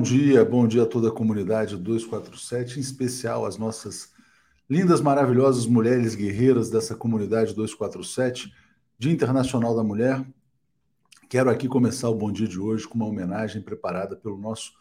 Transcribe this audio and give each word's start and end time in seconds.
Bom 0.00 0.04
dia, 0.04 0.42
bom 0.46 0.66
dia 0.66 0.84
a 0.84 0.86
toda 0.86 1.08
a 1.08 1.12
comunidade 1.12 1.76
247, 1.76 2.78
em 2.78 2.80
especial 2.80 3.44
as 3.44 3.58
nossas 3.58 4.10
lindas, 4.68 5.02
maravilhosas 5.02 5.66
mulheres 5.66 6.14
guerreiras 6.14 6.70
dessa 6.70 6.94
comunidade 6.94 7.54
247, 7.54 8.50
Dia 8.98 9.12
Internacional 9.12 9.76
da 9.76 9.84
Mulher. 9.84 10.26
Quero 11.28 11.50
aqui 11.50 11.68
começar 11.68 12.08
o 12.08 12.14
bom 12.14 12.32
dia 12.32 12.48
de 12.48 12.58
hoje 12.58 12.88
com 12.88 12.94
uma 12.94 13.04
homenagem 13.04 13.60
preparada 13.60 14.16
pelo 14.16 14.38
nosso 14.38 14.72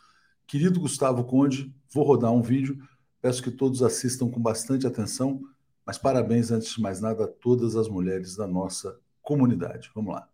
querido 0.47 0.79
Gustavo 0.79 1.25
Conde. 1.25 1.75
Vou 1.93 2.05
rodar 2.05 2.31
um 2.31 2.41
vídeo, 2.41 2.81
peço 3.21 3.43
que 3.43 3.51
todos 3.51 3.83
assistam 3.83 4.29
com 4.29 4.39
bastante 4.41 4.87
atenção, 4.87 5.41
mas 5.85 5.97
parabéns 5.97 6.49
antes 6.49 6.75
de 6.75 6.81
mais 6.81 7.01
nada 7.01 7.25
a 7.25 7.27
todas 7.27 7.75
as 7.75 7.89
mulheres 7.89 8.37
da 8.37 8.47
nossa 8.47 8.97
comunidade. 9.21 9.91
Vamos 9.93 10.13
lá. 10.13 10.28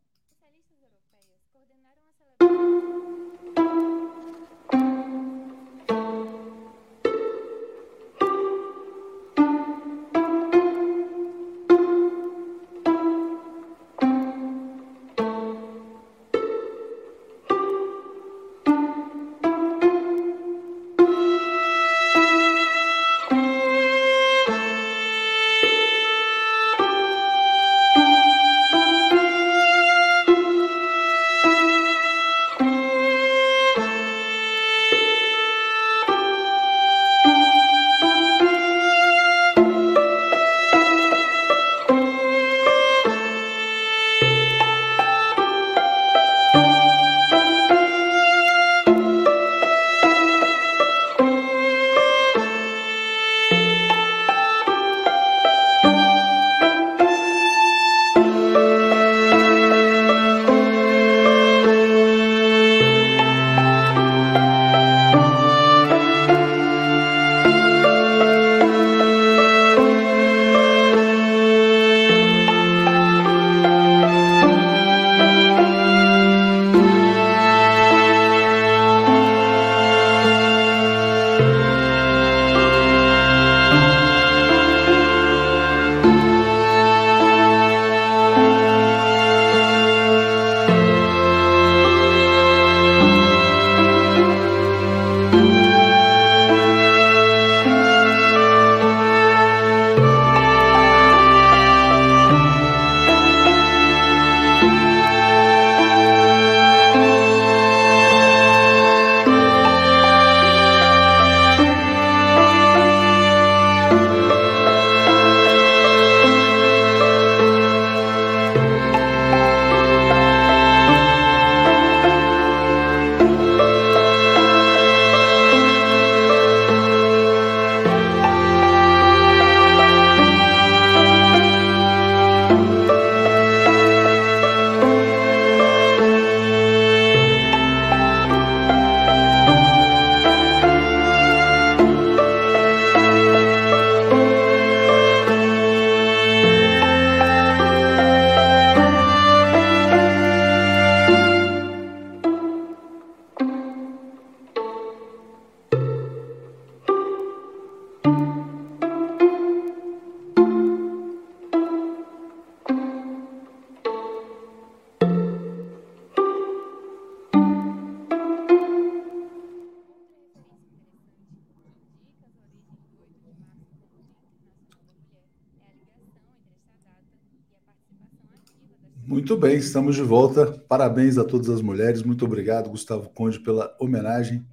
Bem, 179.55 179.59
estamos 179.61 179.95
de 179.95 180.01
volta. 180.01 180.51
Parabéns 180.67 181.17
a 181.17 181.23
todas 181.23 181.49
as 181.49 181.61
mulheres. 181.61 182.03
Muito 182.03 182.25
obrigado, 182.25 182.69
Gustavo 182.69 183.09
Conde, 183.09 183.39
pela 183.39 183.73
homenagem 183.79 184.45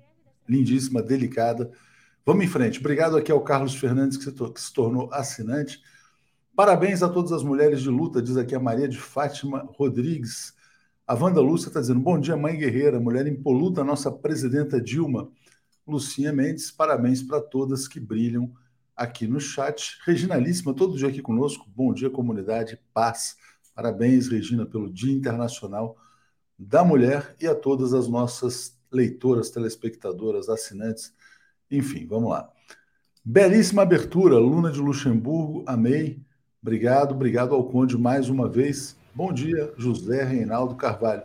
lindíssima, 0.48 1.02
delicada. 1.02 1.72
Vamos 2.24 2.44
em 2.44 2.48
frente. 2.48 2.78
Obrigado 2.78 3.16
aqui 3.16 3.32
ao 3.32 3.40
Carlos 3.40 3.74
Fernandes, 3.74 4.16
que 4.16 4.24
se, 4.60 4.72
tornou 4.72 5.12
assinante. 5.12 5.82
Parabéns 6.54 7.02
a 7.02 7.08
todas 7.08 7.32
as 7.32 7.42
mulheres 7.42 7.80
de 7.80 7.88
luta, 7.88 8.22
diz 8.22 8.36
aqui 8.36 8.54
a 8.54 8.60
Maria 8.60 8.86
de 8.86 8.96
Fátima 8.96 9.68
Rodrigues. 9.76 10.54
A 11.04 11.14
Wanda 11.14 11.40
Lúcia 11.40 11.66
está 11.66 11.80
dizendo: 11.80 11.98
Bom 11.98 12.20
dia, 12.20 12.36
mãe 12.36 12.56
guerreira, 12.56 13.00
mulher 13.00 13.26
impoluta, 13.26 13.82
nossa 13.82 14.08
presidenta 14.12 14.80
Dilma. 14.80 15.28
Lucinha 15.84 16.32
Mendes, 16.32 16.70
parabéns 16.70 17.24
para 17.24 17.40
todas 17.40 17.88
que 17.88 17.98
brilham 17.98 18.52
aqui 18.94 19.26
no 19.26 19.40
chat. 19.40 19.98
Reginalíssima, 20.06 20.72
todo 20.72 20.96
dia 20.96 21.08
aqui 21.08 21.20
conosco. 21.20 21.66
Bom 21.74 21.92
dia, 21.92 22.08
comunidade, 22.08 22.78
paz. 22.94 23.36
Parabéns, 23.74 24.28
Regina, 24.28 24.66
pelo 24.66 24.92
Dia 24.92 25.12
Internacional 25.12 25.96
da 26.58 26.84
Mulher 26.84 27.34
e 27.40 27.46
a 27.46 27.54
todas 27.54 27.94
as 27.94 28.06
nossas 28.06 28.78
leitoras, 28.90 29.50
telespectadoras, 29.50 30.48
assinantes. 30.48 31.12
Enfim, 31.70 32.06
vamos 32.06 32.30
lá. 32.30 32.48
Belíssima 33.24 33.82
abertura, 33.82 34.38
Luna 34.38 34.70
de 34.70 34.80
Luxemburgo, 34.80 35.64
amei. 35.66 36.20
Obrigado, 36.60 37.12
obrigado 37.12 37.54
ao 37.54 37.64
Conde 37.64 37.96
mais 37.96 38.28
uma 38.28 38.48
vez. 38.48 38.96
Bom 39.14 39.32
dia, 39.32 39.72
José 39.76 40.22
Reinaldo 40.22 40.74
Carvalho. 40.74 41.22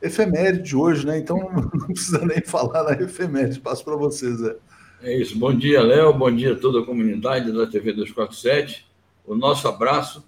Efeméride 0.00 0.62
de 0.62 0.76
hoje, 0.76 1.06
né? 1.06 1.18
Então 1.18 1.38
não 1.52 1.86
precisa 1.86 2.24
nem 2.24 2.40
falar 2.42 2.84
na 2.84 2.92
efeméride. 3.02 3.60
Passo 3.60 3.84
para 3.84 3.96
vocês, 3.96 4.38
Zé. 4.38 4.56
É 5.02 5.16
isso. 5.16 5.38
Bom 5.38 5.54
dia, 5.54 5.82
Léo. 5.82 6.12
Bom 6.12 6.34
dia 6.34 6.52
a 6.52 6.56
toda 6.56 6.80
a 6.80 6.84
comunidade 6.84 7.52
da 7.52 7.66
TV 7.66 7.92
247. 7.92 8.86
O 9.24 9.34
nosso 9.34 9.66
abraço 9.66 10.24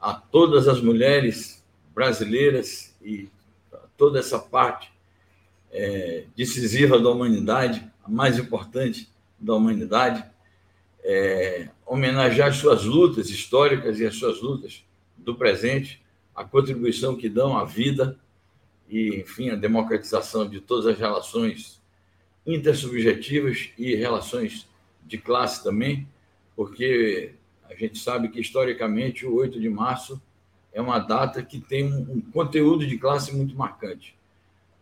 a 0.00 0.14
todas 0.14 0.68
as 0.68 0.80
mulheres 0.80 1.64
brasileiras 1.94 2.96
e 3.02 3.28
toda 3.96 4.18
essa 4.18 4.38
parte 4.38 4.92
é, 5.70 6.24
decisiva 6.36 6.98
da 6.98 7.10
humanidade, 7.10 7.84
a 8.04 8.10
mais 8.10 8.38
importante 8.38 9.08
da 9.38 9.54
humanidade, 9.54 10.24
é, 11.02 11.68
homenagear 11.86 12.52
suas 12.52 12.84
lutas 12.84 13.30
históricas 13.30 13.98
e 13.98 14.06
as 14.06 14.14
suas 14.14 14.40
lutas 14.40 14.84
do 15.16 15.34
presente, 15.34 16.02
a 16.34 16.44
contribuição 16.44 17.16
que 17.16 17.28
dão 17.28 17.56
à 17.56 17.64
vida 17.64 18.18
e, 18.88 19.16
enfim, 19.16 19.50
a 19.50 19.56
democratização 19.56 20.48
de 20.48 20.60
todas 20.60 20.86
as 20.86 20.98
relações 20.98 21.80
intersubjetivas 22.46 23.70
e 23.76 23.94
relações 23.94 24.66
de 25.04 25.18
classe 25.18 25.62
também, 25.62 26.08
porque 26.56 27.34
a 27.68 27.74
gente 27.74 27.98
sabe 27.98 28.28
que, 28.28 28.40
historicamente, 28.40 29.26
o 29.26 29.34
8 29.34 29.60
de 29.60 29.68
março 29.68 30.20
é 30.72 30.80
uma 30.80 30.98
data 30.98 31.42
que 31.42 31.60
tem 31.60 31.92
um, 31.92 32.20
conteúdo 32.20 32.86
de 32.86 32.98
classe 32.98 33.34
muito 33.34 33.56
marcante. 33.56 34.16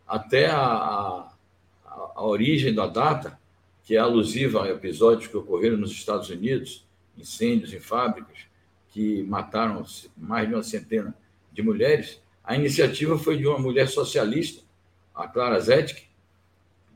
Até 0.07 0.47
a, 0.47 0.61
a, 0.61 1.33
a 2.15 2.25
origem 2.25 2.75
da 2.75 2.87
data, 2.87 3.39
que 3.85 3.97
é 3.97 3.99
alusiva 3.99 4.65
a 4.65 4.71
episódios 4.71 5.29
que 5.29 5.37
ocorreram 5.37 5.77
nos 5.77 5.91
Estados 5.91 6.29
Unidos, 6.31 6.87
incêndios 7.17 7.73
em 7.73 7.81
fábricas, 7.81 8.39
que 8.89 9.23
mataram 9.25 9.85
mais 10.17 10.49
de 10.49 10.55
uma 10.55 10.63
centena 10.63 11.15
de 11.53 11.63
mulheres, 11.63 12.21
a 12.43 12.55
iniciativa 12.55 13.19
foi 13.19 13.37
de 13.37 13.47
uma 13.47 13.59
mulher 13.59 13.89
socialista, 13.89 14.63
a 15.15 15.27
Clara 15.27 15.59
Zetkin, 15.59 16.05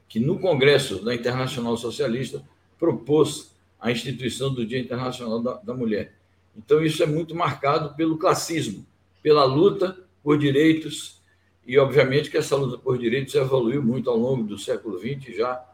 que 0.09 0.21
no 0.21 0.39
Congresso 0.39 1.05
da 1.05 1.15
Internacional 1.15 1.77
Socialista 1.77 2.45
propôs 2.79 3.50
a 3.81 3.91
instituição 3.91 4.53
do 4.53 4.67
Dia 4.67 4.79
Internacional 4.79 5.41
da, 5.41 5.55
da 5.55 5.75
Mulher. 5.75 6.13
Então, 6.57 6.85
isso 6.85 7.03
é 7.03 7.07
muito 7.07 7.35
marcado 7.35 7.95
pelo 7.95 8.19
classismo, 8.19 8.87
pela 9.23 9.45
luta 9.45 9.97
por 10.23 10.39
direitos, 10.39 11.21
e 11.67 11.79
obviamente 11.79 12.31
que 12.31 12.37
essa 12.37 12.57
luta 12.57 12.77
por 12.77 12.99
direitos 12.99 13.35
evoluiu 13.35 13.83
muito 13.83 14.11
ao 14.11 14.17
longo 14.17 14.43
do 14.43 14.59
século 14.59 14.99
XX, 14.99 15.37
já 15.37 15.65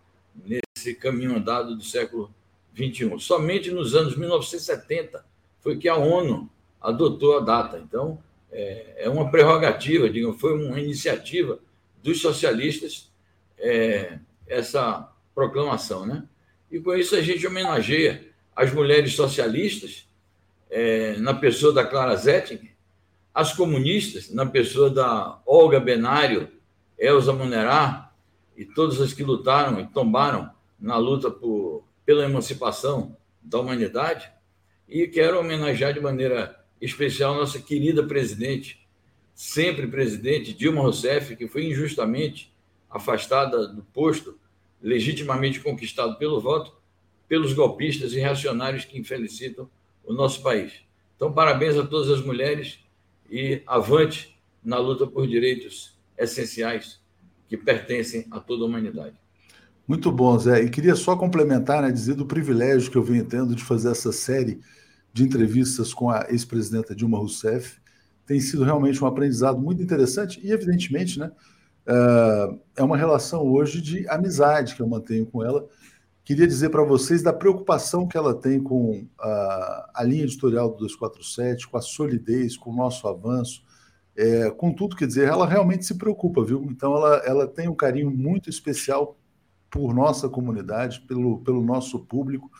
nesse 0.44 0.94
caminho 0.94 1.36
andado 1.36 1.74
do 1.74 1.82
século 1.82 2.30
XXI. 2.74 3.18
Somente 3.18 3.70
nos 3.70 3.94
anos 3.94 4.16
1970 4.16 5.24
foi 5.60 5.76
que 5.78 5.88
a 5.88 5.96
ONU 5.96 6.48
adotou 6.80 7.38
a 7.38 7.40
data. 7.40 7.78
Então, 7.78 8.22
é, 8.52 9.04
é 9.04 9.08
uma 9.08 9.30
prerrogativa, 9.30 10.08
digamos, 10.08 10.40
foi 10.40 10.54
uma 10.54 10.78
iniciativa 10.78 11.58
dos 12.02 12.20
socialistas 12.20 13.10
é, 13.58 14.18
essa 14.46 15.12
proclamação, 15.34 16.06
né? 16.06 16.24
E 16.70 16.80
com 16.80 16.94
isso 16.94 17.14
a 17.14 17.20
gente 17.20 17.46
homenageia 17.46 18.28
as 18.54 18.72
mulheres 18.72 19.14
socialistas 19.14 20.08
é, 20.70 21.16
na 21.18 21.34
pessoa 21.34 21.72
da 21.72 21.84
Clara 21.84 22.16
Zetkin, 22.16 22.70
as 23.34 23.52
comunistas 23.52 24.30
na 24.30 24.46
pessoa 24.46 24.88
da 24.88 25.40
Olga 25.46 25.78
Benário, 25.78 26.48
Elza 26.98 27.32
Monerá 27.32 28.10
e 28.56 28.64
todas 28.64 29.00
as 29.00 29.12
que 29.12 29.22
lutaram 29.22 29.78
e 29.78 29.86
tombaram 29.86 30.50
na 30.80 30.96
luta 30.96 31.30
por, 31.30 31.84
pela 32.04 32.24
emancipação 32.24 33.16
da 33.42 33.60
humanidade. 33.60 34.30
E 34.88 35.06
quero 35.06 35.38
homenagear 35.38 35.92
de 35.92 36.00
maneira 36.00 36.64
especial 36.80 37.34
nossa 37.34 37.60
querida 37.60 38.02
presidente, 38.06 38.86
sempre 39.34 39.86
presidente, 39.86 40.52
Dilma 40.54 40.80
Rousseff, 40.80 41.36
que 41.36 41.46
foi 41.46 41.66
injustamente 41.66 42.52
afastada 42.88 43.68
do 43.68 43.82
posto, 43.82 44.38
legitimamente 44.86 45.58
conquistado 45.58 46.16
pelo 46.16 46.40
voto, 46.40 46.72
pelos 47.26 47.52
golpistas 47.52 48.12
e 48.12 48.20
reacionários 48.20 48.84
que 48.84 48.96
infelicitam 48.96 49.68
o 50.04 50.12
nosso 50.12 50.40
país. 50.40 50.74
Então, 51.16 51.32
parabéns 51.32 51.76
a 51.76 51.84
todas 51.84 52.08
as 52.08 52.24
mulheres 52.24 52.78
e 53.28 53.62
avante 53.66 54.38
na 54.62 54.78
luta 54.78 55.04
por 55.04 55.26
direitos 55.26 55.98
essenciais 56.16 57.00
que 57.48 57.56
pertencem 57.56 58.26
a 58.30 58.38
toda 58.38 58.62
a 58.62 58.66
humanidade. 58.66 59.16
Muito 59.88 60.12
bom, 60.12 60.38
Zé. 60.38 60.62
E 60.62 60.70
queria 60.70 60.94
só 60.94 61.16
complementar, 61.16 61.82
né, 61.82 61.90
dizer 61.90 62.14
do 62.14 62.24
privilégio 62.24 62.88
que 62.88 62.96
eu 62.96 63.02
venho 63.02 63.24
tendo 63.24 63.56
de 63.56 63.64
fazer 63.64 63.90
essa 63.90 64.12
série 64.12 64.60
de 65.12 65.24
entrevistas 65.24 65.92
com 65.92 66.08
a 66.08 66.28
ex-presidenta 66.30 66.94
Dilma 66.94 67.18
Rousseff. 67.18 67.78
Tem 68.24 68.38
sido 68.38 68.62
realmente 68.62 69.02
um 69.02 69.06
aprendizado 69.08 69.58
muito 69.58 69.82
interessante 69.82 70.40
e, 70.44 70.52
evidentemente, 70.52 71.18
né, 71.18 71.32
eh, 71.86 72.56
é 72.76 72.82
uma 72.82 72.96
relação 72.96 73.42
hoje 73.42 73.80
de 73.80 74.08
amizade 74.08 74.74
que 74.74 74.82
eu 74.82 74.88
mantenho 74.88 75.26
com 75.26 75.44
ela. 75.44 75.66
Queria 76.24 76.46
dizer 76.46 76.70
para 76.70 76.82
vocês 76.82 77.22
da 77.22 77.32
preocupação 77.32 78.06
que 78.06 78.16
ela 78.16 78.34
tem 78.34 78.60
com 78.60 79.06
a, 79.18 79.90
a, 79.94 80.02
linha 80.02 80.24
editorial 80.24 80.68
do 80.70 80.78
247, 80.78 81.68
com 81.68 81.76
a 81.76 81.80
solidez, 81.80 82.56
com 82.56 82.70
o 82.70 82.76
nosso 82.76 83.06
avanço, 83.06 83.62
é, 84.16 84.50
com 84.50 84.72
tudo, 84.72 84.96
quer 84.96 85.06
dizer, 85.06 85.28
ela 85.28 85.46
realmente 85.46 85.84
se 85.84 85.94
preocupa, 85.94 86.44
viu? 86.44 86.66
Então, 86.70 86.96
ela, 86.96 87.16
ela 87.24 87.46
tem 87.46 87.68
um 87.68 87.74
carinho 87.74 88.10
muito 88.10 88.50
especial 88.50 89.16
por 89.70 89.94
nossa 89.94 90.28
comunidade, 90.28 91.00
pelo, 91.02 91.38
pelo 91.42 91.62
nosso 91.62 92.00
público 92.00 92.50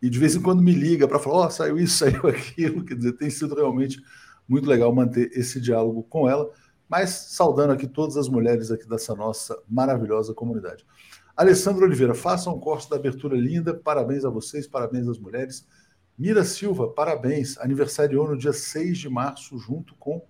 e 0.00 0.10
de 0.10 0.18
vez 0.18 0.36
em 0.36 0.42
quando 0.42 0.62
me 0.62 0.72
liga 0.72 1.08
para 1.08 1.18
falar: 1.18 1.36
Ó, 1.36 1.46
oh, 1.46 1.50
saiu 1.50 1.78
isso, 1.78 1.98
saiu 2.04 2.26
aquilo. 2.26 2.84
Quer 2.84 2.96
dizer, 2.96 3.12
tem 3.12 3.30
sido 3.30 3.54
realmente 3.54 4.02
muito 4.48 4.68
legal 4.68 4.94
manter 4.94 5.30
esse 5.32 5.60
diálogo 5.60 6.04
com 6.04 6.28
ela, 6.28 6.48
mas 6.88 7.10
saudando 7.10 7.72
aqui 7.72 7.86
todas 7.86 8.16
as 8.16 8.28
mulheres 8.28 8.70
aqui 8.70 8.88
dessa 8.88 9.14
nossa 9.14 9.60
maravilhosa 9.68 10.32
comunidade. 10.34 10.84
Alessandro 11.36 11.84
Oliveira, 11.84 12.14
faça 12.14 12.48
um 12.50 12.58
corte 12.58 12.88
da 12.88 12.96
abertura 12.96 13.36
linda, 13.36 13.74
parabéns 13.74 14.24
a 14.24 14.30
vocês, 14.30 14.66
parabéns 14.66 15.06
às 15.06 15.18
mulheres. 15.18 15.66
Mira 16.18 16.44
Silva, 16.44 16.88
parabéns, 16.88 17.58
aniversariou 17.58 18.26
no 18.28 18.38
dia 18.38 18.52
6 18.52 18.96
de 18.96 19.08
março, 19.08 19.58
junto 19.58 19.94
com 19.96 20.24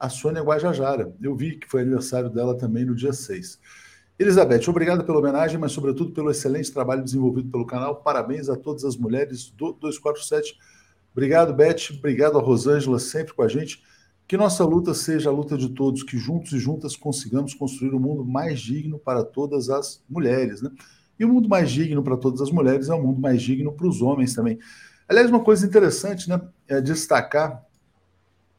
a 0.00 0.08
Sônia 0.08 0.42
Guajajara. 0.42 1.12
Eu 1.20 1.36
vi 1.36 1.58
que 1.58 1.68
foi 1.68 1.82
aniversário 1.82 2.30
dela 2.30 2.56
também 2.56 2.84
no 2.84 2.94
dia 2.94 3.12
6. 3.12 3.60
Elizabeth, 4.18 4.68
obrigado 4.68 5.04
pela 5.04 5.18
homenagem, 5.18 5.58
mas 5.58 5.72
sobretudo 5.72 6.12
pelo 6.12 6.30
excelente 6.30 6.72
trabalho 6.72 7.04
desenvolvido 7.04 7.50
pelo 7.50 7.66
canal. 7.66 7.96
Parabéns 7.96 8.48
a 8.48 8.56
todas 8.56 8.84
as 8.84 8.96
mulheres 8.96 9.50
do 9.50 9.72
247. 9.74 10.56
Obrigado, 11.12 11.52
Beth. 11.52 11.90
Obrigado 11.96 12.38
a 12.38 12.40
Rosângela, 12.40 12.98
sempre 12.98 13.34
com 13.34 13.42
a 13.42 13.48
gente. 13.48 13.82
Que 14.28 14.36
nossa 14.36 14.62
luta 14.62 14.92
seja 14.92 15.30
a 15.30 15.32
luta 15.32 15.56
de 15.56 15.70
todos, 15.70 16.02
que 16.02 16.18
juntos 16.18 16.52
e 16.52 16.58
juntas 16.58 16.94
consigamos 16.94 17.54
construir 17.54 17.94
um 17.94 17.98
mundo 17.98 18.26
mais 18.26 18.60
digno 18.60 18.98
para 18.98 19.24
todas 19.24 19.70
as 19.70 20.02
mulheres. 20.06 20.60
Né? 20.60 20.70
E 21.18 21.24
o 21.24 21.28
um 21.28 21.32
mundo 21.32 21.48
mais 21.48 21.70
digno 21.70 22.02
para 22.02 22.14
todas 22.14 22.42
as 22.42 22.50
mulheres 22.50 22.90
é 22.90 22.94
um 22.94 23.02
mundo 23.02 23.20
mais 23.22 23.40
digno 23.40 23.72
para 23.72 23.86
os 23.86 24.02
homens 24.02 24.34
também. 24.34 24.58
Aliás, 25.08 25.30
uma 25.30 25.42
coisa 25.42 25.66
interessante 25.66 26.28
né, 26.28 26.38
é 26.68 26.78
destacar 26.78 27.64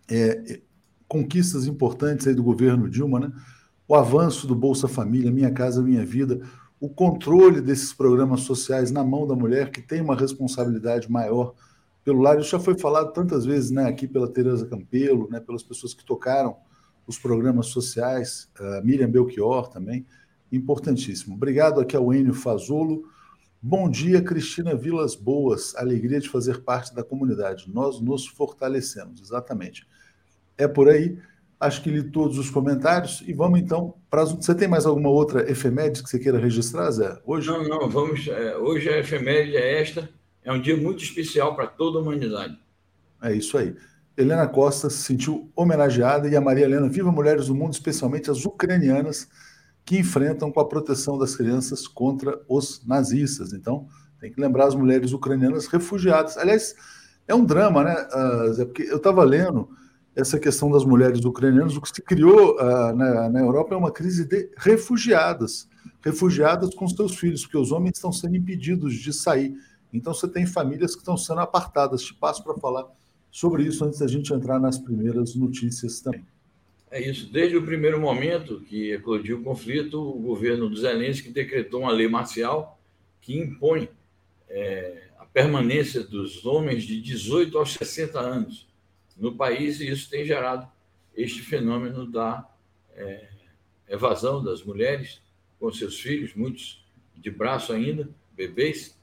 é, 0.10 0.60
conquistas 1.08 1.68
importantes 1.68 2.26
aí 2.26 2.34
do 2.34 2.42
governo 2.42 2.90
Dilma, 2.90 3.20
né? 3.20 3.32
o 3.88 3.94
avanço 3.94 4.48
do 4.48 4.56
Bolsa 4.56 4.88
Família, 4.88 5.32
Minha 5.32 5.52
Casa 5.52 5.84
Minha 5.84 6.04
Vida, 6.04 6.42
o 6.80 6.90
controle 6.90 7.62
desses 7.62 7.94
programas 7.94 8.42
sociais 8.42 8.90
na 8.90 9.04
mão 9.04 9.28
da 9.28 9.36
mulher, 9.36 9.70
que 9.70 9.84
tem 9.84 10.02
uma 10.02 10.16
responsabilidade 10.16 11.12
maior 11.12 11.54
pelo 12.10 12.22
lar. 12.22 12.40
Isso 12.40 12.50
já 12.50 12.60
foi 12.60 12.76
falado 12.76 13.14
tantas 13.14 13.46
vezes 13.46 13.70
né, 13.70 13.86
aqui 13.86 14.08
pela 14.08 14.28
Tereza 14.28 14.66
Campelo, 14.66 15.30
né, 15.30 15.40
pelas 15.40 15.62
pessoas 15.62 15.94
que 15.94 16.04
tocaram 16.04 16.58
os 17.06 17.20
programas 17.20 17.68
sociais, 17.68 18.50
a 18.60 18.82
Miriam 18.82 19.10
Belchior 19.10 19.68
também, 19.68 20.06
importantíssimo. 20.52 21.36
Obrigado 21.36 21.80
aqui 21.80 21.96
ao 21.96 22.12
Enio 22.12 22.34
Fazolo. 22.34 23.04
Bom 23.62 23.90
dia, 23.90 24.22
Cristina 24.22 24.76
Vilas 24.76 25.16
Boas. 25.16 25.76
Alegria 25.76 26.20
de 26.20 26.30
fazer 26.30 26.62
parte 26.62 26.96
da 26.96 27.04
comunidade. 27.04 27.66
Nós 27.72 28.02
nos 28.02 28.26
fortalecemos, 28.26 29.22
exatamente. 29.22 29.86
É 30.58 30.68
por 30.68 30.90
aí. 30.90 31.18
Acho 31.60 31.84
que 31.84 31.92
li 31.92 32.04
todos 32.04 32.38
os 32.38 32.50
comentários 32.50 33.22
e 33.28 33.34
vamos 33.34 33.60
então 33.60 33.94
para 34.10 34.24
as... 34.24 34.32
Você 34.32 34.56
tem 34.56 34.68
mais 34.68 34.86
alguma 34.86 35.10
outra 35.10 35.50
efeméride 35.52 36.02
que 36.02 36.10
você 36.10 36.18
queira 36.18 36.40
registrar, 36.40 36.90
Zé? 36.90 37.20
Hoje? 37.26 37.50
Não, 37.50 37.68
não, 37.68 37.90
vamos. 37.90 38.28
É, 38.28 38.56
hoje 38.58 38.90
a 38.90 38.98
efeméride 38.98 39.58
é 39.58 39.82
esta. 39.82 40.10
É 40.44 40.52
um 40.52 40.62
dia 40.62 40.76
muito 40.76 41.04
especial 41.04 41.56
para 41.56 41.68
toda 41.68 42.00
a 42.00 42.02
humanidade. 42.02 42.58
É 43.22 43.34
isso 43.34 43.58
aí. 43.58 43.76
Helena 44.18 44.48
Costa 44.48 44.90
se 44.90 44.98
sentiu 44.98 45.50
homenageada 45.56 46.28
e 46.28 46.36
a 46.36 46.42
Maria 46.42 46.66
Helena, 46.66 46.90
viva 46.90 47.12
mulheres 47.12 47.48
do 47.48 47.56
mundo, 47.56 47.74
especialmente 47.74 48.30
as 48.30 48.46
ucranianas, 48.46 49.30
que 49.86 49.98
enfrentam 49.98 50.52
com 50.52 50.60
a 50.60 50.68
proteção 50.68 51.18
das 51.18 51.36
crianças 51.36 51.88
contra 51.88 52.40
os 52.48 52.86
nazistas. 52.86 53.54
Então, 53.54 53.88
tem 54.20 54.32
que 54.32 54.40
lembrar 54.40 54.68
as 54.68 54.76
mulheres 54.76 55.14
ucranianas 55.14 55.68
refugiadas. 55.68 56.38
Aliás, 56.38 56.76
é 57.28 57.34
um 57.34 57.46
drama, 57.46 57.84
né, 57.84 58.08
uh, 58.14 58.54
Zé? 58.54 58.66
Porque 58.66 58.84
eu 58.84 58.98
estava 58.98 59.24
lendo 59.24 59.70
essa 60.16 60.38
questão 60.38 60.70
das 60.70 60.84
mulheres 60.84 61.24
ucranianas, 61.24 61.78
o 61.78 61.82
que 61.82 61.90
se 61.90 62.02
criou 62.02 62.56
uh, 62.58 62.96
na, 62.96 63.30
na, 63.30 63.40
Europa 63.40 63.74
é 63.74 63.78
uma 63.78 63.92
crise 63.92 64.26
de 64.26 64.50
refugiadas, 64.58 65.70
refugiadas 66.02 66.74
com 66.76 66.88
seus 66.88 67.16
filhos, 67.16 67.44
porque 67.44 67.58
os 67.58 67.72
homens 67.72 67.94
estão 67.96 68.12
sendo 68.12 68.36
impedidos 68.36 68.96
de 68.96 69.14
sair. 69.14 69.56
Então 69.94 70.14
você 70.14 70.28
tem 70.28 70.46
famílias 70.46 70.94
que 70.94 71.02
estão 71.02 71.18
sendo 71.18 71.42
apartadas. 71.42 72.04
Te 72.04 72.14
passo 72.14 72.44
para 72.44 72.54
falar 72.56 72.88
sobre 73.32 73.64
isso 73.64 73.84
antes 73.84 74.00
da 74.00 74.08
gente 74.08 74.34
entrar 74.34 74.60
nas 74.60 74.78
primeiras 74.78 75.36
notícias 75.36 76.00
também. 76.02 76.26
É 76.92 77.02
isso. 77.02 77.32
Desde 77.32 77.56
o 77.56 77.64
primeiro 77.64 78.00
momento 78.00 78.62
que 78.62 78.92
eclodiu 78.92 79.40
o 79.40 79.44
conflito, 79.44 80.02
o 80.02 80.20
governo 80.20 80.70
do 80.70 80.76
Zelensky 80.76 81.30
decretou 81.30 81.82
uma 81.82 81.92
lei 81.92 82.08
marcial 82.08 82.80
que 83.22 83.38
impõe 83.38 83.90
é, 84.48 85.10
a 85.20 85.26
permanência 85.26 86.04
dos 86.04 86.46
homens 86.46 86.84
de 86.84 87.00
18 87.00 87.58
aos 87.58 87.74
60 87.74 88.20
anos 88.20 88.68
no 89.16 89.36
país, 89.36 89.80
e 89.80 89.90
isso 89.90 90.10
tem 90.10 90.26
gerado 90.26 90.68
este 91.16 91.42
fenômeno 91.42 92.10
da 92.10 92.50
é, 92.96 93.30
evasão 93.88 94.44
das 94.44 94.64
mulheres 94.64 95.22
com 95.60 95.72
seus 95.72 96.00
filhos, 96.00 96.34
muitos 96.34 96.84
de 97.16 97.30
braço 97.30 97.74
ainda, 97.74 98.10
bebês, 98.32 98.98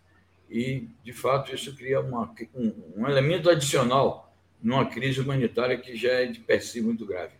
e, 0.50 0.88
de 1.02 1.12
fato, 1.12 1.54
isso 1.54 1.74
cria 1.76 2.00
uma, 2.00 2.32
um, 2.54 2.72
um 2.96 3.08
elemento 3.08 3.50
adicional 3.50 4.32
numa 4.62 4.86
crise 4.86 5.20
humanitária 5.20 5.76
que 5.76 5.96
já 5.96 6.10
é 6.10 6.26
de 6.26 6.40
per 6.40 6.64
si 6.64 6.80
muito 6.80 7.06
grave. 7.06 7.34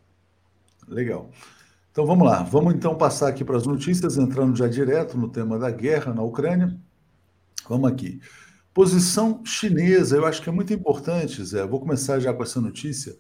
Legal. 0.86 1.30
Então 1.90 2.04
vamos 2.04 2.26
lá, 2.26 2.42
vamos 2.42 2.74
então 2.74 2.94
passar 2.94 3.28
aqui 3.28 3.42
para 3.42 3.56
as 3.56 3.66
notícias, 3.66 4.18
entrando 4.18 4.56
já 4.56 4.68
direto 4.68 5.16
no 5.16 5.28
tema 5.28 5.58
da 5.58 5.70
guerra 5.70 6.12
na 6.12 6.22
Ucrânia. 6.22 6.76
Vamos 7.68 7.90
aqui. 7.90 8.20
Posição 8.74 9.40
chinesa, 9.44 10.16
eu 10.16 10.26
acho 10.26 10.42
que 10.42 10.48
é 10.48 10.52
muito 10.52 10.72
importante, 10.74 11.42
Zé. 11.42 11.66
Vou 11.66 11.80
começar 11.80 12.20
já 12.20 12.34
com 12.34 12.42
essa 12.42 12.60
notícia. 12.60 13.16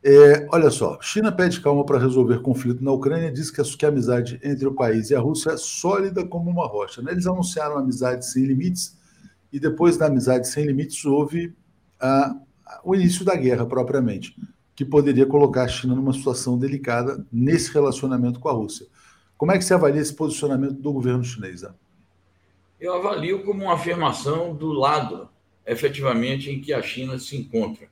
É, 0.00 0.46
olha 0.52 0.70
só, 0.70 0.96
China 1.02 1.32
pede 1.32 1.60
calma 1.60 1.84
para 1.84 1.98
resolver 1.98 2.38
conflito 2.40 2.84
na 2.84 2.92
Ucrânia, 2.92 3.32
diz 3.32 3.50
que 3.50 3.60
a, 3.60 3.64
que 3.64 3.84
a 3.84 3.88
amizade 3.88 4.38
entre 4.44 4.68
o 4.68 4.74
país 4.74 5.10
e 5.10 5.16
a 5.16 5.20
Rússia 5.20 5.50
é 5.50 5.56
sólida 5.56 6.24
como 6.24 6.48
uma 6.48 6.68
rocha. 6.68 7.02
Né? 7.02 7.10
Eles 7.10 7.26
anunciaram 7.26 7.78
amizade 7.78 8.24
sem 8.24 8.44
limites 8.44 8.96
e 9.52 9.58
depois 9.58 9.96
da 9.96 10.06
amizade 10.06 10.48
sem 10.48 10.64
limites 10.66 11.04
houve 11.04 11.54
a, 12.00 12.34
a, 12.64 12.80
o 12.84 12.94
início 12.94 13.24
da 13.24 13.34
guerra 13.34 13.66
propriamente, 13.66 14.36
que 14.74 14.84
poderia 14.84 15.26
colocar 15.26 15.64
a 15.64 15.68
China 15.68 15.94
numa 15.94 16.12
situação 16.12 16.58
delicada 16.58 17.24
nesse 17.32 17.72
relacionamento 17.72 18.38
com 18.38 18.48
a 18.48 18.52
Rússia. 18.52 18.86
Como 19.36 19.52
é 19.52 19.58
que 19.58 19.64
você 19.64 19.74
avalia 19.74 20.00
esse 20.00 20.14
posicionamento 20.14 20.74
do 20.74 20.92
governo 20.92 21.24
chinês? 21.24 21.62
Né? 21.62 21.70
Eu 22.80 22.94
avalio 22.94 23.44
como 23.44 23.64
uma 23.64 23.74
afirmação 23.74 24.54
do 24.54 24.72
lado, 24.72 25.28
efetivamente, 25.66 26.50
em 26.50 26.60
que 26.60 26.72
a 26.72 26.82
China 26.82 27.18
se 27.18 27.36
encontra 27.36 27.88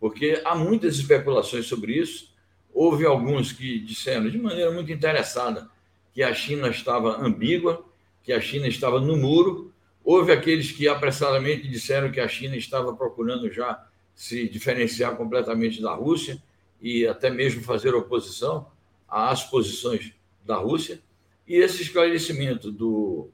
porque 0.00 0.40
há 0.44 0.54
muitas 0.54 0.96
especulações 0.96 1.66
sobre 1.66 1.92
isso. 1.92 2.32
Houve 2.72 3.04
alguns 3.04 3.52
que 3.52 3.80
disseram, 3.80 4.30
de 4.30 4.38
maneira 4.38 4.70
muito 4.70 4.92
interessada, 4.92 5.68
que 6.12 6.22
a 6.22 6.32
China 6.32 6.68
estava 6.68 7.20
ambígua, 7.20 7.84
que 8.22 8.32
a 8.32 8.40
China 8.40 8.68
estava 8.68 9.00
no 9.00 9.16
muro. 9.16 9.72
Houve 10.10 10.32
aqueles 10.32 10.72
que 10.72 10.88
apressadamente 10.88 11.68
disseram 11.68 12.10
que 12.10 12.18
a 12.18 12.26
China 12.26 12.56
estava 12.56 12.96
procurando 12.96 13.52
já 13.52 13.86
se 14.14 14.48
diferenciar 14.48 15.14
completamente 15.18 15.82
da 15.82 15.92
Rússia 15.92 16.42
e 16.80 17.06
até 17.06 17.28
mesmo 17.28 17.62
fazer 17.62 17.94
oposição 17.94 18.70
às 19.06 19.44
posições 19.44 20.14
da 20.46 20.56
Rússia. 20.56 21.02
E 21.46 21.56
esse 21.56 21.82
esclarecimento 21.82 22.72
do 22.72 23.28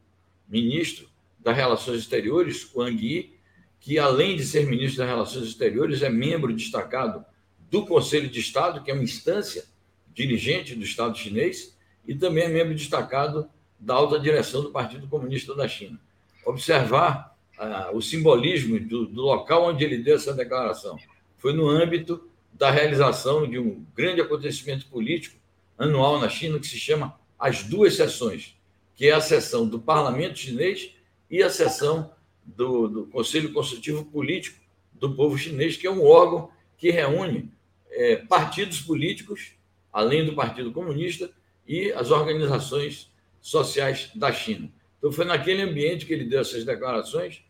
ministro 0.49 1.07
das 1.39 1.57
Relações 1.57 2.01
Exteriores, 2.01 2.69
Wang 2.75 3.07
Yi, 3.07 3.39
que, 3.79 3.97
além 3.97 4.35
de 4.35 4.45
ser 4.45 4.67
ministro 4.67 4.99
das 4.99 5.09
Relações 5.09 5.47
Exteriores, 5.47 6.03
é 6.03 6.11
membro 6.11 6.53
destacado 6.53 7.25
do 7.71 7.87
Conselho 7.87 8.29
de 8.29 8.41
Estado, 8.41 8.83
que 8.83 8.91
é 8.91 8.95
uma 8.95 9.05
instância 9.05 9.65
dirigente 10.13 10.75
do 10.75 10.83
Estado 10.83 11.17
chinês, 11.17 11.79
e 12.05 12.17
também 12.17 12.43
é 12.43 12.49
membro 12.49 12.75
destacado 12.75 13.49
da 13.79 13.95
alta 13.95 14.19
direção 14.19 14.61
do 14.61 14.73
Partido 14.73 15.07
Comunista 15.07 15.55
da 15.55 15.69
China. 15.69 16.01
Observar 16.45 17.37
ah, 17.59 17.91
o 17.93 18.01
simbolismo 18.01 18.79
do, 18.81 19.07
do 19.07 19.23
local 19.23 19.67
onde 19.67 19.85
ele 19.85 19.99
deu 19.99 20.17
essa 20.17 20.35
declaração 20.35 20.99
foi 21.39 21.53
no 21.53 21.69
âmbito 21.69 22.29
da 22.53 22.71
realização 22.71 23.49
de 23.49 23.59
um 23.59 23.85
grande 23.95 24.21
acontecimento 24.21 24.87
político 24.87 25.37
anual 25.77 26.21
na 26.21 26.29
China 26.29 26.59
que 26.59 26.67
se 26.67 26.79
chama 26.79 27.19
as 27.39 27.65
duas 27.65 27.97
sessões, 27.97 28.57
que 28.95 29.07
é 29.07 29.13
a 29.13 29.21
sessão 29.21 29.67
do 29.67 29.79
Parlamento 29.79 30.39
chinês 30.39 30.93
e 31.29 31.43
a 31.43 31.51
sessão 31.51 32.13
do, 32.45 32.89
do 32.89 33.07
Conselho 33.07 33.53
Consultivo 33.53 34.05
Político 34.05 34.61
do 34.93 35.15
Povo 35.15 35.37
Chinês, 35.37 35.77
que 35.77 35.87
é 35.87 35.91
um 35.91 36.05
órgão 36.05 36.51
que 36.77 36.91
reúne 36.91 37.51
é, 37.91 38.17
partidos 38.17 38.81
políticos, 38.81 39.53
além 39.93 40.25
do 40.25 40.35
Partido 40.35 40.73
Comunista, 40.73 41.31
e 41.67 41.93
as 41.93 42.11
organizações 42.11 43.11
sociais 43.41 44.11
da 44.15 44.33
China. 44.33 44.71
Então, 45.05 45.13
foi 45.13 45.27
naquele 45.27 45.61
ambiente 45.61 46.07
que 46.07 46.15
ele 46.15 46.25
deu 46.25 46.41
essas 46.41 46.65
declarações, 46.65 47.45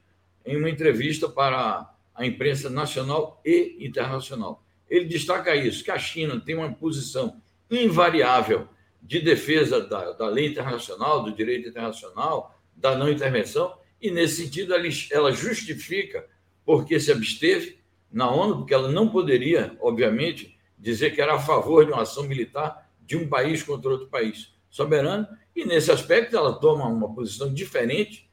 em 0.44 0.56
uma 0.56 0.68
entrevista 0.68 1.28
para 1.28 1.88
a 2.12 2.26
imprensa 2.26 2.68
nacional 2.68 3.40
e 3.44 3.76
internacional. 3.78 4.66
Ele 4.90 5.04
destaca 5.04 5.54
isso, 5.54 5.84
que 5.84 5.90
a 5.92 5.96
China 5.96 6.40
tem 6.40 6.56
uma 6.56 6.73
posição 6.73 7.40
invariável 7.70 8.66
de 9.00 9.20
defesa 9.20 9.80
da, 9.80 10.11
da 10.11 10.26
lei 10.28 10.49
internacional, 10.49 11.23
do 11.23 11.32
direito 11.32 11.68
internacional, 11.68 12.61
da 12.75 12.99
não 12.99 13.08
intervenção, 13.08 13.73
e, 14.02 14.11
nesse 14.11 14.42
sentido, 14.42 14.75
ela 15.12 15.30
justifica 15.30 16.26
porque 16.64 16.99
se 16.99 17.12
absteve 17.12 17.78
na 18.11 18.28
ONU, 18.32 18.56
porque 18.56 18.75
ela 18.75 18.90
não 18.90 19.08
poderia, 19.08 19.76
obviamente, 19.80 20.58
dizer 20.76 21.14
que 21.14 21.20
era 21.20 21.34
a 21.34 21.38
favor 21.38 21.87
de 21.87 21.92
uma 21.92 22.02
ação 22.02 22.25
militar 22.25 22.90
de 23.00 23.16
um 23.16 23.28
país 23.28 23.62
contra 23.62 23.92
outro 23.92 24.08
país 24.08 24.53
soberano, 24.75 25.28
e 25.54 25.64
nesse 25.64 25.93
aspecto 25.93 26.37
ela 26.37 26.52
toma 26.52 26.88
uma 26.88 27.14
posição 27.14 27.54
diferente 27.54 28.28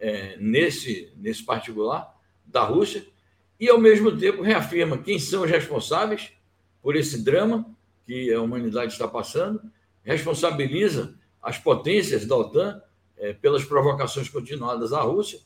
é, 0.00 0.38
nesse, 0.38 1.12
nesse 1.18 1.44
particular 1.44 2.18
da 2.46 2.64
Rússia, 2.64 3.06
e 3.60 3.68
ao 3.68 3.78
mesmo 3.78 4.16
tempo 4.16 4.40
reafirma 4.40 4.96
quem 4.96 5.18
são 5.18 5.42
os 5.42 5.50
responsáveis 5.50 6.32
por 6.80 6.96
esse 6.96 7.22
drama 7.22 7.66
que 8.06 8.32
a 8.32 8.40
humanidade 8.40 8.92
está 8.92 9.06
passando, 9.06 9.60
responsabiliza 10.02 11.14
as 11.42 11.58
potências 11.58 12.24
da 12.24 12.36
OTAN 12.36 12.80
é, 13.18 13.34
pelas 13.34 13.62
provocações 13.62 14.30
continuadas 14.30 14.94
à 14.94 15.02
Rússia, 15.02 15.40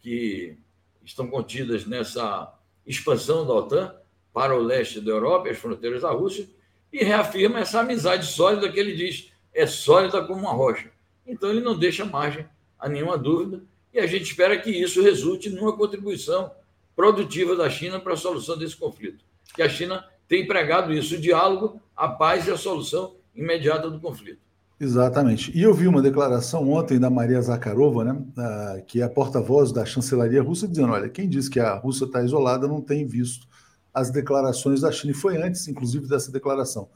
que 0.00 0.58
estão 1.04 1.28
contidas 1.28 1.86
nessa 1.86 2.52
expansão 2.84 3.46
da 3.46 3.54
OTAN 3.54 3.94
para 4.32 4.56
o 4.56 4.60
leste 4.60 5.00
da 5.00 5.12
Europa 5.12 5.46
e 5.46 5.52
as 5.52 5.58
fronteiras 5.58 6.02
da 6.02 6.10
Rússia, 6.10 6.48
e 6.92 7.04
reafirma 7.04 7.60
essa 7.60 7.78
amizade 7.78 8.26
sólida 8.26 8.68
que 8.72 8.80
ele 8.80 8.96
diz 8.96 9.32
é 9.54 9.66
sólida 9.66 10.22
como 10.24 10.40
uma 10.40 10.52
rocha. 10.52 10.90
Então, 11.26 11.50
ele 11.50 11.60
não 11.60 11.78
deixa 11.78 12.04
margem 12.04 12.46
a 12.78 12.88
nenhuma 12.88 13.16
dúvida, 13.16 13.62
e 13.92 13.98
a 13.98 14.06
gente 14.06 14.24
espera 14.24 14.58
que 14.58 14.70
isso 14.70 15.00
resulte 15.00 15.48
numa 15.48 15.76
contribuição 15.76 16.50
produtiva 16.96 17.56
da 17.56 17.70
China 17.70 18.00
para 18.00 18.14
a 18.14 18.16
solução 18.16 18.58
desse 18.58 18.76
conflito. 18.76 19.24
Que 19.54 19.62
a 19.62 19.68
China 19.68 20.04
tem 20.28 20.46
pregado 20.46 20.92
isso, 20.92 21.14
o 21.14 21.20
diálogo, 21.20 21.80
a 21.96 22.08
paz 22.08 22.46
e 22.46 22.50
a 22.50 22.56
solução 22.56 23.14
imediata 23.34 23.88
do 23.88 24.00
conflito. 24.00 24.40
Exatamente. 24.78 25.56
E 25.56 25.62
eu 25.62 25.72
vi 25.72 25.86
uma 25.86 26.02
declaração 26.02 26.68
ontem 26.70 26.98
da 26.98 27.08
Maria 27.08 27.40
Zakharova, 27.40 28.04
né, 28.04 28.82
que 28.86 29.00
é 29.00 29.04
a 29.04 29.08
porta-voz 29.08 29.72
da 29.72 29.84
chancelaria 29.84 30.42
russa, 30.42 30.66
dizendo: 30.66 30.92
olha, 30.92 31.08
quem 31.08 31.28
diz 31.28 31.48
que 31.48 31.60
a 31.60 31.74
Rússia 31.74 32.04
está 32.04 32.22
isolada 32.22 32.66
não 32.66 32.80
tem 32.80 33.06
visto 33.06 33.46
as 33.92 34.10
declarações 34.10 34.80
da 34.80 34.90
China. 34.90 35.12
E 35.12 35.14
foi 35.14 35.40
antes, 35.40 35.68
inclusive, 35.68 36.08
dessa 36.08 36.32
declaração. 36.32 36.88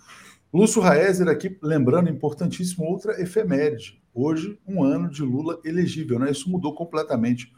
Lúcio 0.52 0.80
Raezer 0.80 1.28
aqui, 1.28 1.58
lembrando, 1.62 2.08
importantíssimo, 2.08 2.86
outra 2.86 3.20
efeméride. 3.20 4.00
Hoje, 4.14 4.58
um 4.66 4.82
ano 4.82 5.10
de 5.10 5.22
Lula 5.22 5.60
elegível. 5.62 6.18
Né? 6.18 6.30
Isso 6.30 6.50
mudou 6.50 6.74
completamente 6.74 7.52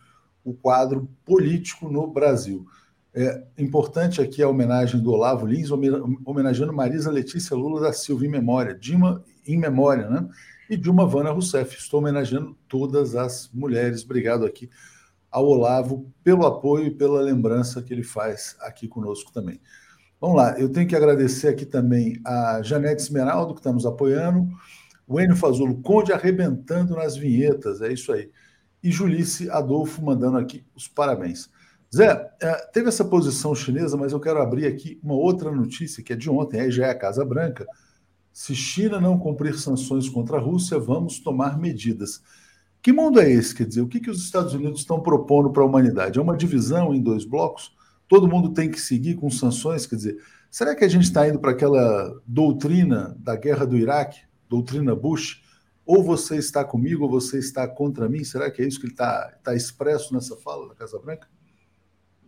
o 0.45 0.53
quadro 0.53 1.09
político 1.25 1.89
no 1.89 2.07
Brasil. 2.07 2.67
É 3.15 3.45
importante 3.59 4.21
aqui 4.21 4.43
a 4.43 4.49
homenagem 4.49 5.01
do 5.01 5.13
Olavo 5.13 5.47
Lins, 5.47 5.71
homenageando 5.71 6.73
Marisa 6.73 7.11
Letícia 7.11 7.57
Lula 7.57 7.81
da 7.81 7.93
Silva 7.93 8.25
em 8.25 8.29
memória. 8.29 8.75
Dima 8.75 9.25
em 9.47 9.59
memória, 9.59 10.09
né? 10.09 10.29
E 10.69 10.77
de 10.77 10.91
uma 10.91 11.07
Vana 11.07 11.31
Rousseff. 11.31 11.77
Estou 11.77 12.01
homenageando 12.01 12.57
todas 12.69 13.17
as 13.17 13.51
mulheres. 13.53 14.05
Obrigado 14.05 14.45
aqui 14.45 14.69
ao 15.31 15.47
Olavo 15.47 16.13
pelo 16.25 16.45
apoio 16.45 16.87
e 16.87 16.91
pela 16.91 17.21
lembrança 17.21 17.83
que 17.83 17.93
ele 17.93 18.03
faz 18.03 18.57
aqui 18.61 18.89
conosco 18.89 19.33
também. 19.33 19.61
Vamos 20.21 20.37
lá, 20.37 20.61
eu 20.61 20.69
tenho 20.69 20.87
que 20.87 20.95
agradecer 20.95 21.49
aqui 21.49 21.65
também 21.65 22.21
a 22.27 22.61
Janete 22.63 23.01
Esmeraldo, 23.01 23.55
que 23.55 23.61
está 23.61 23.73
nos 23.73 23.87
apoiando, 23.87 24.47
o 25.09 25.19
Enio 25.19 25.35
Fazulo 25.35 25.81
Conde 25.81 26.13
arrebentando 26.13 26.95
nas 26.95 27.17
vinhetas, 27.17 27.81
é 27.81 27.91
isso 27.91 28.13
aí. 28.13 28.31
E 28.83 28.91
Julice 28.91 29.49
Adolfo 29.49 30.05
mandando 30.05 30.37
aqui 30.37 30.63
os 30.75 30.87
parabéns. 30.87 31.49
Zé, 31.95 32.31
é, 32.41 32.53
teve 32.67 32.89
essa 32.89 33.05
posição 33.05 33.55
chinesa, 33.55 33.97
mas 33.97 34.13
eu 34.13 34.21
quero 34.21 34.43
abrir 34.43 34.67
aqui 34.67 35.01
uma 35.03 35.15
outra 35.15 35.51
notícia 35.51 36.03
que 36.03 36.13
é 36.13 36.17
de 36.17 36.29
ontem, 36.29 36.61
aí 36.61 36.71
já 36.71 36.87
é 36.87 36.91
a 36.91 36.99
Casa 36.99 37.25
Branca, 37.25 37.67
se 38.33 38.55
China 38.55 39.01
não 39.01 39.19
cumprir 39.19 39.59
sanções 39.59 40.09
contra 40.09 40.37
a 40.37 40.41
Rússia, 40.41 40.79
vamos 40.79 41.19
tomar 41.19 41.59
medidas. 41.59 42.23
Que 42.83 42.93
mundo 42.93 43.21
é 43.21 43.31
esse? 43.31 43.55
Quer 43.55 43.67
dizer, 43.67 43.81
o 43.81 43.89
que, 43.89 44.01
que 44.01 44.11
os 44.11 44.23
Estados 44.23 44.53
Unidos 44.55 44.81
estão 44.81 45.01
propondo 45.01 45.51
para 45.51 45.63
a 45.63 45.67
humanidade? 45.67 46.19
É 46.19 46.23
uma 46.23 46.37
divisão 46.37 46.95
em 46.95 47.01
dois 47.01 47.25
blocos? 47.25 47.75
Todo 48.11 48.27
mundo 48.27 48.53
tem 48.53 48.69
que 48.69 48.81
seguir 48.81 49.15
com 49.15 49.31
sanções? 49.31 49.87
Quer 49.87 49.95
dizer, 49.95 50.17
será 50.51 50.75
que 50.75 50.85
a 50.85 50.89
gente 50.89 51.05
está 51.05 51.29
indo 51.29 51.39
para 51.39 51.53
aquela 51.53 52.21
doutrina 52.27 53.17
da 53.21 53.37
guerra 53.37 53.65
do 53.65 53.79
Iraque, 53.79 54.23
doutrina 54.49 54.97
Bush? 54.97 55.45
Ou 55.87 56.03
você 56.03 56.37
está 56.37 56.65
comigo 56.65 57.05
ou 57.05 57.09
você 57.09 57.39
está 57.39 57.69
contra 57.69 58.09
mim? 58.09 58.25
Será 58.25 58.51
que 58.51 58.63
é 58.63 58.67
isso 58.67 58.81
que 58.81 58.89
está 58.89 59.39
tá 59.45 59.55
expresso 59.55 60.13
nessa 60.13 60.37
fala 60.37 60.69
da 60.69 60.75
Casa 60.75 60.99
Branca? 60.99 61.29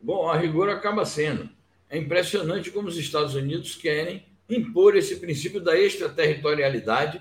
Bom, 0.01 0.31
a 0.31 0.39
rigor 0.39 0.69
acaba 0.69 1.05
sendo. 1.05 1.51
É 1.91 1.99
impressionante 1.99 2.71
como 2.71 2.87
os 2.87 2.97
Estados 2.97 3.35
Unidos 3.35 3.75
querem 3.75 4.25
impor 4.49 4.97
esse 4.97 5.17
princípio 5.17 5.61
da 5.61 5.77
extraterritorialidade 5.77 7.21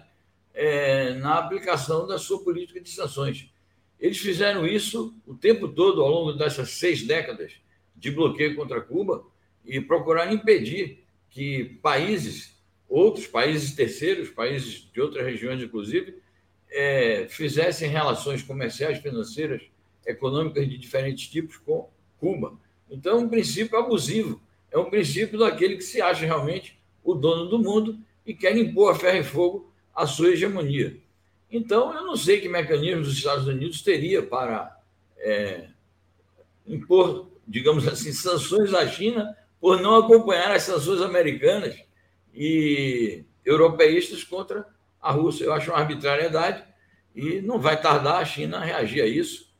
é, 0.53 1.15
na 1.15 1.39
aplicação 1.39 2.05
da 2.05 2.19
sua 2.19 2.43
política 2.43 2.79
de 2.79 2.91
sanções. 2.91 3.51
Eles 3.99 4.19
fizeram 4.19 4.67
isso 4.67 5.15
o 5.25 5.33
tempo 5.33 5.67
todo, 5.67 6.03
ao 6.03 6.11
longo 6.11 6.33
dessas 6.33 6.69
seis 6.73 7.01
décadas 7.01 7.53
de 8.01 8.11
bloqueio 8.11 8.55
contra 8.55 8.81
Cuba, 8.81 9.23
e 9.63 9.79
procuraram 9.79 10.33
impedir 10.33 11.03
que 11.29 11.77
países, 11.81 12.59
outros 12.89 13.27
países 13.27 13.73
terceiros, 13.73 14.29
países 14.29 14.89
de 14.91 14.99
outras 14.99 15.23
regiões, 15.23 15.61
inclusive, 15.61 16.15
é, 16.69 17.27
fizessem 17.29 17.89
relações 17.89 18.41
comerciais, 18.41 18.97
financeiras, 18.97 19.61
econômicas 20.05 20.67
de 20.67 20.77
diferentes 20.77 21.29
tipos 21.29 21.57
com 21.57 21.89
Cuba. 22.19 22.57
Então, 22.89 23.19
é 23.19 23.21
um 23.21 23.29
princípio 23.29 23.77
abusivo, 23.77 24.41
é 24.71 24.77
um 24.77 24.89
princípio 24.89 25.37
daquele 25.37 25.77
que 25.77 25.83
se 25.83 26.01
acha 26.01 26.25
realmente 26.25 26.79
o 27.03 27.13
dono 27.13 27.45
do 27.45 27.59
mundo 27.59 27.99
e 28.25 28.33
quer 28.33 28.57
impor 28.57 28.91
a 28.91 28.95
ferro 28.95 29.19
e 29.19 29.23
fogo 29.23 29.71
a 29.93 30.07
sua 30.07 30.29
hegemonia. 30.29 30.97
Então, 31.51 31.93
eu 31.93 32.03
não 32.03 32.15
sei 32.15 32.41
que 32.41 32.49
mecanismos 32.49 33.09
os 33.09 33.17
Estados 33.17 33.47
Unidos 33.47 33.81
teria 33.81 34.23
para 34.23 34.79
é, 35.17 35.67
impor, 36.65 37.30
digamos 37.51 37.85
assim, 37.85 38.13
sanções 38.13 38.73
à 38.73 38.87
China 38.87 39.35
por 39.59 39.79
não 39.81 39.97
acompanhar 39.97 40.51
as 40.51 40.63
sanções 40.63 41.01
americanas 41.01 41.75
e 42.33 43.25
europeístas 43.45 44.23
contra 44.23 44.65
a 45.01 45.11
Rússia. 45.11 45.43
Eu 45.43 45.53
acho 45.53 45.69
uma 45.69 45.79
arbitrariedade 45.79 46.63
e 47.13 47.41
não 47.41 47.59
vai 47.59 47.79
tardar 47.79 48.21
a 48.21 48.25
China 48.25 48.57
a 48.57 48.63
reagir 48.63 49.01
a 49.01 49.05
isso. 49.05 49.51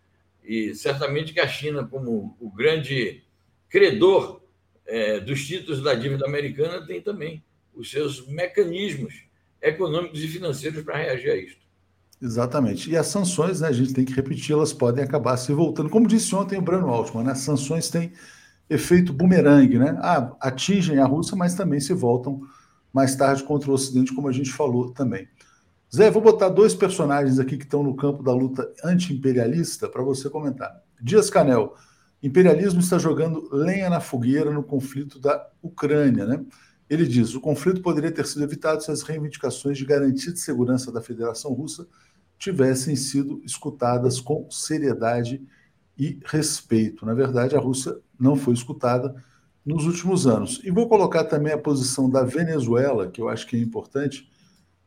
E 0.41 0.73
certamente 0.73 1.33
que 1.33 1.39
a 1.41 1.47
China, 1.47 1.85
como 1.85 2.35
o 2.39 2.49
grande 2.49 3.23
credor 3.69 4.41
é, 4.85 5.19
dos 5.19 5.45
títulos 5.45 5.83
da 5.83 5.93
dívida 5.93 6.25
americana, 6.25 6.85
tem 6.85 7.01
também 7.01 7.43
os 7.75 7.91
seus 7.91 8.25
mecanismos 8.25 9.25
econômicos 9.61 10.23
e 10.23 10.27
financeiros 10.27 10.83
para 10.83 10.97
reagir 10.97 11.29
a 11.29 11.35
isso. 11.35 11.60
Exatamente. 12.21 12.91
E 12.91 12.95
as 12.95 13.07
sanções, 13.07 13.61
né, 13.61 13.67
a 13.69 13.71
gente 13.71 13.93
tem 13.93 14.05
que 14.05 14.13
repetir, 14.13 14.53
elas 14.53 14.71
podem 14.71 15.03
acabar 15.03 15.35
se 15.37 15.51
voltando. 15.51 15.89
Como 15.89 16.07
disse 16.07 16.35
ontem 16.35 16.59
o 16.59 16.61
Brano 16.61 16.87
Altman, 16.87 17.23
né, 17.23 17.31
as 17.31 17.39
sanções 17.39 17.89
têm 17.89 18.13
efeito 18.69 19.11
bumerangue, 19.11 19.79
né? 19.79 19.97
Ah, 20.01 20.31
atingem 20.39 20.99
a 20.99 21.05
Rússia, 21.05 21.35
mas 21.35 21.55
também 21.55 21.79
se 21.79 21.93
voltam 21.93 22.41
mais 22.93 23.15
tarde 23.15 23.43
contra 23.43 23.71
o 23.71 23.73
Ocidente, 23.73 24.13
como 24.13 24.27
a 24.27 24.31
gente 24.31 24.51
falou 24.51 24.91
também. 24.91 25.27
Zé, 25.93 26.09
vou 26.09 26.21
botar 26.21 26.47
dois 26.49 26.73
personagens 26.73 27.39
aqui 27.39 27.57
que 27.57 27.65
estão 27.65 27.83
no 27.83 27.95
campo 27.95 28.23
da 28.23 28.33
luta 28.33 28.71
anti-imperialista 28.83 29.89
para 29.89 30.01
você 30.03 30.29
comentar. 30.29 30.71
Dias 31.01 31.29
Canel, 31.29 31.75
imperialismo 32.23 32.79
está 32.79 32.97
jogando 32.97 33.49
lenha 33.51 33.89
na 33.89 33.99
fogueira 33.99 34.51
no 34.51 34.63
conflito 34.63 35.19
da 35.19 35.49
Ucrânia, 35.61 36.25
né? 36.25 36.45
Ele 36.89 37.05
diz: 37.05 37.33
o 37.33 37.41
conflito 37.41 37.81
poderia 37.81 38.11
ter 38.11 38.25
sido 38.25 38.43
evitado 38.43 38.83
se 38.83 38.91
as 38.91 39.01
reivindicações 39.01 39.77
de 39.77 39.85
garantia 39.85 40.31
de 40.31 40.39
segurança 40.39 40.91
da 40.91 41.01
Federação 41.01 41.51
Russa 41.51 41.87
tivessem 42.41 42.95
sido 42.95 43.39
escutadas 43.45 44.19
com 44.19 44.49
seriedade 44.49 45.39
e 45.95 46.19
respeito. 46.25 47.05
Na 47.05 47.13
verdade, 47.13 47.55
a 47.55 47.59
Rússia 47.59 47.95
não 48.19 48.35
foi 48.35 48.55
escutada 48.55 49.15
nos 49.63 49.85
últimos 49.85 50.25
anos. 50.25 50.59
E 50.63 50.71
vou 50.71 50.89
colocar 50.89 51.25
também 51.25 51.53
a 51.53 51.57
posição 51.57 52.09
da 52.09 52.23
Venezuela, 52.23 53.07
que 53.07 53.21
eu 53.21 53.29
acho 53.29 53.45
que 53.45 53.55
é 53.55 53.59
importante, 53.59 54.27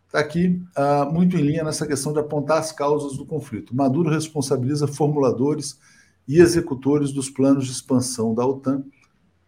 está 0.04 0.18
aqui 0.18 0.61
uh, 0.76 1.12
muito 1.12 1.37
em 1.37 1.42
linha 1.42 1.62
nessa 1.62 1.87
questão 1.87 2.12
de 2.12 2.18
apontar 2.18 2.58
as 2.58 2.73
causas 2.73 3.16
do 3.16 3.25
conflito. 3.25 3.75
Maduro 3.75 4.11
responsabiliza 4.11 4.88
formuladores 4.88 5.78
e 6.26 6.40
executores 6.40 7.12
dos 7.12 7.30
planos 7.30 7.66
de 7.66 7.70
expansão 7.70 8.34
da 8.34 8.44
OTAN 8.44 8.82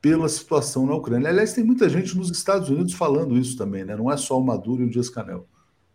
pela 0.00 0.28
situação 0.28 0.86
na 0.86 0.94
Ucrânia. 0.94 1.28
Aliás, 1.28 1.54
tem 1.54 1.64
muita 1.64 1.88
gente 1.88 2.16
nos 2.16 2.30
Estados 2.30 2.68
Unidos 2.68 2.92
falando 2.92 3.36
isso 3.36 3.56
também, 3.56 3.84
né? 3.84 3.96
não 3.96 4.12
é 4.12 4.16
só 4.16 4.38
o 4.38 4.44
Maduro 4.44 4.84
e 4.84 4.86
o 4.86 4.90
Dias 4.90 5.08
Canel. 5.08 5.48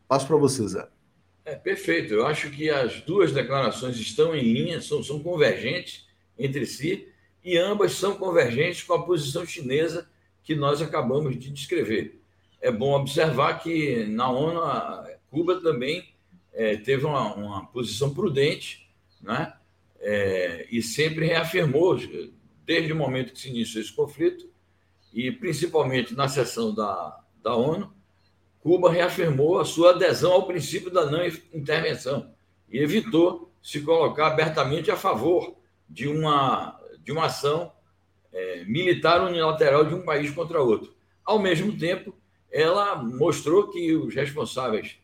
Passo 0.09 0.27
para 0.27 0.35
você, 0.35 0.67
Zé. 0.67 0.89
É 1.51 1.55
perfeito. 1.55 2.13
Eu 2.13 2.25
acho 2.25 2.49
que 2.49 2.69
as 2.69 3.01
duas 3.01 3.33
declarações 3.33 3.97
estão 3.97 4.33
em 4.33 4.53
linha, 4.53 4.79
são, 4.79 5.03
são 5.03 5.21
convergentes 5.21 6.07
entre 6.39 6.65
si 6.65 7.09
e 7.43 7.57
ambas 7.57 7.91
são 7.91 8.15
convergentes 8.15 8.83
com 8.83 8.93
a 8.93 9.03
posição 9.03 9.45
chinesa 9.45 10.09
que 10.45 10.55
nós 10.55 10.81
acabamos 10.81 11.37
de 11.37 11.49
descrever. 11.49 12.21
É 12.61 12.71
bom 12.71 12.93
observar 12.93 13.61
que 13.61 14.05
na 14.05 14.31
ONU, 14.31 14.61
Cuba 15.29 15.59
também 15.59 16.13
é, 16.53 16.77
teve 16.77 17.05
uma, 17.05 17.35
uma, 17.35 17.65
posição 17.65 18.13
prudente 18.13 18.89
né? 19.21 19.53
É, 19.99 20.67
e 20.71 20.81
sempre 20.81 21.25
reafirmou, 21.25 21.99
desde 22.65 22.93
o 22.93 22.95
momento 22.95 23.33
que 23.33 23.39
se 23.39 23.49
iniciou 23.49 23.83
esse 23.83 23.91
conflito, 23.91 24.49
e 25.13 25.29
principalmente 25.33 26.15
na 26.15 26.29
sessão 26.29 26.73
da, 26.73 27.19
da 27.43 27.53
ONU, 27.57 27.93
Cuba 28.61 28.91
reafirmou 28.91 29.59
a 29.59 29.65
sua 29.65 29.91
adesão 29.91 30.33
ao 30.33 30.47
princípio 30.47 30.91
da 30.91 31.09
não 31.09 31.25
intervenção 31.53 32.31
e 32.69 32.77
evitou 32.77 33.51
se 33.61 33.81
colocar 33.81 34.27
abertamente 34.27 34.89
a 34.91 34.95
favor 34.95 35.55
de 35.89 36.07
uma 36.07 36.79
de 37.03 37.11
uma 37.11 37.25
ação 37.25 37.71
é, 38.31 38.63
militar 38.65 39.21
unilateral 39.21 39.83
de 39.85 39.95
um 39.95 40.03
país 40.03 40.29
contra 40.31 40.61
outro. 40.61 40.93
Ao 41.25 41.39
mesmo 41.39 41.75
tempo, 41.75 42.15
ela 42.51 42.95
mostrou 42.95 43.69
que 43.69 43.95
os 43.95 44.13
responsáveis, 44.13 44.97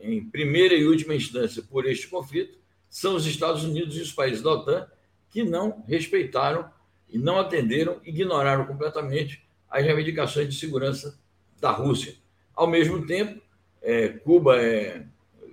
em 0.00 0.24
primeira 0.24 0.74
e 0.74 0.86
última 0.86 1.14
instância, 1.14 1.62
por 1.62 1.86
este 1.86 2.08
conflito, 2.08 2.58
são 2.88 3.14
os 3.14 3.26
Estados 3.26 3.62
Unidos 3.62 3.96
e 3.96 4.00
os 4.00 4.12
países 4.12 4.42
da 4.42 4.50
OTAN, 4.50 4.88
que 5.30 5.44
não 5.44 5.84
respeitaram 5.86 6.68
e 7.08 7.18
não 7.18 7.38
atenderam, 7.38 8.00
ignoraram 8.04 8.66
completamente 8.66 9.46
as 9.70 9.84
reivindicações 9.84 10.48
de 10.48 10.58
segurança 10.58 11.18
da 11.60 11.70
Rússia. 11.70 12.14
Ao 12.56 12.66
mesmo 12.66 13.06
tempo, 13.06 13.40
é, 13.82 14.08
Cuba 14.08 14.60
é, 14.60 15.04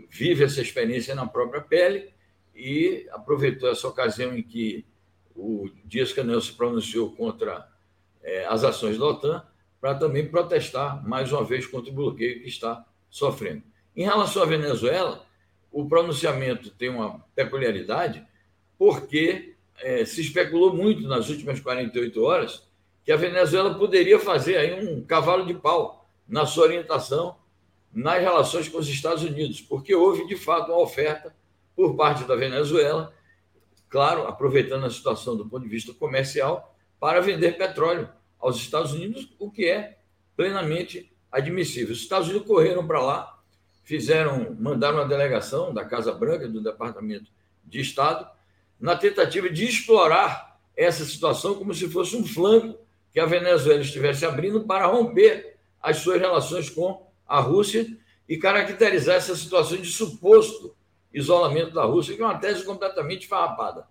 vive 0.09 0.45
essa 0.45 0.61
experiência 0.61 1.13
na 1.13 1.27
própria 1.27 1.61
pele 1.61 2.09
e 2.55 3.05
aproveitou 3.11 3.69
essa 3.69 3.87
ocasião 3.87 4.35
em 4.35 4.41
que 4.41 4.85
o 5.35 5.69
Dias 5.83 6.13
Canel 6.13 6.39
se 6.39 6.53
pronunciou 6.53 7.11
contra 7.11 7.67
é, 8.23 8.45
as 8.45 8.63
ações 8.63 8.97
da 8.97 9.05
OTAN 9.05 9.45
para 9.81 9.95
também 9.95 10.27
protestar 10.27 11.05
mais 11.05 11.31
uma 11.31 11.43
vez 11.43 11.67
contra 11.67 11.91
o 11.91 11.93
bloqueio 11.93 12.41
que 12.41 12.47
está 12.47 12.85
sofrendo. 13.09 13.63
Em 13.95 14.03
relação 14.03 14.41
à 14.41 14.45
Venezuela, 14.45 15.25
o 15.71 15.85
pronunciamento 15.89 16.69
tem 16.69 16.89
uma 16.89 17.19
peculiaridade, 17.35 18.25
porque 18.77 19.55
é, 19.81 20.05
se 20.05 20.21
especulou 20.21 20.73
muito 20.73 21.05
nas 21.07 21.29
últimas 21.29 21.59
48 21.59 22.23
horas 22.23 22.65
que 23.03 23.11
a 23.11 23.17
Venezuela 23.17 23.75
poderia 23.75 24.17
fazer 24.19 24.55
aí 24.55 24.87
um 24.87 25.03
cavalo 25.03 25.45
de 25.45 25.53
pau 25.53 26.02
na 26.27 26.45
sua 26.45 26.65
orientação 26.65 27.38
nas 27.93 28.19
relações 28.19 28.67
com 28.67 28.79
os 28.79 28.88
Estados 28.88 29.23
Unidos, 29.23 29.62
porque 29.62 29.93
houve 29.93 30.25
de 30.27 30.36
fato 30.36 30.71
uma 30.71 30.81
oferta 30.81 31.36
por 31.75 31.95
parte 31.95 32.23
da 32.23 32.36
Venezuela 32.36 33.13
claro, 33.93 34.25
aproveitando 34.25 34.88
a 34.88 34.89
situação 34.89 35.38
do 35.38 35.45
ponto 35.45 35.62
de 35.62 35.69
vista 35.69 35.93
comercial, 35.93 36.75
para 36.99 37.21
vender 37.21 37.59
petróleo 37.59 38.09
aos 38.39 38.55
Estados 38.55 38.91
Unidos, 38.91 39.31
o 39.38 39.51
que 39.51 39.69
é 39.69 39.99
plenamente 40.36 41.15
admissível. 41.31 41.93
Os 41.93 42.01
Estados 42.01 42.27
Unidos 42.27 42.47
correram 42.47 42.88
para 42.88 42.99
lá, 42.99 43.39
fizeram, 43.83 44.57
mandaram 44.59 44.97
uma 44.97 45.07
delegação 45.07 45.71
da 45.71 45.86
Casa 45.86 46.12
Branca, 46.12 46.47
do 46.47 46.59
Departamento 46.59 47.29
de 47.63 47.81
Estado, 47.81 48.27
na 48.79 48.95
tentativa 48.95 49.47
de 49.47 49.63
explorar 49.63 50.59
essa 50.75 51.05
situação 51.05 51.53
como 51.53 51.71
se 51.71 51.88
fosse 51.88 52.15
um 52.15 52.25
flanco 52.25 52.79
que 53.12 53.19
a 53.19 53.27
Venezuela 53.27 53.81
estivesse 53.81 54.25
abrindo 54.25 54.62
para 54.62 54.88
romper 54.88 55.52
as 55.83 55.97
suas 55.97 56.19
relações 56.19 56.69
com 56.69 57.05
a 57.27 57.41
Rússia 57.41 57.85
e 58.27 58.37
caracterizar 58.37 59.17
essa 59.17 59.35
situação 59.35 59.77
de 59.77 59.91
suposto 59.91 60.73
isolamento 61.13 61.71
da 61.71 61.83
Rússia, 61.83 62.15
que 62.15 62.21
é 62.21 62.25
uma 62.25 62.39
tese 62.39 62.63
completamente 62.63 63.27
farrapada. 63.27 63.85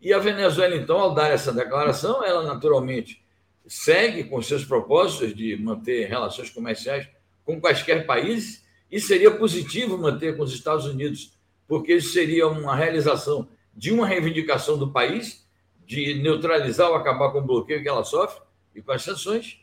E 0.00 0.12
a 0.12 0.18
Venezuela, 0.18 0.76
então, 0.76 0.98
ao 0.98 1.14
dar 1.14 1.30
essa 1.30 1.52
declaração, 1.52 2.22
ela 2.22 2.42
naturalmente 2.42 3.24
segue 3.66 4.24
com 4.24 4.42
seus 4.42 4.64
propósitos 4.64 5.34
de 5.34 5.56
manter 5.56 6.08
relações 6.08 6.50
comerciais 6.50 7.08
com 7.44 7.60
quaisquer 7.60 8.06
países, 8.06 8.62
e 8.90 9.00
seria 9.00 9.30
positivo 9.30 9.96
manter 9.96 10.36
com 10.36 10.42
os 10.42 10.52
Estados 10.52 10.84
Unidos, 10.84 11.32
porque 11.66 11.94
isso 11.94 12.12
seria 12.12 12.46
uma 12.46 12.76
realização 12.76 13.48
de 13.74 13.90
uma 13.90 14.06
reivindicação 14.06 14.76
do 14.76 14.92
país, 14.92 15.46
de 15.86 16.14
neutralizar 16.22 16.90
ou 16.90 16.94
acabar 16.94 17.32
com 17.32 17.38
o 17.38 17.42
bloqueio 17.42 17.82
que 17.82 17.88
ela 17.88 18.04
sofre 18.04 18.42
e 18.74 18.82
com 18.82 18.92
as 18.92 19.02
sanções, 19.02 19.61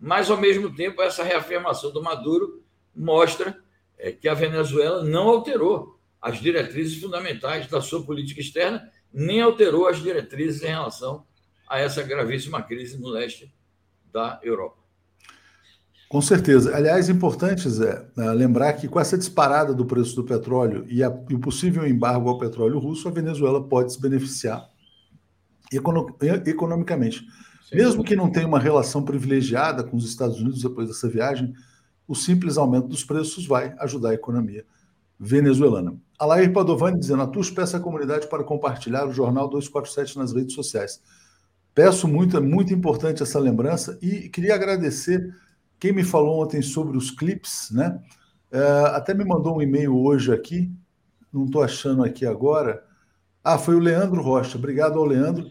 mas, 0.00 0.30
ao 0.30 0.36
mesmo 0.36 0.74
tempo, 0.74 1.02
essa 1.02 1.22
reafirmação 1.22 1.92
do 1.92 2.02
Maduro 2.02 2.62
mostra 2.94 3.58
é, 3.98 4.12
que 4.12 4.28
a 4.28 4.34
Venezuela 4.34 5.02
não 5.02 5.28
alterou 5.28 5.98
as 6.20 6.40
diretrizes 6.40 7.00
fundamentais 7.00 7.66
da 7.66 7.80
sua 7.80 8.02
política 8.02 8.40
externa, 8.40 8.88
nem 9.12 9.40
alterou 9.40 9.86
as 9.86 9.98
diretrizes 9.98 10.62
em 10.62 10.68
relação 10.68 11.24
a 11.68 11.78
essa 11.78 12.02
gravíssima 12.02 12.62
crise 12.62 12.98
no 12.98 13.08
leste 13.08 13.52
da 14.12 14.40
Europa. 14.42 14.78
Com 16.08 16.22
certeza. 16.22 16.74
Aliás, 16.74 17.10
importante, 17.10 17.68
Zé, 17.68 18.06
né, 18.16 18.30
lembrar 18.32 18.72
que 18.72 18.88
com 18.88 18.98
essa 18.98 19.18
disparada 19.18 19.74
do 19.74 19.84
preço 19.84 20.16
do 20.16 20.24
petróleo 20.24 20.86
e, 20.88 21.04
a, 21.04 21.12
e 21.28 21.34
o 21.34 21.38
possível 21.38 21.86
embargo 21.86 22.30
ao 22.30 22.38
petróleo 22.38 22.78
russo, 22.78 23.06
a 23.08 23.10
Venezuela 23.10 23.62
pode 23.62 23.92
se 23.92 24.00
beneficiar 24.00 24.70
econo, 25.70 26.16
economicamente. 26.46 27.26
Mesmo 27.72 28.02
que 28.04 28.16
não 28.16 28.30
tenha 28.30 28.46
uma 28.46 28.58
relação 28.58 29.02
privilegiada 29.02 29.84
com 29.84 29.96
os 29.96 30.08
Estados 30.08 30.40
Unidos 30.40 30.62
depois 30.62 30.88
dessa 30.88 31.08
viagem, 31.08 31.52
o 32.06 32.14
simples 32.14 32.56
aumento 32.56 32.88
dos 32.88 33.04
preços 33.04 33.46
vai 33.46 33.74
ajudar 33.78 34.10
a 34.10 34.14
economia 34.14 34.64
venezuelana. 35.18 35.96
Alair 36.18 36.52
Padovani 36.52 36.98
dizendo: 36.98 37.22
Atus 37.22 37.50
peça 37.50 37.76
à 37.76 37.80
comunidade 37.80 38.28
para 38.28 38.44
compartilhar 38.44 39.06
o 39.06 39.12
Jornal 39.12 39.48
247 39.48 40.16
nas 40.16 40.32
redes 40.32 40.54
sociais. 40.54 41.02
Peço 41.74 42.08
muito, 42.08 42.36
é 42.36 42.40
muito 42.40 42.72
importante 42.72 43.22
essa 43.22 43.38
lembrança 43.38 43.98
e 44.00 44.28
queria 44.28 44.54
agradecer 44.54 45.32
quem 45.78 45.92
me 45.92 46.02
falou 46.02 46.42
ontem 46.42 46.60
sobre 46.60 46.96
os 46.96 47.10
clipes, 47.10 47.70
né? 47.70 48.00
É, 48.50 48.60
até 48.94 49.14
me 49.14 49.24
mandou 49.24 49.58
um 49.58 49.62
e-mail 49.62 49.96
hoje 49.96 50.32
aqui, 50.32 50.72
não 51.32 51.44
estou 51.44 51.62
achando 51.62 52.02
aqui 52.02 52.24
agora. 52.24 52.82
Ah, 53.44 53.58
foi 53.58 53.76
o 53.76 53.80
Leandro 53.80 54.22
Rocha. 54.22 54.58
Obrigado 54.58 54.98
ao 54.98 55.04
Leandro. 55.04 55.50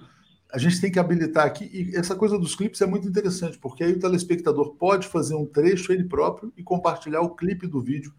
A 0.52 0.58
gente 0.58 0.80
tem 0.80 0.92
que 0.92 1.00
habilitar 1.00 1.46
aqui, 1.46 1.70
e 1.74 1.96
essa 1.96 2.16
coisa 2.16 2.38
dos 2.40 2.56
clipes 2.56 2.80
é 2.82 2.86
muito 2.86 3.08
interessante, 3.08 3.58
porque 3.58 3.84
aí 3.84 3.94
o 3.94 4.00
telespectador 4.00 4.76
pode 4.76 5.08
fazer 5.08 5.36
um 5.36 5.46
trecho 5.46 5.92
ele 5.92 6.06
próprio 6.06 6.54
e 6.56 6.64
compartilhar 6.64 7.22
o 7.22 7.36
clipe 7.36 7.68
do 7.68 7.82
vídeo 7.82 8.14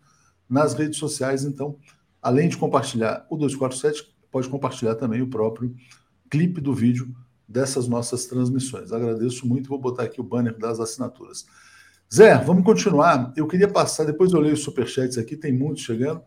nas 0.49 0.75
redes 0.75 0.99
sociais. 0.99 1.45
Então, 1.45 1.77
além 2.23 2.49
de 2.49 2.57
compartilhar 2.57 3.27
o 3.31 3.37
247, 3.37 4.15
pode 4.31 4.49
compartilhar 4.49 4.95
também 4.95 5.23
o 5.23 5.29
próprio 5.29 5.75
clipe 6.29 6.61
do 6.61 6.75
vídeo 6.75 7.15
dessas 7.49 7.89
nossas 7.89 8.27
transmissões. 8.27 8.93
Agradeço 8.93 9.47
muito, 9.47 9.71
vou 9.71 9.81
botar 9.81 10.03
aqui 10.03 10.21
o 10.21 10.25
banner 10.25 10.57
das 10.59 10.79
assinaturas. 10.79 11.47
Zé, 12.13 12.37
vamos 12.45 12.65
continuar. 12.65 13.33
Eu 13.37 13.47
queria 13.47 13.69
passar, 13.69 14.05
depois 14.05 14.33
eu 14.33 14.41
leio 14.41 14.55
os 14.55 14.63
superchats 14.63 15.17
aqui, 15.17 15.37
tem 15.37 15.53
muitos 15.53 15.83
chegando. 15.83 16.23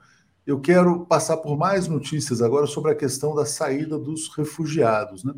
Eu 0.46 0.60
quero 0.60 1.06
passar 1.06 1.38
por 1.38 1.58
mais 1.58 1.88
notícias 1.88 2.42
agora 2.42 2.66
sobre 2.66 2.92
a 2.92 2.96
questão 2.96 3.36
da 3.36 3.46
saída 3.46 3.98
dos 3.98 4.28
refugiados. 4.36 5.24
Né? 5.24 5.34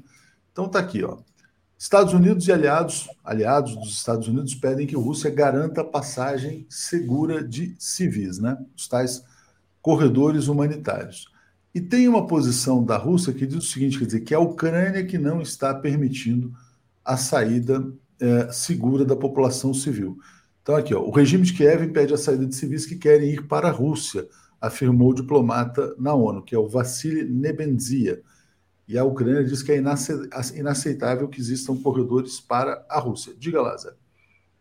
Então 0.53 0.69
tá 0.69 0.79
aqui, 0.79 1.03
ó. 1.03 1.17
Estados 1.77 2.13
Unidos 2.13 2.47
e 2.47 2.51
aliados, 2.53 3.09
aliados 3.25 3.75
dos 3.75 3.91
Estados 3.91 4.29
Unidos 4.29 4.55
pedem 4.55 4.87
que 4.87 4.95
a 4.95 4.99
Rússia 4.99 5.29
garanta 5.29 5.83
passagem 5.83 6.65
segura 6.69 7.43
de 7.43 7.75
civis, 7.77 8.39
né? 8.39 8.57
Os 8.73 8.87
tais 8.87 9.21
corredores 9.81 10.47
humanitários. 10.47 11.27
E 11.75 11.81
tem 11.81 12.07
uma 12.07 12.25
posição 12.25 12.81
da 12.85 12.95
Rússia 12.95 13.33
que 13.33 13.45
diz 13.45 13.57
o 13.57 13.61
seguinte: 13.61 13.99
quer 13.99 14.05
dizer, 14.05 14.21
que 14.21 14.33
é 14.33 14.37
a 14.37 14.39
Ucrânia 14.39 15.05
que 15.05 15.17
não 15.17 15.41
está 15.41 15.73
permitindo 15.73 16.53
a 17.03 17.17
saída 17.17 17.85
é, 18.19 18.49
segura 18.51 19.03
da 19.03 19.15
população 19.15 19.73
civil. 19.73 20.17
Então, 20.61 20.77
aqui, 20.77 20.93
ó, 20.93 21.01
o 21.01 21.11
regime 21.11 21.43
de 21.43 21.51
Kiev 21.51 21.83
impede 21.83 22.13
a 22.13 22.17
saída 22.17 22.45
de 22.45 22.55
civis 22.55 22.85
que 22.85 22.95
querem 22.95 23.31
ir 23.31 23.47
para 23.47 23.67
a 23.67 23.71
Rússia, 23.71 24.25
afirmou 24.61 25.09
o 25.09 25.15
diplomata 25.15 25.93
na 25.99 26.13
ONU, 26.13 26.41
que 26.41 26.55
é 26.55 26.57
o 26.57 26.69
Vassili 26.69 27.25
Nebenzia. 27.25 28.21
E 28.93 28.97
a 28.99 29.03
Ucrânia 29.03 29.43
diz 29.43 29.63
que 29.63 29.71
é 29.71 29.82
inaceitável 30.56 31.27
que 31.27 31.39
existam 31.39 31.75
corredores 31.82 32.39
para 32.39 32.86
a 32.88 32.99
Rússia. 32.99 33.34
Diga 33.36 33.60
lá, 33.60 33.75
Zé. 33.75 33.91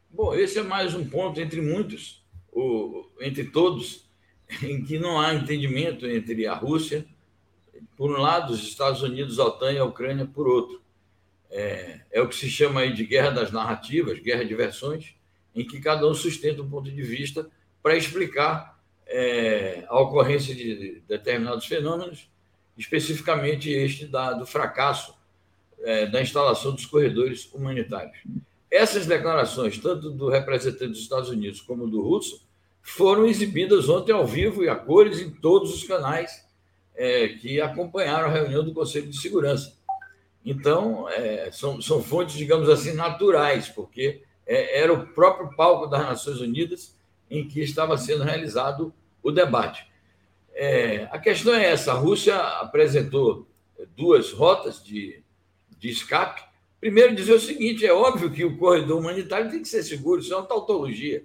Bom, 0.09 0.35
esse 0.35 0.59
é 0.59 0.63
mais 0.63 0.95
um 0.95 1.05
ponto 1.05 1.39
entre 1.39 1.61
muitos, 1.61 2.25
o, 2.51 3.11
entre 3.21 3.45
todos, 3.45 4.09
em 4.65 4.83
que 4.83 4.99
não 4.99 5.21
há 5.21 5.35
entendimento 5.35 6.07
entre 6.07 6.47
a 6.47 6.55
Rússia, 6.55 7.05
por 7.95 8.11
um 8.11 8.23
lado, 8.23 8.55
os 8.55 8.63
Estados 8.63 9.03
Unidos, 9.03 9.39
a 9.39 9.45
OTAN 9.45 9.73
e 9.75 9.79
a 9.79 9.85
Ucrânia, 9.85 10.25
por 10.25 10.49
outro. 10.49 10.81
É, 11.51 12.01
é 12.11 12.23
o 12.23 12.27
que 12.27 12.35
se 12.35 12.49
chama 12.49 12.81
aí 12.81 12.95
de 12.95 13.05
guerra 13.05 13.33
das 13.33 13.53
narrativas, 13.53 14.19
guerra 14.19 14.47
de 14.47 14.55
versões, 14.55 15.15
em 15.55 15.67
que 15.67 15.79
cada 15.79 16.09
um 16.09 16.15
sustenta 16.15 16.63
um 16.63 16.71
ponto 16.71 16.91
de 16.91 17.03
vista 17.03 17.51
para 17.83 17.99
explicar 17.99 18.83
é, 19.07 19.85
a 19.89 20.01
ocorrência 20.01 20.55
de 20.55 21.03
determinados 21.07 21.67
fenômenos 21.67 22.32
especificamente 22.77 23.71
este 23.71 24.07
da, 24.07 24.33
do 24.33 24.47
fracasso 24.47 25.15
é, 25.83 26.07
da 26.07 26.23
instalação 26.23 26.73
dos 26.73 26.87
corredores 26.87 27.49
humanitários. 27.53 28.19
Essas 28.71 29.07
declarações, 29.07 29.79
tanto 29.79 30.11
do 30.11 30.29
representante 30.29 30.89
dos 30.89 31.01
Estados 31.01 31.29
Unidos 31.29 31.61
como 31.61 31.89
do 31.89 32.01
russo, 32.01 32.43
foram 32.81 33.27
exibidas 33.27 33.89
ontem 33.89 34.13
ao 34.13 34.27
vivo 34.27 34.65
e 34.65 34.69
a 34.69 34.75
cores 34.75 35.21
em 35.21 35.31
todos 35.31 35.75
os 35.75 35.85
canais 35.85 36.45
é, 36.95 37.29
que 37.29 37.61
acompanharam 37.61 38.29
a 38.29 38.33
reunião 38.33 38.65
do 38.65 38.73
Conselho 38.73 39.09
de 39.09 39.19
Segurança. 39.19 39.77
Então, 40.45 41.09
é, 41.09 41.51
são, 41.53 41.81
são 41.81 42.03
fontes, 42.03 42.35
digamos 42.35 42.69
assim, 42.69 42.93
naturais, 42.95 43.69
porque 43.69 44.23
é, 44.47 44.81
era 44.81 44.93
o 44.93 45.07
próprio 45.09 45.55
palco 45.55 45.87
das 45.87 46.03
Nações 46.03 46.41
Unidas 46.41 46.97
em 47.31 47.47
que 47.47 47.61
estava 47.61 47.97
sendo 47.97 48.25
realizado 48.25 48.93
o 49.23 49.31
debate. 49.31 49.87
É, 50.55 51.09
a 51.11 51.19
questão 51.19 51.55
é 51.55 51.65
essa: 51.65 51.93
a 51.93 51.97
Rússia 51.97 52.37
apresentou 52.37 53.49
duas 53.97 54.33
rotas 54.33 54.83
de, 54.83 55.23
de 55.79 55.91
escape. 55.91 56.43
Primeiro, 56.81 57.15
dizer 57.15 57.33
o 57.33 57.41
seguinte: 57.41 57.87
é 57.87 57.93
óbvio 57.93 58.31
que 58.31 58.45
o 58.45 58.57
corredor 58.57 58.99
humanitário 58.99 59.51
tem 59.51 59.63
que 59.63 59.69
ser 59.69 59.83
seguro, 59.83 60.21
isso 60.21 60.33
é 60.33 60.37
uma 60.37 60.47
tautologia. 60.47 61.25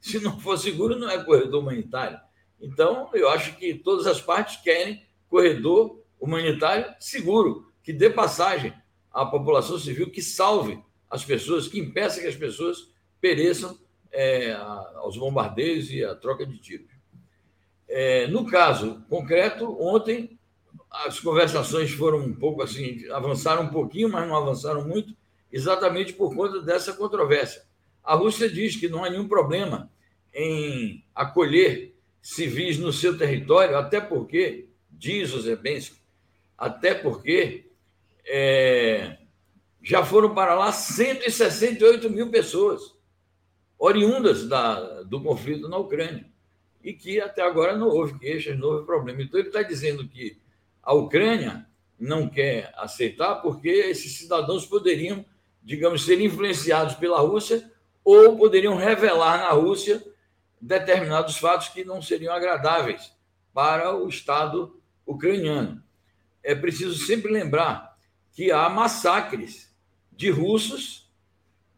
Se 0.00 0.20
não 0.20 0.38
for 0.38 0.56
seguro, 0.58 0.98
não 0.98 1.10
é 1.10 1.22
corredor 1.22 1.60
humanitário. 1.60 2.18
Então, 2.60 3.10
eu 3.12 3.28
acho 3.28 3.56
que 3.56 3.74
todas 3.74 4.06
as 4.06 4.20
partes 4.20 4.56
querem 4.62 5.04
corredor 5.28 6.02
humanitário 6.20 6.94
seguro, 6.98 7.72
que 7.82 7.92
dê 7.92 8.10
passagem 8.10 8.72
à 9.12 9.24
população 9.24 9.78
civil, 9.78 10.10
que 10.10 10.22
salve 10.22 10.82
as 11.10 11.24
pessoas, 11.24 11.68
que 11.68 11.78
impeça 11.78 12.20
que 12.20 12.26
as 12.26 12.36
pessoas 12.36 12.90
pereçam 13.20 13.78
é, 14.10 14.52
aos 14.96 15.16
bombardeios 15.16 15.90
e 15.90 16.04
à 16.04 16.14
troca 16.14 16.44
de 16.44 16.58
tiros. 16.58 16.97
É, 17.88 18.26
no 18.26 18.44
caso 18.44 19.02
concreto, 19.08 19.80
ontem 19.80 20.38
as 20.90 21.18
conversações 21.18 21.90
foram 21.90 22.18
um 22.18 22.34
pouco 22.34 22.62
assim, 22.62 23.08
avançaram 23.10 23.64
um 23.64 23.68
pouquinho, 23.68 24.10
mas 24.10 24.28
não 24.28 24.36
avançaram 24.36 24.86
muito, 24.86 25.14
exatamente 25.50 26.12
por 26.12 26.34
conta 26.34 26.60
dessa 26.60 26.92
controvérsia. 26.92 27.62
A 28.04 28.14
Rússia 28.14 28.48
diz 28.48 28.76
que 28.76 28.88
não 28.88 29.04
há 29.04 29.10
nenhum 29.10 29.26
problema 29.26 29.90
em 30.34 31.04
acolher 31.14 31.94
civis 32.20 32.78
no 32.78 32.92
seu 32.92 33.16
território, 33.16 33.76
até 33.76 34.00
porque, 34.00 34.68
diz 34.90 35.32
o 35.32 35.40
Zelensky, 35.40 35.96
até 36.56 36.94
porque 36.94 37.70
é, 38.26 39.18
já 39.82 40.04
foram 40.04 40.34
para 40.34 40.54
lá 40.54 40.72
168 40.72 42.10
mil 42.10 42.30
pessoas 42.30 42.94
oriundas 43.78 44.46
da, 44.46 45.02
do 45.04 45.22
conflito 45.22 45.68
na 45.68 45.78
Ucrânia 45.78 46.26
e 46.82 46.92
que 46.92 47.20
até 47.20 47.42
agora 47.42 47.76
não 47.76 47.88
houve 47.88 48.18
queixas, 48.18 48.58
não 48.58 48.68
houve 48.68 48.86
problema. 48.86 49.22
Então, 49.22 49.38
ele 49.38 49.48
está 49.48 49.62
dizendo 49.62 50.06
que 50.06 50.38
a 50.82 50.94
Ucrânia 50.94 51.66
não 51.98 52.28
quer 52.28 52.72
aceitar 52.76 53.36
porque 53.36 53.68
esses 53.68 54.16
cidadãos 54.16 54.64
poderiam, 54.64 55.24
digamos, 55.62 56.04
ser 56.04 56.20
influenciados 56.20 56.94
pela 56.94 57.20
Rússia 57.20 57.70
ou 58.04 58.36
poderiam 58.36 58.76
revelar 58.76 59.38
na 59.38 59.50
Rússia 59.50 60.02
determinados 60.60 61.36
fatos 61.36 61.68
que 61.68 61.84
não 61.84 62.00
seriam 62.00 62.32
agradáveis 62.32 63.12
para 63.52 63.94
o 63.94 64.08
Estado 64.08 64.80
ucraniano. 65.06 65.82
É 66.42 66.54
preciso 66.54 66.94
sempre 67.04 67.30
lembrar 67.30 67.96
que 68.32 68.52
há 68.52 68.68
massacres 68.68 69.74
de 70.12 70.30
russos 70.30 71.10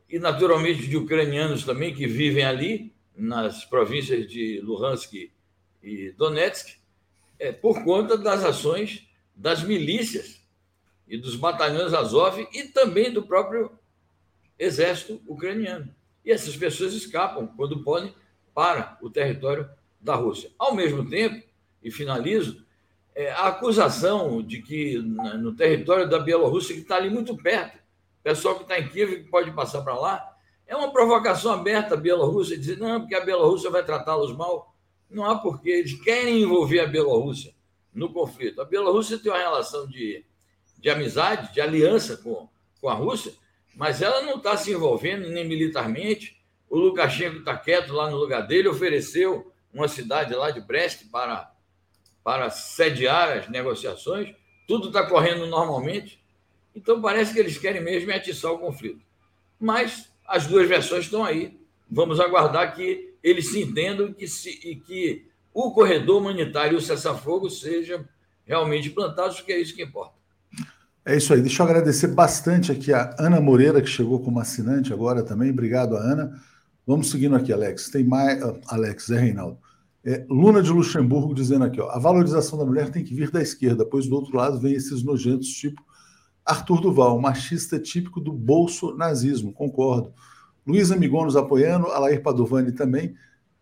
e, 0.09 0.19
naturalmente, 0.19 0.87
de 0.87 0.97
ucranianos 0.97 1.65
também 1.65 1.95
que 1.95 2.07
vivem 2.07 2.45
ali, 2.45 2.95
nas 3.21 3.65
províncias 3.65 4.27
de 4.29 4.61
Luhansk 4.61 5.31
e 5.83 6.11
Donetsk, 6.13 6.79
é, 7.39 7.53
por 7.53 7.85
conta 7.85 8.17
das 8.17 8.45
ações 8.45 9.07
das 9.35 9.63
milícias 9.63 10.41
e 11.07 11.17
dos 11.17 11.37
batalhões 11.37 11.95
Azov 11.95 12.47
e 12.53 12.65
também 12.65 13.13
do 13.13 13.23
próprio 13.23 13.73
exército 14.59 15.21
ucraniano. 15.27 15.95
E 16.25 16.31
essas 16.31 16.57
pessoas 16.57 16.93
escapam, 16.93 17.47
quando 17.47 17.83
podem, 17.83 18.15
para 18.55 18.99
o 19.01 19.09
território 19.09 19.69
da 20.01 20.15
Rússia. 20.15 20.51
Ao 20.59 20.75
mesmo 20.75 21.09
tempo, 21.09 21.43
e 21.83 21.91
finalizo, 21.91 22.65
é, 23.15 23.31
a 23.33 23.49
acusação 23.49 24.43
de 24.43 24.63
que 24.63 24.99
no 24.99 25.55
território 25.55 26.09
da 26.09 26.19
Bielorrússia, 26.19 26.75
que 26.75 26.83
está 26.83 26.97
ali 26.97 27.11
muito 27.11 27.37
perto, 27.37 27.79
pessoal 28.23 28.57
que 28.57 28.63
está 28.63 28.79
em 28.79 28.89
Kiev 28.89 29.25
pode 29.31 29.51
passar 29.53 29.83
para 29.83 29.95
lá, 29.95 30.30
é 30.71 30.77
uma 30.77 30.93
provocação 30.93 31.53
aberta 31.53 31.95
à 31.95 31.97
Bielorrússia 31.97 32.57
dizer, 32.57 32.79
não, 32.79 33.01
porque 33.01 33.17
a 33.17 33.25
Bielorrússia 33.25 33.69
vai 33.71 33.85
tratá-los 33.85 34.33
mal. 34.37 34.73
Não 35.11 35.25
há 35.25 35.37
porquê. 35.37 35.71
Eles 35.71 36.01
querem 36.01 36.43
envolver 36.43 36.79
a 36.79 36.87
Bielorrússia 36.87 37.53
no 37.93 38.13
conflito. 38.13 38.63
A 38.63 38.65
Bielorrússia 38.65 39.19
tem 39.19 39.33
uma 39.33 39.39
relação 39.39 39.89
de, 39.89 40.25
de 40.79 40.89
amizade, 40.89 41.53
de 41.53 41.61
aliança 41.61 42.17
com, 42.19 42.49
com 42.81 42.89
a 42.89 42.95
Rússia, 42.95 43.33
mas 43.75 44.01
ela 44.01 44.23
não 44.23 44.37
está 44.37 44.57
se 44.57 44.71
envolvendo 44.71 45.29
nem 45.29 45.45
militarmente. 45.45 46.41
O 46.69 46.79
Lukashenko 46.79 47.39
está 47.39 47.57
quieto 47.57 47.93
lá 47.93 48.09
no 48.09 48.17
lugar 48.17 48.43
dele, 48.43 48.69
ofereceu 48.69 49.53
uma 49.75 49.89
cidade 49.89 50.33
lá 50.37 50.53
de 50.53 50.61
Brest 50.61 51.11
para, 51.11 51.53
para 52.23 52.49
sediar 52.49 53.39
as 53.39 53.49
negociações. 53.49 54.37
Tudo 54.69 54.87
está 54.87 55.05
correndo 55.05 55.49
normalmente. 55.49 56.23
Então 56.77 57.03
parece 57.03 57.33
que 57.33 57.41
eles 57.41 57.59
querem 57.59 57.83
mesmo 57.83 58.13
atiçar 58.13 58.53
o 58.53 58.59
conflito. 58.61 59.05
Mas 59.59 60.10
as 60.31 60.47
duas 60.47 60.69
versões 60.69 61.05
estão 61.05 61.25
aí. 61.25 61.59
Vamos 61.91 62.21
aguardar 62.21 62.75
que 62.75 63.15
eles 63.21 63.51
se 63.51 63.61
entendam 63.61 64.13
que 64.13 64.29
se, 64.29 64.49
e 64.65 64.77
que 64.77 65.27
o 65.53 65.73
corredor 65.73 66.21
humanitário 66.21 66.75
e 66.75 66.77
o 66.77 66.81
cessar-fogo 66.81 67.51
sejam 67.51 68.05
realmente 68.47 68.89
plantados, 68.91 69.39
porque 69.39 69.53
é 69.53 69.61
isso 69.61 69.75
que 69.75 69.83
importa. 69.83 70.15
É 71.05 71.17
isso 71.17 71.35
aí. 71.35 71.41
Deixa 71.41 71.63
eu 71.63 71.67
agradecer 71.67 72.09
bastante 72.09 72.71
aqui 72.71 72.93
a 72.93 73.15
Ana 73.19 73.41
Moreira, 73.41 73.83
que 73.83 73.89
chegou 73.89 74.21
como 74.21 74.39
assinante 74.39 74.93
agora 74.93 75.25
também. 75.25 75.51
Obrigado, 75.51 75.97
Ana. 75.97 76.33
Vamos 76.87 77.11
seguindo 77.11 77.35
aqui, 77.35 77.53
Alex. 77.53 77.91
Tem 77.91 78.05
mais. 78.05 78.41
Ah, 78.41 78.55
Alex, 78.69 79.11
é 79.11 79.19
Reinaldo. 79.19 79.59
É, 80.05 80.25
Luna 80.31 80.63
de 80.63 80.71
Luxemburgo 80.71 81.35
dizendo 81.35 81.65
aqui: 81.65 81.81
ó, 81.81 81.91
a 81.91 81.99
valorização 81.99 82.57
da 82.59 82.65
mulher 82.65 82.91
tem 82.91 83.03
que 83.03 83.15
vir 83.15 83.31
da 83.31 83.43
esquerda, 83.43 83.85
pois 83.85 84.07
do 84.07 84.15
outro 84.15 84.37
lado 84.37 84.61
vem 84.61 84.75
esses 84.75 85.03
nojentos 85.03 85.49
tipo 85.49 85.83
Arthur 86.51 86.81
Duval, 86.81 87.21
machista 87.21 87.79
típico 87.79 88.21
do 88.21 88.33
bolso 88.33 88.93
nazismo, 88.97 89.53
concordo. 89.53 90.13
Luiz 90.67 90.91
Amigon 90.91 91.29
apoiando, 91.39 91.87
Alair 91.87 92.21
Padovani 92.21 92.73
também. 92.73 93.15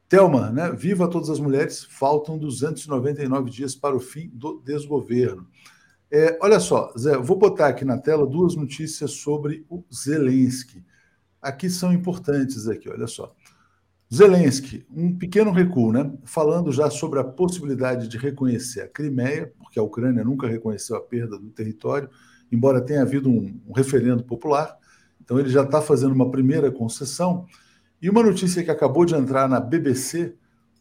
Thelma, 0.08 0.50
né? 0.50 0.72
Viva 0.72 1.06
todas 1.06 1.28
as 1.28 1.38
mulheres, 1.38 1.84
faltam 1.84 2.38
299 2.38 3.50
dias 3.50 3.74
para 3.74 3.94
o 3.94 4.00
fim 4.00 4.30
do 4.32 4.62
desgoverno. 4.64 5.46
É, 6.10 6.38
olha 6.40 6.58
só, 6.58 6.90
Zé, 6.98 7.18
vou 7.18 7.36
botar 7.36 7.68
aqui 7.68 7.84
na 7.84 7.98
tela 7.98 8.26
duas 8.26 8.56
notícias 8.56 9.10
sobre 9.10 9.66
o 9.68 9.84
Zelensky. 9.94 10.82
Aqui 11.42 11.68
são 11.68 11.92
importantes 11.92 12.66
aqui, 12.68 12.88
olha 12.88 13.06
só. 13.06 13.34
Zelensky, 14.12 14.86
um 14.90 15.14
pequeno 15.14 15.52
recuo, 15.52 15.92
né? 15.92 16.10
Falando 16.24 16.72
já 16.72 16.88
sobre 16.88 17.20
a 17.20 17.24
possibilidade 17.24 18.08
de 18.08 18.16
reconhecer 18.16 18.80
a 18.80 18.88
Crimeia, 18.88 19.52
porque 19.58 19.78
a 19.78 19.82
Ucrânia 19.82 20.24
nunca 20.24 20.48
reconheceu 20.48 20.96
a 20.96 21.02
perda 21.02 21.38
do 21.38 21.50
território, 21.50 22.08
embora 22.50 22.80
tenha 22.80 23.02
havido 23.02 23.28
um, 23.28 23.60
um 23.66 23.72
referendo 23.72 24.24
popular. 24.24 24.76
Então 25.22 25.38
ele 25.38 25.48
já 25.48 25.62
está 25.62 25.80
fazendo 25.80 26.12
uma 26.12 26.30
primeira 26.30 26.70
concessão. 26.70 27.46
E 28.00 28.08
uma 28.08 28.22
notícia 28.22 28.62
que 28.62 28.70
acabou 28.70 29.04
de 29.04 29.14
entrar 29.14 29.48
na 29.48 29.60
BBC, 29.60 30.34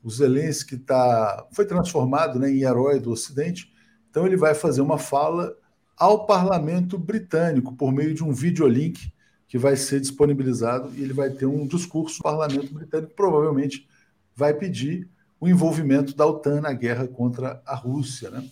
o 0.03 0.09
Zelensky 0.09 0.77
tá, 0.77 1.45
foi 1.51 1.65
transformado 1.65 2.39
né, 2.39 2.49
em 2.49 2.61
herói 2.61 2.99
do 2.99 3.11
Ocidente, 3.11 3.73
então 4.09 4.25
ele 4.25 4.37
vai 4.37 4.53
fazer 4.53 4.81
uma 4.81 4.97
fala 4.97 5.53
ao 5.97 6.25
parlamento 6.25 6.97
britânico 6.97 7.75
por 7.75 7.91
meio 7.91 8.13
de 8.13 8.23
um 8.23 8.31
videolink 8.31 9.11
que 9.47 9.57
vai 9.57 9.75
ser 9.75 9.99
disponibilizado 9.99 10.91
e 10.95 11.01
ele 11.01 11.13
vai 11.13 11.29
ter 11.29 11.45
um 11.45 11.65
discurso 11.65 12.17
no 12.19 12.23
parlamento 12.23 12.73
britânico, 12.73 13.13
provavelmente 13.15 13.87
vai 14.35 14.53
pedir 14.53 15.09
o 15.39 15.47
envolvimento 15.47 16.15
da 16.15 16.25
OTAN 16.25 16.61
na 16.61 16.73
guerra 16.73 17.07
contra 17.07 17.61
a 17.65 17.75
Rússia. 17.75 18.29
Né? 18.29 18.47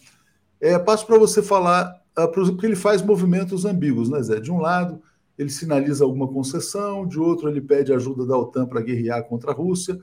É, 0.59 0.79
passo 0.79 1.05
para 1.05 1.17
você 1.17 1.43
falar, 1.43 2.01
porque 2.33 2.65
ele 2.65 2.75
faz 2.75 3.01
movimentos 3.01 3.65
ambíguos, 3.65 4.09
né, 4.09 4.21
Zé? 4.21 4.39
De 4.39 4.51
um 4.51 4.59
lado, 4.59 5.01
ele 5.37 5.49
sinaliza 5.49 6.03
alguma 6.03 6.27
concessão, 6.27 7.05
de 7.05 7.19
outro, 7.19 7.49
ele 7.49 7.61
pede 7.61 7.91
ajuda 7.91 8.25
da 8.25 8.37
OTAN 8.37 8.65
para 8.65 8.81
guerrear 8.81 9.23
contra 9.23 9.51
a 9.51 9.53
Rússia. 9.53 9.99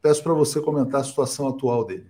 Peço 0.00 0.22
para 0.22 0.32
você 0.32 0.60
comentar 0.60 1.00
a 1.00 1.04
situação 1.04 1.48
atual 1.48 1.84
dele. 1.84 2.06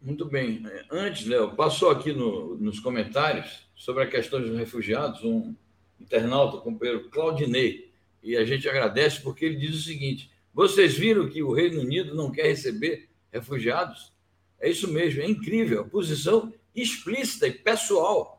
Muito 0.00 0.26
bem. 0.26 0.62
Antes, 0.90 1.26
Léo, 1.26 1.56
passou 1.56 1.90
aqui 1.90 2.12
no, 2.12 2.56
nos 2.58 2.78
comentários 2.78 3.66
sobre 3.74 4.02
a 4.02 4.06
questão 4.06 4.40
dos 4.40 4.56
refugiados 4.56 5.24
um 5.24 5.54
internauta, 5.98 6.58
o 6.58 6.60
companheiro 6.60 7.08
Claudinei, 7.08 7.90
e 8.22 8.36
a 8.36 8.44
gente 8.44 8.68
agradece 8.68 9.20
porque 9.22 9.46
ele 9.46 9.56
diz 9.56 9.74
o 9.74 9.82
seguinte: 9.82 10.30
vocês 10.52 10.96
viram 10.96 11.28
que 11.28 11.42
o 11.42 11.52
Reino 11.52 11.80
Unido 11.80 12.14
não 12.14 12.30
quer 12.30 12.44
receber 12.44 13.08
refugiados? 13.32 14.12
É 14.60 14.68
isso 14.68 14.88
mesmo, 14.88 15.22
é 15.22 15.28
incrível, 15.28 15.80
a 15.80 15.84
posição 15.84 16.52
explícita 16.74 17.46
e 17.46 17.52
pessoal 17.52 18.35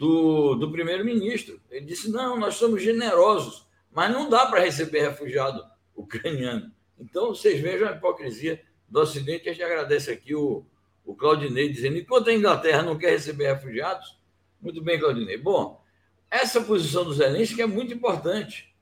do, 0.00 0.54
do 0.54 0.72
primeiro-ministro. 0.72 1.60
Ele 1.70 1.84
disse: 1.84 2.10
não, 2.10 2.38
nós 2.38 2.54
somos 2.54 2.82
generosos, 2.82 3.68
mas 3.92 4.10
não 4.10 4.30
dá 4.30 4.46
para 4.46 4.60
receber 4.60 5.02
refugiado 5.02 5.62
ucraniano. 5.94 6.72
Então, 6.98 7.34
vocês 7.34 7.60
vejam 7.60 7.86
a 7.86 7.92
hipocrisia 7.92 8.62
do 8.88 8.98
Ocidente. 8.98 9.50
A 9.50 9.52
gente 9.52 9.62
agradece 9.62 10.10
aqui 10.10 10.34
o, 10.34 10.64
o 11.04 11.14
Claudinei 11.14 11.68
dizendo: 11.68 11.98
enquanto 11.98 12.30
a 12.30 12.32
Inglaterra 12.32 12.82
não 12.82 12.96
quer 12.96 13.10
receber 13.10 13.52
refugiados, 13.52 14.18
muito 14.58 14.82
bem, 14.82 14.98
Claudinei. 14.98 15.36
Bom, 15.36 15.84
essa 16.30 16.62
posição 16.62 17.04
do 17.04 17.12
Zelensky 17.12 17.60
é 17.60 17.66
muito 17.66 17.92
importante, 17.92 18.74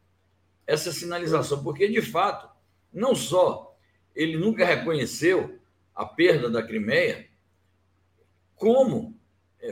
essa 0.69 0.93
sinalização, 0.93 1.65
porque, 1.65 1.89
de 1.89 2.01
fato, 2.01 2.49
não 2.93 3.17
só 3.17 3.77
ele 4.15 4.37
nunca 4.37 4.65
reconheceu 4.65 5.59
a 5.97 6.07
perda 6.07 6.49
da 6.49 6.63
Crimeia, 6.63 7.29
como 8.55 9.18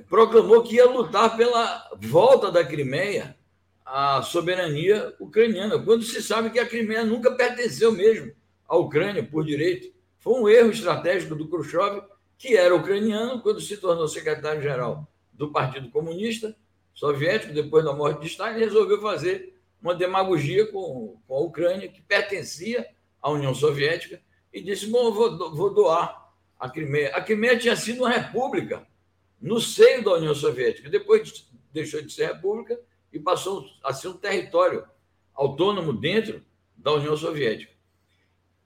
proclamou 0.09 0.63
que 0.63 0.77
ia 0.77 0.87
lutar 0.87 1.37
pela 1.37 1.91
volta 1.99 2.51
da 2.51 2.65
Crimeia 2.65 3.37
à 3.85 4.21
soberania 4.23 5.15
ucraniana, 5.21 5.79
quando 5.79 6.03
se 6.03 6.23
sabe 6.23 6.51
que 6.51 6.59
a 6.59 6.67
Crimeia 6.67 7.05
nunca 7.05 7.31
pertenceu 7.31 7.93
mesmo 7.93 8.33
à 8.69 8.77
Ucrânia 8.77 9.23
por 9.23 9.45
direito. 9.45 9.95
Foi 10.19 10.41
um 10.41 10.49
erro 10.49 10.71
estratégico 10.71 11.37
do 11.37 11.49
Khrushchev, 11.49 12.03
que 12.37 12.57
era 12.57 12.75
ucraniano, 12.75 13.41
quando 13.41 13.61
se 13.61 13.77
tornou 13.77 14.09
secretário-geral 14.09 15.07
do 15.33 15.53
Partido 15.53 15.89
Comunista 15.91 16.57
Soviético, 16.93 17.53
depois 17.53 17.85
da 17.85 17.93
morte 17.93 18.23
de 18.23 18.27
Stalin, 18.27 18.59
resolveu 18.59 19.01
fazer 19.01 19.55
uma 19.81 19.95
demagogia 19.95 20.67
com, 20.67 21.17
com 21.29 21.35
a 21.35 21.41
Ucrânia, 21.41 21.89
que 21.89 22.03
pertencia 22.03 22.87
à 23.23 23.31
União 23.31 23.55
Soviética, 23.55 24.21
e 24.53 24.61
disse: 24.61 24.87
Bom, 24.87 25.13
vou, 25.13 25.55
vou 25.55 25.73
doar 25.73 26.33
a 26.59 26.69
Crimeia. 26.69 27.15
A 27.15 27.21
Crimeia 27.21 27.59
tinha 27.59 27.77
sido 27.77 27.99
uma 27.99 28.11
república 28.11 28.87
no 29.41 29.61
seio 29.61 30.05
da 30.05 30.15
União 30.15 30.35
Soviética, 30.35 30.89
depois 30.89 31.49
deixou 31.73 32.01
de 32.01 32.13
ser 32.13 32.27
república 32.27 32.81
e 33.13 33.19
passou 33.19 33.67
a 33.83 33.93
ser 33.93 34.09
um 34.09 34.17
território 34.17 34.85
autônomo 35.35 35.93
dentro 35.93 36.43
da 36.77 36.93
União 36.93 37.17
Soviética. 37.17 37.73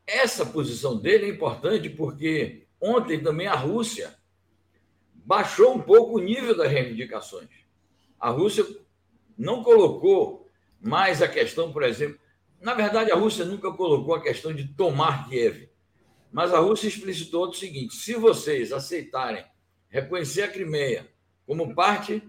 Essa 0.07 0.47
posição 0.47 0.99
dele 0.99 1.27
é 1.27 1.29
importante 1.29 1.89
porque 1.89 2.67
ontem 2.81 3.23
também 3.23 3.47
a 3.47 3.55
Rússia 3.55 4.17
baixou 5.15 5.75
um 5.75 5.81
pouco 5.81 6.19
o 6.19 6.23
nível 6.23 6.57
das 6.57 6.71
reivindicações. 6.71 7.49
A 8.19 8.31
Rússia 8.31 8.67
não 9.37 9.63
colocou 9.63 10.49
mais 10.81 11.23
a 11.23 11.29
questão, 11.29 11.73
por 11.73 11.83
exemplo. 11.83 12.19
Na 12.61 12.75
verdade, 12.75 13.11
a 13.11 13.17
Rússia 13.17 13.45
nunca 13.45 13.73
colocou 13.73 14.15
a 14.15 14.23
questão 14.23 14.53
de 14.53 14.69
tomar 14.69 15.29
Kiev. 15.29 15.69
Mas 16.33 16.53
a 16.53 16.59
Rússia 16.59 16.89
explicitou 16.89 17.49
o 17.49 17.55
seguinte: 17.55 17.95
se 17.95 18.15
vocês 18.15 18.73
aceitarem 18.73 19.45
reconhecer 19.91 20.43
a 20.43 20.49
Crimeia 20.49 21.07
como 21.47 21.75
parte 21.75 22.23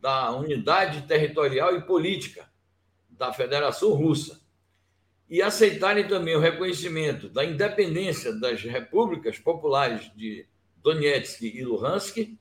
da 0.00 0.30
unidade 0.30 1.06
territorial 1.08 1.74
e 1.74 1.82
política 1.82 2.48
da 3.10 3.32
Federação 3.32 3.92
Russa 3.94 4.40
e 5.28 5.42
aceitarem 5.42 6.06
também 6.06 6.36
o 6.36 6.40
reconhecimento 6.40 7.28
da 7.28 7.44
independência 7.44 8.32
das 8.38 8.62
repúblicas 8.62 9.38
populares 9.38 10.12
de 10.14 10.46
Donetsk 10.76 11.42
e 11.42 11.64
Luhansk, 11.64 12.38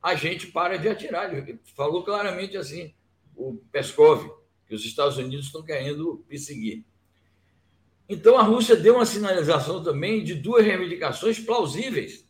a 0.00 0.14
gente 0.14 0.46
para 0.48 0.76
de 0.76 0.88
atirar. 0.88 1.34
Ele 1.34 1.58
falou 1.74 2.04
claramente 2.04 2.56
assim, 2.56 2.94
o 3.34 3.56
Peskov, 3.72 4.30
que 4.68 4.74
os 4.74 4.84
Estados 4.84 5.16
Unidos 5.16 5.46
estão 5.46 5.64
querendo 5.64 6.24
perseguir. 6.28 6.84
Então, 8.08 8.38
a 8.38 8.42
Rússia 8.42 8.76
deu 8.76 8.96
uma 8.96 9.06
sinalização 9.06 9.82
também 9.82 10.22
de 10.22 10.34
duas 10.34 10.64
reivindicações 10.64 11.40
plausíveis. 11.40 12.25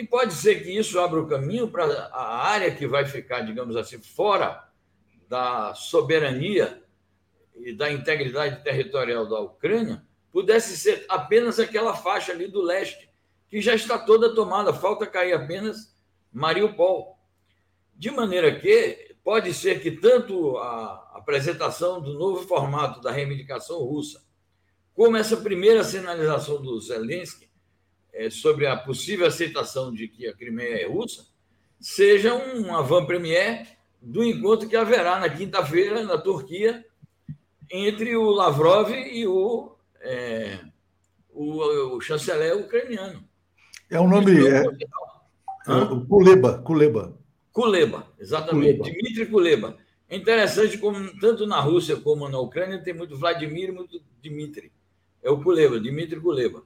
E 0.00 0.06
pode 0.06 0.32
ser 0.32 0.62
que 0.62 0.70
isso 0.70 0.98
abra 0.98 1.20
o 1.20 1.28
caminho 1.28 1.68
para 1.68 1.84
a 2.06 2.46
área 2.46 2.74
que 2.74 2.86
vai 2.86 3.04
ficar, 3.04 3.42
digamos 3.42 3.76
assim, 3.76 4.00
fora 4.00 4.66
da 5.28 5.74
soberania 5.74 6.82
e 7.54 7.74
da 7.74 7.92
integridade 7.92 8.64
territorial 8.64 9.28
da 9.28 9.38
Ucrânia, 9.40 10.02
pudesse 10.32 10.74
ser 10.78 11.04
apenas 11.06 11.60
aquela 11.60 11.94
faixa 11.94 12.32
ali 12.32 12.48
do 12.48 12.62
leste, 12.62 13.10
que 13.46 13.60
já 13.60 13.74
está 13.74 13.98
toda 13.98 14.34
tomada, 14.34 14.72
falta 14.72 15.06
cair 15.06 15.34
apenas 15.34 15.94
Mariupol. 16.32 17.18
De 17.94 18.10
maneira 18.10 18.58
que 18.58 19.16
pode 19.22 19.52
ser 19.52 19.82
que 19.82 19.90
tanto 19.90 20.56
a 20.56 21.12
apresentação 21.16 22.00
do 22.00 22.14
novo 22.14 22.48
formato 22.48 23.02
da 23.02 23.10
reivindicação 23.10 23.80
russa, 23.80 24.24
como 24.94 25.18
essa 25.18 25.36
primeira 25.36 25.84
sinalização 25.84 26.62
do 26.62 26.80
Zelensky 26.80 27.49
é, 28.12 28.30
sobre 28.30 28.66
a 28.66 28.76
possível 28.76 29.26
aceitação 29.26 29.92
de 29.92 30.08
que 30.08 30.26
a 30.26 30.34
Crimeia 30.34 30.82
é 30.82 30.86
russa, 30.86 31.26
seja 31.78 32.34
um 32.34 32.74
avant-premier 32.74 33.66
do 34.00 34.24
encontro 34.24 34.68
que 34.68 34.76
haverá 34.76 35.18
na 35.18 35.28
quinta-feira 35.28 36.04
na 36.04 36.18
Turquia 36.18 36.84
entre 37.70 38.16
o 38.16 38.30
Lavrov 38.30 38.90
e 38.90 39.26
o, 39.26 39.74
é, 40.00 40.58
o, 41.30 41.96
o 41.96 42.00
chanceler 42.00 42.56
ucraniano. 42.56 43.22
É 43.88 44.00
um 44.00 44.08
nome. 44.08 44.46
É, 44.46 44.60
é, 44.60 46.06
Kuleba, 46.08 46.58
Kuleba. 46.58 47.18
Kuleba, 47.52 48.06
exatamente. 48.18 48.78
Kuleba. 48.78 48.98
Dmitry 48.98 49.26
Kuleba. 49.26 49.76
É 50.08 50.16
interessante 50.16 50.78
como 50.78 51.18
tanto 51.20 51.46
na 51.46 51.60
Rússia 51.60 51.96
como 51.96 52.28
na 52.28 52.38
Ucrânia 52.38 52.82
tem 52.82 52.94
muito 52.94 53.16
Vladimir 53.16 53.68
e 53.68 53.72
muito 53.72 54.02
Dmitry. 54.22 54.72
É 55.22 55.30
o 55.30 55.42
Kuleba, 55.42 55.78
Dmitry 55.78 56.20
Kuleba. 56.20 56.64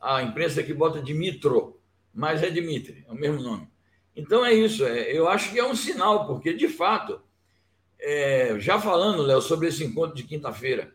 A 0.00 0.22
imprensa 0.22 0.60
aqui 0.60 0.72
bota 0.72 1.02
Dimitro, 1.02 1.80
mas 2.14 2.42
é 2.42 2.50
Dmitry, 2.50 3.04
é 3.06 3.12
o 3.12 3.14
mesmo 3.14 3.42
nome. 3.42 3.68
Então 4.14 4.44
é 4.44 4.52
isso. 4.52 4.84
É, 4.84 5.12
eu 5.12 5.28
acho 5.28 5.50
que 5.50 5.58
é 5.58 5.64
um 5.64 5.74
sinal, 5.74 6.26
porque 6.26 6.52
de 6.52 6.68
fato, 6.68 7.20
é, 7.98 8.58
já 8.58 8.80
falando, 8.80 9.22
Léo, 9.22 9.40
sobre 9.40 9.68
esse 9.68 9.84
encontro 9.84 10.16
de 10.16 10.24
quinta-feira, 10.24 10.94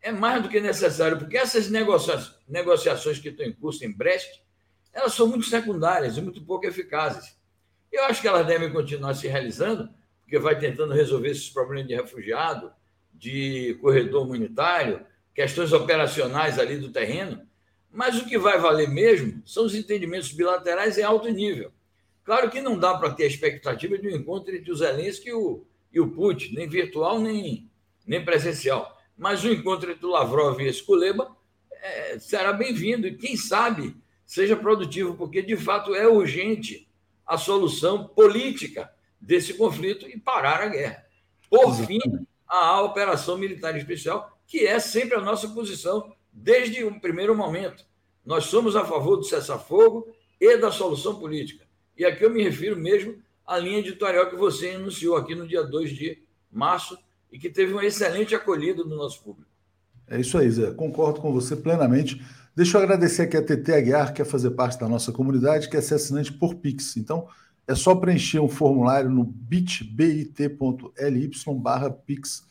é 0.00 0.12
mais 0.12 0.42
do 0.42 0.48
que 0.48 0.60
necessário, 0.60 1.18
porque 1.18 1.36
essas 1.36 1.68
negociações, 1.68 2.36
negociações 2.48 3.18
que 3.18 3.28
estão 3.28 3.44
em 3.44 3.52
curso 3.52 3.84
em 3.84 3.90
Brest 3.90 4.40
elas 4.96 5.12
são 5.12 5.26
muito 5.26 5.44
secundárias 5.44 6.16
e 6.16 6.22
muito 6.22 6.42
pouco 6.42 6.66
eficazes. 6.66 7.36
Eu 7.92 8.04
acho 8.04 8.22
que 8.22 8.28
elas 8.28 8.46
devem 8.46 8.72
continuar 8.72 9.12
se 9.12 9.28
realizando, 9.28 9.90
porque 10.22 10.38
vai 10.38 10.58
tentando 10.58 10.94
resolver 10.94 11.28
esses 11.28 11.50
problemas 11.50 11.86
de 11.86 11.94
refugiado, 11.94 12.72
de 13.12 13.76
corredor 13.82 14.24
humanitário, 14.24 15.04
questões 15.34 15.72
operacionais 15.74 16.58
ali 16.58 16.78
do 16.78 16.90
terreno, 16.90 17.46
mas 17.96 18.20
o 18.20 18.26
que 18.26 18.38
vai 18.38 18.58
valer 18.58 18.90
mesmo 18.90 19.42
são 19.46 19.64
os 19.64 19.74
entendimentos 19.74 20.30
bilaterais 20.30 20.98
em 20.98 21.02
alto 21.02 21.30
nível. 21.30 21.72
Claro 22.22 22.50
que 22.50 22.60
não 22.60 22.78
dá 22.78 22.94
para 22.94 23.14
ter 23.14 23.24
a 23.24 23.26
expectativa 23.26 23.96
de 23.96 24.06
um 24.06 24.14
encontro 24.14 24.54
entre 24.54 24.70
o 24.70 24.76
Zelensky 24.76 25.30
e 25.30 25.32
o, 25.32 25.64
e 25.90 25.98
o 25.98 26.10
Putin, 26.10 26.54
nem 26.54 26.68
virtual, 26.68 27.18
nem, 27.18 27.70
nem 28.06 28.22
presencial. 28.22 28.94
Mas 29.16 29.42
o 29.42 29.48
encontro 29.48 29.90
entre 29.90 30.04
o 30.04 30.10
Lavrov 30.10 30.60
e 30.60 30.66
esse 30.66 30.82
Kuleba 30.82 31.34
é, 31.72 32.18
será 32.18 32.52
bem-vindo, 32.52 33.06
e 33.06 33.16
quem 33.16 33.34
sabe 33.34 33.96
seja 34.26 34.56
produtivo, 34.56 35.14
porque 35.14 35.40
de 35.40 35.56
fato 35.56 35.94
é 35.94 36.06
urgente 36.06 36.86
a 37.26 37.38
solução 37.38 38.08
política 38.08 38.92
desse 39.18 39.54
conflito 39.54 40.06
e 40.06 40.20
parar 40.20 40.60
a 40.60 40.68
guerra. 40.68 41.06
Por 41.48 41.74
fim, 41.86 42.00
a 42.46 42.82
operação 42.82 43.38
militar 43.38 43.74
especial, 43.74 44.38
que 44.46 44.66
é 44.66 44.78
sempre 44.78 45.16
a 45.16 45.20
nossa 45.22 45.48
posição 45.48 46.14
desde 46.36 46.84
o 46.84 47.00
primeiro 47.00 47.34
momento. 47.34 47.84
Nós 48.24 48.44
somos 48.44 48.76
a 48.76 48.84
favor 48.84 49.16
do 49.16 49.24
cessar-fogo 49.24 50.06
e 50.38 50.56
da 50.58 50.70
solução 50.70 51.18
política. 51.18 51.64
E 51.96 52.04
aqui 52.04 52.24
eu 52.24 52.30
me 52.30 52.42
refiro 52.42 52.76
mesmo 52.76 53.16
a 53.46 53.56
linha 53.56 53.78
editorial 53.78 54.28
que 54.28 54.36
você 54.36 54.70
anunciou 54.70 55.16
aqui 55.16 55.34
no 55.34 55.46
dia 55.46 55.62
2 55.62 55.90
de 55.90 56.22
março 56.50 56.98
e 57.32 57.38
que 57.38 57.48
teve 57.48 57.72
uma 57.72 57.84
excelente 57.84 58.34
acolhida 58.34 58.84
do 58.84 58.94
nosso 58.94 59.22
público. 59.22 59.50
É 60.06 60.20
isso 60.20 60.36
aí, 60.36 60.50
Zé. 60.50 60.72
Concordo 60.72 61.20
com 61.20 61.32
você 61.32 61.56
plenamente. 61.56 62.20
Deixa 62.54 62.76
eu 62.76 62.82
agradecer 62.82 63.22
aqui 63.22 63.36
a 63.36 63.42
TT 63.42 63.72
Aguiar, 63.72 64.08
que 64.08 64.22
quer 64.22 64.24
fazer 64.24 64.50
parte 64.50 64.78
da 64.78 64.88
nossa 64.88 65.12
comunidade, 65.12 65.68
que 65.68 65.76
é 65.76 65.80
ser 65.80 65.94
assinante 65.94 66.32
por 66.32 66.56
Pix. 66.56 66.96
Então, 66.96 67.28
é 67.66 67.74
só 67.74 67.94
preencher 67.94 68.40
um 68.40 68.48
formulário 68.48 69.10
no 69.10 69.24
bit.ly 69.24 70.32
barra 71.60 71.90
Pix 71.90 72.44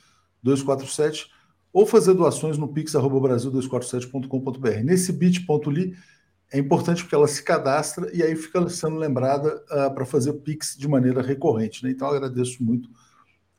247 0.44 1.35
ou 1.76 1.86
fazer 1.86 2.14
doações 2.14 2.58
no 2.58 2.70
pix.brasil247.com.br. 2.70 4.82
Nesse 4.82 5.12
bit.ly 5.12 5.94
é 6.50 6.58
importante 6.58 7.04
porque 7.04 7.16
ela 7.16 7.28
se 7.28 7.44
cadastra 7.44 8.10
e 8.16 8.24
aí 8.24 8.34
fica 8.34 8.70
sendo 8.70 8.96
lembrada 8.96 9.62
uh, 9.66 9.94
para 9.94 10.06
fazer 10.06 10.32
Pix 10.36 10.78
de 10.78 10.88
maneira 10.88 11.22
recorrente. 11.22 11.84
Né? 11.84 11.92
Então, 11.92 12.08
agradeço 12.08 12.64
muito 12.64 12.90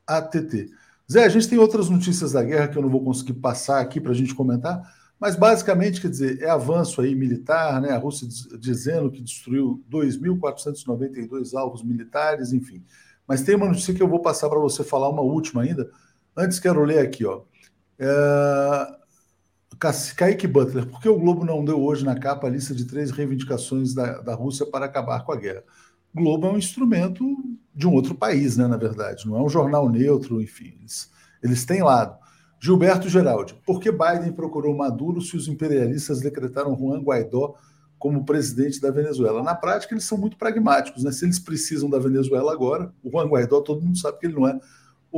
a 0.07 0.23
TT. 0.23 0.71
Zé, 1.13 1.27
a 1.27 1.29
gente 1.29 1.47
tem 1.47 1.59
outras 1.59 1.91
notícias 1.91 2.33
da 2.33 2.43
guerra 2.43 2.69
que 2.69 2.79
eu 2.79 2.83
não 2.83 2.89
vou 2.89 3.05
conseguir 3.05 3.35
passar 3.35 3.83
aqui 3.83 4.01
para 4.01 4.13
a 4.13 4.15
gente 4.15 4.35
comentar, 4.35 4.81
mas 5.21 5.37
basicamente, 5.37 6.01
quer 6.01 6.09
dizer, 6.09 6.41
é 6.41 6.49
avanço 6.49 7.03
aí 7.03 7.15
militar, 7.15 7.83
né? 7.83 7.91
A 7.91 7.99
Rússia 7.99 8.27
dizendo 8.59 9.11
que 9.11 9.21
destruiu 9.21 9.85
2.492 9.91 11.55
alvos 11.55 11.83
militares, 11.83 12.55
enfim. 12.55 12.83
Mas 13.29 13.43
tem 13.43 13.57
uma 13.57 13.69
notícia 13.69 13.93
que 13.93 14.03
eu 14.03 14.09
vou 14.09 14.21
passar 14.21 14.49
para 14.49 14.59
você 14.59 14.83
falar, 14.83 15.11
uma 15.11 15.21
última 15.21 15.61
ainda. 15.61 15.91
Antes 16.35 16.59
quero 16.59 16.83
ler 16.83 17.01
aqui, 17.01 17.27
ó. 17.27 17.43
É... 17.99 18.97
Kaique 20.17 20.47
Butler, 20.47 20.87
por 20.87 21.01
que 21.01 21.09
o 21.09 21.19
Globo 21.19 21.45
não 21.45 21.65
deu 21.65 21.83
hoje 21.83 22.05
na 22.05 22.19
capa 22.19 22.47
a 22.47 22.51
lista 22.51 22.75
de 22.75 22.87
três 22.87 23.11
reivindicações 23.11 23.93
da, 23.93 24.21
da 24.23 24.35
Rússia 24.35 24.65
para 24.65 24.87
acabar 24.87 25.23
com 25.25 25.33
a 25.33 25.37
guerra? 25.37 25.63
Globo 26.15 26.47
é 26.47 26.53
um 26.53 26.59
instrumento 26.59 27.25
de 27.75 27.87
um 27.87 27.93
outro 27.93 28.15
país, 28.15 28.57
né, 28.57 28.67
na 28.67 28.79
verdade. 28.79 29.27
Não 29.27 29.37
é 29.37 29.43
um 29.43 29.51
jornal 29.51 29.89
neutro, 29.91 30.41
enfim. 30.41 30.75
Eles, 30.81 31.11
eles 31.43 31.65
têm 31.67 31.83
lado. 31.83 32.17
Gilberto 32.59 33.09
Geraldi, 33.09 33.55
por 33.67 33.81
que 33.81 33.93
Biden 33.93 34.33
procurou 34.33 34.75
Maduro 34.75 35.21
se 35.21 35.37
os 35.37 35.47
imperialistas 35.47 36.21
decretaram 36.21 36.77
Juan 36.77 37.03
Guaidó 37.03 37.55
como 37.99 38.25
presidente 38.25 38.81
da 38.81 38.91
Venezuela? 38.91 39.43
Na 39.43 39.55
prática, 39.55 39.93
eles 39.93 40.05
são 40.05 40.17
muito 40.17 40.39
pragmáticos, 40.39 41.05
né? 41.05 41.13
Se 41.13 41.27
eles 41.27 41.39
precisam 41.39 41.91
da 41.91 41.99
Venezuela 41.99 42.51
agora, 42.51 42.91
o 43.05 43.11
Juan 43.11 43.29
Guaidó, 43.29 43.61
todo 43.61 43.83
mundo 43.83 43.99
sabe 43.99 44.19
que 44.19 44.27
ele 44.27 44.35
não 44.35 44.49
é 44.49 44.59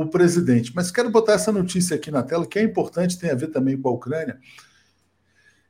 o 0.01 0.09
presidente. 0.09 0.71
Mas 0.75 0.91
quero 0.91 1.09
botar 1.09 1.33
essa 1.33 1.51
notícia 1.51 1.95
aqui 1.95 2.11
na 2.11 2.23
tela, 2.23 2.45
que 2.45 2.59
é 2.59 2.63
importante, 2.63 3.19
tem 3.19 3.31
a 3.31 3.35
ver 3.35 3.47
também 3.47 3.79
com 3.79 3.89
a 3.89 3.91
Ucrânia 3.91 4.39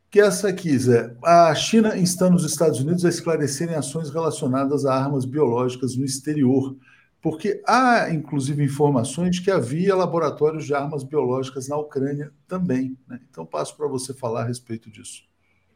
que 0.09 0.19
essa 0.19 0.49
aqui, 0.49 0.77
Zé. 0.77 1.15
A 1.23 1.53
China 1.53 1.95
instando 1.97 2.35
os 2.35 2.43
Estados 2.43 2.79
Unidos 2.79 3.05
a 3.05 3.09
esclarecerem 3.09 3.75
ações 3.75 4.09
relacionadas 4.09 4.85
a 4.85 4.93
armas 4.93 5.23
biológicas 5.23 5.95
no 5.95 6.03
exterior, 6.03 6.75
porque 7.21 7.61
há, 7.67 8.09
inclusive, 8.11 8.63
informações 8.63 9.39
que 9.39 9.51
havia 9.51 9.95
laboratórios 9.95 10.65
de 10.65 10.73
armas 10.73 11.03
biológicas 11.03 11.67
na 11.67 11.77
Ucrânia 11.77 12.31
também. 12.47 12.97
Né? 13.07 13.19
Então, 13.29 13.45
passo 13.45 13.75
para 13.77 13.87
você 13.87 14.13
falar 14.13 14.41
a 14.41 14.47
respeito 14.47 14.89
disso. 14.89 15.23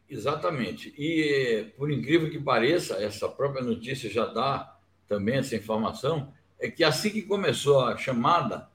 Exatamente. 0.09 0.93
E, 0.97 1.71
por 1.77 1.91
incrível 1.91 2.29
que 2.29 2.39
pareça, 2.39 2.95
essa 2.95 3.27
própria 3.27 3.63
notícia 3.63 4.09
já 4.09 4.25
dá 4.25 4.77
também 5.07 5.35
essa 5.35 5.55
informação, 5.55 6.31
é 6.63 6.71
que 6.71 6.81
assim 6.81 7.09
que 7.09 7.23
começou 7.23 7.81
a 7.81 7.97
chamada 7.97 8.69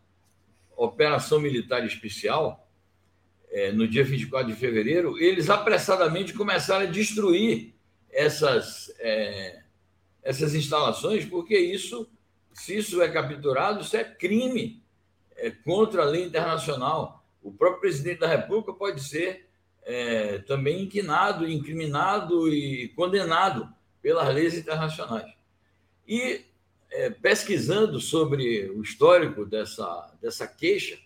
Operação 0.76 1.40
Militar 1.40 1.86
Especial, 1.86 2.68
é, 3.50 3.72
no 3.72 3.88
dia 3.88 4.04
24 4.04 4.52
de 4.52 4.60
fevereiro, 4.60 5.18
eles 5.18 5.48
apressadamente 5.48 6.34
começaram 6.34 6.86
a 6.86 6.90
destruir 6.90 7.74
essas, 8.10 8.92
é, 8.98 9.62
essas 10.22 10.54
instalações, 10.54 11.24
porque 11.24 11.58
isso, 11.58 12.06
se 12.52 12.76
isso 12.76 13.00
é 13.00 13.08
capturado, 13.08 13.80
isso 13.80 13.96
é 13.96 14.04
crime 14.04 14.82
é, 15.34 15.50
contra 15.50 16.02
a 16.02 16.04
lei 16.04 16.24
internacional. 16.24 17.24
O 17.42 17.50
próprio 17.50 17.80
presidente 17.80 18.20
da 18.20 18.28
República 18.28 18.74
pode 18.74 19.02
ser 19.02 19.48
é, 19.82 20.40
também 20.40 20.82
inquinado, 20.82 21.48
incriminado 21.48 22.52
e 22.52 22.88
condenado 22.90 23.66
pelas 24.02 24.28
leis 24.34 24.58
internacionais. 24.58 25.32
E 26.06 26.47
é, 26.90 27.10
pesquisando 27.10 28.00
sobre 28.00 28.70
o 28.70 28.82
histórico 28.82 29.44
dessa, 29.44 30.14
dessa 30.20 30.46
queixa, 30.46 30.98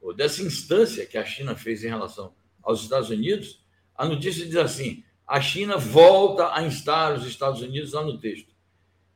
ou 0.00 0.14
dessa 0.14 0.42
instância 0.42 1.06
que 1.06 1.16
a 1.16 1.24
China 1.24 1.56
fez 1.56 1.82
em 1.82 1.88
relação 1.88 2.34
aos 2.62 2.82
Estados 2.82 3.10
Unidos, 3.10 3.64
a 3.94 4.06
notícia 4.06 4.44
diz 4.44 4.56
assim: 4.56 5.04
a 5.26 5.40
China 5.40 5.76
volta 5.76 6.54
a 6.54 6.62
instar 6.62 7.14
os 7.14 7.26
Estados 7.26 7.62
Unidos 7.62 7.92
lá 7.92 8.04
no 8.04 8.18
texto. 8.18 8.52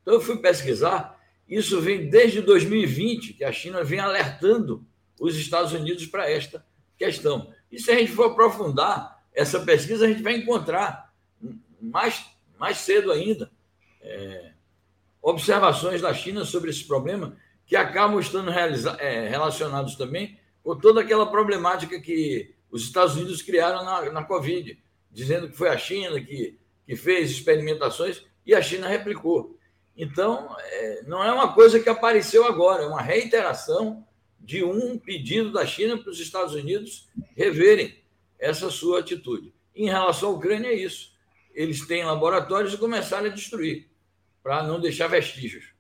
Então 0.03 0.15
eu 0.15 0.21
fui 0.21 0.39
pesquisar, 0.39 1.19
isso 1.49 1.81
vem 1.81 2.09
desde 2.09 2.41
2020 2.41 3.35
que 3.35 3.45
a 3.45 3.53
China 3.53 3.85
vem 3.85 3.99
alertando 3.99 4.87
os 5.21 5.37
Estados 5.37 5.73
Unidos 5.73 6.07
para 6.07 6.31
esta 6.31 6.65
questão. 6.97 7.53
E 7.71 7.79
se 7.79 7.91
a 7.91 7.99
gente 7.99 8.13
for 8.13 8.33
aprofundar 8.33 9.23
essa 9.35 9.61
pesquisa, 9.61 10.07
a 10.07 10.09
gente 10.09 10.23
vai 10.23 10.37
encontrar 10.37 11.13
mais, 11.81 12.27
mais 12.59 12.79
cedo 12.79 13.13
ainda 13.13 13.51
é, 14.01 14.53
observações 15.29 16.01
da 16.01 16.13
China 16.15 16.45
sobre 16.45 16.71
esse 16.71 16.85
problema 16.85 17.37
que 17.67 17.77
acabam 17.77 18.19
estando 18.19 18.51
é, 18.51 19.29
relacionados 19.29 19.95
também 19.95 20.39
com 20.63 20.77
toda 20.77 21.01
aquela 21.01 21.31
problemática 21.31 22.01
que 22.01 22.55
os 22.71 22.83
Estados 22.83 23.17
Unidos 23.17 23.43
criaram 23.43 23.85
na, 23.85 24.13
na 24.13 24.25
Covid, 24.25 24.79
dizendo 25.11 25.49
que 25.49 25.57
foi 25.57 25.69
a 25.69 25.79
China 25.79 26.21
que, 26.21 26.59
que 26.87 26.97
fez 26.97 27.31
experimentações 27.31 28.25
e 28.45 28.55
a 28.55 28.63
China 28.63 28.89
replicou. 28.89 29.59
Então, 29.97 30.55
é, 30.59 31.03
não 31.07 31.23
é 31.23 31.33
uma 31.33 31.53
coisa 31.53 31.81
que 31.81 31.89
apareceu 31.89 32.47
agora, 32.47 32.85
é 32.85 32.87
uma 32.87 33.03
reiteração 33.03 34.07
de 34.41 34.65
um 34.65 34.99
pedido 34.99 35.53
da 35.53 35.67
China 35.67 35.99
para 35.99 36.11
os 36.11 36.21
Estados 36.21 36.55
Unidos 36.55 37.09
reverem 37.37 37.97
essa 38.39 38.71
sua 38.71 39.01
atitude. 39.01 39.53
Em 39.75 39.87
relação 39.87 40.31
à 40.31 40.33
Ucrânia, 40.33 40.69
é 40.69 40.75
isso. 40.75 41.13
Eles 41.53 41.87
têm 41.87 42.05
laboratórios 42.05 42.73
e 42.73 42.79
começaram 42.79 43.27
a 43.27 43.35
destruir, 43.35 43.89
para 44.43 44.63
não 44.67 44.81
deixar 44.81 45.09
vestígios. 45.09 45.73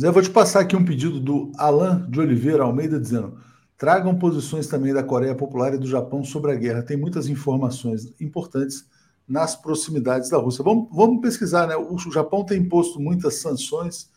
Zé, 0.00 0.10
vou 0.10 0.22
te 0.22 0.30
passar 0.30 0.60
aqui 0.60 0.74
um 0.74 0.84
pedido 0.84 1.20
do 1.20 1.52
Alain 1.56 2.10
de 2.10 2.18
Oliveira 2.18 2.62
Almeida, 2.62 2.98
dizendo: 2.98 3.38
Tragam 3.76 4.18
posições 4.18 4.66
também 4.66 4.94
da 4.94 5.02
Coreia 5.02 5.34
Popular 5.34 5.74
e 5.74 5.78
do 5.78 5.86
Japão 5.86 6.24
sobre 6.24 6.52
a 6.52 6.54
guerra. 6.54 6.82
Tem 6.82 6.96
muitas 6.96 7.28
informações 7.28 8.14
importantes 8.20 8.88
nas 9.26 9.54
proximidades 9.54 10.30
da 10.30 10.38
Rússia. 10.38 10.64
Vamos, 10.64 10.88
vamos 10.92 11.20
pesquisar, 11.20 11.66
né? 11.66 11.76
O 11.76 11.98
Japão 12.10 12.44
tem 12.44 12.60
imposto 12.60 13.00
muitas 13.00 13.40
sanções 13.40 14.10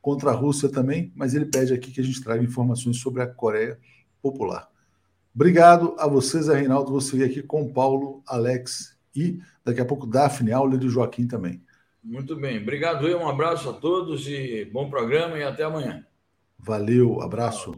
contra 0.00 0.30
a 0.30 0.34
Rússia 0.34 0.68
também, 0.68 1.12
mas 1.14 1.34
ele 1.34 1.46
pede 1.46 1.72
aqui 1.72 1.92
que 1.92 2.00
a 2.00 2.04
gente 2.04 2.22
traga 2.22 2.42
informações 2.42 2.98
sobre 2.98 3.22
a 3.22 3.26
Coreia 3.26 3.78
Popular. 4.20 4.68
Obrigado 5.34 5.94
a 5.98 6.06
vocês, 6.06 6.46
Zé 6.46 6.56
Reinaldo. 6.58 7.00
Seguir 7.00 7.24
aqui 7.24 7.42
com 7.42 7.72
Paulo, 7.72 8.22
Alex 8.26 8.96
e 9.14 9.40
daqui 9.64 9.80
a 9.80 9.84
pouco 9.84 10.06
Daphne, 10.06 10.52
Aula 10.52 10.74
e 10.74 10.88
Joaquim 10.88 11.26
também. 11.26 11.62
Muito 12.02 12.34
bem. 12.34 12.60
Obrigado, 12.60 13.06
eu. 13.06 13.20
Um 13.20 13.28
abraço 13.28 13.70
a 13.70 13.72
todos 13.72 14.26
e 14.26 14.64
bom 14.72 14.90
programa 14.90 15.38
e 15.38 15.44
até 15.44 15.62
amanhã. 15.62 16.04
Valeu, 16.58 17.20
abraço. 17.22 17.72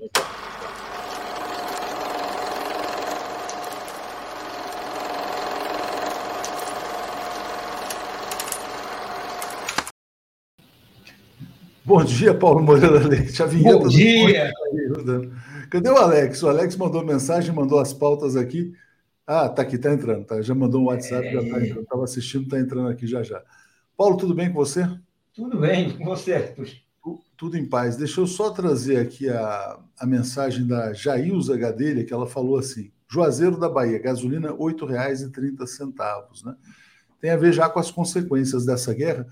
Bom 11.85 12.03
dia, 12.03 12.33
Paulo 12.33 12.63
Moreira 12.63 13.07
Leite. 13.07 13.42
A 13.42 13.46
vinheta 13.46 13.77
Bom 13.77 13.88
dia! 13.88 14.51
Cadê 15.71 15.90
o 15.90 15.96
Alex? 15.96 16.42
O 16.42 16.48
Alex 16.48 16.77
mandou 16.77 17.05
mensagem, 17.05 17.55
mandou 17.55 17.79
as 17.79 17.92
pautas 17.92 18.37
aqui. 18.37 18.73
Ah, 19.27 19.51
tá 19.51 19.61
aqui, 19.61 19.77
tá 19.77 19.92
entrando, 19.92 20.25
tá? 20.25 20.40
Já 20.40 20.55
mandou 20.55 20.81
um 20.81 20.87
WhatsApp, 20.87 21.27
é... 21.27 21.33
já 21.33 21.40
tá 21.40 21.61
entrando. 21.61 21.83
Estava 21.83 22.05
assistindo, 22.05 22.48
tá 22.48 22.59
entrando 22.59 22.88
aqui 22.88 23.07
já 23.07 23.23
já. 23.23 23.42
Paulo, 23.97 24.17
tudo 24.17 24.35
bem 24.35 24.53
com 24.53 24.55
você? 24.55 24.88
Tudo 25.33 25.59
bem, 25.61 25.97
com 25.97 26.05
você, 26.05 26.55
Tudo 27.37 27.57
em 27.57 27.69
paz. 27.69 27.97
Deixa 27.97 28.21
eu 28.21 28.27
só 28.27 28.51
trazer 28.51 28.99
aqui 28.99 29.29
a, 29.29 29.79
a 29.99 30.07
mensagem 30.07 30.67
da 30.67 30.92
Jailza 30.92 31.57
Gadelha, 31.57 32.05
que 32.05 32.13
ela 32.13 32.27
falou 32.27 32.59
assim: 32.59 32.90
Juazeiro 33.09 33.59
da 33.59 33.69
Bahia, 33.69 34.01
gasolina 34.01 34.51
R$ 34.51 34.57
8,30, 34.57 36.45
né? 36.45 36.57
Tem 37.21 37.31
a 37.31 37.37
ver 37.37 37.53
já 37.53 37.69
com 37.69 37.79
as 37.79 37.90
consequências 37.90 38.67
dessa 38.67 38.92
guerra. 38.92 39.27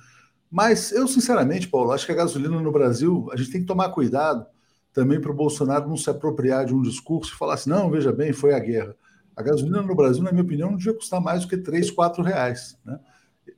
Mas 0.51 0.93
eu, 0.93 1.09
sinceramente, 1.09 1.67
Paulo, 1.69 1.91
acho 1.91 2.07
que 2.07 2.13
a 2.13 2.17
gasolina 2.17 2.61
no 2.61 2.71
Brasil, 2.73 3.29
a 3.33 3.37
gente 3.37 3.51
tem 3.51 3.61
que 3.63 3.67
tomar 3.67 3.89
cuidado 3.89 4.47
também 4.93 5.21
para 5.21 5.31
o 5.31 5.35
Bolsonaro 5.35 5.89
não 5.89 5.97
se 5.97 6.11
apropriar 6.11 6.67
de 6.67 6.75
um 6.75 6.83
discurso 6.83 7.33
e 7.35 7.37
falar 7.37 7.55
assim: 7.55 7.71
não, 7.71 7.91
veja 7.91 8.13
bem, 8.13 8.33
foi 8.33 8.55
a 8.55 8.59
guerra. 8.61 8.95
A 9.35 9.43
gasolina 9.43 9.83
no 9.83 9.95
Brasil, 9.97 10.23
na 10.23 10.31
minha 10.31 10.45
opinião, 10.45 10.71
não 10.71 10.77
devia 10.77 10.95
custar 10.95 11.21
mais 11.21 11.43
do 11.43 11.49
que 11.49 11.57
3, 11.57 11.91
4 11.91 12.23
reais. 12.23 12.79
Né? 12.85 13.01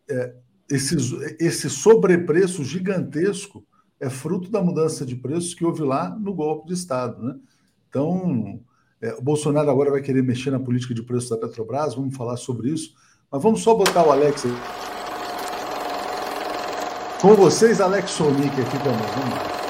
É, 0.09 0.35
esse, 0.71 0.97
esse 1.39 1.69
sobrepreço 1.69 2.65
gigantesco 2.65 3.65
é 4.01 4.09
fruto 4.11 4.51
da 4.51 4.63
mudança 4.63 5.05
de 5.05 5.17
preços 5.17 5.55
que 5.55 5.65
houve 5.65 5.83
lá 5.83 6.11
no 6.11 6.35
golpe 6.35 6.69
de 6.69 6.75
Estado. 6.75 7.23
Né? 7.23 7.37
Então, 7.89 8.61
é, 9.01 9.15
o 9.15 9.23
Bolsonaro 9.23 9.71
agora 9.71 9.91
vai 9.91 10.03
querer 10.03 10.23
mexer 10.23 10.51
na 10.51 10.61
política 10.61 10.95
de 10.95 11.03
preços 11.03 11.31
da 11.31 11.39
Petrobras, 11.39 11.95
vamos 11.95 12.17
falar 12.17 12.37
sobre 12.37 12.71
isso. 12.71 12.95
Mas 13.31 13.43
vamos 13.43 13.63
só 13.63 13.75
botar 13.75 14.07
o 14.07 14.13
Alex 14.13 14.45
aí. 14.45 14.53
Com 17.21 17.35
vocês, 17.35 17.81
Alex 17.81 18.11
Sonic 18.11 18.61
aqui 18.61 18.79
também. 18.79 19.07
Vamos 19.17 19.35
lá. 19.35 19.64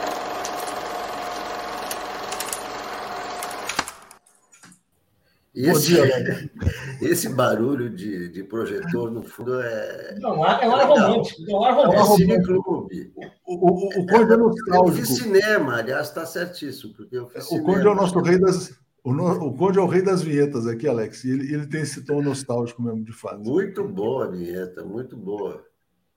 Esse, 5.55 5.87
dia, 5.87 6.51
esse 7.01 7.29
barulho 7.29 7.89
de, 7.89 8.29
de 8.29 8.43
projetor, 8.43 9.09
no 9.09 9.23
fundo, 9.23 9.61
é. 9.61 10.17
Não, 10.19 10.45
é 10.45 10.69
um 10.69 10.75
ar 10.75 10.89
romântico. 10.89 11.43
É 11.49 11.55
um 11.55 11.65
ar 11.65 11.75
romântico. 11.75 12.33
É 12.33 12.43
clube. 12.43 13.13
O, 13.47 13.71
o, 13.71 13.89
o 14.01 14.07
Conde 14.07 14.33
é 14.33 14.37
nostálgico. 14.37 14.89
Eu 14.89 14.93
fiz 14.93 15.09
cinema, 15.11 15.77
aliás, 15.77 16.09
está 16.09 16.27
certíssimo. 16.27 16.93
Porque 16.95 17.17
eu 17.17 17.29
fiz 17.29 17.49
o 17.53 17.63
Conde 17.63 17.87
é 17.87 17.91
o 17.91 17.95
nosso 17.95 18.19
rei 18.21 18.37
das. 18.37 18.77
O, 19.05 19.13
no, 19.13 19.31
o 19.47 19.55
Conde 19.57 19.79
é 19.79 19.83
o 19.83 19.87
rei 19.87 20.03
das 20.03 20.23
vinhetas 20.23 20.67
aqui, 20.67 20.89
Alex. 20.89 21.23
E 21.23 21.31
ele, 21.31 21.55
ele 21.55 21.67
tem 21.69 21.83
esse 21.83 22.05
tom 22.05 22.21
nostálgico 22.21 22.83
mesmo, 22.83 23.05
de 23.05 23.13
fato. 23.13 23.39
Muito 23.39 23.87
boa 23.87 24.25
a 24.25 24.31
vinheta, 24.31 24.85
muito 24.85 25.17
boa. 25.17 25.65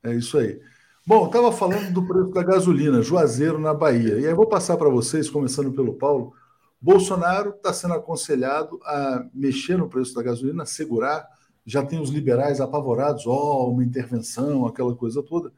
É 0.04 0.16
isso 0.16 0.40
aí. 0.40 0.60
Bom, 1.06 1.28
estava 1.28 1.52
falando 1.52 1.94
do 1.94 2.08
preço 2.08 2.32
da 2.32 2.42
gasolina, 2.42 3.04
Juazeiro, 3.04 3.60
na 3.60 3.74
Bahia. 3.74 4.20
E 4.20 4.26
aí 4.26 4.34
vou 4.34 4.48
passar 4.48 4.78
para 4.78 4.90
vocês, 4.90 5.30
começando 5.30 5.72
pelo 5.74 5.94
Paulo 5.94 6.34
Bolsonaro 6.80 7.52
está 7.52 7.74
sendo 7.74 7.96
aconselhado 7.96 8.80
a 8.84 9.26
mexer 9.34 9.78
no 9.78 9.90
preço 9.90 10.14
da 10.14 10.24
gasolina, 10.24 10.66
segurar. 10.66 11.28
Já 11.66 11.84
tem 11.84 12.00
os 12.00 12.10
liberais 12.10 12.62
apavorados, 12.62 13.26
ó, 13.28 13.66
oh, 13.66 13.72
uma 13.72 13.84
intervenção, 13.84 14.66
aquela 14.66 14.96
coisa 14.96 15.22
toda. 15.22 15.52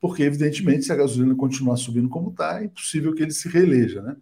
Porque, 0.00 0.22
evidentemente, 0.22 0.84
se 0.84 0.92
a 0.92 0.96
gasolina 0.96 1.34
continuar 1.34 1.76
subindo 1.76 2.08
como 2.08 2.30
está, 2.30 2.60
é 2.60 2.64
impossível 2.64 3.14
que 3.14 3.22
ele 3.22 3.32
se 3.32 3.48
reeleja, 3.48 4.00
né? 4.00 4.16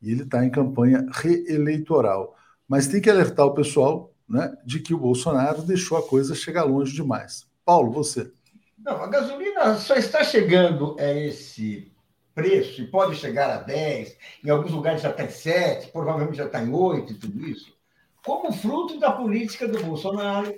E 0.00 0.10
ele 0.10 0.22
está 0.22 0.44
em 0.44 0.50
campanha 0.50 1.06
reeleitoral. 1.10 2.36
Mas 2.66 2.88
tem 2.88 3.00
que 3.00 3.10
alertar 3.10 3.46
o 3.46 3.54
pessoal 3.54 4.12
né, 4.28 4.54
de 4.64 4.80
que 4.80 4.94
o 4.94 4.98
Bolsonaro 4.98 5.62
deixou 5.62 5.98
a 5.98 6.08
coisa 6.08 6.34
chegar 6.34 6.64
longe 6.64 6.94
demais. 6.94 7.46
Paulo, 7.64 7.92
você. 7.92 8.32
Não, 8.78 9.02
a 9.02 9.06
gasolina 9.06 9.76
só 9.76 9.94
está 9.94 10.24
chegando 10.24 10.96
a 10.98 11.12
esse 11.12 11.91
preço, 12.34 12.80
e 12.80 12.86
pode 12.86 13.16
chegar 13.16 13.50
a 13.50 13.58
10, 13.58 14.16
em 14.44 14.50
alguns 14.50 14.72
lugares 14.72 15.02
já 15.02 15.10
está 15.10 15.24
em 15.24 15.30
7, 15.30 15.88
provavelmente 15.90 16.36
já 16.36 16.46
está 16.46 16.62
em 16.62 16.72
8 16.72 17.12
e 17.12 17.16
tudo 17.16 17.46
isso, 17.46 17.76
como 18.24 18.52
fruto 18.52 18.98
da 18.98 19.10
política 19.10 19.66
do 19.66 19.82
Bolsonaro 19.82 20.54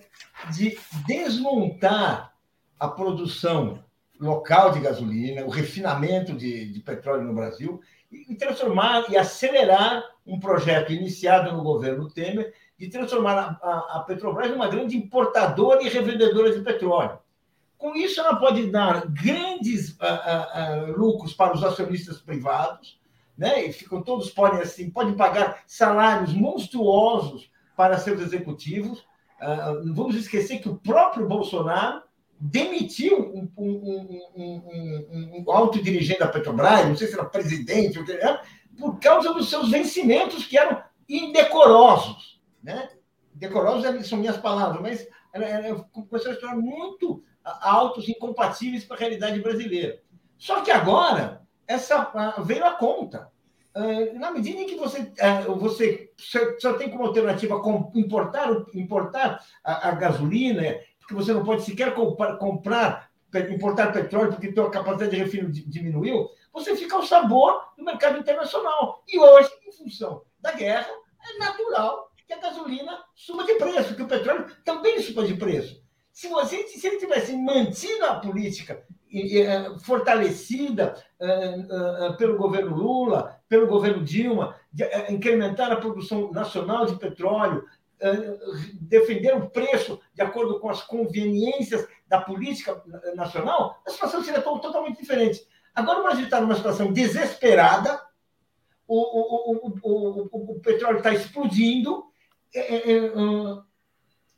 de 0.53 0.79
desmontar 1.07 2.35
a 2.79 2.89
produção 2.89 3.83
local 4.20 4.72
de 4.72 4.81
gasolina, 4.81 5.45
o 5.45 5.51
refinamento 5.51 6.35
de, 6.35 6.72
de 6.72 6.81
petróleo 6.81 7.25
no 7.25 7.35
Brasil, 7.35 7.81
e 8.11 8.35
transformar 8.37 9.11
e 9.11 9.16
acelerar 9.16 10.05
um 10.27 10.39
projeto 10.39 10.93
iniciado 10.93 11.53
no 11.53 11.62
governo 11.62 12.09
Temer 12.09 12.55
de 12.79 12.89
transformar 12.89 13.39
a, 13.39 13.68
a, 13.68 13.97
a 13.97 14.01
Petrobras 14.01 14.51
numa 14.51 14.68
grande 14.68 14.97
importadora 14.97 15.83
e 15.83 15.89
revendedora 15.89 16.53
de 16.53 16.62
petróleo. 16.62 17.18
Com 17.85 17.95
isso, 17.97 18.18
ela 18.18 18.37
pode 18.37 18.70
dar 18.70 19.07
grandes 19.09 19.91
uh, 19.91 20.05
uh, 20.05 20.91
uh, 20.91 20.97
lucros 20.97 21.35
para 21.35 21.53
os 21.55 21.62
acionistas 21.62 22.18
privados, 22.18 22.99
né? 23.37 23.66
E 23.66 23.74
ficam 23.74 24.01
todos 24.01 24.30
podem 24.30 24.62
assim, 24.62 24.89
podem 24.89 25.14
pagar 25.14 25.62
salários 25.66 26.32
monstruosos 26.32 27.51
para 27.76 27.99
seus 27.99 28.22
executivos. 28.22 29.07
não 29.85 29.95
vamos 29.95 30.16
esquecer 30.16 30.61
que 30.61 30.68
o 30.70 30.76
próprio 30.76 31.28
Bolsonaro 31.28 32.01
demitiu 32.41 33.18
um, 33.18 33.53
um, 33.55 34.22
um, 34.35 35.45
um, 35.47 35.53
alto 35.53 35.82
dirigente 35.82 36.20
da 36.20 36.28
Petrobras, 36.28 36.89
não 36.89 36.97
sei 36.97 37.09
se 37.09 37.12
era 37.12 37.26
presidente, 37.26 38.03
era, 38.12 38.41
por 38.78 38.99
causa 38.99 39.35
dos 39.35 39.51
seus 39.51 39.70
vencimentos 39.70 40.47
que 40.47 40.57
eram 40.57 40.82
indecorosos, 41.07 42.41
né? 42.62 42.89
Decorosos 43.35 44.09
são 44.09 44.16
minhas 44.16 44.39
palavras, 44.39 44.80
mas 44.80 45.07
era, 45.35 45.74
com 45.93 46.16
essa 46.16 46.30
história 46.30 46.57
muito 46.57 47.22
altos 47.45 48.09
incompatíveis 48.09 48.84
com 48.84 48.95
a 48.95 48.97
realidade 48.97 49.40
brasileira. 49.40 50.01
Só 50.38 50.62
que 50.62 50.70
agora 50.70 51.42
essa 51.66 52.11
veio 52.45 52.64
a 52.64 52.72
conta. 52.72 53.32
Ah, 53.74 53.82
na 54.14 54.30
medida 54.30 54.61
em 54.61 54.66
que 54.66 54.76
você, 54.76 55.12
ah, 55.20 55.40
você 55.49 56.12
só 56.59 56.74
tem 56.74 56.90
como 56.90 57.07
alternativa 57.07 57.61
importar, 57.95 58.49
importar 58.74 59.45
a, 59.64 59.90
gasolina, 59.92 60.78
porque 61.01 61.14
você 61.14 61.32
não 61.32 61.45
pode 61.45 61.62
sequer 61.62 61.92
comprar, 61.95 63.11
importar 63.51 63.92
petróleo 63.92 64.32
porque 64.32 64.59
a 64.61 64.70
capacidade 64.70 65.11
de 65.11 65.16
refino 65.16 65.51
diminuiu, 65.51 66.30
você 66.53 66.76
fica 66.76 66.95
ao 66.95 67.03
sabor 67.03 67.72
do 67.76 67.84
mercado 67.84 68.18
internacional. 68.18 69.03
E 69.09 69.18
hoje, 69.18 69.51
em 69.66 69.72
função 69.72 70.22
da 70.38 70.53
guerra, 70.53 70.90
é 71.20 71.38
natural 71.38 72.12
que 72.26 72.32
a 72.32 72.38
gasolina 72.38 73.05
suba 73.14 73.45
de 73.45 73.55
preço, 73.55 73.97
que 73.97 74.03
o 74.03 74.09
petróleo 74.09 74.47
também 74.64 75.03
suba 75.03 75.26
de 75.26 75.34
preço. 75.34 75.84
Se, 76.15 76.29
você, 76.29 76.62
se 76.69 76.87
ele 76.87 76.99
tivesse 76.99 77.37
mantido 77.37 78.05
a 78.05 78.15
política 78.15 78.87
é, 79.12 79.77
fortalecida 79.81 80.95
é, 81.19 81.27
é, 81.27 82.12
pelo 82.12 82.39
governo 82.39 82.77
Lula, 82.77 83.41
pelo 83.49 83.67
governo 83.67 84.05
Dilma, 84.05 84.55
incrementar 85.09 85.73
a 85.73 85.77
produção 85.77 86.31
nacional 86.31 86.87
de 86.87 86.97
petróleo, 86.97 87.65
defender 88.75 89.35
o 89.35 89.49
preço 89.49 89.99
de 90.15 90.23
acordo 90.23 90.61
com 90.61 90.69
as 90.69 90.83
conveniências 90.83 91.87
da 92.07 92.21
política 92.21 92.81
nacional, 93.17 93.81
a 93.85 93.91
situação 93.91 94.23
seria 94.23 94.43
totalmente 94.43 95.01
diferente. 95.01 95.45
Agora 95.75 96.03
Brasil 96.03 96.25
está 96.25 96.41
numa 96.41 96.55
situação 96.55 96.93
desesperada, 96.93 98.01
o, 98.87 98.99
o, 98.99 99.73
o, 99.83 100.53
o, 100.53 100.61
petróleo 100.61 100.99
está 100.99 101.12
explodindo, 101.12 102.05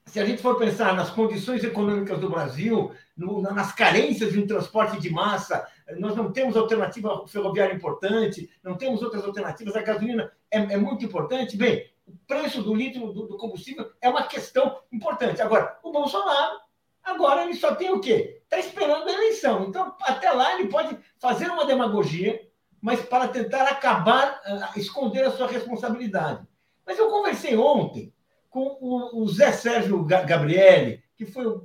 se 0.07 0.21
a 0.21 0.25
gente 0.25 0.41
for 0.41 0.57
pensar 0.57 0.95
nas 0.95 1.11
condições 1.11 1.65
econômicas 1.65 2.19
do 2.21 2.31
Brasil, 2.31 2.93
no, 3.17 3.43
nas 3.43 3.73
carências 3.73 4.33
de 4.33 4.39
um 4.41 4.47
transporte 4.47 5.01
de 5.01 5.11
massa, 5.11 5.67
nós 5.99 6.17
não 6.17 6.33
temos 6.33 6.57
alternativa 6.57 7.27
ferroviária 7.27 7.75
importante, 7.75 8.49
não 8.63 8.77
temos 8.77 9.03
outras 9.03 9.25
alternativas, 9.25 9.75
a 9.75 9.83
gasolina 9.83 10.33
é, 10.51 10.59
é 10.59 10.77
muito 10.77 11.05
importante. 11.05 11.57
Bem, 11.57 11.91
o 12.07 12.17
preço 12.27 12.63
do 12.63 12.73
litro 12.73 13.13
do, 13.13 13.27
do, 13.27 13.37
combustível 13.37 13.91
é 14.01 14.09
uma 14.09 14.23
questão 14.23 14.79
importante. 14.93 15.43
Agora, 15.43 15.77
o 15.83 15.91
Bolsonaro, 15.91 16.61
agora 17.03 17.43
ele 17.43 17.55
só 17.55 17.75
tem 17.75 17.93
o 17.93 18.01
quê? 18.01 18.41
Está 18.45 18.61
esperando 18.61 19.09
a 19.09 19.13
eleição. 19.13 19.65
Então, 19.65 19.97
até 20.03 20.31
lá, 20.31 20.55
ele 20.55 20.69
pode 20.69 20.97
fazer 21.19 21.51
uma 21.51 21.67
demagogia, 21.67 22.41
mas 22.81 23.01
para 23.01 23.27
tentar 23.27 23.65
acabar, 23.65 24.41
uh, 24.47 24.79
esconder 24.79 25.25
a 25.25 25.33
sua 25.33 25.49
responsabilidade. 25.49 26.47
Mas 26.87 26.97
eu 26.97 27.11
conversei 27.11 27.57
ontem 27.57 28.15
com 28.57 29.11
o, 29.13 29.29
Zé 29.29 29.53
Sérgio 29.53 30.03
Gabrielli, 30.03 31.03
que 31.15 31.27
foi 31.27 31.47
um 31.47 31.61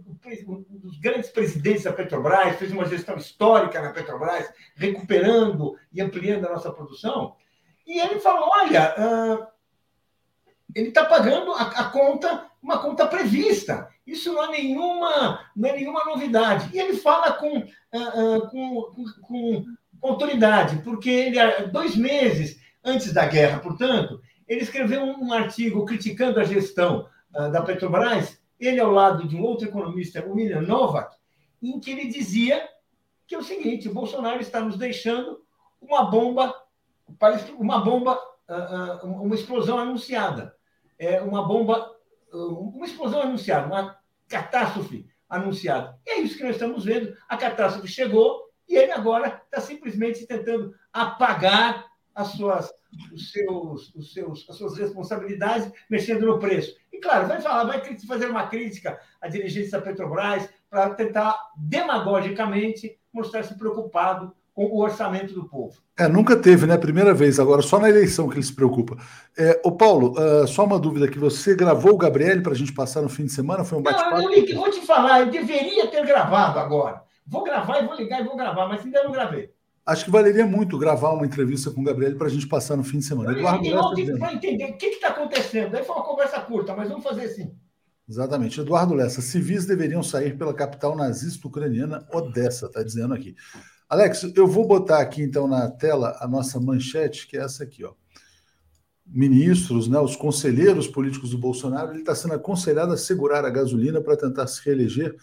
dos 0.80 1.00
grandes 1.00 1.30
presidentes 1.30 1.84
da 1.84 1.94
Petrobras, 1.94 2.58
fez 2.58 2.72
uma 2.72 2.86
gestão 2.86 3.16
histórica 3.18 3.82
na 3.82 3.92
Petrobras, 3.92 4.52
recuperando 4.76 5.78
e 5.94 6.02
ampliando 6.02 6.48
a 6.48 6.52
nossa 6.52 6.72
produção. 6.72 7.36
E 7.88 8.00
ele 8.00 8.20
falou: 8.20 8.50
olha, 8.54 9.50
ele 10.76 10.90
está 10.90 11.06
pagando 11.06 11.52
a, 11.54 11.64
a, 11.64 11.84
conta, 11.90 12.46
uma 12.62 12.80
conta 12.80 13.08
prevista. 13.08 13.90
Isso 14.06 14.34
não 14.34 14.44
é 14.44 14.52
nenhuma, 14.52 15.40
não 15.56 15.70
é 15.70 15.74
nenhuma 15.74 16.04
novidade. 16.06 16.70
E 16.74 16.80
ele 16.80 16.98
fala 16.98 17.34
com, 17.34 17.66
com, 18.50 18.82
com, 18.92 19.06
com, 19.22 19.66
autoridade, 20.02 20.82
porque 20.84 21.10
ele, 21.10 21.68
dois 21.68 21.96
meses 21.96 22.60
antes 22.84 23.14
da 23.14 23.26
guerra, 23.28 23.60
portanto, 23.60 24.20
ele 24.52 24.64
escreveu 24.64 25.02
um 25.02 25.32
artigo 25.32 25.86
criticando 25.86 26.38
a 26.38 26.44
gestão 26.44 27.08
uh, 27.34 27.50
da 27.50 27.62
Petrobras, 27.62 28.38
ele 28.60 28.82
ao 28.82 28.92
lado 28.92 29.26
de 29.26 29.38
um 29.38 29.44
outro 29.44 29.66
economista, 29.66 30.26
o 30.28 30.34
William 30.34 30.60
Novak, 30.60 31.16
em 31.64 31.80
que 31.80 31.90
ele 31.90 32.10
dizia 32.10 32.68
que 33.26 33.34
é 33.34 33.38
o 33.38 33.44
seguinte: 33.44 33.88
Bolsonaro 33.88 34.42
está 34.42 34.60
nos 34.60 34.78
deixando 34.78 35.42
uma 35.82 36.04
bomba, 36.04 36.54
uma 37.58 37.80
bomba, 37.80 38.20
uh, 38.50 39.08
uh, 39.08 39.24
uma 39.24 39.36
explosão 39.36 39.80
anunciada, 39.80 40.54
é 41.00 41.22
uma 41.22 41.48
bomba, 41.48 41.90
uma 42.34 42.86
explosão 42.86 43.22
anunciada, 43.22 43.68
uma 43.68 43.98
catástrofe 44.28 45.08
anunciada. 45.30 45.98
E 46.06 46.10
é 46.10 46.20
isso 46.20 46.36
que 46.36 46.44
nós 46.44 46.56
estamos 46.56 46.84
vendo. 46.84 47.16
A 47.30 47.38
catástrofe 47.38 47.88
chegou 47.88 48.50
e 48.68 48.76
ele 48.76 48.92
agora 48.92 49.42
está 49.46 49.62
simplesmente 49.62 50.28
tentando 50.28 50.76
apagar 50.92 51.86
as 52.14 52.28
suas, 52.34 52.70
os 53.14 53.32
seus, 53.32 53.94
os 53.96 54.14
seus, 54.14 54.50
as 54.50 54.56
suas 54.56 54.78
responsabilidades 54.78 55.72
mexendo 55.90 56.26
no 56.26 56.40
preço. 56.40 56.76
E, 56.92 57.00
claro, 57.00 57.28
vai 57.28 57.42
falar, 57.42 57.64
vai 57.64 57.82
fazer 58.08 58.28
uma 58.28 58.48
crítica 58.48 59.00
à 59.22 59.28
dirigência 59.28 59.80
da 59.80 59.82
Petrobras 59.82 60.50
para 60.70 60.90
tentar, 60.92 61.38
demagogicamente, 61.56 62.98
mostrar-se 63.14 63.58
preocupado 63.58 64.34
com 64.54 64.66
o 64.66 64.82
orçamento 64.82 65.34
do 65.34 65.48
povo. 65.48 65.82
É, 65.98 66.08
nunca 66.08 66.36
teve, 66.36 66.66
né? 66.66 66.78
Primeira 66.78 67.14
vez, 67.14 67.40
agora 67.40 67.62
só 67.62 67.80
na 67.80 67.90
eleição 67.90 68.28
que 68.28 68.36
ele 68.36 68.44
se 68.44 68.54
preocupa. 68.54 68.98
É, 69.38 69.62
ô 69.64 69.72
Paulo, 69.72 70.14
uh, 70.20 70.46
só 70.46 70.66
uma 70.66 70.80
dúvida 70.80 71.08
que 71.08 71.18
você 71.18 71.56
gravou 71.56 71.94
o 71.94 71.98
Gabriel 71.98 72.42
para 72.42 72.52
a 72.52 72.56
gente 72.56 72.74
passar 72.74 73.02
no 73.02 73.10
fim 73.10 73.26
de 73.26 73.32
semana? 73.32 73.64
Foi 73.64 73.78
um 73.78 73.82
bate-papo? 73.82 74.18
Não, 74.18 74.34
eu 74.34 74.56
vou 74.56 74.70
te 74.70 74.82
falar, 74.82 75.22
eu 75.22 75.32
deveria 75.32 75.88
ter 75.88 76.06
gravado 76.06 76.60
agora. 76.60 77.02
Vou 77.26 77.44
gravar 77.44 77.82
e 77.82 77.86
vou 77.86 77.96
ligar 77.96 78.22
e 78.22 78.26
vou 78.26 78.36
gravar, 78.36 78.68
mas 78.68 78.84
ainda 78.84 79.04
não 79.04 79.12
gravei. 79.12 79.50
Acho 79.92 80.06
que 80.06 80.12
valeria 80.12 80.46
muito 80.46 80.78
gravar 80.78 81.12
uma 81.12 81.26
entrevista 81.26 81.70
com 81.70 81.82
o 81.82 81.84
Gabriel 81.84 82.16
para 82.16 82.28
a 82.28 82.30
gente 82.30 82.48
passar 82.48 82.78
no 82.78 82.84
fim 82.84 83.00
de 83.00 83.06
semana. 83.06 83.34
Eduardo 83.34 84.18
para 84.18 84.34
entender 84.34 84.72
o 84.72 84.78
que 84.78 84.86
está 84.86 85.10
acontecendo. 85.10 85.76
Aí 85.76 85.84
foi 85.84 85.94
uma 85.94 86.06
conversa 86.06 86.40
curta, 86.40 86.74
mas 86.74 86.88
vamos 86.88 87.04
fazer 87.04 87.26
assim. 87.26 87.54
Exatamente. 88.08 88.62
Eduardo 88.62 88.94
Lessa, 88.94 89.22
civis 89.22 89.66
deveriam 89.66 90.02
sair 90.02 90.38
pela 90.38 90.54
capital 90.54 90.96
nazista 90.96 91.46
ucraniana, 91.46 92.08
Odessa, 92.14 92.68
está 92.68 92.82
dizendo 92.82 93.14
aqui. 93.14 93.36
Alex, 93.90 94.32
eu 94.34 94.48
vou 94.48 94.66
botar 94.66 95.00
aqui 95.00 95.22
então 95.24 95.46
na 95.46 95.70
tela 95.70 96.18
a 96.22 96.28
nossa 96.28 96.58
manchete, 96.58 97.28
que 97.28 97.36
é 97.36 97.42
essa 97.42 97.66
aqui, 97.66 97.84
ó. 97.84 97.92
Ministros, 99.06 99.90
né, 99.90 100.00
os 100.00 100.16
conselheiros 100.16 100.88
políticos 100.88 101.32
do 101.32 101.38
Bolsonaro, 101.38 101.92
ele 101.92 102.00
está 102.00 102.16
sendo 102.16 102.34
aconselhado 102.34 102.94
a 102.94 102.98
segurar 102.98 103.44
a 103.44 103.50
gasolina 103.50 104.00
para 104.00 104.16
tentar 104.16 104.48
se 104.48 104.64
reeleger 104.64 105.18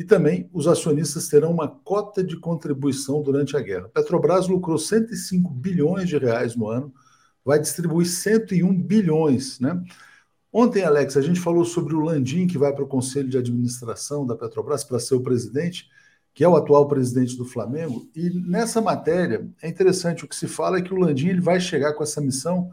e 0.00 0.04
também 0.04 0.48
os 0.50 0.66
acionistas 0.66 1.28
terão 1.28 1.50
uma 1.50 1.68
cota 1.68 2.24
de 2.24 2.34
contribuição 2.34 3.22
durante 3.22 3.54
a 3.54 3.60
guerra. 3.60 3.90
Petrobras 3.90 4.48
lucrou 4.48 4.78
105 4.78 5.50
bilhões 5.50 6.08
de 6.08 6.16
reais 6.16 6.56
no 6.56 6.68
ano, 6.68 6.90
vai 7.44 7.58
distribuir 7.58 8.08
101 8.08 8.80
bilhões, 8.80 9.60
né? 9.60 9.78
Ontem, 10.50 10.84
Alex, 10.84 11.18
a 11.18 11.20
gente 11.20 11.38
falou 11.38 11.66
sobre 11.66 11.94
o 11.94 12.00
Landim, 12.00 12.46
que 12.46 12.56
vai 12.56 12.72
para 12.72 12.82
o 12.82 12.88
Conselho 12.88 13.28
de 13.28 13.36
Administração 13.36 14.26
da 14.26 14.34
Petrobras 14.34 14.84
para 14.84 14.98
ser 14.98 15.16
o 15.16 15.22
presidente, 15.22 15.86
que 16.32 16.42
é 16.42 16.48
o 16.48 16.56
atual 16.56 16.88
presidente 16.88 17.36
do 17.36 17.44
Flamengo. 17.44 18.08
E 18.16 18.30
nessa 18.30 18.80
matéria, 18.80 19.46
é 19.60 19.68
interessante, 19.68 20.24
o 20.24 20.28
que 20.28 20.34
se 20.34 20.48
fala 20.48 20.78
é 20.78 20.82
que 20.82 20.94
o 20.94 20.98
Landim 20.98 21.28
ele 21.28 21.42
vai 21.42 21.60
chegar 21.60 21.92
com 21.92 22.02
essa 22.02 22.22
missão 22.22 22.70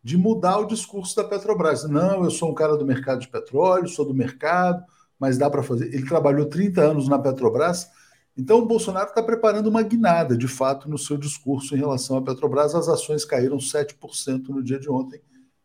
de 0.00 0.16
mudar 0.16 0.58
o 0.58 0.66
discurso 0.68 1.16
da 1.16 1.24
Petrobras. 1.24 1.82
Não, 1.88 2.22
eu 2.22 2.30
sou 2.30 2.48
um 2.48 2.54
cara 2.54 2.76
do 2.76 2.86
mercado 2.86 3.18
de 3.18 3.28
petróleo, 3.28 3.88
sou 3.88 4.04
do 4.04 4.14
mercado, 4.14 4.84
mas 5.18 5.38
dá 5.38 5.50
para 5.50 5.62
fazer. 5.62 5.86
Ele 5.86 6.06
trabalhou 6.06 6.46
30 6.46 6.80
anos 6.80 7.08
na 7.08 7.18
Petrobras, 7.18 7.90
então 8.36 8.58
o 8.58 8.66
Bolsonaro 8.66 9.08
está 9.08 9.22
preparando 9.22 9.66
uma 9.66 9.82
guinada, 9.82 10.36
de 10.36 10.46
fato, 10.46 10.88
no 10.88 10.96
seu 10.96 11.16
discurso 11.16 11.74
em 11.74 11.78
relação 11.78 12.16
à 12.16 12.22
Petrobras. 12.22 12.74
As 12.74 12.88
ações 12.88 13.24
caíram 13.24 13.58
7% 13.58 14.48
no 14.48 14.62
dia 14.62 14.78
de 14.78 14.88
ontem. 14.88 15.20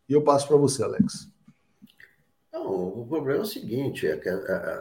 E 0.10 0.14
eu 0.14 0.24
passo 0.24 0.48
para 0.48 0.58
você, 0.58 0.84
Alex. 0.84 1.32
Não, 2.52 3.02
o 3.02 3.06
problema 3.08 3.40
é 3.40 3.44
o 3.44 3.46
seguinte: 3.46 4.08
é 4.08 4.20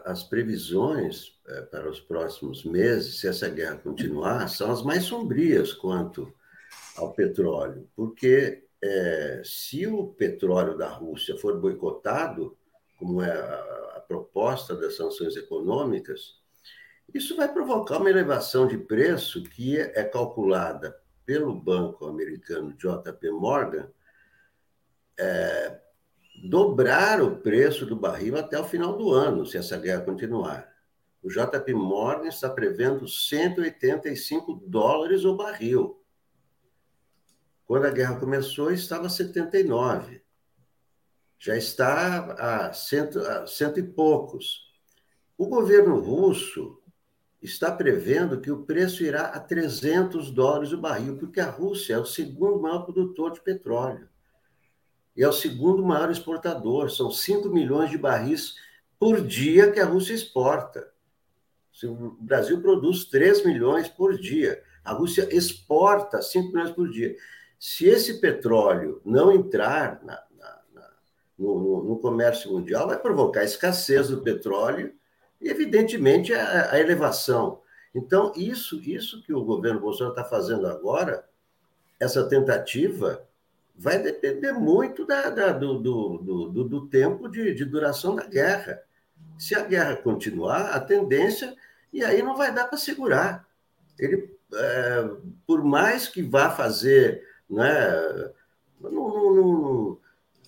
as 0.05 0.23
previsões 0.23 1.39
é, 1.47 1.61
para 1.62 1.89
os 1.89 2.01
próximos 2.01 2.64
meses, 2.64 3.20
se 3.20 3.29
essa 3.29 3.49
guerra 3.49 3.77
continuar, 3.77 4.49
são 4.49 4.70
as 4.70 4.83
mais 4.83 5.05
sombrias 5.05 5.73
quanto 5.73 6.33
ao 6.97 7.12
petróleo, 7.12 7.89
porque 7.95 8.64
é, 8.83 9.43
se 9.45 9.87
o 9.87 10.09
petróleo 10.09 10.77
da 10.77 10.89
Rússia 10.89 11.37
for 11.37 11.61
boicotado, 11.61 12.57
como 12.99 13.23
é 13.23 13.33
proposta 14.13 14.77
das 14.77 14.95
sanções 14.95 15.37
econômicas, 15.37 16.43
isso 17.15 17.35
vai 17.35 17.51
provocar 17.51 17.99
uma 17.99 18.11
elevação 18.11 18.67
de 18.67 18.77
preço 18.77 19.43
que 19.43 19.79
é 19.79 20.05
calculada 20.05 21.01
pelo 21.25 21.55
banco 21.55 22.07
americano 22.07 22.75
JP 22.75 23.31
Morgan, 23.31 23.89
é, 25.19 25.81
dobrar 26.45 27.23
o 27.23 27.37
preço 27.37 27.87
do 27.87 27.97
barril 27.97 28.37
até 28.37 28.59
o 28.59 28.65
final 28.65 28.97
do 28.97 29.13
ano, 29.13 29.47
se 29.47 29.57
essa 29.57 29.79
guerra 29.79 30.03
continuar. 30.03 30.71
O 31.23 31.29
JP 31.29 31.73
Morgan 31.73 32.29
está 32.29 32.51
prevendo 32.51 33.09
185 33.09 34.65
dólares 34.67 35.25
o 35.25 35.37
barril. 35.37 36.03
Quando 37.65 37.87
a 37.87 37.91
guerra 37.91 38.19
começou, 38.19 38.71
estava 38.71 39.09
79. 39.09 40.22
Já 41.45 41.57
está 41.57 42.34
a 42.34 42.72
cento, 42.72 43.18
a 43.18 43.49
cento 43.49 43.80
e 43.80 43.82
poucos. 43.82 44.61
O 45.36 45.49
governo 45.49 45.99
russo 45.99 46.80
está 47.43 47.72
prevendo 47.72 48.40
que 48.40 48.49
o 48.49 48.62
preço 48.62 49.03
irá 49.03 49.22
a 49.22 49.40
300 49.40 50.30
dólares 50.30 50.72
o 50.72 50.78
barril, 50.78 51.16
porque 51.18 51.40
a 51.40 51.51
Rússia 51.51 51.95
é 51.95 51.99
o 51.99 52.07
segundo 52.07 52.61
maior 52.61 52.84
produtor 52.84 53.32
de 53.32 53.40
petróleo. 53.40 54.09
E 55.16 55.24
é 55.24 55.28
o 55.28 55.32
segundo 55.32 55.84
maior 55.84 56.12
exportador. 56.12 56.93
São 56.93 57.11
5 57.11 57.49
milhões 57.49 57.90
de 57.90 57.99
barris 57.99 58.55
por 58.97 59.20
dia 59.20 59.72
que 59.72 59.80
a 59.80 59.84
Rússia 59.84 60.14
exporta. 60.14 60.93
O 61.82 62.11
Brasil 62.20 62.62
produz 62.62 63.07
3 63.07 63.45
milhões 63.45 63.88
por 63.88 64.16
dia. 64.16 64.62
A 64.84 64.93
Rússia 64.93 65.28
exporta 65.34 66.22
5 66.22 66.53
milhões 66.53 66.70
por 66.70 66.88
dia. 66.88 67.16
Se 67.59 67.86
esse 67.86 68.20
petróleo 68.20 69.03
não 69.05 69.32
entrar 69.32 70.01
na, 70.05 70.22
na, 71.39 71.45
no, 71.45 71.85
no, 71.85 71.99
comércio 71.99 72.53
mundial, 72.53 72.87
vai 72.87 72.99
provocar 72.99 73.45
escassez 73.45 74.09
do 74.09 74.22
petróleo 74.22 74.93
e, 75.41 75.49
evidentemente, 75.49 76.33
a, 76.33 76.72
a 76.72 76.80
elevação. 76.80 77.61
Então, 77.95 78.33
isso, 78.37 78.80
isso 78.80 79.22
que 79.22 79.33
o 79.33 79.45
governo 79.45 79.80
Bolsonaro 79.80 80.16
está 80.16 80.24
fazendo 80.24 80.66
agora, 80.66 81.24
essa 82.01 82.28
tentativa, 82.28 83.26
vai 83.76 83.99
depender 83.99 84.53
muito 84.53 85.07
da, 85.07 85.30
da, 85.30 85.53
do, 85.53 85.78
do, 85.78 86.18
do, 86.49 86.64
do, 86.64 86.87
tempo 86.89 87.28
de, 87.28 87.55
de 87.55 87.64
duração 87.64 88.14
da 88.14 88.26
guerra. 88.26 88.83
Se 89.39 89.55
a 89.55 89.62
guerra 89.62 89.97
continuar, 89.97 90.70
a 90.70 90.80
tendência, 90.80 91.55
e 91.93 92.05
aí 92.05 92.22
não 92.22 92.37
vai 92.37 92.53
dar 92.53 92.66
para 92.66 92.78
segurar. 92.78 93.47
Ele, 93.99 94.35
é, 94.55 95.11
por 95.47 95.62
mais 95.64 96.09
que 96.09 96.22
vá 96.22 96.51
fazer 96.51 97.22
né? 97.53 98.33
Não, 98.80 98.91
não, 98.91 99.35
não, 99.35 99.91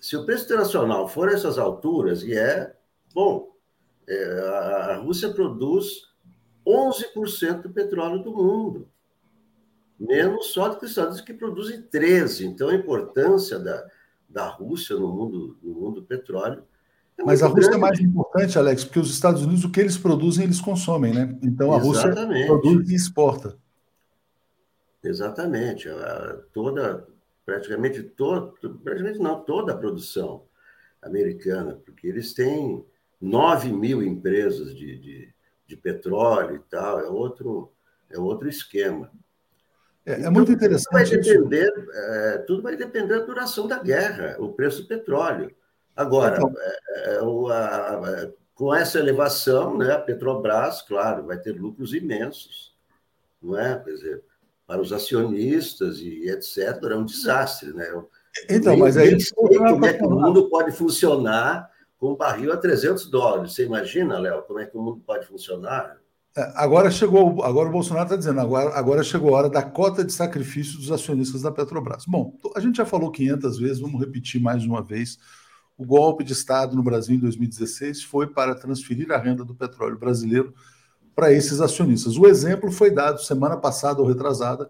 se 0.05 0.19
o 0.19 0.27
preço 0.27 0.45
internacional 0.45 1.09
for 1.09 1.31
essas 1.31 1.57
alturas, 1.57 2.23
e 2.23 2.37
é, 2.37 2.75
bom, 3.15 3.57
é, 4.07 4.39
a 4.91 4.97
Rússia 4.99 5.31
produz 5.31 6.11
11% 6.67 7.63
do 7.63 7.71
petróleo 7.71 8.23
do 8.23 8.31
mundo, 8.31 8.87
menos 9.99 10.49
só 10.49 10.69
do 10.69 10.77
que 10.77 10.85
os 10.85 10.91
Estados 10.91 11.15
Unidos, 11.15 11.27
que 11.27 11.33
produzem 11.33 11.81
13%. 11.81 12.43
Então, 12.43 12.69
a 12.69 12.75
importância 12.75 13.59
da, 13.59 13.89
da 14.29 14.47
Rússia 14.47 14.95
no 14.95 15.09
mundo, 15.09 15.57
no 15.63 15.73
mundo 15.73 16.03
do 16.03 16.07
petróleo 16.07 16.63
é 17.17 17.25
Mas 17.25 17.43
a 17.43 17.47
Rússia 17.47 17.71
grande. 17.71 17.77
é 17.77 17.89
mais 17.89 18.01
importante, 18.01 18.59
Alex, 18.59 18.85
porque 18.85 19.01
os 19.01 19.11
Estados 19.11 19.41
Unidos, 19.43 19.65
o 19.65 19.71
que 19.71 19.81
eles 19.81 19.97
produzem, 19.97 20.45
eles 20.45 20.61
consomem, 20.61 21.15
né? 21.15 21.35
Então 21.43 21.73
a 21.73 21.79
Exatamente. 21.79 22.47
Rússia 22.47 22.47
produz 22.47 22.91
e 22.91 22.95
exporta. 22.95 23.57
Exatamente. 25.03 25.89
Toda, 26.53 27.07
praticamente 27.45 28.03
toda, 28.03 28.53
praticamente 28.82 29.18
não, 29.18 29.40
toda 29.42 29.72
a 29.72 29.76
produção 29.76 30.45
americana, 31.03 31.80
porque 31.84 32.07
eles 32.07 32.32
têm 32.32 32.84
9 33.20 33.72
mil 33.72 34.03
empresas 34.03 34.74
de, 34.74 34.99
de, 34.99 35.34
de 35.66 35.76
petróleo 35.76 36.57
e 36.57 36.70
tal, 36.70 37.01
é 37.01 37.09
outro, 37.09 37.72
é 38.11 38.18
outro 38.18 38.49
esquema. 38.49 39.11
É, 40.07 40.12
é 40.12 40.20
então, 40.20 40.32
muito 40.32 40.53
interessante. 40.53 41.11
Tudo 41.11 41.22
vai, 41.22 41.38
depender, 41.38 41.88
é, 41.92 42.38
tudo 42.38 42.62
vai 42.62 42.76
depender 42.76 43.18
da 43.18 43.24
duração 43.24 43.66
da 43.66 43.78
guerra, 43.78 44.36
o 44.38 44.53
preço 44.53 44.82
do 44.82 44.88
petróleo. 44.88 45.55
Agora, 45.97 46.36
então, 46.36 46.53
é, 46.59 47.14
é 47.14 47.22
o, 47.22 47.49
a, 47.49 48.32
com 48.55 48.74
essa 48.74 48.99
elevação, 48.99 49.76
né, 49.76 49.92
a 49.92 49.99
Petrobras, 49.99 50.82
claro, 50.82 51.26
vai 51.26 51.38
ter 51.38 51.53
lucros 51.53 51.92
imensos, 51.92 52.74
não 53.42 53.59
é? 53.59 53.78
Quer 53.80 53.90
dizer, 53.90 54.24
para 54.67 54.81
os 54.81 54.93
acionistas 54.93 55.99
e 55.99 56.29
etc., 56.29 56.83
é 56.91 56.97
um 56.97 57.05
desastre. 57.05 57.73
Né? 57.73 57.87
então, 58.49 58.77
mas 58.77 58.97
aí. 58.97 59.17
Como 59.35 59.85
é 59.85 59.93
que 59.93 60.05
o 60.05 60.11
mundo 60.11 60.49
pode 60.49 60.73
funcionar 60.73 61.71
com 61.99 62.12
um 62.12 62.17
barril 62.17 62.53
a 62.53 62.57
300 62.57 63.11
dólares? 63.11 63.53
Você 63.53 63.65
imagina, 63.65 64.19
Léo, 64.19 64.43
como 64.43 64.59
é 64.59 64.67
que 64.67 64.77
o 64.77 64.83
mundo 64.83 65.03
pode 65.07 65.27
funcionar? 65.27 65.97
É, 66.37 66.53
agora 66.57 66.91
chegou, 66.91 67.45
agora 67.45 67.69
o 67.69 67.73
Bolsonaro 67.73 68.07
está 68.07 68.17
dizendo, 68.17 68.41
agora, 68.41 68.77
agora 68.77 69.05
chegou 69.05 69.35
a 69.35 69.39
hora 69.39 69.51
da 69.51 69.62
cota 69.62 70.05
de 70.05 70.12
sacrifício 70.12 70.79
dos 70.79 70.91
acionistas 70.91 71.43
da 71.43 71.53
Petrobras. 71.53 72.05
Bom, 72.07 72.37
a 72.57 72.61
gente 72.61 72.77
já 72.77 72.85
falou 72.85 73.11
500 73.11 73.59
vezes, 73.59 73.79
vamos 73.79 74.01
repetir 74.01 74.41
mais 74.41 74.65
uma 74.65 74.83
vez. 74.83 75.19
O 75.77 75.85
golpe 75.85 76.25
de 76.25 76.33
Estado 76.33 76.75
no 76.75 76.83
Brasil 76.83 77.15
em 77.15 77.21
2016 77.21 78.03
foi 78.03 78.27
para 78.27 78.55
transferir 78.55 79.12
a 79.12 79.19
renda 79.19 79.45
do 79.45 79.55
petróleo 79.55 79.99
brasileiro 79.99 80.53
para 81.15 81.33
esses 81.33 81.61
acionistas. 81.61 82.17
O 82.17 82.27
exemplo 82.27 82.71
foi 82.71 82.91
dado 82.91 83.23
semana 83.23 83.57
passada 83.57 84.01
ou 84.01 84.09
retrasada, 84.09 84.69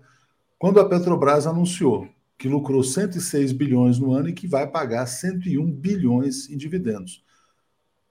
quando 0.59 0.81
a 0.81 0.89
Petrobras 0.89 1.47
anunciou 1.47 2.09
que 2.39 2.49
lucrou 2.49 2.83
106 2.83 3.53
bilhões 3.53 3.99
no 3.99 4.13
ano 4.13 4.29
e 4.29 4.33
que 4.33 4.47
vai 4.47 4.67
pagar 4.67 5.07
101 5.07 5.71
bilhões 5.71 6.51
em 6.51 6.57
dividendos. 6.57 7.25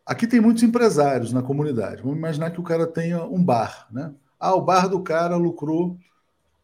Aqui 0.06 0.28
tem 0.28 0.42
muitos 0.42 0.64
empresários 0.64 1.32
na 1.32 1.42
comunidade. 1.42 2.02
Vamos 2.02 2.18
imaginar 2.18 2.52
que 2.52 2.60
o 2.60 2.64
cara 2.64 2.86
tenha 2.88 3.24
um 3.24 3.44
bar, 3.44 3.88
né? 3.92 4.14
Ah, 4.40 4.56
o 4.56 4.62
bar 4.62 4.90
do 4.90 5.02
cara 5.02 5.38
lucrou, 5.38 5.98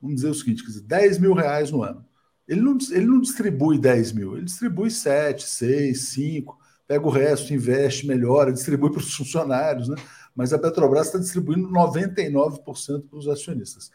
vamos 0.01 0.17
dizer 0.17 0.29
o 0.29 0.33
seguinte, 0.33 0.63
quer 0.63 0.69
dizer, 0.69 0.83
10 0.83 1.19
mil 1.19 1.33
reais 1.33 1.71
no 1.71 1.83
ano. 1.83 2.05
Ele 2.47 2.59
não, 2.59 2.77
ele 2.91 3.05
não 3.05 3.21
distribui 3.21 3.77
10 3.77 4.11
mil, 4.11 4.35
ele 4.35 4.45
distribui 4.45 4.89
7, 4.89 5.47
6, 5.47 6.09
5, 6.09 6.57
pega 6.87 7.05
o 7.05 7.11
resto, 7.11 7.53
investe, 7.53 8.07
melhora, 8.07 8.51
distribui 8.51 8.89
para 8.89 8.99
os 8.99 9.13
funcionários, 9.13 9.87
né? 9.87 9.95
Mas 10.39 10.53
a 10.53 10.57
Petrobras 10.57 11.07
está 11.07 11.19
distribuindo 11.19 11.67
99% 11.67 13.09
para 13.09 13.19
os 13.19 13.27
acionistas. 13.27 13.91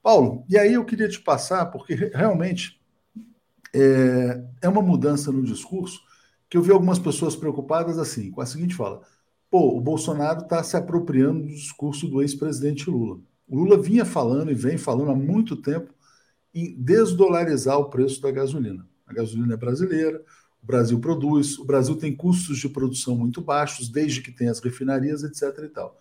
Paulo, 0.00 0.44
e 0.48 0.56
aí 0.56 0.74
eu 0.74 0.84
queria 0.84 1.08
te 1.08 1.20
passar, 1.20 1.66
porque 1.66 1.92
realmente 2.14 2.80
é, 3.74 4.44
é 4.62 4.68
uma 4.68 4.80
mudança 4.80 5.32
no 5.32 5.42
discurso 5.42 6.00
que 6.48 6.56
eu 6.56 6.62
vi 6.62 6.70
algumas 6.70 7.00
pessoas 7.00 7.34
preocupadas 7.34 7.98
assim, 7.98 8.30
com 8.30 8.40
a 8.40 8.46
seguinte 8.46 8.76
fala: 8.76 9.02
pô, 9.50 9.76
o 9.76 9.80
Bolsonaro 9.80 10.42
está 10.42 10.62
se 10.62 10.76
apropriando 10.76 11.42
do 11.42 11.48
discurso 11.48 12.06
do 12.06 12.22
ex-presidente 12.22 12.88
Lula. 12.88 13.18
O 13.48 13.56
Lula 13.56 13.76
vinha 13.76 14.04
falando 14.04 14.52
e 14.52 14.54
vem 14.54 14.78
falando 14.78 15.10
há 15.10 15.16
muito 15.16 15.56
tempo 15.56 15.92
em 16.54 16.80
desdolarizar 16.80 17.76
o 17.76 17.90
preço 17.90 18.22
da 18.22 18.30
gasolina. 18.30 18.86
A 19.04 19.12
gasolina 19.12 19.54
é 19.54 19.56
brasileira, 19.56 20.24
Brasil 20.68 21.00
produz, 21.00 21.58
o 21.58 21.64
Brasil 21.64 21.96
tem 21.96 22.14
custos 22.14 22.58
de 22.58 22.68
produção 22.68 23.16
muito 23.16 23.40
baixos, 23.40 23.88
desde 23.88 24.20
que 24.20 24.30
tem 24.30 24.50
as 24.50 24.60
refinarias, 24.60 25.24
etc. 25.24 25.64
e 25.64 25.68
tal. 25.68 25.98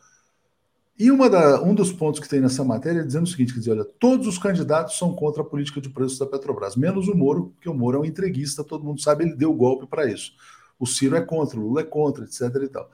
E 0.99 1.09
uma 1.09 1.29
da, 1.29 1.61
um 1.63 1.73
dos 1.73 1.93
pontos 1.93 2.19
que 2.19 2.27
tem 2.27 2.41
nessa 2.41 2.65
matéria 2.65 2.99
é 2.99 3.03
dizendo 3.03 3.23
o 3.23 3.29
seguinte: 3.29 3.53
quer 3.53 3.59
dizer, 3.59 3.71
olha, 3.71 3.85
todos 3.85 4.27
os 4.27 4.37
candidatos 4.37 4.97
são 4.97 5.15
contra 5.15 5.41
a 5.41 5.45
política 5.45 5.79
de 5.79 5.89
preços 5.89 6.19
da 6.19 6.25
Petrobras, 6.25 6.75
menos 6.75 7.07
o 7.07 7.15
Moro, 7.15 7.53
porque 7.55 7.69
o 7.69 7.73
Moro 7.73 7.97
é 7.97 8.01
um 8.01 8.05
entreguista, 8.05 8.61
todo 8.61 8.83
mundo 8.83 9.01
sabe, 9.01 9.23
ele 9.23 9.35
deu 9.35 9.53
golpe 9.53 9.87
para 9.87 10.05
isso. 10.11 10.33
O 10.77 10.85
Ciro 10.85 11.15
é 11.15 11.21
contra, 11.21 11.57
o 11.57 11.63
Lula 11.63 11.81
é 11.81 11.85
contra, 11.85 12.25
etc. 12.25 12.41
e 12.61 12.67
tal. 12.67 12.91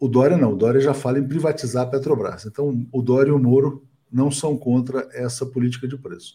O 0.00 0.08
Dória 0.08 0.36
não, 0.36 0.54
o 0.54 0.56
Dória 0.56 0.80
já 0.80 0.92
fala 0.92 1.20
em 1.20 1.28
privatizar 1.28 1.84
a 1.84 1.86
Petrobras. 1.86 2.44
Então, 2.46 2.86
o 2.90 3.00
Dória 3.00 3.30
e 3.30 3.32
o 3.32 3.38
Moro 3.38 3.86
não 4.10 4.30
são 4.30 4.56
contra 4.56 5.08
essa 5.12 5.46
política 5.46 5.86
de 5.86 5.96
preço. 5.96 6.34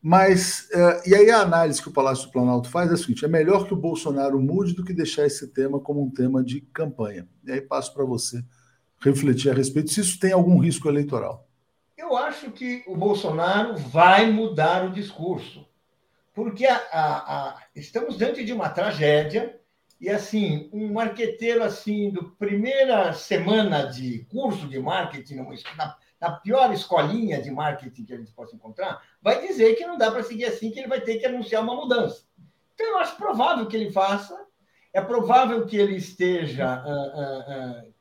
Mas, 0.00 0.68
é, 0.72 1.10
e 1.10 1.14
aí 1.14 1.30
a 1.30 1.40
análise 1.40 1.82
que 1.82 1.88
o 1.88 1.92
Palácio 1.92 2.26
do 2.26 2.32
Planalto 2.32 2.70
faz 2.70 2.90
é 2.90 2.94
a 2.94 2.96
seguinte: 2.96 3.24
é 3.24 3.28
melhor 3.28 3.66
que 3.66 3.74
o 3.74 3.76
Bolsonaro 3.76 4.40
mude 4.40 4.74
do 4.74 4.84
que 4.84 4.94
deixar 4.94 5.26
esse 5.26 5.48
tema 5.48 5.80
como 5.80 6.02
um 6.02 6.10
tema 6.10 6.42
de 6.42 6.60
campanha. 6.60 7.28
E 7.44 7.50
aí 7.50 7.60
passo 7.60 7.92
para 7.92 8.04
você 8.04 8.44
refletir 9.00 9.50
a 9.50 9.54
respeito 9.54 9.90
se 9.90 10.00
isso 10.00 10.18
tem 10.18 10.32
algum 10.32 10.58
risco 10.58 10.88
eleitoral. 10.88 11.48
Eu 11.96 12.16
acho 12.16 12.52
que 12.52 12.84
o 12.86 12.96
Bolsonaro 12.96 13.76
vai 13.76 14.30
mudar 14.30 14.84
o 14.84 14.92
discurso, 14.92 15.66
porque 16.32 16.64
a, 16.64 16.76
a, 16.76 17.48
a, 17.50 17.62
estamos 17.74 18.16
diante 18.16 18.44
de 18.44 18.52
uma 18.52 18.68
tragédia 18.68 19.58
e 20.00 20.08
assim 20.08 20.70
um 20.72 20.92
marqueteiro 20.92 21.62
assim 21.62 22.10
do 22.10 22.30
primeira 22.30 23.12
semana 23.12 23.82
de 23.82 24.24
curso 24.30 24.68
de 24.68 24.78
marketing 24.78 25.44
na, 25.76 25.96
na 26.20 26.32
pior 26.32 26.72
escolinha 26.72 27.40
de 27.40 27.50
marketing 27.50 28.04
que 28.04 28.14
a 28.14 28.16
gente 28.16 28.32
possa 28.32 28.54
encontrar, 28.54 29.02
vai 29.22 29.46
dizer 29.46 29.74
que 29.74 29.86
não 29.86 29.96
dá 29.96 30.10
para 30.10 30.22
seguir 30.22 30.46
assim, 30.46 30.70
que 30.70 30.78
ele 30.80 30.88
vai 30.88 31.00
ter 31.00 31.18
que 31.18 31.26
anunciar 31.26 31.62
uma 31.62 31.74
mudança. 31.74 32.22
Então 32.74 32.86
eu 32.86 32.98
acho 32.98 33.16
provável 33.16 33.66
que 33.66 33.76
ele 33.76 33.92
faça, 33.92 34.38
é 34.92 35.00
provável 35.00 35.66
que 35.66 35.76
ele 35.76 35.96
esteja 35.96 36.82
uh, 36.84 36.90
uh, 37.20 37.86
uh, 37.86 37.92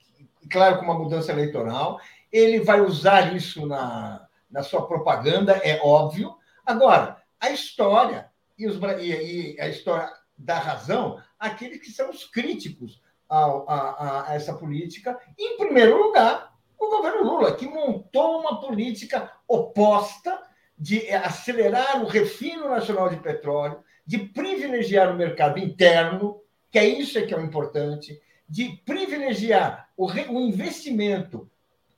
claro, 0.49 0.77
com 0.77 0.85
uma 0.85 0.97
mudança 0.97 1.31
eleitoral. 1.31 1.99
Ele 2.31 2.59
vai 2.59 2.81
usar 2.81 3.35
isso 3.35 3.65
na, 3.65 4.27
na 4.49 4.63
sua 4.63 4.87
propaganda, 4.87 5.53
é 5.57 5.79
óbvio. 5.83 6.35
Agora, 6.65 7.21
a 7.39 7.49
história 7.49 8.29
e, 8.57 8.67
os, 8.67 8.79
e, 8.99 9.55
e 9.55 9.61
a 9.61 9.67
história 9.67 10.11
da 10.37 10.59
razão 10.59 11.21
aqueles 11.39 11.79
que 11.79 11.91
são 11.91 12.09
os 12.09 12.25
críticos 12.25 13.01
a, 13.29 13.45
a, 13.45 14.31
a, 14.31 14.35
essa 14.35 14.53
política. 14.53 15.19
Em 15.37 15.57
primeiro 15.57 15.97
lugar, 16.01 16.53
o 16.79 16.89
governo 16.89 17.23
Lula, 17.23 17.55
que 17.55 17.67
montou 17.67 18.39
uma 18.39 18.59
política 18.59 19.31
oposta 19.47 20.41
de 20.77 21.09
acelerar 21.11 22.03
o 22.03 22.07
refino 22.07 22.69
nacional 22.69 23.09
de 23.09 23.17
petróleo, 23.17 23.83
de 24.05 24.19
privilegiar 24.19 25.11
o 25.11 25.17
mercado 25.17 25.57
interno, 25.57 26.39
que 26.71 26.77
é 26.77 26.85
isso 26.85 27.25
que 27.25 27.33
é 27.33 27.37
o 27.37 27.43
importante, 27.43 28.21
de 28.47 28.81
privilegiar 28.85 29.89
o, 29.97 30.05
o 30.05 30.39
investimento 30.39 31.49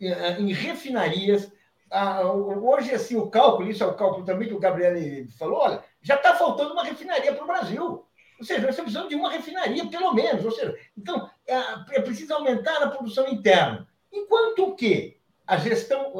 eh, 0.01 0.37
em 0.39 0.53
refinarias. 0.53 1.51
hoje, 2.61 2.93
assim, 2.93 3.17
o 3.17 3.29
cálculo, 3.29 3.69
isso 3.69 3.83
é 3.83 3.87
o 3.87 3.95
cálculo 3.95 4.25
também 4.25 4.47
que 4.47 4.53
o 4.53 4.59
Gabriel 4.59 4.95
falou, 5.37 5.59
olha, 5.59 5.83
já 6.01 6.15
está 6.15 6.35
faltando 6.35 6.71
uma 6.71 6.83
refinaria 6.83 7.33
para 7.33 7.43
o 7.43 7.47
Brasil. 7.47 8.05
Ou 8.39 8.45
seja, 8.45 8.61
nós 8.61 8.69
estamos 8.69 8.93
precisando 8.93 9.09
de 9.09 9.15
uma 9.15 9.29
refinaria, 9.29 9.85
pelo 9.87 10.13
menos. 10.13 10.45
Ou 10.45 10.51
seja, 10.51 10.73
então, 10.97 11.29
é, 11.45 11.97
é 11.97 12.01
preciso 12.01 12.33
aumentar 12.33 12.81
a 12.81 12.89
produção 12.89 13.27
interna. 13.27 13.85
Enquanto 14.11 14.75
que 14.75 15.17
a 15.45 15.57
gestão 15.57 16.13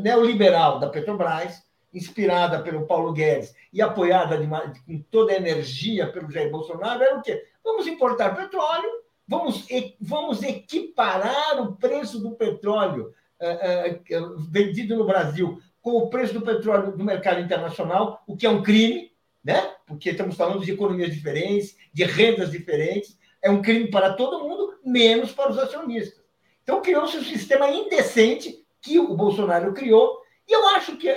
neoliberal 0.00 0.78
da 0.78 0.88
Petrobras, 0.88 1.64
inspirada 1.92 2.62
pelo 2.62 2.86
Paulo 2.86 3.12
Guedes 3.12 3.54
e 3.72 3.80
apoiada 3.80 4.36
de, 4.36 4.46
com 4.46 4.98
toda 5.10 5.32
a 5.32 5.36
energia 5.36 6.10
pelo 6.12 6.30
Jair 6.30 6.50
Bolsonaro, 6.50 7.02
era 7.02 7.18
o 7.18 7.22
quê? 7.22 7.42
Vamos 7.64 7.86
importar 7.86 8.36
petróleo 8.36 9.06
Vamos, 9.28 9.66
vamos 10.00 10.42
equiparar 10.42 11.60
o 11.60 11.74
preço 11.74 12.20
do 12.20 12.30
petróleo 12.32 13.12
uh, 13.40 14.24
uh, 14.24 14.38
vendido 14.48 14.96
no 14.96 15.04
Brasil 15.04 15.60
com 15.82 15.98
o 15.98 16.08
preço 16.08 16.34
do 16.34 16.42
petróleo 16.42 16.96
do 16.96 17.04
mercado 17.04 17.40
internacional, 17.40 18.22
o 18.26 18.36
que 18.36 18.46
é 18.46 18.50
um 18.50 18.62
crime, 18.62 19.12
né? 19.44 19.72
porque 19.86 20.10
estamos 20.10 20.36
falando 20.36 20.64
de 20.64 20.72
economias 20.72 21.12
diferentes, 21.12 21.76
de 21.92 22.04
rendas 22.04 22.52
diferentes. 22.52 23.18
É 23.42 23.50
um 23.50 23.62
crime 23.62 23.90
para 23.90 24.14
todo 24.14 24.44
mundo, 24.44 24.78
menos 24.84 25.32
para 25.32 25.50
os 25.50 25.58
acionistas. 25.58 26.24
Então, 26.66 26.82
criou-se 26.82 27.16
um 27.16 27.22
sistema 27.22 27.70
indecente 27.70 28.58
que 28.82 28.98
o 28.98 29.14
Bolsonaro 29.14 29.72
criou. 29.72 30.20
E 30.48 30.52
eu 30.52 30.66
acho 30.70 30.96
que, 30.96 31.08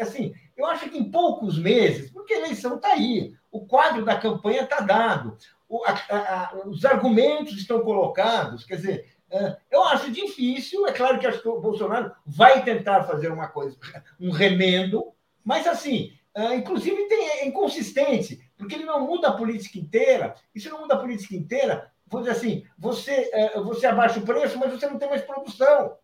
assim, 0.00 0.32
eu 0.56 0.64
acho 0.64 0.88
que 0.88 0.96
em 0.96 1.10
poucos 1.10 1.58
meses, 1.58 2.10
porque 2.10 2.32
a 2.32 2.38
eleição 2.38 2.76
está 2.76 2.94
aí, 2.94 3.34
o 3.52 3.66
quadro 3.66 4.02
da 4.02 4.16
campanha 4.16 4.62
está 4.62 4.80
dado, 4.80 5.36
o, 5.68 5.84
a, 5.84 5.92
a, 5.92 6.62
os 6.66 6.86
argumentos 6.86 7.52
estão 7.52 7.80
colocados. 7.80 8.64
Quer 8.64 8.76
dizer, 8.76 9.12
é, 9.30 9.58
eu 9.70 9.84
acho 9.84 10.10
difícil. 10.10 10.86
É 10.86 10.92
claro 10.92 11.18
que 11.18 11.26
acho 11.26 11.42
que 11.42 11.48
o 11.48 11.60
Bolsonaro 11.60 12.10
vai 12.24 12.64
tentar 12.64 13.04
fazer 13.04 13.30
uma 13.30 13.48
coisa, 13.48 13.76
um 14.18 14.30
remendo, 14.30 15.12
mas 15.44 15.66
assim, 15.66 16.14
é, 16.34 16.54
inclusive 16.54 17.08
tem, 17.08 17.28
é 17.28 17.46
inconsistente, 17.46 18.40
porque 18.56 18.74
ele 18.74 18.84
não 18.84 19.06
muda 19.06 19.28
a 19.28 19.36
política 19.36 19.78
inteira. 19.78 20.34
E 20.54 20.60
se 20.60 20.70
não 20.70 20.80
muda 20.80 20.94
a 20.94 20.98
política 20.98 21.36
inteira, 21.36 21.92
vou 22.08 22.20
dizer 22.20 22.32
assim, 22.32 22.64
você, 22.78 23.30
você 23.64 23.86
abaixa 23.86 24.18
o 24.18 24.24
preço, 24.24 24.58
mas 24.58 24.72
você 24.72 24.86
não 24.86 24.98
tem 24.98 25.08
mais 25.08 25.22
produção. 25.22 25.96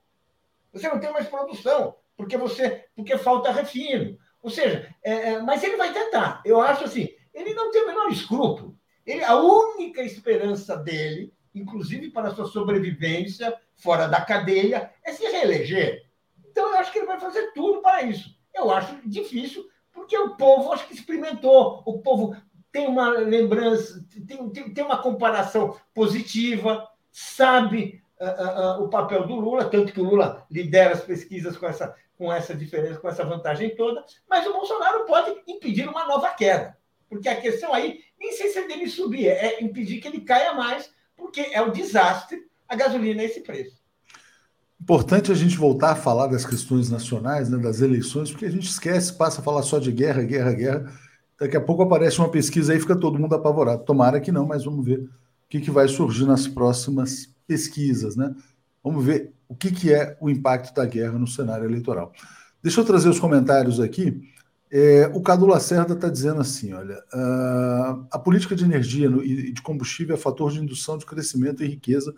Você 0.73 0.89
não 0.89 0.99
tem 0.99 1.13
mais 1.13 1.29
produção, 1.29 1.97
porque 2.17 2.37
você 2.37 2.87
porque 2.97 3.17
falta 3.17 3.53
refino. 3.53 4.19
Ou 4.43 4.51
seja, 4.51 4.95
é, 5.03 5.39
mas 5.39 5.63
ele 5.63 5.77
vai 5.77 5.93
tentar. 5.93 6.43
Eu 6.45 6.61
acho 6.61 6.85
assim, 6.85 7.09
ele 7.33 7.55
não 7.55 7.71
tem 7.71 7.83
o 7.83 7.87
menor 7.87 8.09
escrúpulo. 8.11 8.77
Ele, 9.07 9.23
a 9.23 9.37
única 9.37 10.03
esperança 10.03 10.77
dele, 10.77 11.33
inclusive 11.55 12.11
para 12.11 12.29
a 12.29 12.35
sua 12.35 12.47
sobrevivência 12.47 13.55
fora 13.77 14.07
da 14.07 14.21
cadeia, 14.21 14.93
é 15.05 15.13
se 15.13 15.25
reeleger. 15.25 16.05
Então, 16.47 16.71
eu 16.71 16.79
acho 16.79 16.93
que 16.93 16.99
ele 16.99 17.07
vai 17.07 17.21
fazer 17.21 17.53
tudo 17.53 17.81
para 17.83 18.03
isso. 18.03 18.37
Eu 18.55 18.71
acho 18.71 18.97
difícil, 19.05 19.69
porque 19.93 20.17
o 20.17 20.37
povo 20.37 20.73
acho 20.73 20.87
que 20.87 20.95
experimentou. 20.95 21.83
O 21.85 22.01
povo 22.01 22.37
tem 22.75 22.89
uma 22.89 23.09
lembrança, 23.11 24.05
tem, 24.27 24.51
tem, 24.51 24.75
tem 24.75 24.85
uma 24.85 25.01
comparação 25.01 25.77
positiva, 25.95 26.85
sabe 27.12 28.03
uh, 28.20 28.81
uh, 28.81 28.85
o 28.85 28.89
papel 28.89 29.29
do 29.29 29.37
Lula, 29.37 29.66
tanto 29.66 29.93
que 29.93 30.01
o 30.01 30.05
Lula 30.05 30.45
lidera 30.51 30.93
as 30.93 31.01
pesquisas 31.01 31.57
com 31.57 31.68
essa, 31.68 31.95
com 32.18 32.33
essa 32.33 32.53
diferença, 32.53 32.99
com 32.99 33.09
essa 33.09 33.25
vantagem 33.25 33.77
toda, 33.77 34.05
mas 34.29 34.45
o 34.45 34.53
Bolsonaro 34.53 35.05
pode 35.05 35.41
impedir 35.47 35.89
uma 35.89 36.05
nova 36.05 36.31
queda. 36.31 36.77
Porque 37.09 37.29
a 37.29 37.41
questão 37.41 37.72
aí 37.72 38.01
nem 38.18 38.33
sei 38.33 38.49
se 38.49 38.59
é 38.59 38.66
dele 38.66 38.89
subir, 38.89 39.29
é 39.29 39.62
impedir 39.62 40.01
que 40.01 40.09
ele 40.09 40.22
caia 40.22 40.53
mais, 40.53 40.91
porque 41.14 41.43
é 41.53 41.62
um 41.62 41.70
desastre 41.70 42.43
a 42.68 42.75
gasolina 42.75 43.22
a 43.22 43.25
esse 43.25 43.41
preço. 43.41 43.85
Importante 44.81 45.31
a 45.31 45.35
gente 45.37 45.57
voltar 45.57 45.93
a 45.93 45.97
falar 45.97 46.27
das 46.27 46.45
questões 46.45 46.91
nacionais, 46.91 47.49
né, 47.49 47.57
das 47.57 47.81
eleições, 47.81 48.33
porque 48.33 48.47
a 48.47 48.51
gente 48.51 48.68
esquece, 48.68 49.12
passa 49.12 49.41
a 49.41 49.45
falar 49.45 49.62
só 49.62 49.79
de 49.79 49.93
guerra, 49.93 50.25
guerra, 50.25 50.53
guerra. 50.53 51.04
Daqui 51.45 51.59
a 51.59 51.61
pouco 51.61 51.83
aparece 51.83 52.19
uma 52.21 52.31
pesquisa 52.31 52.73
aí 52.73 52.81
fica 52.81 52.97
todo 52.97 53.19
mundo 53.19 53.35
apavorado. 53.35 53.85
Tomara 53.85 54.19
que 54.19 54.33
não, 54.33 54.47
mas 54.47 54.65
vamos 54.65 54.83
ver 54.83 55.01
o 55.01 55.11
que, 55.47 55.61
que 55.61 55.71
vai 55.71 55.87
surgir 55.87 56.25
nas 56.25 56.49
próximas 56.49 57.29
pesquisas, 57.47 58.17
né? 58.17 58.35
Vamos 58.83 59.05
ver 59.05 59.31
o 59.47 59.55
que, 59.55 59.71
que 59.71 59.93
é 59.93 60.17
o 60.23 60.31
impacto 60.31 60.75
da 60.75 60.87
guerra 60.87 61.19
no 61.19 61.27
cenário 61.27 61.67
eleitoral. 61.67 62.15
Deixa 62.63 62.81
eu 62.81 62.85
trazer 62.87 63.11
os 63.11 63.21
comentários 63.21 63.79
aqui. 63.79 64.23
É, 64.73 65.11
o 65.13 65.21
Cadu 65.21 65.45
Lacerda 65.45 65.93
está 65.93 66.09
dizendo 66.09 66.41
assim: 66.41 66.73
olha, 66.73 66.97
uh, 67.13 68.07
a 68.11 68.19
política 68.19 68.57
de 68.57 68.65
energia 68.65 69.11
no, 69.11 69.23
e 69.23 69.53
de 69.53 69.61
combustível 69.61 70.15
é 70.15 70.19
fator 70.19 70.51
de 70.51 70.61
indução 70.61 70.97
de 70.97 71.05
crescimento 71.05 71.63
e 71.63 71.69
riqueza 71.69 72.15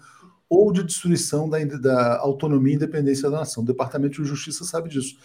ou 0.49 0.73
de 0.73 0.85
destruição 0.85 1.49
da, 1.49 1.59
da 1.65 2.19
autonomia 2.19 2.75
e 2.75 2.77
independência 2.77 3.29
da 3.29 3.39
nação. 3.39 3.65
O 3.65 3.67
Departamento 3.67 4.23
de 4.23 4.29
Justiça 4.29 4.63
sabe 4.63 4.89
disso. 4.89 5.17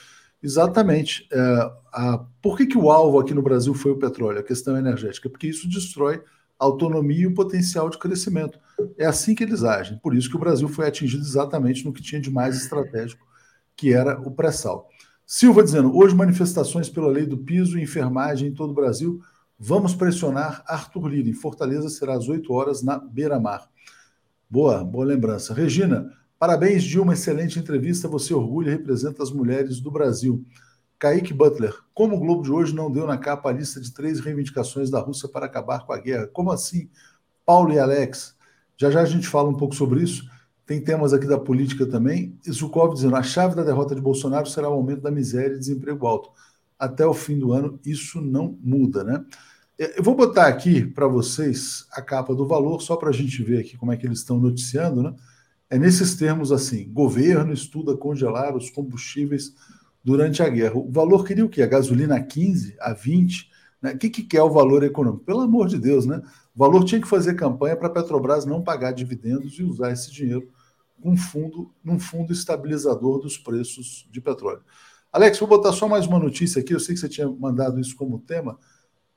Exatamente. 0.43 1.27
Uh, 1.31 1.71
a, 1.91 2.25
por 2.41 2.57
que, 2.57 2.65
que 2.65 2.77
o 2.77 2.89
alvo 2.89 3.19
aqui 3.19 3.33
no 3.33 3.41
Brasil 3.41 3.73
foi 3.73 3.91
o 3.91 3.99
petróleo, 3.99 4.39
a 4.39 4.43
questão 4.43 4.77
energética? 4.77 5.29
Porque 5.29 5.47
isso 5.47 5.69
destrói 5.69 6.21
a 6.59 6.65
autonomia 6.65 7.23
e 7.23 7.27
o 7.27 7.33
potencial 7.33 7.89
de 7.89 7.97
crescimento. 7.97 8.59
É 8.97 9.05
assim 9.05 9.35
que 9.35 9.43
eles 9.43 9.63
agem. 9.63 9.97
Por 9.99 10.15
isso 10.15 10.29
que 10.29 10.35
o 10.35 10.39
Brasil 10.39 10.67
foi 10.67 10.87
atingido 10.87 11.23
exatamente 11.23 11.85
no 11.85 11.93
que 11.93 12.01
tinha 12.01 12.21
de 12.21 12.31
mais 12.31 12.55
estratégico, 12.55 13.25
que 13.75 13.93
era 13.93 14.19
o 14.21 14.31
pré-sal. 14.31 14.87
Silva 15.25 15.63
dizendo: 15.63 15.95
hoje 15.95 16.15
manifestações 16.15 16.89
pela 16.89 17.07
lei 17.07 17.25
do 17.25 17.37
piso 17.37 17.77
e 17.77 17.83
enfermagem 17.83 18.49
em 18.49 18.53
todo 18.53 18.71
o 18.71 18.75
Brasil. 18.75 19.19
Vamos 19.57 19.93
pressionar 19.93 20.63
Arthur 20.67 21.07
Lira. 21.07 21.29
Em 21.29 21.33
Fortaleza 21.33 21.87
será 21.87 22.15
às 22.15 22.27
8 22.27 22.51
horas 22.51 22.81
na 22.81 22.97
Beira 22.97 23.39
Mar. 23.39 23.69
Boa, 24.49 24.83
boa 24.83 25.05
lembrança. 25.05 25.53
Regina, 25.53 26.11
parabéns 26.41 26.81
de 26.83 26.99
uma 26.99 27.13
excelente 27.13 27.59
entrevista. 27.59 28.07
Você 28.07 28.33
orgulha 28.33 28.69
e 28.69 28.71
representa 28.71 29.21
as 29.21 29.29
mulheres 29.29 29.79
do 29.79 29.91
Brasil. 29.91 30.43
Kaique 30.97 31.35
Butler, 31.35 31.71
como 31.93 32.15
o 32.15 32.19
Globo 32.19 32.41
de 32.41 32.51
hoje 32.51 32.73
não 32.73 32.91
deu 32.91 33.05
na 33.05 33.15
capa 33.15 33.49
a 33.49 33.51
lista 33.51 33.79
de 33.79 33.93
três 33.93 34.19
reivindicações 34.19 34.89
da 34.89 34.99
Rússia 34.99 35.29
para 35.29 35.45
acabar 35.45 35.85
com 35.85 35.93
a 35.93 35.99
guerra? 35.99 36.25
Como 36.25 36.51
assim? 36.51 36.89
Paulo 37.45 37.71
e 37.71 37.77
Alex, 37.77 38.35
já 38.75 38.89
já 38.89 39.01
a 39.01 39.05
gente 39.05 39.27
fala 39.27 39.49
um 39.49 39.53
pouco 39.53 39.75
sobre 39.75 40.01
isso. 40.01 40.27
Tem 40.65 40.83
temas 40.83 41.13
aqui 41.13 41.27
da 41.27 41.37
política 41.37 41.85
também. 41.85 42.35
Zukov 42.49 42.95
dizendo: 42.95 43.15
a 43.15 43.21
chave 43.21 43.55
da 43.55 43.63
derrota 43.63 43.93
de 43.93 44.01
Bolsonaro 44.01 44.49
será 44.49 44.67
o 44.67 44.73
aumento 44.73 45.01
da 45.01 45.11
miséria 45.11 45.53
e 45.53 45.59
desemprego 45.59 46.07
alto. 46.07 46.31
Até 46.79 47.05
o 47.05 47.13
fim 47.13 47.37
do 47.37 47.53
ano, 47.53 47.79
isso 47.85 48.19
não 48.19 48.57
muda, 48.63 49.03
né? 49.03 49.23
É, 49.77 49.99
eu 49.99 50.03
vou 50.03 50.15
botar 50.15 50.47
aqui 50.47 50.87
para 50.87 51.05
vocês 51.05 51.85
a 51.91 52.01
capa 52.01 52.33
do 52.33 52.47
valor, 52.47 52.81
só 52.81 52.95
para 52.95 53.09
a 53.09 53.13
gente 53.13 53.43
ver 53.43 53.59
aqui 53.59 53.77
como 53.77 53.91
é 53.91 53.97
que 53.97 54.07
eles 54.07 54.17
estão 54.17 54.39
noticiando, 54.39 55.03
né? 55.03 55.13
É 55.72 55.80
nesses 55.80 56.15
termos 56.15 56.51
assim: 56.51 56.91
governo 56.91 57.53
estuda 57.53 57.95
congelar 57.95 58.55
os 58.55 58.69
combustíveis 58.69 59.55
durante 60.03 60.43
a 60.43 60.49
guerra. 60.49 60.78
O 60.78 60.91
valor 60.91 61.26
queria 61.26 61.45
o 61.45 61.49
quê? 61.49 61.61
A 61.61 61.67
gasolina 61.67 62.17
a 62.17 62.22
15, 62.22 62.76
a 62.78 62.91
20? 62.91 63.49
Né? 63.82 63.93
O 63.93 63.97
que, 63.97 64.09
que 64.09 64.24
quer 64.24 64.43
o 64.43 64.51
valor 64.51 64.84
econômico? 64.84 65.24
Pelo 65.24 65.39
amor 65.39 65.69
de 65.69 65.80
Deus, 65.80 66.05
né? 66.05 66.22
O 66.53 66.59
valor 66.59 66.84
tinha 66.84 66.99
que 66.99 67.07
fazer 67.07 67.36
campanha 67.36 67.78
para 67.78 67.88
a 67.88 67.89
Petrobras 67.91 68.45
não 68.45 68.61
pagar 68.61 68.91
dividendos 68.91 69.53
e 69.53 69.63
usar 69.63 69.93
esse 69.93 70.11
dinheiro 70.11 70.49
um 71.03 71.15
fundo, 71.15 71.74
num 71.84 71.97
fundo 71.97 72.34
estabilizador 72.34 73.19
dos 73.19 73.38
preços 73.38 74.07
de 74.11 74.19
petróleo. 74.19 74.61
Alex, 75.11 75.39
vou 75.39 75.47
botar 75.47 75.72
só 75.72 75.88
mais 75.88 76.05
uma 76.05 76.19
notícia 76.19 76.61
aqui. 76.61 76.74
Eu 76.74 76.80
sei 76.82 76.95
que 76.95 77.01
você 77.01 77.09
tinha 77.09 77.28
mandado 77.28 77.80
isso 77.80 77.95
como 77.95 78.19
tema, 78.19 78.59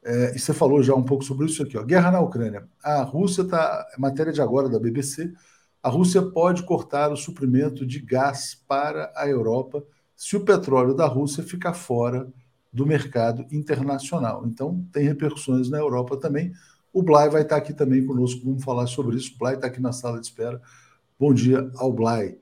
é, 0.05 0.35
e 0.37 0.39
você 0.39 0.55
falou 0.55 0.83
já 0.83 0.95
um 0.95 1.03
pouco 1.03 1.25
sobre 1.25 1.47
isso 1.47 1.63
aqui. 1.63 1.77
Ó. 1.77 1.83
Guerra 1.83 2.13
na 2.13 2.21
Ucrânia. 2.21 2.69
A 2.83 3.03
Rússia 3.03 3.43
está, 3.43 3.87
é 3.93 4.01
matéria 4.01 4.33
de 4.33 4.41
agora 4.41 4.69
da 4.69 4.79
BBC, 4.79 5.33
a 5.85 5.91
Rússia 5.91 6.23
pode 6.23 6.63
cortar 6.63 7.13
o 7.13 7.17
suprimento 7.17 7.85
de 7.85 8.01
gás 8.01 8.59
para 8.67 9.13
a 9.15 9.29
Europa 9.29 9.85
se 10.17 10.35
o 10.35 10.43
petróleo 10.43 10.95
da 10.95 11.07
Rússia 11.07 11.45
ficar 11.45 11.75
fora 11.75 12.27
do 12.73 12.87
mercado 12.87 13.45
internacional. 13.53 14.47
Então, 14.47 14.83
tem 14.91 15.05
repercussões 15.05 15.69
na 15.69 15.77
Europa 15.77 16.17
também. 16.17 16.53
O 16.91 17.03
Blay 17.03 17.29
vai 17.29 17.43
estar 17.43 17.57
aqui 17.57 17.75
também 17.75 18.03
conosco, 18.03 18.41
vamos 18.43 18.65
falar 18.65 18.87
sobre 18.87 19.15
isso. 19.19 19.35
O 19.35 19.39
Blay 19.39 19.57
está 19.57 19.67
aqui 19.67 19.79
na 19.79 19.93
sala 19.93 20.19
de 20.19 20.25
espera. 20.25 20.59
Bom 21.21 21.35
dia 21.35 21.71
ao 21.77 21.93
Blay. 21.93 22.39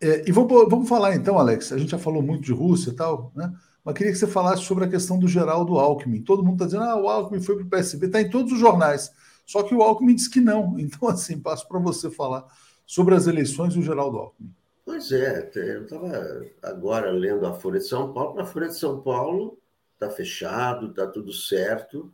É, 0.00 0.26
e 0.26 0.32
vamos, 0.32 0.50
vamos 0.70 0.88
falar 0.88 1.14
então, 1.14 1.38
Alex. 1.38 1.72
A 1.72 1.78
gente 1.78 1.90
já 1.90 1.98
falou 1.98 2.22
muito 2.22 2.44
de 2.44 2.52
Rússia 2.52 2.88
e 2.88 2.94
tal, 2.94 3.30
né? 3.36 3.52
Mas 3.84 3.94
queria 3.94 4.10
que 4.10 4.18
você 4.18 4.26
falasse 4.26 4.62
sobre 4.62 4.86
a 4.86 4.88
questão 4.88 5.18
do 5.18 5.28
Geraldo 5.28 5.78
Alckmin. 5.78 6.22
Todo 6.22 6.42
mundo 6.42 6.54
está 6.54 6.64
dizendo, 6.64 6.84
ah, 6.84 6.96
o 6.96 7.08
Alckmin 7.10 7.42
foi 7.42 7.56
para 7.56 7.64
o 7.64 7.68
PSB, 7.68 8.06
está 8.06 8.22
em 8.22 8.30
todos 8.30 8.52
os 8.52 8.58
jornais. 8.58 9.12
Só 9.44 9.62
que 9.62 9.74
o 9.74 9.82
Alckmin 9.82 10.14
disse 10.14 10.30
que 10.30 10.40
não. 10.40 10.76
Então, 10.80 11.10
assim, 11.10 11.38
passo 11.38 11.68
para 11.68 11.78
você 11.78 12.10
falar 12.10 12.46
sobre 12.86 13.14
as 13.14 13.26
eleições 13.26 13.74
e 13.74 13.80
o 13.80 13.82
Geraldo 13.82 14.18
Alckmin. 14.18 14.54
Pois 14.84 15.10
é, 15.10 15.50
eu 15.56 15.82
estava 15.82 16.46
agora 16.62 17.10
lendo 17.10 17.44
a 17.44 17.52
Folha 17.52 17.80
de 17.80 17.88
São 17.88 18.12
Paulo. 18.12 18.40
A 18.40 18.44
Folha 18.44 18.68
de 18.68 18.78
São 18.78 19.00
Paulo 19.00 19.58
está 19.94 20.08
fechado, 20.08 20.90
está 20.90 21.08
tudo 21.08 21.32
certo. 21.32 22.12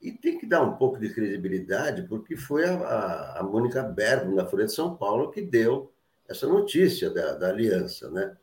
E 0.00 0.10
tem 0.12 0.38
que 0.38 0.46
dar 0.46 0.62
um 0.62 0.76
pouco 0.76 0.98
de 0.98 1.12
credibilidade, 1.12 2.02
porque 2.04 2.34
foi 2.34 2.64
a, 2.64 2.74
a, 2.74 3.40
a 3.40 3.42
Mônica 3.42 3.82
Bergman, 3.82 4.34
da 4.34 4.46
Folha 4.46 4.64
de 4.64 4.72
São 4.72 4.96
Paulo, 4.96 5.30
que 5.30 5.42
deu 5.42 5.92
essa 6.26 6.46
notícia 6.46 7.10
da, 7.10 7.34
da 7.34 7.48
aliança, 7.50 8.10
né? 8.10 8.36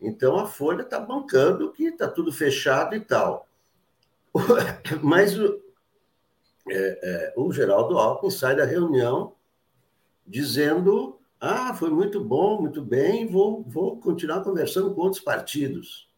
Então 0.00 0.36
a 0.36 0.46
Folha 0.46 0.82
está 0.82 0.98
bancando 0.98 1.70
que 1.72 1.84
está 1.84 2.08
tudo 2.08 2.32
fechado 2.32 2.96
e 2.96 3.00
tal. 3.00 3.46
Mas 5.02 5.38
o, 5.38 5.60
é, 6.68 6.98
é, 7.02 7.34
o 7.36 7.52
Geraldo 7.52 7.98
Alckmin 7.98 8.30
sai 8.30 8.56
da 8.56 8.64
reunião 8.64 9.34
dizendo: 10.26 11.18
ah, 11.40 11.74
foi 11.74 11.90
muito 11.90 12.22
bom, 12.22 12.60
muito 12.60 12.82
bem, 12.82 13.26
vou, 13.26 13.62
vou 13.64 13.98
continuar 13.98 14.42
conversando 14.42 14.94
com 14.94 15.00
outros 15.00 15.22
partidos. 15.22 16.08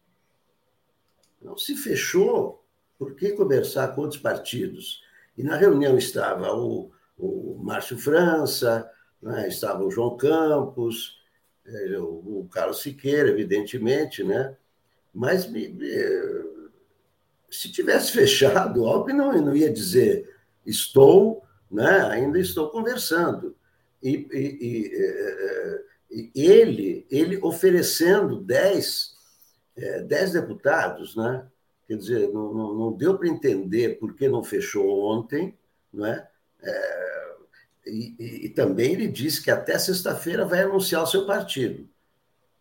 Não 1.41 1.57
se 1.57 1.75
fechou 1.75 2.63
por 2.97 3.15
que 3.15 3.31
conversar 3.31 3.93
com 3.93 4.01
outros 4.01 4.19
partidos? 4.19 5.01
E 5.37 5.43
na 5.43 5.55
reunião 5.55 5.97
estava 5.97 6.53
o, 6.53 6.91
o 7.17 7.59
Márcio 7.61 7.97
França, 7.97 8.89
né? 9.21 9.47
estava 9.47 9.83
o 9.83 9.91
João 9.91 10.15
Campos, 10.15 11.19
é, 11.65 11.97
o, 11.99 12.41
o 12.41 12.47
Carlos 12.51 12.81
Siqueira, 12.81 13.29
evidentemente, 13.29 14.23
né? 14.23 14.55
mas 15.13 15.49
me, 15.49 15.69
me, 15.69 15.87
se 17.49 17.71
tivesse 17.71 18.11
fechado, 18.11 18.81
o 18.81 18.87
Alckmin 18.87 19.17
não, 19.17 19.31
não 19.41 19.55
ia 19.55 19.71
dizer 19.71 20.33
estou, 20.65 21.43
né? 21.69 22.07
ainda 22.09 22.39
estou 22.39 22.69
conversando. 22.69 23.55
E, 24.05 24.27
e, 24.31 24.57
e, 24.61 24.91
é, 24.93 25.83
e 26.11 26.31
ele, 26.35 27.07
ele 27.09 27.39
oferecendo 27.41 28.39
10, 28.39 29.15
10 30.05 30.35
é, 30.35 30.41
deputados, 30.41 31.15
né? 31.15 31.47
Quer 31.87 31.97
dizer, 31.97 32.29
não, 32.31 32.53
não, 32.53 32.73
não 32.75 32.91
deu 32.93 33.17
para 33.17 33.27
entender 33.27 33.99
por 33.99 34.13
que 34.15 34.27
não 34.27 34.43
fechou 34.43 35.11
ontem, 35.11 35.57
não 35.91 36.05
é? 36.05 36.27
é 36.61 37.05
e, 37.87 38.15
e, 38.19 38.45
e, 38.45 38.49
também 38.49 38.93
ele 38.93 39.07
disse 39.07 39.41
que 39.41 39.51
até 39.51 39.77
sexta-feira 39.77 40.45
vai 40.45 40.61
anunciar 40.61 41.03
o 41.03 41.07
seu 41.07 41.25
partido. 41.25 41.87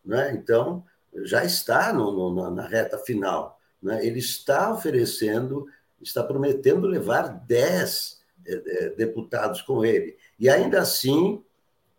Né? 0.05 0.33
Então, 0.33 0.85
já 1.25 1.45
está 1.45 1.93
no, 1.93 2.13
no, 2.13 2.51
na 2.51 2.67
reta 2.67 2.99
final. 2.99 3.59
Né? 3.83 4.05
Ele 4.05 4.19
está 4.19 4.73
oferecendo, 4.73 5.67
está 6.01 6.23
prometendo 6.23 6.87
levar 6.87 7.29
10 7.29 8.23
é, 8.47 8.53
é, 8.53 8.89
deputados 8.91 9.63
com 9.63 9.85
ele. 9.85 10.19
E 10.39 10.49
ainda 10.49 10.81
assim, 10.81 11.43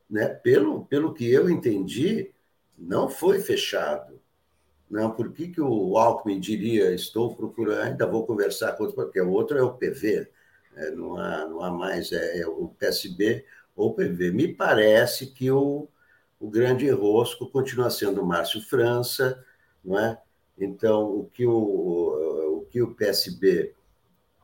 né, 0.09 0.27
pelo, 0.27 0.86
pelo 0.86 1.13
que 1.13 1.29
eu 1.29 1.49
entendi, 1.49 2.31
não 2.77 3.09
foi 3.09 3.39
fechado. 3.39 4.19
Não, 4.89 5.11
por 5.11 5.31
que, 5.33 5.47
que 5.47 5.61
o 5.61 5.97
Alckmin 5.97 6.39
diria, 6.39 6.93
estou 6.93 7.36
procurando, 7.36 7.81
ainda 7.81 8.05
vou 8.05 8.25
conversar 8.25 8.73
com 8.73 8.83
outro, 8.83 8.95
porque 8.95 9.19
o 9.19 9.31
outro 9.31 9.57
é 9.57 9.63
o 9.63 9.73
PV, 9.73 10.27
é, 10.75 10.91
não, 10.91 11.17
há, 11.17 11.45
não 11.47 11.61
há 11.61 11.71
mais, 11.71 12.11
é, 12.11 12.39
é, 12.41 12.47
o 12.47 12.67
PSB 12.77 13.45
ou 13.75 13.89
o 13.89 13.93
PV. 13.93 14.31
Me 14.31 14.53
parece 14.53 15.27
que 15.27 15.49
o, 15.49 15.88
o 16.39 16.49
grande 16.49 16.89
rosco 16.89 17.49
continua 17.49 17.89
sendo 17.89 18.21
o 18.21 18.25
Márcio 18.25 18.61
França, 18.61 19.43
não 19.83 19.97
é? 19.97 20.21
Então, 20.57 21.03
o 21.03 21.29
que 21.33 21.45
o, 21.45 21.51
o, 21.51 22.57
o 22.59 22.65
que 22.65 22.81
o 22.81 22.93
PSB 22.93 23.73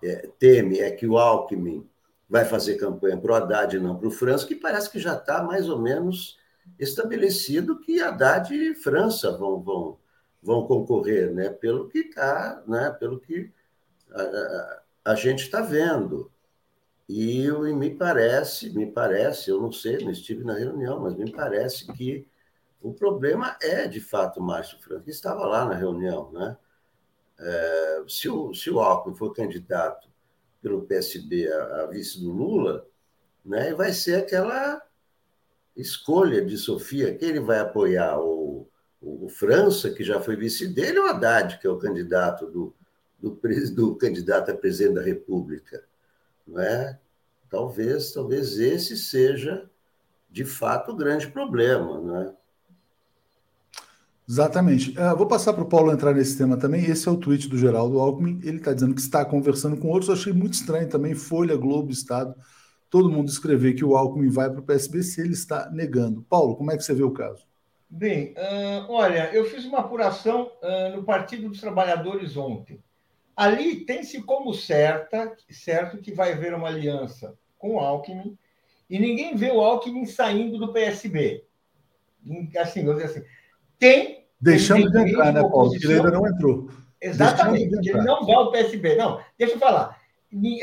é, 0.04 0.30
teme 0.40 0.80
é 0.80 0.92
que 0.92 1.06
o 1.06 1.18
Alckmin 1.18 1.88
vai 2.32 2.46
fazer 2.46 2.78
campanha 2.78 3.18
para 3.18 3.32
o 3.34 3.36
Haddad 3.36 3.76
e 3.76 3.80
não 3.80 3.98
para 3.98 4.08
o 4.08 4.12
França, 4.12 4.48
que 4.48 4.56
parece 4.56 4.90
que 4.90 4.98
já 4.98 5.16
está 5.16 5.44
mais 5.44 5.68
ou 5.68 5.78
menos 5.78 6.40
estabelecido 6.80 7.82
que 7.82 8.02
Haddad 8.02 8.56
e 8.56 8.74
França 8.74 9.38
vão, 9.38 9.60
vão, 9.62 10.00
vão 10.42 10.66
concorrer, 10.66 11.34
né? 11.34 11.50
Pelo 11.50 11.90
que 11.90 12.00
está, 12.00 12.64
né? 12.66 12.90
Pelo 12.98 13.20
que 13.20 13.52
a, 14.14 14.22
a, 14.22 14.82
a 15.12 15.16
gente 15.16 15.44
está 15.44 15.60
vendo. 15.60 16.32
E, 17.10 17.48
e, 17.48 17.74
me 17.74 17.90
parece, 17.90 18.70
me 18.70 18.90
parece, 18.90 19.50
eu 19.50 19.60
não 19.60 19.74
sei, 19.74 19.98
não 19.98 20.12
estive 20.12 20.46
na 20.46 20.54
reunião, 20.54 21.02
mas 21.02 21.18
me 21.18 21.30
parece 21.30 21.86
que 21.92 22.26
o 22.82 22.94
problema 22.94 23.58
é, 23.62 23.90
de 23.90 24.00
fato, 24.00 24.40
o 24.40 24.44
Márcio 24.44 24.80
Franco, 24.80 25.04
que 25.04 25.12
estava 25.12 25.46
lá 25.46 25.66
na 25.66 25.76
reunião, 25.76 26.32
né? 26.32 26.58
É, 27.38 28.04
se, 28.08 28.30
o, 28.30 28.54
se 28.54 28.72
o 28.72 28.80
Alckmin 28.80 29.16
for 29.16 29.34
candidato 29.34 30.11
pelo 30.62 30.84
PSB 30.84 31.52
a, 31.52 31.82
a 31.82 31.86
vice 31.88 32.20
do 32.20 32.32
Lula, 32.32 32.86
né, 33.44 33.74
vai 33.74 33.92
ser 33.92 34.16
aquela 34.16 34.82
escolha 35.76 36.44
de 36.44 36.58
Sofia, 36.58 37.16
que 37.16 37.26
ele 37.26 37.40
vai 37.40 37.60
apoiar 37.60 38.20
o 38.20 38.52
o 39.02 39.28
França, 39.28 39.90
que 39.90 40.04
já 40.04 40.22
foi 40.22 40.36
vice 40.36 40.68
dele, 40.68 41.00
ou 41.00 41.08
o 41.08 41.10
Haddad, 41.10 41.58
que 41.58 41.66
é 41.66 41.70
o 41.70 41.80
candidato 41.80 42.46
do, 42.46 42.74
do, 43.20 43.40
do 43.74 43.96
candidato 43.96 44.52
a 44.52 44.56
presidente 44.56 44.96
da 44.96 45.02
República. 45.02 45.84
Não 46.46 46.62
é? 46.62 47.00
Talvez, 47.50 48.12
talvez 48.14 48.60
esse 48.60 48.96
seja, 48.96 49.68
de 50.30 50.46
fato, 50.46 50.92
o 50.92 50.96
grande 50.96 51.28
problema. 51.28 52.00
Não 52.00 52.22
é? 52.22 52.36
Exatamente. 54.32 54.92
Uh, 54.92 55.14
vou 55.18 55.28
passar 55.28 55.52
para 55.52 55.64
o 55.64 55.68
Paulo 55.68 55.92
entrar 55.92 56.14
nesse 56.14 56.38
tema 56.38 56.56
também. 56.56 56.86
Esse 56.86 57.06
é 57.06 57.12
o 57.12 57.18
tweet 57.18 57.50
do 57.50 57.58
Geraldo 57.58 58.00
Alckmin. 58.00 58.40
Ele 58.46 58.60
está 58.60 58.72
dizendo 58.72 58.96
que 58.96 59.02
está 59.02 59.26
conversando 59.26 59.76
com 59.76 59.90
outros. 59.90 60.08
Eu 60.08 60.14
achei 60.16 60.32
muito 60.32 60.54
estranho 60.54 60.88
também. 60.88 61.14
Folha, 61.14 61.58
Globo, 61.58 61.92
Estado. 61.92 62.34
Todo 62.90 63.12
mundo 63.12 63.28
escrever 63.28 63.74
que 63.74 63.84
o 63.84 63.94
Alckmin 63.94 64.30
vai 64.30 64.50
para 64.50 64.62
o 64.62 64.64
PSB 64.64 65.04
se 65.04 65.20
ele 65.20 65.34
está 65.34 65.70
negando. 65.70 66.26
Paulo, 66.30 66.56
como 66.56 66.72
é 66.72 66.78
que 66.78 66.84
você 66.84 66.94
vê 66.94 67.04
o 67.04 67.12
caso? 67.12 67.46
Bem, 67.90 68.34
uh, 68.38 68.90
olha, 68.90 69.30
eu 69.34 69.44
fiz 69.44 69.66
uma 69.66 69.80
apuração 69.80 70.50
uh, 70.64 70.96
no 70.96 71.04
Partido 71.04 71.50
dos 71.50 71.60
Trabalhadores 71.60 72.38
ontem. 72.38 72.82
Ali 73.36 73.84
tem-se 73.84 74.22
como 74.22 74.54
certa, 74.54 75.36
certo 75.50 75.98
que 75.98 76.14
vai 76.14 76.32
haver 76.32 76.54
uma 76.54 76.70
aliança 76.70 77.38
com 77.58 77.76
o 77.76 77.80
Alckmin 77.80 78.38
e 78.90 78.98
ninguém 78.98 79.36
vê 79.36 79.52
o 79.52 79.60
Alckmin 79.60 80.06
saindo 80.06 80.58
do 80.58 80.72
PSB. 80.72 81.44
Assim, 82.58 82.86
vou 82.86 82.94
dizer 82.94 83.08
assim, 83.08 83.24
tem... 83.78 84.21
Deixando 84.42 84.90
de 84.90 84.98
entrar, 84.98 85.32
né, 85.32 85.42
Paulo? 85.42 85.70
Porque 85.70 85.86
ele 85.86 85.96
ainda 85.96 86.12
não 86.12 86.28
entrou. 86.28 86.70
Exatamente, 87.00 87.90
ele 87.90 88.02
não 88.02 88.26
vai 88.26 88.36
ao 88.36 88.52
PSB. 88.52 88.96
Não, 88.96 89.20
deixa 89.38 89.56
eu 89.56 89.60
falar. 89.60 89.98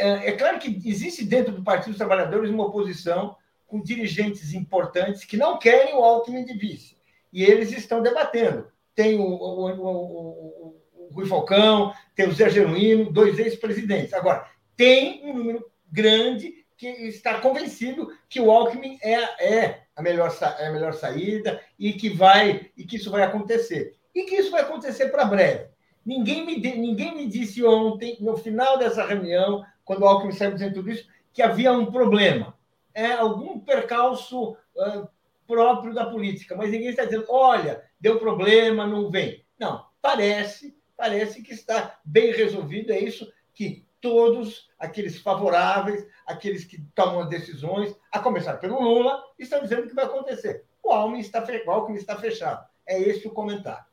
É 0.01 0.33
claro 0.33 0.59
que 0.59 0.81
existe 0.85 1.25
dentro 1.25 1.53
do 1.53 1.63
Partido 1.63 1.91
dos 1.91 1.99
Trabalhadores 1.99 2.51
uma 2.51 2.67
oposição 2.67 3.37
com 3.67 3.83
dirigentes 3.83 4.55
importantes 4.55 5.25
que 5.25 5.37
não 5.37 5.59
querem 5.59 5.95
o 5.95 6.03
Alckmin 6.03 6.45
de 6.45 6.55
vice 6.55 6.97
e 7.33 7.45
eles 7.45 7.71
estão 7.73 8.03
debatendo. 8.03 8.67
Tem 8.95 9.19
o, 9.19 9.23
o, 9.23 9.71
o, 9.71 10.77
o 10.95 11.09
Rui 11.13 11.27
Falcão, 11.27 11.93
tem 12.15 12.29
o 12.29 12.33
Zé 12.33 12.49
Genuíno, 12.51 13.13
dois 13.13 13.39
ex-presidentes. 13.39 14.13
Agora, 14.13 14.47
tem 14.77 15.21
um 15.25 15.35
número 15.35 15.71
grande 15.91 16.65
que 16.77 16.87
está 16.87 17.41
convencido 17.41 18.09
que 18.29 18.41
o 18.41 18.51
Alckmin 18.51 18.99
é, 19.03 19.15
é, 19.45 19.81
a, 19.99 20.03
melhor, 20.03 20.33
é 20.59 20.69
a 20.69 20.73
melhor 20.73 20.95
saída 20.95 21.61
e 21.77 21.93
que 21.93 22.09
vai 22.09 22.71
e 22.77 22.85
que 22.85 22.97
isso 22.97 23.11
vai 23.11 23.23
acontecer. 23.23 23.97
E 24.15 24.23
que 24.23 24.37
isso 24.37 24.53
vai 24.53 24.63
acontecer 24.63 25.09
para 25.09 25.25
breve. 25.25 25.67
Ninguém 26.07 26.47
me, 26.47 26.57
ninguém 26.57 27.17
me 27.17 27.27
disse 27.27 27.65
ontem, 27.65 28.17
no 28.21 28.37
final 28.37 28.79
dessa 28.79 29.05
reunião, 29.05 29.65
quando 29.85 30.03
o 30.03 30.07
Alckmin 30.07 30.33
saiu 30.33 30.53
dizendo 30.53 30.75
tudo 30.75 30.91
isso, 30.91 31.07
que 31.33 31.43
havia 31.43 31.73
um 31.73 31.91
problema. 31.91 32.57
É 32.95 33.13
algum 33.13 33.59
percalço 33.59 34.53
uh, 34.53 35.09
próprio 35.47 35.93
da 35.93 36.07
política, 36.07 36.55
mas 36.57 36.71
ninguém 36.71 36.91
está 36.91 37.05
dizendo, 37.05 37.27
olha, 37.29 37.83
deu 38.01 38.19
problema, 38.19 38.87
não 38.87 39.11
vem. 39.11 39.45
Não, 39.59 39.85
parece, 40.01 40.77
parece 40.97 41.43
que 41.43 41.53
está 41.53 41.99
bem 42.05 42.33
resolvido, 42.33 42.93
é 42.93 43.01
isso 43.01 43.31
que 43.53 43.85
todos 44.01 44.69
aqueles 44.79 45.21
favoráveis, 45.21 46.07
aqueles 46.27 46.65
que 46.65 46.83
tomam 46.95 47.29
decisões, 47.29 47.95
a 48.13 48.19
começar 48.19 48.55
pelo 48.59 48.81
Lula, 48.81 49.21
estão 49.39 49.63
dizendo 49.63 49.87
que 49.87 49.95
vai 49.95 50.05
acontecer. 50.05 50.65
O 50.83 50.91
Alckmin 50.91 51.21
está, 51.21 51.45
o 51.45 51.95
está 51.95 52.17
fechado. 52.17 52.65
É 52.87 53.01
esse 53.01 53.27
o 53.27 53.31
comentário. 53.31 53.85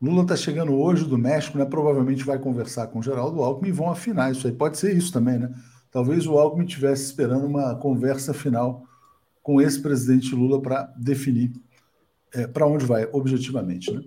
Lula 0.00 0.22
está 0.22 0.36
chegando 0.36 0.74
hoje 0.74 1.04
do 1.04 1.16
México, 1.16 1.56
né? 1.56 1.64
Provavelmente 1.64 2.24
vai 2.24 2.38
conversar 2.38 2.88
com 2.88 2.98
o 2.98 3.02
Geraldo 3.02 3.42
Alckmin 3.42 3.70
e 3.70 3.72
vão 3.72 3.90
afinar 3.90 4.30
isso 4.30 4.46
aí. 4.46 4.52
Pode 4.52 4.76
ser 4.76 4.94
isso 4.94 5.12
também, 5.12 5.38
né? 5.38 5.52
Talvez 5.90 6.26
o 6.26 6.36
Alckmin 6.36 6.66
estivesse 6.66 7.04
esperando 7.04 7.46
uma 7.46 7.76
conversa 7.76 8.34
final 8.34 8.84
com 9.42 9.60
esse 9.60 9.80
presidente 9.80 10.34
Lula 10.34 10.60
para 10.60 10.92
definir 10.96 11.52
é, 12.34 12.46
para 12.46 12.66
onde 12.66 12.84
vai, 12.84 13.08
objetivamente, 13.12 13.92
né? 13.92 14.02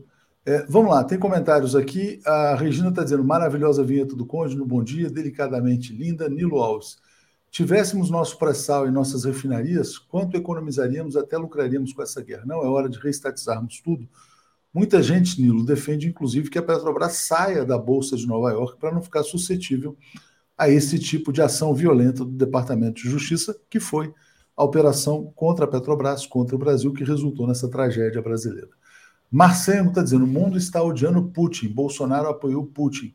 É, 0.48 0.66
vamos 0.70 0.92
lá, 0.92 1.04
tem 1.04 1.20
comentários 1.20 1.76
aqui. 1.76 2.22
A 2.26 2.56
Regina 2.56 2.88
está 2.88 3.04
dizendo: 3.04 3.22
maravilhosa 3.22 3.84
vinheta 3.84 4.16
do 4.16 4.26
Conde, 4.26 4.56
no 4.56 4.66
bom 4.66 4.82
dia, 4.82 5.10
delicadamente 5.10 5.92
linda. 5.94 6.30
Nilo 6.30 6.62
Alves. 6.64 6.96
Tivéssemos 7.52 8.10
nosso 8.10 8.40
pré-sal 8.40 8.88
em 8.88 8.92
nossas 8.92 9.26
refinarias, 9.26 9.98
quanto 9.98 10.38
economizaríamos, 10.38 11.18
até 11.18 11.38
lucraríamos 11.38 11.92
com 11.92 12.02
essa 12.02 12.22
guerra? 12.22 12.46
Não, 12.46 12.64
é 12.64 12.68
hora 12.68 12.88
de 12.88 12.98
reestatizarmos 12.98 13.82
tudo. 13.82 14.08
Muita 14.74 15.04
gente, 15.04 15.42
Nilo, 15.42 15.66
defende 15.66 16.08
inclusive 16.08 16.50
que 16.50 16.58
a 16.58 16.64
Petrobras 16.64 17.14
saia 17.18 17.66
da 17.66 17.78
Bolsa 17.78 18.16
de 18.16 18.26
Nova 18.26 18.50
York 18.52 18.80
para 18.80 18.94
não 18.94 19.02
ficar 19.02 19.24
suscetível 19.24 19.98
a 20.58 20.70
esse 20.70 20.98
tipo 20.98 21.34
de 21.34 21.42
ação 21.42 21.74
violenta 21.74 22.24
do 22.24 22.32
Departamento 22.32 23.02
de 23.02 23.10
Justiça, 23.10 23.54
que 23.70 23.82
foi 23.82 24.14
a 24.56 24.64
operação 24.64 25.30
contra 25.36 25.66
a 25.66 25.68
Petrobras, 25.68 26.26
contra 26.26 26.56
o 26.56 26.60
Brasil, 26.60 26.94
que 26.94 27.04
resultou 27.04 27.48
nessa 27.48 27.70
tragédia 27.70 28.22
brasileira. 28.22 28.70
Marcelo 29.32 29.90
está 29.90 30.02
dizendo: 30.02 30.26
o 30.26 30.28
mundo 30.28 30.58
está 30.58 30.82
odiando 30.82 31.24
Putin, 31.24 31.70
Bolsonaro 31.70 32.30
apoiou 32.30 32.66
Putin. 32.66 33.14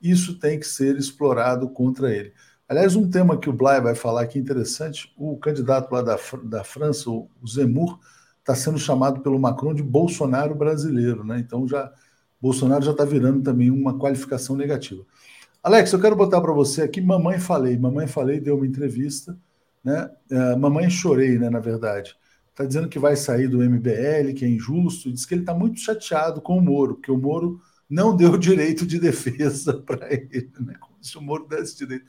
Isso 0.00 0.38
tem 0.38 0.58
que 0.58 0.66
ser 0.66 0.96
explorado 0.96 1.68
contra 1.68 2.14
ele. 2.14 2.32
Aliás, 2.68 2.94
um 2.96 3.08
tema 3.08 3.38
que 3.38 3.48
o 3.48 3.52
Blay 3.52 3.80
vai 3.80 3.94
falar 3.94 4.26
que 4.26 4.38
é 4.38 4.42
interessante: 4.42 5.12
o 5.16 5.36
candidato 5.38 5.90
lá 5.92 6.02
da, 6.02 6.18
da 6.44 6.64
França, 6.64 7.10
o 7.10 7.28
Zemmour, 7.46 7.98
está 8.40 8.54
sendo 8.54 8.78
chamado 8.78 9.20
pelo 9.20 9.38
Macron 9.38 9.74
de 9.74 9.82
Bolsonaro 9.82 10.54
brasileiro, 10.54 11.24
né? 11.24 11.38
Então 11.38 11.66
já 11.66 11.90
Bolsonaro 12.40 12.84
já 12.84 12.92
está 12.92 13.04
virando 13.04 13.42
também 13.42 13.70
uma 13.70 13.98
qualificação 13.98 14.54
negativa. 14.54 15.02
Alex, 15.62 15.92
eu 15.94 16.00
quero 16.00 16.14
botar 16.14 16.42
para 16.42 16.52
você 16.52 16.82
aqui, 16.82 17.00
mamãe 17.00 17.38
falei, 17.38 17.78
mamãe 17.78 18.06
falei 18.06 18.38
deu 18.38 18.56
uma 18.56 18.66
entrevista, 18.66 19.34
né? 19.82 20.10
Uh, 20.30 20.58
mamãe 20.58 20.90
chorei, 20.90 21.38
né? 21.38 21.48
Na 21.48 21.60
verdade 21.60 22.14
está 22.54 22.64
dizendo 22.64 22.88
que 22.88 23.00
vai 23.00 23.16
sair 23.16 23.48
do 23.48 23.58
MBL, 23.58 24.32
que 24.36 24.44
é 24.44 24.48
injusto, 24.48 25.12
diz 25.12 25.26
que 25.26 25.34
ele 25.34 25.42
está 25.42 25.52
muito 25.52 25.80
chateado 25.80 26.40
com 26.40 26.56
o 26.56 26.62
Moro, 26.62 26.94
porque 26.94 27.10
o 27.10 27.18
Moro 27.18 27.60
não 27.90 28.16
deu 28.16 28.38
direito 28.38 28.86
de 28.86 29.00
defesa 29.00 29.74
para 29.82 30.12
ele, 30.12 30.52
né? 30.60 30.74
como 30.80 30.96
se 31.02 31.18
o 31.18 31.20
Moro 31.20 31.48
desse 31.48 31.76
direito 31.76 32.06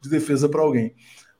de 0.00 0.08
defesa 0.08 0.48
para 0.48 0.62
alguém. 0.62 0.94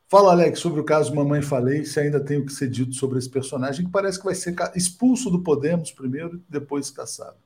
Fala, 0.08 0.32
Alex, 0.32 0.58
sobre 0.58 0.80
o 0.80 0.84
caso 0.84 1.14
Mamãe 1.14 1.40
Falei, 1.40 1.84
se 1.84 2.00
ainda 2.00 2.18
tem 2.18 2.38
o 2.38 2.46
que 2.46 2.52
ser 2.52 2.68
dito 2.68 2.94
sobre 2.94 3.18
esse 3.18 3.30
personagem, 3.30 3.86
que 3.86 3.92
parece 3.92 4.18
que 4.18 4.24
vai 4.24 4.34
ser 4.34 4.56
expulso 4.74 5.30
do 5.30 5.42
Podemos 5.42 5.92
primeiro 5.92 6.36
e 6.36 6.42
depois 6.48 6.90
caçado. 6.90 7.36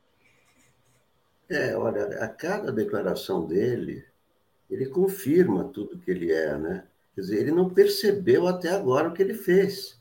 É, 1.51 1.77
olha, 1.77 2.07
a 2.25 2.29
cada 2.29 2.73
declaração 2.73 3.47
dele, 3.47 4.03
ele 4.71 4.87
confirma 4.87 5.65
tudo 5.65 5.99
que 5.99 6.11
ele 6.11 6.33
é, 6.33 6.57
né? 6.57 6.85
Quer 7.15 7.21
dizer, 7.21 7.41
ele 7.41 7.51
não 7.51 7.69
percebeu 7.69 8.49
até 8.49 8.71
agora 8.71 9.09
o 9.09 9.13
que 9.13 9.21
ele 9.21 9.35
fez. 9.35 10.01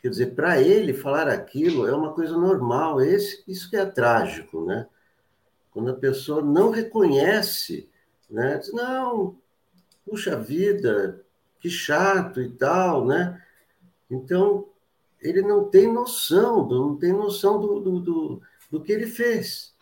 Quer 0.00 0.08
dizer, 0.08 0.34
para 0.34 0.60
ele 0.60 0.94
falar 0.94 1.28
aquilo 1.28 1.86
é 1.86 1.94
uma 1.94 2.14
coisa 2.14 2.36
normal, 2.36 3.00
esse, 3.02 3.42
isso 3.46 3.68
que 3.68 3.76
é 3.76 3.84
trágico, 3.84 4.64
né? 4.64 4.86
Quando 5.70 5.90
a 5.90 5.94
pessoa 5.94 6.42
não 6.42 6.70
reconhece, 6.70 7.88
né? 8.28 8.58
Diz, 8.58 8.72
não, 8.72 9.36
puxa 10.04 10.36
vida, 10.36 11.22
que 11.60 11.68
chato 11.68 12.40
e 12.40 12.48
tal, 12.50 13.06
né? 13.06 13.42
Então, 14.10 14.68
ele 15.20 15.42
não 15.42 15.68
tem 15.68 15.92
noção, 15.92 16.66
não 16.66 16.96
tem 16.96 17.12
noção 17.12 17.60
do, 17.60 17.80
do, 17.80 18.00
do, 18.00 18.42
do 18.70 18.82
que 18.82 18.92
ele 18.92 19.06
fez. 19.06 19.74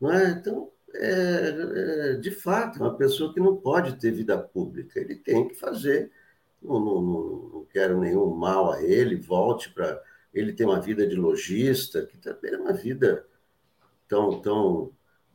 Não 0.00 0.10
é? 0.10 0.30
Então, 0.30 0.70
é, 0.94 2.12
é, 2.12 2.12
de 2.14 2.30
fato, 2.30 2.78
uma 2.80 2.96
pessoa 2.96 3.32
que 3.32 3.40
não 3.40 3.56
pode 3.56 3.96
ter 3.96 4.10
vida 4.10 4.38
pública, 4.38 4.98
ele 4.98 5.16
tem 5.16 5.48
que 5.48 5.54
fazer 5.54 6.10
não, 6.64 6.80
não, 6.80 7.02
não, 7.02 7.66
quero 7.70 8.00
nenhum 8.00 8.34
mal 8.34 8.72
a 8.72 8.82
ele, 8.82 9.16
volte 9.16 9.70
para. 9.70 10.02
Ele 10.32 10.52
tem 10.52 10.66
uma 10.66 10.80
vida 10.80 11.06
de 11.06 11.14
lojista, 11.14 12.04
que 12.04 12.18
também 12.18 12.54
é 12.54 12.58
uma 12.58 12.72
vida 12.72 13.24
tão, 14.08 14.40
tão 14.40 14.92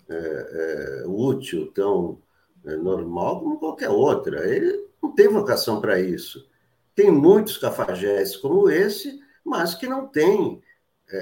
é, 0.09 0.15
é, 0.15 1.07
útil, 1.07 1.71
tão 1.71 2.21
é, 2.65 2.75
normal 2.75 3.39
como 3.39 3.59
qualquer 3.59 3.89
outra. 3.89 4.45
Ele 4.47 4.89
não 5.01 5.13
tem 5.13 5.29
vocação 5.29 5.79
para 5.79 5.99
isso. 6.01 6.49
Tem 6.93 7.09
muitos 7.09 7.57
cafajestes 7.57 8.35
como 8.37 8.69
esse, 8.69 9.21
mas 9.45 9.73
que 9.73 9.87
não 9.87 10.07
têm 10.07 10.61
é, 11.11 11.17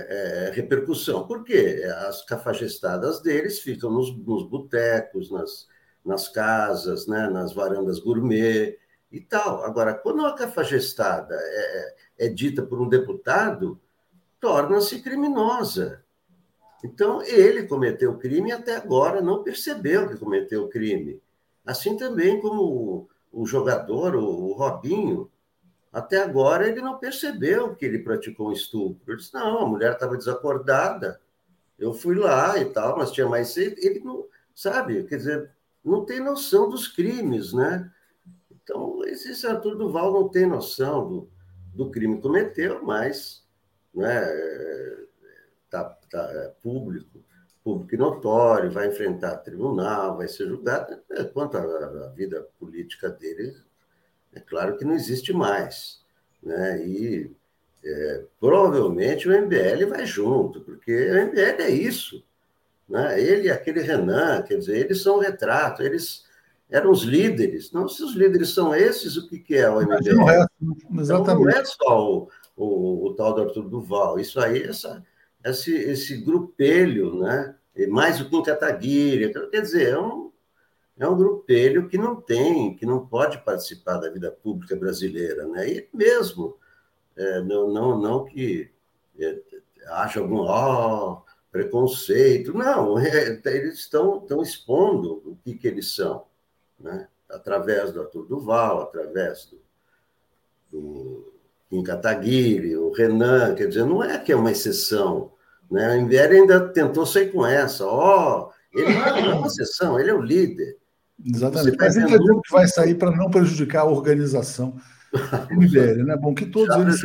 é, 0.47 0.51
repercussão. 0.51 1.27
Por 1.27 1.43
quê? 1.43 1.83
As 2.07 2.25
cafajestadas 2.25 3.21
deles 3.21 3.59
ficam 3.59 3.91
nos, 3.91 4.15
nos 4.17 4.49
botecos, 4.49 5.29
nas, 5.29 5.67
nas 6.03 6.27
casas, 6.27 7.05
né, 7.07 7.29
nas 7.29 7.53
varandas 7.53 7.99
gourmet, 7.99 8.77
e 9.11 9.19
tal. 9.19 9.63
Agora, 9.63 9.93
quando 9.93 10.19
uma 10.19 10.35
cafajestada 10.35 11.35
é, 11.35 11.95
é, 12.19 12.27
é 12.27 12.29
dita 12.29 12.61
por 12.63 12.81
um 12.81 12.89
deputado, 12.89 13.79
torna-se 14.39 15.01
criminosa. 15.01 16.03
Então, 16.83 17.21
ele 17.23 17.63
cometeu 17.63 18.11
o 18.11 18.19
crime 18.19 18.49
e 18.49 18.53
até 18.53 18.75
agora 18.75 19.21
não 19.21 19.43
percebeu 19.43 20.07
que 20.07 20.17
cometeu 20.17 20.63
o 20.63 20.69
crime. 20.69 21.21
Assim 21.65 21.97
também 21.97 22.39
como 22.39 22.61
o, 22.61 23.41
o 23.41 23.45
jogador, 23.45 24.15
o, 24.15 24.23
o, 24.23 24.53
Robinho, 24.53 25.29
até 25.91 26.21
agora 26.21 26.67
ele 26.67 26.81
não 26.81 26.97
percebeu 26.97 27.75
que 27.75 27.85
ele 27.85 27.99
praticou 27.99 28.49
um 28.49 28.53
estupro. 28.53 29.11
Ele 29.11 29.17
disse, 29.17 29.33
não, 29.33 29.59
a 29.59 29.67
mulher 29.67 29.93
estava 29.93 30.15
desacordada, 30.15 31.19
eu 31.79 31.93
fui 31.93 32.15
lá 32.15 32.57
e 32.57 32.65
tal, 32.65 32.97
mas 32.97 33.11
tinha 33.11 33.27
mais... 33.27 33.57
Ele 33.57 33.99
não, 34.03 34.25
sabe, 34.53 35.03
quer 35.03 35.17
dizer, 35.17 35.51
não 35.83 36.05
tem 36.05 36.19
noção 36.19 36.69
dos 36.69 36.87
crimes, 36.87 37.53
né? 37.53 37.91
Então, 38.67 39.01
esse 39.05 39.47
Arthur 39.47 39.77
Duval 39.77 40.11
não 40.11 40.27
tem 40.27 40.45
noção 40.45 41.07
do, 41.07 41.29
do 41.73 41.89
crime 41.89 42.17
que 42.17 42.21
cometeu, 42.21 42.83
mas 42.83 43.47
né, 43.95 44.27
tá, 45.69 45.85
tá 46.11 46.29
é 46.33 46.53
público, 46.61 47.23
público 47.63 47.95
e 47.95 47.97
notório, 47.97 48.69
vai 48.69 48.89
enfrentar 48.89 49.37
tribunal, 49.37 50.17
vai 50.17 50.27
ser 50.27 50.49
julgado. 50.49 50.99
É, 51.11 51.23
quanto 51.23 51.57
à, 51.57 52.09
vida 52.09 52.45
política 52.59 53.09
dele, 53.09 53.55
é 54.33 54.41
claro 54.41 54.75
que 54.75 54.83
não 54.83 54.95
existe 54.95 55.31
mais. 55.31 56.03
Né? 56.43 56.85
E 56.85 57.31
é, 57.85 58.25
provavelmente 58.37 59.29
o 59.29 59.31
MBL 59.31 59.87
vai 59.87 60.05
junto, 60.05 60.59
porque 60.59 61.09
o 61.09 61.25
MBL 61.25 61.61
é 61.61 61.69
isso. 61.69 62.21
Né? 62.89 63.21
Ele 63.21 63.47
e 63.47 63.49
aquele 63.49 63.79
Renan, 63.79 64.41
quer 64.41 64.57
dizer, 64.57 64.77
eles 64.77 65.01
são 65.01 65.15
um 65.15 65.21
retrato, 65.21 65.81
eles 65.81 66.26
eram 66.69 66.91
os 66.91 67.03
líderes. 67.03 67.71
Não, 67.71 67.87
se 67.87 68.03
os 68.03 68.13
líderes 68.13 68.53
são 68.53 68.75
esses, 68.75 69.15
o 69.15 69.27
que, 69.27 69.39
que 69.39 69.55
é 69.55 69.69
o 69.69 69.81
MBL? 69.81 70.15
Não 70.15 70.29
é, 70.29 70.45
exatamente. 70.99 71.21
Então, 71.21 71.39
não 71.39 71.49
é 71.49 71.65
só 71.65 72.11
o, 72.11 72.29
o, 72.55 73.07
o, 73.07 73.13
tal 73.15 73.33
do 73.33 73.41
Arthur 73.41 73.69
Duval. 73.69 74.19
Isso 74.19 74.39
aí, 74.39 74.63
essa, 74.63 75.03
esse, 75.43 75.73
esse 75.73 76.17
grupelho, 76.17 77.19
né? 77.19 77.55
mais 77.89 78.19
o 78.19 78.29
Kim 78.29 78.43
Kataguiri. 78.43 79.25
Então, 79.25 79.49
quer 79.49 79.61
dizer, 79.61 79.93
é 79.93 79.99
um, 79.99 80.31
é 80.99 81.07
um 81.07 81.17
grupelho 81.17 81.87
que 81.87 81.97
não 81.97 82.19
tem, 82.19 82.75
que 82.75 82.85
não 82.85 83.05
pode 83.05 83.37
participar 83.39 83.97
da 83.97 84.09
vida 84.09 84.29
pública 84.31 84.75
brasileira. 84.75 85.47
Né? 85.47 85.69
E 85.69 85.89
mesmo, 85.93 86.57
é, 87.15 87.41
não, 87.41 87.71
não, 87.71 88.01
não 88.01 88.25
que 88.25 88.69
é, 89.17 89.39
haja 89.87 90.19
algum 90.19 90.41
oh, 90.41 91.21
preconceito. 91.49 92.53
Não, 92.53 92.99
é, 92.99 93.39
eles 93.45 93.75
estão, 93.75 94.17
estão 94.17 94.41
expondo 94.41 95.21
o 95.25 95.37
que, 95.45 95.53
que 95.53 95.67
eles 95.67 95.95
são 95.95 96.25
né? 96.79 97.07
através 97.29 97.91
do 97.91 98.01
Arthur 98.01 98.25
Duval, 98.25 98.81
através 98.81 99.49
do, 99.49 99.59
do 100.71 101.33
Kim 101.69 101.83
Kataguiri, 101.83 102.75
o 102.77 102.91
Renan, 102.91 103.53
quer 103.55 103.67
dizer, 103.67 103.85
não 103.85 104.03
é 104.03 104.17
que 104.17 104.31
é 104.31 104.35
uma 104.35 104.51
exceção. 104.51 105.31
Né? 105.69 105.97
O 105.97 106.01
MBL 106.01 106.41
ainda 106.41 106.69
tentou 106.69 107.05
sair 107.05 107.31
com 107.31 107.45
essa, 107.45 107.85
ó, 107.85 108.51
oh, 108.51 108.77
ele 108.77 108.93
não 108.93 109.05
é 109.05 109.33
uma 109.35 109.47
exceção, 109.47 109.99
ele 109.99 110.09
é 110.09 110.13
o 110.13 110.21
líder. 110.21 110.77
Exatamente, 111.23 111.77
mas 111.79 111.97
ele 111.97 112.05
dizendo 112.05 112.41
que 112.41 112.51
vai 112.51 112.67
sair 112.67 112.95
para 112.95 113.11
não 113.11 113.29
prejudicar 113.29 113.81
a 113.81 113.89
organização 113.89 114.75
do 115.11 115.55
MBL, 115.55 116.03
né? 116.05 116.15
Bom, 116.15 116.33
que 116.33 116.45
todos 116.45 116.75
Já 116.75 116.81
eles... 116.81 117.01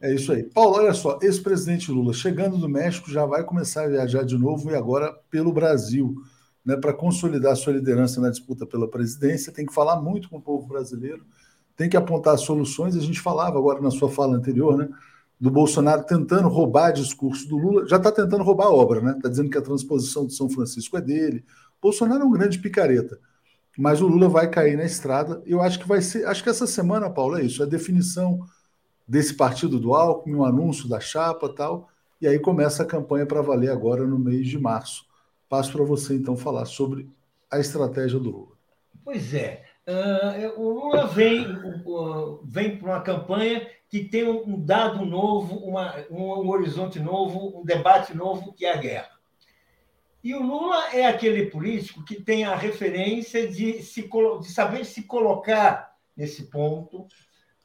É 0.00 0.12
isso 0.12 0.32
aí. 0.32 0.42
Paulo, 0.42 0.76
olha 0.76 0.92
só, 0.92 1.18
ex-presidente 1.22 1.90
Lula 1.90 2.12
chegando 2.12 2.58
do 2.58 2.68
México 2.68 3.10
já 3.10 3.24
vai 3.24 3.42
começar 3.42 3.84
a 3.84 3.88
viajar 3.88 4.22
de 4.22 4.36
novo 4.36 4.70
e 4.70 4.74
agora 4.74 5.12
pelo 5.30 5.52
Brasil, 5.52 6.14
né, 6.64 6.76
para 6.76 6.92
consolidar 6.92 7.54
sua 7.56 7.74
liderança 7.74 8.20
na 8.20 8.30
disputa 8.30 8.64
pela 8.64 8.88
presidência, 8.88 9.52
tem 9.52 9.66
que 9.66 9.74
falar 9.74 10.00
muito 10.00 10.30
com 10.30 10.38
o 10.38 10.42
povo 10.42 10.66
brasileiro, 10.66 11.24
tem 11.76 11.88
que 11.88 11.96
apontar 11.96 12.38
soluções. 12.38 12.96
A 12.96 13.00
gente 13.00 13.20
falava 13.20 13.58
agora 13.58 13.80
na 13.80 13.90
sua 13.90 14.08
fala 14.08 14.36
anterior, 14.36 14.76
né, 14.76 14.88
do 15.38 15.50
Bolsonaro 15.50 16.04
tentando 16.04 16.48
roubar 16.48 16.92
discurso 16.92 17.46
do 17.48 17.56
Lula, 17.56 17.86
já 17.86 17.96
está 17.96 18.10
tentando 18.10 18.42
roubar 18.42 18.66
a 18.66 18.70
obra, 18.70 19.00
né? 19.00 19.12
Está 19.16 19.28
dizendo 19.28 19.50
que 19.50 19.58
a 19.58 19.62
transposição 19.62 20.26
de 20.26 20.34
São 20.34 20.48
Francisco 20.48 20.96
é 20.96 21.00
dele. 21.00 21.44
Bolsonaro 21.82 22.22
é 22.22 22.24
um 22.24 22.30
grande 22.30 22.58
picareta, 22.58 23.18
mas 23.76 24.00
o 24.00 24.06
Lula 24.06 24.28
vai 24.28 24.48
cair 24.48 24.76
na 24.76 24.84
estrada. 24.84 25.42
Eu 25.44 25.60
acho 25.60 25.78
que 25.78 25.88
vai 25.88 26.00
ser, 26.00 26.26
acho 26.26 26.42
que 26.42 26.48
essa 26.48 26.66
semana, 26.66 27.10
Paulo, 27.10 27.36
é 27.36 27.42
isso, 27.42 27.62
a 27.62 27.66
definição 27.66 28.40
desse 29.06 29.34
partido 29.34 29.78
do 29.78 29.94
Alckmin, 29.94 30.36
um 30.36 30.44
anúncio 30.44 30.88
da 30.88 30.98
chapa 30.98 31.52
tal, 31.54 31.90
e 32.20 32.26
aí 32.26 32.38
começa 32.38 32.82
a 32.82 32.86
campanha 32.86 33.26
para 33.26 33.42
valer 33.42 33.70
agora 33.70 34.06
no 34.06 34.18
mês 34.18 34.48
de 34.48 34.58
março. 34.58 35.04
Passo 35.48 35.72
para 35.72 35.84
você 35.84 36.14
então 36.14 36.36
falar 36.36 36.64
sobre 36.64 37.08
a 37.50 37.58
estratégia 37.58 38.18
do 38.18 38.30
Lula. 38.30 38.54
Pois 39.04 39.34
é, 39.34 39.62
uh, 39.86 40.60
o 40.60 40.70
Lula 40.70 41.06
vem, 41.06 41.46
uh, 41.84 42.40
vem 42.44 42.78
para 42.78 42.88
uma 42.88 43.00
campanha 43.00 43.68
que 43.88 44.04
tem 44.04 44.24
um 44.24 44.58
dado 44.60 45.04
novo, 45.04 45.56
uma, 45.56 45.94
um 46.10 46.48
horizonte 46.48 46.98
novo, 46.98 47.60
um 47.60 47.64
debate 47.64 48.16
novo, 48.16 48.52
que 48.52 48.64
é 48.64 48.72
a 48.72 48.76
guerra. 48.76 49.10
E 50.22 50.34
o 50.34 50.42
Lula 50.42 50.88
é 50.94 51.04
aquele 51.04 51.46
político 51.46 52.02
que 52.02 52.20
tem 52.20 52.44
a 52.44 52.56
referência 52.56 53.46
de, 53.46 53.82
se, 53.82 54.08
de 54.40 54.50
saber 54.50 54.84
se 54.86 55.02
colocar 55.02 55.94
nesse 56.16 56.44
ponto, 56.44 57.06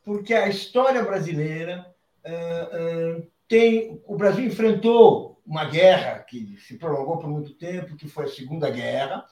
porque 0.03 0.33
a 0.33 0.49
história 0.49 1.01
brasileira 1.03 1.85
uh, 2.25 3.25
tem. 3.47 4.01
O 4.05 4.17
Brasil 4.17 4.45
enfrentou 4.45 5.38
uma 5.49 5.65
guerra 5.65 6.19
que 6.19 6.57
se 6.59 6.77
prolongou 6.77 7.17
por 7.17 7.27
muito 7.27 7.55
tempo, 7.55 7.95
que 7.95 8.07
foi 8.07 8.25
a 8.25 8.29
Segunda 8.29 8.69
Guerra. 8.69 9.25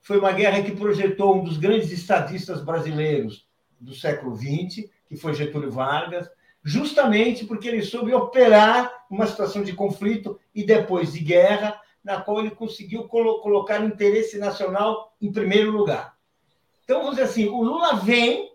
Foi 0.00 0.20
uma 0.20 0.30
guerra 0.30 0.62
que 0.62 0.70
projetou 0.70 1.34
um 1.34 1.42
dos 1.42 1.58
grandes 1.58 1.90
estadistas 1.90 2.62
brasileiros 2.62 3.48
do 3.80 3.92
século 3.92 4.36
XX, 4.36 4.88
que 5.08 5.16
foi 5.16 5.34
Getúlio 5.34 5.72
Vargas, 5.72 6.30
justamente 6.62 7.44
porque 7.44 7.66
ele 7.66 7.82
soube 7.82 8.14
operar 8.14 9.04
uma 9.10 9.26
situação 9.26 9.64
de 9.64 9.72
conflito 9.72 10.38
e 10.54 10.64
depois 10.64 11.12
de 11.12 11.18
guerra, 11.18 11.80
na 12.04 12.20
qual 12.20 12.38
ele 12.38 12.52
conseguiu 12.52 13.08
colocar 13.08 13.80
o 13.80 13.86
interesse 13.86 14.38
nacional 14.38 15.12
em 15.20 15.32
primeiro 15.32 15.72
lugar. 15.72 16.14
Então, 16.84 17.00
vamos 17.00 17.16
dizer 17.16 17.28
assim, 17.28 17.48
o 17.48 17.60
Lula 17.60 17.96
vem 17.96 18.54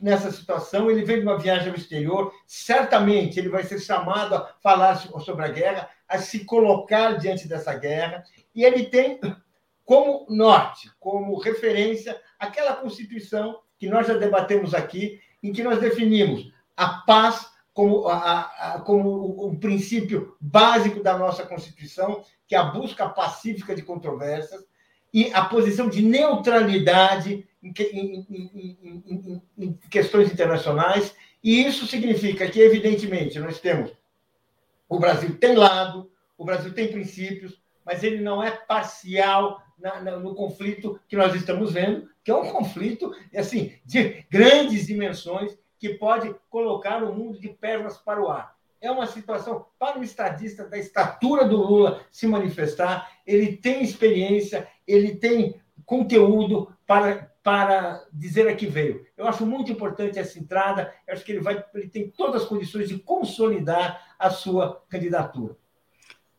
nessa 0.00 0.30
situação, 0.32 0.90
ele 0.90 1.04
vem 1.04 1.18
de 1.18 1.22
uma 1.22 1.38
viagem 1.38 1.68
ao 1.68 1.76
exterior, 1.76 2.32
certamente 2.46 3.38
ele 3.38 3.50
vai 3.50 3.62
ser 3.64 3.78
chamado 3.78 4.34
a 4.34 4.54
falar 4.62 4.96
sobre 4.96 5.44
a 5.44 5.48
guerra, 5.48 5.90
a 6.08 6.18
se 6.18 6.44
colocar 6.44 7.18
diante 7.18 7.46
dessa 7.46 7.74
guerra, 7.74 8.24
e 8.54 8.64
ele 8.64 8.86
tem 8.86 9.20
como 9.84 10.26
norte, 10.28 10.90
como 10.98 11.38
referência, 11.38 12.20
aquela 12.38 12.76
Constituição 12.76 13.60
que 13.78 13.88
nós 13.88 14.06
já 14.06 14.14
debatemos 14.14 14.74
aqui, 14.74 15.20
em 15.42 15.52
que 15.52 15.62
nós 15.62 15.80
definimos 15.80 16.52
a 16.76 16.88
paz 16.88 17.50
como, 17.72 18.08
a, 18.08 18.40
a, 18.40 18.80
como 18.80 19.46
um 19.46 19.56
princípio 19.56 20.36
básico 20.40 21.02
da 21.02 21.16
nossa 21.16 21.46
Constituição, 21.46 22.24
que 22.46 22.54
é 22.54 22.58
a 22.58 22.64
busca 22.64 23.08
pacífica 23.08 23.74
de 23.74 23.82
controvérsias, 23.82 24.64
e 25.14 25.32
a 25.32 25.44
posição 25.44 25.88
de 25.88 26.02
neutralidade 26.02 27.46
em, 27.62 27.72
em, 27.92 28.26
em, 28.28 29.42
em, 29.56 29.72
questões 29.90 30.30
internacionais, 30.30 31.14
e 31.42 31.64
isso 31.64 31.86
significa 31.86 32.48
que, 32.50 32.60
evidentemente, 32.60 33.38
nós 33.38 33.60
temos. 33.60 33.92
O 34.88 34.98
Brasil 34.98 35.36
tem 35.38 35.54
lado, 35.54 36.10
o 36.36 36.44
Brasil 36.44 36.72
tem 36.72 36.90
princípios, 36.90 37.60
mas 37.84 38.02
ele 38.02 38.22
não 38.22 38.42
é 38.42 38.50
parcial 38.50 39.62
na, 39.78 40.00
na, 40.00 40.16
no 40.16 40.34
conflito 40.34 41.00
que 41.08 41.16
nós 41.16 41.34
estamos 41.34 41.72
vendo, 41.72 42.08
que 42.24 42.30
é 42.30 42.34
um 42.34 42.50
conflito 42.50 43.12
assim 43.34 43.74
de 43.84 44.24
grandes 44.30 44.86
dimensões 44.86 45.56
que 45.78 45.90
pode 45.90 46.34
colocar 46.50 47.02
o 47.02 47.14
mundo 47.14 47.38
de 47.38 47.48
pernas 47.48 47.96
para 47.96 48.22
o 48.22 48.28
ar. 48.28 48.56
É 48.80 48.90
uma 48.90 49.06
situação 49.06 49.66
para 49.78 49.98
um 49.98 50.02
estadista 50.02 50.64
da 50.64 50.78
estatura 50.78 51.44
do 51.44 51.56
Lula 51.56 52.00
se 52.10 52.26
manifestar. 52.26 53.10
Ele 53.26 53.56
tem 53.56 53.82
experiência, 53.82 54.68
ele 54.86 55.16
tem 55.16 55.60
conteúdo 55.84 56.72
para, 56.88 57.30
para 57.42 58.02
dizer 58.10 58.48
a 58.48 58.56
que 58.56 58.66
veio. 58.66 59.04
Eu 59.14 59.28
acho 59.28 59.44
muito 59.44 59.70
importante 59.70 60.18
essa 60.18 60.38
entrada. 60.38 60.90
Eu 61.06 61.12
acho 61.12 61.22
que 61.22 61.32
ele, 61.32 61.42
vai, 61.42 61.62
ele 61.74 61.88
tem 61.88 62.10
todas 62.10 62.42
as 62.42 62.48
condições 62.48 62.88
de 62.88 62.98
consolidar 62.98 64.00
a 64.18 64.30
sua 64.30 64.82
candidatura. 64.88 65.54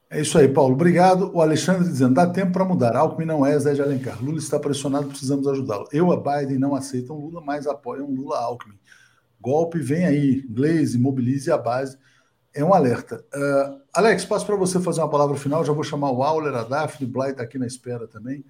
É 0.10 0.20
isso 0.20 0.39
aí, 0.39 0.47
Paulo. 0.47 0.74
Obrigado. 0.74 1.32
O 1.36 1.39
Alexandre 1.39 1.88
dizendo: 1.88 2.16
dá 2.16 2.26
tempo 2.26 2.52
para 2.52 2.66
mudar. 2.66 2.95
Alckmin 2.95 3.28
não 3.28 3.45
é 3.45 3.60
Zé 3.60 3.76
de 3.76 3.82
Alencar. 3.84 4.24
Lula 4.24 4.39
está 4.39 4.60
pressionado, 4.60 5.08
precisamos 5.08 5.47
ajudá-lo. 5.47 5.88
Eu, 5.93 6.12
a 6.12 6.18
Biden, 6.18 6.58
não 6.58 6.74
aceitam 6.74 7.16
Lula, 7.16 7.41
mas 7.41 7.68
apoiam 7.68 8.10
Lula 8.10 8.39
Alckmin. 8.39 8.80
Golpe 9.39 9.78
vem 9.78 10.06
aí. 10.06 10.41
Glaze, 10.50 10.97
mobilize 10.97 11.52
a 11.52 11.60
base. 11.60 11.95
É 12.52 12.64
um 12.64 12.74
alerta. 12.74 13.24
Uh, 13.36 13.80
Alex, 13.93 14.26
passo 14.26 14.47
para 14.47 14.56
você 14.56 14.80
fazer 14.80 15.02
uma 15.02 15.12
palavra 15.12 15.38
final. 15.38 15.64
Já 15.64 15.74
vou 15.74 15.84
chamar 15.84 16.10
o 16.10 16.24
Auler, 16.24 16.56
a 16.56 16.64
Daphne, 16.64 17.08
Bly 17.08 17.30
está 17.30 17.43
aqui 17.43 17.60
na 17.60 17.68
espera 17.68 18.08
também. 18.08 18.43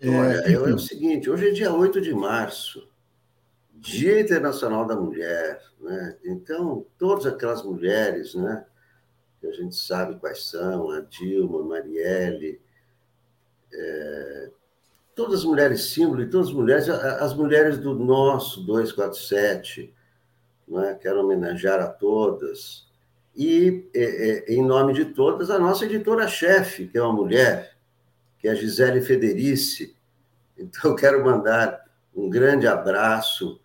É, 0.00 0.08
Olha, 0.08 0.42
é, 0.46 0.52
é 0.52 0.74
o 0.74 0.78
seguinte: 0.78 1.28
hoje 1.28 1.48
é 1.48 1.50
dia 1.50 1.72
8 1.72 2.00
de 2.00 2.14
março, 2.14 2.88
Dia 3.72 4.20
Internacional 4.20 4.86
da 4.86 4.96
Mulher. 4.96 5.60
Né? 5.80 6.16
Então, 6.24 6.86
todas 6.98 7.26
aquelas 7.26 7.62
mulheres 7.62 8.34
né, 8.34 8.64
que 9.40 9.46
a 9.46 9.52
gente 9.52 9.76
sabe 9.76 10.18
quais 10.18 10.44
são, 10.44 10.90
a 10.90 11.00
Dilma, 11.00 11.60
a 11.60 11.64
Marielle, 11.64 12.60
é, 13.72 14.50
todas 15.14 15.40
as 15.40 15.44
mulheres 15.44 15.90
símbolo 15.90 16.22
e 16.22 16.30
todas 16.30 16.48
as 16.48 16.54
mulheres, 16.54 16.88
as 16.88 17.34
mulheres 17.34 17.78
do 17.78 17.94
nosso 17.94 18.64
247, 18.64 19.92
né? 20.66 20.98
quero 21.00 21.20
homenagear 21.20 21.80
a 21.80 21.88
todas. 21.88 22.86
E, 23.36 23.88
é, 23.94 24.02
é, 24.02 24.54
em 24.54 24.64
nome 24.64 24.92
de 24.92 25.06
todas, 25.06 25.50
a 25.50 25.58
nossa 25.58 25.84
editora-chefe, 25.84 26.88
que 26.88 26.98
é 26.98 27.02
uma 27.02 27.12
mulher, 27.12 27.77
que 28.38 28.48
é 28.48 28.52
a 28.52 28.54
Gisele 28.54 29.00
Federici. 29.00 29.96
Então, 30.56 30.94
quero 30.94 31.24
mandar 31.24 31.84
um 32.14 32.28
grande 32.28 32.66
abraço 32.66 33.60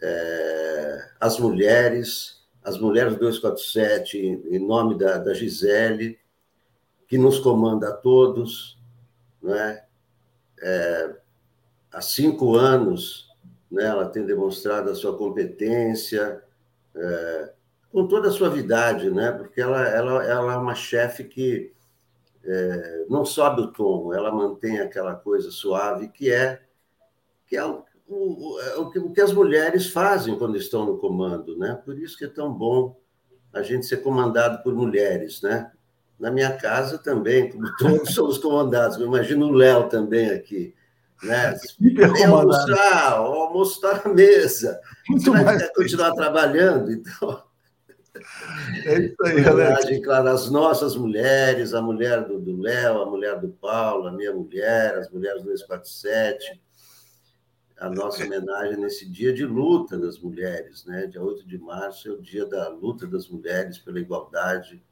é, 0.00 1.08
às 1.18 1.38
mulheres, 1.38 2.46
às 2.62 2.78
mulheres 2.78 3.16
247, 3.16 4.18
em 4.18 4.58
nome 4.58 4.98
da, 4.98 5.18
da 5.18 5.34
Gisele, 5.34 6.18
que 7.06 7.18
nos 7.18 7.38
comanda 7.38 7.88
a 7.88 7.92
todos. 7.92 8.78
Né? 9.42 9.82
É, 10.62 11.14
há 11.92 12.00
cinco 12.00 12.56
anos, 12.56 13.28
né, 13.70 13.84
ela 13.84 14.08
tem 14.08 14.24
demonstrado 14.24 14.90
a 14.90 14.94
sua 14.94 15.16
competência, 15.16 16.42
é, 16.94 17.52
com 17.90 18.06
toda 18.06 18.28
a 18.28 18.32
suavidade, 18.32 19.10
né? 19.10 19.32
porque 19.32 19.60
ela, 19.60 19.86
ela, 19.88 20.24
ela 20.24 20.52
é 20.52 20.56
uma 20.56 20.74
chefe 20.74 21.24
que 21.24 21.72
é, 22.44 23.06
não 23.08 23.24
sobe 23.24 23.62
o 23.62 23.72
tom, 23.72 24.14
ela 24.14 24.32
mantém 24.32 24.80
aquela 24.80 25.14
coisa 25.14 25.50
suave 25.50 26.08
que 26.08 26.30
é 26.30 26.60
que 27.46 27.56
é 27.56 27.64
o, 27.64 27.84
o, 28.08 28.60
é 28.60 28.76
o, 28.76 28.90
que, 28.90 28.98
o 28.98 29.12
que 29.12 29.20
as 29.20 29.32
mulheres 29.32 29.88
fazem 29.88 30.38
quando 30.38 30.56
estão 30.56 30.86
no 30.86 30.98
comando, 30.98 31.58
né? 31.58 31.80
Por 31.84 31.98
isso 31.98 32.16
que 32.16 32.24
é 32.24 32.28
tão 32.28 32.52
bom 32.52 32.96
a 33.52 33.60
gente 33.60 33.86
ser 33.86 33.98
comandado 33.98 34.62
por 34.62 34.72
mulheres, 34.72 35.42
né? 35.42 35.70
Na 36.18 36.30
minha 36.30 36.56
casa 36.56 36.96
também, 36.98 37.50
como 37.50 37.68
todos 37.76 38.14
somos 38.14 38.38
comandados. 38.38 38.98
Imagino 38.98 39.46
o 39.46 39.52
Léo 39.52 39.88
também 39.88 40.30
aqui. 40.30 40.74
Né? 41.22 41.54
Vem 41.80 42.24
almoçar, 42.24 43.20
o 43.20 43.32
almoço 43.34 43.74
está 43.74 44.08
na 44.08 44.14
mesa. 44.14 44.80
Muito 45.08 45.32
Você 45.32 45.44
vai 45.44 45.68
continuar 45.70 46.12
trabalhando, 46.12 46.92
então 46.92 47.42
é 48.84 48.98
isso 49.00 49.16
aí, 49.24 49.48
homenagem, 49.48 50.02
claro, 50.02 50.28
às 50.28 50.50
nossas 50.50 50.96
mulheres, 50.96 51.74
a 51.74 51.80
mulher 51.80 52.26
do 52.26 52.60
Léo, 52.60 53.02
a 53.02 53.06
mulher 53.06 53.40
do 53.40 53.48
Paulo, 53.48 54.08
a 54.08 54.12
minha 54.12 54.32
mulher, 54.32 54.96
as 54.96 55.10
mulheres 55.10 55.42
do 55.42 55.48
247. 55.48 56.60
A 57.78 57.88
nossa 57.88 58.24
homenagem 58.24 58.76
nesse 58.76 59.08
dia 59.08 59.32
de 59.32 59.46
luta 59.46 59.96
das 59.96 60.18
mulheres, 60.18 60.84
né? 60.84 61.06
Dia 61.06 61.22
8 61.22 61.46
de 61.46 61.56
março 61.56 62.08
é 62.08 62.12
o 62.12 62.20
dia 62.20 62.44
da 62.44 62.68
luta 62.68 63.06
das 63.06 63.26
mulheres 63.28 63.78
pela 63.78 63.98
igualdade 63.98 64.82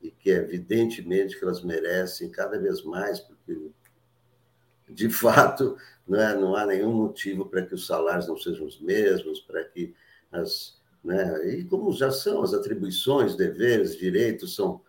e 0.00 0.10
que 0.10 0.30
evidentemente 0.30 1.38
que 1.38 1.44
elas 1.44 1.62
merecem 1.62 2.30
cada 2.30 2.58
vez 2.58 2.82
mais, 2.84 3.20
porque 3.20 3.70
de 4.88 5.10
fato 5.10 5.76
não, 6.06 6.20
é, 6.20 6.34
não 6.34 6.56
há 6.56 6.64
nenhum 6.64 6.92
motivo 6.92 7.46
para 7.46 7.62
que 7.62 7.74
os 7.74 7.86
salários 7.86 8.28
não 8.28 8.38
sejam 8.38 8.66
os 8.66 8.80
mesmos, 8.80 9.40
para 9.40 9.64
que 9.64 9.94
as 10.32 10.80
né? 11.06 11.54
E 11.54 11.64
como 11.64 11.92
já 11.92 12.10
são 12.10 12.42
as 12.42 12.52
atribuições, 12.52 13.36
deveres, 13.36 13.96
direitos 13.96 14.54
são, 14.54 14.80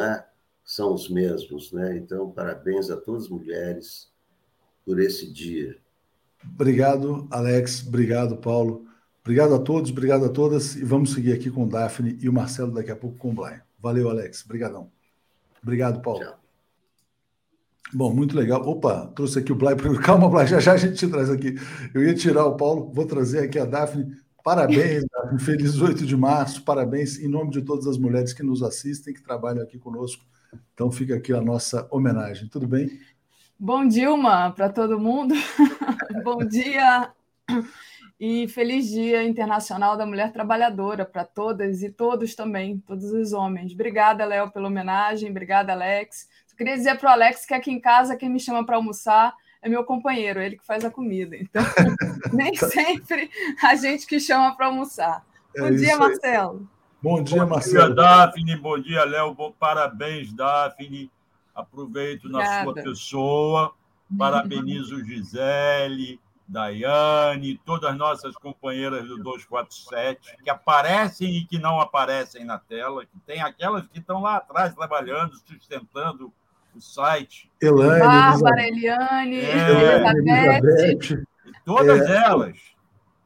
é? 0.00 0.24
são 0.64 0.94
os 0.94 1.08
mesmos. 1.08 1.72
Né? 1.72 1.98
Então, 1.98 2.30
parabéns 2.30 2.88
a 2.88 2.96
todas 2.96 3.24
as 3.24 3.28
mulheres 3.28 4.10
por 4.84 5.00
esse 5.00 5.30
dia. 5.30 5.76
Obrigado, 6.54 7.26
Alex. 7.30 7.84
Obrigado, 7.86 8.36
Paulo. 8.36 8.86
Obrigado 9.22 9.54
a 9.54 9.58
todos, 9.58 9.90
obrigado 9.90 10.24
a 10.24 10.28
todas. 10.28 10.76
E 10.76 10.84
vamos 10.84 11.12
seguir 11.12 11.32
aqui 11.32 11.50
com 11.50 11.64
o 11.64 11.68
Daphne 11.68 12.16
e 12.20 12.28
o 12.28 12.32
Marcelo 12.32 12.72
daqui 12.72 12.92
a 12.92 12.96
pouco 12.96 13.18
com 13.18 13.30
o 13.30 13.34
Blay. 13.34 13.58
Valeu, 13.80 14.08
Alex. 14.08 14.44
Obrigadão. 14.44 14.90
Obrigado, 15.60 16.00
Paulo. 16.00 16.20
Tchau. 16.20 16.38
Bom, 17.92 18.12
muito 18.12 18.36
legal. 18.36 18.62
Opa, 18.68 19.06
trouxe 19.14 19.40
aqui 19.40 19.50
o 19.50 19.56
Blay. 19.56 19.76
Calma, 20.04 20.28
Blay, 20.28 20.46
já 20.46 20.60
já 20.60 20.74
a 20.74 20.76
gente 20.76 20.94
te 20.94 21.08
traz 21.08 21.28
aqui. 21.28 21.56
Eu 21.92 22.04
ia 22.04 22.14
tirar 22.14 22.46
o 22.46 22.56
Paulo, 22.56 22.92
vou 22.92 23.04
trazer 23.04 23.40
aqui 23.40 23.58
a 23.58 23.64
Daphne. 23.64 24.16
Parabéns. 24.46 25.04
Feliz 25.40 25.80
8 25.80 26.06
de 26.06 26.16
março. 26.16 26.62
Parabéns 26.62 27.18
em 27.18 27.26
nome 27.26 27.50
de 27.50 27.62
todas 27.62 27.84
as 27.88 27.98
mulheres 27.98 28.32
que 28.32 28.44
nos 28.44 28.62
assistem, 28.62 29.12
que 29.12 29.20
trabalham 29.20 29.60
aqui 29.60 29.76
conosco. 29.76 30.24
Então 30.72 30.88
fica 30.92 31.16
aqui 31.16 31.32
a 31.32 31.40
nossa 31.40 31.88
homenagem. 31.90 32.48
Tudo 32.48 32.68
bem? 32.68 32.88
Bom 33.58 33.88
Dilma 33.88 34.52
para 34.52 34.68
todo 34.68 35.00
mundo. 35.00 35.34
Bom 36.22 36.38
dia 36.46 37.10
e 38.20 38.46
feliz 38.46 38.88
Dia 38.88 39.24
Internacional 39.24 39.96
da 39.96 40.06
Mulher 40.06 40.32
Trabalhadora 40.32 41.04
para 41.04 41.24
todas 41.24 41.82
e 41.82 41.90
todos 41.90 42.36
também, 42.36 42.78
todos 42.78 43.10
os 43.10 43.32
homens. 43.32 43.72
Obrigada, 43.72 44.24
Léo, 44.24 44.52
pela 44.52 44.68
homenagem. 44.68 45.28
Obrigada, 45.28 45.72
Alex. 45.72 46.28
Só 46.46 46.56
queria 46.56 46.76
dizer 46.76 46.96
para 47.00 47.10
o 47.10 47.12
Alex 47.12 47.44
que 47.44 47.52
aqui 47.52 47.72
em 47.72 47.80
casa 47.80 48.14
quem 48.14 48.30
me 48.30 48.38
chama 48.38 48.64
para 48.64 48.76
almoçar 48.76 49.34
é 49.66 49.68
meu 49.68 49.84
companheiro, 49.84 50.40
ele 50.40 50.56
que 50.56 50.64
faz 50.64 50.84
a 50.84 50.90
comida. 50.90 51.36
Então, 51.36 51.62
nem 52.32 52.54
sempre 52.54 53.28
a 53.62 53.74
gente 53.74 54.06
que 54.06 54.20
chama 54.20 54.56
para 54.56 54.66
almoçar. 54.66 55.24
É 55.56 55.60
Bom 55.60 55.76
dia, 55.76 55.96
Marcelo. 55.98 56.68
Bom 57.02 57.22
dia, 57.22 57.44
Bom 57.44 57.50
Marcelo. 57.50 57.88
Bom 57.88 57.94
dia, 57.94 57.94
Daphne. 57.94 58.56
Bom 58.56 58.78
dia, 58.78 59.04
Léo. 59.04 59.34
Bom, 59.34 59.52
parabéns, 59.58 60.32
Daphne. 60.32 61.10
Aproveito 61.54 62.26
Obrigada. 62.26 62.50
na 62.50 62.62
sua 62.62 62.74
pessoa. 62.74 63.74
Parabenizo 64.16 65.04
Gisele, 65.04 66.20
Daiane, 66.46 67.60
todas 67.64 67.90
as 67.90 67.96
nossas 67.96 68.36
companheiras 68.36 69.08
do 69.08 69.16
247, 69.16 70.36
que 70.44 70.48
aparecem 70.48 71.34
e 71.38 71.44
que 71.44 71.58
não 71.58 71.80
aparecem 71.80 72.44
na 72.44 72.56
tela, 72.56 73.04
que 73.04 73.18
tem 73.26 73.42
aquelas 73.42 73.84
que 73.88 73.98
estão 73.98 74.22
lá 74.22 74.36
atrás 74.36 74.72
trabalhando, 74.76 75.34
sustentando 75.38 76.32
o 76.76 76.80
site. 76.80 77.50
Elaine, 77.60 78.00
Bárbara, 78.00 78.68
Eliane, 78.68 79.40
é, 79.40 80.02
Elizabeth. 80.10 81.24
Todas 81.64 82.08
é, 82.08 82.16
elas. 82.16 82.58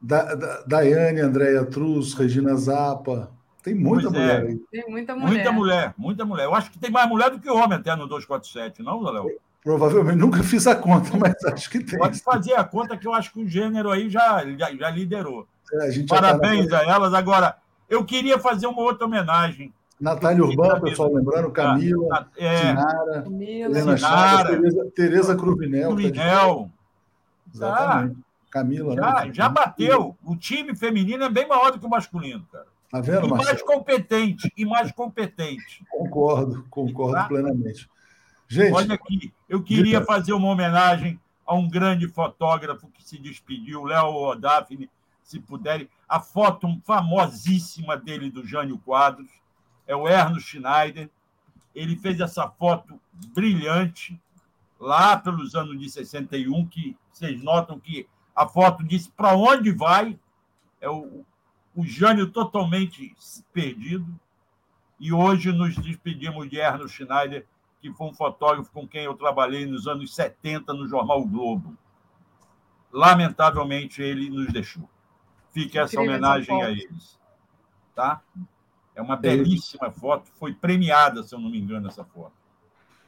Da, 0.01 0.33
da, 0.33 0.63
Daiane, 0.65 1.21
Andréia 1.21 1.65
Truz, 1.65 2.13
Regina 2.13 2.55
Zappa. 2.55 3.31
Tem 3.61 3.75
muita 3.75 4.09
pois 4.09 4.19
mulher 4.19 4.43
é. 4.43 4.47
aí. 4.47 4.61
Tem 4.71 4.89
muita 4.89 5.15
mulher. 5.15 5.27
Muita 5.29 5.51
mulher, 5.51 5.93
muita 5.97 6.25
mulher. 6.25 6.43
Eu 6.45 6.55
acho 6.55 6.71
que 6.71 6.79
tem 6.79 6.89
mais 6.89 7.07
mulher 7.07 7.29
do 7.29 7.39
que 7.39 7.49
homem 7.49 7.77
até 7.77 7.95
no 7.95 8.07
247, 8.07 8.81
não, 8.81 9.01
Léo? 9.03 9.27
Provavelmente 9.63 10.17
nunca 10.17 10.41
fiz 10.41 10.65
a 10.65 10.75
conta, 10.75 11.15
mas 11.15 11.35
acho 11.45 11.69
que 11.69 11.83
tem. 11.83 11.99
Pode 11.99 12.19
fazer 12.19 12.53
a 12.55 12.63
conta 12.63 12.97
que 12.97 13.07
eu 13.07 13.13
acho 13.13 13.31
que 13.31 13.41
o 13.41 13.47
gênero 13.47 13.91
aí 13.91 14.09
já, 14.09 14.43
já, 14.57 14.75
já 14.75 14.89
liderou. 14.89 15.47
É, 15.73 15.91
Parabéns 16.07 16.67
tá 16.67 16.83
na... 16.83 16.91
a 16.91 16.95
elas. 16.95 17.13
Agora, 17.13 17.55
eu 17.87 18.03
queria 18.03 18.39
fazer 18.39 18.65
uma 18.65 18.81
outra 18.81 19.05
homenagem. 19.05 19.71
Natália 20.01 20.43
Urbano, 20.43 20.81
pessoal 20.81 21.13
lembrando, 21.13 21.51
Camila, 21.51 22.27
é, 22.35 22.57
Sinara, 22.57 23.23
Helena 23.27 23.95
Chagas, 23.95 24.47
Tereza, 24.47 24.91
Tereza 24.95 25.35
Cruvinel. 25.35 25.89
Tá 25.89 25.95
Cruvinel. 25.95 26.71
Tá 27.45 27.51
Exatamente. 27.53 28.17
Camila, 28.49 28.95
já, 28.95 29.25
né? 29.25 29.33
Já 29.33 29.47
bateu. 29.47 30.17
O 30.23 30.35
time 30.35 30.75
feminino 30.75 31.23
é 31.23 31.29
bem 31.29 31.47
maior 31.47 31.71
do 31.71 31.79
que 31.79 31.85
o 31.85 31.89
masculino, 31.89 32.43
cara. 32.51 32.65
Tá 32.91 32.99
vendo, 32.99 33.27
e 33.27 33.29
Marcelo? 33.29 33.45
mais 33.45 33.61
competente, 33.61 34.51
e 34.57 34.65
mais 34.65 34.91
competente. 34.91 35.85
Concordo, 35.89 36.65
concordo 36.69 37.15
tá? 37.15 37.27
plenamente. 37.27 37.87
Gente, 38.47 38.73
olha 38.73 38.95
aqui, 38.95 39.31
eu 39.47 39.61
queria 39.61 40.03
fazer 40.03 40.33
uma 40.33 40.49
homenagem 40.49 41.19
a 41.45 41.53
um 41.53 41.69
grande 41.69 42.07
fotógrafo 42.07 42.87
que 42.87 43.03
se 43.03 43.19
despediu, 43.19 43.83
Léo 43.83 44.35
Daphne, 44.35 44.89
se 45.23 45.39
puderem. 45.39 45.87
A 46.09 46.19
foto 46.19 46.67
famosíssima 46.83 47.95
dele 47.95 48.29
do 48.29 48.45
Jânio 48.45 48.77
Quadros 48.79 49.40
é 49.91 49.95
o 49.95 50.07
Erno 50.07 50.39
Schneider. 50.39 51.09
Ele 51.75 51.95
fez 51.95 52.19
essa 52.19 52.49
foto 52.49 52.99
brilhante 53.33 54.19
lá 54.79 55.17
pelos 55.17 55.53
anos 55.53 55.79
de 55.79 55.89
61, 55.89 56.65
que 56.67 56.97
vocês 57.11 57.41
notam 57.43 57.79
que 57.79 58.07
a 58.35 58.47
foto 58.47 58.83
diz 58.83 59.07
para 59.07 59.35
onde 59.35 59.71
vai. 59.71 60.17
É 60.79 60.89
o, 60.89 61.25
o 61.75 61.85
Jânio 61.85 62.31
totalmente 62.31 63.13
perdido. 63.53 64.07
E 64.99 65.11
hoje 65.11 65.51
nos 65.51 65.75
despedimos 65.75 66.49
de 66.49 66.59
Erno 66.59 66.87
Schneider, 66.87 67.45
que 67.81 67.91
foi 67.91 68.07
um 68.07 68.13
fotógrafo 68.13 68.71
com 68.71 68.87
quem 68.87 69.03
eu 69.03 69.15
trabalhei 69.15 69.65
nos 69.65 69.87
anos 69.87 70.13
70 70.15 70.73
no 70.73 70.87
jornal 70.87 71.21
o 71.21 71.27
Globo. 71.27 71.77
Lamentavelmente, 72.91 74.01
ele 74.01 74.29
nos 74.29 74.51
deixou. 74.51 74.89
Fique 75.51 75.77
essa 75.77 75.99
homenagem 75.99 76.61
a 76.61 76.71
eles. 76.71 77.19
Tá? 77.95 78.21
É 78.95 79.01
uma 79.01 79.15
belíssima 79.15 79.91
foto, 79.91 80.29
foi 80.39 80.53
premiada, 80.53 81.23
se 81.23 81.33
eu 81.33 81.39
não 81.39 81.49
me 81.49 81.59
engano, 81.59 81.87
essa 81.87 82.03
foto. 82.03 82.33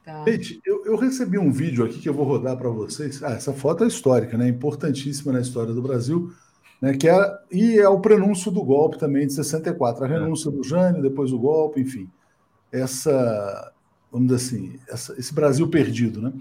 Tá. 0.03 0.23
Gente, 0.25 0.61
eu, 0.65 0.85
eu, 0.85 0.97
recebi 0.97 1.37
um 1.37 1.51
vídeo 1.51 1.85
aqui 1.85 1.99
que 1.99 2.09
eu 2.09 2.13
vou 2.13 2.25
rodar 2.25 2.57
para 2.57 2.69
vocês. 2.69 3.23
Ah, 3.23 3.31
essa 3.31 3.53
foto 3.53 3.83
é 3.85 3.87
histórica, 3.87 4.37
né? 4.37 4.47
Importantíssima 4.49 5.31
na 5.31 5.39
história 5.39 5.73
do 5.73 5.81
Brasil 5.81 6.33
né, 6.83 6.97
que 6.97 7.07
é, 7.07 7.37
e 7.49 7.79
é 7.79 7.87
o 7.87 8.01
prenúncio 8.01 8.51
do 8.51 8.61
golpe 8.61 8.97
também 8.97 9.25
de 9.25 9.31
64, 9.31 10.03
a 10.03 10.05
é. 10.07 10.11
renúncia 10.11 10.49
é. 10.49 10.51
do 10.51 10.61
Jânio, 10.61 11.01
depois 11.01 11.31
o 11.31 11.39
golpe, 11.39 11.79
enfim. 11.79 12.11
Essa, 12.69 13.71
vamos 14.11 14.27
dizer 14.27 14.45
assim, 14.45 14.79
essa, 14.89 15.17
esse 15.17 15.33
Brasil 15.33 15.65
perdido, 15.69 16.21
né? 16.21 16.33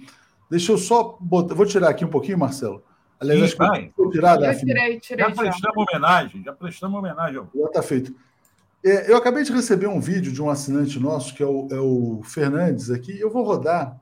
Deixa 0.50 0.72
eu 0.72 0.78
só 0.78 1.16
botar, 1.20 1.54
vou 1.54 1.64
tirar 1.64 1.90
aqui 1.90 2.04
um 2.04 2.10
pouquinho, 2.10 2.40
Marcelo. 2.40 2.82
Aliás, 3.20 3.38
Sim, 3.38 3.44
acho 3.62 3.72
que 3.72 3.92
vou 3.96 4.10
tirar 4.10 4.36
tirei, 4.56 4.98
tirei, 4.98 5.26
Já 5.26 5.30
prestamos 5.30 5.86
homenagem, 5.88 6.42
já 6.42 6.52
prestamos 6.52 6.98
homenagem. 6.98 7.42
Já 7.54 7.66
está 7.66 7.82
feito. 7.82 8.12
É, 8.84 9.10
eu 9.10 9.16
acabei 9.16 9.44
de 9.44 9.52
receber 9.52 9.86
um 9.86 10.00
vídeo 10.00 10.32
de 10.32 10.42
um 10.42 10.50
assinante 10.50 10.98
nosso, 10.98 11.34
que 11.34 11.42
é 11.42 11.46
o, 11.46 11.68
é 11.70 11.78
o 11.78 12.20
Fernandes 12.24 12.90
aqui, 12.90 13.18
eu 13.18 13.30
vou 13.30 13.44
rodar 13.44 14.00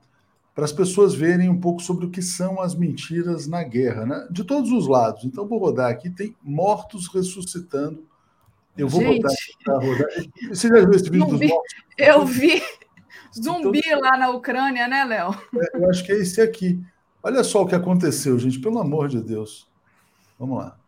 para 0.55 0.65
as 0.65 0.71
pessoas 0.71 1.13
verem 1.13 1.49
um 1.49 1.59
pouco 1.59 1.81
sobre 1.81 2.05
o 2.05 2.09
que 2.09 2.21
são 2.21 2.59
as 2.59 2.75
mentiras 2.75 3.47
na 3.47 3.63
guerra, 3.63 4.05
né? 4.05 4.27
de 4.29 4.43
todos 4.43 4.71
os 4.71 4.87
lados. 4.87 5.23
Então, 5.23 5.47
vou 5.47 5.59
rodar 5.59 5.89
aqui, 5.89 6.09
tem 6.09 6.35
mortos 6.43 7.07
ressuscitando. 7.07 8.05
Eu 8.77 8.87
vou 8.87 9.01
Gente, 9.01 9.21
botar 9.21 9.35
para 9.63 9.79
rodar. 9.79 10.07
Você 10.49 10.67
já 10.67 10.79
viu 10.79 10.91
esse 10.91 11.09
vídeo 11.09 11.29
zumbi, 11.29 11.39
dos 11.39 11.49
mortos? 11.49 11.73
Eu 11.97 12.25
vi. 12.25 12.63
Zumbi 13.33 13.79
então, 13.79 14.01
lá 14.01 14.17
na 14.17 14.29
Ucrânia, 14.29 14.87
né, 14.87 15.05
Léo? 15.05 15.31
É, 15.55 15.77
eu 15.77 15.89
acho 15.89 16.03
que 16.03 16.11
é 16.11 16.15
esse 16.15 16.41
aqui. 16.41 16.81
Olha 17.23 17.43
só 17.43 17.61
o 17.61 17.67
que 17.67 17.75
aconteceu, 17.75 18.37
gente, 18.37 18.59
pelo 18.59 18.79
amor 18.79 19.07
de 19.07 19.21
Deus. 19.21 19.69
Vamos 20.37 20.57
lá. 20.57 20.80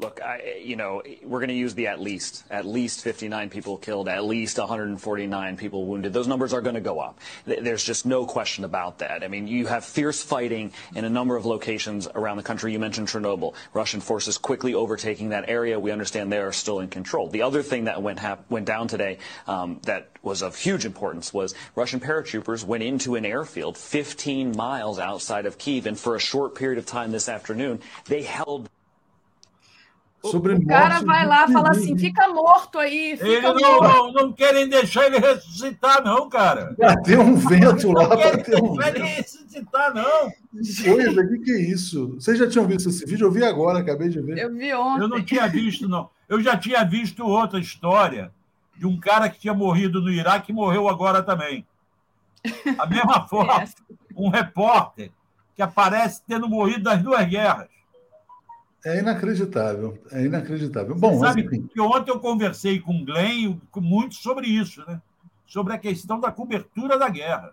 Look, 0.00 0.20
I, 0.20 0.60
you 0.60 0.74
know, 0.74 1.02
we're 1.22 1.38
going 1.38 1.50
to 1.50 1.54
use 1.54 1.74
the 1.74 1.86
at 1.86 2.00
least. 2.00 2.42
At 2.50 2.66
least 2.66 3.02
59 3.02 3.48
people 3.48 3.76
killed, 3.76 4.08
at 4.08 4.24
least 4.24 4.58
149 4.58 5.56
people 5.56 5.86
wounded. 5.86 6.12
Those 6.12 6.26
numbers 6.26 6.52
are 6.52 6.60
going 6.60 6.74
to 6.74 6.80
go 6.80 6.98
up. 6.98 7.20
There's 7.44 7.84
just 7.84 8.04
no 8.04 8.26
question 8.26 8.64
about 8.64 8.98
that. 8.98 9.22
I 9.22 9.28
mean, 9.28 9.46
you 9.46 9.66
have 9.66 9.84
fierce 9.84 10.20
fighting 10.20 10.72
in 10.96 11.04
a 11.04 11.10
number 11.10 11.36
of 11.36 11.46
locations 11.46 12.08
around 12.08 12.38
the 12.38 12.42
country. 12.42 12.72
You 12.72 12.80
mentioned 12.80 13.06
Chernobyl. 13.06 13.54
Russian 13.72 14.00
forces 14.00 14.36
quickly 14.36 14.74
overtaking 14.74 15.28
that 15.28 15.48
area. 15.48 15.78
We 15.78 15.92
understand 15.92 16.32
they 16.32 16.38
are 16.38 16.52
still 16.52 16.80
in 16.80 16.88
control. 16.88 17.28
The 17.28 17.42
other 17.42 17.62
thing 17.62 17.84
that 17.84 18.02
went, 18.02 18.20
went 18.50 18.66
down 18.66 18.88
today 18.88 19.18
um, 19.46 19.78
that 19.84 20.10
was 20.22 20.42
of 20.42 20.56
huge 20.56 20.84
importance 20.84 21.32
was 21.32 21.54
Russian 21.76 22.00
paratroopers 22.00 22.64
went 22.64 22.82
into 22.82 23.14
an 23.14 23.24
airfield 23.24 23.78
15 23.78 24.56
miles 24.56 24.98
outside 24.98 25.46
of 25.46 25.56
Kiev, 25.56 25.86
and 25.86 25.98
for 25.98 26.16
a 26.16 26.20
short 26.20 26.56
period 26.56 26.78
of 26.78 26.86
time 26.86 27.12
this 27.12 27.28
afternoon, 27.28 27.80
they 28.06 28.22
held 28.22 28.68
Sobre 30.30 30.54
o 30.54 30.66
cara 30.66 31.00
vai 31.00 31.26
lá 31.26 31.46
e 31.46 31.52
fala 31.52 31.70
assim: 31.70 31.98
fica 31.98 32.28
morto 32.28 32.78
aí. 32.78 33.16
Fica 33.16 33.28
ele 33.28 33.40
não, 33.42 33.80
não, 33.80 34.12
não, 34.12 34.32
querem 34.32 34.68
deixar 34.68 35.06
ele 35.06 35.18
ressuscitar, 35.18 36.02
não, 36.02 36.28
cara. 36.28 36.74
Bateu 36.78 37.20
um 37.20 37.36
vento 37.36 37.92
lá. 37.92 38.08
Não 38.08 38.16
querem 38.16 38.62
um 38.62 38.82
ele 38.82 39.02
ressuscitar, 39.02 39.94
não. 39.94 40.32
Coisa, 40.84 41.20
o 41.20 41.28
que, 41.28 41.38
que 41.40 41.52
é 41.52 41.60
isso? 41.60 42.14
Vocês 42.14 42.38
já 42.38 42.48
tinham 42.48 42.66
visto 42.66 42.88
esse 42.88 43.04
vídeo? 43.04 43.26
Eu 43.26 43.30
vi 43.30 43.44
agora, 43.44 43.80
acabei 43.80 44.08
de 44.08 44.20
ver. 44.20 44.38
Eu 44.38 44.54
vi 44.54 44.72
ontem. 44.72 45.02
Eu 45.02 45.08
não 45.08 45.22
tinha 45.22 45.46
visto, 45.46 45.88
não. 45.88 46.08
Eu 46.28 46.40
já 46.40 46.56
tinha 46.56 46.82
visto 46.84 47.24
outra 47.24 47.60
história 47.60 48.32
de 48.76 48.86
um 48.86 48.98
cara 48.98 49.28
que 49.28 49.38
tinha 49.38 49.54
morrido 49.54 50.00
no 50.00 50.10
Iraque 50.10 50.52
e 50.52 50.54
morreu 50.54 50.88
agora 50.88 51.22
também. 51.22 51.66
A 52.78 52.86
mesma 52.86 53.26
forma, 53.28 53.64
um 54.16 54.28
repórter 54.28 55.10
que 55.54 55.62
aparece 55.62 56.22
tendo 56.26 56.48
morrido 56.48 56.84
das 56.84 57.02
duas 57.02 57.24
guerras. 57.26 57.68
É 58.84 58.98
inacreditável, 58.98 59.98
é 60.12 60.24
inacreditável. 60.24 60.94
Bom, 60.94 61.14
Você 61.14 61.26
sabe 61.26 61.44
mas, 61.44 61.72
que 61.72 61.80
ontem 61.80 62.10
eu 62.10 62.20
conversei 62.20 62.78
com 62.78 63.00
o 63.00 63.04
Glenn 63.04 63.58
muito 63.76 64.14
sobre 64.16 64.46
isso, 64.46 64.84
né? 64.86 65.00
Sobre 65.46 65.72
a 65.72 65.78
questão 65.78 66.20
da 66.20 66.30
cobertura 66.30 66.98
da 66.98 67.08
guerra. 67.08 67.52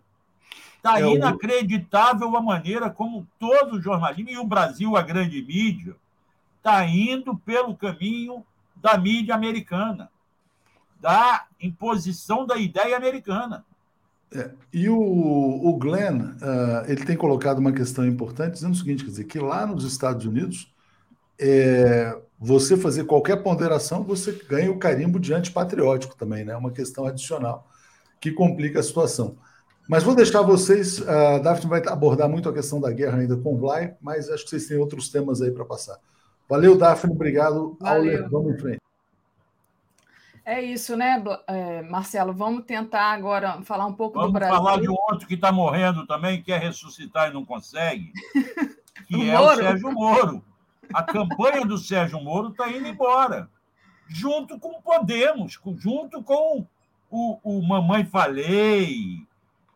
Está 0.75 0.99
é 0.99 1.07
inacreditável 1.07 2.31
o... 2.31 2.37
a 2.37 2.41
maneira 2.41 2.89
como 2.89 3.25
todo 3.39 3.77
o 3.77 3.81
jornalismo, 3.81 4.29
e 4.29 4.37
o 4.37 4.45
Brasil, 4.45 4.97
a 4.97 5.01
grande 5.01 5.41
mídia, 5.41 5.95
está 6.57 6.85
indo 6.85 7.37
pelo 7.37 7.77
caminho 7.77 8.43
da 8.75 8.97
mídia 8.97 9.33
americana, 9.33 10.09
da 10.99 11.45
imposição 11.61 12.45
da 12.45 12.57
ideia 12.57 12.97
americana. 12.97 13.63
É, 14.33 14.51
e 14.73 14.89
o, 14.89 14.97
o 14.97 15.77
Glenn, 15.77 16.21
uh, 16.21 16.89
ele 16.89 17.05
tem 17.05 17.15
colocado 17.15 17.59
uma 17.59 17.71
questão 17.71 18.05
importante, 18.05 18.53
dizendo 18.53 18.73
o 18.73 18.77
seguinte, 18.77 19.03
quer 19.03 19.11
dizer, 19.11 19.23
que 19.25 19.39
lá 19.39 19.65
nos 19.65 19.83
Estados 19.85 20.25
Unidos 20.25 20.71
é, 21.41 22.15
você 22.39 22.77
fazer 22.77 23.05
qualquer 23.05 23.41
ponderação, 23.43 24.03
você 24.03 24.31
ganha 24.47 24.71
o 24.71 24.77
carimbo 24.77 25.19
de 25.19 25.33
antipatriótico 25.33 26.15
também, 26.15 26.45
né? 26.45 26.55
Uma 26.55 26.71
questão 26.71 27.05
adicional 27.05 27.67
que 28.19 28.31
complica 28.31 28.79
a 28.79 28.83
situação. 28.83 29.35
Mas 29.89 30.03
vou 30.03 30.15
deixar 30.15 30.43
vocês, 30.43 31.05
a 31.07 31.39
Daphne 31.39 31.69
vai 31.69 31.85
abordar 31.87 32.29
muito 32.29 32.47
a 32.47 32.53
questão 32.53 32.79
da 32.79 32.91
guerra 32.91 33.17
ainda 33.17 33.35
com 33.35 33.55
o 33.55 33.57
Blay, 33.57 33.93
mas 33.99 34.29
acho 34.29 34.43
que 34.43 34.51
vocês 34.51 34.67
têm 34.67 34.77
outros 34.77 35.09
temas 35.09 35.41
aí 35.41 35.51
para 35.51 35.65
passar. 35.65 35.97
Valeu, 36.47 36.77
Daphne, 36.77 37.13
obrigado. 37.13 37.75
Valeu. 37.79 38.29
vamos 38.29 38.53
em 38.53 38.59
frente. 38.59 38.81
É 40.45 40.61
isso, 40.61 40.95
né, 40.95 41.23
é, 41.47 41.81
Marcelo? 41.83 42.33
Vamos 42.33 42.65
tentar 42.65 43.11
agora 43.11 43.61
falar 43.63 43.85
um 43.85 43.93
pouco 43.93 44.15
Vamos 44.15 44.29
do 44.29 44.33
Brasil. 44.33 44.55
Vamos 44.55 44.69
falar 44.69 44.81
de 44.81 44.89
um 44.89 44.95
outro 45.09 45.27
que 45.27 45.35
está 45.35 45.51
morrendo 45.51 46.05
também, 46.05 46.41
quer 46.41 46.59
ressuscitar 46.59 47.29
e 47.29 47.33
não 47.33 47.45
consegue, 47.45 48.11
que 49.07 49.15
o 49.15 49.23
é 49.23 49.37
Moro. 49.37 49.53
o 49.53 49.63
Sérgio 49.63 49.91
Moro. 49.91 50.43
A 50.93 51.03
campanha 51.03 51.65
do 51.65 51.77
Sérgio 51.77 52.21
Moro 52.21 52.49
está 52.49 52.69
indo 52.69 52.87
embora, 52.87 53.49
junto 54.07 54.59
com 54.59 54.77
o 54.77 54.81
Podemos, 54.81 55.59
junto 55.77 56.23
com 56.23 56.65
o, 57.09 57.39
o 57.43 57.61
Mamãe 57.67 58.05
Falei, 58.05 59.25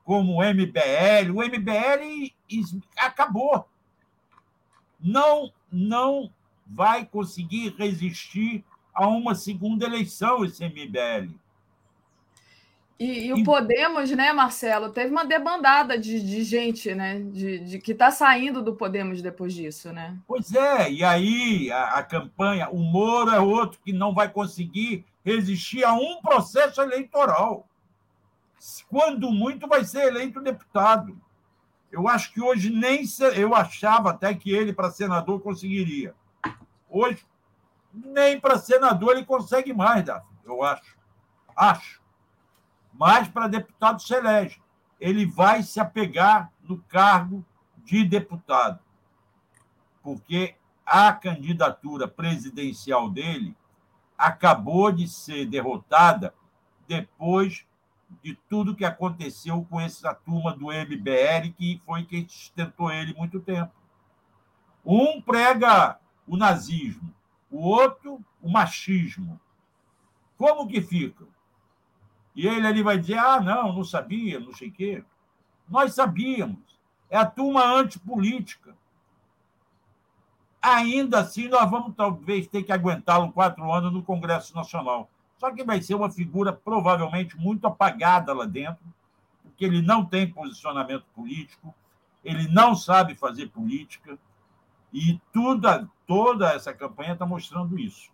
como 0.04 0.40
o 0.40 0.44
MBL. 0.44 1.32
O 1.34 1.44
MBL 1.44 2.34
acabou. 2.98 3.68
Não, 5.00 5.52
não 5.72 6.32
vai 6.66 7.06
conseguir 7.06 7.76
resistir 7.78 8.64
a 8.94 9.08
uma 9.08 9.36
segunda 9.36 9.86
eleição 9.86 10.46
esse 10.46 10.64
MBL. 10.64 11.34
E, 12.98 13.28
e 13.28 13.34
o 13.34 13.44
Podemos, 13.44 14.10
né, 14.12 14.32
Marcelo, 14.32 14.90
teve 14.90 15.12
uma 15.12 15.26
debandada 15.26 15.98
de, 15.98 16.22
de 16.22 16.44
gente, 16.44 16.96
né, 16.96 17.20
de, 17.20 17.60
de 17.60 17.80
que 17.80 17.92
está 17.92 18.10
saindo 18.10 18.62
do 18.62 18.74
Podemos 18.74 19.22
depois 19.22 19.54
disso, 19.54 19.92
né? 19.92 20.18
Pois 20.26 20.54
é, 20.54 20.90
e 20.90 21.04
aí 21.04 21.70
a, 21.72 21.96
a, 21.96 22.04
campanha, 22.04 22.70
o 22.70 22.78
Moro 22.78 23.32
é 23.32 23.40
outro 23.40 23.80
que 23.84 23.92
não 23.92 24.14
vai 24.14 24.30
conseguir 24.30 25.06
resistir 25.26 25.84
a 25.84 25.94
um 25.94 26.22
processo 26.22 26.82
eleitoral. 26.82 27.68
Quando 28.90 29.30
muito 29.30 29.68
vai 29.68 29.84
ser 29.84 30.08
eleito 30.08 30.40
deputado. 30.40 31.20
Eu 31.92 32.08
acho 32.08 32.34
que 32.34 32.42
hoje 32.42 32.70
nem 32.70 33.04
eu 33.36 33.54
achava 33.54 34.10
até 34.10 34.34
que 34.34 34.52
ele 34.52 34.74
para 34.74 34.92
senador 34.92 35.40
conseguiria. 35.42 36.14
Hoje 36.90 37.26
nem 37.94 38.40
para 38.40 38.58
senador 38.58 39.12
ele 39.12 39.26
consegue 39.26 39.74
mais, 39.74 40.04
Davi, 40.04 40.26
eu 40.46 40.64
acho. 40.64 40.96
Acho. 41.56 42.05
Mas 42.98 43.28
para 43.28 43.48
deputado 43.48 44.02
se 44.02 44.14
elege. 44.14 44.62
Ele 45.00 45.26
vai 45.26 45.62
se 45.62 45.80
apegar 45.80 46.52
no 46.64 46.82
cargo 46.84 47.46
de 47.84 48.04
deputado. 48.04 48.80
Porque 50.02 50.56
a 50.86 51.12
candidatura 51.12 52.08
presidencial 52.08 53.10
dele 53.10 53.56
acabou 54.18 54.92
de 54.92 55.08
ser 55.08 55.46
derrotada 55.46 56.34
depois 56.88 57.66
de 58.24 58.36
tudo 58.48 58.76
que 58.76 58.86
aconteceu 58.86 59.66
com 59.70 59.80
essa 59.80 60.14
turma 60.14 60.54
do 60.54 60.68
MBL, 60.68 61.52
que 61.58 61.82
foi 61.86 62.06
quem 62.06 62.28
sustentou 62.28 62.92
ele 62.92 63.14
muito 63.14 63.40
tempo. 63.40 63.74
Um 64.86 65.22
prega 65.22 66.00
o 66.28 66.38
nazismo, 66.38 67.14
o 67.50 67.60
outro, 67.60 68.24
o 68.42 68.50
machismo. 68.50 69.40
Como 70.38 70.68
que 70.68 70.82
fica? 70.82 71.26
E 72.36 72.48
ele 72.48 72.68
ali 72.68 72.84
vai 72.84 72.98
dizer: 72.98 73.18
ah, 73.18 73.40
não, 73.40 73.74
não 73.74 73.84
sabia, 73.84 74.40
não 74.40 74.54
sei 74.54 74.70
o 74.70 74.72
quê. 74.72 75.04
Nós 75.70 75.94
sabíamos. 75.94 76.60
É 77.10 77.18
a 77.18 77.26
turma 77.26 77.64
antipolítica. 77.64 78.76
Ainda 80.62 81.20
assim, 81.20 81.48
nós 81.48 81.70
vamos 81.70 81.96
talvez 81.96 82.48
ter 82.48 82.64
que 82.64 82.72
aguentá-lo 82.72 83.32
quatro 83.32 83.72
anos 83.72 83.94
no 83.94 84.04
Congresso 84.04 84.56
Nacional. 84.56 85.10
Só 85.38 85.52
que 85.52 85.64
vai 85.64 85.82
ser 85.82 85.96
uma 85.96 86.10
figura 86.10 86.52
provavelmente 86.52 87.38
muito 87.38 87.68
apagada 87.68 88.34
lá 88.34 88.46
dentro, 88.46 88.84
porque 89.44 89.64
ele 89.64 89.82
não 89.82 90.04
tem 90.04 90.32
posicionamento 90.32 91.06
político, 91.14 91.74
ele 92.24 92.48
não 92.48 92.76
sabe 92.76 93.14
fazer 93.14 93.50
política, 93.50 94.18
e 94.92 95.20
tudo, 95.32 95.68
toda 96.08 96.52
essa 96.54 96.74
campanha 96.74 97.14
está 97.14 97.26
mostrando 97.26 97.78
isso. 97.78 98.10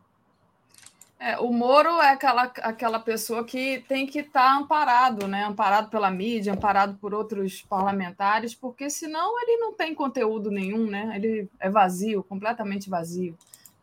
É, 1.24 1.38
o 1.38 1.54
Moro 1.54 2.02
é 2.02 2.10
aquela, 2.10 2.46
aquela 2.64 3.00
pessoa 3.00 3.44
que 3.44 3.86
tem 3.88 4.08
que 4.08 4.22
estar 4.22 4.42
tá 4.42 4.58
amparado, 4.58 5.28
né? 5.28 5.44
amparado 5.44 5.88
pela 5.88 6.10
mídia, 6.10 6.52
amparado 6.52 6.96
por 6.96 7.14
outros 7.14 7.62
parlamentares, 7.62 8.56
porque 8.56 8.90
senão 8.90 9.40
ele 9.40 9.58
não 9.58 9.72
tem 9.72 9.94
conteúdo 9.94 10.50
nenhum, 10.50 10.88
né? 10.90 11.12
ele 11.16 11.48
é 11.60 11.70
vazio, 11.70 12.24
completamente 12.24 12.90
vazio. 12.90 13.38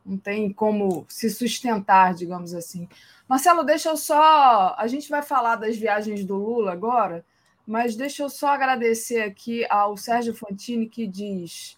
Não 0.04 0.18
tem 0.18 0.52
como 0.52 1.06
se 1.08 1.30
sustentar, 1.30 2.12
digamos 2.12 2.54
assim. 2.54 2.88
Marcelo, 3.28 3.62
deixa 3.62 3.90
eu 3.90 3.96
só. 3.96 4.74
A 4.76 4.88
gente 4.88 5.08
vai 5.08 5.22
falar 5.22 5.54
das 5.54 5.76
viagens 5.76 6.24
do 6.24 6.34
Lula 6.36 6.72
agora, 6.72 7.24
mas 7.64 7.94
deixa 7.94 8.24
eu 8.24 8.28
só 8.28 8.48
agradecer 8.48 9.22
aqui 9.22 9.64
ao 9.70 9.96
Sérgio 9.96 10.34
Fantini, 10.34 10.88
que 10.88 11.06
diz 11.06 11.77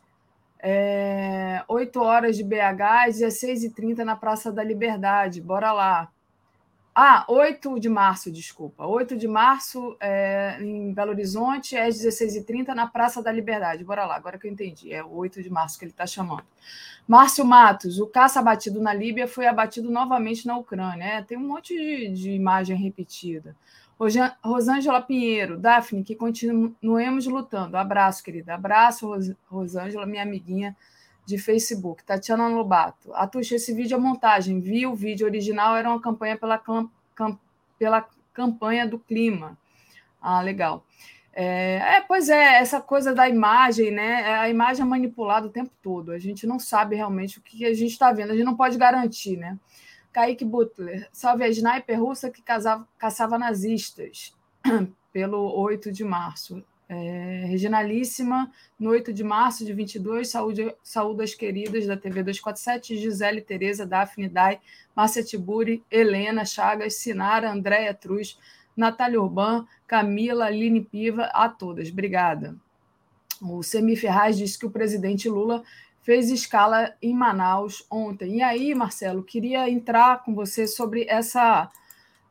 é, 0.63 1.63
8 1.69 2.01
horas 2.01 2.37
de 2.37 2.45
BH, 2.45 3.09
16h30 3.09 3.99
na 3.99 4.17
Praça 4.17 4.53
da 4.53 4.63
Liberdade. 4.63 5.41
Bora 5.41 5.73
lá. 5.73 6.11
Ah, 6.95 7.25
8 7.29 7.79
de 7.79 7.89
março, 7.89 8.31
desculpa. 8.31 8.85
8 8.85 9.17
de 9.17 9.29
março 9.29 9.97
é, 10.01 10.59
em 10.61 10.93
Belo 10.93 11.13
Horizonte, 11.13 11.77
às 11.77 11.97
16h30 11.97 12.69
na 12.69 12.87
Praça 12.87 13.23
da 13.23 13.31
Liberdade. 13.31 13.85
Bora 13.85 14.05
lá, 14.05 14.17
agora 14.17 14.39
que 14.39 14.47
eu 14.47 14.51
entendi. 14.51 14.93
É 14.93 15.03
o 15.03 15.11
8 15.13 15.43
de 15.43 15.49
março 15.49 15.79
que 15.79 15.85
ele 15.85 15.93
está 15.93 16.07
chamando. 16.07 16.45
Márcio 17.07 17.45
Matos, 17.45 17.99
o 17.99 18.07
caça 18.07 18.41
abatido 18.41 18.81
na 18.81 18.93
Líbia 18.93 19.27
foi 19.27 19.47
abatido 19.47 19.91
novamente 19.91 20.47
na 20.47 20.57
Ucrânia. 20.57 21.05
É, 21.05 21.23
tem 21.23 21.39
um 21.39 21.47
monte 21.47 21.75
de, 21.75 22.09
de 22.09 22.31
imagem 22.33 22.77
repetida. 22.77 23.57
Rosângela 24.43 25.03
Pinheiro, 25.03 25.59
Daphne, 25.59 26.03
que 26.03 26.15
continuemos 26.15 27.27
lutando. 27.27 27.77
Abraço, 27.77 28.25
querida. 28.25 28.55
Abraço, 28.55 29.13
Rosângela, 29.47 30.07
minha 30.07 30.23
amiguinha 30.23 30.75
de 31.27 31.37
Facebook. 31.37 32.03
Tatiana 32.03 32.49
Lobato. 32.49 33.13
Atuxa, 33.13 33.57
esse 33.57 33.75
vídeo 33.75 33.97
é 33.97 34.01
montagem. 34.01 34.59
Vi 34.59 34.87
o 34.87 34.95
vídeo 34.95 35.27
original, 35.27 35.77
era 35.77 35.91
uma 35.91 36.01
campanha 36.01 36.37
pela, 36.39 36.57
cam, 36.57 36.89
pela 37.79 38.09
campanha 38.33 38.87
do 38.87 38.99
clima. 38.99 39.59
Ah, 40.21 40.41
legal. 40.41 40.85
É, 41.33 41.97
é, 41.97 42.01
pois 42.01 42.29
é, 42.29 42.59
essa 42.59 42.81
coisa 42.81 43.15
da 43.15 43.29
imagem, 43.29 43.91
né? 43.91 44.23
É, 44.23 44.35
a 44.35 44.49
imagem 44.49 44.83
é 44.83 44.89
manipulada 44.89 45.47
o 45.47 45.51
tempo 45.51 45.71
todo. 45.83 46.11
A 46.11 46.19
gente 46.19 46.47
não 46.47 46.59
sabe 46.59 46.97
realmente 46.97 47.39
o 47.39 47.43
que 47.43 47.65
a 47.65 47.75
gente 47.75 47.93
está 47.93 48.13
vendo, 48.13 48.33
a 48.33 48.35
gente 48.35 48.45
não 48.45 48.57
pode 48.57 48.77
garantir, 48.77 49.37
né? 49.37 49.59
Kaique 50.13 50.45
Butler, 50.45 51.09
salve 51.13 51.45
a 51.45 51.49
sniper 51.49 52.01
russa 52.01 52.31
que 52.31 52.43
casava, 52.43 52.87
caçava 52.99 53.39
nazistas, 53.39 54.35
pelo 55.13 55.53
8 55.57 55.93
de 55.93 56.05
março. 56.05 56.63
É, 56.89 57.45
Reginalíssima, 57.47 58.51
no 58.77 58.91
8 58.91 59.13
de 59.13 59.23
março 59.23 59.65
de 59.65 59.73
22, 59.73 60.29
saúde, 60.29 60.75
saúde 60.83 61.23
as 61.23 61.35
queridas 61.35 61.87
da 61.87 61.97
TV 61.97 62.25
247, 62.25 62.97
Gisele, 62.97 63.41
Tereza, 63.41 63.87
Daphne, 63.87 64.29
Dai, 64.29 64.61
Márcia 64.95 65.23
Tiburi, 65.23 65.85
Helena, 65.89 66.45
Chagas, 66.45 66.97
Sinara, 66.97 67.53
Andréia 67.53 67.95
Truz, 67.95 68.37
Natália 68.77 69.23
Urban, 69.23 69.67
Camila, 69.87 70.47
Aline 70.47 70.81
Piva, 70.81 71.27
a 71.27 71.49
todas. 71.49 71.91
Obrigada. 71.91 72.57
O 73.41 73.63
Semi 73.63 73.95
Ferraz 73.95 74.37
diz 74.37 74.57
que 74.57 74.67
o 74.67 74.71
presidente 74.71 75.29
Lula 75.29 75.63
fez 76.03 76.31
escala 76.31 76.95
em 77.01 77.15
Manaus 77.15 77.85
ontem. 77.91 78.39
E 78.39 78.43
aí, 78.43 78.75
Marcelo, 78.75 79.23
queria 79.23 79.69
entrar 79.69 80.23
com 80.23 80.35
você 80.35 80.67
sobre 80.67 81.07
essa 81.09 81.71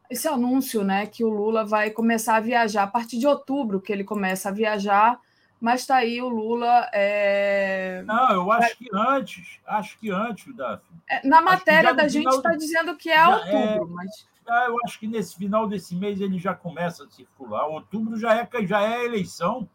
esse 0.10 0.28
anúncio, 0.28 0.84
né, 0.84 1.06
que 1.06 1.24
o 1.24 1.30
Lula 1.30 1.64
vai 1.64 1.92
começar 1.92 2.38
a 2.38 2.40
viajar 2.40 2.82
a 2.82 2.88
partir 2.88 3.20
de 3.20 3.28
outubro, 3.28 3.80
que 3.80 3.94
ele 3.94 4.04
começa 4.04 4.50
a 4.50 4.52
viajar, 4.52 5.20
mas 5.62 5.82
está 5.82 5.98
aí 5.98 6.20
o 6.20 6.28
Lula. 6.28 6.90
É... 6.92 8.02
Não, 8.08 8.32
eu 8.32 8.52
acho 8.52 8.76
que 8.76 8.88
antes, 8.92 9.60
acho 9.68 10.00
que 10.00 10.10
antes, 10.10 10.56
Daphne. 10.56 11.00
É, 11.08 11.28
na 11.28 11.42
matéria 11.42 11.94
da 11.94 12.08
gente 12.08 12.28
está 12.28 12.56
dizendo 12.56 12.96
que 12.96 13.10
é, 13.10 13.18
é 13.18 13.28
outubro, 13.28 13.92
é... 13.92 13.96
mas. 13.96 14.30
Eu 14.66 14.78
acho 14.84 15.00
que 15.00 15.06
nesse 15.06 15.36
final 15.36 15.68
desse 15.68 15.96
mês 15.96 16.20
ele 16.20 16.40
já 16.40 16.56
começa 16.56 17.04
a 17.04 17.10
circular. 17.12 17.68
Outubro 17.68 18.18
já 18.18 18.36
é, 18.36 18.50
já 18.66 18.82
é 18.82 19.06
eleição. 19.06 19.70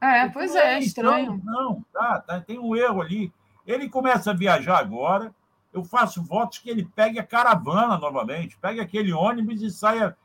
É, 0.00 0.28
pois 0.28 0.54
é, 0.54 0.74
é 0.74 0.78
estranho. 0.78 1.40
Não, 1.44 1.84
tá, 1.92 2.20
tá, 2.20 2.40
tem 2.40 2.58
um 2.58 2.74
erro 2.74 3.02
ali. 3.02 3.32
Ele 3.66 3.88
começa 3.88 4.30
a 4.30 4.34
viajar 4.34 4.78
agora, 4.78 5.34
eu 5.72 5.84
faço 5.84 6.22
votos 6.22 6.58
que 6.58 6.70
ele 6.70 6.84
pegue 6.84 7.18
a 7.18 7.26
caravana 7.26 7.98
novamente, 7.98 8.56
pegue 8.56 8.80
aquele 8.80 9.12
ônibus 9.12 9.62
e 9.62 9.70
saia. 9.70 10.16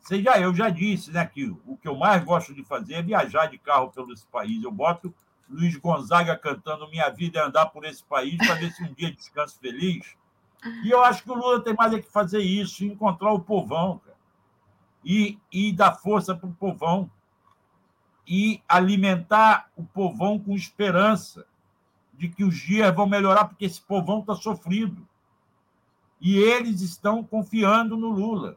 Você 0.00 0.22
já, 0.22 0.38
eu 0.40 0.54
já 0.54 0.68
disse, 0.70 1.12
né, 1.12 1.24
que 1.26 1.54
o 1.66 1.76
que 1.76 1.86
eu 1.86 1.96
mais 1.96 2.24
gosto 2.24 2.54
de 2.54 2.64
fazer 2.64 2.94
é 2.94 3.02
viajar 3.02 3.46
de 3.46 3.58
carro 3.58 3.90
pelo 3.90 4.12
esse 4.12 4.26
país. 4.26 4.62
Eu 4.62 4.72
boto 4.72 5.14
Luiz 5.48 5.76
Gonzaga 5.76 6.36
cantando 6.36 6.88
Minha 6.88 7.08
Vida 7.10 7.40
é 7.40 7.42
Andar 7.42 7.66
por 7.66 7.84
esse 7.84 8.02
país 8.04 8.36
para 8.36 8.54
ver 8.54 8.70
se 8.72 8.82
um 8.82 8.92
dia 8.94 9.12
descanso 9.12 9.58
feliz. 9.58 10.14
E 10.84 10.90
eu 10.90 11.02
acho 11.02 11.22
que 11.22 11.30
o 11.30 11.34
Lula 11.34 11.62
tem 11.62 11.74
mais 11.74 11.92
é 11.92 12.00
que 12.00 12.10
fazer 12.10 12.40
isso, 12.40 12.84
encontrar 12.84 13.32
o 13.32 13.40
povão, 13.40 13.98
cara, 13.98 14.16
e, 15.04 15.38
e 15.50 15.72
dar 15.72 15.94
força 15.94 16.34
para 16.34 16.48
o 16.48 16.54
povão 16.54 17.10
e 18.32 18.62
alimentar 18.68 19.68
o 19.76 19.82
povão 19.82 20.38
com 20.38 20.54
esperança 20.54 21.44
de 22.14 22.28
que 22.28 22.44
os 22.44 22.56
dias 22.56 22.94
vão 22.94 23.04
melhorar, 23.04 23.46
porque 23.46 23.64
esse 23.64 23.82
povão 23.82 24.20
está 24.20 24.36
sofrido. 24.36 25.04
E 26.20 26.36
eles 26.36 26.80
estão 26.80 27.24
confiando 27.24 27.96
no 27.96 28.08
Lula. 28.08 28.56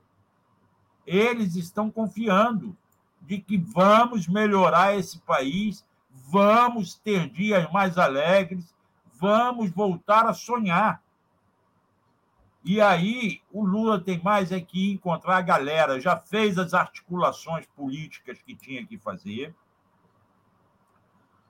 Eles 1.08 1.56
estão 1.56 1.90
confiando 1.90 2.78
de 3.20 3.40
que 3.40 3.58
vamos 3.58 4.28
melhorar 4.28 4.96
esse 4.96 5.18
país, 5.22 5.84
vamos 6.12 6.94
ter 6.94 7.28
dias 7.28 7.72
mais 7.72 7.98
alegres, 7.98 8.76
vamos 9.20 9.72
voltar 9.72 10.28
a 10.28 10.36
sonhar. 10.36 11.02
E 12.64 12.80
aí 12.80 13.42
o 13.52 13.66
Lula 13.66 14.00
tem 14.00 14.22
mais 14.22 14.52
é 14.52 14.62
que 14.62 14.92
encontrar 14.92 15.38
a 15.38 15.42
galera, 15.42 16.00
já 16.00 16.16
fez 16.16 16.60
as 16.60 16.76
articulações 16.76 17.66
políticas 17.76 18.40
que 18.40 18.56
tinha 18.56 18.86
que 18.86 19.00
fazer. 19.00 19.56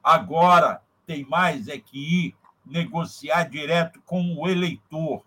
Agora 0.03 0.81
tem 1.05 1.25
mais 1.25 1.67
é 1.67 1.77
que 1.77 2.27
ir 2.27 2.35
negociar 2.65 3.43
direto 3.49 4.01
com 4.05 4.35
o 4.35 4.47
eleitor, 4.47 5.23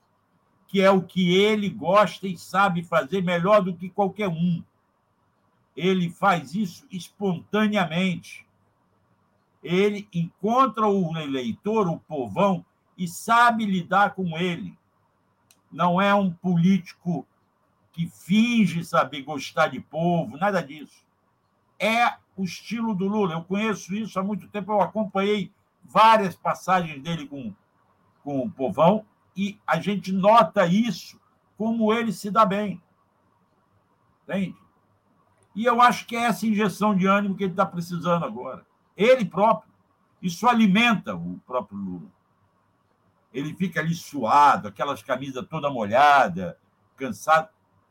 que 0.66 0.80
é 0.80 0.90
o 0.90 1.02
que 1.02 1.36
ele 1.36 1.68
gosta 1.68 2.26
e 2.26 2.36
sabe 2.36 2.82
fazer 2.82 3.22
melhor 3.22 3.62
do 3.62 3.74
que 3.74 3.88
qualquer 3.88 4.28
um. 4.28 4.62
Ele 5.76 6.10
faz 6.10 6.54
isso 6.54 6.86
espontaneamente. 6.90 8.46
Ele 9.62 10.08
encontra 10.12 10.86
o 10.86 11.16
eleitor, 11.16 11.88
o 11.88 11.98
povão, 12.00 12.64
e 12.96 13.06
sabe 13.06 13.66
lidar 13.66 14.14
com 14.14 14.38
ele 14.38 14.76
não 15.76 16.00
é 16.00 16.14
um 16.14 16.32
político 16.32 17.26
que 17.92 18.08
finge 18.08 18.84
saber 18.84 19.22
gostar 19.22 19.68
de 19.68 19.80
povo, 19.80 20.36
nada 20.36 20.62
disso. 20.62 21.04
É 21.78 22.14
o 22.36 22.44
estilo 22.44 22.94
do 22.94 23.06
Lula. 23.06 23.34
Eu 23.34 23.44
conheço 23.44 23.94
isso 23.94 24.18
há 24.18 24.22
muito 24.22 24.48
tempo, 24.48 24.72
eu 24.72 24.80
acompanhei 24.80 25.52
várias 25.84 26.34
passagens 26.34 27.02
dele 27.02 27.26
com, 27.26 27.54
com 28.22 28.40
o 28.40 28.50
povão 28.50 29.04
e 29.36 29.58
a 29.66 29.80
gente 29.80 30.12
nota 30.12 30.66
isso, 30.66 31.20
como 31.56 31.92
ele 31.92 32.12
se 32.12 32.30
dá 32.30 32.44
bem. 32.44 32.82
Entende? 34.22 34.56
E 35.54 35.64
eu 35.64 35.80
acho 35.80 36.06
que 36.06 36.16
é 36.16 36.24
essa 36.24 36.46
injeção 36.46 36.94
de 36.94 37.06
ânimo 37.06 37.36
que 37.36 37.44
ele 37.44 37.52
está 37.52 37.64
precisando 37.64 38.24
agora. 38.24 38.66
Ele 38.96 39.24
próprio. 39.24 39.72
Isso 40.20 40.48
alimenta 40.48 41.14
o 41.14 41.38
próprio 41.46 41.78
Lula 41.78 42.16
ele 43.38 43.54
fica 43.54 43.80
ali 43.80 43.94
suado, 43.94 44.68
aquelas 44.68 45.02
camisas 45.02 45.46
toda 45.46 45.68
molhada, 45.68 46.58
cansado, 46.96 47.50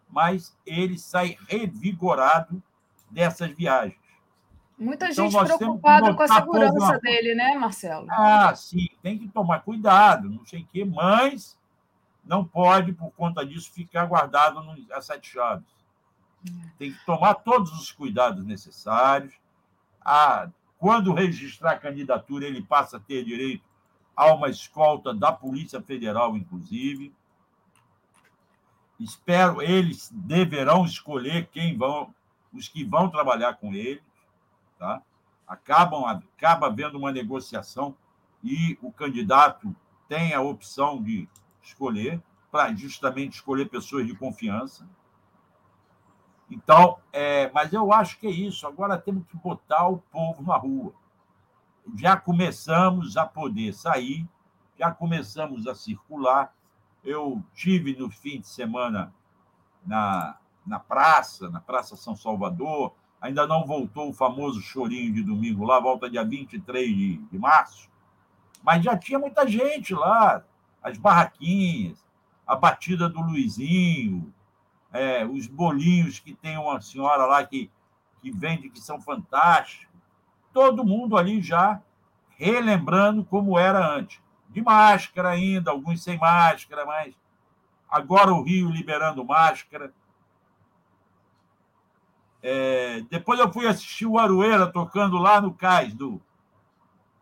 mas 0.10 0.58
ele 0.66 0.98
sai 0.98 1.38
revigorado 1.48 2.62
dessas 3.12 3.52
viagens. 3.52 4.00
Muita 4.78 5.10
então, 5.10 5.30
gente 5.30 5.46
preocupada 5.46 6.14
com 6.14 6.24
a 6.24 6.28
segurança 6.28 7.00
dele, 7.00 7.34
né, 7.34 7.56
Marcelo? 7.56 8.08
Ah, 8.10 8.54
sim, 8.56 8.88
tem 9.02 9.18
que 9.18 9.28
tomar 9.28 9.62
cuidado, 9.62 10.30
não 10.30 10.46
sei 10.46 10.62
o 10.62 10.66
quê, 10.66 10.84
mas 10.84 11.58
não 12.26 12.44
pode, 12.44 12.92
por 12.92 13.12
conta 13.12 13.46
disso, 13.46 13.72
ficar 13.72 14.06
guardado 14.06 14.60
a 14.92 15.02
sete 15.02 15.32
chaves. 15.32 15.66
É. 16.46 16.70
Tem 16.78 16.92
que 16.92 17.06
tomar 17.06 17.36
todos 17.36 17.72
os 17.72 17.92
cuidados 17.92 18.46
necessários. 18.46 19.34
Ah, 20.02 20.50
quando 20.78 21.14
registrar 21.14 21.72
a 21.72 21.80
candidatura, 21.80 22.46
ele 22.46 22.62
passa 22.62 22.98
a 22.98 23.00
ter 23.00 23.24
direito 23.24 23.64
há 24.16 24.34
uma 24.34 24.50
escolta 24.50 25.14
da 25.14 25.32
Polícia 25.32 25.82
Federal, 25.82 26.38
inclusive. 26.38 27.14
Espero, 29.00 29.62
eles 29.62 30.10
deverão 30.14 30.86
escolher 30.86 31.50
quem 31.52 31.78
vão, 31.78 32.14
os 32.54 32.68
que 32.70 32.84
vão 32.84 33.10
trabalhar 33.10 33.56
com 33.56 33.74
eles, 33.74 34.04
tá? 34.86 35.02
Acabam, 35.48 36.06
acaba 36.06 36.68
havendo 36.68 36.98
uma 36.98 37.12
negociação 37.12 37.96
e 38.44 38.78
o 38.82 38.92
candidato 38.92 39.76
tem 40.08 40.34
a 40.34 40.42
opção 40.42 41.02
de 41.02 41.28
escolher, 41.62 42.22
para 42.52 42.74
justamente 42.74 43.34
escolher 43.34 43.70
pessoas 43.70 44.06
de 44.06 44.16
confiança. 44.16 44.88
Então, 46.50 47.00
é, 47.12 47.52
mas 47.52 47.74
eu 47.74 47.92
acho 47.92 48.20
que 48.20 48.28
é 48.28 48.32
isso. 48.32 48.66
Agora 48.68 48.98
temos 48.98 49.26
que 49.28 49.36
botar 49.36 49.88
o 49.88 49.98
povo 49.98 50.44
na 50.44 50.56
rua 50.56 50.94
já 51.94 52.18
começamos 52.18 53.18
a 53.18 53.26
poder 53.26 53.74
sair, 53.74 54.28
já 54.78 54.92
começamos 54.92 55.68
a 55.68 55.76
circular. 55.76 56.54
Eu 57.04 57.44
tive 57.54 57.96
no 57.96 58.10
fim 58.10 58.40
de 58.40 58.48
semana 58.48 59.14
na, 59.86 60.38
na 60.66 60.80
praça, 60.80 61.50
na 61.50 61.60
Praça 61.60 61.96
São 61.96 62.16
Salvador, 62.16 62.96
ainda 63.20 63.48
não 63.48 63.66
voltou 63.66 64.10
o 64.10 64.14
famoso 64.14 64.62
chorinho 64.62 65.14
de 65.14 65.24
domingo 65.24 65.64
lá, 65.64 65.80
volta 65.80 66.10
dia 66.10 66.24
23 66.24 66.88
de, 66.88 67.18
de 67.18 67.38
março, 67.38 67.90
mas 68.64 68.84
já 68.84 68.98
tinha 68.98 69.20
muita 69.20 69.48
gente 69.48 69.94
lá, 69.94 70.44
as 70.82 70.98
barraquinhas, 70.98 72.04
a 72.46 72.56
batida 72.56 73.10
do 73.10 73.22
Luizinho, 73.22 74.34
é, 74.94 75.26
os 75.26 75.48
bolinhos 75.48 76.20
que 76.20 76.34
tem 76.34 76.58
uma 76.58 76.80
senhora 76.82 77.26
lá 77.26 77.44
que, 77.46 77.70
que 78.22 78.32
vende 78.32 78.70
que 78.70 78.80
são 78.80 79.02
fantásticos 79.02 79.96
todo 80.56 80.86
mundo 80.86 81.18
ali 81.18 81.42
já 81.42 81.82
relembrando 82.38 83.26
como 83.26 83.60
era 83.60 83.86
antes. 83.86 84.22
De 84.50 84.62
máscara 84.62 85.32
ainda, 85.32 85.70
alguns 85.70 86.02
sem 86.02 86.18
máscara, 86.18 86.86
mas 86.86 87.14
agora 87.90 88.34
o 88.34 88.42
Rio 88.42 88.70
liberando 88.70 89.26
máscara. 89.26 89.94
É, 92.48 93.02
depois 93.10 93.40
eu 93.40 93.52
fui 93.52 93.66
assistir 93.66 94.06
o 94.06 94.20
Aroeira 94.20 94.72
tocando 94.72 95.18
lá 95.18 95.42
no 95.42 95.52
Cais, 95.52 95.96
do, 95.96 96.22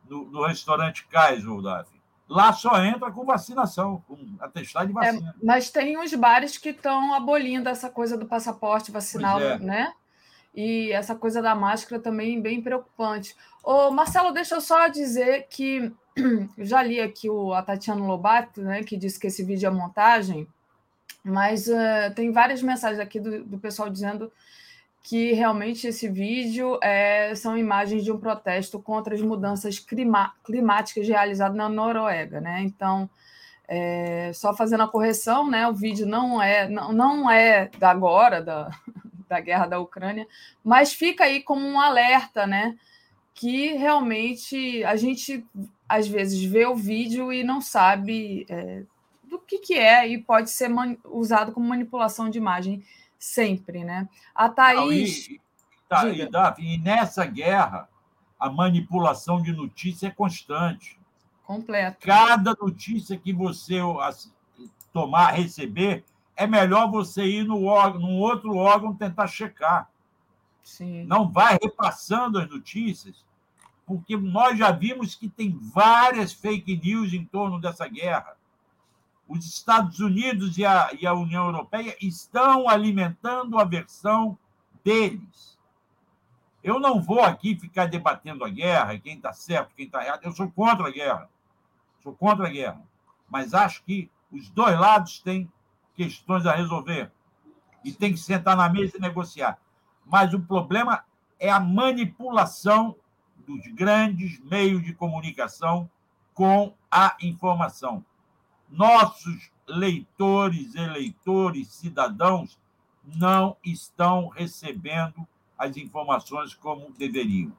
no, 0.10 0.26
no 0.26 0.46
restaurante 0.46 1.08
Cais, 1.08 1.46
Rodolfo. 1.46 1.94
Lá 2.28 2.52
só 2.52 2.84
entra 2.84 3.10
com 3.10 3.24
vacinação, 3.24 4.04
com 4.06 4.18
atestado 4.42 4.88
de 4.88 4.92
é, 4.92 4.96
vacina. 4.96 5.30
É, 5.30 5.46
mas 5.46 5.70
tem 5.70 5.98
uns 5.98 6.14
bares 6.14 6.58
que 6.58 6.70
estão 6.70 7.14
abolindo 7.14 7.70
essa 7.70 7.90
coisa 7.90 8.18
do 8.18 8.26
passaporte 8.26 8.92
vacinal, 8.92 9.40
é. 9.40 9.58
né? 9.60 9.94
E 10.54 10.92
essa 10.92 11.16
coisa 11.16 11.42
da 11.42 11.56
máscara 11.56 12.02
também 12.02 12.42
bem 12.42 12.62
preocupante. 12.62 13.34
Ô, 13.64 13.92
Marcelo, 13.92 14.32
deixa 14.32 14.56
eu 14.56 14.62
só 14.62 14.90
dizer 14.90 15.48
que 15.50 15.90
eu 16.18 16.50
já 16.66 16.84
li 16.84 17.00
aqui 17.00 17.30
o, 17.30 17.54
a 17.54 17.62
Tatiana 17.62 18.06
Lobato, 18.06 18.62
né, 18.62 18.84
que 18.84 18.98
disse 18.98 19.18
que 19.18 19.28
esse 19.28 19.42
vídeo 19.42 19.68
é 19.68 19.72
montagem, 19.72 20.48
mas 21.24 21.68
uh, 21.68 22.14
tem 22.14 22.32
várias 22.32 22.62
mensagens 22.62 23.00
aqui 23.00 23.20
do, 23.20 23.44
do, 23.46 23.58
pessoal 23.58 23.90
dizendo 23.90 24.32
que 25.04 25.34
realmente 25.34 25.86
esse 25.86 26.08
vídeo 26.08 26.80
é, 26.82 27.36
são 27.36 27.58
imagens 27.58 28.06
de 28.06 28.12
um 28.12 28.18
protesto 28.18 28.80
contra 28.80 29.14
as 29.14 29.22
mudanças 29.22 29.78
climáticas 29.78 31.06
realizadas 31.06 31.58
na 31.58 31.68
Noruega, 31.68 32.40
né? 32.40 32.62
Então, 32.62 33.10
é, 33.68 34.32
só 34.34 34.56
fazendo 34.56 34.84
a 34.84 34.88
correção, 34.88 35.50
né? 35.50 35.68
O 35.68 35.74
vídeo 35.74 36.08
não 36.08 36.42
é 36.42 36.70
não, 36.70 36.94
não 36.94 37.30
é 37.30 37.70
da 37.78 37.92
agora, 37.92 38.42
da, 38.42 38.72
da 39.28 39.42
guerra 39.42 39.68
da 39.68 39.80
Ucrânia, 39.80 40.26
mas 40.64 40.94
fica 40.94 41.26
aí 41.26 41.44
como 41.44 41.68
um 41.68 41.82
alerta, 41.82 42.48
né? 42.48 42.78
Que 43.34 43.74
realmente 43.74 44.86
a 44.86 44.96
gente 44.96 45.46
às 45.88 46.08
vezes 46.08 46.42
vê 46.46 46.66
o 46.66 46.76
vídeo 46.76 47.32
e 47.34 47.44
não 47.44 47.60
sabe 47.60 48.46
é, 48.48 48.84
do 49.30 49.38
que, 49.38 49.60
que 49.60 49.74
é 49.74 50.08
e 50.08 50.18
pode 50.18 50.50
ser 50.50 50.72
usado 51.04 51.52
como 51.52 51.68
manipulação 51.68 52.30
de 52.30 52.38
imagem 52.38 52.82
sempre, 53.24 53.86
né? 53.86 54.10
A 54.36 54.50
Thaís. 54.50 55.30
Não, 55.30 55.36
e, 55.36 55.42
tá, 55.88 56.10
e, 56.10 56.30
Davi, 56.30 56.74
e 56.76 56.78
nessa 56.78 57.26
guerra, 57.26 57.88
a 58.38 58.50
manipulação 58.50 59.42
de 59.42 59.54
notícia 59.54 60.08
é 60.08 60.12
constante. 60.12 61.00
Completo. 61.46 62.06
Cada 62.06 62.54
notícia 62.60 63.18
que 63.18 63.32
você 63.32 63.80
tomar, 64.92 65.32
receber, 65.32 66.04
é 66.36 66.46
melhor 66.46 66.92
você 66.92 67.24
ir 67.26 67.46
no 67.46 67.64
órgão, 67.64 68.02
num 68.02 68.18
outro 68.18 68.56
órgão 68.56 68.94
tentar 68.94 69.28
checar. 69.28 69.90
Sim. 70.62 71.06
Não 71.06 71.30
vai 71.30 71.58
repassando 71.62 72.40
as 72.40 72.50
notícias, 72.50 73.26
porque 73.86 74.18
nós 74.18 74.58
já 74.58 74.72
vimos 74.72 75.16
que 75.16 75.30
tem 75.30 75.58
várias 75.58 76.34
fake 76.34 76.76
news 76.78 77.14
em 77.14 77.24
torno 77.24 77.60
dessa 77.60 77.88
guerra. 77.88 78.36
Os 79.34 79.48
Estados 79.48 80.00
Unidos 80.00 80.60
e 80.60 80.66
a, 80.66 80.92
e 81.00 81.08
a 81.08 81.14
União 81.14 81.48
Europeia 81.48 81.98
estão 82.00 82.70
alimentando 82.70 83.58
a 83.58 83.64
versão 83.64 84.38
deles. 84.84 85.58
Eu 86.64 86.80
não 86.80 87.02
vou 87.02 87.24
aqui 87.24 87.56
ficar 87.56 87.88
debatendo 87.88 88.46
a 88.46 88.50
guerra, 88.50 89.00
quem 89.00 89.16
está 89.16 89.34
certo, 89.34 89.74
quem 89.76 89.88
está 89.88 90.06
errado. 90.06 90.24
Eu 90.24 90.32
sou 90.34 90.52
contra 90.52 90.88
a 90.88 90.92
guerra. 90.92 91.28
Sou 92.04 92.14
contra 92.14 92.46
a 92.46 92.50
guerra. 92.52 92.80
Mas 93.28 93.56
acho 93.56 93.84
que 93.84 94.08
os 94.32 94.50
dois 94.50 94.80
lados 94.80 95.20
têm 95.20 95.52
questões 95.96 96.46
a 96.46 96.56
resolver 96.56 97.12
e 97.84 97.92
tem 97.92 98.14
que 98.14 98.20
sentar 98.20 98.56
na 98.56 98.70
mesa 98.70 98.98
e 98.98 99.02
negociar. 99.02 99.58
Mas 100.06 100.32
o 100.32 100.40
problema 100.40 101.04
é 101.40 101.50
a 101.50 101.60
manipulação 101.60 102.96
dos 103.48 103.66
grandes 103.74 104.40
meios 104.42 104.84
de 104.84 104.94
comunicação 104.94 105.90
com 106.36 106.76
a 106.92 107.18
informação. 107.20 108.06
Nossos 108.74 109.52
leitores, 109.68 110.76
eleitores, 110.76 111.68
cidadãos 111.70 112.58
não 113.06 113.56
estão 113.64 114.28
recebendo 114.28 115.28
as 115.58 115.78
informações 115.78 116.54
como 116.54 116.92
deveriam. 116.98 117.52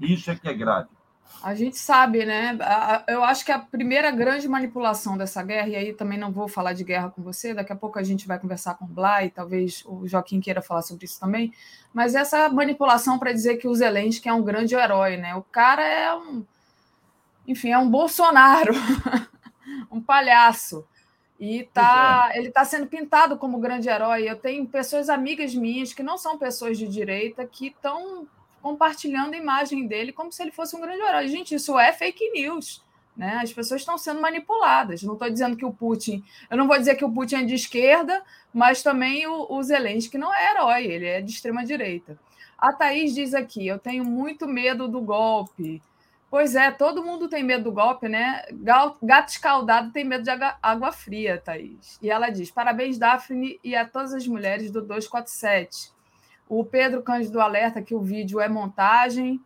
Isso 0.00 0.30
é 0.30 0.36
que 0.36 0.48
é 0.48 0.54
grave. 0.54 0.88
A 1.42 1.54
gente 1.54 1.78
sabe, 1.78 2.24
né? 2.24 2.58
Eu 3.06 3.22
acho 3.22 3.44
que 3.44 3.52
a 3.52 3.58
primeira 3.58 4.10
grande 4.10 4.48
manipulação 4.48 5.16
dessa 5.16 5.42
guerra, 5.42 5.68
e 5.68 5.76
aí 5.76 5.92
também 5.92 6.18
não 6.18 6.32
vou 6.32 6.48
falar 6.48 6.72
de 6.72 6.82
guerra 6.82 7.10
com 7.10 7.22
você, 7.22 7.54
daqui 7.54 7.72
a 7.72 7.76
pouco 7.76 7.98
a 7.98 8.02
gente 8.02 8.26
vai 8.26 8.38
conversar 8.38 8.74
com 8.74 8.84
o 8.84 8.88
Blay, 8.88 9.30
talvez 9.30 9.84
o 9.86 10.06
Joaquim 10.06 10.40
queira 10.40 10.62
falar 10.62 10.82
sobre 10.82 11.04
isso 11.04 11.20
também, 11.20 11.52
mas 11.92 12.14
essa 12.14 12.48
manipulação 12.48 13.18
para 13.18 13.32
dizer 13.32 13.56
que 13.58 13.68
o 13.68 13.74
Zelensky 13.74 14.28
é 14.28 14.32
um 14.32 14.42
grande 14.42 14.74
herói, 14.74 15.16
né? 15.16 15.34
O 15.36 15.42
cara 15.42 15.82
é 15.82 16.14
um. 16.14 16.44
Enfim, 17.46 17.70
é 17.70 17.78
um 17.78 17.88
Bolsonaro, 17.88 18.74
um 19.90 20.00
palhaço. 20.00 20.86
E 21.38 21.68
tá, 21.72 22.30
é. 22.32 22.38
ele 22.38 22.48
está 22.48 22.64
sendo 22.64 22.86
pintado 22.86 23.38
como 23.38 23.60
grande 23.60 23.88
herói. 23.88 24.28
Eu 24.28 24.36
tenho 24.36 24.66
pessoas 24.66 25.08
amigas 25.08 25.54
minhas 25.54 25.92
que 25.92 26.02
não 26.02 26.18
são 26.18 26.36
pessoas 26.36 26.76
de 26.76 26.88
direita 26.88 27.46
que 27.46 27.68
estão 27.68 28.26
compartilhando 28.60 29.34
a 29.34 29.38
imagem 29.38 29.86
dele 29.86 30.12
como 30.12 30.32
se 30.32 30.42
ele 30.42 30.50
fosse 30.50 30.74
um 30.74 30.80
grande 30.80 31.00
herói. 31.00 31.28
Gente, 31.28 31.54
isso 31.54 31.78
é 31.78 31.92
fake 31.92 32.30
news. 32.32 32.82
Né? 33.16 33.40
As 33.42 33.52
pessoas 33.52 33.80
estão 33.80 33.96
sendo 33.96 34.20
manipuladas. 34.20 35.02
Não 35.02 35.14
estou 35.14 35.30
dizendo 35.30 35.56
que 35.56 35.64
o 35.64 35.72
Putin. 35.72 36.24
Eu 36.50 36.56
não 36.56 36.66
vou 36.66 36.78
dizer 36.78 36.96
que 36.96 37.04
o 37.04 37.12
Putin 37.12 37.36
é 37.36 37.42
de 37.44 37.54
esquerda, 37.54 38.22
mas 38.52 38.82
também 38.82 39.26
o, 39.26 39.46
o 39.48 39.62
Zelensky 39.62 40.18
não 40.18 40.32
é 40.32 40.52
herói, 40.52 40.84
ele 40.86 41.06
é 41.06 41.20
de 41.20 41.32
extrema 41.32 41.64
direita. 41.64 42.18
A 42.56 42.72
Thaís 42.72 43.14
diz 43.14 43.34
aqui: 43.34 43.66
eu 43.66 43.78
tenho 43.78 44.04
muito 44.04 44.46
medo 44.46 44.88
do 44.88 45.00
golpe. 45.00 45.82
Pois 46.30 46.54
é, 46.54 46.70
todo 46.70 47.02
mundo 47.02 47.26
tem 47.26 47.42
medo 47.42 47.64
do 47.64 47.72
golpe, 47.72 48.06
né? 48.06 48.42
Gato 48.52 49.28
escaldado 49.28 49.92
tem 49.92 50.04
medo 50.04 50.24
de 50.24 50.30
água 50.62 50.92
fria, 50.92 51.40
Thaís. 51.42 51.98
E 52.02 52.10
ela 52.10 52.28
diz: 52.28 52.50
parabéns, 52.50 52.98
Daphne, 52.98 53.58
e 53.64 53.74
a 53.74 53.88
todas 53.88 54.12
as 54.12 54.26
mulheres 54.26 54.70
do 54.70 54.82
247. 54.82 55.90
O 56.46 56.64
Pedro 56.64 57.02
Cândido 57.02 57.40
alerta 57.40 57.80
que 57.80 57.94
o 57.94 58.00
vídeo 58.00 58.40
é 58.40 58.48
montagem, 58.48 59.40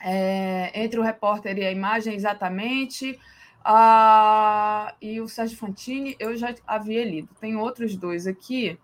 é, 0.00 0.70
entre 0.74 0.98
o 0.98 1.02
repórter 1.02 1.58
e 1.58 1.64
a 1.64 1.70
imagem, 1.70 2.14
exatamente. 2.14 3.18
Ah, 3.64 4.94
e 5.00 5.20
o 5.20 5.28
Sérgio 5.28 5.56
Fantini, 5.56 6.16
eu 6.18 6.34
já 6.36 6.54
havia 6.66 7.04
lido. 7.04 7.28
Tem 7.38 7.54
outros 7.56 7.96
dois 7.96 8.26
aqui. 8.26 8.78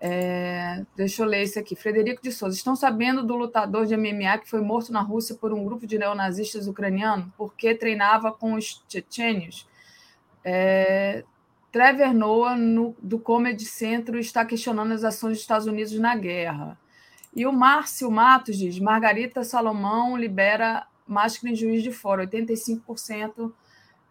É, 0.00 0.84
deixa 0.96 1.22
eu 1.22 1.26
ler 1.26 1.42
esse 1.42 1.58
aqui. 1.58 1.74
Frederico 1.74 2.22
de 2.22 2.30
Souza. 2.30 2.56
Estão 2.56 2.76
sabendo 2.76 3.22
do 3.22 3.36
lutador 3.36 3.86
de 3.86 3.96
MMA 3.96 4.38
que 4.38 4.50
foi 4.50 4.60
morto 4.60 4.92
na 4.92 5.00
Rússia 5.00 5.34
por 5.34 5.52
um 5.52 5.64
grupo 5.64 5.86
de 5.86 5.98
neonazistas 5.98 6.66
ucranianos 6.66 7.26
porque 7.36 7.74
treinava 7.74 8.32
com 8.32 8.54
os 8.54 8.82
tchetchênios? 8.88 9.66
É, 10.44 11.24
Trevor 11.72 12.12
Noah, 12.14 12.56
no, 12.56 12.94
do 13.02 13.18
Comedy 13.18 13.64
Centro, 13.64 14.18
está 14.18 14.44
questionando 14.44 14.92
as 14.92 15.02
ações 15.02 15.32
dos 15.32 15.40
Estados 15.40 15.66
Unidos 15.66 15.98
na 15.98 16.14
guerra. 16.14 16.78
E 17.34 17.46
o 17.46 17.52
Márcio 17.52 18.10
Matos 18.10 18.56
diz: 18.56 18.78
Margarita 18.78 19.42
Salomão 19.42 20.16
libera 20.16 20.86
máscara 21.06 21.52
em 21.52 21.56
juiz 21.56 21.82
de 21.82 21.90
fora, 21.90 22.26
85% 22.26 23.52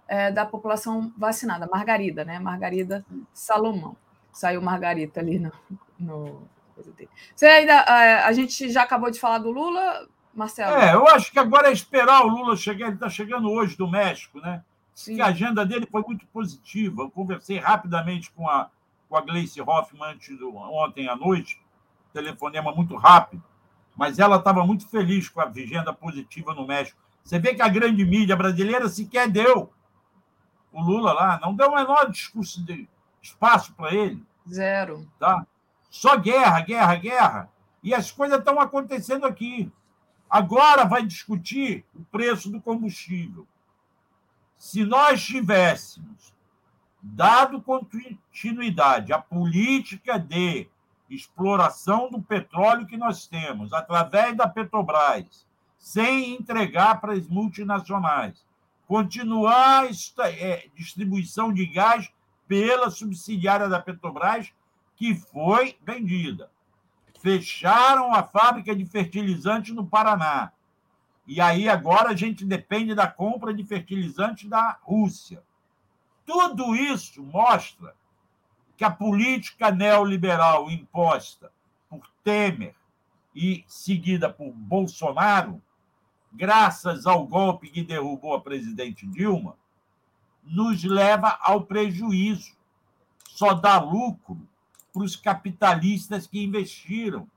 é, 0.08 0.32
da 0.32 0.46
população 0.46 1.12
vacinada. 1.18 1.68
Margarida, 1.68 2.26
né? 2.26 2.40
Margarida 2.40 3.06
Salomão. 3.34 3.96
Saiu 4.34 4.62
Margarita 4.62 5.20
ali 5.20 5.40
no. 5.40 5.52
no... 6.00 6.50
Você 7.36 7.46
ainda. 7.46 7.74
É, 7.74 8.24
a 8.24 8.34
gente 8.34 8.70
já 8.70 8.84
acabou 8.84 9.12
de 9.12 9.20
falar 9.20 9.38
do 9.38 9.52
Lula, 9.52 10.08
Marcelo? 10.34 10.76
É, 10.76 10.96
eu 10.96 11.08
acho 11.08 11.32
que 11.32 11.40
agora 11.40 11.70
é 11.70 11.72
esperar 11.72 12.26
o 12.26 12.30
Lula 12.30 12.58
chegar. 12.58 12.88
Ele 12.88 12.96
está 12.96 13.10
chegando 13.10 13.50
hoje 13.50 13.78
do 13.78 13.88
México, 13.88 14.40
né? 14.40 14.64
Sim. 14.94 15.16
que 15.16 15.22
a 15.22 15.28
agenda 15.28 15.66
dele 15.66 15.88
foi 15.90 16.02
muito 16.02 16.26
positiva. 16.28 17.04
Eu 17.04 17.12
conversei 17.12 17.58
rapidamente 17.58 18.32
com 18.32 18.48
a, 18.48 18.70
com 19.10 19.18
a 19.18 19.22
Gleice 19.22 19.62
Hoffmann 19.62 20.12
antes 20.12 20.38
do, 20.38 20.56
ontem 20.56 21.08
à 21.08 21.16
noite, 21.16 21.60
telefonema 22.14 22.72
muito 22.74 22.96
rápido, 22.96 23.44
mas 23.96 24.20
ela 24.20 24.38
estava 24.38 24.66
muito 24.66 24.88
feliz 24.88 25.30
com 25.30 25.42
a 25.42 25.46
agenda 25.46 25.94
positiva 25.94 26.54
no 26.54 26.68
México. 26.68 27.00
Você 27.24 27.40
vê 27.40 27.56
que 27.56 27.62
a 27.62 27.68
grande 27.68 28.06
mídia 28.06 28.36
brasileira 28.36 28.88
sequer 28.88 29.30
deu 29.30 29.72
o 30.72 30.82
Lula 30.82 31.14
lá, 31.14 31.40
não 31.42 31.56
deu 31.56 31.70
o 31.70 31.76
menor 31.76 32.10
discurso 32.10 32.64
de 32.64 32.88
espaço 33.24 33.74
para 33.74 33.96
ele. 33.96 34.24
Zero. 34.48 35.10
Tá? 35.18 35.48
Só 35.90 36.18
guerra, 36.18 36.60
guerra, 36.60 36.96
guerra. 36.96 37.50
E 37.82 37.94
as 37.94 38.12
coisas 38.12 38.38
estão 38.38 38.60
acontecendo 38.60 39.26
aqui. 39.26 39.72
Agora 40.30 40.84
vai 40.84 41.06
discutir 41.06 41.86
o 41.96 42.04
preço 42.06 42.50
do 42.52 42.60
combustível. 42.60 43.48
Se 44.58 44.84
nós 44.84 45.24
tivéssemos 45.24 46.34
dado 47.02 47.62
continuidade 47.62 49.14
à 49.14 49.20
política 49.20 50.18
de 50.18 50.68
exploração 51.10 52.10
do 52.10 52.22
petróleo 52.22 52.88
que 52.88 52.98
nós 52.98 53.28
temos 53.28 53.74
através 53.74 54.36
da 54.36 54.48
Petrobras, 54.48 55.46
sem 55.78 56.36
entregar 56.36 57.00
para 57.02 57.14
as 57.14 57.28
multinacionais, 57.28 58.46
continuar 58.88 59.86
a 59.86 60.30
é, 60.30 60.68
distribuição 60.76 61.54
de 61.54 61.66
gás 61.66 62.10
pela 62.48 62.90
subsidiária 62.90 63.68
da 63.68 63.80
Petrobras, 63.80 64.52
que 64.96 65.16
foi 65.16 65.78
vendida. 65.84 66.52
Fecharam 67.20 68.14
a 68.14 68.24
fábrica 68.24 68.76
de 68.76 68.86
fertilizante 68.86 69.74
no 69.74 69.86
Paraná. 69.86 70.52
E 71.26 71.40
aí 71.40 71.70
agora 71.70 72.10
a 72.10 72.16
gente 72.16 72.46
depende 72.46 72.94
da 72.94 73.08
compra 73.08 73.54
de 73.54 73.64
fertilizantes 73.64 74.50
da 74.50 74.78
Rússia. 74.82 75.42
Tudo 76.26 76.76
isso 76.76 77.24
mostra 77.24 77.96
que 78.76 78.84
a 78.84 78.92
política 78.92 79.72
neoliberal 79.72 80.70
imposta 80.70 81.52
por 81.90 82.10
Temer 82.24 82.76
e 83.36 83.64
seguida 83.68 84.30
por 84.30 84.52
Bolsonaro, 84.52 85.62
graças 86.32 87.06
ao 87.06 87.26
golpe 87.26 87.70
que 87.70 87.84
derrubou 87.84 88.34
a 88.34 88.42
presidente 88.42 89.08
Dilma, 89.08 89.56
nos 90.46 90.84
leva 90.84 91.38
ao 91.42 91.66
prejuízo. 91.66 92.56
Só 93.28 93.54
dá 93.54 93.80
lucro 93.80 94.48
para 94.94 95.04
os 95.04 95.16
capitalistas 95.16 96.28
que 96.28 96.44
investiram, 96.44 97.28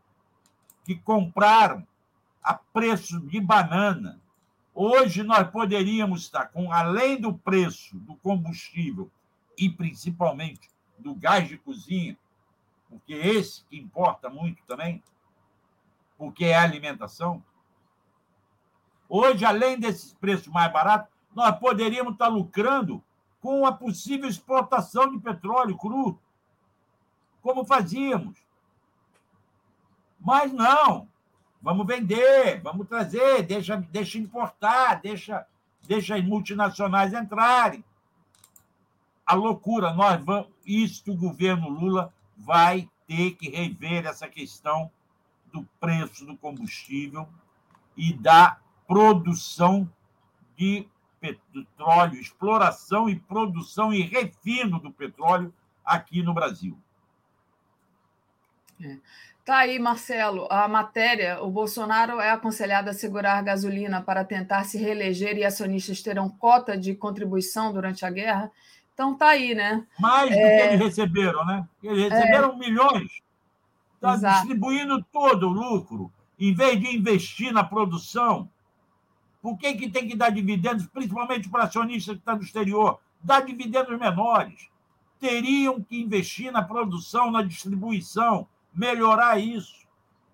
que 0.85 0.95
compraram 0.95 1.87
a 2.43 2.55
preço 2.55 3.19
de 3.21 3.41
banana. 3.41 4.21
Hoje 4.75 5.23
nós 5.23 5.51
poderíamos 5.51 6.23
estar 6.23 6.47
com, 6.47 6.71
além 6.71 7.19
do 7.19 7.33
preço 7.33 7.97
do 7.99 8.15
combustível 8.17 9.11
e 9.57 9.71
principalmente 9.71 10.69
do 10.99 11.15
gás 11.15 11.49
de 11.49 11.57
cozinha, 11.57 12.17
porque 12.89 13.15
é 13.15 13.27
esse 13.27 13.65
que 13.65 13.79
importa 13.79 14.29
muito 14.29 14.63
também, 14.65 15.03
porque 16.19 16.45
é 16.45 16.55
a 16.55 16.63
alimentação. 16.63 17.43
Hoje, 19.09 19.45
além 19.45 19.79
desses 19.79 20.13
preços 20.13 20.49
mais 20.49 20.73
baratos, 20.73 21.16
nós 21.37 21.57
poderíamos 21.61 22.15
estar 22.15 22.27
lucrando 22.27 23.01
com 23.41 23.65
a 23.65 23.71
possível 23.71 24.29
exportação 24.29 25.09
de 25.09 25.21
petróleo 25.21 25.79
cru, 25.79 26.19
como 27.41 27.65
fazíamos. 27.65 28.45
Mas 30.19 30.53
não, 30.53 31.07
Vamos 31.67 31.85
vender, 31.85 32.61
vamos 32.63 32.87
trazer, 32.87 33.43
deixa, 33.43 33.77
deixa 33.91 34.19
importar, 34.19 35.01
deixa, 35.01 35.45
deixa 35.83 36.15
as 36.15 36.25
multinacionais 36.25 37.13
entrarem. 37.13 37.85
A 39.27 39.35
loucura, 39.35 39.93
nós 39.93 40.25
vamos, 40.25 40.47
isso 40.65 41.11
o 41.11 41.17
governo 41.17 41.69
Lula 41.69 42.15
vai 42.37 42.89
ter 43.09 43.33
que 43.33 43.49
rever 43.49 44.07
essa 44.07 44.29
questão 44.29 44.89
do 45.53 45.65
preço 45.81 46.25
do 46.25 46.37
combustível 46.37 47.29
e 47.97 48.13
da 48.13 48.61
produção 48.87 49.91
de 50.57 50.87
petróleo, 51.35 52.21
exploração 52.21 53.09
e 53.09 53.17
produção 53.17 53.93
e 53.93 54.03
refino 54.03 54.79
do 54.81 54.91
petróleo 54.93 55.53
aqui 55.85 56.23
no 56.23 56.35
Brasil. 56.35 56.79
É. 58.83 58.97
Tá 59.47 59.59
aí, 59.59 59.79
Marcelo, 59.79 60.49
a 60.51 60.67
matéria. 60.67 61.41
O 61.41 61.49
Bolsonaro 61.49 62.19
é 62.19 62.33
aconselhado 62.33 62.91
a 62.91 62.93
segurar 62.93 63.41
gasolina 63.43 64.03
para 64.03 64.25
tentar 64.25 64.65
se 64.65 64.77
reeleger 64.77 65.39
e 65.39 65.45
acionistas 65.45 66.03
terão 66.03 66.29
cota 66.29 66.77
de 66.77 66.97
contribuição 66.97 67.73
durante 67.73 68.05
a 68.05 68.11
guerra. 68.11 68.51
Então 68.93 69.15
tá 69.15 69.29
aí, 69.29 69.55
né? 69.55 69.87
Mais 70.01 70.31
do 70.31 70.37
é... 70.37 70.57
que 70.57 70.65
eles 70.65 70.81
receberam, 70.81 71.45
né? 71.45 71.65
Eles 71.81 72.11
receberam 72.11 72.55
é... 72.55 72.57
milhões. 72.57 73.23
Está 73.95 74.17
distribuindo 74.17 75.01
todo 75.13 75.47
o 75.47 75.53
lucro, 75.53 76.13
em 76.39 76.53
vez 76.53 76.81
de 76.81 76.97
investir 76.97 77.53
na 77.53 77.63
produção. 77.63 78.51
Por 79.47 79.57
que, 79.57 79.75
que 79.75 79.89
tem 79.89 80.09
que 80.09 80.17
dar 80.17 80.31
dividendos, 80.31 80.89
principalmente 80.89 81.49
para 81.49 81.63
acionistas 81.63 82.17
que 82.17 82.19
estão 82.19 82.35
tá 82.35 82.39
no 82.41 82.45
exterior? 82.45 82.99
Dá 83.23 83.39
dividendos 83.39 83.97
menores. 83.97 84.69
Teriam 85.21 85.81
que 85.81 86.01
investir 86.01 86.51
na 86.51 86.65
produção, 86.65 87.31
na 87.31 87.43
distribuição 87.43 88.49
melhorar 88.75 89.39
isso. 89.39 89.87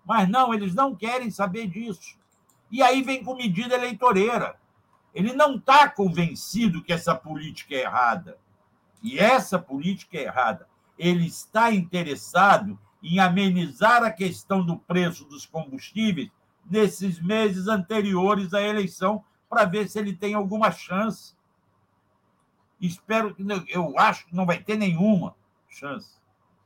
Mas 0.03 0.27
não, 0.27 0.51
eles 0.51 0.73
não 0.73 0.95
querem 0.95 1.29
saber 1.29 1.67
disso. 1.67 2.17
E 2.71 2.81
aí 2.81 3.03
vem 3.03 3.23
com 3.23 3.35
medida 3.35 3.75
eleitoreira. 3.75 4.55
Ele 5.13 5.31
não 5.31 5.57
está 5.57 5.87
convencido 5.87 6.81
que 6.81 6.91
essa 6.91 7.13
política 7.13 7.75
é 7.75 7.81
errada. 7.81 8.39
E 9.03 9.19
essa 9.19 9.59
política 9.59 10.17
é 10.17 10.23
errada. 10.23 10.67
Ele 10.97 11.27
está 11.27 11.71
interessado 11.71 12.79
em 13.03 13.19
amenizar 13.19 14.01
a 14.01 14.09
questão 14.09 14.65
do 14.65 14.75
preço 14.75 15.23
dos 15.25 15.45
combustíveis 15.45 16.31
nesses 16.69 17.19
meses 17.19 17.67
anteriores 17.67 18.53
à 18.53 18.61
eleição, 18.61 19.23
para 19.49 19.65
ver 19.65 19.87
se 19.87 19.99
ele 19.99 20.15
tem 20.15 20.33
alguma 20.33 20.71
chance. 20.71 21.35
Espero 22.79 23.33
que. 23.33 23.45
Eu 23.69 23.97
acho 23.97 24.25
que 24.25 24.35
não 24.35 24.45
vai 24.45 24.57
ter 24.57 24.77
nenhuma 24.77 25.35
chance. 25.69 26.17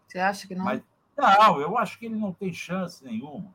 Você 0.07 0.19
acha 0.19 0.47
que 0.47 0.55
não? 0.55 0.65
Mas, 0.65 0.81
não, 1.17 1.59
eu 1.59 1.77
acho 1.77 1.99
que 1.99 2.05
ele 2.05 2.15
não 2.15 2.31
tem 2.31 2.53
chance 2.53 3.03
nenhuma. 3.03 3.53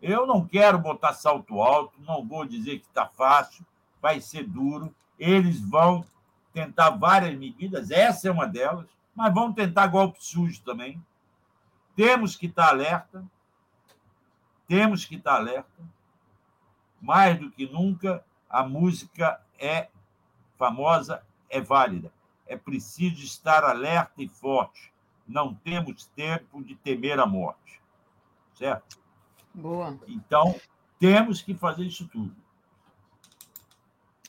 Eu 0.00 0.26
não 0.26 0.46
quero 0.46 0.78
botar 0.78 1.12
salto 1.12 1.60
alto, 1.60 2.00
não 2.00 2.26
vou 2.26 2.44
dizer 2.44 2.78
que 2.78 2.86
está 2.86 3.06
fácil, 3.06 3.66
vai 4.00 4.20
ser 4.20 4.44
duro. 4.44 4.94
Eles 5.18 5.60
vão 5.60 6.04
tentar 6.52 6.90
várias 6.90 7.36
medidas, 7.36 7.90
essa 7.90 8.28
é 8.28 8.30
uma 8.30 8.46
delas, 8.46 8.86
mas 9.14 9.34
vão 9.34 9.52
tentar 9.52 9.88
golpe 9.88 10.18
sujo 10.24 10.62
também. 10.62 11.02
Temos 11.96 12.36
que 12.36 12.46
estar 12.46 12.68
alerta, 12.68 13.24
temos 14.68 15.04
que 15.04 15.16
estar 15.16 15.34
alerta. 15.34 15.82
Mais 17.00 17.38
do 17.40 17.50
que 17.50 17.66
nunca, 17.66 18.24
a 18.48 18.62
música 18.62 19.40
é 19.58 19.88
famosa, 20.56 21.22
é 21.48 21.60
válida. 21.60 22.12
É 22.46 22.56
preciso 22.56 23.24
estar 23.24 23.64
alerta 23.64 24.22
e 24.22 24.28
forte. 24.28 24.92
Não 25.26 25.54
temos 25.54 26.06
tempo 26.06 26.62
de 26.62 26.74
temer 26.74 27.18
a 27.18 27.26
morte. 27.26 27.80
Certo? 28.54 28.98
Boa. 29.54 29.98
Então, 30.06 30.58
temos 30.98 31.40
que 31.40 31.54
fazer 31.54 31.84
isso 31.84 32.06
tudo. 32.08 32.34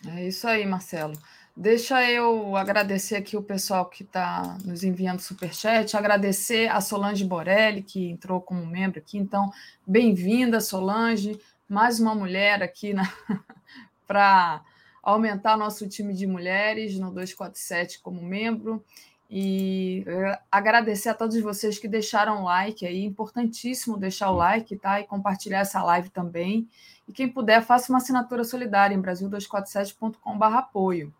É 0.08 0.28
isso 0.28 0.48
aí, 0.48 0.66
Marcelo. 0.66 1.14
Deixa 1.62 2.10
eu 2.10 2.56
agradecer 2.56 3.18
aqui 3.18 3.36
o 3.36 3.44
pessoal 3.44 3.86
que 3.88 4.04
está 4.04 4.58
nos 4.64 4.82
enviando 4.82 5.20
superchat, 5.20 5.98
agradecer 5.98 6.72
a 6.72 6.80
Solange 6.80 7.26
Borelli, 7.26 7.84
que 7.84 8.12
entrou 8.12 8.40
como 8.40 8.66
membro 8.66 9.00
aqui. 9.00 9.18
Então, 9.18 9.52
bem-vinda, 9.86 10.62
Solange. 10.62 11.38
Mais 11.68 12.00
uma 12.00 12.16
mulher 12.16 12.64
aqui 12.64 12.94
para 14.08 14.64
aumentar 15.04 15.58
nosso 15.58 15.86
time 15.90 16.14
de 16.14 16.26
mulheres 16.26 16.98
no 16.98 17.12
247 17.12 18.00
como 18.00 18.24
membro. 18.24 18.82
E 19.30 20.06
agradecer 20.50 21.10
a 21.10 21.14
todos 21.14 21.38
vocês 21.42 21.78
que 21.78 21.90
deixaram 21.90 22.46
like 22.46 22.86
aí, 22.86 23.04
importantíssimo 23.04 23.98
deixar 23.98 24.32
o 24.32 24.36
like, 24.36 24.78
tá? 24.78 25.02
E 25.02 25.04
compartilhar 25.04 25.60
essa 25.60 25.84
live 25.84 26.10
também. 26.10 26.70
E 27.06 27.12
quem 27.12 27.28
puder, 27.28 27.62
faça 27.62 27.92
uma 27.92 27.98
assinatura 27.98 28.46
solidária 28.46 28.96
em 28.96 29.02
brasil247.com.br 29.02 30.46
apoio. 30.46 31.14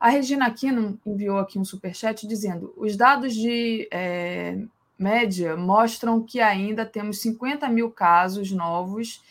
A 0.00 0.08
Regina 0.08 0.46
Aquino 0.46 0.98
enviou 1.04 1.38
aqui 1.38 1.58
um 1.58 1.64
superchat 1.64 2.26
dizendo: 2.26 2.72
os 2.74 2.96
dados 2.96 3.34
de 3.34 3.86
é, 3.92 4.56
média 4.98 5.56
mostram 5.58 6.22
que 6.22 6.40
ainda 6.40 6.86
temos 6.86 7.20
50 7.20 7.68
mil 7.68 7.90
casos 7.90 8.50
novos 8.50 9.22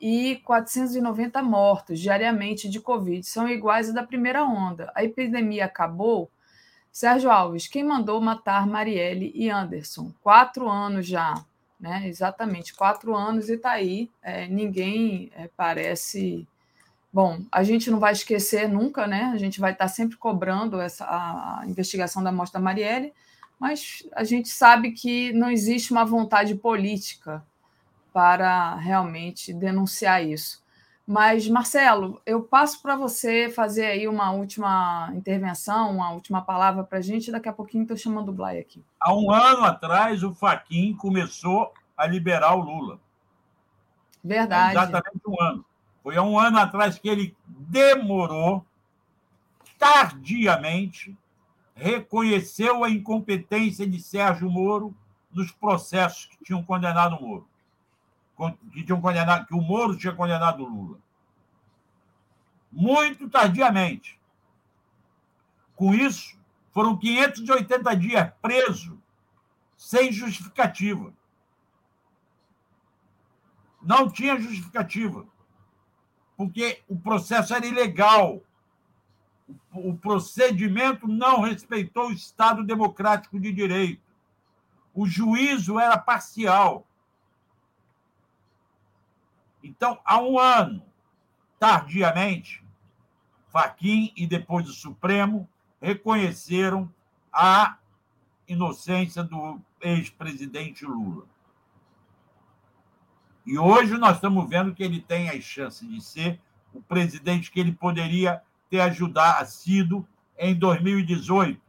e 0.00 0.36
490 0.44 1.42
mortos 1.42 1.98
diariamente 1.98 2.68
de 2.68 2.80
Covid. 2.80 3.26
São 3.26 3.48
iguais 3.48 3.90
à 3.90 3.92
da 3.92 4.02
primeira 4.04 4.44
onda. 4.44 4.92
A 4.94 5.02
epidemia 5.02 5.64
acabou? 5.64 6.30
Sérgio 6.90 7.30
Alves, 7.30 7.66
quem 7.66 7.82
mandou 7.82 8.20
matar 8.20 8.66
Marielle 8.66 9.32
e 9.34 9.48
Anderson? 9.48 10.12
Quatro 10.22 10.68
anos 10.68 11.06
já, 11.06 11.34
né? 11.80 12.06
Exatamente, 12.06 12.74
quatro 12.74 13.16
anos 13.16 13.48
e 13.48 13.54
está 13.54 13.72
aí. 13.72 14.10
É, 14.22 14.46
ninguém 14.46 15.32
é, 15.34 15.48
parece. 15.56 16.46
Bom, 17.12 17.40
a 17.52 17.62
gente 17.62 17.90
não 17.90 17.98
vai 18.00 18.12
esquecer 18.12 18.68
nunca, 18.68 19.06
né? 19.06 19.30
A 19.34 19.36
gente 19.36 19.60
vai 19.60 19.72
estar 19.72 19.88
sempre 19.88 20.16
cobrando 20.16 20.80
essa 20.80 21.04
a 21.04 21.62
investigação 21.66 22.22
da 22.22 22.32
morte 22.32 22.54
da 22.54 22.60
Marielle, 22.60 23.12
mas 23.60 24.02
a 24.16 24.24
gente 24.24 24.48
sabe 24.48 24.92
que 24.92 25.32
não 25.32 25.50
existe 25.50 25.92
uma 25.92 26.06
vontade 26.06 26.54
política 26.54 27.44
para 28.12 28.76
realmente 28.76 29.52
denunciar 29.52 30.24
isso. 30.24 30.62
Mas, 31.06 31.48
Marcelo, 31.48 32.22
eu 32.24 32.42
passo 32.42 32.80
para 32.80 32.96
você 32.96 33.50
fazer 33.50 33.86
aí 33.86 34.08
uma 34.08 34.30
última 34.30 35.10
intervenção, 35.14 35.90
uma 35.90 36.10
última 36.12 36.40
palavra 36.40 36.84
para 36.84 36.98
a 36.98 37.02
gente. 37.02 37.30
Daqui 37.30 37.48
a 37.48 37.52
pouquinho 37.52 37.82
estou 37.82 37.96
chamando 37.96 38.28
o 38.30 38.32
Blay 38.32 38.58
aqui. 38.58 38.82
Há 38.98 39.14
um 39.14 39.30
ano 39.30 39.64
atrás, 39.64 40.22
o 40.22 40.32
Faquin 40.32 40.94
começou 40.94 41.72
a 41.96 42.06
liberar 42.06 42.54
o 42.54 42.60
Lula. 42.62 43.00
Verdade. 44.24 44.78
Há 44.78 44.84
exatamente 44.84 45.22
um 45.26 45.42
ano. 45.42 45.64
Foi 46.02 46.16
há 46.16 46.22
um 46.22 46.38
ano 46.38 46.58
atrás 46.58 46.98
que 46.98 47.08
ele 47.08 47.36
demorou, 47.46 48.66
tardiamente, 49.78 51.16
reconheceu 51.74 52.84
a 52.84 52.90
incompetência 52.90 53.86
de 53.86 54.00
Sérgio 54.00 54.50
Moro 54.50 54.94
nos 55.32 55.50
processos 55.52 56.26
que 56.26 56.44
tinham 56.44 56.62
condenado 56.62 57.16
o 57.16 57.20
Moro 57.20 57.52
que 58.72 58.84
tinham 58.84 59.00
condenado, 59.00 59.46
que 59.46 59.54
o 59.54 59.60
Moro 59.60 59.96
tinha 59.96 60.14
condenado 60.14 60.64
o 60.64 60.68
Lula. 60.68 60.98
Muito 62.70 63.28
tardiamente. 63.28 64.18
Com 65.76 65.94
isso, 65.94 66.38
foram 66.70 66.96
580 66.96 67.96
dias 67.96 68.32
preso, 68.40 69.00
sem 69.76 70.12
justificativa. 70.12 71.12
Não 73.82 74.08
tinha 74.08 74.40
justificativa, 74.40 75.26
porque 76.42 76.82
o 76.88 76.98
processo 76.98 77.54
era 77.54 77.64
ilegal. 77.64 78.42
O 79.72 79.96
procedimento 79.96 81.06
não 81.06 81.40
respeitou 81.40 82.08
o 82.08 82.12
Estado 82.12 82.64
democrático 82.64 83.38
de 83.38 83.52
direito. 83.52 84.02
O 84.92 85.06
juízo 85.06 85.78
era 85.78 85.96
parcial. 85.96 86.84
Então, 89.62 90.00
há 90.04 90.20
um 90.20 90.36
ano, 90.36 90.82
tardiamente, 91.60 92.60
Faquim 93.46 94.12
e 94.16 94.26
depois 94.26 94.68
o 94.68 94.72
Supremo 94.72 95.48
reconheceram 95.80 96.92
a 97.32 97.78
inocência 98.48 99.22
do 99.22 99.60
ex-presidente 99.80 100.84
Lula. 100.84 101.24
E 103.44 103.58
hoje 103.58 103.96
nós 103.98 104.16
estamos 104.16 104.48
vendo 104.48 104.74
que 104.74 104.82
ele 104.82 105.00
tem 105.00 105.28
as 105.28 105.42
chances 105.42 105.88
de 105.88 106.00
ser 106.00 106.40
o 106.72 106.80
presidente 106.80 107.50
que 107.50 107.60
ele 107.60 107.72
poderia 107.72 108.40
ter 108.70 108.80
ajudado, 108.80 109.48
sido 109.48 110.06
em 110.38 110.54
2018, 110.54 111.60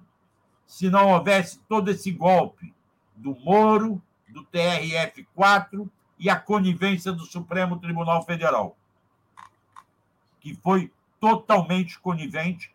se 0.66 0.90
não 0.90 1.10
houvesse 1.10 1.60
todo 1.68 1.90
esse 1.92 2.12
golpe 2.12 2.74
do 3.16 3.36
Moro, 3.36 4.02
do 4.30 4.44
TRF4 4.46 5.90
e 6.18 6.30
a 6.30 6.40
conivência 6.40 7.12
do 7.12 7.26
Supremo 7.26 7.80
Tribunal 7.80 8.24
Federal, 8.24 8.78
que 10.40 10.56
foi 10.56 10.92
totalmente 11.20 12.00
conivente 12.00 12.74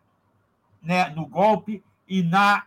né, 0.83 1.09
no 1.11 1.27
golpe 1.27 1.83
e 2.07 2.23
na, 2.23 2.65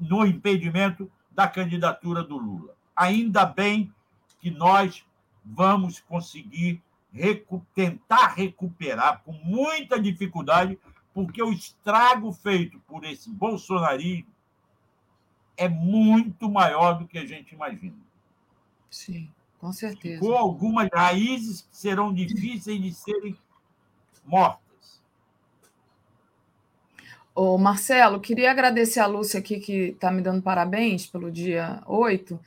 no 0.00 0.26
impedimento 0.26 1.10
da 1.30 1.48
candidatura 1.48 2.22
do 2.22 2.36
Lula. 2.36 2.74
Ainda 2.94 3.46
bem 3.46 3.92
que 4.40 4.50
nós 4.50 5.04
vamos 5.44 6.00
conseguir 6.00 6.82
recu 7.12 7.64
tentar 7.74 8.34
recuperar 8.34 9.22
com 9.24 9.32
muita 9.32 10.00
dificuldade, 10.00 10.78
porque 11.12 11.42
o 11.42 11.52
estrago 11.52 12.32
feito 12.32 12.78
por 12.80 13.04
esse 13.04 13.30
bolsonarismo 13.30 14.30
é 15.56 15.68
muito 15.68 16.48
maior 16.48 16.94
do 16.98 17.06
que 17.06 17.18
a 17.18 17.26
gente 17.26 17.54
imagina. 17.54 17.96
Sim. 18.88 19.30
Com 19.60 19.72
certeza. 19.74 20.20
Com 20.20 20.34
algumas 20.34 20.88
raízes 20.90 21.60
que 21.60 21.76
serão 21.76 22.14
difíceis 22.14 22.80
de 22.80 22.94
serem 22.94 23.36
mortas. 24.24 25.02
Ô, 27.34 27.58
Marcelo, 27.58 28.20
queria 28.20 28.50
agradecer 28.50 29.00
a 29.00 29.06
Lúcia 29.06 29.38
aqui, 29.38 29.60
que 29.60 29.90
está 29.90 30.10
me 30.10 30.22
dando 30.22 30.42
parabéns 30.42 31.06
pelo 31.06 31.30
dia 31.30 31.82
8. 31.86 32.40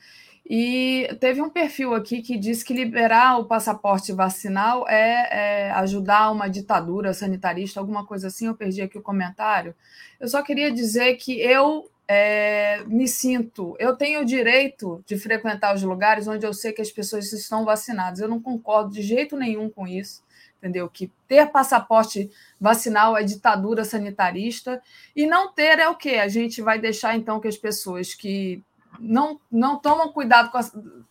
E 0.46 1.08
teve 1.20 1.40
um 1.40 1.48
perfil 1.48 1.94
aqui 1.94 2.20
que 2.20 2.36
diz 2.36 2.62
que 2.62 2.74
liberar 2.74 3.38
o 3.38 3.46
passaporte 3.46 4.12
vacinal 4.12 4.86
é, 4.86 5.28
é, 5.30 5.70
ajudar 5.72 6.30
uma 6.30 6.48
ditadura 6.48 7.14
sanitarista, 7.14 7.80
alguma 7.80 8.04
coisa 8.04 8.26
assim. 8.26 8.46
Eu 8.46 8.54
perdi 8.54 8.82
aqui 8.82 8.98
o 8.98 9.02
comentário. 9.02 9.74
Eu 10.20 10.28
só 10.28 10.42
queria 10.42 10.70
dizer 10.70 11.16
que 11.16 11.40
eu 11.40 11.90
é, 12.06 12.84
me 12.86 13.08
sinto, 13.08 13.74
eu 13.78 13.96
tenho 13.96 14.20
o 14.20 14.24
direito 14.24 15.02
de 15.06 15.16
frequentar 15.16 15.74
os 15.74 15.82
lugares 15.82 16.28
onde 16.28 16.46
eu 16.46 16.52
sei 16.52 16.72
que 16.72 16.82
as 16.82 16.90
pessoas 16.90 17.32
estão 17.32 17.64
vacinadas. 17.64 18.20
Eu 18.20 18.28
não 18.28 18.40
concordo 18.40 18.92
de 18.92 19.00
jeito 19.00 19.38
nenhum 19.38 19.70
com 19.70 19.86
isso, 19.86 20.22
entendeu? 20.58 20.88
Que 20.90 21.10
ter 21.26 21.46
passaporte 21.46 22.30
vacinal 22.60 23.16
é 23.16 23.22
ditadura 23.22 23.84
sanitarista 23.84 24.82
e 25.16 25.26
não 25.26 25.50
ter 25.52 25.78
é 25.78 25.88
o 25.88 25.94
quê? 25.94 26.16
A 26.16 26.28
gente 26.28 26.60
vai 26.60 26.78
deixar 26.78 27.16
então 27.16 27.40
que 27.40 27.48
as 27.48 27.56
pessoas 27.56 28.14
que 28.14 28.62
não, 28.98 29.40
não 29.50 29.78
tomam 29.78 30.12
cuidado 30.12 30.50
com 30.50 30.58
a, 30.58 30.64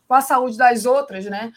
com 0.07 0.13
a 0.13 0.21
saúde 0.21 0.57
das 0.57 0.85
outras, 0.85 1.25
né? 1.25 1.51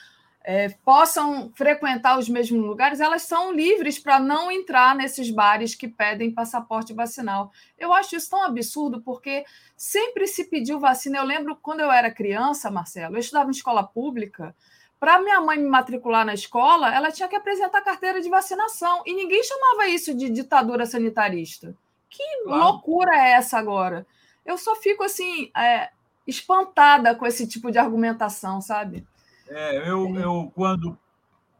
é, 0.48 0.68
possam 0.84 1.50
frequentar 1.56 2.16
os 2.16 2.28
mesmos 2.28 2.64
lugares, 2.64 3.00
elas 3.00 3.22
são 3.22 3.52
livres 3.52 3.98
para 3.98 4.20
não 4.20 4.48
entrar 4.48 4.94
nesses 4.94 5.28
bares 5.28 5.74
que 5.74 5.88
pedem 5.88 6.30
passaporte 6.30 6.94
vacinal. 6.94 7.50
Eu 7.76 7.92
acho 7.92 8.14
isso 8.14 8.30
tão 8.30 8.44
absurdo, 8.44 9.02
porque 9.02 9.44
sempre 9.76 10.28
se 10.28 10.44
pediu 10.44 10.78
vacina. 10.78 11.18
Eu 11.18 11.24
lembro 11.24 11.58
quando 11.60 11.80
eu 11.80 11.90
era 11.90 12.12
criança, 12.12 12.70
Marcelo, 12.70 13.16
eu 13.16 13.18
estudava 13.18 13.48
em 13.48 13.50
escola 13.50 13.82
pública, 13.82 14.54
para 15.00 15.20
minha 15.20 15.40
mãe 15.40 15.58
me 15.58 15.68
matricular 15.68 16.24
na 16.24 16.34
escola, 16.34 16.94
ela 16.94 17.10
tinha 17.10 17.28
que 17.28 17.34
apresentar 17.34 17.82
carteira 17.82 18.20
de 18.20 18.28
vacinação. 18.28 19.02
E 19.04 19.12
ninguém 19.14 19.42
chamava 19.42 19.88
isso 19.88 20.14
de 20.14 20.30
ditadura 20.30 20.86
sanitarista. 20.86 21.74
Que 22.08 22.22
claro. 22.44 22.62
loucura 22.62 23.16
é 23.16 23.32
essa 23.32 23.58
agora? 23.58 24.06
Eu 24.44 24.56
só 24.56 24.76
fico 24.76 25.02
assim, 25.02 25.50
é, 25.56 25.90
espantada 26.26 27.14
com 27.14 27.26
esse 27.26 27.46
tipo 27.46 27.70
de 27.70 27.78
argumentação, 27.78 28.60
sabe? 28.60 29.06
É, 29.48 29.88
eu, 29.88 30.14
eu, 30.16 30.52
quando 30.54 30.98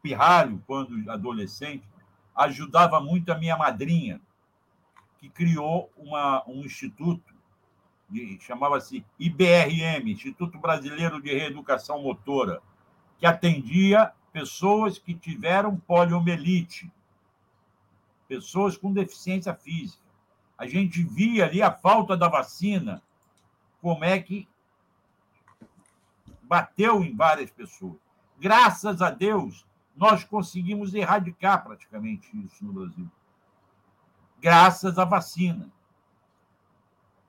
pirralho, 0.01 0.63
quando 0.65 1.09
adolescente, 1.09 1.83
ajudava 2.35 2.99
muito 2.99 3.31
a 3.31 3.37
minha 3.37 3.57
madrinha, 3.57 4.21
que 5.19 5.27
criou 5.27 5.91
uma, 5.97 6.43
um 6.47 6.63
instituto, 6.63 7.33
chamava-se 8.39 9.03
IBRM 9.19 10.09
Instituto 10.09 10.57
Brasileiro 10.59 11.21
de 11.21 11.33
Reeducação 11.33 12.01
Motora 12.01 12.61
que 13.19 13.25
atendia 13.25 14.13
pessoas 14.31 14.97
que 14.99 15.13
tiveram 15.13 15.75
poliomielite, 15.75 16.91
pessoas 18.27 18.77
com 18.77 18.93
deficiência 18.93 19.53
física. 19.53 20.03
A 20.57 20.67
gente 20.67 21.03
via 21.03 21.45
ali 21.45 21.61
a 21.61 21.71
falta 21.71 22.15
da 22.15 22.27
vacina, 22.27 23.01
como 23.81 24.05
é 24.05 24.19
que 24.19 24.47
bateu 26.47 27.03
em 27.03 27.15
várias 27.15 27.51
pessoas. 27.51 27.97
Graças 28.39 29.01
a 29.01 29.09
Deus, 29.09 29.65
nós 29.95 30.23
conseguimos 30.23 30.93
erradicar 30.93 31.63
praticamente 31.63 32.29
isso 32.45 32.63
no 32.63 32.73
Brasil. 32.73 33.09
Graças 34.39 34.97
à 34.97 35.05
vacina. 35.05 35.69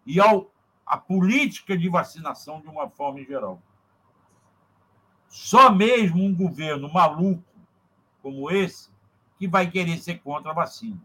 E 0.04 0.20
ao, 0.20 0.50
à 0.86 0.96
política 0.96 1.76
de 1.76 1.88
vacinação 1.88 2.60
de 2.60 2.68
uma 2.68 2.88
forma 2.88 3.22
geral. 3.24 3.60
Só 5.28 5.70
mesmo 5.70 6.22
um 6.22 6.34
governo 6.34 6.92
maluco 6.92 7.44
como 8.22 8.50
esse 8.50 8.90
que 9.38 9.48
vai 9.48 9.70
querer 9.70 9.98
ser 9.98 10.18
contra 10.18 10.50
a 10.50 10.54
vacina. 10.54 11.00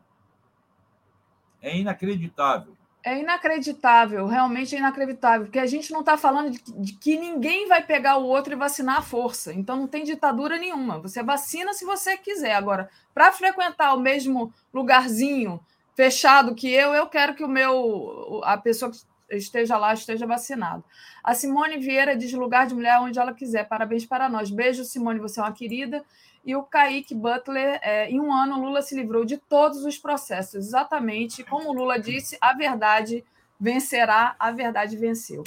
É 1.61 1.77
inacreditável. 1.77 2.75
É 3.05 3.19
inacreditável, 3.19 4.25
realmente 4.27 4.73
é 4.73 4.79
inacreditável, 4.79 5.45
porque 5.47 5.59
a 5.59 5.65
gente 5.65 5.91
não 5.91 5.99
está 5.99 6.17
falando 6.17 6.51
de, 6.51 6.61
de, 6.77 6.93
que 6.93 7.17
ninguém 7.17 7.67
vai 7.67 7.83
pegar 7.83 8.15
o 8.15 8.25
outro 8.25 8.53
e 8.53 8.55
vacinar 8.55 8.97
à 8.97 9.01
força. 9.01 9.53
Então 9.53 9.75
não 9.75 9.87
tem 9.87 10.05
ditadura 10.05 10.57
nenhuma. 10.57 10.99
Você 10.99 11.21
vacina 11.21 11.73
se 11.73 11.83
você 11.83 12.15
quiser. 12.15 12.53
Agora, 12.53 12.89
para 13.13 13.33
frequentar 13.33 13.93
o 13.93 13.99
mesmo 13.99 14.53
lugarzinho 14.73 15.59
fechado 15.95 16.55
que 16.55 16.71
eu, 16.71 16.93
eu 16.93 17.05
quero 17.07 17.35
que 17.35 17.43
o 17.43 17.47
meu 17.47 18.41
a 18.43 18.57
pessoa 18.57 18.89
que 18.89 18.97
esteja 19.31 19.77
lá, 19.77 19.93
esteja 19.93 20.25
vacinado. 20.25 20.83
A 21.23 21.33
Simone 21.33 21.77
Vieira 21.77 22.15
diz 22.15 22.31
lugar 22.33 22.67
de 22.67 22.73
mulher 22.73 22.99
onde 22.99 23.19
ela 23.19 23.33
quiser. 23.33 23.67
Parabéns 23.67 24.05
para 24.05 24.29
nós. 24.29 24.49
Beijo, 24.49 24.83
Simone, 24.83 25.19
você 25.19 25.39
é 25.39 25.43
uma 25.43 25.51
querida. 25.51 26.03
E 26.45 26.55
o 26.55 26.63
Kaique 26.63 27.15
Butler, 27.15 27.79
é, 27.81 28.09
em 28.09 28.19
um 28.19 28.33
ano, 28.33 28.61
Lula 28.61 28.81
se 28.81 28.95
livrou 28.95 29.23
de 29.23 29.37
todos 29.37 29.85
os 29.85 29.97
processos. 29.97 30.55
Exatamente 30.55 31.43
como 31.43 31.69
o 31.69 31.73
Lula 31.73 31.97
disse, 31.97 32.37
a 32.41 32.53
verdade 32.53 33.23
vencerá, 33.59 34.35
a 34.37 34.51
verdade 34.51 34.97
venceu. 34.97 35.43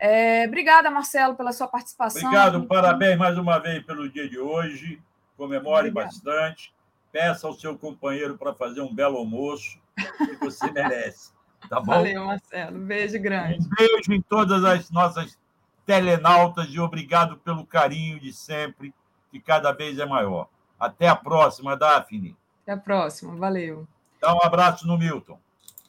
É, 0.00 0.44
obrigada, 0.46 0.90
Marcelo, 0.90 1.36
pela 1.36 1.52
sua 1.52 1.68
participação. 1.68 2.22
Obrigado, 2.22 2.66
parabéns 2.66 3.16
mais 3.16 3.38
uma 3.38 3.58
vez 3.58 3.84
pelo 3.84 4.08
dia 4.08 4.28
de 4.28 4.38
hoje. 4.38 5.00
Comemore 5.36 5.90
Obrigada. 5.90 6.06
bastante. 6.06 6.74
Peça 7.12 7.46
ao 7.46 7.52
seu 7.52 7.78
companheiro 7.78 8.36
para 8.36 8.52
fazer 8.52 8.80
um 8.80 8.92
belo 8.92 9.18
almoço, 9.18 9.78
que 9.96 10.36
você 10.36 10.70
merece. 10.72 11.30
Tá 11.68 11.80
bom? 11.80 11.92
Valeu, 11.92 12.24
Marcelo. 12.24 12.78
Beijo 12.78 13.18
grande. 13.20 13.60
Um 13.60 13.70
beijo 13.76 14.12
em 14.12 14.20
todas 14.20 14.64
as 14.64 14.90
nossas 14.90 15.38
telenautas 15.84 16.66
e 16.68 16.80
obrigado 16.80 17.36
pelo 17.38 17.64
carinho 17.64 18.18
de 18.18 18.32
sempre, 18.32 18.92
que 19.38 19.46
cada 19.46 19.72
vez 19.72 19.98
é 19.98 20.06
maior. 20.06 20.48
Até 20.78 21.08
a 21.08 21.16
próxima, 21.16 21.76
Daphne. 21.76 22.36
Até 22.62 22.72
a 22.72 22.76
próxima, 22.76 23.36
valeu. 23.36 23.86
Dá 24.20 24.34
um 24.34 24.42
abraço 24.42 24.86
no 24.86 24.98
Milton. 24.98 25.38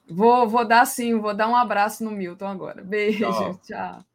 Vou, 0.09 0.47
vou 0.47 0.65
dar 0.65 0.85
sim, 0.85 1.19
vou 1.19 1.33
dar 1.33 1.47
um 1.47 1.55
abraço 1.55 2.03
no 2.03 2.11
Milton 2.11 2.47
agora. 2.47 2.81
Beijo, 2.83 3.19
tchau. 3.19 3.59
tchau. 3.65 4.05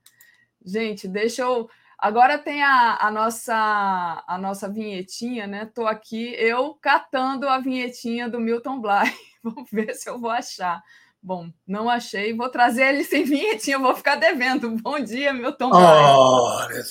Gente, 0.65 1.09
deixa 1.09 1.43
eu. 1.43 1.69
Agora 1.99 2.39
tem 2.39 2.63
a, 2.63 2.99
a, 3.01 3.11
nossa 3.11 4.25
a 4.27 4.39
nossa 4.39 4.69
vinhetinha, 4.69 5.47
né? 5.47 5.65
Estou 5.65 5.87
aqui, 5.87 6.35
eu 6.39 6.75
catando 6.81 7.49
a 7.49 7.59
vinhetinha 7.59 8.29
do 8.29 8.41
Milton 8.41 8.81
Bly. 8.81 9.13
Vamos 9.43 9.71
ver 9.71 9.95
se 9.95 10.09
eu 10.09 10.19
vou 10.19 10.31
achar. 10.31 10.83
Bom, 11.23 11.53
não 11.67 11.89
achei. 11.89 12.35
Vou 12.35 12.49
trazer 12.49 12.89
ele 12.89 13.05
sem 13.05 13.25
vinhetinha, 13.25 13.79
vou 13.79 13.95
ficar 13.95 14.17
devendo. 14.17 14.71
Bom 14.83 14.99
dia, 14.99 15.33
Milton. 15.33 15.71
Olha, 15.73 16.85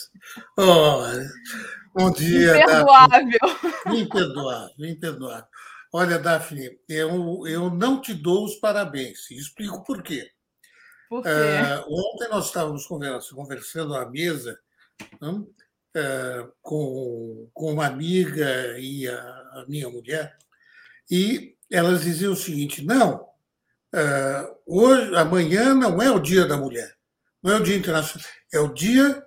olha. 0.58 1.28
Bom 1.94 2.12
dia. 2.12 2.58
Imperdoável. 2.58 3.40
Daphne. 3.42 4.02
Imperdoável, 4.02 4.86
imperdoável. 4.86 5.46
Olha, 5.94 6.20
Daphne, 6.20 6.80
eu, 6.88 7.46
eu 7.48 7.70
não 7.70 8.02
te 8.02 8.14
dou 8.14 8.46
os 8.46 8.56
parabéns. 8.56 9.30
Explico 9.32 9.84
por 9.84 10.02
quê. 10.02 10.32
Por 11.10 11.24
quê? 11.24 11.30
Uh, 11.30 11.94
ontem 11.94 12.30
nós 12.30 12.46
estávamos 12.46 12.86
conversando 12.86 13.94
à 13.94 14.10
mesa 14.10 14.58
uh, 15.22 16.52
com, 16.62 17.50
com 17.54 17.74
uma 17.74 17.86
amiga 17.86 18.80
e 18.80 19.08
a, 19.08 19.20
a 19.20 19.66
minha 19.68 19.90
mulher, 19.90 20.38
e 21.10 21.58
elas 21.70 22.04
diziam 22.04 22.32
o 22.32 22.38
seguinte: 22.38 22.86
não, 22.86 23.30
Uh, 23.94 24.56
hoje, 24.66 25.14
amanhã 25.18 25.74
não 25.74 26.02
é 26.02 26.10
o 26.10 26.18
Dia 26.18 26.46
da 26.46 26.56
Mulher, 26.56 26.96
não 27.44 27.52
é 27.52 27.56
o 27.58 27.64
Dia 27.64 27.76
Internacional, 27.76 28.26
é 28.54 28.60
o 28.60 28.74
Dia 28.74 29.22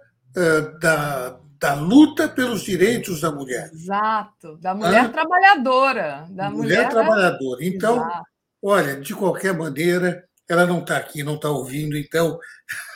da, 0.81 1.39
da 1.65 1.73
luta 1.73 2.29
pelos 2.29 2.63
direitos 2.63 3.23
da 3.23 3.33
mulher. 3.33 3.71
Exato, 3.73 4.59
da 4.59 4.75
mulher 4.75 5.11
trabalhadora. 5.11 6.27
Da 6.29 6.51
mulher, 6.51 6.77
mulher 6.77 6.89
trabalhadora. 6.91 7.65
Então, 7.65 7.97
Exato. 7.97 8.25
olha, 8.63 9.01
de 9.01 9.15
qualquer 9.15 9.57
maneira, 9.57 10.23
ela 10.47 10.67
não 10.67 10.81
está 10.81 10.99
aqui, 10.99 11.23
não 11.23 11.37
está 11.37 11.49
ouvindo, 11.49 11.97
então 11.97 12.39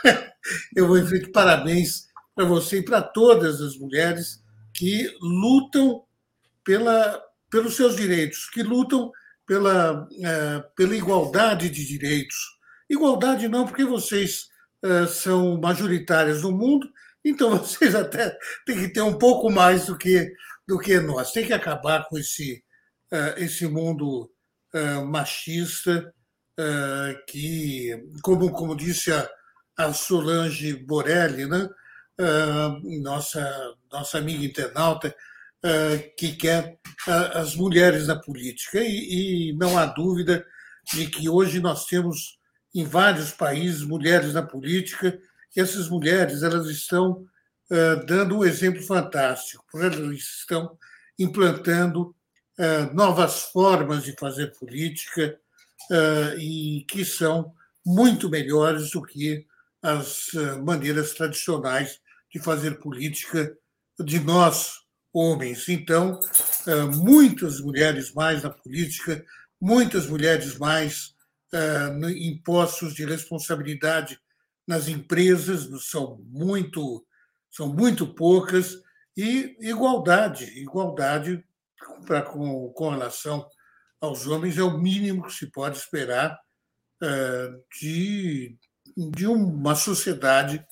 eu 0.77 0.87
vou 0.87 1.01
dizer 1.01 1.33
parabéns 1.33 2.09
para 2.35 2.45
você 2.45 2.81
e 2.81 2.85
para 2.85 3.01
todas 3.01 3.63
as 3.63 3.75
mulheres 3.79 4.45
que 4.75 5.11
lutam 5.19 6.05
pela, 6.63 7.23
pelos 7.51 7.75
seus 7.75 7.97
direitos, 7.97 8.51
que 8.51 8.63
lutam 8.63 9.11
pela, 9.47 10.07
é, 10.23 10.63
pela 10.77 10.95
igualdade 10.95 11.71
de 11.71 11.87
direitos. 11.87 12.37
Igualdade 12.91 13.49
não, 13.49 13.65
porque 13.65 13.87
vocês 13.87 14.49
é, 14.85 15.07
são 15.07 15.59
majoritárias 15.59 16.43
no 16.43 16.53
mundo, 16.53 16.87
então 17.25 17.51
vocês 17.59 17.95
até 17.95 18.37
têm 18.67 18.79
que 18.79 18.89
ter 18.89 19.03
um 19.03 19.19
pouco 19.19 19.51
mais 19.51 19.87
do 19.87 19.97
que, 19.97 20.33
do 20.67 20.79
que 20.79 20.99
nós. 21.01 21.33
Tem 21.33 21.47
que 21.47 21.53
acabar 21.53 22.07
com 22.09 22.19
esse, 22.19 22.63
é, 23.11 23.45
esse 23.45 23.67
mundo 23.67 24.31
machista 25.07 26.13
que, 27.27 27.91
como, 28.23 28.51
como 28.53 28.77
disse 28.77 29.11
a, 29.11 29.29
a 29.79 29.93
Solange 29.95 30.75
Borelli, 30.75 31.47
né? 31.47 31.69
nossa, 33.01 33.75
nossa 33.91 34.19
amiga 34.19 34.45
internauta, 34.45 35.15
que 36.17 36.37
quer 36.37 36.79
as 37.07 37.55
mulheres 37.55 38.09
na 38.09 38.17
política. 38.17 38.81
E, 38.81 39.51
e 39.51 39.53
não 39.55 39.79
há 39.79 39.87
dúvida 39.87 40.45
de 40.93 41.07
que 41.07 41.29
hoje 41.29 41.61
nós 41.61 41.87
temos 41.87 42.39
em 42.75 42.85
vários 42.85 43.31
países 43.31 43.83
mulheres 43.83 44.35
na 44.35 44.43
política 44.43 45.19
essas 45.61 45.89
mulheres 45.89 46.43
elas 46.43 46.69
estão 46.69 47.27
eh, 47.71 47.97
dando 48.07 48.39
um 48.39 48.45
exemplo 48.45 48.83
fantástico, 48.83 49.65
elas 49.75 50.19
estão 50.19 50.79
implantando 51.19 52.15
eh, 52.59 52.91
novas 52.93 53.43
formas 53.45 54.05
de 54.05 54.15
fazer 54.19 54.53
política 54.59 55.39
e 56.39 56.85
que 56.87 57.03
são 57.03 57.55
muito 57.87 58.29
melhores 58.29 58.91
do 58.91 59.01
que 59.01 59.47
as 59.83 60.27
maneiras 60.63 61.15
tradicionais 61.15 61.99
de 62.31 62.39
fazer 62.39 62.79
política 62.79 63.57
de 63.99 64.21
nós, 64.21 64.81
homens. 65.15 65.67
Então, 65.67 66.21
muitas 66.95 67.61
mulheres 67.61 68.13
mais 68.13 68.43
na 68.43 68.51
política, 68.51 69.25
muitas 69.59 70.07
mulheres 70.07 70.59
mais 70.59 71.15
em 72.11 72.37
postos 72.43 72.93
de 72.93 73.07
responsabilidade 73.07 74.21
nas 74.69 74.87
empresas, 74.87 75.67
são 75.87 76.19
muito, 76.27 77.03
são 77.51 77.73
muito 77.73 78.07
poucas, 78.07 78.77
e 79.17 79.57
igualdade, 79.61 80.45
igualdade 80.61 81.43
para 82.07 82.21
com, 82.21 82.69
com 82.69 82.91
relação 82.91 83.49
aos 83.99 84.27
homens 84.27 84.59
é 84.59 84.63
o 84.63 84.79
mínimo 84.79 85.27
que 85.27 85.33
se 85.33 85.47
pode 85.51 85.79
esperar 85.79 86.39
eh, 87.03 87.51
de, 87.81 88.57
de 88.97 89.27
uma 89.27 89.75
sociedade 89.75 90.65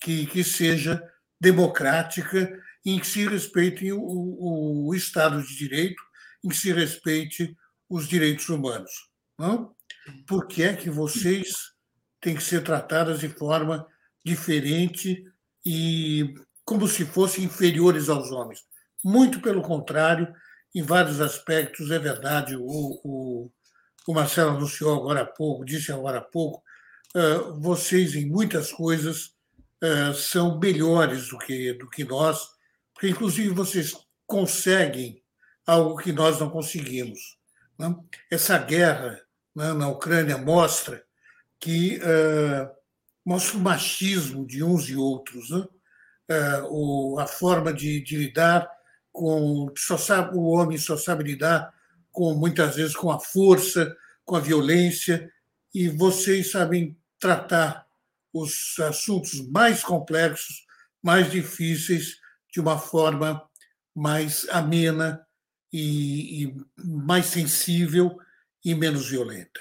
que, 0.00 0.26
que 0.26 0.44
seja 0.44 1.02
democrática 1.40 2.56
em 2.86 3.00
que 3.00 3.06
se 3.06 3.26
respeite 3.26 3.92
o, 3.92 4.86
o 4.86 4.94
Estado 4.94 5.42
de 5.42 5.56
Direito, 5.56 6.02
em 6.44 6.48
que 6.48 6.56
se 6.56 6.72
respeite 6.72 7.54
os 7.88 8.08
direitos 8.08 8.48
humanos. 8.48 8.90
Não? 9.36 9.74
Por 10.26 10.46
que 10.46 10.62
é 10.62 10.74
que 10.74 10.88
vocês 10.88 11.69
têm 12.20 12.34
que 12.34 12.42
ser 12.42 12.62
tratadas 12.62 13.20
de 13.20 13.28
forma 13.28 13.86
diferente 14.24 15.24
e 15.64 16.34
como 16.64 16.86
se 16.86 17.04
fossem 17.04 17.44
inferiores 17.44 18.08
aos 18.08 18.30
homens. 18.30 18.64
Muito 19.02 19.40
pelo 19.40 19.62
contrário, 19.62 20.32
em 20.74 20.82
vários 20.82 21.20
aspectos, 21.20 21.90
é 21.90 21.98
verdade. 21.98 22.56
O, 22.56 23.00
o, 23.02 23.50
o 24.06 24.14
Marcelo 24.14 24.56
anunciou 24.56 24.94
agora 24.94 25.22
há 25.22 25.26
pouco, 25.26 25.64
disse 25.64 25.90
agora 25.90 26.18
há 26.18 26.22
pouco, 26.22 26.62
uh, 27.16 27.58
vocês, 27.60 28.14
em 28.14 28.26
muitas 28.26 28.70
coisas, 28.70 29.32
uh, 29.82 30.14
são 30.14 30.58
melhores 30.58 31.28
do 31.28 31.38
que, 31.38 31.72
do 31.74 31.88
que 31.88 32.04
nós, 32.04 32.48
porque, 32.92 33.08
inclusive, 33.08 33.48
vocês 33.48 33.96
conseguem 34.26 35.22
algo 35.66 35.96
que 35.96 36.12
nós 36.12 36.38
não 36.38 36.50
conseguimos. 36.50 37.38
Né? 37.78 37.94
Essa 38.30 38.58
guerra 38.58 39.20
né, 39.54 39.72
na 39.72 39.88
Ucrânia 39.88 40.36
mostra 40.36 41.02
que 41.60 41.98
uh, 41.98 42.70
mostra 43.24 43.58
o 43.58 43.60
machismo 43.60 44.46
de 44.46 44.64
uns 44.64 44.88
e 44.88 44.96
outros, 44.96 45.50
né? 45.50 45.66
o, 46.68 47.18
a 47.18 47.26
forma 47.26 47.72
de, 47.72 48.00
de 48.00 48.16
lidar 48.16 48.70
com 49.12 49.72
só 49.76 49.98
sabe, 49.98 50.36
o 50.36 50.44
homem 50.44 50.78
só 50.78 50.96
sabe 50.96 51.24
lidar 51.24 51.74
com 52.12 52.34
muitas 52.34 52.76
vezes 52.76 52.94
com 52.94 53.10
a 53.10 53.18
força, 53.18 53.96
com 54.24 54.36
a 54.36 54.40
violência, 54.40 55.30
e 55.74 55.88
vocês 55.88 56.50
sabem 56.50 56.96
tratar 57.18 57.86
os 58.32 58.76
assuntos 58.80 59.40
mais 59.48 59.82
complexos, 59.82 60.64
mais 61.02 61.30
difíceis, 61.30 62.18
de 62.52 62.60
uma 62.60 62.78
forma 62.78 63.42
mais 63.94 64.46
amena 64.50 65.24
e, 65.72 66.44
e 66.44 66.56
mais 66.76 67.26
sensível 67.26 68.18
e 68.64 68.74
menos 68.74 69.08
violenta. 69.08 69.60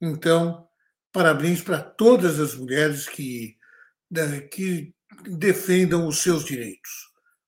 Então, 0.00 0.67
parabéns 1.12 1.62
para 1.62 1.80
todas 1.80 2.38
as 2.38 2.54
mulheres 2.54 3.08
que, 3.08 3.56
né, 4.10 4.40
que 4.42 4.94
defendam 5.24 6.06
os 6.06 6.18
seus 6.18 6.44
direitos. 6.44 6.90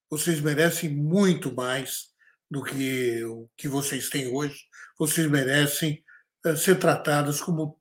Vocês 0.09 0.41
merecem 0.41 0.89
muito 0.89 1.53
mais 1.53 2.11
do 2.49 2.63
que 2.63 3.23
o 3.23 3.49
que 3.55 3.67
vocês 3.67 4.09
têm 4.09 4.27
hoje. 4.27 4.65
Vocês 4.99 5.25
merecem 5.29 6.03
eh, 6.45 6.55
ser 6.55 6.77
tratadas 6.77 7.39
como 7.39 7.79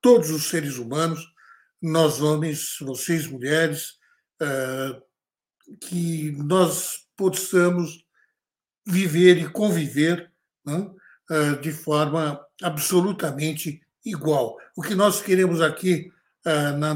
todos 0.00 0.30
os 0.30 0.48
seres 0.48 0.78
humanos, 0.78 1.20
nós 1.82 2.22
homens, 2.22 2.76
vocês 2.80 3.26
mulheres, 3.26 3.98
eh, 4.40 5.02
que 5.80 6.32
nós 6.32 7.06
possamos 7.16 8.04
viver 8.86 9.38
e 9.38 9.50
conviver 9.50 10.32
né, 10.64 10.90
eh, 11.30 11.56
de 11.56 11.72
forma 11.72 12.40
absolutamente 12.62 13.80
igual. 14.06 14.56
O 14.76 14.80
que 14.80 14.94
nós 14.94 15.20
queremos 15.20 15.60
aqui 15.60 16.10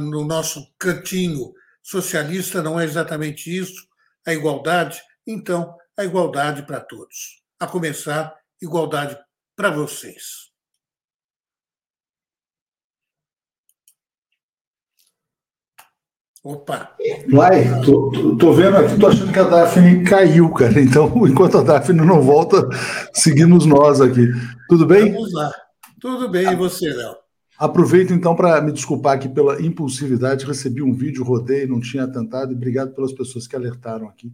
no 0.01 0.25
nosso 0.25 0.73
cantinho 0.79 1.53
socialista 1.83 2.63
não 2.63 2.79
é 2.79 2.85
exatamente 2.85 3.55
isso, 3.55 3.89
a 4.25 4.33
igualdade, 4.33 5.03
então 5.27 5.77
a 5.97 6.05
igualdade 6.05 6.63
para 6.63 6.81
todos. 6.81 7.43
A 7.59 7.67
começar, 7.67 8.35
igualdade 8.63 9.19
para 9.57 9.71
vocês. 9.71 10.51
Opa! 16.43 16.97
Vai, 17.31 17.83
tô, 17.83 18.11
tô, 18.13 18.37
tô, 18.37 18.53
vendo 18.55 18.79
aqui, 18.79 18.99
tô 18.99 19.09
achando 19.09 19.31
que 19.31 19.39
a 19.39 19.43
Daphne 19.43 20.05
caiu, 20.05 20.51
cara. 20.55 20.81
Então, 20.81 21.13
enquanto 21.29 21.59
a 21.59 21.63
Daphne 21.63 22.01
não 22.01 22.23
volta, 22.23 22.67
seguimos 23.13 23.67
nós 23.67 24.01
aqui. 24.01 24.27
Tudo 24.67 24.87
bem? 24.87 25.13
Vamos 25.13 25.35
lá. 25.35 25.53
Tudo 26.01 26.29
bem, 26.29 26.51
e 26.51 26.57
você, 26.57 26.89
Léo? 26.93 27.15
Aproveito 27.59 28.15
então 28.15 28.35
para 28.35 28.59
me 28.63 28.73
desculpar 28.73 29.17
aqui 29.17 29.29
pela 29.29 29.61
impulsividade. 29.61 30.47
Recebi 30.47 30.83
um 30.83 30.95
vídeo, 30.95 31.23
rodei, 31.23 31.67
não 31.67 31.79
tinha 31.79 32.05
atentado, 32.05 32.53
e 32.53 32.57
obrigado 32.57 32.95
pelas 32.95 33.13
pessoas 33.13 33.47
que 33.47 33.55
alertaram 33.55 34.09
aqui 34.09 34.33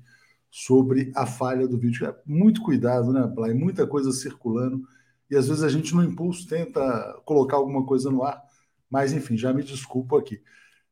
sobre 0.48 1.10
a 1.14 1.26
falha 1.26 1.66
do 1.66 1.76
vídeo. 1.76 2.06
É 2.06 2.14
muito 2.24 2.62
cuidado, 2.62 3.12
né, 3.12 3.26
Blay? 3.26 3.52
Muita 3.52 3.84
coisa 3.84 4.12
circulando, 4.12 4.80
e 5.28 5.36
às 5.36 5.48
vezes 5.48 5.64
a 5.64 5.68
gente, 5.68 5.92
no 5.92 6.04
impulso, 6.04 6.46
tenta 6.46 7.20
colocar 7.24 7.56
alguma 7.56 7.84
coisa 7.84 8.12
no 8.12 8.22
ar, 8.22 8.40
mas 8.88 9.12
enfim, 9.12 9.36
já 9.36 9.52
me 9.52 9.64
desculpo 9.64 10.16
aqui. 10.16 10.40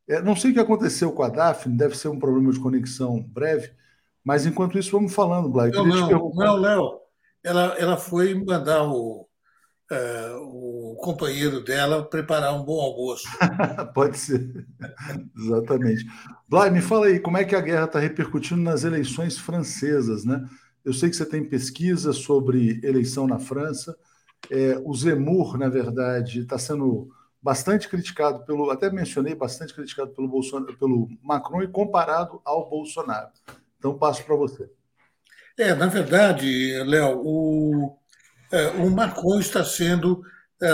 É, 0.09 0.21
não 0.21 0.35
sei 0.35 0.51
o 0.51 0.55
que 0.55 0.61
aconteceu 0.61 1.13
com 1.13 1.23
a 1.23 1.29
Daphne, 1.29 1.77
deve 1.77 1.97
ser 1.97 2.09
um 2.09 2.19
problema 2.19 2.53
de 2.53 2.59
conexão 2.59 3.23
breve, 3.23 3.71
mas 4.25 4.45
enquanto 4.45 4.77
isso, 4.77 4.91
vamos 4.91 5.15
falando, 5.15 5.49
Blay. 5.49 5.71
Não, 5.71 5.87
não, 5.87 6.33
não, 6.35 6.57
Léo. 6.57 6.99
Ela, 7.45 7.77
ela 7.79 7.97
foi 7.97 8.35
mandar 8.35 8.85
o, 8.85 9.29
uh, 9.95 10.93
o 10.93 10.97
companheiro 10.97 11.62
dela 11.62 12.05
preparar 12.05 12.55
um 12.55 12.65
bom 12.65 12.81
almoço. 12.81 13.27
Pode 13.95 14.19
ser. 14.19 14.66
Exatamente. 15.37 16.07
Blay, 16.49 16.71
me 16.71 16.81
fala 16.81 17.07
aí, 17.07 17.21
como 17.21 17.37
é 17.37 17.45
que 17.45 17.55
a 17.55 17.61
guerra 17.61 17.85
está 17.85 17.99
repercutindo 17.99 18.61
nas 18.61 18.85
eleições 18.85 19.39
francesas, 19.39 20.25
né? 20.25 20.45
Eu 20.85 20.93
sei 20.93 21.09
que 21.09 21.16
você 21.16 21.25
tem 21.25 21.45
pesquisa 21.45 22.12
sobre 22.12 22.81
eleição 22.83 23.27
na 23.27 23.39
França. 23.39 23.97
É, 24.51 24.79
o 24.85 24.95
Zemmour, 24.95 25.57
na 25.57 25.69
verdade, 25.69 26.41
está 26.41 26.59
sendo 26.59 27.09
bastante 27.41 27.89
criticado 27.89 28.45
pelo, 28.45 28.71
até 28.71 28.91
mencionei, 28.91 29.35
bastante 29.35 29.75
criticado 29.75 30.11
pelo, 30.12 30.29
Bolsonaro, 30.29 30.77
pelo 30.79 31.09
Macron 31.23 31.62
e 31.62 31.69
comparado 31.69 32.41
ao 32.45 32.69
Bolsonaro. 32.69 33.29
Então 33.79 33.99
passo 33.99 34.25
para 34.25 34.35
você. 34.35 34.71
É, 35.57 35.75
na 35.75 35.87
verdade, 35.87 36.83
Léo, 36.85 37.21
o, 37.23 37.97
é, 37.97 38.04
o 38.79 38.91
Macron 38.91 39.41
está 39.41 39.65
sendo 39.65 40.23
é, 40.63 40.69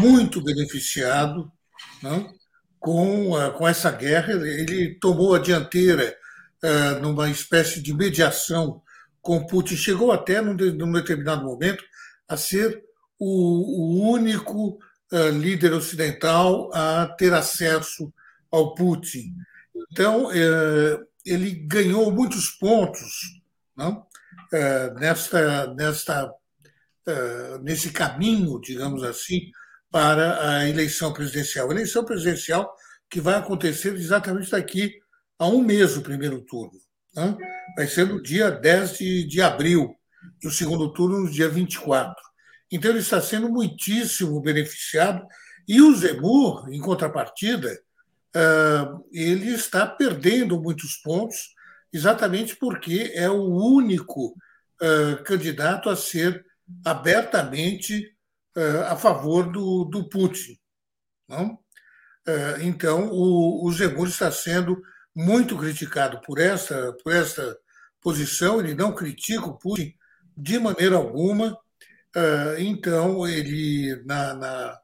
muito 0.00 0.42
beneficiado 0.42 1.50
né, 2.02 2.32
com, 2.78 3.40
é, 3.40 3.50
com 3.50 3.68
essa 3.68 3.90
guerra. 3.90 4.32
Ele 4.32 4.98
tomou 5.00 5.34
a 5.34 5.38
dianteira 5.38 6.16
numa 7.00 7.30
espécie 7.30 7.80
de 7.80 7.94
mediação 7.94 8.82
com 9.22 9.46
Putin. 9.46 9.76
Chegou 9.76 10.12
até, 10.12 10.42
num, 10.42 10.54
determinado 10.92 11.42
momento, 11.42 11.82
a 12.28 12.36
ser 12.36 12.84
o, 13.18 14.04
o 14.06 14.10
único 14.10 14.78
líder 15.40 15.72
ocidental 15.72 16.70
a 16.74 17.06
ter 17.06 17.32
acesso 17.32 18.12
ao 18.50 18.74
Putin. 18.74 19.34
Então, 19.90 20.28
ele 21.24 21.50
ganhou 21.66 22.12
muitos 22.12 22.50
pontos 22.50 23.40
não? 23.74 24.06
nesta, 24.98 25.72
nesta 25.74 26.22
eh, 26.24 26.39
nesse 27.62 27.90
caminho, 27.90 28.60
digamos 28.60 29.02
assim, 29.02 29.50
para 29.90 30.58
a 30.58 30.68
eleição 30.68 31.12
presidencial. 31.12 31.68
A 31.68 31.72
eleição 31.72 32.04
presidencial 32.04 32.72
que 33.10 33.20
vai 33.20 33.34
acontecer 33.34 33.94
exatamente 33.94 34.50
daqui 34.50 34.94
a 35.38 35.46
um 35.46 35.62
mês, 35.62 35.96
o 35.96 36.02
primeiro 36.02 36.40
turno. 36.42 36.78
Né? 37.14 37.36
Vai 37.76 37.86
ser 37.86 38.06
no 38.06 38.22
dia 38.22 38.50
10 38.50 38.98
de, 38.98 39.24
de 39.24 39.42
abril, 39.42 39.96
e 40.42 40.46
o 40.46 40.50
segundo 40.50 40.92
turno 40.92 41.20
no 41.20 41.30
dia 41.30 41.48
24. 41.48 42.14
Então, 42.70 42.90
ele 42.90 43.00
está 43.00 43.20
sendo 43.20 43.48
muitíssimo 43.48 44.40
beneficiado, 44.40 45.26
e 45.66 45.80
o 45.80 45.94
Zemur, 45.94 46.68
em 46.70 46.80
contrapartida, 46.80 47.80
uh, 48.36 49.04
ele 49.12 49.52
está 49.54 49.86
perdendo 49.86 50.60
muitos 50.60 50.96
pontos, 50.96 51.54
exatamente 51.92 52.54
porque 52.56 53.12
é 53.14 53.28
o 53.28 53.48
único 53.48 54.28
uh, 54.28 55.22
candidato 55.24 55.88
a 55.90 55.96
ser 55.96 56.44
abertamente 56.84 58.14
uh, 58.56 58.84
a 58.88 58.96
favor 58.96 59.50
do, 59.50 59.84
do 59.84 60.08
Putin. 60.08 60.58
Não? 61.28 61.54
Uh, 62.26 62.60
então, 62.62 63.08
o, 63.10 63.66
o 63.66 64.04
está 64.04 64.30
sendo 64.30 64.80
muito 65.14 65.56
criticado 65.56 66.20
por 66.20 66.38
essa, 66.38 66.92
por 67.02 67.12
essa 67.12 67.56
posição, 68.00 68.60
ele 68.60 68.74
não 68.74 68.94
critica 68.94 69.46
o 69.46 69.58
Putin 69.58 69.94
de 70.36 70.58
maneira 70.58 70.96
alguma, 70.96 71.52
uh, 71.52 72.58
então 72.58 73.26
ele, 73.26 74.02
na, 74.04 74.34
na, 74.34 74.80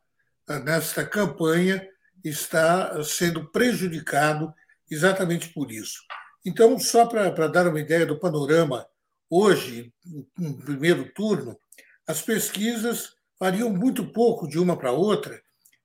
nesta 0.61 1.05
campanha, 1.05 1.87
está 2.23 3.03
sendo 3.05 3.51
prejudicado 3.51 4.53
exatamente 4.91 5.53
por 5.53 5.71
isso. 5.71 6.01
Então, 6.45 6.79
só 6.79 7.07
para 7.07 7.49
dar 7.49 7.67
uma 7.67 7.81
ideia 7.81 8.07
do 8.07 8.19
panorama, 8.19 8.87
hoje, 9.29 9.93
no 10.39 10.57
primeiro 10.59 11.13
turno, 11.13 11.59
as 12.07 12.23
pesquisas 12.23 13.15
variam 13.39 13.71
muito 13.71 14.07
pouco 14.13 14.47
de 14.47 14.59
uma 14.59 14.79
para 14.79 14.93
outra 14.93 15.41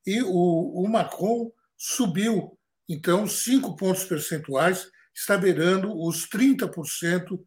e 0.05 0.21
o, 0.21 0.83
o 0.83 0.87
Macron 0.87 1.51
subiu, 1.77 2.57
então, 2.87 3.27
cinco 3.27 3.75
pontos 3.75 4.03
percentuais, 4.03 4.87
está 5.13 5.37
beirando 5.37 5.93
os 5.99 6.27
30% 6.27 7.39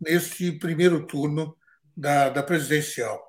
neste 0.00 0.52
primeiro 0.52 1.06
turno 1.06 1.56
da, 1.96 2.28
da 2.30 2.42
presidencial. 2.42 3.20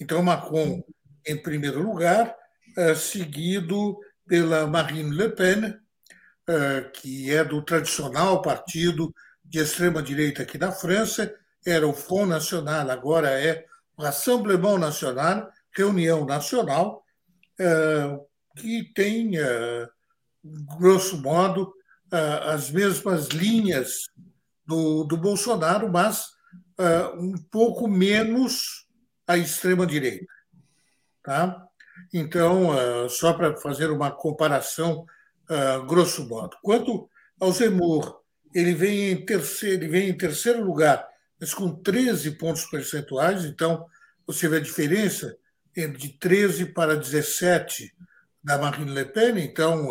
Então, 0.00 0.22
Macron 0.22 0.82
em 1.26 1.40
primeiro 1.40 1.82
lugar, 1.82 2.34
uh, 2.76 2.94
seguido 2.94 3.98
pela 4.26 4.66
Marine 4.66 5.14
Le 5.14 5.30
Pen, 5.30 5.66
uh, 5.66 6.92
que 6.92 7.30
é 7.32 7.44
do 7.44 7.62
tradicional 7.62 8.42
partido 8.42 9.14
de 9.44 9.58
extrema-direita 9.58 10.42
aqui 10.42 10.58
na 10.58 10.72
França, 10.72 11.34
era 11.66 11.86
o 11.86 11.94
Front 11.94 12.28
National, 12.28 12.90
agora 12.90 13.30
é 13.30 13.64
Rassemblement 13.98 14.78
Nacional, 14.78 15.50
reunião 15.74 16.24
nacional, 16.24 17.04
é, 17.58 18.18
que 18.56 18.92
tem, 18.94 19.38
é, 19.38 19.88
grosso 20.78 21.20
modo, 21.20 21.72
é, 22.12 22.18
as 22.50 22.70
mesmas 22.70 23.28
linhas 23.28 24.06
do, 24.66 25.04
do 25.04 25.16
Bolsonaro, 25.16 25.90
mas 25.90 26.32
um 27.16 27.34
pouco 27.52 27.86
menos 27.86 28.88
à 29.28 29.38
extrema-direita. 29.38 30.26
Tá? 31.22 31.64
Então, 32.12 32.70
só 33.08 33.32
para 33.32 33.56
fazer 33.58 33.92
uma 33.92 34.10
comparação, 34.10 35.06
grosso 35.86 36.26
modo. 36.26 36.56
Quanto 36.60 37.08
ao 37.40 37.52
Zemmour, 37.52 38.20
ele 38.52 38.74
vem 38.74 39.12
em 39.12 39.24
terceiro, 39.24 39.84
ele 39.84 39.88
vem 39.88 40.08
em 40.08 40.16
terceiro 40.16 40.64
lugar, 40.64 41.06
mas 41.44 41.52
com 41.52 41.74
13 41.74 42.30
pontos 42.38 42.64
percentuais, 42.64 43.44
então 43.44 43.84
você 44.26 44.48
vê 44.48 44.56
a 44.56 44.60
diferença 44.60 45.36
de 45.76 46.08
13 46.18 46.72
para 46.72 46.96
17 46.96 47.94
da 48.42 48.56
Marine 48.56 48.94
Le 48.94 49.04
Pen, 49.04 49.38
então 49.40 49.90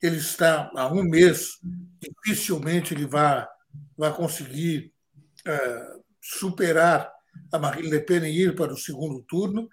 ele 0.00 0.16
está 0.16 0.70
há 0.74 0.90
um 0.90 1.02
mês, 1.02 1.58
dificilmente 2.00 2.94
ele 2.94 3.04
vai, 3.04 3.46
vai 3.94 4.10
conseguir 4.14 4.90
uh, 5.46 6.02
superar 6.18 7.12
a 7.52 7.58
Marine 7.58 7.90
Le 7.90 8.00
Pen 8.00 8.24
e 8.24 8.44
ir 8.44 8.56
para 8.56 8.72
o 8.72 8.78
segundo 8.78 9.20
turno. 9.24 9.68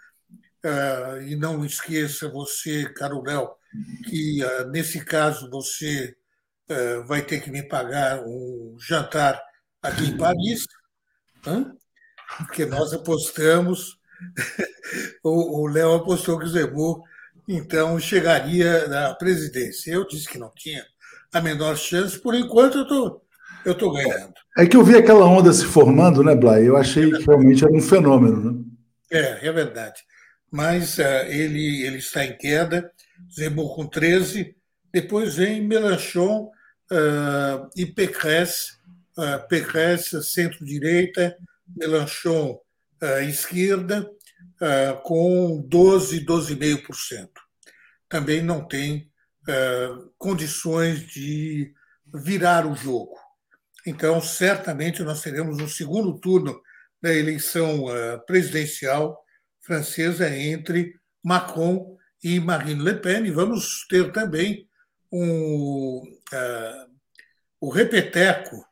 Uh, 0.66 1.22
e 1.22 1.38
não 1.38 1.64
esqueça 1.64 2.28
você, 2.28 2.92
Caro 2.94 3.24
Léo, 3.24 3.52
que 4.10 4.40
nesse 4.72 5.06
caso 5.06 5.50
você 5.50 6.18
vai 7.06 7.22
ter 7.22 7.40
que 7.40 7.50
me 7.50 7.64
pagar 7.64 8.22
um 8.26 8.76
jantar 8.78 9.42
aqui 9.82 10.04
em 10.04 10.18
Paris, 10.18 10.66
porque 12.38 12.66
nós 12.66 12.94
apostamos, 12.94 13.98
o 15.24 15.68
Léo 15.68 15.96
apostou 15.96 16.38
que 16.40 16.46
o 16.46 16.50
Zemmour 16.50 17.04
então 17.48 18.00
chegaria 18.00 18.88
na 18.88 19.14
presidência. 19.16 19.92
Eu 19.92 20.08
disse 20.08 20.28
que 20.28 20.38
não 20.38 20.52
tinha 20.56 20.84
a 21.32 21.42
menor 21.42 21.78
chance, 21.78 22.20
por 22.20 22.36
enquanto 22.36 22.80
eu 22.80 22.88
tô, 22.88 23.22
estou 23.66 23.94
ganhando. 23.94 24.34
É 24.58 24.66
que 24.66 24.76
eu 24.76 24.84
vi 24.84 24.96
aquela 24.96 25.26
onda 25.26 25.54
se 25.54 25.66
formando, 25.66 26.24
né, 26.24 26.36
Blay? 26.36 26.68
Eu 26.68 26.76
achei 26.76 27.12
que 27.12 27.24
realmente 27.24 27.64
era 27.64 27.74
um 27.74 27.82
fenômeno. 27.82 28.52
Né? 28.52 28.64
É, 29.12 29.48
é 29.48 29.52
verdade. 29.52 30.02
Mas 30.52 30.98
uh, 30.98 31.26
ele, 31.28 31.86
ele 31.86 31.98
está 31.98 32.26
em 32.26 32.38
queda, 32.38 32.90
Zemmour 33.34 33.76
com 33.76 33.86
13, 33.86 34.56
depois 34.92 35.36
vem 35.36 35.62
Melanchon 35.62 36.50
uh, 36.92 37.70
e 37.76 37.86
Pécresse, 37.86 38.77
uh, 39.18 40.24
centro-direita, 40.24 41.36
Melanchon 41.76 42.60
uh, 43.02 43.24
esquerda, 43.28 44.10
uh, 44.62 45.02
com 45.02 45.62
12, 45.68 46.26
12,5%. 46.26 47.30
Também 48.10 48.42
não 48.42 48.66
tem 48.66 49.12
uh, 49.48 50.12
condições 50.18 51.02
de 51.02 51.74
virar 52.14 52.66
o 52.66 52.76
jogo. 52.76 53.16
Então, 53.86 54.22
certamente, 54.22 55.04
nós 55.04 55.22
teremos 55.22 55.60
um 55.60 55.68
segundo 55.68 56.20
turno 56.20 56.62
da 57.02 57.14
eleição 57.14 57.86
uh, 57.86 58.26
presidencial 58.26 59.18
francesa 59.62 60.30
entre 60.36 60.96
Macron 61.24 61.98
e 62.24 62.40
Marine 62.40 62.82
Le 62.82 62.96
Pen, 62.96 63.26
e 63.26 63.32
vamos 63.32 63.86
ter 63.88 64.12
também 64.12 64.68
um, 65.12 66.02
o 67.62 67.70
repeteco 67.70 68.66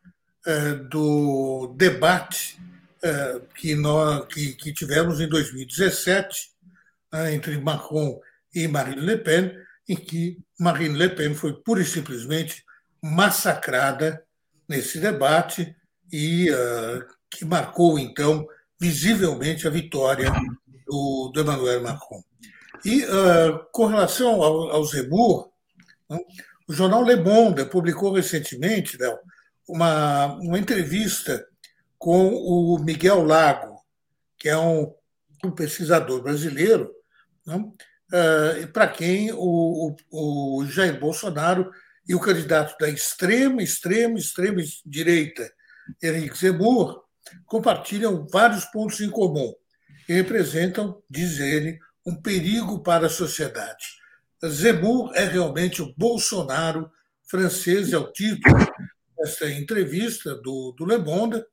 do 0.89 1.73
debate 1.75 2.59
é, 3.05 3.41
que, 3.55 3.75
nós, 3.75 4.25
que, 4.27 4.53
que 4.53 4.73
tivemos 4.73 5.19
em 5.21 5.29
2017 5.29 6.49
né, 7.13 7.33
entre 7.35 7.57
Macron 7.57 8.19
e 8.53 8.67
Marine 8.67 9.01
Le 9.01 9.17
Pen, 9.17 9.51
em 9.87 9.95
que 9.95 10.39
Marine 10.59 10.97
Le 10.97 11.09
Pen 11.09 11.35
foi 11.35 11.53
pura 11.53 11.81
e 11.81 11.85
simplesmente 11.85 12.63
massacrada 13.01 14.23
nesse 14.67 14.99
debate 14.99 15.75
e 16.11 16.49
uh, 16.49 17.05
que 17.29 17.45
marcou, 17.45 17.99
então, 17.99 18.47
visivelmente 18.79 19.67
a 19.67 19.71
vitória 19.71 20.31
do, 20.87 21.31
do 21.33 21.41
Emmanuel 21.41 21.83
Macron. 21.83 22.23
E 22.83 23.03
uh, 23.03 23.65
com 23.71 23.85
relação 23.85 24.41
ao, 24.41 24.71
ao 24.71 24.85
Zemmour, 24.85 25.51
né, 26.09 26.17
o 26.67 26.73
jornal 26.73 27.03
Le 27.03 27.17
Monde 27.17 27.65
publicou 27.65 28.13
recentemente 28.13 28.97
Léo, 28.97 29.19
uma, 29.67 30.35
uma 30.35 30.59
entrevista 30.59 31.45
com 31.97 32.29
o 32.35 32.77
Miguel 32.79 33.23
Lago, 33.23 33.79
que 34.37 34.49
é 34.49 34.57
um, 34.57 34.93
um 35.43 35.51
pesquisador 35.51 36.21
brasileiro, 36.21 36.91
uh, 37.47 38.67
para 38.71 38.87
quem 38.87 39.31
o, 39.31 39.95
o, 40.11 40.59
o, 40.59 40.65
Jair 40.67 40.99
Bolsonaro 40.99 41.71
e 42.07 42.13
o 42.13 42.19
candidato 42.19 42.77
da 42.79 42.87
extrema, 42.89 43.63
extrema, 43.63 44.19
extrema 44.19 44.61
direita, 44.85 45.51
Henrique 46.01 46.37
Zemmour, 46.37 47.03
compartilham 47.45 48.27
vários 48.31 48.65
pontos 48.65 49.01
em 49.01 49.09
comum 49.09 49.53
e 50.07 50.13
representam, 50.13 51.01
diz 51.09 51.39
ele, 51.39 51.79
um 52.05 52.15
perigo 52.15 52.83
para 52.83 53.07
a 53.07 53.09
sociedade. 53.09 53.83
Zemmour 54.45 55.11
é 55.15 55.25
realmente 55.25 55.81
o 55.81 55.93
Bolsonaro 55.97 56.91
francês, 57.27 57.91
é 57.91 57.97
o 57.97 58.11
título 58.11 58.55
dessa 59.25 59.49
entrevista 59.49 60.35
do, 60.35 60.71
do 60.77 60.85
Le 60.85 60.99
Monde, 60.99 61.43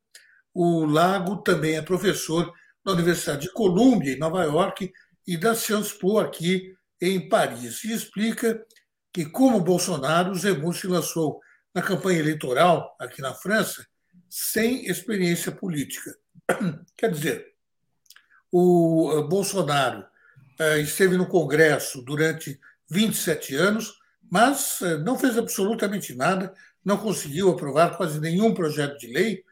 o 0.55 0.85
Lago 0.85 1.39
também 1.39 1.77
é 1.77 1.83
professor 1.83 2.53
da 2.85 2.93
Universidade 2.93 3.43
de 3.43 3.53
Colômbia, 3.53 4.13
em 4.13 4.19
Nova 4.19 4.45
York, 4.45 4.93
e 5.27 5.37
da 5.39 5.55
Sciences 5.55 5.93
Po, 5.93 6.19
aqui 6.19 6.75
em 7.01 7.29
Paris. 7.31 7.83
E 7.85 7.93
explica 7.93 8.63
que, 9.11 9.25
como 9.25 9.61
Bolsonaro, 9.61 10.35
Zemmour 10.35 10.75
se 10.75 10.87
lançou 10.87 11.41
na 11.75 11.81
campanha 11.81 12.19
eleitoral 12.19 12.95
aqui 13.01 13.23
na 13.23 13.33
França 13.33 13.87
sem 14.29 14.87
experiência 14.87 15.51
política. 15.51 16.15
Quer 16.97 17.11
dizer, 17.11 17.55
o 18.51 19.13
eh, 19.15 19.29
Bolsonaro 19.29 20.05
eh, 20.59 20.81
esteve 20.81 21.17
no 21.17 21.27
Congresso 21.27 22.03
durante 22.03 22.61
27 22.91 23.55
anos, 23.55 23.95
mas 24.31 24.83
eh, 24.83 24.99
não 24.99 25.19
fez 25.19 25.39
absolutamente 25.39 26.15
nada, 26.15 26.53
não 26.85 26.97
conseguiu 26.97 27.51
aprovar 27.51 27.97
quase 27.97 28.21
nenhum 28.21 28.53
projeto 28.53 28.99
de 28.99 29.07
lei, 29.07 29.45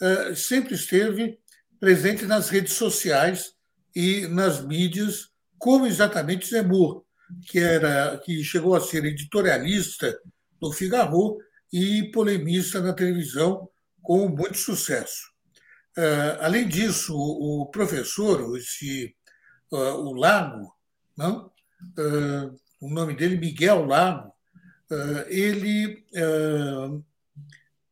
eh, 0.00 0.34
sempre 0.34 0.74
esteve 0.74 1.38
presente 1.80 2.24
nas 2.24 2.48
redes 2.48 2.74
sociais 2.74 3.54
e 3.94 4.26
nas 4.28 4.64
mídias, 4.64 5.30
como 5.58 5.86
exatamente 5.86 6.48
Zemmour, 6.48 7.04
que, 7.46 7.58
era, 7.58 8.18
que 8.18 8.42
chegou 8.42 8.74
a 8.74 8.80
ser 8.80 9.04
editorialista 9.04 10.18
do 10.60 10.72
Figaro 10.72 11.38
e 11.72 12.10
polemista 12.10 12.80
na 12.80 12.92
televisão 12.92 13.68
com 14.02 14.28
muito 14.28 14.56
sucesso. 14.56 15.32
Eh, 15.96 16.38
além 16.40 16.66
disso, 16.66 17.14
o 17.14 17.66
professor, 17.66 18.56
esse, 18.56 19.14
eh, 19.72 19.76
o 19.76 20.12
Lago, 20.12 20.72
não? 21.16 21.50
o 22.80 22.88
nome 22.90 23.14
dele, 23.14 23.36
Miguel 23.36 23.84
Lago, 23.84 24.32
ele 25.28 26.04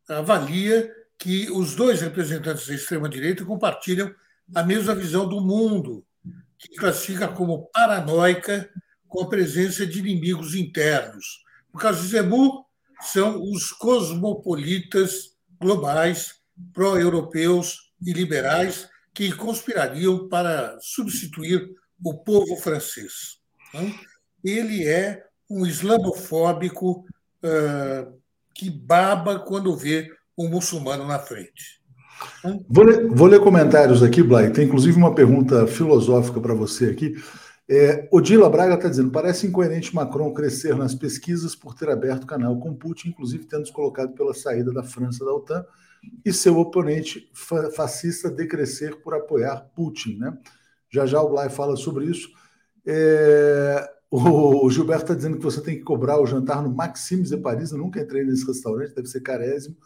avalia 0.08 0.94
que 1.18 1.50
os 1.50 1.74
dois 1.74 2.00
representantes 2.00 2.66
da 2.66 2.74
extrema-direita 2.74 3.44
compartilham 3.44 4.14
a 4.54 4.62
mesma 4.62 4.94
visão 4.94 5.28
do 5.28 5.40
mundo, 5.40 6.04
que 6.58 6.76
classifica 6.76 7.28
como 7.28 7.68
paranoica 7.72 8.70
com 9.08 9.22
a 9.22 9.28
presença 9.28 9.86
de 9.86 9.98
inimigos 9.98 10.54
internos. 10.54 11.44
No 11.72 11.80
caso 11.80 12.02
de 12.02 12.08
Zemmour, 12.08 12.64
são 13.00 13.42
os 13.42 13.72
cosmopolitas 13.72 15.36
globais, 15.60 16.34
pró-europeus 16.72 17.92
e 18.02 18.12
liberais 18.12 18.88
que 19.14 19.32
conspirariam 19.32 20.28
para 20.28 20.78
substituir 20.80 21.70
o 22.02 22.14
povo 22.14 22.56
francês. 22.56 23.38
Ele 24.44 24.86
é 24.86 25.25
um 25.48 25.64
islamofóbico 25.66 27.04
que 28.54 28.70
baba 28.70 29.38
quando 29.38 29.76
vê 29.76 30.10
um 30.36 30.48
muçulmano 30.48 31.06
na 31.06 31.18
frente. 31.18 31.80
Vou 32.68 32.84
ler, 32.84 33.08
vou 33.08 33.26
ler 33.26 33.40
comentários 33.40 34.02
aqui, 34.02 34.22
Blay. 34.22 34.50
Tem 34.50 34.66
inclusive 34.66 34.96
uma 34.96 35.14
pergunta 35.14 35.66
filosófica 35.66 36.40
para 36.40 36.54
você 36.54 36.86
aqui. 36.86 37.14
É, 37.68 38.08
Odila 38.10 38.48
Braga 38.48 38.74
está 38.74 38.88
dizendo: 38.88 39.10
parece 39.10 39.46
incoerente 39.46 39.94
Macron 39.94 40.32
crescer 40.32 40.76
nas 40.76 40.94
pesquisas 40.94 41.54
por 41.54 41.74
ter 41.74 41.90
aberto 41.90 42.26
canal 42.26 42.58
com 42.58 42.74
Putin, 42.74 43.08
inclusive 43.08 43.44
tendo 43.44 43.66
se 43.66 43.72
colocado 43.72 44.14
pela 44.14 44.32
saída 44.32 44.72
da 44.72 44.82
França 44.82 45.24
da 45.24 45.32
OTAN, 45.32 45.64
e 46.24 46.32
seu 46.32 46.58
oponente 46.58 47.30
fascista 47.74 48.30
decrescer 48.30 48.96
por 48.96 49.14
apoiar 49.14 49.68
Putin. 49.74 50.16
Né? 50.16 50.36
Já 50.88 51.04
já 51.04 51.20
o 51.20 51.28
Blay 51.28 51.50
fala 51.50 51.76
sobre 51.76 52.06
isso. 52.06 52.30
É, 52.86 53.95
o 54.10 54.70
Gilberto 54.70 55.04
está 55.04 55.14
dizendo 55.14 55.36
que 55.36 55.42
você 55.42 55.60
tem 55.60 55.76
que 55.76 55.82
cobrar 55.82 56.20
o 56.20 56.26
jantar 56.26 56.62
no 56.62 56.70
Maximes 56.70 57.30
de 57.30 57.36
Paris. 57.36 57.72
Eu 57.72 57.78
nunca 57.78 58.00
entrei 58.00 58.24
nesse 58.24 58.46
restaurante, 58.46 58.94
deve 58.94 59.08
ser 59.08 59.20
carésimo. 59.20 59.76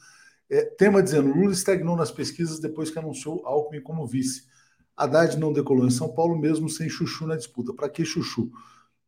É, 0.48 0.64
tema 0.64 1.02
dizendo: 1.02 1.32
Lula 1.32 1.52
estagnou 1.52 1.96
nas 1.96 2.10
pesquisas 2.10 2.58
depois 2.58 2.90
que 2.90 2.98
anunciou 2.98 3.42
Alckmin 3.46 3.80
como 3.80 4.06
vice. 4.06 4.44
Haddad 4.96 5.38
não 5.38 5.52
decolou 5.52 5.86
em 5.86 5.90
São 5.90 6.12
Paulo, 6.12 6.38
mesmo 6.38 6.68
sem 6.68 6.88
Chuchu 6.88 7.26
na 7.26 7.36
disputa. 7.36 7.72
Para 7.72 7.88
que 7.88 8.04
Chuchu? 8.04 8.50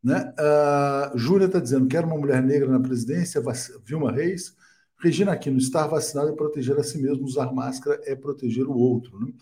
Né? 0.03 0.33
Uh, 0.39 1.17
Júlia 1.17 1.45
está 1.45 1.59
dizendo: 1.59 1.87
quero 1.87 2.07
uma 2.07 2.17
mulher 2.17 2.41
negra 2.41 2.69
na 2.69 2.79
presidência, 2.79 3.41
Vilma 3.85 4.11
Reis. 4.11 4.55
Regina 4.97 5.33
Aquino, 5.33 5.57
estar 5.57 5.85
vacinado 5.85 6.29
é 6.29 6.35
proteger 6.35 6.79
a 6.79 6.83
si 6.83 6.97
mesmo, 6.97 7.25
usar 7.25 7.51
máscara 7.51 7.99
é 8.05 8.15
proteger 8.15 8.65
o 8.65 8.73
outro. 8.73 9.19
Né? 9.19 9.33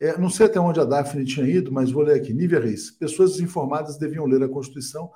É, 0.00 0.16
não 0.16 0.30
sei 0.30 0.46
até 0.46 0.58
onde 0.58 0.80
a 0.80 0.84
Daphne 0.84 1.26
tinha 1.26 1.46
ido, 1.46 1.70
mas 1.70 1.92
vou 1.92 2.02
ler 2.02 2.16
aqui. 2.16 2.32
Nívia 2.32 2.58
Reis, 2.58 2.90
pessoas 2.90 3.32
desinformadas 3.32 3.98
deviam 3.98 4.24
ler 4.24 4.42
a 4.42 4.48
Constituição 4.48 5.10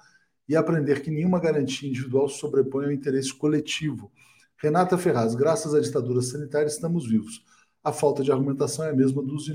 e 0.47 0.55
aprender 0.55 1.01
que 1.01 1.11
nenhuma 1.11 1.41
garantia 1.41 1.89
individual 1.89 2.29
sobrepõe 2.29 2.85
ao 2.85 2.93
interesse 2.93 3.33
coletivo. 3.33 4.13
Renata 4.59 4.99
Ferraz, 4.99 5.35
graças 5.35 5.75
à 5.75 5.81
ditadura 5.81 6.21
sanitária 6.21 6.67
estamos 6.67 7.09
vivos. 7.09 7.43
A 7.83 7.93
falta 7.93 8.23
de 8.23 8.31
argumentação 8.31 8.85
é 8.85 8.91
a 8.91 8.95
mesma 8.95 9.23
dos 9.23 9.49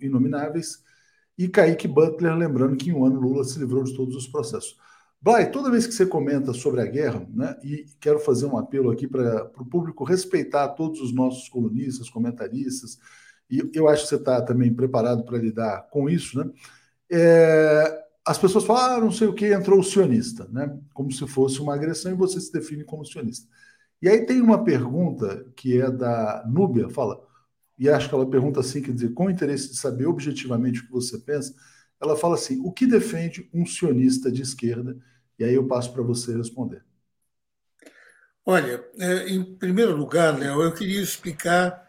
inomináveis. 0.00 0.82
E 1.36 1.48
Kaique 1.48 1.86
Butler, 1.86 2.36
lembrando 2.36 2.76
que 2.76 2.90
em 2.90 2.92
um 2.92 3.04
ano 3.04 3.20
Lula 3.20 3.44
se 3.44 3.58
livrou 3.58 3.82
de 3.82 3.94
todos 3.94 4.14
os 4.14 4.28
processos. 4.28 4.76
Blay, 5.20 5.50
toda 5.50 5.70
vez 5.70 5.86
que 5.86 5.92
você 5.92 6.06
comenta 6.06 6.52
sobre 6.52 6.80
a 6.80 6.86
guerra, 6.86 7.26
né, 7.34 7.56
e 7.64 7.86
quero 8.00 8.20
fazer 8.20 8.46
um 8.46 8.56
apelo 8.56 8.90
aqui 8.90 9.08
para 9.08 9.50
o 9.58 9.64
público 9.64 10.04
respeitar 10.04 10.68
todos 10.68 11.00
os 11.00 11.12
nossos 11.12 11.48
colunistas, 11.48 12.08
comentaristas, 12.08 12.98
e 13.50 13.70
eu 13.74 13.88
acho 13.88 14.02
que 14.02 14.08
você 14.10 14.16
está 14.16 14.42
também 14.42 14.72
preparado 14.72 15.24
para 15.24 15.38
lidar 15.38 15.88
com 15.90 16.08
isso, 16.08 16.38
né? 16.38 16.50
É, 17.10 18.04
as 18.26 18.38
pessoas 18.38 18.64
falam, 18.64 18.82
ah, 18.82 19.00
não 19.00 19.10
sei 19.10 19.26
o 19.26 19.32
que, 19.32 19.52
entrou 19.52 19.80
o 19.80 19.84
sionista, 19.84 20.46
né? 20.50 20.78
Como 20.92 21.10
se 21.10 21.26
fosse 21.26 21.60
uma 21.60 21.74
agressão 21.74 22.12
e 22.12 22.16
você 22.16 22.40
se 22.40 22.52
define 22.52 22.84
como 22.84 23.04
sionista. 23.04 23.48
E 24.02 24.08
aí 24.08 24.26
tem 24.26 24.40
uma 24.40 24.62
pergunta 24.62 25.46
que 25.56 25.80
é 25.80 25.90
da 25.90 26.44
Núbia, 26.46 26.88
fala, 26.90 27.20
e 27.78 27.88
acho 27.88 28.08
que 28.08 28.14
ela 28.14 28.28
pergunta 28.28 28.60
assim, 28.60 28.82
quer 28.82 28.92
dizer, 28.92 29.14
com 29.14 29.30
interesse 29.30 29.70
de 29.70 29.76
saber 29.76 30.06
objetivamente 30.06 30.80
o 30.80 30.86
que 30.86 30.92
você 30.92 31.18
pensa, 31.18 31.54
ela 32.00 32.16
fala 32.16 32.34
assim: 32.34 32.60
o 32.64 32.72
que 32.72 32.86
defende 32.86 33.48
um 33.52 33.64
sionista 33.64 34.30
de 34.30 34.42
esquerda? 34.42 34.96
E 35.38 35.44
aí 35.44 35.54
eu 35.54 35.66
passo 35.66 35.92
para 35.92 36.02
você 36.02 36.36
responder. 36.36 36.84
Olha, 38.44 38.84
é, 38.98 39.28
em 39.28 39.44
primeiro 39.44 39.94
lugar, 39.94 40.36
Léo, 40.38 40.62
eu 40.62 40.74
queria 40.74 41.00
explicar, 41.00 41.87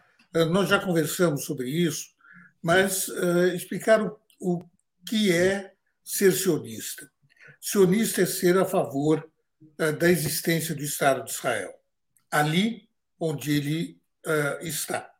nós 0.50 0.68
já 0.68 0.78
conversamos 0.78 1.44
sobre 1.44 1.68
isso, 1.68 2.08
mas 2.62 3.08
é, 3.08 3.54
explicar 3.54 4.00
o, 4.40 4.64
que 5.06 5.32
é 5.32 5.72
ser 6.04 6.32
sionista. 6.32 7.10
Sionista 7.60 8.22
é 8.22 8.26
ser 8.26 8.56
a 8.58 8.64
favor 8.64 9.28
da 9.98 10.10
existência 10.10 10.74
do 10.74 10.82
Estado 10.82 11.24
de 11.24 11.30
Israel, 11.30 11.74
ali 12.30 12.88
onde 13.18 13.50
ele 13.50 14.00
está. 14.60 15.10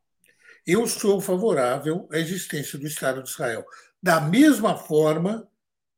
Eu 0.66 0.86
sou 0.86 1.20
favorável 1.20 2.08
à 2.12 2.18
existência 2.18 2.78
do 2.78 2.86
Estado 2.86 3.22
de 3.22 3.30
Israel 3.30 3.64
da 4.02 4.20
mesma 4.20 4.76
forma, 4.76 5.46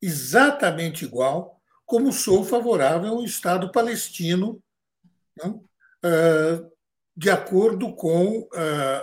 exatamente 0.01 1.05
igual, 1.05 1.61
como 1.87 2.13
sou 2.13 2.45
favorável 2.45 3.11
ao 3.11 3.25
Estado 3.25 3.71
palestino, 3.71 4.63
né, 5.37 5.55
de 7.17 7.31
acordo 7.31 7.95
com 7.95 8.49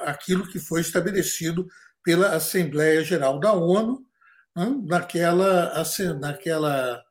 aquilo 0.05 0.47
que 0.47 0.59
foi 0.59 0.81
estabelecido 0.81 1.67
pela 2.03 2.35
Assembleia 2.35 3.03
Geral 3.03 3.39
da 3.39 3.53
ONU, 3.53 4.05
né, 4.55 4.75
naquela, 4.85 5.83
naquela 6.19 7.03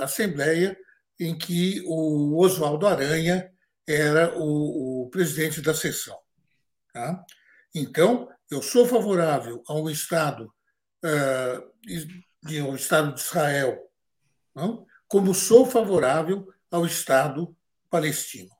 Assembleia 0.00 0.76
em 1.18 1.36
que 1.36 1.82
o 1.86 2.38
Oswaldo 2.38 2.86
Aranha 2.86 3.50
era 3.86 4.36
o, 4.38 5.04
o 5.04 5.10
presidente 5.10 5.60
da 5.60 5.74
sessão. 5.74 6.18
Tá? 6.92 7.24
Então, 7.74 8.28
eu 8.50 8.60
sou 8.60 8.86
favorável 8.86 9.62
a 9.66 9.74
um 9.74 9.88
Estado 9.88 10.52
uh, 11.04 11.72
Estado 12.74 13.14
de 13.14 13.20
Israel, 13.20 13.78
não? 14.54 14.86
como 15.08 15.34
sou 15.34 15.66
favorável 15.66 16.46
ao 16.70 16.84
Estado 16.84 17.56
palestino. 17.90 18.50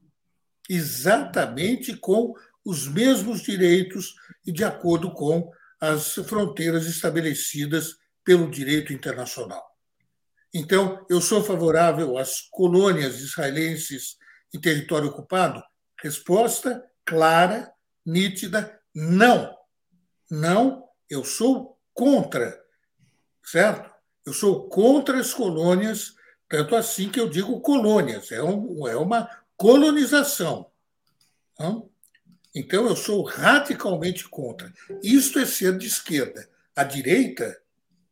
Exatamente 0.68 1.96
com 1.96 2.34
os 2.64 2.86
mesmos 2.86 3.42
direitos 3.42 4.14
e 4.46 4.52
de 4.52 4.64
acordo 4.64 5.12
com 5.12 5.50
as 5.80 6.14
fronteiras 6.14 6.86
estabelecidas 6.86 7.96
pelo 8.24 8.50
direito 8.50 8.92
internacional. 8.92 9.62
Então, 10.54 11.04
eu 11.08 11.20
sou 11.20 11.42
favorável 11.42 12.18
às 12.18 12.40
colônias 12.42 13.20
israelenses 13.20 14.16
em 14.54 14.60
território 14.60 15.08
ocupado? 15.08 15.62
Resposta 16.00 16.84
clara, 17.04 17.72
nítida, 18.04 18.78
não. 18.94 19.56
Não, 20.30 20.84
eu 21.08 21.24
sou 21.24 21.78
contra, 21.92 22.58
certo? 23.44 23.90
Eu 24.24 24.32
sou 24.32 24.68
contra 24.68 25.18
as 25.18 25.34
colônias, 25.34 26.14
tanto 26.48 26.76
assim 26.76 27.08
que 27.08 27.20
eu 27.20 27.28
digo 27.28 27.60
colônias, 27.60 28.30
é, 28.30 28.42
um, 28.42 28.86
é 28.86 28.96
uma 28.96 29.28
colonização. 29.62 30.66
Então, 32.52 32.88
eu 32.88 32.96
sou 32.96 33.22
radicalmente 33.22 34.28
contra. 34.28 34.72
Isto 35.00 35.38
é 35.38 35.46
ser 35.46 35.78
de 35.78 35.86
esquerda. 35.86 36.50
A 36.74 36.82
direita, 36.82 37.56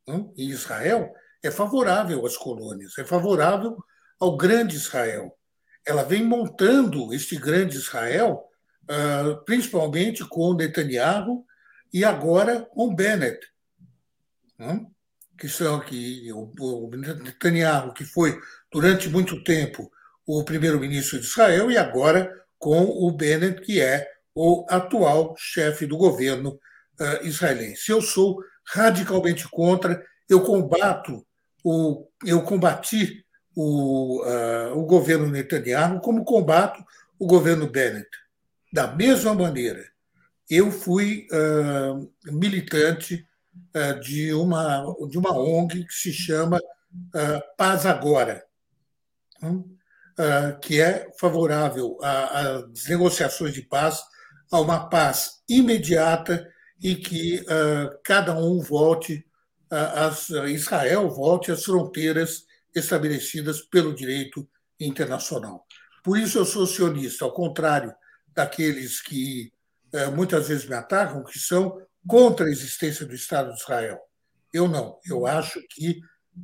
em 0.06 0.48
Israel, 0.48 1.12
é 1.43 1.51
favorável 1.51 2.24
às 2.24 2.36
colônias, 2.36 2.97
é 2.97 3.05
favorável 3.05 3.77
ao 4.20 4.36
grande 4.36 4.77
Israel. 4.77 5.36
Ela 5.85 6.05
vem 6.05 6.22
montando 6.22 7.12
este 7.12 7.35
grande 7.36 7.77
Israel, 7.77 8.48
principalmente 9.44 10.24
com 10.28 10.55
Netanyahu 10.55 11.44
e 11.93 12.05
agora 12.05 12.60
com 12.60 12.94
Bennett 12.94 13.44
que 15.36 15.48
são 15.48 15.81
que 15.81 16.31
o 16.32 16.90
Netanyahu, 16.94 17.94
que 17.94 18.05
foi 18.05 18.39
durante 18.70 19.09
muito 19.09 19.43
tempo 19.43 19.90
o 20.39 20.44
primeiro-ministro 20.44 21.19
de 21.19 21.27
Israel, 21.27 21.70
e 21.70 21.77
agora 21.77 22.31
com 22.59 22.82
o 22.85 23.11
Bennett, 23.11 23.62
que 23.62 23.81
é 23.81 24.07
o 24.35 24.65
atual 24.69 25.35
chefe 25.36 25.86
do 25.86 25.97
governo 25.97 26.51
uh, 27.01 27.27
israelense. 27.27 27.90
Eu 27.90 28.01
sou 28.01 28.39
radicalmente 28.65 29.48
contra, 29.48 30.01
eu 30.28 30.43
combato, 30.43 31.27
o, 31.65 32.07
eu 32.24 32.43
combati 32.43 33.24
o, 33.57 34.23
uh, 34.24 34.78
o 34.78 34.85
governo 34.85 35.27
Netanyahu 35.27 36.01
como 36.01 36.24
combato 36.24 36.85
o 37.19 37.27
governo 37.27 37.69
Bennett. 37.69 38.09
Da 38.73 38.86
mesma 38.86 39.35
maneira, 39.35 39.85
eu 40.48 40.70
fui 40.70 41.27
uh, 41.32 42.09
militante 42.32 43.27
é, 43.74 43.94
de 43.94 44.32
uma, 44.32 44.85
de 45.09 45.19
uma 45.19 45.36
ONG 45.36 45.85
que 45.85 45.93
se 45.93 46.12
chama 46.12 46.61
é, 47.15 47.40
Paz 47.57 47.86
Agora, 47.86 48.44
hum? 49.43 49.77
É, 50.20 50.52
que 50.60 50.80
é 50.80 51.10
favorável 51.18 51.97
às 52.02 52.86
negociações 52.86 53.55
de 53.55 53.62
paz, 53.62 54.02
a 54.52 54.60
uma 54.60 54.88
paz 54.88 55.42
imediata 55.48 56.47
e 56.82 56.94
que 56.94 57.44
cada 58.05 58.34
um 58.34 58.60
volte, 58.60 59.24
as, 59.70 60.28
Israel 60.28 61.09
volte 61.09 61.52
às 61.52 61.64
fronteiras 61.64 62.44
estabelecidas 62.74 63.60
pelo 63.62 63.94
direito 63.94 64.48
internacional. 64.78 65.64
Por 66.02 66.18
isso 66.18 66.38
eu 66.38 66.44
sou 66.44 66.66
sionista, 66.66 67.24
ao 67.24 67.32
contrário 67.32 67.94
daqueles 68.34 69.01
que 69.01 69.52
muitas 70.14 70.48
vezes 70.48 70.66
me 70.66 70.74
atacam, 70.74 71.22
que 71.24 71.38
são 71.38 71.80
contra 72.06 72.47
a 72.47 72.51
existência 72.51 73.06
do 73.06 73.14
Estado 73.14 73.52
de 73.52 73.60
Israel. 73.60 74.01
Eu 74.52 74.66
não. 74.66 74.98
Eu 75.05 75.26
acho 75.26 75.60
que 75.70 76.01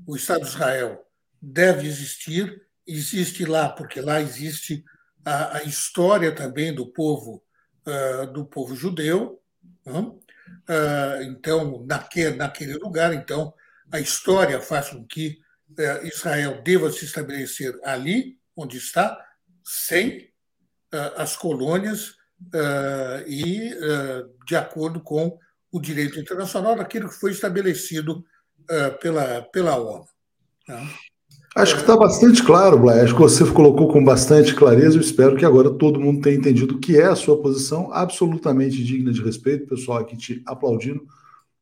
o 0.06 0.14
Estado 0.14 0.42
de 0.42 0.48
Israel 0.48 1.04
deve 1.40 1.86
existir, 1.88 2.65
existe 2.86 3.44
lá, 3.44 3.68
porque 3.68 4.00
lá 4.00 4.20
existe 4.20 4.84
a, 5.24 5.58
a 5.58 5.62
história 5.64 6.32
também 6.32 6.72
do 6.72 6.86
povo, 6.86 7.42
uh, 7.86 8.32
do 8.32 8.46
povo 8.46 8.76
judeu. 8.76 9.42
Uh, 9.84 11.22
então, 11.22 11.84
naquele, 11.84 12.36
naquele 12.36 12.74
lugar, 12.74 13.12
então, 13.12 13.52
a 13.90 13.98
história 13.98 14.60
faz 14.60 14.90
com 14.90 15.04
que 15.04 15.40
uh, 15.70 16.06
Israel 16.06 16.62
deva 16.62 16.90
se 16.92 17.04
estabelecer 17.04 17.78
ali, 17.82 18.38
onde 18.56 18.78
está, 18.78 19.20
sem 19.64 20.30
as 21.16 21.36
colônias 21.36 22.14
e 23.26 23.70
de 24.46 24.56
acordo 24.56 25.00
com 25.00 25.38
o 25.70 25.80
direito 25.80 26.18
internacional 26.18 26.76
daquilo 26.76 27.08
que 27.08 27.16
foi 27.16 27.32
estabelecido 27.32 28.24
pela, 29.00 29.42
pela 29.42 29.76
ONU. 29.76 30.08
Né? 30.66 30.88
Acho 31.56 31.74
que 31.74 31.80
está 31.80 31.96
bastante 31.96 32.42
claro, 32.42 32.78
Blay. 32.78 33.00
Acho 33.00 33.14
que 33.14 33.20
você 33.20 33.42
colocou 33.50 33.88
com 33.88 34.04
bastante 34.04 34.54
clareza. 34.54 34.98
Eu 34.98 35.00
espero 35.00 35.38
que 35.38 35.44
agora 35.44 35.70
todo 35.70 35.98
mundo 35.98 36.20
tenha 36.20 36.36
entendido 36.36 36.74
o 36.74 36.78
que 36.78 36.98
é 36.98 37.06
a 37.06 37.16
sua 37.16 37.40
posição, 37.40 37.90
absolutamente 37.94 38.84
digna 38.84 39.10
de 39.10 39.22
respeito. 39.22 39.66
Pessoal 39.66 40.00
aqui 40.00 40.18
te 40.18 40.42
aplaudindo. 40.44 41.06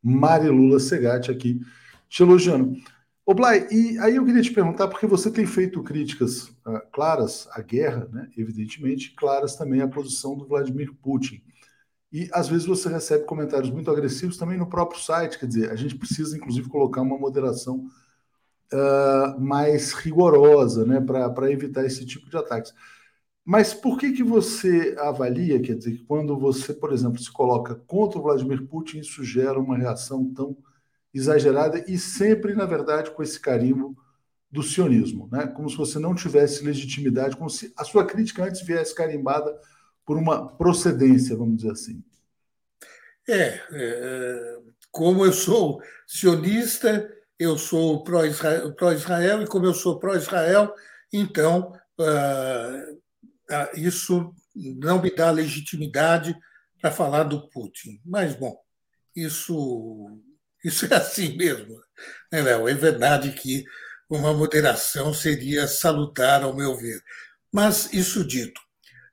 Mari 0.03 0.49
Lula 0.49 0.81
Segatti 0.81 1.31
aqui 1.31 1.61
te 2.09 2.25
elogiando. 2.25 2.77
Ô, 3.25 3.35
Blay, 3.35 3.69
e 3.71 3.97
aí 4.01 4.17
eu 4.17 4.25
queria 4.25 4.43
te 4.43 4.51
perguntar, 4.53 4.89
porque 4.89 5.07
você 5.07 5.31
tem 5.31 5.47
feito 5.47 5.81
críticas 5.81 6.49
uh, 6.67 6.81
claras 6.93 7.47
à 7.53 7.63
guerra, 7.63 8.09
né, 8.13 8.29
evidentemente, 8.37 9.15
claras 9.17 9.55
também 9.55 9.81
à 9.81 9.87
posição 9.87 10.37
do 10.37 10.45
Vladimir 10.45 10.93
Putin. 11.01 11.41
E 12.13 12.29
às 12.33 12.49
vezes 12.49 12.67
você 12.67 12.89
recebe 12.89 13.27
comentários 13.27 13.71
muito 13.71 13.93
agressivos 13.93 14.37
também 14.37 14.59
no 14.59 14.67
próprio 14.67 15.01
site. 15.01 15.39
Quer 15.39 15.47
dizer, 15.47 15.71
a 15.71 15.77
gente 15.77 15.95
precisa, 15.95 16.37
inclusive, 16.37 16.69
colocar 16.69 17.01
uma 17.01 17.17
moderação 17.17 17.89
uh, 18.73 19.41
mais 19.41 19.93
rigorosa 19.93 20.85
né, 20.85 21.01
para 21.01 21.51
evitar 21.51 21.85
esse 21.85 22.05
tipo 22.05 22.29
de 22.29 22.37
ataques. 22.37 22.73
Mas 23.45 23.75
por 23.75 23.99
que, 23.99 24.13
que 24.13 24.23
você 24.23 24.97
avalia, 24.99 25.61
quer 25.61 25.75
dizer, 25.75 26.03
quando 26.09 26.39
você, 26.39 26.73
por 26.73 26.93
exemplo, 26.93 27.19
se 27.19 27.31
coloca 27.31 27.75
contra 27.87 28.19
o 28.19 28.23
Vladimir 28.23 28.67
Putin, 28.67 29.01
isso 29.01 29.23
gera 29.23 29.59
uma 29.59 29.77
reação 29.77 30.33
tão 30.33 30.57
exagerada 31.13 31.85
e 31.87 31.99
sempre, 31.99 32.55
na 32.55 32.65
verdade, 32.65 33.11
com 33.11 33.23
esse 33.23 33.39
carimbo 33.39 33.97
do 34.51 34.63
sionismo, 34.63 35.29
né? 35.31 35.47
como 35.49 35.69
se 35.69 35.77
você 35.77 35.99
não 35.99 36.15
tivesse 36.15 36.65
legitimidade, 36.65 37.37
como 37.37 37.51
se 37.51 37.73
a 37.77 37.85
sua 37.85 38.07
crítica 38.07 38.45
antes 38.45 38.63
viesse 38.63 38.95
carimbada 38.95 39.53
por 40.07 40.17
uma 40.17 40.49
procedência, 40.57 41.37
vamos 41.37 41.57
dizer 41.57 41.73
assim. 41.73 42.03
É, 43.29 43.61
é 43.73 44.59
como 44.95 45.27
eu 45.27 45.33
sou 45.33 45.83
sionista, 46.07 47.11
eu 47.45 47.59
sou 47.59 48.03
pró-Israel, 48.03 48.75
pró 48.75 48.93
e 48.93 49.47
como 49.47 49.67
eu 49.67 49.75
sou 49.75 49.99
pró-Israel, 49.99 50.75
então 51.13 51.73
uh, 52.01 53.01
isso 53.75 54.35
não 54.55 55.01
me 55.01 55.15
dá 55.15 55.31
legitimidade 55.31 56.37
para 56.81 56.91
falar 56.91 57.25
do 57.25 57.49
Putin. 57.49 58.01
Mas, 58.05 58.35
bom, 58.35 58.57
isso, 59.15 60.21
isso 60.65 60.87
é 60.87 60.95
assim 60.97 61.37
mesmo, 61.37 61.81
né, 62.31 62.43
Léo? 62.43 62.69
É 62.69 62.75
verdade 62.75 63.33
que 63.33 63.65
uma 64.09 64.33
moderação 64.33 65.13
seria 65.15 65.67
salutar, 65.67 66.43
ao 66.43 66.55
meu 66.55 66.77
ver. 66.77 67.01
Mas, 67.53 67.93
isso 67.93 68.25
dito, 68.25 68.61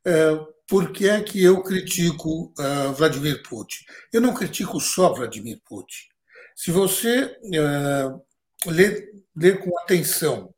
uh, 0.08 0.45
por 0.68 0.91
que 0.91 1.08
é 1.08 1.22
que 1.22 1.44
eu 1.44 1.62
critico 1.64 2.53
uh, 2.58 2.94
Vladimir 2.94 3.44
Putin? 3.44 3.84
Eu 4.12 4.22
não 4.22 4.34
critico 4.34 4.80
só 4.80 5.14
Vladimir 5.14 5.60
Putin. 5.66 6.11
Se 6.56 6.72
você 6.72 7.38
uh, 7.44 8.72
ler, 8.72 9.11
ler 9.36 9.60
com 9.60 9.78
atenção 9.80 10.53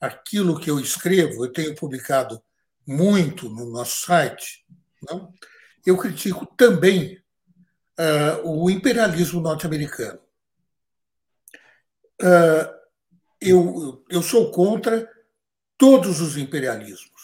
aquilo 0.00 0.58
que 0.58 0.70
eu 0.70 0.78
escrevo, 0.78 1.44
eu 1.44 1.52
tenho 1.52 1.74
publicado 1.74 2.42
muito 2.86 3.48
no 3.48 3.70
nosso 3.70 4.06
site, 4.06 4.64
não? 5.02 5.32
eu 5.84 5.96
critico 5.96 6.46
também 6.56 7.22
uh, 7.98 8.48
o 8.48 8.70
imperialismo 8.70 9.40
norte-americano. 9.40 10.20
Uh, 12.20 12.78
eu, 13.40 14.04
eu 14.10 14.22
sou 14.22 14.50
contra 14.50 15.08
todos 15.76 16.20
os 16.20 16.36
imperialismos 16.36 17.18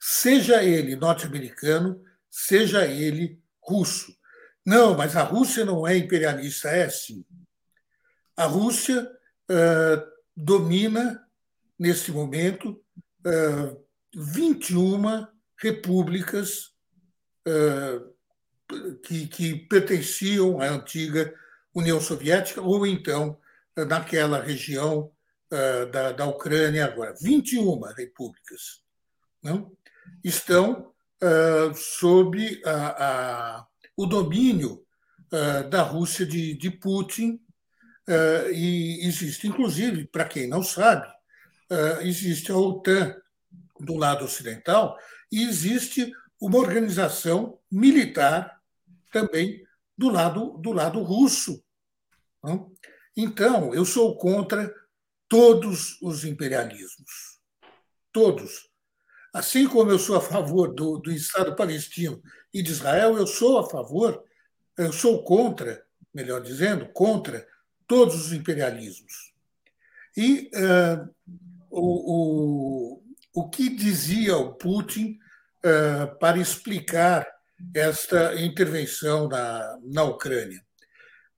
seja 0.00 0.64
ele 0.64 0.96
norte-americano, 0.96 2.02
seja 2.30 2.86
ele 2.86 3.38
russo. 3.60 4.16
Não, 4.64 4.96
mas 4.96 5.16
a 5.16 5.22
Rússia 5.22 5.64
não 5.64 5.86
é 5.86 5.96
imperialista, 5.96 6.68
é 6.68 6.88
sim. 6.88 7.24
A 8.36 8.44
Rússia 8.44 9.02
uh, 9.02 10.10
domina, 10.36 11.26
neste 11.78 12.12
momento, 12.12 12.82
uh, 13.26 13.84
21 14.14 15.26
repúblicas 15.56 16.74
uh, 17.48 18.96
que, 19.02 19.26
que 19.26 19.54
pertenciam 19.56 20.60
à 20.60 20.68
antiga 20.68 21.34
União 21.74 22.00
Soviética, 22.00 22.60
ou 22.60 22.86
então 22.86 23.38
naquela 23.76 24.40
região 24.40 25.10
da, 25.90 26.12
da 26.12 26.26
Ucrânia 26.26 26.84
agora. 26.84 27.14
21 27.20 27.80
repúblicas. 27.96 28.82
Não? 29.42 29.72
estão 30.22 30.92
uh, 31.22 31.74
sob 31.74 32.62
a, 32.64 33.04
a, 33.04 33.66
o 34.02 34.06
domínio 34.06 34.82
uh, 35.30 35.68
da 35.68 35.82
Rússia 35.82 36.24
de, 36.24 36.54
de 36.54 36.70
Putin. 36.70 37.38
Uh, 38.08 38.50
e 38.50 39.06
existe, 39.06 39.46
inclusive, 39.46 40.06
para 40.06 40.24
quem 40.24 40.48
não 40.48 40.62
sabe, 40.62 41.06
existe 42.00 42.50
a 42.50 42.56
OTAN 42.56 43.14
do 43.78 43.94
lado 43.94 44.24
ocidental 44.24 44.98
e 45.30 45.44
existe 45.44 46.12
uma 46.40 46.58
organização 46.58 47.60
militar 47.70 48.60
também 49.12 49.62
do 49.96 50.08
lado, 50.08 50.58
do 50.58 50.72
lado 50.72 51.00
russo. 51.00 51.62
Não? 52.42 52.72
Então, 53.16 53.72
eu 53.72 53.84
sou 53.84 54.16
contra 54.16 54.74
todos 55.28 55.96
os 56.02 56.24
imperialismos. 56.24 57.38
Todos. 58.12 58.68
Assim 59.32 59.68
como 59.68 59.92
eu 59.92 59.98
sou 59.98 60.16
a 60.16 60.20
favor 60.20 60.74
do, 60.74 60.98
do 60.98 61.12
Estado 61.12 61.54
palestino 61.54 62.20
e 62.52 62.62
de 62.62 62.70
Israel, 62.70 63.16
eu 63.16 63.26
sou 63.26 63.58
a 63.58 63.68
favor, 63.68 64.24
eu 64.76 64.92
sou 64.92 65.22
contra, 65.24 65.84
melhor 66.12 66.40
dizendo, 66.40 66.86
contra 66.88 67.46
todos 67.86 68.26
os 68.26 68.32
imperialismos. 68.32 69.32
E 70.16 70.50
uh, 70.54 71.08
o, 71.70 72.14
o, 72.14 73.02
o 73.34 73.48
que 73.48 73.68
dizia 73.68 74.36
o 74.36 74.54
Putin 74.54 75.18
uh, 75.64 76.18
para 76.18 76.38
explicar 76.38 77.26
esta 77.74 78.40
intervenção 78.40 79.28
na, 79.28 79.78
na 79.84 80.04
Ucrânia? 80.04 80.60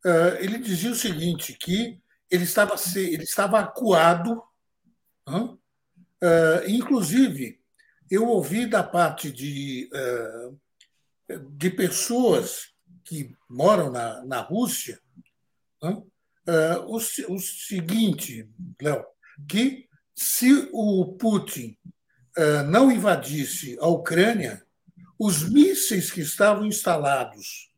Uh, 0.04 0.36
ele 0.40 0.58
dizia 0.58 0.90
o 0.90 0.96
seguinte, 0.96 1.56
que 1.60 2.00
ele 2.30 2.44
estava, 2.44 2.74
ele 2.96 3.24
estava 3.24 3.60
acuado, 3.60 4.42
inclusive 6.66 7.62
eu 8.12 8.28
ouvi 8.28 8.66
da 8.66 8.82
parte 8.82 9.32
de, 9.32 9.88
eh, 9.90 10.50
de 11.28 11.70
pessoas 11.70 12.72
que 13.04 13.34
moram 13.48 13.90
na, 13.90 14.24
na 14.24 14.40
Rússia 14.40 15.00
eh, 16.46 16.76
o, 16.86 16.96
o 16.96 17.38
seguinte, 17.38 18.48
Léo, 18.80 19.04
que 19.48 19.88
se 20.14 20.68
o 20.72 21.16
Putin 21.18 21.76
eh, 22.36 22.62
não 22.64 22.90
invadisse 22.90 23.76
a 23.80 23.86
Ucrânia, 23.86 24.64
os 25.18 25.48
mísseis 25.48 26.10
que 26.10 26.20
estavam 26.20 26.66
instalados 26.66 27.72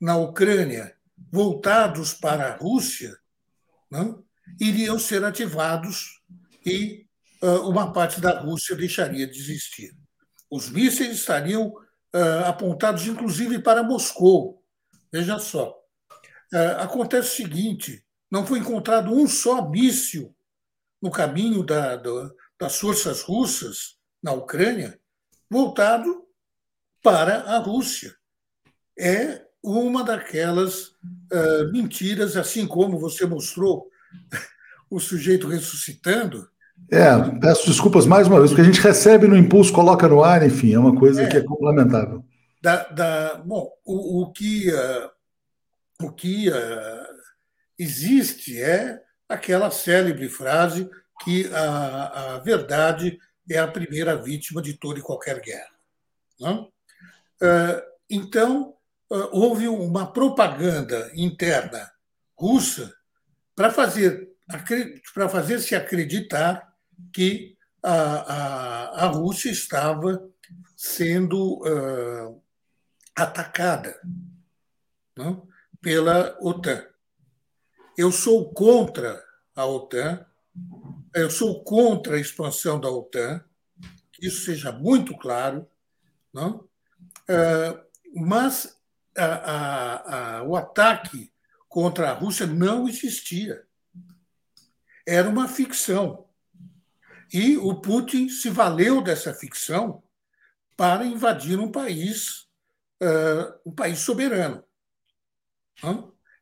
na 0.00 0.16
Ucrânia, 0.16 0.94
voltados 1.30 2.14
para 2.14 2.52
a 2.52 2.56
Rússia, 2.56 3.16
não, 3.90 4.24
iriam 4.60 4.98
ser 4.98 5.24
ativados 5.24 6.22
e 6.64 7.06
ah, 7.42 7.60
uma 7.60 7.92
parte 7.92 8.20
da 8.20 8.40
Rússia 8.40 8.76
deixaria 8.76 9.26
de 9.26 9.38
existir. 9.38 9.94
Os 10.50 10.70
mísseis 10.70 11.18
estariam 11.18 11.74
apontados, 12.46 13.06
inclusive, 13.06 13.58
para 13.60 13.82
Moscou. 13.82 14.62
Veja 15.12 15.38
só. 15.38 15.74
Ah, 16.52 16.82
acontece 16.82 17.28
o 17.28 17.36
seguinte: 17.36 18.04
não 18.30 18.46
foi 18.46 18.58
encontrado 18.58 19.12
um 19.12 19.26
só 19.26 19.68
míssil 19.68 20.34
no 21.00 21.10
caminho 21.10 21.62
da, 21.62 21.96
da, 21.96 22.30
das 22.58 22.78
forças 22.78 23.22
russas 23.22 23.96
na 24.22 24.32
Ucrânia 24.32 24.98
voltado 25.50 26.26
para 27.02 27.40
a 27.42 27.58
Rússia. 27.58 28.14
É 28.98 29.46
uma 29.62 30.04
daquelas 30.04 30.88
uh, 30.88 31.70
mentiras, 31.72 32.36
assim 32.36 32.66
como 32.66 32.98
você 32.98 33.24
mostrou 33.26 33.88
o 34.90 34.98
sujeito 34.98 35.46
ressuscitando, 35.46 36.48
é, 36.90 37.38
peço 37.38 37.66
desculpas 37.66 38.06
mais 38.06 38.26
uma 38.26 38.38
vez, 38.38 38.50
porque 38.50 38.62
a 38.62 38.64
gente 38.64 38.80
recebe 38.80 39.26
no 39.26 39.36
impulso, 39.36 39.72
coloca 39.72 40.08
no 40.08 40.24
ar, 40.24 40.46
enfim, 40.46 40.72
é 40.72 40.78
uma 40.78 40.94
coisa 40.94 41.22
é, 41.22 41.26
que 41.26 41.36
é 41.36 41.42
complementável. 41.42 42.24
Da, 42.62 42.84
da, 42.84 43.34
bom, 43.36 43.70
o, 43.84 44.22
o 44.22 44.32
que, 44.32 44.70
uh, 44.70 45.10
o 46.02 46.10
que 46.10 46.48
uh, 46.48 47.06
existe 47.78 48.60
é 48.60 49.00
aquela 49.28 49.70
célebre 49.70 50.28
frase 50.28 50.88
que 51.22 51.50
a, 51.52 52.36
a 52.36 52.38
verdade 52.38 53.18
é 53.50 53.58
a 53.58 53.68
primeira 53.68 54.16
vítima 54.16 54.62
de 54.62 54.74
toda 54.74 54.98
e 54.98 55.02
qualquer 55.02 55.40
guerra. 55.40 55.70
Não? 56.40 56.64
Uh, 57.42 57.82
então, 58.08 58.74
houve 59.32 59.68
uma 59.68 60.10
propaganda 60.12 61.10
interna 61.14 61.90
russa 62.36 62.92
para 63.54 63.70
fazer 63.70 64.28
para 65.14 65.28
fazer 65.28 65.58
se 65.60 65.74
acreditar 65.74 66.67
que 67.12 67.56
a, 67.82 67.92
a, 67.92 69.04
a 69.04 69.06
Rússia 69.06 69.50
estava 69.50 70.28
sendo 70.76 71.58
uh, 71.62 72.42
atacada 73.16 73.98
não? 75.16 75.48
pela 75.80 76.36
OTAN. 76.40 76.84
Eu 77.96 78.12
sou 78.12 78.52
contra 78.52 79.22
a 79.54 79.66
OTAN, 79.66 80.24
eu 81.14 81.30
sou 81.30 81.64
contra 81.64 82.16
a 82.16 82.20
expansão 82.20 82.78
da 82.80 82.88
OTAN, 82.88 83.42
que 84.12 84.26
isso 84.26 84.44
seja 84.44 84.70
muito 84.70 85.16
claro, 85.16 85.68
não? 86.32 86.68
Uh, 87.28 87.88
mas 88.14 88.78
a, 89.16 90.38
a, 90.38 90.42
o 90.44 90.56
ataque 90.56 91.32
contra 91.68 92.10
a 92.10 92.14
Rússia 92.14 92.46
não 92.46 92.88
existia. 92.88 93.64
Era 95.06 95.28
uma 95.28 95.48
ficção. 95.48 96.27
E 97.32 97.56
o 97.56 97.74
Putin 97.80 98.28
se 98.28 98.48
valeu 98.48 99.02
dessa 99.02 99.34
ficção 99.34 100.02
para 100.76 101.04
invadir 101.04 101.58
um 101.58 101.70
país, 101.70 102.46
uh, 103.02 103.52
um 103.66 103.72
país 103.72 103.98
soberano. 103.98 104.62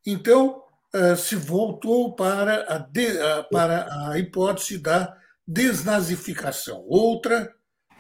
Então, 0.05 0.63
uh, 0.95 1.17
se 1.17 1.35
voltou 1.35 2.15
para 2.15 2.75
a, 2.75 2.79
de, 2.79 3.09
para 3.51 4.11
a 4.11 4.19
hipótese 4.19 4.79
da 4.79 5.17
desnazificação, 5.47 6.85
outra 6.89 7.53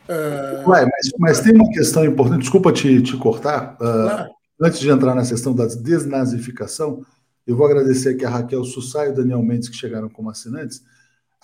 Uh... 0.08 0.70
Ué, 0.70 0.84
mas, 0.84 1.10
mas, 1.18 1.40
tem 1.40 1.52
uma 1.52 1.68
questão 1.68 2.04
importante, 2.04 2.42
desculpa 2.42 2.72
te, 2.72 3.02
te 3.02 3.16
cortar. 3.16 3.76
Claro. 3.76 4.30
Antes 4.60 4.78
de 4.78 4.88
entrar 4.88 5.14
na 5.14 5.26
questão 5.26 5.54
da 5.54 5.66
desnazificação, 5.66 7.04
eu 7.46 7.56
vou 7.56 7.66
agradecer 7.66 8.10
aqui 8.10 8.24
a 8.24 8.30
Raquel 8.30 8.64
Sussá 8.64 9.06
e 9.06 9.10
o 9.10 9.14
Daniel 9.14 9.42
Mendes 9.42 9.68
que 9.68 9.76
chegaram 9.76 10.08
como 10.08 10.30
assinantes. 10.30 10.82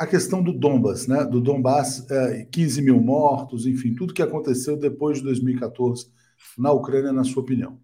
A 0.03 0.07
questão 0.07 0.43
do 0.43 0.53
Donbas, 0.53 1.07
né? 1.07 1.25
Do 1.25 1.41
Donbass, 1.41 2.05
15 2.51 2.81
é, 2.81 2.83
mil 2.83 3.01
mortos, 3.01 3.67
enfim, 3.67 3.95
tudo 3.95 4.13
que 4.13 4.21
aconteceu 4.21 4.77
depois 4.77 5.19
de 5.19 5.25
2014 5.25 6.13
na 6.59 6.73
Ucrânia, 6.73 7.13
na 7.13 7.23
sua 7.23 7.41
opinião. 7.41 7.81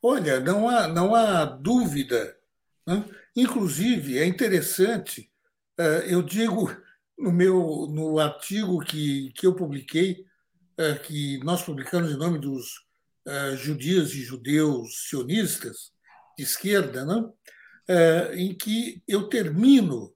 Olha, 0.00 0.38
não 0.38 0.68
há, 0.68 0.86
não 0.86 1.12
há 1.12 1.44
dúvida. 1.44 2.36
Né? 2.86 3.04
Inclusive, 3.34 4.16
é 4.16 4.24
interessante, 4.24 5.28
é, 5.76 6.04
eu 6.06 6.22
digo 6.22 6.70
no 7.18 7.32
meu 7.32 7.88
no 7.90 8.20
artigo 8.20 8.78
que, 8.78 9.32
que 9.32 9.44
eu 9.48 9.56
publiquei, 9.56 10.24
é, 10.78 10.94
que 10.94 11.40
nós 11.42 11.64
publicamos 11.64 12.12
em 12.12 12.16
nome 12.16 12.38
dos 12.38 12.88
judias 13.56 14.12
e 14.12 14.22
judeus 14.22 15.08
sionistas, 15.08 15.90
de 16.38 16.44
esquerda, 16.44 17.04
né? 17.04 17.28
em 18.34 18.54
que 18.54 19.02
eu 19.06 19.28
termino 19.28 20.14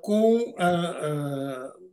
com 0.00 0.54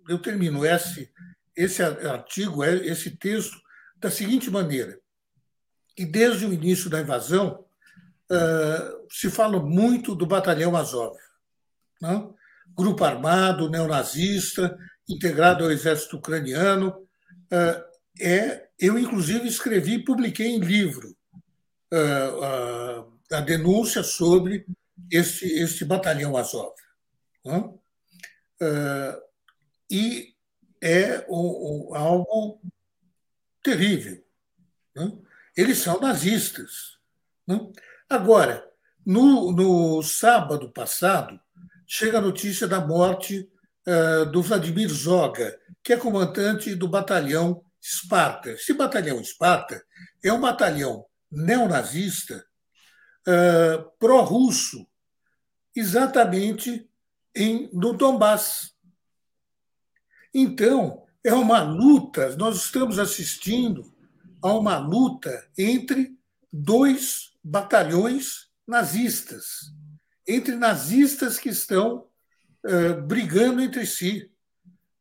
eu 0.07 0.19
termino 0.19 0.65
esse 0.65 1.11
esse 1.55 1.81
artigo, 1.81 2.63
esse 2.63 3.17
texto 3.17 3.57
da 3.97 4.11
seguinte 4.11 4.49
maneira: 4.51 4.99
e 5.97 6.05
desde 6.05 6.45
o 6.45 6.53
início 6.53 6.89
da 6.89 7.01
invasão 7.01 7.65
se 9.09 9.29
fala 9.29 9.59
muito 9.59 10.13
do 10.13 10.25
Batalhão 10.25 10.75
Azov, 10.75 11.17
né? 12.01 12.29
grupo 12.75 13.03
armado 13.03 13.69
neonazista 13.69 14.77
integrado 15.09 15.63
ao 15.63 15.71
exército 15.71 16.17
ucraniano. 16.17 17.07
é, 18.19 18.67
eu 18.77 18.99
inclusive 18.99 19.47
escrevi 19.47 19.95
e 19.95 20.03
publiquei 20.03 20.47
em 20.47 20.59
livro 20.59 21.15
a 23.31 23.41
denúncia 23.41 24.03
sobre 24.03 24.65
este, 25.11 25.45
este 25.45 25.85
batalhão 25.85 26.35
Azov. 26.38 26.73
Né? 27.47 27.59
Uh, 28.61 29.21
e 29.89 30.35
é 30.81 31.25
o, 31.29 31.91
o, 31.91 31.95
algo 31.95 32.61
terrível. 33.63 34.21
Né? 34.93 35.17
Eles 35.55 35.77
são 35.77 35.99
nazistas. 35.99 36.97
Né? 37.47 37.71
Agora, 38.09 38.69
no, 39.05 39.53
no, 39.53 40.03
sábado 40.03 40.69
passado, 40.73 41.39
chega 41.87 42.17
a 42.17 42.21
notícia 42.21 42.67
da 42.67 42.81
morte 42.81 43.49
uh, 43.87 44.25
do 44.25 44.41
Vladimir 44.41 44.89
Zoga, 44.89 45.57
que 45.81 45.93
é 45.93 45.97
comandante 45.97 46.75
do 46.75 46.89
batalhão 46.89 47.63
Esparta. 47.81 48.51
Esse 48.51 48.73
batalhão 48.73 49.21
Esparta 49.21 49.81
é 50.21 50.33
um 50.33 50.41
batalhão 50.41 51.05
neonazista 51.31 52.45
uh, 53.25 53.89
pró-russo, 53.97 54.85
exatamente 55.73 56.89
em, 57.38 57.69
no 57.72 57.93
Donbass. 57.93 58.73
Então, 60.34 61.05
é 61.23 61.34
uma 61.34 61.61
luta, 61.61 62.35
nós 62.35 62.57
estamos 62.57 62.97
assistindo 62.99 63.93
a 64.41 64.53
uma 64.53 64.77
luta 64.77 65.47
entre 65.57 66.18
dois 66.51 67.34
batalhões 67.43 68.47
nazistas, 68.68 69.72
entre 70.27 70.55
nazistas 70.55 71.38
que 71.38 71.49
estão 71.49 72.07
uh, 72.65 73.01
brigando 73.03 73.61
entre 73.61 73.85
si. 73.85 74.31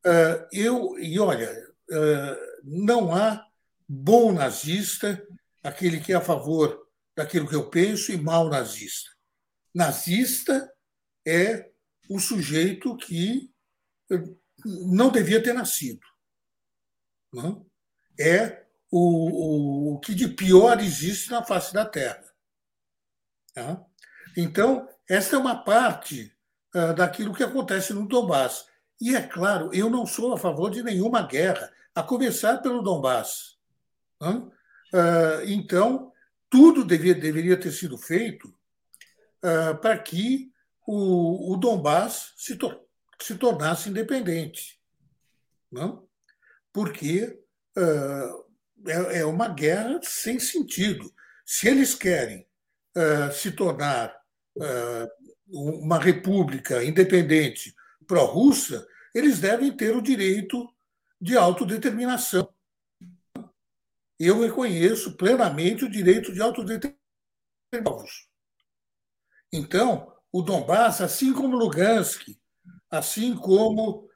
Uh, 0.05 0.47
eu, 0.53 0.99
e 0.99 1.19
olha, 1.19 1.51
uh, 1.91 2.37
não 2.65 3.15
há 3.15 3.45
bom 3.89 4.33
nazista, 4.33 5.25
aquele 5.63 6.01
que 6.01 6.13
é 6.13 6.17
a 6.17 6.21
favor 6.21 6.87
daquilo 7.17 7.49
que 7.49 7.55
eu 7.55 7.69
penso, 7.71 8.13
e 8.13 8.17
mau 8.17 8.49
nazista. 8.49 9.11
Nazista 9.75 10.73
é 11.27 11.71
o 12.09 12.19
sujeito 12.19 12.97
que 12.97 13.51
não 14.65 15.11
devia 15.11 15.43
ter 15.43 15.53
nascido. 15.53 16.01
Não? 17.33 17.67
É 18.19 18.65
o, 18.91 19.95
o, 19.95 20.01
que 20.01 20.15
de 20.15 20.29
pior 20.29 20.81
existe 20.81 21.31
na 21.31 21.43
face 21.45 21.73
da 21.73 21.85
Terra. 21.85 22.25
Tá? 23.53 23.85
Então, 24.37 24.89
esta 25.09 25.37
é 25.37 25.39
uma 25.39 25.63
parte 25.63 26.33
uh, 26.75 26.95
daquilo 26.95 27.35
que 27.35 27.43
acontece 27.43 27.93
no 27.93 28.07
Donbass. 28.07 28.67
E 29.01 29.15
é 29.15 29.23
claro, 29.23 29.71
eu 29.75 29.91
não 29.91 30.07
sou 30.07 30.33
a 30.33 30.39
favor 30.39 30.71
de 30.71 30.83
nenhuma 30.83 31.27
guerra, 31.27 31.71
a 31.95 32.03
começar 32.03 32.59
pelo 32.59 32.83
Donbass. 32.83 33.57
Uh, 34.21 35.43
então, 35.47 36.13
tudo 36.49 36.85
devia, 36.85 37.15
deveria 37.15 37.59
ter 37.59 37.73
sido 37.73 37.99
feito 37.99 38.55
para 39.81 39.97
que 39.97 40.51
o, 40.87 41.53
o 41.53 41.57
Donbass 41.57 42.33
se, 42.37 42.57
to 42.57 42.81
se 43.21 43.35
tornasse 43.37 43.91
independente. 43.91 44.81
Não? 45.71 46.07
Porque 46.73 47.43
uh, 47.77 48.47
é, 48.87 49.19
é, 49.21 49.25
uma 49.25 49.49
guerra 49.49 50.01
sem 50.03 50.39
sentido. 50.39 51.13
Se 51.45 51.67
eles 51.67 51.95
querem 51.95 52.47
uh, 52.97 53.33
se 53.33 53.51
tornar 53.53 54.15
uma 55.47 55.99
república 55.99 56.83
independente 56.83 57.75
pró-russa, 58.07 58.89
eles 59.15 59.39
devem 59.39 59.71
ter 59.77 59.95
o 59.95 60.01
direito 60.01 60.67
de 61.21 61.37
autodeterminação. 61.37 62.49
Eu 64.19 64.41
reconheço 64.41 65.15
plenamente 65.15 65.85
o 65.85 65.91
direito 65.91 66.33
de 66.33 66.41
autodeterminação. 66.41 66.97
Então, 69.53 70.16
o 70.33 70.43
Donbass, 70.43 71.01
assim 71.01 71.33
como 71.33 71.57
Lugansk, 71.57 72.37
assim 72.91 73.35
como, 73.35 74.09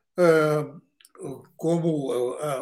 como 1.57 2.13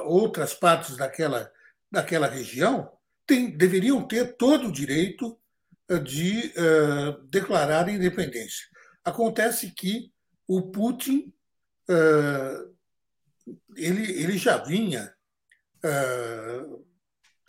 outras 0.05 0.55
partes 0.55 0.97
daquela, 0.97 1.51
daquela 1.91 2.29
região, 2.29 2.91
tem, 3.27 3.51
deveriam 3.51 4.07
ter 4.07 4.37
todo 4.37 4.69
o 4.69 4.73
direito 4.73 5.39
de 6.05 6.53
declarar 7.31 7.89
independência. 7.89 8.67
Acontece 9.05 9.71
que 9.71 10.13
o 10.47 10.71
Putin 10.71 11.33
ele, 13.77 14.23
ele 14.23 14.39
já 14.39 14.59
vinha 14.59 15.13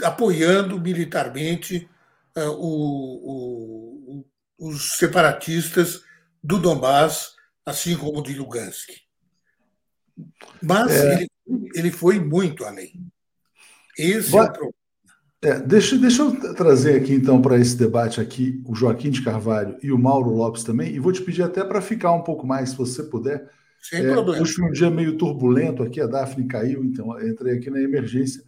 apoiando 0.03 0.79
militarmente 0.79 1.89
o, 2.35 4.19
o 4.19 4.25
os 4.59 4.97
separatistas 4.97 6.01
do 6.43 6.59
Donbass, 6.59 7.33
assim 7.65 7.95
como 7.95 8.21
de 8.21 8.33
Lugansk. 8.33 8.89
Mas 10.61 10.91
é... 10.91 11.13
ele, 11.13 11.29
ele 11.73 11.91
foi 11.91 12.19
muito 12.19 12.65
além. 12.65 12.91
Esse 13.97 14.31
Vai... 14.31 14.45
é 14.45 14.49
o 14.49 14.51
problema. 14.51 14.79
É, 15.41 15.57
deixa, 15.57 15.97
deixa 15.97 16.21
eu 16.21 16.53
trazer 16.53 16.99
aqui, 16.99 17.13
então, 17.13 17.41
para 17.41 17.57
esse 17.57 17.77
debate 17.77 18.19
aqui, 18.19 18.61
o 18.65 18.75
Joaquim 18.75 19.09
de 19.09 19.23
Carvalho 19.23 19.77
e 19.81 19.89
o 19.89 19.97
Mauro 19.97 20.31
Lopes 20.31 20.65
também, 20.65 20.93
e 20.93 20.99
vou 20.99 21.13
te 21.13 21.21
pedir 21.21 21.43
até 21.43 21.63
para 21.63 21.79
ficar 21.79 22.11
um 22.11 22.21
pouco 22.21 22.45
mais, 22.45 22.71
se 22.71 22.75
você 22.75 23.03
puder. 23.03 23.49
Sem 23.81 24.05
é, 24.05 24.11
problema. 24.11 24.41
Hoje 24.41 24.51
foi 24.51 24.65
um 24.65 24.73
dia 24.73 24.89
meio 24.89 25.17
turbulento 25.17 25.81
aqui, 25.81 26.01
a 26.01 26.07
Daphne 26.07 26.45
caiu, 26.45 26.83
então 26.83 27.17
entrei 27.25 27.55
aqui 27.55 27.69
na 27.69 27.79
emergência. 27.79 28.43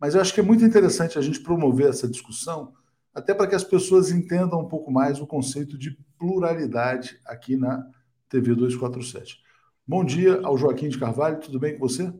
Mas 0.00 0.14
eu 0.14 0.20
acho 0.20 0.32
que 0.32 0.38
é 0.38 0.42
muito 0.42 0.64
interessante 0.64 1.18
a 1.18 1.22
gente 1.22 1.40
promover 1.40 1.88
essa 1.88 2.06
discussão, 2.06 2.72
até 3.16 3.32
para 3.32 3.46
que 3.46 3.54
as 3.54 3.64
pessoas 3.64 4.10
entendam 4.10 4.60
um 4.60 4.68
pouco 4.68 4.92
mais 4.92 5.18
o 5.18 5.26
conceito 5.26 5.78
de 5.78 5.96
pluralidade 6.18 7.18
aqui 7.24 7.56
na 7.56 7.82
TV 8.28 8.54
247. 8.54 9.40
Bom 9.88 10.04
dia 10.04 10.38
ao 10.42 10.58
Joaquim 10.58 10.90
de 10.90 10.98
Carvalho, 10.98 11.40
tudo 11.40 11.58
bem 11.58 11.72
com 11.72 11.88
você? 11.88 12.12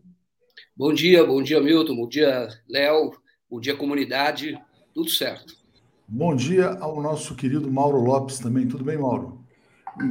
Bom 0.74 0.94
dia, 0.94 1.22
bom 1.22 1.42
dia, 1.42 1.60
Milton, 1.60 1.94
bom 1.94 2.08
dia, 2.08 2.48
Léo, 2.66 3.10
bom 3.50 3.60
dia, 3.60 3.76
comunidade, 3.76 4.58
tudo 4.94 5.10
certo. 5.10 5.54
Bom 6.08 6.34
dia 6.34 6.70
ao 6.80 7.02
nosso 7.02 7.34
querido 7.34 7.70
Mauro 7.70 8.00
Lopes 8.00 8.38
também, 8.38 8.66
tudo 8.66 8.82
bem, 8.82 8.96
Mauro? 8.96 9.44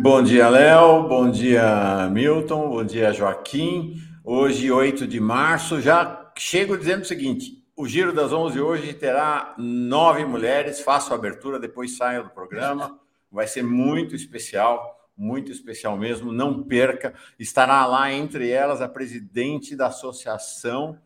Bom 0.04 0.22
dia, 0.22 0.48
Léo, 0.50 1.08
bom 1.08 1.32
dia, 1.32 2.08
Milton, 2.12 2.70
bom 2.70 2.84
dia, 2.84 3.12
Joaquim. 3.12 3.96
Hoje, 4.24 4.72
8 4.72 5.08
de 5.08 5.20
março, 5.20 5.82
já 5.82 6.32
chego 6.38 6.78
dizendo 6.78 7.02
o 7.02 7.06
seguinte: 7.06 7.65
o 7.76 7.86
Giro 7.88 8.14
das 8.14 8.32
11 8.32 8.60
hoje 8.62 8.94
terá 8.94 9.54
nove 9.58 10.24
mulheres. 10.24 10.80
Faço 10.80 11.12
a 11.12 11.16
abertura, 11.16 11.60
depois 11.60 11.98
saio 11.98 12.24
do 12.24 12.30
programa. 12.30 13.00
Vai 13.30 13.48
ser 13.48 13.64
muito 13.64 14.16
especial, 14.16 15.10
muito 15.18 15.52
especial 15.52 15.98
mesmo. 15.98 16.32
Não 16.32 16.64
perca. 16.64 17.14
Estará 17.38 17.86
lá 17.86 18.12
entre 18.12 18.50
elas 18.50 18.82
a 18.82 18.88
presidente 18.88 19.76
da 19.76 19.88
associação 19.88 20.98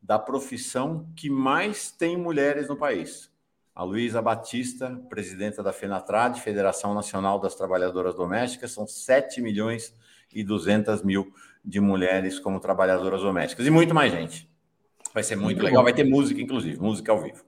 da 0.00 0.18
profissão 0.18 1.10
que 1.14 1.28
mais 1.28 1.90
tem 1.90 2.16
mulheres 2.16 2.68
no 2.68 2.76
país, 2.76 3.32
a 3.74 3.82
Luísa 3.82 4.20
Batista, 4.20 5.02
presidenta 5.08 5.62
da 5.62 5.72
FENATRAD, 5.72 6.42
Federação 6.42 6.92
Nacional 6.92 7.38
das 7.40 7.54
Trabalhadoras 7.54 8.14
Domésticas. 8.14 8.72
São 8.72 8.86
7 8.86 9.40
milhões 9.40 9.94
e 10.32 10.44
200 10.44 11.02
mil 11.02 11.32
de 11.64 11.80
mulheres 11.80 12.38
como 12.38 12.60
trabalhadoras 12.60 13.22
domésticas. 13.22 13.66
E 13.66 13.70
muito 13.70 13.94
mais 13.94 14.12
gente. 14.12 14.53
Vai 15.14 15.22
ser 15.22 15.36
muito, 15.36 15.46
muito 15.46 15.62
legal. 15.62 15.80
Bom. 15.80 15.84
Vai 15.84 15.94
ter 15.94 16.04
música, 16.04 16.40
inclusive, 16.40 16.78
música 16.80 17.12
ao 17.12 17.22
vivo. 17.22 17.44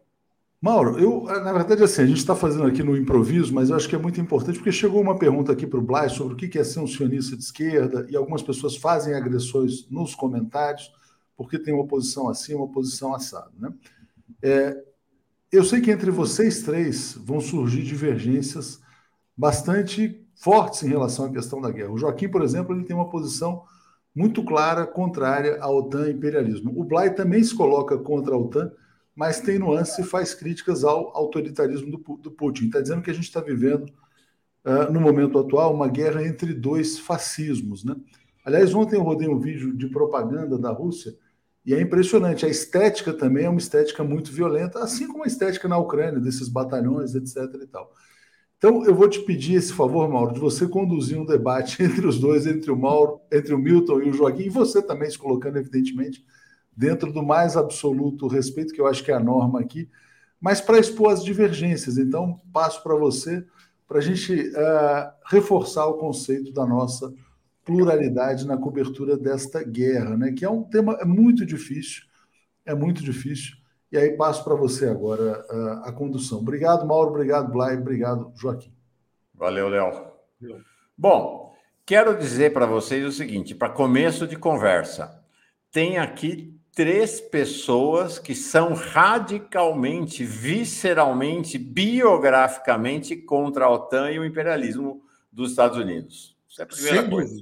Mauro, 0.62 0.98
eu, 0.98 1.24
na 1.24 1.52
verdade, 1.52 1.82
assim, 1.82 2.02
a 2.02 2.06
gente 2.06 2.18
está 2.18 2.34
fazendo 2.34 2.64
aqui 2.64 2.82
no 2.82 2.96
improviso, 2.96 3.52
mas 3.52 3.68
eu 3.68 3.76
acho 3.76 3.88
que 3.88 3.94
é 3.94 3.98
muito 3.98 4.20
importante, 4.20 4.56
porque 4.56 4.72
chegou 4.72 5.02
uma 5.02 5.18
pergunta 5.18 5.52
aqui 5.52 5.66
para 5.66 5.78
o 5.78 5.82
Blay 5.82 6.08
sobre 6.08 6.32
o 6.32 6.36
que 6.36 6.58
é 6.58 6.64
ser 6.64 6.80
um 6.80 6.86
sionista 6.86 7.36
de 7.36 7.42
esquerda, 7.42 8.06
e 8.08 8.16
algumas 8.16 8.42
pessoas 8.42 8.76
fazem 8.76 9.14
agressões 9.14 9.86
nos 9.90 10.14
comentários, 10.14 10.90
porque 11.36 11.58
tem 11.58 11.74
uma 11.74 11.86
posição 11.86 12.28
assim, 12.28 12.54
uma 12.54 12.68
posição 12.68 13.14
assada. 13.14 13.50
Né? 13.58 13.70
É, 14.42 14.82
eu 15.52 15.62
sei 15.62 15.80
que 15.80 15.90
entre 15.90 16.10
vocês 16.10 16.62
três 16.62 17.14
vão 17.14 17.40
surgir 17.40 17.82
divergências 17.82 18.80
bastante 19.36 20.24
fortes 20.34 20.82
em 20.82 20.88
relação 20.88 21.26
à 21.26 21.30
questão 21.30 21.60
da 21.60 21.70
guerra. 21.70 21.90
O 21.90 21.98
Joaquim, 21.98 22.28
por 22.28 22.42
exemplo, 22.42 22.74
ele 22.74 22.84
tem 22.84 22.96
uma 22.96 23.10
posição 23.10 23.62
muito 24.16 24.42
clara 24.42 24.86
contrária 24.86 25.58
à 25.60 25.70
OTAN 25.70 26.08
e 26.08 26.12
imperialismo. 26.14 26.72
O 26.74 26.82
Blay 26.82 27.10
também 27.10 27.44
se 27.44 27.54
coloca 27.54 27.98
contra 27.98 28.34
a 28.34 28.38
OTAN, 28.38 28.72
mas 29.14 29.40
tem 29.40 29.58
nuance 29.58 30.00
e 30.00 30.04
faz 30.04 30.32
críticas 30.32 30.84
ao 30.84 31.14
autoritarismo 31.14 31.90
do, 31.90 32.16
do 32.16 32.30
Putin. 32.30 32.64
Está 32.64 32.80
dizendo 32.80 33.02
que 33.02 33.10
a 33.10 33.14
gente 33.14 33.24
está 33.24 33.42
vivendo, 33.42 33.84
uh, 34.64 34.90
no 34.90 35.02
momento 35.02 35.38
atual, 35.38 35.74
uma 35.74 35.86
guerra 35.86 36.26
entre 36.26 36.54
dois 36.54 36.98
fascismos. 36.98 37.84
Né? 37.84 37.94
Aliás, 38.42 38.74
ontem 38.74 38.96
eu 38.96 39.02
rodei 39.02 39.28
um 39.28 39.38
vídeo 39.38 39.76
de 39.76 39.86
propaganda 39.88 40.56
da 40.56 40.70
Rússia 40.70 41.14
e 41.66 41.74
é 41.74 41.80
impressionante. 41.80 42.46
A 42.46 42.48
estética 42.48 43.12
também 43.12 43.44
é 43.44 43.50
uma 43.50 43.60
estética 43.60 44.02
muito 44.02 44.32
violenta, 44.32 44.78
assim 44.78 45.06
como 45.06 45.24
a 45.24 45.26
estética 45.26 45.68
na 45.68 45.76
Ucrânia, 45.76 46.20
desses 46.20 46.48
batalhões, 46.48 47.14
etc. 47.14 47.36
E 47.62 47.66
tal. 47.66 47.92
Então, 48.58 48.84
eu 48.84 48.94
vou 48.94 49.08
te 49.08 49.20
pedir 49.20 49.54
esse 49.54 49.72
favor, 49.72 50.08
Mauro, 50.08 50.32
de 50.32 50.40
você 50.40 50.66
conduzir 50.66 51.18
um 51.18 51.26
debate 51.26 51.80
entre 51.82 52.06
os 52.06 52.18
dois, 52.18 52.46
entre 52.46 52.70
o 52.70 52.76
Mauro, 52.76 53.20
entre 53.30 53.54
o 53.54 53.58
Milton 53.58 54.00
e 54.00 54.10
o 54.10 54.12
Joaquim, 54.12 54.44
e 54.44 54.48
você 54.48 54.82
também 54.82 55.10
se 55.10 55.18
colocando, 55.18 55.58
evidentemente, 55.58 56.24
dentro 56.76 57.12
do 57.12 57.22
mais 57.22 57.56
absoluto 57.56 58.26
respeito, 58.26 58.72
que 58.72 58.80
eu 58.80 58.86
acho 58.86 59.04
que 59.04 59.10
é 59.10 59.14
a 59.14 59.20
norma 59.20 59.60
aqui, 59.60 59.90
mas 60.40 60.60
para 60.60 60.78
expor 60.78 61.12
as 61.12 61.24
divergências. 61.24 61.98
Então, 61.98 62.40
passo 62.52 62.82
para 62.82 62.94
você, 62.94 63.44
para 63.88 63.98
a 63.98 64.02
gente 64.02 64.32
uh, 64.32 65.12
reforçar 65.26 65.86
o 65.86 65.94
conceito 65.94 66.52
da 66.52 66.66
nossa 66.66 67.12
pluralidade 67.64 68.46
na 68.46 68.56
cobertura 68.56 69.16
desta 69.16 69.62
guerra, 69.62 70.16
né? 70.16 70.32
que 70.32 70.44
é 70.44 70.50
um 70.50 70.62
tema 70.62 70.96
muito 71.04 71.44
difícil, 71.44 72.04
é 72.64 72.74
muito 72.74 73.02
difícil. 73.02 73.56
E 73.90 73.96
aí 73.96 74.16
passo 74.16 74.42
para 74.42 74.54
você 74.54 74.88
agora 74.88 75.44
uh, 75.50 75.88
a 75.88 75.92
condução. 75.92 76.38
Obrigado, 76.38 76.86
Mauro, 76.86 77.10
obrigado, 77.10 77.52
Blay, 77.52 77.76
obrigado, 77.76 78.32
Joaquim. 78.34 78.72
Valeu, 79.34 79.68
Léo. 79.68 80.12
Bom, 80.96 81.54
quero 81.84 82.16
dizer 82.18 82.52
para 82.52 82.66
vocês 82.66 83.04
o 83.04 83.12
seguinte, 83.12 83.54
para 83.54 83.68
começo 83.68 84.26
de 84.26 84.36
conversa, 84.36 85.22
tem 85.70 85.98
aqui 85.98 86.56
três 86.74 87.20
pessoas 87.20 88.18
que 88.18 88.34
são 88.34 88.74
radicalmente, 88.74 90.24
visceralmente, 90.24 91.56
biograficamente 91.56 93.16
contra 93.16 93.64
a 93.64 93.70
OTAN 93.70 94.10
e 94.10 94.18
o 94.18 94.24
imperialismo 94.24 95.02
dos 95.32 95.50
Estados 95.50 95.78
Unidos. 95.78 96.36
Isso 96.48 96.60
é 96.60 96.64
a 96.64 96.66
primeira 96.66 97.00
Sem 97.00 97.10
coisa. 97.10 97.34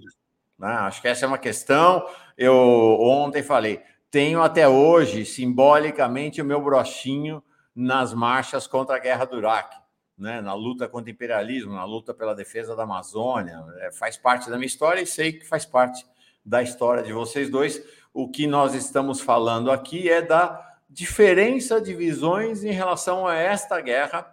Né? 0.59 0.69
Acho 0.69 1.03
que 1.03 1.09
essa 1.09 1.25
é 1.25 1.29
uma 1.29 1.39
questão. 1.39 2.07
Eu 2.37 2.55
ontem 2.55 3.43
falei, 3.43 3.81
tenho 4.15 4.41
até 4.41 4.69
hoje, 4.69 5.25
simbolicamente, 5.25 6.41
o 6.41 6.45
meu 6.45 6.63
brochinho 6.63 7.43
nas 7.75 8.15
marchas 8.15 8.65
contra 8.65 8.95
a 8.95 8.99
guerra 9.01 9.25
do 9.25 9.39
Iraque. 9.39 9.77
Né, 10.17 10.41
na 10.41 10.55
luta 10.55 10.87
contra 10.87 11.11
o 11.11 11.13
imperialismo, 11.13 11.73
na 11.73 11.85
luta 11.85 12.15
pela 12.15 12.33
defesa 12.33 12.77
da 12.77 12.85
Amazônia, 12.85 13.65
é, 13.79 13.91
faz 13.91 14.17
parte 14.17 14.49
da 14.49 14.55
minha 14.55 14.69
história 14.69 15.01
e 15.01 15.07
sei 15.07 15.33
que 15.33 15.45
faz 15.45 15.67
parte 15.67 16.07
da 16.45 16.63
história 16.63 17.03
de 17.03 17.13
vocês 17.13 17.51
dois 17.51 17.83
o 18.13 18.31
que 18.31 18.47
nós 18.47 18.73
estamos 18.75 19.21
falando 19.21 19.73
aqui 19.73 20.09
é 20.09 20.23
da 20.23 20.77
diferença 20.89 21.81
de 21.81 21.93
visões 21.93 22.63
em 22.63 22.71
relação 22.71 23.27
a 23.27 23.35
esta 23.35 23.81
guerra 23.81 24.33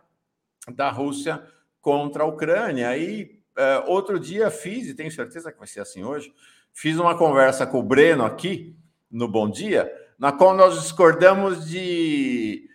da 0.71 0.91
Rússia 0.91 1.43
contra 1.81 2.21
a 2.21 2.27
Ucrânia. 2.27 2.95
E 2.95 3.41
é, 3.57 3.79
outro 3.87 4.19
dia 4.19 4.51
fiz, 4.51 4.87
e 4.87 4.93
tenho 4.93 5.11
certeza 5.11 5.51
que 5.51 5.57
vai 5.57 5.67
ser 5.67 5.79
assim 5.79 6.03
hoje, 6.03 6.31
fiz 6.71 6.99
uma 6.99 7.17
conversa 7.17 7.65
com 7.65 7.79
o 7.79 7.83
Breno 7.83 8.23
aqui 8.23 8.79
no 9.11 9.27
Bom 9.27 9.49
Dia, 9.49 9.91
na 10.17 10.31
qual 10.31 10.55
nós 10.55 10.81
discordamos 10.81 11.67
de 11.67 12.69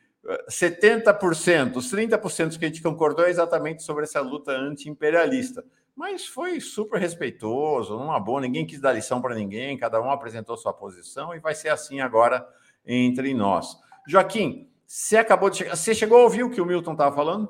70%, 0.51 1.77
os 1.77 1.91
30% 1.91 2.59
que 2.59 2.65
a 2.65 2.69
gente 2.69 2.83
concordou 2.83 3.25
é 3.25 3.31
exatamente 3.31 3.83
sobre 3.83 4.05
essa 4.05 4.21
luta 4.21 4.53
anti-imperialista 4.53 5.65
mas 5.97 6.27
foi 6.27 6.61
super 6.61 7.01
respeitoso, 7.01 7.99
numa 7.99 8.21
boa, 8.21 8.43
ninguém 8.43 8.67
quis 8.67 8.79
dar 8.79 8.93
lição 8.93 9.23
para 9.23 9.35
ninguém, 9.35 9.79
cada 9.79 9.99
um 9.99 10.11
apresentou 10.11 10.55
sua 10.55 10.75
posição 10.75 11.35
e 11.35 11.41
vai 11.41 11.55
ser 11.55 11.71
assim 11.71 12.01
agora 12.01 12.47
entre 12.87 13.33
nós. 13.33 13.75
Joaquim, 14.07 14.69
você 14.87 15.17
acabou 15.17 15.49
de 15.49 15.57
chegar, 15.57 15.75
você 15.75 15.95
chegou 15.95 16.19
a 16.19 16.25
ouvir 16.25 16.45
o 16.45 16.51
que 16.51 16.61
o 16.61 16.67
Milton 16.67 16.93
estava 16.93 17.17
falando? 17.17 17.49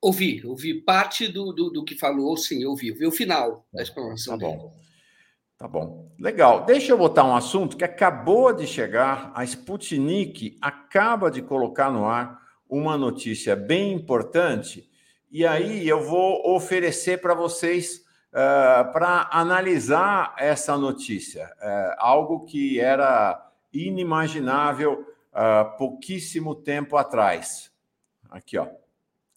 Ouvi, 0.00 0.46
ouvi 0.46 0.74
parte 0.74 1.26
do, 1.26 1.52
do, 1.52 1.70
do, 1.70 1.84
que 1.84 1.98
falou, 1.98 2.36
sim, 2.36 2.64
ouvi, 2.64 2.92
ouvi 2.92 3.04
o 3.04 3.10
final 3.10 3.66
da 3.72 3.82
explanação 3.82 4.38
tá 4.38 4.46
bom. 4.46 4.72
Tá 5.58 5.66
bom, 5.66 6.10
legal. 6.18 6.64
Deixa 6.66 6.92
eu 6.92 6.98
botar 6.98 7.24
um 7.24 7.34
assunto 7.34 7.76
que 7.76 7.84
acabou 7.84 8.52
de 8.52 8.66
chegar. 8.66 9.32
A 9.34 9.42
Sputnik 9.42 10.58
acaba 10.60 11.30
de 11.30 11.40
colocar 11.40 11.90
no 11.90 12.06
ar 12.06 12.40
uma 12.68 12.98
notícia 12.98 13.56
bem 13.56 13.92
importante 13.94 14.90
e 15.30 15.46
aí 15.46 15.88
eu 15.88 16.02
vou 16.02 16.54
oferecer 16.54 17.20
para 17.20 17.34
vocês 17.34 18.04
uh, 18.32 18.92
para 18.92 19.28
analisar 19.32 20.34
essa 20.38 20.76
notícia, 20.76 21.50
uh, 21.58 21.94
algo 21.98 22.44
que 22.44 22.78
era 22.78 23.50
inimaginável 23.72 25.06
uh, 25.32 25.76
pouquíssimo 25.76 26.54
tempo 26.54 26.96
atrás. 26.96 27.72
Aqui, 28.30 28.56
ó. 28.56 28.68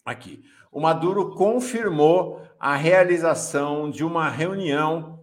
Aqui. 0.06 0.44
O 0.72 0.80
Maduro 0.80 1.34
confirmou 1.34 2.42
a 2.60 2.76
realização 2.76 3.90
de 3.90 4.04
uma 4.04 4.30
reunião 4.30 5.19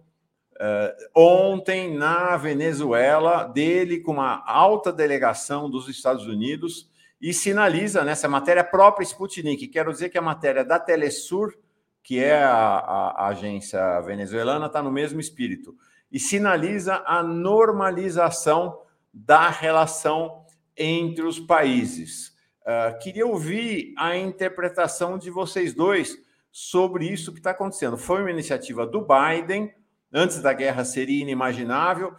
uh, 0.57 1.09
ontem 1.15 1.95
na 1.95 2.35
Venezuela, 2.37 3.43
dele 3.45 3.99
com 3.99 4.13
uma 4.13 4.43
alta 4.45 4.91
delegação 4.91 5.69
dos 5.69 5.87
Estados 5.87 6.25
Unidos 6.27 6.89
e 7.19 7.33
sinaliza 7.33 8.03
nessa 8.03 8.27
matéria 8.27 8.63
própria 8.63 9.03
Sputnik. 9.03 9.67
Quero 9.67 9.91
dizer 9.91 10.09
que 10.09 10.17
a 10.17 10.21
matéria 10.21 10.63
da 10.63 10.79
Telesur, 10.79 11.53
que 12.03 12.19
é 12.19 12.43
a, 12.43 12.55
a, 12.55 13.25
a 13.25 13.27
agência 13.27 14.01
venezuelana, 14.01 14.67
está 14.67 14.81
no 14.81 14.91
mesmo 14.91 15.19
espírito. 15.19 15.75
E 16.11 16.19
sinaliza 16.19 17.03
a 17.05 17.21
normalização 17.23 18.79
da 19.13 19.49
relação 19.49 20.45
entre 20.75 21.25
os 21.25 21.39
países. 21.39 22.35
Uh, 22.61 22.97
queria 22.99 23.25
ouvir 23.25 23.93
a 23.97 24.15
interpretação 24.15 25.17
de 25.17 25.29
vocês 25.29 25.73
dois 25.73 26.17
sobre 26.51 27.07
isso 27.07 27.31
que 27.31 27.39
está 27.39 27.51
acontecendo. 27.51 27.97
Foi 27.97 28.21
uma 28.21 28.31
iniciativa 28.31 28.85
do 28.85 29.05
Biden, 29.05 29.73
antes 30.17 30.41
da 30.41 30.51
guerra 30.51 30.83
seria 30.83 31.21
inimaginável. 31.21 32.15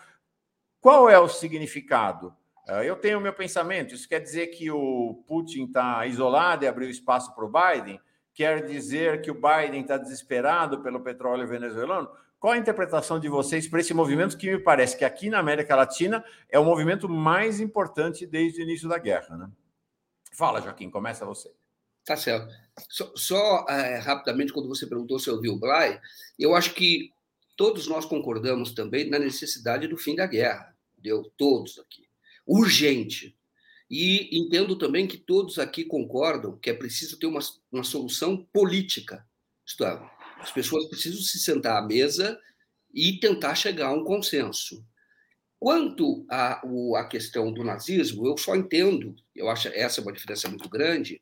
Qual 0.81 1.11
é 1.11 1.19
o 1.19 1.29
significado? 1.29 2.35
Ah, 2.69 2.85
eu 2.85 2.97
tenho 2.97 3.19
o 3.19 3.21
meu 3.21 3.33
pensamento. 3.33 3.95
Isso 3.95 4.09
quer 4.09 4.21
dizer 4.21 4.49
que 4.49 4.71
o 4.71 5.25
Putin 5.27 5.65
está 5.65 6.07
isolado 6.07 6.65
e 6.65 6.69
abriu 6.69 6.89
espaço 6.89 7.35
para 7.35 7.45
o 7.45 7.51
Biden? 7.53 8.01
Quer 8.33 8.65
dizer 8.65 9.21
que 9.21 9.31
o 9.31 9.35
Biden 9.35 9.81
está 9.81 9.97
desesperado 9.97 10.81
pelo 10.81 11.01
petróleo 11.01 11.49
venezuelano? 11.49 12.09
Qual 12.39 12.53
a 12.53 12.59
interpretação 12.59 13.19
de 13.19 13.29
vocês 13.29 13.67
para 13.67 13.81
esse 13.81 13.93
movimento 13.93 14.39
que 14.39 14.49
me 14.49 14.61
parece 14.61 14.97
que 14.97 15.05
aqui 15.05 15.29
na 15.29 15.41
América 15.41 15.75
Latina 15.75 16.25
é 16.49 16.57
o 16.57 16.65
movimento 16.65 17.09
mais 17.09 17.59
importante 17.59 18.25
desde 18.25 18.61
o 18.61 18.63
início 18.63 18.89
da 18.89 18.99
guerra? 18.99 19.37
Né? 19.37 19.51
Fala, 20.33 20.61
Joaquim, 20.61 20.89
começa 20.89 21.27
você. 21.27 21.53
Tá 22.05 22.17
certo. 22.17 22.55
Só, 22.89 23.13
só 23.17 23.67
é, 23.69 23.99
rapidamente, 23.99 24.53
quando 24.53 24.69
você 24.69 24.87
perguntou 24.87 25.19
se 25.19 25.29
eu 25.29 25.41
vi 25.41 25.49
o 25.49 25.59
Blay, 25.59 25.99
eu 26.39 26.55
acho 26.55 26.75
que 26.75 27.13
todos 27.59 27.87
nós 27.87 28.07
concordamos 28.07 28.73
também 28.73 29.11
na 29.11 29.19
necessidade 29.19 29.87
do 29.87 29.99
fim 29.99 30.15
da 30.15 30.27
guerra. 30.27 30.75
Deu 30.97 31.31
todos 31.37 31.79
aqui 31.79 32.09
urgente. 32.49 33.37
E 33.91 34.37
entendo 34.39 34.77
também 34.77 35.07
que 35.07 35.19
todos 35.19 35.59
aqui 35.59 35.85
concordam 35.85 36.59
que 36.59 36.71
é 36.71 36.75
preciso 36.75 37.19
ter 37.19 37.27
uma, 37.27 37.41
uma 37.71 37.85
solução 37.85 38.47
política. 38.53 39.27
Isto 39.67 39.85
é, 39.85 40.11
as 40.39 40.51
pessoas 40.51 40.87
precisam 40.87 41.21
se 41.21 41.39
sentar 41.39 41.83
à 41.83 41.87
mesa 41.87 42.39
e 42.93 43.21
tentar 43.21 43.55
chegar 43.55 43.89
a 43.89 43.93
um 43.93 44.05
consenso. 44.05 44.85
Quanto 45.59 46.25
à 46.31 46.63
a, 46.97 47.05
questão 47.05 47.53
do 47.53 47.65
nazismo, 47.65 48.27
eu 48.27 48.37
só 48.39 48.55
entendo, 48.55 49.15
eu 49.35 49.49
acho 49.49 49.69
essa 49.69 50.01
é 50.01 50.03
uma 50.03 50.13
diferença 50.13 50.49
muito 50.49 50.69
grande, 50.69 51.21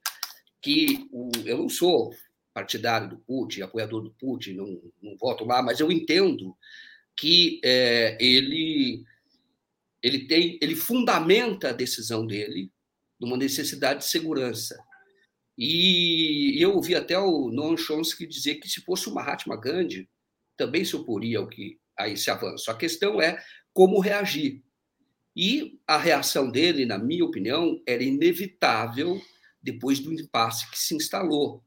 que 0.60 1.08
o, 1.10 1.30
eu 1.44 1.58
não 1.58 1.68
sou 1.68 2.12
partidário 2.56 3.10
do 3.10 3.18
Putin, 3.18 3.60
apoiador 3.60 4.00
do 4.02 4.10
Putin, 4.12 4.54
não, 4.54 4.80
não 5.02 5.14
voto 5.18 5.44
lá, 5.44 5.62
mas 5.62 5.78
eu 5.78 5.92
entendo 5.92 6.56
que 7.14 7.60
é, 7.62 8.16
ele 8.18 9.04
ele 10.02 10.26
tem, 10.26 10.58
ele 10.62 10.74
fundamenta 10.74 11.68
a 11.68 11.72
decisão 11.72 12.26
dele 12.26 12.72
numa 13.20 13.36
necessidade 13.36 14.00
de 14.00 14.06
segurança. 14.06 14.74
E 15.58 16.56
eu 16.58 16.74
ouvi 16.74 16.94
até 16.94 17.18
o 17.18 17.50
Noam 17.50 17.76
Chomsky 17.76 18.26
dizer 18.26 18.54
que 18.54 18.70
se 18.70 18.80
fosse 18.80 19.06
o 19.08 19.14
Mahatma 19.14 19.60
Gandhi, 19.60 20.08
também 20.56 20.82
se 20.82 20.96
oporia 20.96 21.38
ao 21.38 21.48
que 21.48 21.78
a 21.98 22.08
esse 22.08 22.30
avanço. 22.30 22.70
A 22.70 22.76
questão 22.76 23.20
é 23.20 23.38
como 23.74 24.00
reagir. 24.00 24.62
E 25.34 25.78
a 25.86 25.98
reação 25.98 26.50
dele, 26.50 26.86
na 26.86 26.96
minha 26.96 27.24
opinião, 27.24 27.82
era 27.86 28.02
inevitável 28.02 29.20
depois 29.60 30.00
do 30.00 30.12
impasse 30.12 30.70
que 30.70 30.78
se 30.78 30.94
instalou. 30.94 31.65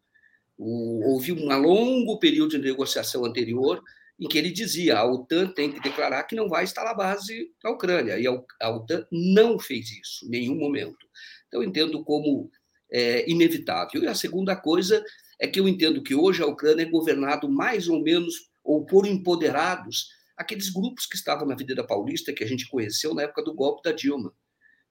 O, 0.59 1.13
houve 1.13 1.31
um 1.31 1.47
longo 1.57 2.19
período 2.19 2.51
de 2.51 2.57
negociação 2.57 3.23
anterior 3.23 3.81
em 4.19 4.27
que 4.27 4.37
ele 4.37 4.51
dizia 4.51 4.97
a 4.97 5.05
OTAN 5.05 5.47
tem 5.47 5.71
que 5.71 5.79
declarar 5.79 6.23
que 6.23 6.35
não 6.35 6.49
vai 6.49 6.65
instalar 6.65 6.95
base 6.95 7.51
na 7.63 7.71
Ucrânia. 7.71 8.19
E 8.19 8.27
a 8.27 8.69
OTAN 8.69 9.07
não 9.09 9.57
fez 9.57 9.89
isso 9.89 10.25
em 10.25 10.29
nenhum 10.29 10.55
momento. 10.55 11.07
Então, 11.47 11.63
entendo 11.63 12.03
como 12.03 12.51
é, 12.91 13.29
inevitável. 13.29 14.03
E 14.03 14.07
a 14.07 14.13
segunda 14.13 14.55
coisa 14.55 15.03
é 15.39 15.47
que 15.47 15.59
eu 15.59 15.67
entendo 15.67 16.03
que 16.03 16.13
hoje 16.13 16.43
a 16.43 16.45
Ucrânia 16.45 16.83
é 16.83 16.89
governado 16.89 17.49
mais 17.49 17.87
ou 17.87 18.03
menos, 18.03 18.49
ou 18.61 18.85
por 18.85 19.07
empoderados, 19.07 20.09
aqueles 20.35 20.69
grupos 20.69 21.05
que 21.05 21.15
estavam 21.15 21.47
na 21.47 21.53
Avenida 21.53 21.85
Paulista, 21.85 22.33
que 22.33 22.43
a 22.43 22.47
gente 22.47 22.67
conheceu 22.67 23.13
na 23.13 23.23
época 23.23 23.43
do 23.43 23.53
golpe 23.53 23.81
da 23.83 23.93
Dilma. 23.93 24.33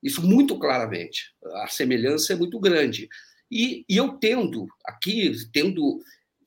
Isso 0.03 0.24
muito 0.24 0.59
claramente. 0.59 1.35
A 1.57 1.66
semelhança 1.66 2.32
é 2.32 2.36
muito 2.36 2.59
grande. 2.59 3.09
E, 3.51 3.85
e 3.89 3.97
eu 3.97 4.19
tendo, 4.19 4.66
aqui, 4.85 5.33
tendo, 5.53 6.01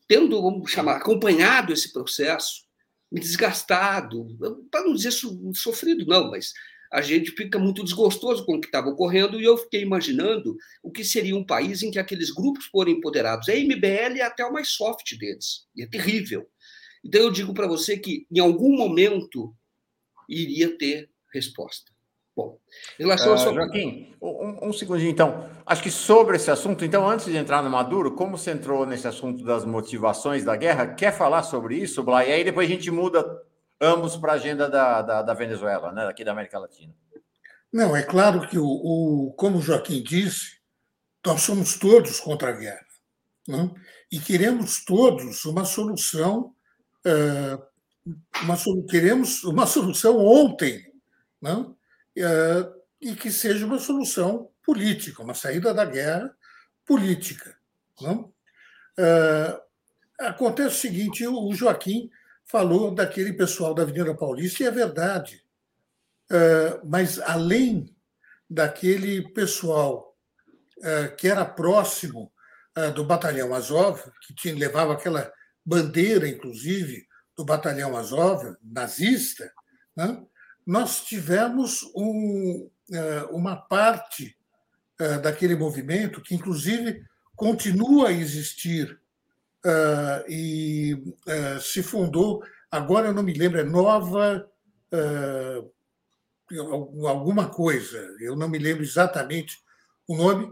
tendo, 0.07 0.41
vamos 0.41 0.71
chamar, 0.71 0.97
acompanhado 0.97 1.73
esse 1.73 1.91
processo, 1.91 2.63
me 3.11 3.19
desgastado, 3.19 4.27
para 4.69 4.83
não 4.83 4.93
dizer 4.93 5.11
sofrido, 5.53 6.05
não, 6.05 6.29
mas 6.29 6.53
a 6.91 7.01
gente 7.01 7.31
fica 7.31 7.57
muito 7.57 7.83
desgostoso 7.83 8.45
com 8.45 8.55
o 8.55 8.61
que 8.61 8.67
estava 8.67 8.89
ocorrendo 8.89 9.39
e 9.39 9.45
eu 9.45 9.57
fiquei 9.57 9.81
imaginando 9.81 10.57
o 10.83 10.91
que 10.91 11.05
seria 11.05 11.35
um 11.35 11.45
país 11.45 11.81
em 11.81 11.89
que 11.89 11.99
aqueles 11.99 12.31
grupos 12.31 12.65
forem 12.65 12.95
empoderados. 12.95 13.47
A 13.47 13.53
MBL 13.53 14.17
é 14.17 14.21
até 14.21 14.45
o 14.45 14.51
mais 14.51 14.69
soft 14.69 15.17
deles, 15.17 15.65
e 15.75 15.83
é 15.83 15.87
terrível. 15.87 16.45
Então 17.03 17.21
eu 17.21 17.31
digo 17.31 17.53
para 17.53 17.67
você 17.67 17.97
que 17.97 18.27
em 18.29 18.39
algum 18.39 18.75
momento 18.75 19.55
iria 20.27 20.77
ter 20.77 21.09
resposta. 21.33 21.91
Bom, 22.35 22.57
em 22.97 23.03
relação 23.03 23.31
uh, 23.31 23.33
a 23.33 23.37
sua... 23.37 23.53
Joaquim, 23.53 24.15
um, 24.21 24.69
um 24.69 24.73
segundinho 24.73 25.11
então. 25.11 25.49
Acho 25.65 25.83
que 25.83 25.91
sobre 25.91 26.37
esse 26.37 26.49
assunto, 26.49 26.85
então, 26.85 27.07
antes 27.07 27.25
de 27.25 27.35
entrar 27.35 27.61
no 27.61 27.69
Maduro, 27.69 28.13
como 28.13 28.37
você 28.37 28.51
entrou 28.51 28.85
nesse 28.85 29.07
assunto 29.07 29.43
das 29.43 29.65
motivações 29.65 30.43
da 30.43 30.55
guerra, 30.55 30.87
quer 30.87 31.11
falar 31.11 31.43
sobre 31.43 31.75
isso, 31.75 32.03
Blay? 32.03 32.29
E 32.29 32.33
aí 32.33 32.43
depois 32.43 32.69
a 32.69 32.73
gente 32.73 32.89
muda 32.89 33.25
ambos 33.81 34.15
para 34.15 34.33
a 34.33 34.35
agenda 34.35 34.69
da, 34.69 35.01
da, 35.01 35.21
da, 35.21 35.33
Venezuela, 35.33 35.91
né, 35.91 36.07
aqui 36.07 36.23
da 36.23 36.31
América 36.31 36.59
Latina. 36.59 36.93
Não, 37.71 37.95
é 37.95 38.03
claro 38.03 38.47
que, 38.47 38.57
o, 38.57 38.65
o, 38.65 39.33
como 39.33 39.57
o 39.57 39.61
Joaquim 39.61 40.01
disse, 40.03 40.57
nós 41.25 41.41
somos 41.41 41.77
todos 41.77 42.19
contra 42.19 42.49
a 42.49 42.53
guerra. 42.53 42.85
Né? 43.47 43.71
E 44.11 44.19
queremos 44.19 44.83
todos 44.85 45.45
uma 45.45 45.65
solução, 45.65 46.53
uma, 48.43 48.57
queremos 48.89 49.43
uma 49.43 49.65
solução 49.65 50.17
ontem, 50.17 50.85
né? 51.41 51.65
E 52.15 53.15
que 53.15 53.31
seja 53.31 53.65
uma 53.65 53.79
solução 53.79 54.49
política, 54.63 55.23
uma 55.23 55.33
saída 55.33 55.73
da 55.73 55.85
guerra 55.85 56.35
política. 56.85 57.55
Né? 58.01 58.25
Acontece 60.19 60.75
o 60.75 60.79
seguinte: 60.79 61.25
o 61.25 61.53
Joaquim 61.53 62.09
falou 62.45 62.93
daquele 62.93 63.33
pessoal 63.33 63.73
da 63.73 63.83
Avenida 63.83 64.15
Paulista, 64.15 64.63
e 64.63 64.67
é 64.67 64.71
verdade. 64.71 65.43
Uh, 66.31 66.85
mas, 66.85 67.19
além 67.19 67.93
daquele 68.49 69.29
pessoal 69.33 70.11
que 71.17 71.27
era 71.27 71.45
próximo 71.45 72.33
do 72.95 73.05
Batalhão 73.05 73.53
Azov, 73.53 74.01
que 74.25 74.33
tinha, 74.33 74.55
levava 74.55 74.93
aquela 74.93 75.31
bandeira, 75.63 76.27
inclusive, 76.27 77.05
do 77.37 77.45
Batalhão 77.45 77.95
Azov, 77.95 78.55
nazista, 78.63 79.51
né? 79.95 80.25
Nós 80.65 81.01
tivemos 81.01 81.83
um, 81.95 82.69
uma 83.31 83.55
parte 83.55 84.35
daquele 85.23 85.55
movimento 85.55 86.21
que, 86.21 86.35
inclusive, 86.35 87.03
continua 87.35 88.09
a 88.09 88.13
existir 88.13 88.99
uh, 89.65 90.29
e 90.29 91.01
se 91.61 91.81
fundou, 91.81 92.43
agora 92.69 93.07
eu 93.07 93.13
não 93.13 93.23
me 93.23 93.33
lembro, 93.33 93.59
é 93.59 93.63
Nova 93.63 94.47
alguma 97.07 97.49
coisa, 97.49 97.97
eu 98.19 98.35
não 98.35 98.49
me 98.49 98.59
lembro 98.59 98.83
exatamente 98.83 99.59
o 100.07 100.15
nome, 100.15 100.51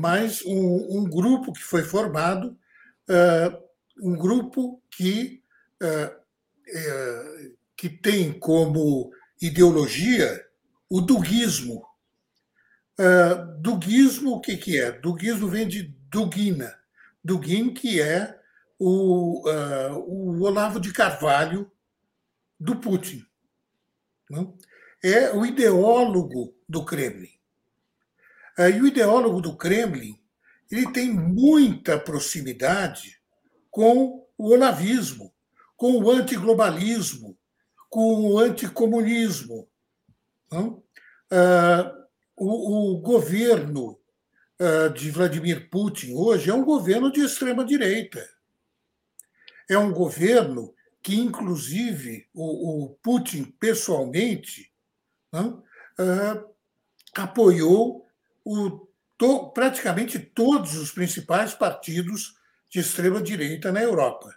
mas 0.00 0.44
um, 0.44 0.98
um, 0.98 1.04
grupo 1.04 1.52
que 1.52 1.62
foi 1.62 1.82
formado, 1.82 2.56
um 4.00 4.14
grupo 4.14 4.82
que, 4.90 5.42
que 7.76 7.88
tem 7.88 8.32
como 8.32 9.12
ideologia 9.40 10.44
o 10.88 11.00
duguismo. 11.00 11.84
duguismo, 13.60 14.32
o 14.32 14.40
que, 14.40 14.56
que 14.56 14.80
é? 14.80 14.92
Duguismo 14.92 15.48
vem 15.48 15.68
de 15.68 15.94
Dugina, 16.10 16.74
Dugin, 17.22 17.74
que 17.74 18.00
é 18.00 18.38
o, 18.78 19.48
uh, 19.48 19.98
o 19.98 20.42
Olavo 20.42 20.80
de 20.80 20.92
Carvalho 20.92 21.70
do 22.58 22.76
Putin. 22.76 23.26
Não? 24.30 24.56
É 25.02 25.32
o 25.32 25.44
ideólogo 25.44 26.54
do 26.68 26.84
Kremlin. 26.84 27.36
Uh, 28.58 28.70
e 28.70 28.80
o 28.80 28.86
ideólogo 28.86 29.40
do 29.40 29.56
Kremlin 29.56 30.18
ele 30.70 30.90
tem 30.92 31.12
muita 31.12 31.98
proximidade 31.98 33.20
com 33.70 34.26
o 34.36 34.52
olavismo, 34.52 35.32
com 35.76 35.98
o 35.98 36.10
antiglobalismo, 36.10 37.38
com 37.88 38.32
o 38.32 38.38
anticomunismo. 38.38 39.68
Não? 40.50 40.82
Uh, 41.30 42.06
o, 42.36 42.92
o 42.94 43.00
governo 43.00 43.98
eh, 44.58 44.88
de 44.88 45.10
Vladimir 45.10 45.68
Putin 45.68 46.14
hoje 46.14 46.48
é 46.48 46.54
um 46.54 46.64
governo 46.64 47.12
de 47.12 47.20
extrema-direita. 47.20 48.26
É 49.68 49.76
um 49.76 49.92
governo 49.92 50.74
que, 51.02 51.14
inclusive, 51.14 52.26
o, 52.32 52.84
o 52.84 52.88
Putin 53.02 53.44
pessoalmente 53.44 54.72
não, 55.30 55.62
uh, 55.98 56.54
apoiou 57.14 58.06
o, 58.42 58.88
to, 59.18 59.50
praticamente 59.50 60.18
todos 60.18 60.74
os 60.74 60.90
principais 60.90 61.52
partidos 61.52 62.38
de 62.70 62.80
extrema-direita 62.80 63.70
na 63.70 63.82
Europa. 63.82 64.34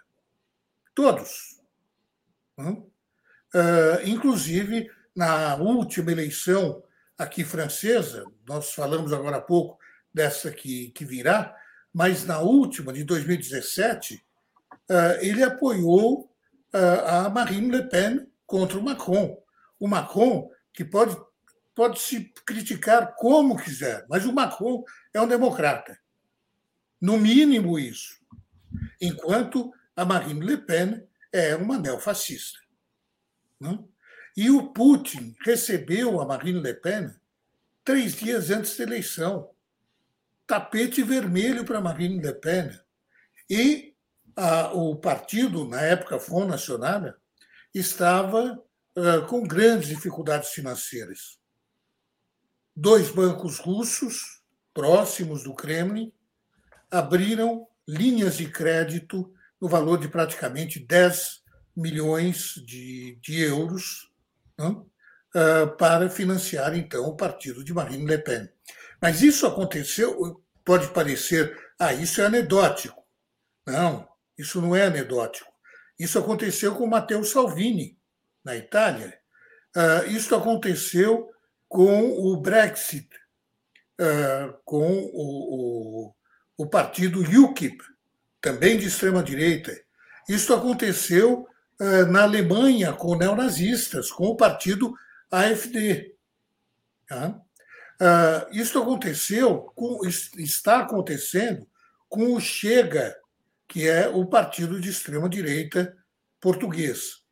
Todos. 0.94 1.60
Não? 2.58 2.89
Uh, 3.54 4.06
inclusive, 4.06 4.90
na 5.14 5.56
última 5.56 6.12
eleição 6.12 6.82
aqui 7.18 7.44
francesa, 7.44 8.24
nós 8.48 8.72
falamos 8.72 9.12
agora 9.12 9.36
há 9.36 9.40
pouco 9.40 9.78
dessa 10.12 10.50
que, 10.50 10.90
que 10.90 11.04
virá, 11.04 11.54
mas 11.92 12.24
na 12.24 12.38
última, 12.38 12.92
de 12.92 13.04
2017, 13.04 14.24
eh, 14.88 15.18
ele 15.22 15.42
apoiou 15.42 16.30
eh, 16.72 17.04
a 17.06 17.28
Marine 17.28 17.70
Le 17.70 17.88
Pen 17.88 18.26
contra 18.46 18.78
o 18.78 18.82
Macron. 18.82 19.36
O 19.78 19.86
Macron, 19.86 20.50
que 20.72 20.84
pode, 20.84 21.16
pode 21.74 22.00
se 22.00 22.32
criticar 22.44 23.14
como 23.16 23.56
quiser, 23.56 24.04
mas 24.08 24.24
o 24.24 24.32
Macron 24.32 24.84
é 25.12 25.20
um 25.20 25.28
democrata. 25.28 25.98
No 27.00 27.18
mínimo 27.18 27.78
isso. 27.78 28.20
Enquanto 29.00 29.72
a 29.96 30.04
Marine 30.04 30.44
Le 30.44 30.56
Pen 30.58 31.06
é 31.32 31.54
uma 31.56 31.78
neofascista. 31.78 32.58
Não? 33.60 33.88
E 34.36 34.50
o 34.50 34.72
Putin 34.72 35.36
recebeu 35.44 36.20
a 36.20 36.26
Marine 36.26 36.60
Le 36.60 36.74
Pen 36.74 37.14
três 37.84 38.14
dias 38.14 38.50
antes 38.50 38.76
da 38.76 38.84
eleição 38.84 39.50
tapete 40.46 41.02
vermelho 41.02 41.64
para 41.64 41.80
Marine 41.80 42.20
Le 42.20 42.34
Pen. 42.34 42.70
E 43.48 43.94
a, 44.34 44.72
o 44.72 44.96
partido, 44.96 45.64
na 45.64 45.80
época 45.80 46.18
Front 46.18 46.48
National, 46.48 47.14
estava 47.74 48.60
uh, 48.96 49.26
com 49.28 49.46
grandes 49.46 49.88
dificuldades 49.88 50.50
financeiras. 50.50 51.38
Dois 52.74 53.10
bancos 53.10 53.58
russos, 53.58 54.42
próximos 54.72 55.44
do 55.44 55.54
Kremlin, 55.54 56.12
abriram 56.90 57.66
linhas 57.86 58.36
de 58.36 58.50
crédito 58.50 59.32
no 59.60 59.68
valor 59.68 59.98
de 59.98 60.08
praticamente 60.08 60.80
10 60.80 61.39
milhões 61.80 62.54
de, 62.66 63.18
de 63.22 63.40
euros 63.40 64.10
uh, 64.58 65.76
para 65.76 66.10
financiar, 66.10 66.76
então, 66.76 67.04
o 67.04 67.16
partido 67.16 67.64
de 67.64 67.72
Marine 67.72 68.06
Le 68.06 68.18
Pen. 68.18 68.48
Mas 69.00 69.22
isso 69.22 69.46
aconteceu, 69.46 70.42
pode 70.64 70.88
parecer, 70.88 71.56
ah, 71.78 71.92
isso 71.94 72.20
é 72.20 72.26
anedótico. 72.26 73.02
Não, 73.66 74.06
isso 74.36 74.60
não 74.60 74.76
é 74.76 74.84
anedótico. 74.84 75.50
Isso 75.98 76.18
aconteceu 76.18 76.74
com 76.74 76.86
Matteo 76.86 77.24
Salvini, 77.24 77.98
na 78.44 78.56
Itália. 78.56 79.18
Uh, 79.76 80.10
isso 80.10 80.34
aconteceu 80.34 81.30
com 81.68 82.10
o 82.10 82.36
Brexit, 82.36 83.08
uh, 84.00 84.58
com 84.64 84.90
o, 85.12 86.08
o, 86.08 86.14
o 86.58 86.66
partido 86.66 87.20
UKIP, 87.20 87.82
também 88.40 88.76
de 88.78 88.86
extrema-direita. 88.86 89.72
Isso 90.28 90.52
aconteceu 90.54 91.46
na 92.10 92.22
Alemanha 92.24 92.92
com 92.92 93.16
neonazistas, 93.16 94.10
com 94.10 94.26
o 94.26 94.36
partido 94.36 94.94
AfD. 95.30 96.14
Tá? 97.06 97.40
Uh, 98.00 98.48
isso 98.52 98.78
aconteceu, 98.78 99.72
está 100.36 100.80
acontecendo 100.80 101.66
com 102.08 102.34
o 102.34 102.40
Chega, 102.40 103.16
que 103.68 103.88
é 103.88 104.08
o 104.08 104.26
partido 104.26 104.80
de 104.80 104.90
extrema-direita 104.90 105.96
português. 106.40 107.22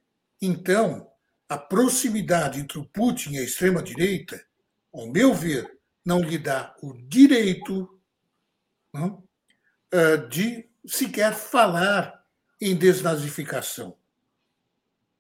Então, 0.41 1.11
a 1.49 1.59
proximidade 1.59 2.61
entre 2.61 2.79
o 2.79 2.85
Putin 2.85 3.33
e 3.33 3.39
a 3.39 3.43
extrema-direita, 3.43 4.41
ao 4.93 5.11
meu 5.11 5.35
ver, 5.35 5.79
não 6.05 6.21
lhe 6.21 6.39
dá 6.39 6.75
o 6.83 6.95
direito 6.95 8.01
eh, 9.91 10.17
de 10.29 10.69
sequer 10.87 11.35
falar 11.35 12.25
em 12.61 12.77
desnazificação. 12.77 13.98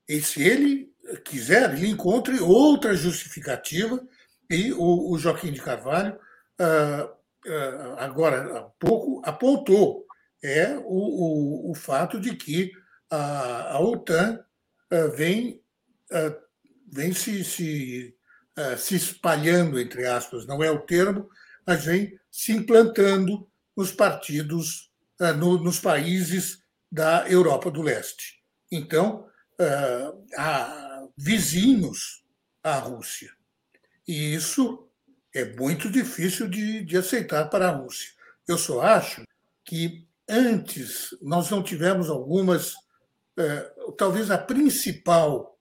E 0.08 0.22
se 0.22 0.42
ele 0.42 0.92
quiser, 1.24 1.74
ele 1.74 1.88
encontre 1.88 2.40
outra 2.40 2.94
justificativa, 2.94 4.02
e 4.50 4.72
o, 4.72 5.12
o 5.12 5.18
Joaquim 5.18 5.52
de 5.52 5.60
Carvalho, 5.60 6.18
uh, 6.58 7.04
uh, 7.04 7.94
agora 7.98 8.58
há 8.58 8.62
pouco, 8.62 9.20
apontou 9.24 10.06
é 10.42 10.76
o, 10.78 10.84
o, 10.84 11.70
o 11.72 11.74
fato 11.74 12.20
de 12.20 12.34
que 12.36 12.72
a, 13.10 13.72
a 13.72 13.80
OTAN 13.80 14.38
uh, 14.92 15.10
vem, 15.16 15.60
vem 16.90 17.12
se, 17.12 17.44
se, 17.44 18.14
se 18.78 18.94
espalhando, 18.94 19.80
entre 19.80 20.06
aspas, 20.06 20.46
não 20.46 20.62
é 20.62 20.70
o 20.70 20.78
termo, 20.78 21.28
mas 21.66 21.84
vem 21.84 22.18
se 22.30 22.52
implantando 22.52 23.46
nos 23.76 23.92
partidos, 23.92 24.90
no, 25.36 25.58
nos 25.58 25.80
países 25.80 26.62
da 26.90 27.28
Europa 27.28 27.70
do 27.70 27.82
Leste. 27.82 28.42
Então, 28.70 29.27
há 30.36 31.06
vizinhos 31.16 32.24
à 32.62 32.78
Rússia. 32.78 33.32
E 34.06 34.34
isso 34.34 34.88
é 35.34 35.44
muito 35.44 35.90
difícil 35.90 36.48
de, 36.48 36.84
de 36.84 36.96
aceitar 36.96 37.48
para 37.50 37.68
a 37.68 37.72
Rússia. 37.72 38.12
Eu 38.46 38.56
só 38.56 38.80
acho 38.80 39.22
que 39.64 40.06
antes 40.28 41.10
nós 41.20 41.50
não 41.50 41.62
tivemos 41.62 42.08
algumas, 42.08 42.74
uh, 42.74 43.92
talvez 43.96 44.30
a 44.30 44.38
principal, 44.38 45.58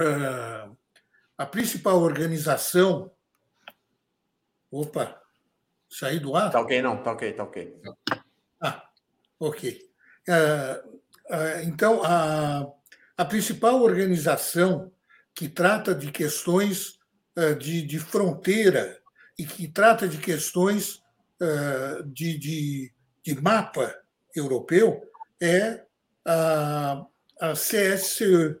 uh, 0.00 0.76
a 1.38 1.46
principal 1.46 2.00
organização. 2.00 3.10
Opa, 4.70 5.20
saí 5.88 6.18
do 6.18 6.36
ar? 6.36 6.50
Tá 6.50 6.60
ok, 6.60 6.82
não, 6.82 7.02
tá 7.02 7.12
ok, 7.12 7.32
tá 7.32 7.44
ok. 7.44 7.80
Ah, 8.60 8.88
ok. 9.38 9.90
Uh, 10.28 11.00
então, 11.64 12.02
a, 12.04 12.70
a 13.20 13.24
principal 13.26 13.82
organização 13.82 14.90
que 15.34 15.46
trata 15.46 15.94
de 15.94 16.10
questões 16.10 16.98
eh, 17.36 17.52
de, 17.52 17.82
de 17.82 17.98
fronteira 17.98 18.98
e 19.38 19.44
que 19.44 19.68
trata 19.68 20.08
de 20.08 20.16
questões 20.16 21.02
eh, 21.38 22.02
de, 22.06 22.38
de, 22.38 22.94
de 23.22 23.42
mapa 23.42 23.94
europeu 24.34 25.02
é 25.38 25.84
a, 26.24 27.04
a 27.42 27.52
CSCE, 27.52 28.56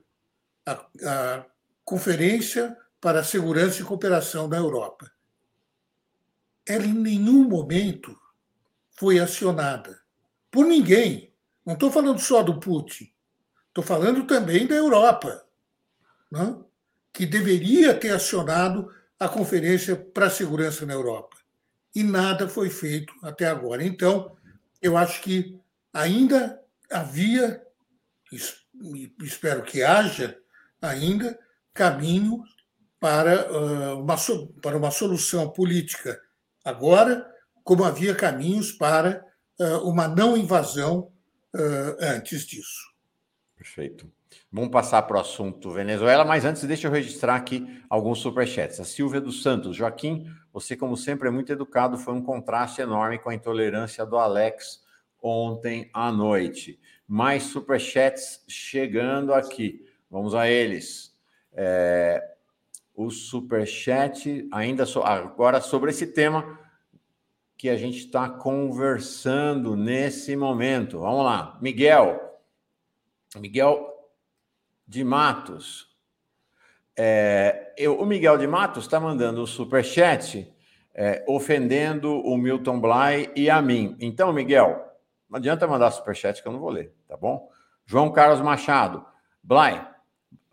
a, 0.66 0.86
a 1.06 1.46
Conferência 1.82 2.76
para 3.00 3.20
a 3.20 3.24
Segurança 3.24 3.80
e 3.80 3.84
Cooperação 3.86 4.46
da 4.46 4.58
Europa. 4.58 5.10
Ela 6.68 6.84
em 6.84 6.92
nenhum 6.92 7.48
momento 7.48 8.14
foi 8.90 9.20
acionada 9.20 9.98
por 10.50 10.66
ninguém. 10.66 11.32
Não 11.64 11.72
estou 11.72 11.90
falando 11.90 12.18
só 12.18 12.42
do 12.42 12.60
Putin, 12.60 13.10
estou 13.80 13.96
falando 13.96 14.26
também 14.26 14.66
da 14.66 14.74
Europa. 14.74 15.44
Não? 16.30 16.70
que 17.12 17.26
deveria 17.26 17.94
ter 17.94 18.10
acionado 18.10 18.90
a 19.18 19.28
Conferência 19.28 19.96
para 19.96 20.26
a 20.26 20.30
Segurança 20.30 20.86
na 20.86 20.94
Europa. 20.94 21.36
E 21.94 22.02
nada 22.02 22.48
foi 22.48 22.70
feito 22.70 23.12
até 23.22 23.46
agora. 23.46 23.84
Então, 23.84 24.36
eu 24.80 24.96
acho 24.96 25.20
que 25.20 25.58
ainda 25.92 26.60
havia, 26.90 27.62
espero 29.22 29.62
que 29.62 29.82
haja 29.82 30.38
ainda, 30.80 31.38
caminho 31.74 32.42
para 32.98 33.50
uma, 33.96 34.16
para 34.62 34.76
uma 34.76 34.90
solução 34.90 35.50
política 35.50 36.20
agora, 36.64 37.26
como 37.64 37.84
havia 37.84 38.14
caminhos 38.14 38.72
para 38.72 39.24
uma 39.82 40.08
não 40.08 40.36
invasão 40.36 41.12
antes 42.00 42.46
disso. 42.46 42.89
Perfeito. 43.60 44.10
Vamos 44.50 44.70
passar 44.70 45.02
para 45.02 45.18
o 45.18 45.20
assunto 45.20 45.70
Venezuela, 45.70 46.24
mas 46.24 46.46
antes 46.46 46.64
deixa 46.64 46.88
eu 46.88 46.90
registrar 46.90 47.36
aqui 47.36 47.84
alguns 47.90 48.20
superchats. 48.20 48.80
A 48.80 48.86
Silvia 48.86 49.20
dos 49.20 49.42
Santos, 49.42 49.76
Joaquim, 49.76 50.26
você 50.50 50.74
como 50.74 50.96
sempre 50.96 51.28
é 51.28 51.30
muito 51.30 51.52
educado, 51.52 51.98
foi 51.98 52.14
um 52.14 52.22
contraste 52.22 52.80
enorme 52.80 53.18
com 53.18 53.28
a 53.28 53.34
intolerância 53.34 54.06
do 54.06 54.16
Alex 54.16 54.82
ontem 55.22 55.90
à 55.92 56.10
noite. 56.10 56.80
Mais 57.06 57.42
superchats 57.42 58.42
chegando 58.48 59.34
aqui. 59.34 59.86
Vamos 60.10 60.34
a 60.34 60.48
eles. 60.48 61.14
É, 61.52 62.18
o 62.94 63.10
superchat 63.10 64.48
ainda 64.50 64.86
so, 64.86 65.02
agora 65.02 65.60
sobre 65.60 65.90
esse 65.90 66.06
tema 66.06 66.58
que 67.58 67.68
a 67.68 67.76
gente 67.76 67.98
está 67.98 68.26
conversando 68.26 69.76
nesse 69.76 70.34
momento. 70.34 71.00
Vamos 71.00 71.26
lá, 71.26 71.58
Miguel. 71.60 72.29
Miguel 73.38 73.86
de 74.86 75.04
Matos. 75.04 75.88
É, 76.96 77.72
eu, 77.76 78.00
o 78.00 78.04
Miguel 78.04 78.36
de 78.36 78.46
Matos 78.46 78.84
está 78.84 78.98
mandando 78.98 79.42
o 79.42 79.46
superchat 79.46 80.52
é, 80.94 81.24
ofendendo 81.28 82.20
o 82.20 82.36
Milton 82.36 82.80
Bly 82.80 83.30
e 83.36 83.48
a 83.48 83.62
mim. 83.62 83.96
Então, 84.00 84.32
Miguel, 84.32 84.84
não 85.28 85.38
adianta 85.38 85.66
mandar 85.66 85.90
superchat 85.90 86.42
que 86.42 86.48
eu 86.48 86.52
não 86.52 86.60
vou 86.60 86.70
ler, 86.70 86.92
tá 87.06 87.16
bom? 87.16 87.48
João 87.86 88.10
Carlos 88.10 88.40
Machado, 88.40 89.04
Bly, 89.42 89.80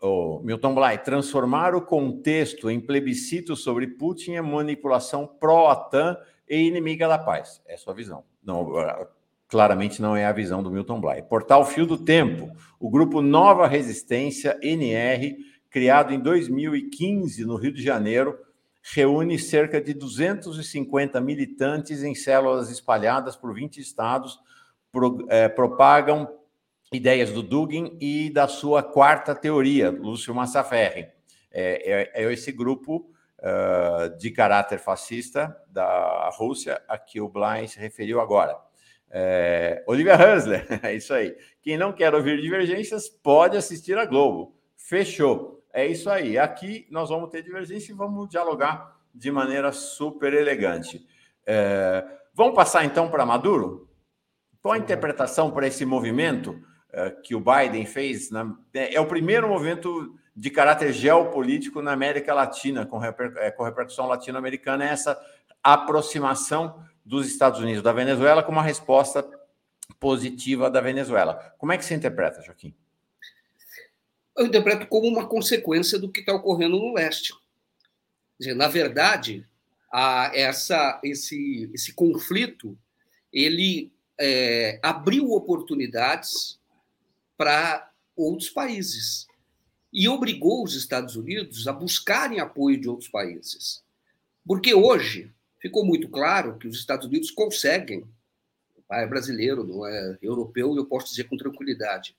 o 0.00 0.40
Milton 0.40 0.74
Bly, 0.74 0.98
transformar 0.98 1.74
o 1.74 1.82
contexto 1.82 2.70
em 2.70 2.80
plebiscito 2.80 3.56
sobre 3.56 3.86
Putin 3.86 4.34
é 4.34 4.40
manipulação 4.40 5.26
pró-OTAN 5.26 6.16
e 6.48 6.56
inimiga 6.56 7.08
da 7.08 7.18
paz. 7.18 7.60
É 7.66 7.74
a 7.74 7.78
sua 7.78 7.94
visão. 7.94 8.24
Não, 8.42 8.72
claramente 9.48 10.02
não 10.02 10.14
é 10.14 10.26
a 10.26 10.32
visão 10.32 10.62
do 10.62 10.70
Milton 10.70 11.00
Bly. 11.00 11.22
Portal 11.22 11.64
Fio 11.64 11.86
do 11.86 11.96
Tempo, 11.96 12.50
o 12.78 12.90
grupo 12.90 13.22
Nova 13.22 13.66
Resistência, 13.66 14.58
NR, 14.62 15.36
criado 15.70 16.12
em 16.12 16.20
2015 16.20 17.44
no 17.44 17.56
Rio 17.56 17.72
de 17.72 17.82
Janeiro, 17.82 18.38
reúne 18.94 19.38
cerca 19.38 19.80
de 19.80 19.94
250 19.94 21.20
militantes 21.20 22.02
em 22.02 22.14
células 22.14 22.70
espalhadas 22.70 23.36
por 23.36 23.54
20 23.54 23.78
estados, 23.78 24.38
pro, 24.92 25.26
é, 25.28 25.48
propagam 25.48 26.28
ideias 26.92 27.30
do 27.30 27.42
Dugin 27.42 27.96
e 28.00 28.30
da 28.30 28.48
sua 28.48 28.82
quarta 28.82 29.34
teoria, 29.34 29.90
Lúcio 29.90 30.34
Massaferri. 30.34 31.08
É, 31.50 32.12
é, 32.14 32.24
é 32.24 32.32
esse 32.32 32.52
grupo 32.52 33.10
uh, 33.38 34.16
de 34.18 34.30
caráter 34.30 34.78
fascista 34.78 35.56
da 35.68 36.30
Rússia 36.32 36.80
a 36.88 36.98
que 36.98 37.20
o 37.20 37.28
Bly 37.28 37.68
se 37.68 37.78
referiu 37.78 38.20
agora. 38.20 38.56
É, 39.10 39.82
Olivia 39.86 40.14
Hansler, 40.14 40.66
é 40.82 40.94
isso 40.94 41.12
aí. 41.14 41.36
Quem 41.62 41.76
não 41.76 41.92
quer 41.92 42.14
ouvir 42.14 42.40
divergências 42.40 43.08
pode 43.08 43.56
assistir 43.56 43.96
a 43.96 44.04
Globo. 44.04 44.54
Fechou. 44.76 45.64
É 45.72 45.86
isso 45.86 46.10
aí. 46.10 46.38
Aqui 46.38 46.86
nós 46.90 47.08
vamos 47.08 47.30
ter 47.30 47.42
divergência 47.42 47.92
e 47.92 47.94
vamos 47.94 48.28
dialogar 48.28 48.96
de 49.14 49.30
maneira 49.30 49.72
super 49.72 50.32
elegante. 50.32 51.06
É, 51.46 52.04
vamos 52.34 52.54
passar 52.54 52.84
então 52.84 53.10
para 53.10 53.26
Maduro? 53.26 53.88
Qual 54.60 54.74
a 54.74 54.78
interpretação 54.78 55.50
para 55.50 55.66
esse 55.66 55.84
movimento 55.84 56.60
é, 56.92 57.10
que 57.10 57.34
o 57.34 57.40
Biden 57.40 57.86
fez? 57.86 58.30
Na, 58.30 58.56
é, 58.74 58.94
é 58.94 59.00
o 59.00 59.06
primeiro 59.06 59.48
movimento 59.48 60.14
de 60.34 60.50
caráter 60.50 60.92
geopolítico 60.92 61.82
na 61.82 61.92
América 61.92 62.32
Latina, 62.32 62.86
com, 62.86 62.98
reper, 62.98 63.32
é, 63.38 63.50
com 63.50 63.64
repercussão 63.64 64.06
latino-americana, 64.06 64.84
é 64.84 64.90
essa 64.90 65.20
aproximação 65.62 66.80
dos 67.08 67.26
Estados 67.26 67.58
Unidos 67.58 67.82
da 67.82 67.90
Venezuela 67.90 68.42
com 68.42 68.52
uma 68.52 68.62
resposta 68.62 69.26
positiva 69.98 70.70
da 70.70 70.80
Venezuela. 70.80 71.54
Como 71.56 71.72
é 71.72 71.78
que 71.78 71.84
você 71.84 71.94
interpreta, 71.94 72.42
Joaquim? 72.42 72.74
Eu 74.36 74.46
interpreto 74.46 74.86
como 74.86 75.08
uma 75.08 75.26
consequência 75.26 75.98
do 75.98 76.10
que 76.10 76.20
está 76.20 76.34
ocorrendo 76.34 76.78
no 76.78 76.92
leste. 76.92 77.32
Dizer, 78.38 78.54
na 78.54 78.68
verdade, 78.68 79.46
a, 79.90 80.30
essa, 80.34 81.00
esse, 81.02 81.70
esse 81.72 81.94
conflito 81.94 82.78
ele 83.32 83.90
é, 84.20 84.78
abriu 84.82 85.30
oportunidades 85.32 86.60
para 87.38 87.90
outros 88.14 88.50
países 88.50 89.26
e 89.90 90.08
obrigou 90.08 90.62
os 90.62 90.74
Estados 90.74 91.16
Unidos 91.16 91.66
a 91.66 91.72
buscarem 91.72 92.38
apoio 92.38 92.78
de 92.78 92.88
outros 92.88 93.08
países. 93.08 93.82
Porque 94.46 94.74
hoje 94.74 95.32
ficou 95.60 95.84
muito 95.84 96.08
claro 96.08 96.58
que 96.58 96.68
os 96.68 96.76
Estados 96.76 97.06
Unidos 97.06 97.30
conseguem, 97.30 98.04
é 98.90 99.06
brasileiro, 99.06 99.64
não 99.64 99.86
é 99.86 100.18
europeu, 100.22 100.74
eu 100.76 100.86
posso 100.86 101.08
dizer 101.08 101.24
com 101.24 101.36
tranquilidade, 101.36 102.16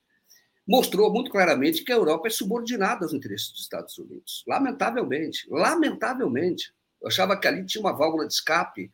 mostrou 0.68 1.12
muito 1.12 1.32
claramente 1.32 1.84
que 1.84 1.92
a 1.92 1.96
Europa 1.96 2.28
é 2.28 2.32
subordinada 2.32 3.04
aos 3.04 3.14
interesses 3.14 3.50
dos 3.50 3.62
Estados 3.62 3.98
Unidos. 3.98 4.44
Lamentavelmente. 4.48 5.48
Lamentavelmente. 5.50 6.72
Eu 7.02 7.08
achava 7.08 7.36
que 7.36 7.48
ali 7.48 7.66
tinha 7.66 7.82
uma 7.82 7.92
válvula 7.92 8.28
de 8.28 8.34
escape 8.34 8.92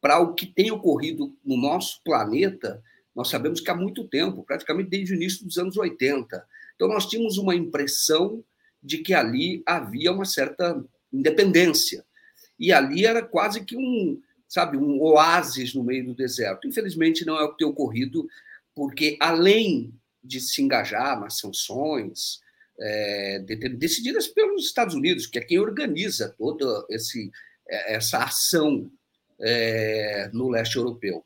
para 0.00 0.18
o 0.18 0.32
que 0.34 0.46
tem 0.46 0.70
ocorrido 0.70 1.36
no 1.44 1.58
nosso 1.58 2.02
planeta. 2.02 2.82
Nós 3.14 3.28
sabemos 3.28 3.60
que 3.60 3.70
há 3.70 3.74
muito 3.74 4.08
tempo, 4.08 4.42
praticamente 4.42 4.88
desde 4.88 5.12
o 5.12 5.16
início 5.16 5.44
dos 5.44 5.58
anos 5.58 5.76
80. 5.76 6.42
Então, 6.74 6.88
nós 6.88 7.06
tínhamos 7.06 7.36
uma 7.36 7.54
impressão 7.54 8.42
de 8.82 8.98
que 8.98 9.12
ali 9.12 9.62
havia 9.66 10.10
uma 10.12 10.24
certa 10.24 10.82
independência. 11.12 12.02
E 12.60 12.72
ali 12.72 13.06
era 13.06 13.22
quase 13.22 13.64
que 13.64 13.74
um, 13.74 14.20
sabe, 14.46 14.76
um 14.76 15.00
oásis 15.00 15.74
no 15.74 15.82
meio 15.82 16.04
do 16.04 16.14
deserto. 16.14 16.68
Infelizmente, 16.68 17.24
não 17.24 17.40
é 17.40 17.42
o 17.42 17.52
que 17.52 17.58
tem 17.58 17.66
ocorrido, 17.66 18.28
porque 18.74 19.16
além 19.18 19.94
de 20.22 20.38
se 20.40 20.60
engajar 20.62 21.18
nas 21.18 21.38
sanções 21.38 22.40
é, 22.78 23.38
decididas 23.76 24.28
pelos 24.28 24.66
Estados 24.66 24.94
Unidos, 24.94 25.26
que 25.26 25.38
é 25.38 25.42
quem 25.42 25.58
organiza 25.58 26.34
toda 26.36 26.84
esse, 26.90 27.30
é, 27.66 27.94
essa 27.94 28.18
ação 28.18 28.90
é, 29.40 30.30
no 30.32 30.50
leste 30.50 30.76
europeu. 30.76 31.24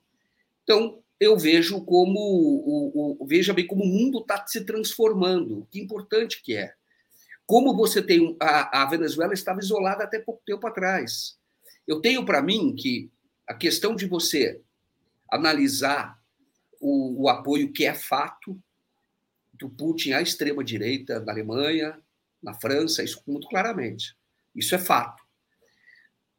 Então, 0.63 1.03
eu 1.19 1.37
vejo 1.37 1.81
como 1.85 2.19
o, 2.19 3.17
o, 3.21 3.27
veja 3.27 3.53
bem 3.53 3.67
como 3.67 3.85
o 3.85 3.89
mundo 3.89 4.19
está 4.21 4.47
se 4.47 4.65
transformando, 4.65 5.67
que 5.71 5.81
importante 5.81 6.43
que 6.43 6.57
é. 6.57 6.75
Como 7.47 7.77
você 7.77 8.03
tem 8.03 8.37
a, 8.41 8.83
a 8.83 8.87
Venezuela 8.87 9.35
estava 9.35 9.61
isolada 9.61 10.05
até 10.05 10.19
pouco 10.19 10.43
tempo 10.47 10.67
atrás. 10.67 11.39
Eu 11.87 12.01
tenho 12.01 12.25
para 12.25 12.43
mim 12.43 12.75
que 12.75 13.11
a 13.47 13.55
questão 13.55 13.95
de 13.95 14.07
você 14.07 14.61
analisar 15.31 16.19
o, 16.81 17.25
o 17.25 17.29
apoio 17.29 17.73
que 17.73 17.85
é 17.85 17.95
fato 17.95 18.59
do 19.53 19.69
Putin 19.69 20.13
à 20.13 20.23
extrema-direita 20.23 21.21
na 21.21 21.33
Alemanha, 21.33 21.99
na 22.43 22.55
França, 22.55 23.03
isso 23.03 23.23
muito 23.27 23.49
claramente. 23.49 24.17
Isso 24.55 24.75
é 24.75 24.79
fato. 24.79 25.23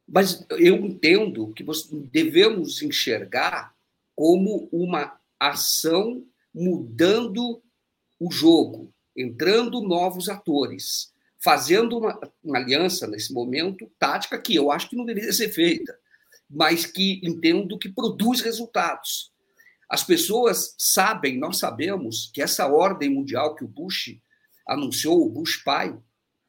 Mas 0.07 0.45
eu 0.51 0.75
entendo 0.77 1.51
que 1.53 1.65
devemos 2.11 2.81
enxergar 2.81 3.75
como 4.15 4.69
uma 4.71 5.19
ação 5.39 6.25
mudando 6.53 7.61
o 8.19 8.31
jogo, 8.31 8.93
entrando 9.15 9.81
novos 9.81 10.29
atores, 10.29 11.13
fazendo 11.43 11.97
uma, 11.97 12.19
uma, 12.43 12.57
aliança 12.57 13.07
nesse 13.07 13.33
momento 13.33 13.89
tática 13.99 14.39
que 14.39 14.55
eu 14.55 14.71
acho 14.71 14.89
que 14.89 14.95
não 14.95 15.05
deveria 15.05 15.31
ser 15.31 15.49
feita, 15.49 15.97
mas 16.49 16.85
que 16.85 17.21
entendo 17.23 17.77
que 17.77 17.89
produz 17.89 18.41
resultados. 18.41 19.31
As 19.89 20.03
pessoas 20.03 20.75
sabem, 20.77 21.37
nós 21.37 21.57
sabemos, 21.57 22.31
que 22.33 22.41
essa 22.41 22.67
ordem 22.67 23.09
mundial 23.09 23.55
que 23.55 23.63
o 23.63 23.67
Bush 23.67 24.17
anunciou, 24.67 25.25
o 25.25 25.29
Bush 25.29 25.57
pai, 25.63 25.95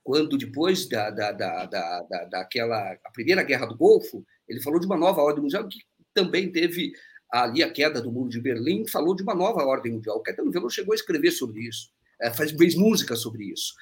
quando 0.02 0.38
depois 0.38 0.88
da, 0.88 1.10
da, 1.10 1.32
da, 1.32 1.66
da, 1.66 2.02
da, 2.02 2.24
daquela 2.24 2.92
a 3.04 3.10
primeira 3.10 3.42
guerra 3.42 3.66
do 3.66 3.76
Golfo, 3.76 4.24
ele 4.48 4.62
falou 4.62 4.80
de 4.80 4.86
uma 4.86 4.96
nova 4.96 5.20
ordem 5.20 5.42
mundial 5.42 5.68
que 5.68 5.80
também 6.14 6.50
teve 6.50 6.92
ali 7.30 7.62
a 7.62 7.70
queda 7.70 8.00
do 8.00 8.10
muro 8.10 8.30
de 8.30 8.40
Berlim, 8.40 8.86
falou 8.86 9.14
de 9.14 9.22
uma 9.22 9.34
nova 9.34 9.64
ordem 9.64 9.92
mundial. 9.92 10.16
O 10.16 10.22
Caetano 10.22 10.50
Veloso 10.50 10.74
chegou 10.74 10.92
a 10.92 10.94
escrever 10.94 11.32
sobre 11.32 11.62
isso, 11.62 11.90
faz, 12.34 12.52
fez 12.52 12.74
música 12.74 13.16
sobre 13.16 13.44
isso. 13.44 13.74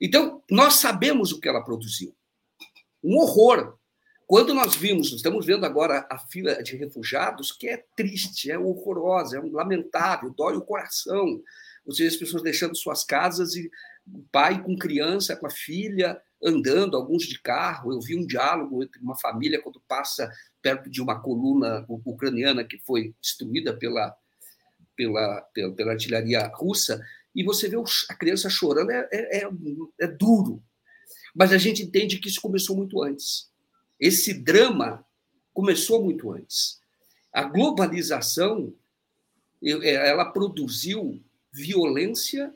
Então, 0.00 0.42
nós 0.50 0.74
sabemos 0.74 1.32
o 1.32 1.40
que 1.40 1.48
ela 1.48 1.64
produziu. 1.64 2.14
Um 3.02 3.16
horror 3.18 3.78
quando 4.30 4.54
nós 4.54 4.76
vimos, 4.76 5.12
estamos 5.12 5.44
vendo 5.44 5.66
agora 5.66 6.06
a 6.08 6.16
fila 6.16 6.62
de 6.62 6.76
refugiados, 6.76 7.50
que 7.50 7.68
é 7.68 7.84
triste, 7.96 8.48
é 8.48 8.56
horrorosa, 8.56 9.36
é 9.36 9.40
lamentável, 9.42 10.32
dói 10.32 10.54
o 10.54 10.62
coração. 10.62 11.42
Você 11.84 12.04
vê 12.04 12.08
as 12.10 12.14
pessoas 12.14 12.40
deixando 12.40 12.76
suas 12.76 13.02
casas 13.02 13.56
e 13.56 13.68
o 14.06 14.22
pai 14.30 14.62
com 14.62 14.78
criança, 14.78 15.34
com 15.34 15.48
a 15.48 15.50
filha, 15.50 16.16
andando, 16.40 16.96
alguns 16.96 17.24
de 17.24 17.40
carro. 17.40 17.92
Eu 17.92 18.00
vi 18.00 18.16
um 18.16 18.24
diálogo 18.24 18.84
entre 18.84 19.02
uma 19.02 19.18
família 19.18 19.60
quando 19.60 19.82
passa 19.88 20.30
perto 20.62 20.88
de 20.88 21.02
uma 21.02 21.20
coluna 21.20 21.84
ucraniana 21.88 22.62
que 22.62 22.78
foi 22.78 23.12
destruída 23.20 23.76
pela, 23.76 24.16
pela, 24.94 25.40
pela, 25.52 25.74
pela 25.74 25.90
artilharia 25.90 26.48
russa, 26.54 27.04
e 27.34 27.44
você 27.44 27.68
vê 27.68 27.76
a 28.08 28.14
criança 28.14 28.48
chorando, 28.50 28.90
é, 28.90 29.08
é, 29.12 29.44
é, 29.44 29.50
é 30.00 30.06
duro. 30.06 30.62
Mas 31.34 31.52
a 31.52 31.58
gente 31.58 31.82
entende 31.82 32.18
que 32.18 32.28
isso 32.28 32.40
começou 32.40 32.76
muito 32.76 33.02
antes 33.02 33.50
esse 34.00 34.32
drama 34.32 35.04
começou 35.52 36.02
muito 36.02 36.32
antes. 36.32 36.80
A 37.32 37.42
globalização 37.42 38.74
é, 39.62 40.08
ela 40.08 40.24
produziu 40.32 41.22
violência 41.52 42.52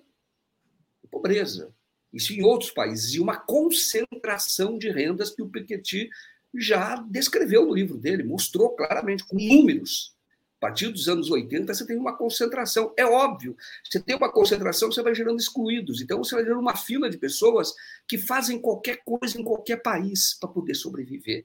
e 1.02 1.06
pobreza. 1.06 1.72
Isso 2.12 2.32
em 2.32 2.42
outros 2.42 2.70
países. 2.70 3.12
E 3.14 3.20
uma 3.20 3.36
concentração 3.36 4.78
de 4.78 4.90
rendas 4.90 5.30
que 5.30 5.42
o 5.42 5.48
Piketty 5.48 6.08
já 6.56 6.96
descreveu 6.96 7.66
no 7.66 7.74
livro 7.74 7.98
dele, 7.98 8.22
mostrou 8.22 8.70
claramente, 8.70 9.24
com 9.24 9.36
números. 9.36 10.14
A 10.58 10.66
partir 10.66 10.89
dos 10.89 11.08
anos 11.08 11.31
80, 11.31 11.74
você 11.74 11.86
tem 11.86 11.97
uma 11.97 12.16
concentração. 12.16 12.94
É 12.97 13.05
óbvio, 13.05 13.57
você 13.84 14.00
tem 14.00 14.16
uma 14.16 14.33
concentração, 14.33 14.91
você 14.91 15.02
vai 15.02 15.15
gerando 15.15 15.39
excluídos. 15.39 16.00
Então, 16.00 16.23
você 16.23 16.34
vai 16.34 16.44
gerando 16.44 16.60
uma 16.60 16.76
fila 16.76 17.10
de 17.10 17.18
pessoas 17.18 17.74
que 18.08 18.16
fazem 18.16 18.58
qualquer 18.58 19.02
coisa 19.05 19.39
em 19.39 19.44
qualquer 19.44 19.83
país 19.83 20.34
para 20.41 20.49
poder 20.49 20.74
sobreviver. 20.74 21.44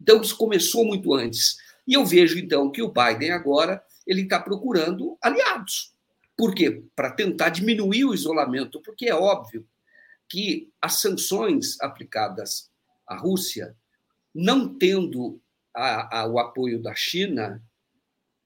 Então, 0.00 0.20
isso 0.20 0.36
começou 0.36 0.84
muito 0.84 1.14
antes. 1.14 1.56
E 1.86 1.94
eu 1.94 2.04
vejo, 2.04 2.38
então, 2.38 2.70
que 2.70 2.82
o 2.82 2.92
Biden 2.92 3.32
agora 3.32 3.82
ele 4.06 4.22
está 4.22 4.38
procurando 4.38 5.16
aliados. 5.22 5.94
Por 6.36 6.54
quê? 6.54 6.84
Para 6.96 7.10
tentar 7.10 7.50
diminuir 7.50 8.04
o 8.04 8.14
isolamento, 8.14 8.80
porque 8.80 9.06
é 9.06 9.14
óbvio 9.14 9.66
que 10.28 10.70
as 10.80 11.00
sanções 11.00 11.78
aplicadas 11.80 12.70
à 13.06 13.16
Rússia, 13.16 13.76
não 14.34 14.72
tendo 14.78 15.40
a, 15.74 16.20
a, 16.20 16.26
o 16.26 16.38
apoio 16.38 16.80
da 16.80 16.94
China, 16.94 17.62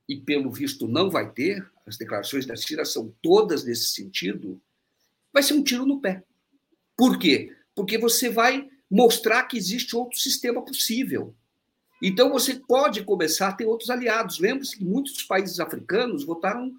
e 0.09 0.17
pelo 0.17 0.51
visto 0.51 0.87
não 0.87 1.11
vai 1.11 1.31
ter, 1.31 1.67
as 1.87 1.97
declarações 1.97 2.47
da 2.47 2.57
Cira 2.57 2.85
são 2.85 3.13
todas 3.23 3.65
nesse 3.65 3.91
sentido, 3.91 4.61
vai 5.33 5.43
ser 5.43 5.55
um 5.55 5.63
tiro 5.63 5.87
no 5.87 6.01
pé. 6.01 6.23
Por 6.97 7.19
quê? 7.19 7.55
Porque 7.75 7.99
você 7.99 8.29
vai 8.29 8.69
mostrar 8.91 9.45
que 9.45 9.57
existe 9.57 9.97
outro 9.97 10.19
sistema 10.19 10.63
possível. 10.63 11.35
Então 12.03 12.31
você 12.31 12.55
pode 12.55 13.03
começar 13.03 13.49
a 13.49 13.53
ter 13.53 13.67
outros 13.67 13.91
aliados. 13.91 14.39
Lembre-se 14.39 14.77
que 14.77 14.85
muitos 14.85 15.23
países 15.23 15.59
africanos 15.59 16.25
votaram 16.25 16.73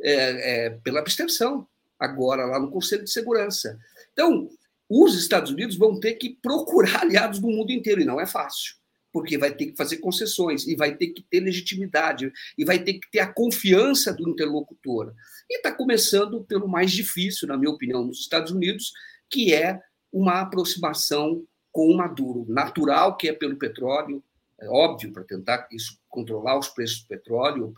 é, 0.00 0.66
é, 0.66 0.70
pela 0.70 1.00
abstenção 1.00 1.66
agora 1.98 2.44
lá 2.44 2.60
no 2.60 2.70
Conselho 2.70 3.04
de 3.04 3.10
Segurança. 3.10 3.78
Então, 4.12 4.50
os 4.88 5.18
Estados 5.18 5.50
Unidos 5.50 5.76
vão 5.76 5.98
ter 5.98 6.14
que 6.14 6.36
procurar 6.42 7.00
aliados 7.02 7.40
no 7.40 7.48
mundo 7.48 7.72
inteiro, 7.72 8.02
e 8.02 8.04
não 8.04 8.20
é 8.20 8.26
fácil 8.26 8.76
porque 9.16 9.38
vai 9.38 9.50
ter 9.50 9.68
que 9.68 9.76
fazer 9.78 9.96
concessões 9.96 10.66
e 10.66 10.76
vai 10.76 10.94
ter 10.94 11.06
que 11.06 11.22
ter 11.22 11.40
legitimidade 11.40 12.30
e 12.58 12.66
vai 12.66 12.78
ter 12.78 12.92
que 12.98 13.10
ter 13.10 13.20
a 13.20 13.32
confiança 13.32 14.12
do 14.12 14.28
interlocutor. 14.28 15.14
E 15.48 15.56
está 15.56 15.72
começando 15.72 16.44
pelo 16.44 16.68
mais 16.68 16.92
difícil, 16.92 17.48
na 17.48 17.56
minha 17.56 17.70
opinião, 17.70 18.04
nos 18.04 18.20
Estados 18.20 18.52
Unidos, 18.52 18.92
que 19.30 19.54
é 19.54 19.80
uma 20.12 20.42
aproximação 20.42 21.42
com 21.72 21.88
o 21.88 21.96
Maduro, 21.96 22.44
natural, 22.46 23.16
que 23.16 23.26
é 23.26 23.32
pelo 23.32 23.56
petróleo, 23.56 24.22
é 24.60 24.68
óbvio, 24.68 25.10
para 25.10 25.24
tentar 25.24 25.66
isso, 25.72 25.98
controlar 26.10 26.58
os 26.58 26.68
preços 26.68 27.00
do 27.00 27.08
petróleo. 27.08 27.72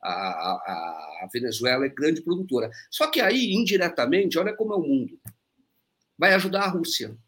A, 0.00 0.08
a, 0.12 1.24
a 1.24 1.28
Venezuela 1.32 1.84
é 1.84 1.88
grande 1.88 2.22
produtora. 2.22 2.70
Só 2.92 3.10
que 3.10 3.20
aí, 3.20 3.52
indiretamente, 3.54 4.38
olha 4.38 4.54
como 4.54 4.72
é 4.72 4.76
o 4.76 4.82
mundo. 4.82 5.18
Vai 6.16 6.32
ajudar 6.34 6.62
a 6.62 6.68
Rússia. 6.68 7.18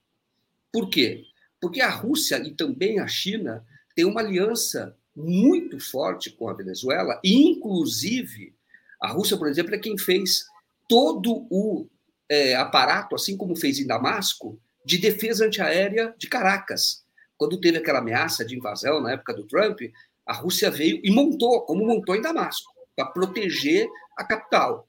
Por 0.72 0.88
quê? 0.88 1.24
Porque 1.60 1.80
a 1.80 1.90
Rússia 1.90 2.36
e 2.46 2.52
também 2.52 3.00
a 3.00 3.06
China 3.06 3.64
têm 3.94 4.04
uma 4.04 4.20
aliança 4.20 4.96
muito 5.14 5.80
forte 5.80 6.30
com 6.30 6.48
a 6.48 6.54
Venezuela, 6.54 7.20
inclusive, 7.24 8.54
a 9.02 9.08
Rússia, 9.08 9.36
por 9.36 9.48
exemplo, 9.48 9.74
é 9.74 9.78
quem 9.78 9.98
fez 9.98 10.44
todo 10.88 11.46
o 11.50 11.88
é, 12.28 12.54
aparato, 12.54 13.16
assim 13.16 13.36
como 13.36 13.56
fez 13.56 13.78
em 13.78 13.86
Damasco, 13.86 14.60
de 14.84 14.98
defesa 14.98 15.46
antiaérea 15.46 16.14
de 16.16 16.28
Caracas. 16.28 17.04
Quando 17.36 17.60
teve 17.60 17.78
aquela 17.78 17.98
ameaça 17.98 18.44
de 18.44 18.56
invasão 18.56 19.00
na 19.00 19.12
época 19.12 19.34
do 19.34 19.46
Trump, 19.46 19.80
a 20.24 20.32
Rússia 20.32 20.70
veio 20.70 21.00
e 21.02 21.10
montou, 21.10 21.62
como 21.62 21.84
montou 21.84 22.14
em 22.14 22.22
Damasco, 22.22 22.72
para 22.94 23.06
proteger 23.06 23.88
a 24.16 24.24
capital. 24.24 24.88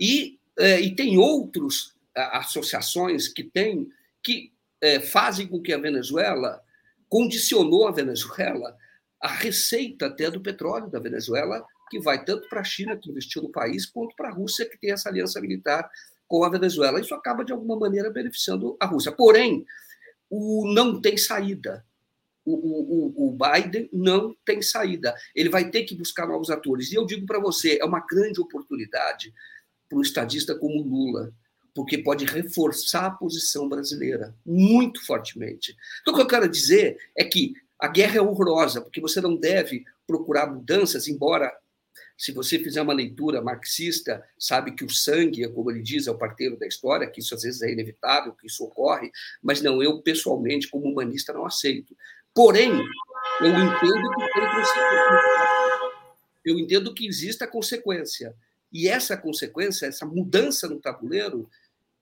E, 0.00 0.38
é, 0.58 0.80
e 0.80 0.94
tem 0.94 1.18
outras 1.18 1.94
associações 2.14 3.28
que 3.28 3.44
têm 3.44 3.88
que 4.22 4.52
é, 4.80 5.00
fazem 5.00 5.46
com 5.46 5.60
que 5.60 5.72
a 5.72 5.78
Venezuela 5.78 6.62
condicionou 7.08 7.88
a 7.88 7.92
Venezuela 7.92 8.76
a 9.20 9.28
receita 9.28 10.06
até 10.06 10.30
do 10.30 10.40
petróleo 10.40 10.88
da 10.88 11.00
Venezuela, 11.00 11.64
que 11.90 11.98
vai 11.98 12.24
tanto 12.24 12.48
para 12.48 12.60
a 12.60 12.64
China, 12.64 12.96
que 12.96 13.10
investiu 13.10 13.42
no 13.42 13.50
país, 13.50 13.86
quanto 13.86 14.14
para 14.14 14.28
a 14.28 14.32
Rússia, 14.32 14.68
que 14.68 14.78
tem 14.78 14.92
essa 14.92 15.08
aliança 15.08 15.40
militar 15.40 15.88
com 16.26 16.44
a 16.44 16.50
Venezuela. 16.50 17.00
Isso 17.00 17.14
acaba, 17.14 17.44
de 17.44 17.52
alguma 17.52 17.78
maneira, 17.78 18.10
beneficiando 18.10 18.76
a 18.78 18.86
Rússia. 18.86 19.10
Porém, 19.10 19.64
o 20.30 20.72
não 20.72 21.00
tem 21.00 21.16
saída. 21.16 21.84
O, 22.44 22.54
o, 22.54 23.28
o 23.28 23.36
Biden 23.36 23.88
não 23.92 24.34
tem 24.44 24.62
saída. 24.62 25.14
Ele 25.34 25.48
vai 25.48 25.70
ter 25.70 25.84
que 25.84 25.96
buscar 25.96 26.26
novos 26.26 26.50
atores. 26.50 26.92
E 26.92 26.94
eu 26.94 27.04
digo 27.04 27.26
para 27.26 27.40
você, 27.40 27.78
é 27.80 27.84
uma 27.84 28.00
grande 28.00 28.40
oportunidade 28.40 29.34
para 29.88 29.98
um 29.98 30.02
estadista 30.02 30.54
como 30.54 30.82
Lula, 30.82 31.32
porque 31.78 31.96
pode 31.96 32.24
reforçar 32.24 33.06
a 33.06 33.10
posição 33.12 33.68
brasileira 33.68 34.34
muito 34.44 35.06
fortemente. 35.06 35.76
Então, 36.02 36.12
o 36.12 36.16
que 36.16 36.22
eu 36.24 36.26
quero 36.26 36.48
dizer 36.48 36.98
é 37.16 37.22
que 37.22 37.54
a 37.78 37.86
guerra 37.86 38.16
é 38.16 38.20
horrorosa, 38.20 38.80
porque 38.80 39.00
você 39.00 39.20
não 39.20 39.36
deve 39.36 39.84
procurar 40.04 40.52
mudanças, 40.52 41.06
embora 41.06 41.56
se 42.16 42.32
você 42.32 42.58
fizer 42.58 42.82
uma 42.82 42.92
leitura 42.92 43.40
marxista, 43.40 44.24
sabe 44.36 44.72
que 44.72 44.84
o 44.84 44.90
sangue, 44.90 45.48
como 45.50 45.70
ele 45.70 45.80
diz, 45.80 46.08
é 46.08 46.10
o 46.10 46.18
parteiro 46.18 46.58
da 46.58 46.66
história, 46.66 47.08
que 47.08 47.20
isso 47.20 47.32
às 47.32 47.42
vezes 47.42 47.62
é 47.62 47.70
inevitável, 47.70 48.32
que 48.32 48.48
isso 48.48 48.64
ocorre, 48.64 49.12
mas 49.40 49.62
não, 49.62 49.80
eu 49.80 50.02
pessoalmente, 50.02 50.66
como 50.66 50.90
humanista, 50.90 51.32
não 51.32 51.46
aceito. 51.46 51.96
Porém, 52.34 52.72
eu 53.40 53.50
entendo 53.50 54.10
que 54.16 54.32
tem 54.32 54.50
consequência. 54.50 54.82
Eu 56.44 56.58
entendo 56.58 56.92
que 56.92 57.06
existe 57.06 57.44
a 57.44 57.46
consequência. 57.46 58.34
E 58.72 58.88
essa 58.88 59.16
consequência, 59.16 59.86
essa 59.86 60.04
mudança 60.04 60.68
no 60.68 60.78
tabuleiro, 60.78 61.48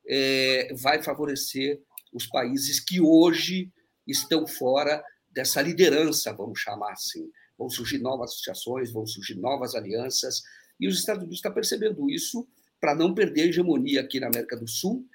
é, 0.09 0.73
vai 0.75 1.02
favorecer 1.02 1.81
os 2.12 2.26
países 2.26 2.81
que 2.81 3.01
hoje 3.01 3.70
estão 4.07 4.47
fora 4.47 5.02
dessa 5.31 5.60
liderança, 5.60 6.33
vamos 6.33 6.59
chamar 6.60 6.93
assim 6.93 7.31
vão 7.59 7.68
surgir 7.68 7.99
novas 7.99 8.33
associações, 8.33 8.93
vão 8.93 9.07
surgir 9.07 9.36
novas 9.36 9.75
alianças, 9.75 10.43
e 10.78 10.86
os 10.86 10.99
Estados 10.99 11.23
Unidos 11.23 11.39
estão 11.39 11.52
percebendo 11.52 12.10
isso 12.10 12.47
para 12.81 12.94
não 12.94 13.15
perder 13.15 13.43
a 13.43 13.47
hegemonia 13.47 14.01
aqui 14.01 14.20
na 14.20 14.26
América 14.26 14.57
do 14.57 14.68
Sul, 14.68 15.07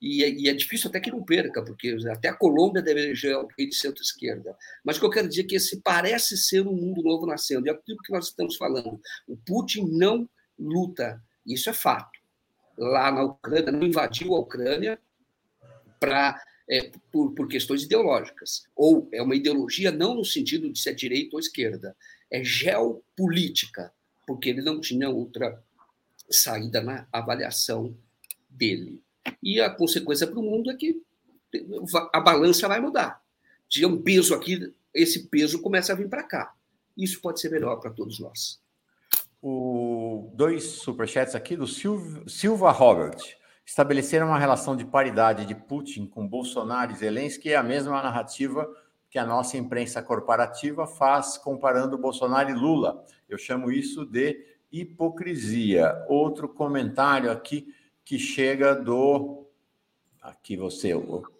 e 0.00 0.24
é, 0.24 0.30
e 0.30 0.48
é, 0.48 0.54
difícil 0.54 0.88
até 0.88 0.98
que 0.98 1.10
não 1.10 1.22
perca, 1.22 1.62
porque 1.62 1.94
até 2.10 2.28
a 2.28 2.34
Colômbia 2.34 2.80
deve 2.80 3.02
eleger 3.02 3.34
alguém 3.34 3.68
de 3.68 3.74
centro-esquerda. 3.74 4.56
Mas 4.82 4.96
o 4.96 5.00
que 5.00 5.06
eu 5.06 5.10
quero 5.10 5.28
dizer 5.28 5.42
é 5.42 5.44
que 5.44 5.56
esse 5.56 5.82
parece 5.82 6.38
ser 6.38 6.66
um 6.66 6.74
mundo 6.74 7.02
novo 7.02 7.26
nascendo, 7.26 7.68
é 7.68 7.72
aquilo 7.72 7.98
que 7.98 8.12
nós 8.12 8.28
estamos 8.28 8.56
falando. 8.56 8.98
O 9.28 9.36
Putin 9.36 9.90
não 9.90 10.28
luta, 10.58 11.22
isso 11.46 11.68
é 11.68 11.74
fato. 11.74 12.18
Lá 12.80 13.12
na 13.12 13.24
Ucrânia, 13.24 13.70
não 13.70 13.86
invadiu 13.86 14.34
a 14.34 14.40
Ucrânia 14.40 14.98
para 16.00 16.42
é, 16.70 16.90
por, 17.12 17.32
por 17.34 17.46
questões 17.48 17.82
ideológicas. 17.82 18.62
Ou 18.74 19.08
é 19.12 19.20
uma 19.20 19.34
ideologia 19.34 19.90
não 19.90 20.14
no 20.14 20.24
sentido 20.24 20.72
de 20.72 20.80
ser 20.80 20.94
direita 20.94 21.36
ou 21.36 21.40
esquerda, 21.40 21.96
é 22.30 22.42
geopolítica, 22.42 23.92
porque 24.26 24.48
ele 24.48 24.62
não 24.62 24.80
tinha 24.80 25.10
outra 25.10 25.62
saída 26.30 26.80
na 26.80 27.06
avaliação 27.12 27.94
dele. 28.48 29.02
E 29.42 29.60
a 29.60 29.68
consequência 29.68 30.26
para 30.26 30.38
o 30.38 30.42
mundo 30.42 30.70
é 30.70 30.76
que 30.76 31.02
a 32.12 32.20
balança 32.20 32.68
vai 32.68 32.80
mudar. 32.80 33.20
Tinha 33.68 33.88
um 33.88 34.00
peso 34.00 34.34
aqui, 34.34 34.72
esse 34.94 35.28
peso 35.28 35.60
começa 35.60 35.92
a 35.92 35.96
vir 35.96 36.08
para 36.08 36.22
cá. 36.22 36.54
Isso 36.96 37.20
pode 37.20 37.40
ser 37.40 37.50
melhor 37.50 37.76
para 37.76 37.90
todos 37.90 38.20
nós. 38.20 38.60
O, 39.42 40.32
dois 40.34 40.64
superchats 40.64 41.34
aqui 41.34 41.56
do 41.56 41.66
Silva, 41.66 42.22
Silva 42.26 42.70
Robert 42.70 43.16
estabeleceram 43.64 44.26
uma 44.26 44.38
relação 44.38 44.76
de 44.76 44.84
paridade 44.84 45.46
de 45.46 45.54
Putin 45.54 46.06
com 46.06 46.26
Bolsonaro 46.26 46.92
e 46.92 46.96
Zelensky 46.96 47.52
é 47.52 47.56
a 47.56 47.62
mesma 47.62 48.02
narrativa 48.02 48.68
que 49.08 49.18
a 49.18 49.24
nossa 49.24 49.56
imprensa 49.56 50.02
corporativa 50.02 50.86
faz 50.86 51.38
comparando 51.38 51.96
Bolsonaro 51.98 52.50
e 52.50 52.54
Lula. 52.54 53.04
Eu 53.28 53.38
chamo 53.38 53.70
isso 53.70 54.04
de 54.04 54.44
hipocrisia. 54.70 56.04
Outro 56.08 56.48
comentário 56.48 57.30
aqui 57.30 57.74
que 58.04 58.18
chega 58.18 58.74
do 58.74 59.46
aqui 60.20 60.56
você, 60.56 60.92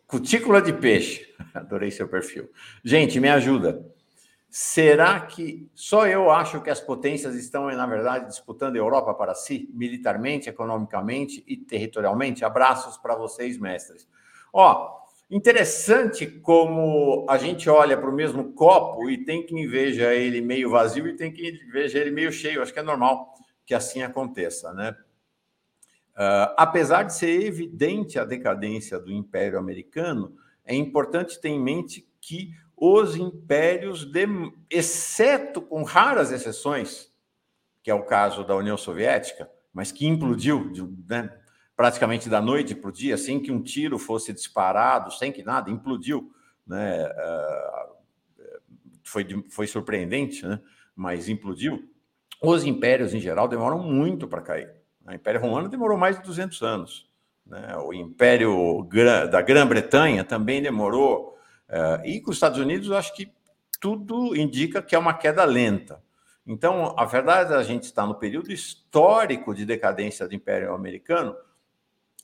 cutícula 0.07 0.63
de 0.63 0.73
peixe. 0.73 1.33
Adorei 1.55 1.91
seu 1.91 2.09
perfil. 2.09 2.51
Gente, 2.83 3.21
me 3.21 3.29
ajuda. 3.29 3.85
Será 4.51 5.21
que 5.21 5.71
só 5.77 6.09
eu 6.09 6.29
acho 6.29 6.61
que 6.61 6.71
as 6.71 6.81
potências 6.81 7.37
estão, 7.37 7.67
na 7.71 7.87
verdade, 7.87 8.27
disputando 8.27 8.75
a 8.75 8.79
Europa 8.79 9.15
para 9.15 9.33
si, 9.33 9.71
militarmente, 9.73 10.49
economicamente 10.49 11.45
e 11.47 11.57
territorialmente? 11.57 12.45
Abraços 12.45 12.99
para 12.99 13.15
vocês, 13.15 13.57
mestres. 13.57 14.09
Ó, 14.53 15.03
interessante 15.31 16.27
como 16.27 17.25
a 17.31 17.39
gente 17.39 17.71
olha 17.71 17.97
para 17.97 18.11
o 18.11 18.13
mesmo 18.13 18.53
copo 18.53 19.09
e 19.09 19.25
tem 19.25 19.47
quem 19.47 19.69
veja 19.69 20.13
ele 20.13 20.41
meio 20.41 20.69
vazio 20.69 21.07
e 21.07 21.15
tem 21.15 21.33
quem 21.33 21.57
veja 21.71 22.01
ele 22.01 22.11
meio 22.11 22.33
cheio. 22.33 22.61
Acho 22.61 22.73
que 22.73 22.81
é 22.81 22.83
normal 22.83 23.33
que 23.65 23.73
assim 23.73 24.03
aconteça, 24.03 24.73
né? 24.73 24.97
Uh, 26.17 26.51
apesar 26.57 27.05
de 27.05 27.15
ser 27.15 27.41
evidente 27.41 28.19
a 28.19 28.25
decadência 28.25 28.99
do 28.99 29.13
Império 29.13 29.57
Americano, 29.57 30.37
é 30.65 30.75
importante 30.75 31.41
ter 31.41 31.51
em 31.51 31.61
mente 31.61 32.05
que 32.21 32.53
os 32.81 33.15
impérios, 33.15 34.07
de, 34.07 34.27
exceto 34.71 35.61
com 35.61 35.83
raras 35.83 36.33
exceções, 36.33 37.13
que 37.83 37.91
é 37.91 37.95
o 37.95 38.05
caso 38.05 38.43
da 38.43 38.57
União 38.57 38.79
Soviética, 38.79 39.51
mas 39.71 39.93
que 39.93 40.07
implodiu 40.07 40.71
de, 40.73 40.83
né, 41.07 41.31
praticamente 41.77 42.31
da 42.31 42.41
noite 42.41 42.75
para 42.75 42.89
o 42.89 42.93
dia, 42.93 43.19
sem 43.19 43.39
que 43.39 43.53
um 43.53 43.63
tiro 43.63 43.99
fosse 43.99 44.33
disparado, 44.33 45.13
sem 45.13 45.31
que 45.31 45.43
nada, 45.43 45.71
implodiu. 45.71 46.33
Né? 46.67 47.07
Uh, 47.07 47.95
foi, 49.05 49.27
foi 49.51 49.67
surpreendente, 49.67 50.47
né? 50.47 50.59
mas 50.97 51.29
implodiu. 51.29 51.87
Os 52.43 52.65
impérios, 52.65 53.13
em 53.13 53.21
geral, 53.21 53.47
demoram 53.47 53.79
muito 53.79 54.27
para 54.27 54.41
cair. 54.41 54.73
O 55.07 55.13
Império 55.13 55.41
Romano 55.41 55.69
demorou 55.69 55.99
mais 55.99 56.17
de 56.17 56.23
200 56.23 56.63
anos. 56.63 57.11
Né? 57.45 57.77
O 57.77 57.93
Império 57.93 58.89
da 59.31 59.43
Grã-Bretanha 59.43 60.25
também 60.25 60.63
demorou 60.63 61.39
e 62.05 62.21
com 62.21 62.31
os 62.31 62.37
Estados 62.37 62.59
Unidos, 62.59 62.91
acho 62.91 63.15
que 63.15 63.33
tudo 63.81 64.37
indica 64.37 64.83
que 64.83 64.95
é 64.95 64.99
uma 64.99 65.15
queda 65.15 65.45
lenta. 65.45 66.03
Então, 66.47 66.95
a 66.99 67.05
verdade 67.05 67.53
é 67.53 67.57
a 67.57 67.63
gente 67.63 67.85
está 67.85 68.07
no 68.07 68.15
período 68.15 68.53
histórico 68.53 69.55
de 69.55 69.65
decadência 69.65 70.27
do 70.27 70.35
Império 70.35 70.75
Americano, 70.75 71.37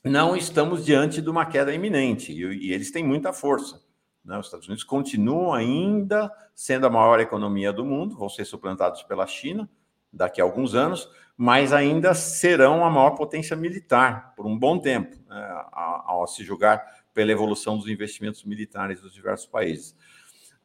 não 0.03 0.35
estamos 0.35 0.85
diante 0.85 1.21
de 1.21 1.29
uma 1.29 1.45
queda 1.45 1.73
iminente, 1.73 2.31
e, 2.31 2.71
eles 2.71 2.91
têm 2.91 3.03
muita 3.03 3.33
força. 3.33 3.81
Né? 4.23 4.37
Os 4.37 4.47
Estados 4.47 4.67
Unidos 4.67 4.83
continuam 4.83 5.53
ainda 5.53 6.31
sendo 6.53 6.87
a 6.87 6.89
maior 6.89 7.19
economia 7.19 7.71
do 7.71 7.85
mundo, 7.85 8.17
vão 8.17 8.29
ser 8.29 8.45
suplantados 8.45 9.03
pela 9.03 9.25
China 9.27 9.69
daqui 10.11 10.41
a 10.41 10.43
alguns 10.43 10.75
anos, 10.75 11.09
mas 11.35 11.71
ainda 11.71 12.13
serão 12.13 12.83
a 12.83 12.89
maior 12.89 13.11
potência 13.11 13.55
militar 13.55 14.33
por 14.35 14.45
um 14.45 14.57
bom 14.57 14.79
tempo, 14.79 15.15
né? 15.27 15.65
ao 15.71 16.25
se 16.27 16.43
julgar 16.43 16.96
pela 17.17 17.31
evolução 17.31 17.79
dos 17.79 17.87
investimentos 17.87 18.43
militares 18.43 19.01
dos 19.01 19.11
diversos 19.11 19.47
países. 19.47 19.95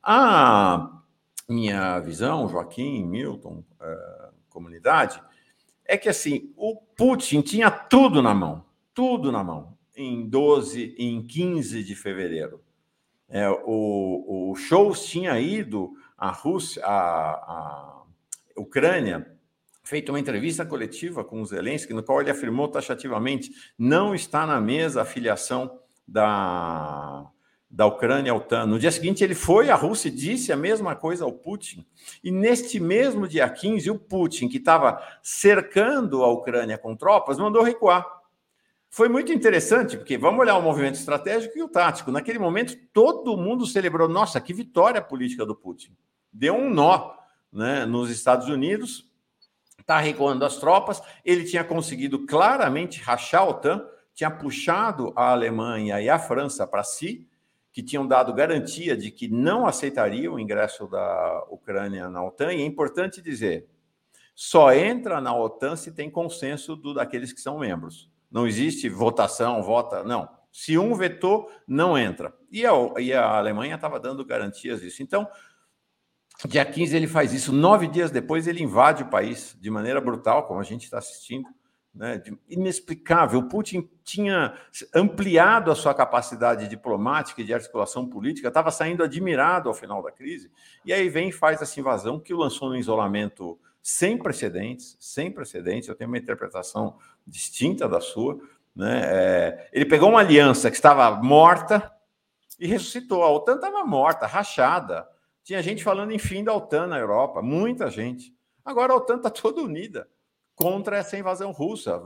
A 0.02 1.00
minha 1.48 1.98
visão, 2.00 2.46
Joaquim, 2.46 3.06
Milton, 3.06 3.64
uh, 3.80 4.34
comunidade, 4.50 5.18
é 5.82 5.96
que 5.96 6.10
assim, 6.10 6.52
o 6.54 6.76
Putin 6.76 7.40
tinha 7.40 7.70
tudo 7.70 8.20
na 8.20 8.34
mão, 8.34 8.66
tudo 8.92 9.32
na 9.32 9.42
mão, 9.42 9.78
em 9.96 10.28
12, 10.28 10.94
em 10.98 11.22
15 11.22 11.82
de 11.82 11.96
fevereiro. 11.96 12.62
É, 13.30 13.48
o, 13.48 14.50
o 14.50 14.54
Scholz 14.54 15.06
tinha 15.06 15.40
ido 15.40 15.94
à 16.18 16.28
Rússia, 16.28 16.84
à, 16.84 17.30
à 17.32 18.02
Ucrânia, 18.58 19.26
feito 19.82 20.10
uma 20.12 20.20
entrevista 20.20 20.66
coletiva 20.66 21.24
com 21.24 21.40
o 21.40 21.46
Zelensky, 21.46 21.94
no 21.94 22.02
qual 22.02 22.20
ele 22.20 22.30
afirmou 22.30 22.68
taxativamente 22.68 23.50
não 23.78 24.14
está 24.14 24.46
na 24.46 24.60
mesa 24.60 25.00
a 25.00 25.06
filiação 25.06 25.80
da, 26.06 27.26
da 27.70 27.86
Ucrânia 27.86 28.32
à 28.32 28.34
OTAN. 28.34 28.66
No 28.66 28.78
dia 28.78 28.90
seguinte, 28.90 29.24
ele 29.24 29.34
foi 29.34 29.70
à 29.70 29.74
Rússia 29.74 30.08
e 30.08 30.12
disse 30.12 30.52
a 30.52 30.56
mesma 30.56 30.94
coisa 30.94 31.24
ao 31.24 31.32
Putin. 31.32 31.86
E 32.22 32.30
neste 32.30 32.78
mesmo 32.78 33.26
dia 33.26 33.48
15, 33.48 33.90
o 33.90 33.98
Putin, 33.98 34.48
que 34.48 34.58
estava 34.58 35.02
cercando 35.22 36.22
a 36.22 36.30
Ucrânia 36.30 36.76
com 36.76 36.94
tropas, 36.94 37.38
mandou 37.38 37.62
recuar. 37.62 38.06
Foi 38.90 39.08
muito 39.08 39.32
interessante, 39.32 39.96
porque 39.96 40.18
vamos 40.18 40.40
olhar 40.40 40.58
o 40.58 40.62
movimento 40.62 40.96
estratégico 40.96 41.56
e 41.56 41.62
o 41.62 41.68
tático. 41.68 42.12
Naquele 42.12 42.38
momento, 42.38 42.76
todo 42.92 43.38
mundo 43.38 43.64
celebrou: 43.64 44.06
nossa, 44.06 44.38
que 44.38 44.52
vitória 44.52 45.00
política 45.00 45.46
do 45.46 45.56
Putin. 45.56 45.96
Deu 46.30 46.54
um 46.54 46.68
nó 46.68 47.14
né, 47.50 47.86
nos 47.86 48.10
Estados 48.10 48.48
Unidos, 48.48 49.10
está 49.78 49.98
recuando 49.98 50.44
as 50.44 50.56
tropas. 50.56 51.02
Ele 51.24 51.44
tinha 51.44 51.64
conseguido 51.64 52.26
claramente 52.26 53.00
rachar 53.00 53.40
a 53.40 53.48
OTAN 53.48 53.82
tinha 54.14 54.30
puxado 54.30 55.12
a 55.16 55.30
Alemanha 55.30 56.00
e 56.00 56.08
a 56.08 56.18
França 56.18 56.66
para 56.66 56.84
si, 56.84 57.26
que 57.72 57.82
tinham 57.82 58.06
dado 58.06 58.34
garantia 58.34 58.96
de 58.96 59.10
que 59.10 59.28
não 59.28 59.66
aceitariam 59.66 60.34
o 60.34 60.38
ingresso 60.40 60.86
da 60.86 61.44
Ucrânia 61.48 62.10
na 62.10 62.22
OTAN. 62.22 62.52
E 62.52 62.60
é 62.60 62.64
importante 62.64 63.22
dizer, 63.22 63.66
só 64.34 64.72
entra 64.74 65.20
na 65.20 65.34
OTAN 65.34 65.76
se 65.76 65.90
tem 65.92 66.10
consenso 66.10 66.76
do, 66.76 66.92
daqueles 66.92 67.32
que 67.32 67.40
são 67.40 67.58
membros. 67.58 68.10
Não 68.30 68.46
existe 68.46 68.88
votação, 68.88 69.62
vota, 69.62 70.04
não. 70.04 70.28
Se 70.52 70.76
um 70.76 70.94
vetou, 70.94 71.50
não 71.66 71.96
entra. 71.96 72.34
E 72.50 72.66
a, 72.66 72.72
e 72.98 73.12
a 73.14 73.38
Alemanha 73.38 73.76
estava 73.76 73.98
dando 73.98 74.22
garantias 74.22 74.82
disso. 74.82 75.02
Então, 75.02 75.26
dia 76.46 76.64
15 76.64 76.94
ele 76.94 77.06
faz 77.06 77.32
isso. 77.32 77.52
Nove 77.52 77.86
dias 77.86 78.10
depois, 78.10 78.46
ele 78.46 78.62
invade 78.62 79.02
o 79.02 79.08
país 79.08 79.56
de 79.58 79.70
maneira 79.70 79.98
brutal, 79.98 80.46
como 80.46 80.60
a 80.60 80.64
gente 80.64 80.84
está 80.84 80.98
assistindo 80.98 81.48
né, 81.94 82.22
inexplicável. 82.48 83.42
Putin 83.48 83.88
tinha 84.02 84.54
ampliado 84.94 85.70
a 85.70 85.74
sua 85.74 85.94
capacidade 85.94 86.68
diplomática 86.68 87.42
e 87.42 87.44
de 87.44 87.52
articulação 87.52 88.08
política, 88.08 88.48
estava 88.48 88.70
saindo 88.70 89.02
admirado 89.02 89.68
ao 89.68 89.74
final 89.74 90.02
da 90.02 90.10
crise, 90.10 90.50
e 90.84 90.92
aí 90.92 91.08
vem 91.08 91.28
e 91.28 91.32
faz 91.32 91.60
essa 91.60 91.78
invasão 91.78 92.18
que 92.18 92.32
o 92.32 92.38
lançou 92.38 92.68
no 92.68 92.76
isolamento 92.76 93.58
sem 93.82 94.16
precedentes, 94.16 94.96
sem 95.00 95.30
precedentes. 95.30 95.88
Eu 95.88 95.94
tenho 95.94 96.08
uma 96.08 96.18
interpretação 96.18 96.96
distinta 97.26 97.88
da 97.88 98.00
sua. 98.00 98.38
Né? 98.74 99.00
É, 99.04 99.68
ele 99.72 99.84
pegou 99.84 100.08
uma 100.08 100.20
aliança 100.20 100.70
que 100.70 100.76
estava 100.76 101.10
morta 101.20 101.92
e 102.60 102.66
ressuscitou. 102.66 103.24
A 103.24 103.30
OTAN 103.30 103.56
estava 103.56 103.84
morta, 103.84 104.24
rachada. 104.24 105.06
Tinha 105.42 105.60
gente 105.60 105.82
falando 105.82 106.12
em 106.12 106.18
fim 106.18 106.44
da 106.44 106.54
OTAN 106.54 106.86
na 106.86 106.98
Europa, 106.98 107.42
muita 107.42 107.90
gente. 107.90 108.32
Agora 108.64 108.92
a 108.92 108.96
OTAN 108.96 109.16
está 109.16 109.28
toda 109.28 109.60
unida 109.60 110.08
contra 110.54 110.98
essa 110.98 111.16
invasão 111.16 111.50
russa. 111.50 112.02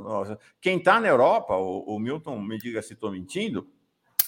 Quem 0.60 0.78
está 0.78 1.00
na 1.00 1.08
Europa, 1.08 1.55
o, 1.57 1.97
o, 1.97 1.99
Milton 1.99 2.41
me 2.41 2.58
diga 2.58 2.83
se 2.83 2.94
estou 2.94 3.10
mentindo, 3.10 3.68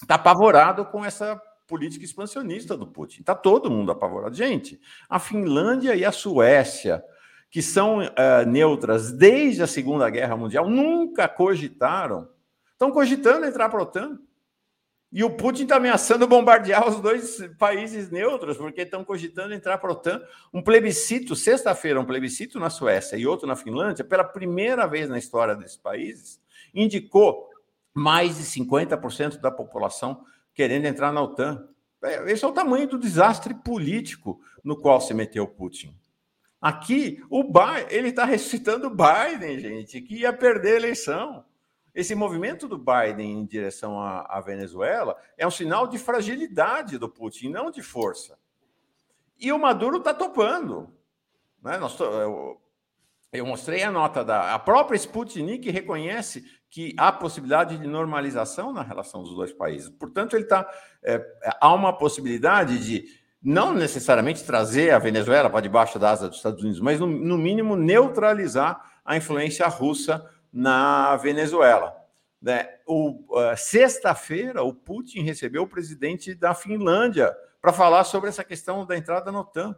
está 0.02 0.16
apavorado 0.16 0.84
com 0.86 1.04
essa 1.04 1.40
política 1.66 2.04
expansionista 2.04 2.76
do 2.76 2.86
Putin. 2.86 3.20
Está 3.20 3.34
todo 3.34 3.70
mundo 3.70 3.92
apavorado. 3.92 4.34
Gente, 4.34 4.80
a 5.08 5.18
Finlândia 5.18 5.94
e 5.94 6.04
a 6.04 6.10
Suécia, 6.10 7.04
que 7.50 7.62
são 7.62 7.98
uh, 7.98 8.46
neutras 8.46 9.12
desde 9.12 9.62
a 9.62 9.66
Segunda 9.66 10.08
Guerra 10.10 10.36
Mundial, 10.36 10.68
nunca 10.68 11.28
cogitaram, 11.28 12.28
estão 12.72 12.90
cogitando 12.90 13.46
entrar 13.46 13.68
para 13.68 13.78
a 13.78 13.82
OTAN. 13.82 14.18
E 15.10 15.24
o 15.24 15.30
Putin 15.30 15.62
está 15.62 15.76
ameaçando 15.76 16.26
bombardear 16.26 16.86
os 16.86 17.00
dois 17.00 17.38
países 17.58 18.10
neutros, 18.10 18.58
porque 18.58 18.82
estão 18.82 19.02
cogitando 19.02 19.54
entrar 19.54 19.78
para 19.78 19.88
a 19.88 19.92
OTAN. 19.92 20.22
Um 20.52 20.62
plebiscito, 20.62 21.34
sexta-feira, 21.34 21.98
um 21.98 22.04
plebiscito 22.04 22.60
na 22.60 22.68
Suécia 22.68 23.16
e 23.16 23.26
outro 23.26 23.46
na 23.46 23.56
Finlândia, 23.56 24.04
pela 24.04 24.24
primeira 24.24 24.86
vez 24.86 25.08
na 25.08 25.16
história 25.16 25.56
desses 25.56 25.78
países, 25.78 26.38
indicou 26.74 27.48
mais 27.94 28.36
de 28.36 28.44
50% 28.44 29.40
da 29.40 29.50
população 29.50 30.24
querendo 30.52 30.84
entrar 30.84 31.10
na 31.10 31.22
OTAN. 31.22 31.66
É, 32.02 32.30
esse 32.30 32.44
é 32.44 32.48
o 32.48 32.52
tamanho 32.52 32.86
do 32.86 32.98
desastre 32.98 33.54
político 33.54 34.40
no 34.62 34.76
qual 34.76 35.00
se 35.00 35.14
meteu 35.14 35.46
Putin. 35.46 35.96
Aqui, 36.60 37.22
o 37.30 37.44
Biden, 37.44 37.86
ele 37.88 38.08
está 38.08 38.24
ressuscitando 38.24 38.88
o 38.88 38.90
Biden, 38.94 39.58
gente, 39.58 40.00
que 40.02 40.16
ia 40.16 40.32
perder 40.32 40.74
a 40.74 40.76
eleição. 40.76 41.44
Esse 41.98 42.14
movimento 42.14 42.68
do 42.68 42.78
Biden 42.78 43.40
em 43.40 43.44
direção 43.44 44.00
à, 44.00 44.20
à 44.20 44.40
Venezuela 44.40 45.16
é 45.36 45.44
um 45.44 45.50
sinal 45.50 45.84
de 45.88 45.98
fragilidade 45.98 46.96
do 46.96 47.08
Putin, 47.08 47.48
não 47.48 47.72
de 47.72 47.82
força. 47.82 48.38
E 49.36 49.50
o 49.50 49.58
Maduro 49.58 49.96
está 49.96 50.14
topando. 50.14 50.94
Né? 51.60 51.76
Nós, 51.76 51.98
eu, 51.98 52.60
eu, 53.32 53.44
mostrei 53.44 53.82
a 53.82 53.90
nota 53.90 54.24
da 54.24 54.54
a 54.54 54.60
própria 54.60 54.96
Sputnik 54.96 55.68
reconhece 55.72 56.44
que 56.70 56.94
há 56.96 57.10
possibilidade 57.10 57.76
de 57.76 57.88
normalização 57.88 58.72
na 58.72 58.82
relação 58.82 59.24
dos 59.24 59.34
dois 59.34 59.52
países. 59.52 59.88
Portanto, 59.88 60.36
ele 60.36 60.44
está 60.44 60.70
é, 61.02 61.20
há 61.60 61.74
uma 61.74 61.92
possibilidade 61.92 62.78
de 62.78 63.06
não 63.42 63.74
necessariamente 63.74 64.44
trazer 64.44 64.92
a 64.92 65.00
Venezuela 65.00 65.50
para 65.50 65.62
debaixo 65.62 65.98
da 65.98 66.10
asa 66.12 66.28
dos 66.28 66.36
Estados 66.36 66.62
Unidos, 66.62 66.78
mas 66.78 67.00
no, 67.00 67.08
no 67.08 67.36
mínimo 67.36 67.74
neutralizar 67.74 68.88
a 69.04 69.16
influência 69.16 69.66
russa 69.66 70.24
na 70.52 71.16
Venezuela. 71.16 71.96
Né? 72.40 72.68
Uh, 72.86 73.24
Sexta-feira, 73.56 74.62
o 74.62 74.72
Putin 74.72 75.22
recebeu 75.22 75.62
o 75.62 75.68
presidente 75.68 76.34
da 76.34 76.54
Finlândia 76.54 77.36
para 77.60 77.72
falar 77.72 78.04
sobre 78.04 78.28
essa 78.28 78.44
questão 78.44 78.86
da 78.86 78.96
entrada 78.96 79.32
na 79.32 79.40
OTAN. 79.40 79.76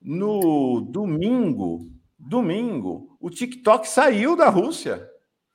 No 0.00 0.80
domingo, 0.80 1.90
domingo, 2.18 3.16
o 3.20 3.30
TikTok 3.30 3.88
saiu 3.88 4.36
da 4.36 4.48
Rússia. 4.48 5.10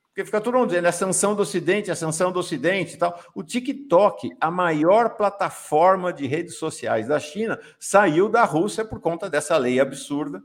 Porque 0.08 0.24
fica 0.24 0.40
todo 0.40 0.58
mundo 0.58 0.70
dizendo 0.70 0.86
a 0.86 0.92
sanção 0.92 1.36
do 1.36 1.42
Ocidente, 1.42 1.90
a 1.90 1.96
sanção 1.96 2.32
do 2.32 2.40
Ocidente 2.40 2.94
e 2.94 2.98
tal. 2.98 3.18
O 3.32 3.44
TikTok, 3.44 4.30
a 4.40 4.50
maior 4.50 5.16
plataforma 5.16 6.12
de 6.12 6.26
redes 6.26 6.56
sociais 6.56 7.06
da 7.06 7.20
China, 7.20 7.60
saiu 7.78 8.28
da 8.28 8.44
Rússia 8.44 8.84
por 8.84 9.00
conta 9.00 9.30
dessa 9.30 9.56
lei 9.56 9.78
absurda, 9.78 10.42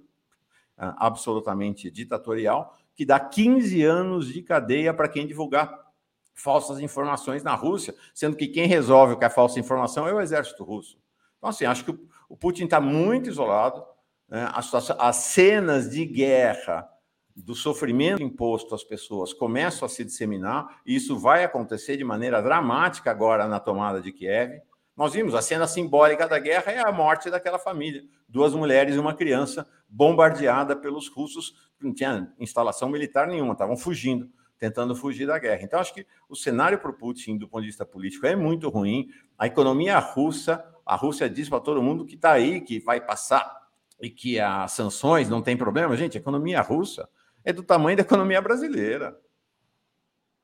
ah, 0.78 0.96
absolutamente 1.08 1.90
ditatorial, 1.90 2.78
que 2.96 3.06
dá 3.06 3.20
15 3.20 3.84
anos 3.84 4.34
de 4.34 4.42
cadeia 4.42 4.94
para 4.94 5.08
quem 5.08 5.28
divulgar 5.28 5.86
falsas 6.34 6.80
informações 6.80 7.44
na 7.44 7.56
Rússia, 7.56 7.96
sendo 8.14 8.36
que 8.36 8.48
quem 8.48 8.68
resolve 8.68 9.14
o 9.14 9.18
que 9.18 9.26
é 9.26 9.30
falsa 9.30 9.60
informação 9.60 10.08
é 10.08 10.14
o 10.14 10.22
exército 10.22 10.64
russo. 10.64 10.98
Então, 11.38 11.50
assim, 11.50 11.66
acho 11.66 11.86
que 11.86 11.98
o 12.30 12.36
Putin 12.36 12.66
está 12.66 12.80
muito 12.82 13.30
isolado. 13.30 13.86
Né? 14.28 14.50
as 14.98 15.16
cenas 15.18 15.90
de 15.92 16.04
guerra, 16.06 16.90
do 17.36 17.54
sofrimento 17.54 18.24
imposto 18.24 18.74
às 18.74 18.84
pessoas 18.84 19.34
começam 19.34 19.86
a 19.86 19.90
se 19.90 20.06
disseminar, 20.06 20.82
e 20.86 20.96
isso 20.96 21.20
vai 21.20 21.44
acontecer 21.44 21.98
de 21.98 22.04
maneira 22.04 22.42
dramática 22.42 23.12
agora 23.12 23.48
na 23.48 23.60
tomada 23.60 24.02
de 24.02 24.12
Kiev. 24.12 24.62
Nós 24.96 25.14
vimos 25.14 25.36
a 25.36 25.42
cena 25.42 25.68
simbólica 25.68 26.28
da 26.28 26.40
guerra 26.40 26.72
é 26.72 26.80
a 26.80 26.92
morte 26.92 27.30
daquela 27.30 27.60
família, 27.60 28.04
duas 28.28 28.54
mulheres 28.54 28.96
e 28.96 29.00
uma 29.00 29.14
criança 29.14 29.68
bombardeada 29.90 30.76
pelos 30.76 31.10
russos, 31.10 31.54
não 31.86 31.94
tinha 31.94 32.32
instalação 32.40 32.90
militar 32.90 33.28
nenhuma, 33.28 33.54
estavam 33.54 33.78
fugindo, 33.78 34.30
tentando 34.58 34.96
fugir 34.96 35.28
da 35.28 35.38
guerra. 35.38 35.62
Então 35.64 35.80
acho 35.80 35.94
que 35.94 36.06
o 36.28 36.36
cenário 36.36 36.80
para 36.80 36.92
o 36.92 36.94
Putin, 36.94 37.38
do 37.38 37.48
ponto 37.48 37.62
de 37.62 37.68
vista 37.68 37.86
político, 37.86 38.26
é 38.26 38.36
muito 38.36 38.70
ruim. 38.70 39.10
A 39.38 39.48
economia 39.48 39.98
russa, 40.00 40.64
a 40.86 40.96
Rússia 40.96 41.30
diz 41.30 41.50
para 41.50 41.60
todo 41.60 41.82
mundo 41.82 42.06
que 42.06 42.16
está 42.16 42.32
aí, 42.32 42.62
que 42.62 42.80
vai 42.80 43.00
passar 43.00 43.66
e 44.02 44.10
que 44.10 44.40
as 44.40 44.72
sanções 44.72 45.30
não 45.30 45.42
tem 45.42 45.56
problema. 45.56 45.96
Gente, 45.96 46.18
a 46.18 46.22
economia 46.22 46.62
russa 46.62 47.08
é 47.44 47.54
do 47.54 47.64
tamanho 47.64 47.98
da 47.98 48.04
economia 48.04 48.42
brasileira 48.42 49.18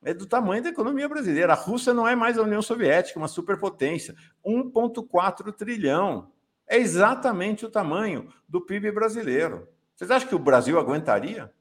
é 0.03 0.13
do 0.13 0.25
tamanho 0.25 0.63
da 0.63 0.69
economia 0.69 1.07
brasileira. 1.07 1.53
A 1.53 1.55
Rússia 1.55 1.93
não 1.93 2.07
é 2.07 2.15
mais 2.15 2.37
a 2.37 2.41
União 2.41 2.61
Soviética, 2.61 3.19
uma 3.19 3.27
superpotência. 3.27 4.15
1,4 4.43 5.53
trilhão. 5.53 6.31
É 6.67 6.77
exatamente 6.77 7.65
o 7.65 7.69
tamanho 7.69 8.27
do 8.47 8.61
PIB 8.61 8.91
brasileiro. 8.91 9.67
Vocês 10.01 10.09
acham 10.09 10.29
que 10.29 10.33
o 10.33 10.39
Brasil 10.39 10.79
aguentaria? 10.79 11.53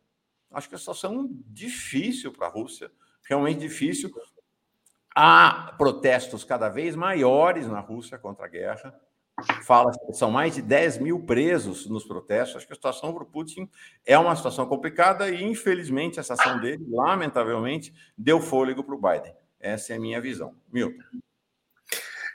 Acho 0.51 0.67
que 0.67 0.75
a 0.75 0.79
situação 0.79 1.27
é 1.27 1.29
difícil 1.49 2.33
para 2.33 2.47
a 2.47 2.51
Rússia, 2.51 2.91
realmente 3.23 3.61
difícil. 3.61 4.11
Há 5.15 5.75
protestos 5.77 6.43
cada 6.43 6.71
vez 6.71 6.97
maiores 6.97 7.67
na 7.67 7.81
Rússia 7.81 8.17
contra 8.17 8.47
a 8.47 8.49
guerra 8.49 8.99
fala 9.63 9.93
são 10.13 10.31
mais 10.31 10.55
de 10.55 10.63
10 10.63 10.99
mil 10.99 11.21
presos 11.21 11.87
nos 11.87 12.05
protestos. 12.05 12.57
Acho 12.57 12.67
que 12.67 12.73
a 12.73 12.77
situação 12.77 13.13
para 13.13 13.25
o 13.25 13.27
Putin 13.27 13.69
é 14.07 14.19
uma 14.19 14.35
situação 14.35 14.65
complicada 14.67 15.29
e, 15.29 15.45
infelizmente, 15.45 16.19
essa 16.19 16.33
ação 16.33 16.59
dele, 16.59 16.83
lamentavelmente, 16.89 17.93
deu 18.17 18.41
fôlego 18.41 18.83
para 18.83 18.95
o 18.95 19.01
Biden. 19.01 19.35
Essa 19.61 19.93
é 19.93 19.97
a 19.97 20.01
minha 20.01 20.19
visão. 20.19 20.55
Milton. 20.73 21.03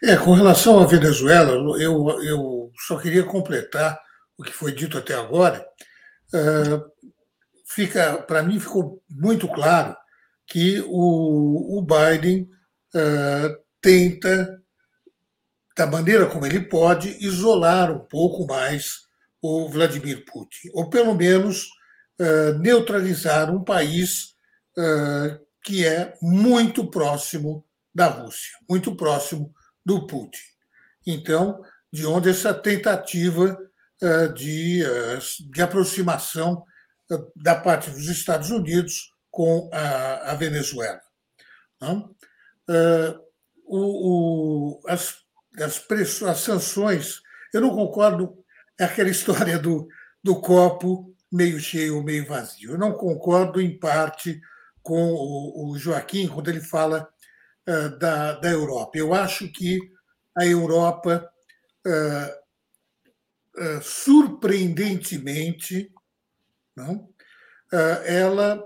É, 0.04 0.16
com 0.18 0.34
relação 0.34 0.80
à 0.80 0.86
Venezuela, 0.86 1.52
eu, 1.82 2.08
eu 2.22 2.72
só 2.76 3.00
queria 3.00 3.24
completar 3.24 4.00
o 4.38 4.44
que 4.44 4.52
foi 4.52 4.72
dito 4.72 5.00
até 5.00 5.16
agora. 5.16 5.68
Uh, 6.36 6.92
fica, 7.66 8.18
para 8.24 8.44
mim, 8.44 8.60
ficou 8.60 9.02
muito 9.10 9.48
claro 9.48 9.96
que 10.46 10.84
o, 10.86 11.80
o 11.80 11.82
Biden 11.82 12.50
uh, 12.94 13.56
tenta 13.80 14.62
da 15.78 15.88
maneira 15.88 16.26
como 16.26 16.46
ele 16.46 16.60
pode, 16.60 17.18
isolar 17.26 17.90
um 17.90 18.00
pouco 18.00 18.46
mais 18.46 19.06
o 19.42 19.70
Vladimir 19.70 20.26
Putin, 20.26 20.70
ou 20.74 20.90
pelo 20.90 21.16
menos 21.16 21.68
uh, 22.20 22.58
neutralizar 22.60 23.54
um 23.54 23.64
país 23.64 24.36
que 25.64 25.86
é 25.86 26.14
muito 26.22 26.86
próximo 26.92 27.64
da 27.94 28.08
Rússia, 28.08 28.52
muito 28.70 28.94
próximo 28.94 29.56
do 29.86 30.06
Putin. 30.06 30.42
Então, 31.08 31.64
de 31.94 32.06
onde 32.06 32.30
essa 32.30 32.54
tentativa 32.54 33.58
de, 34.36 34.84
de 35.52 35.62
aproximação 35.62 36.64
da 37.36 37.56
parte 37.56 37.90
dos 37.90 38.08
Estados 38.08 38.50
Unidos 38.50 39.12
com 39.32 39.70
a, 39.74 40.32
a 40.32 40.36
Venezuela. 40.36 41.02
O, 43.68 44.78
o, 44.78 44.82
as 44.88 45.26
as, 45.62 45.86
as 46.24 46.40
sanções, 46.40 47.22
eu 47.54 47.62
não 47.62 47.70
concordo 47.70 48.38
é 48.78 48.84
aquela 48.84 49.10
história 49.10 49.58
do, 49.58 49.88
do 50.24 50.40
copo 50.40 51.14
meio 51.32 51.60
cheio 51.60 51.98
ou 51.98 52.04
meio 52.04 52.26
vazio. 52.26 52.72
Eu 52.72 52.78
não 52.78 52.94
concordo, 52.94 53.62
em 53.62 53.78
parte, 53.78 54.40
com 54.82 55.12
o, 55.14 55.72
o 55.72 55.78
Joaquim 55.78 56.28
quando 56.28 56.50
ele 56.50 56.62
fala 56.62 57.08
da, 58.00 58.34
da 58.34 58.50
Europa. 58.50 58.98
Eu 58.98 59.14
acho 59.14 59.52
que 59.52 59.80
a 60.38 60.46
Europa, 60.46 61.28
uh, 61.86 62.45
uh, 63.58 63.82
surpreendentemente, 63.82 65.92
não, 66.76 67.10
ela, 68.06 68.62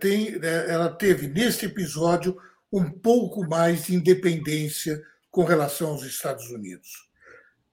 tem, 0.00 0.34
ela 0.42 0.90
teve, 0.90 1.28
nesse 1.28 1.66
episódio, 1.66 2.36
um 2.72 2.90
pouco 2.90 3.48
mais 3.48 3.86
de 3.86 3.94
independência 3.94 5.00
com 5.30 5.44
relação 5.44 5.90
aos 5.90 6.04
Estados 6.04 6.50
Unidos. 6.50 6.90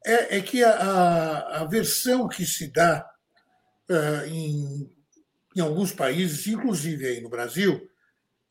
É, 0.05 0.37
é 0.37 0.41
que 0.41 0.63
a, 0.63 1.61
a, 1.61 1.65
versão 1.65 2.27
que 2.27 2.45
se 2.45 2.71
dá 2.71 3.07
em, 4.27 4.89
em 5.55 5.59
alguns 5.59 5.91
países, 5.91 6.47
inclusive 6.47 7.05
aí 7.05 7.21
no 7.21 7.29
Brasil, 7.29 7.87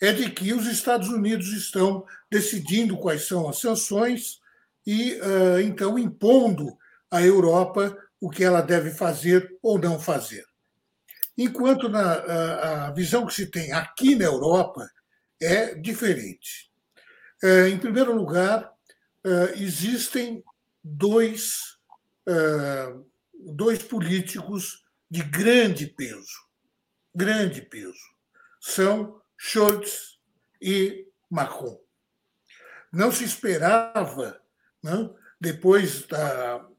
é 0.01 0.13
de 0.13 0.31
que 0.31 0.53
os 0.53 0.67
Estados 0.67 1.09
Unidos 1.09 1.53
estão 1.53 2.05
decidindo 2.31 2.97
quais 2.97 3.27
são 3.27 3.49
as 3.49 3.59
sanções 3.59 4.41
e, 4.87 5.19
então, 5.65 5.99
impondo 5.99 6.79
à 7.11 7.23
Europa 7.23 7.97
o 8.21 8.31
que 8.31 8.45
ela 8.45 8.61
deve 8.61 8.91
fazer 8.91 9.59
ou 9.63 9.79
não 9.79 9.99
fazer. 9.99 10.45
Enquanto 11.37 11.89
na, 11.89 12.13
a, 12.13 12.87
a 12.89 12.93
visão 12.93 13.27
que 13.27 13.35
se 13.35 13.47
tem 13.47 13.73
aqui 13.73 14.15
na 14.15 14.27
Europa 14.27 14.87
é 15.41 15.75
diferente. 15.75 16.71
É, 17.43 17.69
em 17.69 17.79
primeiro 17.79 18.15
lugar, 18.15 18.71
é, 19.25 19.63
existem 19.63 20.45
dois, 20.85 21.79
é, 22.29 22.95
dois 23.55 23.83
políticos 23.83 24.85
de 25.11 25.23
grande 25.23 25.87
peso, 25.87 26.47
grande 27.15 27.63
peso. 27.63 27.99
São 28.61 29.21
Scholz 29.39 30.19
e 30.61 31.09
Macron. 31.31 31.81
Não 32.93 33.11
se 33.11 33.25
esperava, 33.25 34.39
não, 34.83 35.17
depois 35.41 36.07
da 36.07 36.70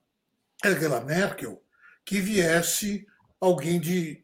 Angela 0.64 1.02
Merkel, 1.02 1.62
que 2.06 2.20
viesse 2.20 3.06
alguém 3.40 3.80
de 3.80 4.24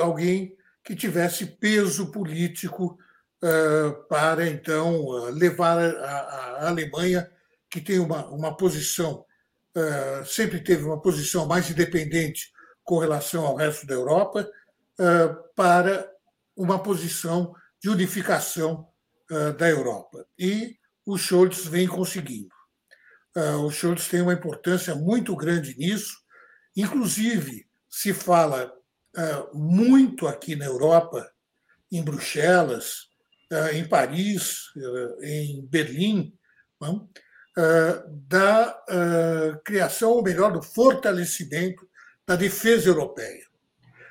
alguém 0.00 0.56
que 0.84 0.94
tivesse 0.96 1.44
peso 1.44 2.10
político 2.10 2.98
uh, 3.42 4.04
para 4.08 4.48
então 4.48 5.30
levar 5.30 5.78
a, 5.78 6.20
a, 6.62 6.68
Alemanha, 6.68 7.30
que 7.68 7.80
tem 7.80 7.98
uma, 7.98 8.26
uma 8.28 8.56
posição 8.56 9.24
uh, 9.76 10.24
sempre 10.24 10.60
teve 10.60 10.84
uma 10.84 11.00
posição 11.00 11.46
mais 11.46 11.70
independente 11.70 12.50
com 12.82 12.98
relação 12.98 13.44
ao 13.44 13.56
resto 13.56 13.86
da 13.86 13.94
Europa, 13.94 14.48
uh, 14.98 15.54
para 15.54 16.10
uma 16.56 16.82
posição 16.82 17.54
de 17.82 17.88
unificação 17.88 18.86
da 19.56 19.68
Europa. 19.68 20.26
E 20.36 20.76
o 21.06 21.16
Scholz 21.16 21.64
vem 21.64 21.86
conseguindo. 21.86 22.48
O 23.36 23.70
Scholz 23.70 24.08
tem 24.08 24.22
uma 24.22 24.32
importância 24.32 24.94
muito 24.94 25.36
grande 25.36 25.76
nisso, 25.78 26.16
inclusive 26.76 27.66
se 27.88 28.12
fala 28.12 28.72
muito 29.52 30.26
aqui 30.26 30.56
na 30.56 30.66
Europa, 30.66 31.30
em 31.92 32.02
Bruxelas, 32.02 33.08
em 33.72 33.86
Paris, 33.88 34.66
em 35.22 35.66
Berlim, 35.66 36.32
da 38.28 38.82
criação, 39.64 40.10
ou 40.10 40.22
melhor, 40.22 40.52
do 40.52 40.62
fortalecimento 40.62 41.88
da 42.26 42.36
defesa 42.36 42.88
europeia. 42.88 43.44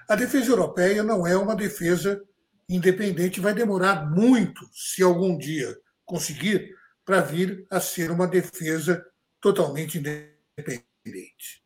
A 0.07 0.15
defesa 0.15 0.51
europeia 0.51 1.03
não 1.03 1.25
é 1.25 1.37
uma 1.37 1.55
defesa 1.55 2.21
independente, 2.67 3.39
vai 3.39 3.53
demorar 3.53 4.09
muito, 4.09 4.69
se 4.73 5.01
algum 5.01 5.37
dia 5.37 5.77
conseguir, 6.05 6.77
para 7.05 7.21
vir 7.21 7.65
a 7.71 7.79
ser 7.79 8.11
uma 8.11 8.27
defesa 8.27 9.03
totalmente 9.41 9.97
independente. 9.97 11.63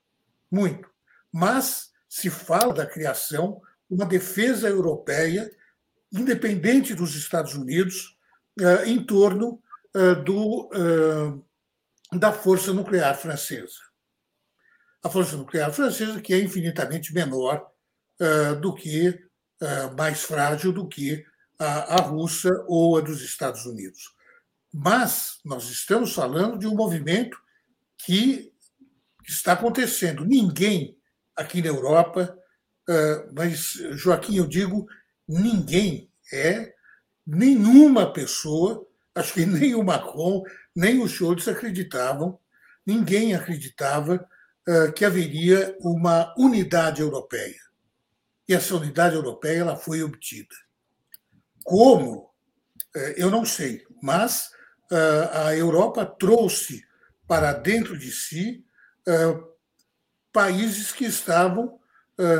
Muito. 0.52 0.90
Mas 1.32 1.92
se 2.08 2.30
fala 2.30 2.74
da 2.74 2.86
criação 2.86 3.62
de 3.90 3.96
uma 3.96 4.06
defesa 4.06 4.70
europeia 4.70 5.52
independente 6.12 6.94
dos 6.94 7.16
Estados 7.16 7.56
Unidos 7.56 8.16
eh, 8.60 8.86
em 8.86 9.04
torno 9.04 9.62
eh, 9.96 10.16
do, 10.16 10.70
eh, 10.74 12.18
da 12.18 12.32
força 12.32 12.72
nuclear 12.72 13.18
francesa. 13.18 13.80
A 15.04 15.10
força 15.10 15.36
nuclear 15.36 15.74
francesa, 15.74 16.22
que 16.22 16.34
é 16.34 16.40
infinitamente 16.40 17.14
menor 17.14 17.70
do 18.62 18.74
que, 18.74 19.20
mais 19.98 20.24
frágil 20.24 20.72
do 20.72 20.88
que 20.88 21.26
a, 21.60 21.96
a 21.96 22.02
russa 22.02 22.50
ou 22.68 22.98
a 22.98 23.02
dos 23.02 23.22
Estados 23.22 23.66
Unidos. 23.66 24.16
Mas 24.72 25.40
nós 25.44 25.70
estamos 25.70 26.14
falando 26.14 26.58
de 26.58 26.66
um 26.66 26.76
movimento 26.76 27.38
que 28.06 28.52
está 29.28 29.54
acontecendo. 29.54 30.26
Ninguém 30.26 30.98
aqui 31.36 31.62
na 31.62 31.68
Europa, 31.68 32.38
mas, 33.34 33.74
Joaquim, 33.94 34.38
eu 34.38 34.48
digo, 34.48 34.88
ninguém 35.28 36.12
é, 36.32 36.74
nenhuma 37.26 38.12
pessoa, 38.12 38.86
acho 39.16 39.34
que 39.34 39.46
nem 39.46 39.74
o 39.76 39.84
Macron, 39.84 40.44
nem 40.76 41.02
o 41.02 41.08
Scholz 41.08 41.48
acreditavam, 41.48 42.40
ninguém 42.86 43.34
acreditava 43.34 44.28
que 44.96 45.06
haveria 45.06 45.76
uma 45.80 46.34
unidade 46.38 47.02
europeia. 47.02 47.62
E 48.48 48.54
essa 48.54 48.76
unidade 48.76 49.16
europeia 49.16 49.60
ela 49.60 49.76
foi 49.78 50.04
obtida. 50.04 50.56
Como? 51.64 52.30
Eu 53.16 53.32
não 53.32 53.46
sei, 53.46 53.86
mas 54.02 54.50
a 55.32 55.56
Europa 55.56 56.06
trouxe 56.06 56.84
para 57.34 57.52
dentro 57.52 57.98
de 57.98 58.12
si 58.12 58.64
países 60.32 60.92
que 60.92 61.04
estavam 61.06 61.80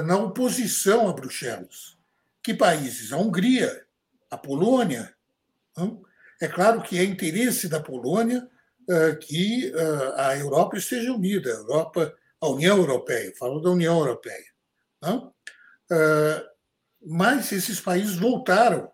na 0.06 0.16
oposição 0.18 1.10
a 1.10 1.14
Bruxelas. 1.14 1.98
Que 2.44 2.54
países? 2.54 3.12
A 3.12 3.18
Hungria, 3.18 3.88
a 4.30 4.38
Polônia. 4.38 5.12
É 6.40 6.48
claro 6.48 6.84
que 6.84 7.00
é 7.00 7.04
interesse 7.04 7.68
da 7.68 7.80
Polônia 7.80 8.48
que 9.20 9.74
a 10.16 10.38
Europa 10.38 10.78
esteja 10.78 11.12
unida, 11.12 11.50
a 11.50 11.56
Europa, 11.56 12.16
a 12.40 12.48
União 12.50 12.78
Europeia, 12.78 13.34
falo 13.36 13.62
da 13.62 13.72
União 13.72 13.98
Europeia. 13.98 14.54
Mas 17.02 17.52
esses 17.52 17.82
países 17.82 18.16
voltaram 18.16 18.92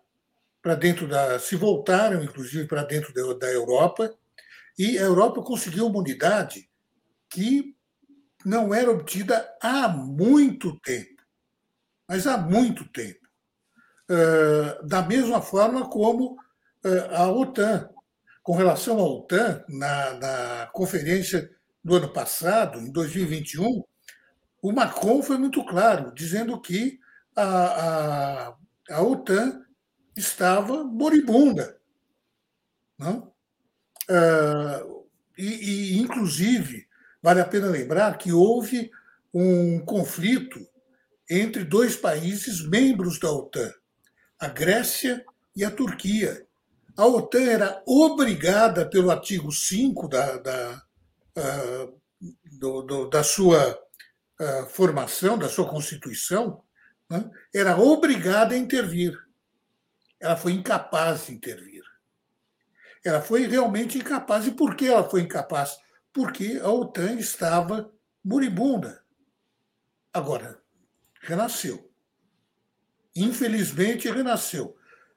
para 0.62 0.74
dentro 0.74 1.06
da. 1.06 1.38
se 1.38 1.56
voltaram, 1.56 2.24
inclusive, 2.24 2.66
para 2.66 2.84
dentro 2.84 3.12
da 3.38 3.52
Europa, 3.52 4.14
e 4.80 4.98
a 4.98 5.02
Europa 5.02 5.42
conseguiu 5.42 5.86
uma 5.88 5.98
unidade 5.98 6.66
que 7.28 7.76
não 8.46 8.72
era 8.72 8.90
obtida 8.90 9.46
há 9.60 9.86
muito 9.86 10.80
tempo, 10.80 11.22
mas 12.08 12.26
há 12.26 12.38
muito 12.38 12.88
tempo. 12.88 13.20
Da 14.84 15.02
mesma 15.02 15.42
forma 15.42 15.86
como 15.86 16.34
a 17.10 17.30
OTAN. 17.30 17.90
Com 18.42 18.56
relação 18.56 18.98
à 18.98 19.02
OTAN, 19.02 19.62
na, 19.68 20.14
na 20.14 20.66
conferência 20.72 21.50
do 21.84 21.96
ano 21.96 22.10
passado, 22.10 22.78
em 22.78 22.90
2021, 22.90 23.84
o 24.62 24.72
Macron 24.72 25.22
foi 25.22 25.36
muito 25.36 25.62
claro, 25.66 26.10
dizendo 26.14 26.58
que 26.58 26.98
a, 27.36 27.44
a, 27.44 28.56
a 28.92 29.02
OTAN 29.02 29.62
estava 30.16 30.84
moribunda. 30.84 31.78
Não? 32.98 33.29
E, 35.38 35.44
e, 35.44 35.98
inclusive, 35.98 36.88
Vale 37.22 37.40
a 37.40 37.44
pena 37.44 37.68
lembrar 37.68 38.16
que 38.16 38.32
houve 38.32 38.90
um 39.32 39.78
conflito 39.80 40.58
entre 41.28 41.64
dois 41.64 41.94
países 41.94 42.66
membros 42.66 43.20
da 43.20 43.30
OTAN, 43.30 43.70
a 44.38 44.48
Grécia 44.48 45.24
e 45.54 45.64
a 45.64 45.70
Turquia. 45.70 46.46
A 46.96 47.06
OTAN 47.06 47.42
era 47.42 47.82
obrigada, 47.86 48.88
pelo 48.88 49.10
artigo 49.10 49.52
5 49.52 50.08
da, 50.08 50.38
da, 50.38 50.82
uh, 51.36 52.00
do, 52.58 52.82
do, 52.82 53.08
da 53.08 53.22
sua 53.22 53.78
uh, 54.40 54.66
formação, 54.70 55.38
da 55.38 55.48
sua 55.48 55.68
Constituição, 55.68 56.62
né, 57.08 57.30
era 57.54 57.76
obrigada 57.78 58.54
a 58.54 58.58
intervir. 58.58 59.16
Ela 60.18 60.36
foi 60.36 60.52
incapaz 60.52 61.26
de 61.26 61.34
intervir. 61.34 61.69
Ela 63.04 63.22
foi 63.22 63.46
realmente 63.46 63.98
incapaz. 63.98 64.46
E 64.46 64.50
por 64.50 64.74
que 64.74 64.86
ela 64.86 65.08
foi 65.08 65.22
incapaz? 65.22 65.78
porque 66.12 66.60
a 66.62 66.68
OTAN 66.68 67.14
estava 67.14 67.92
moribunda. 68.22 69.02
Agora, 70.12 70.60
renasceu. 71.20 71.90
Infelizmente, 73.14 74.10
renasceu. 74.10 74.76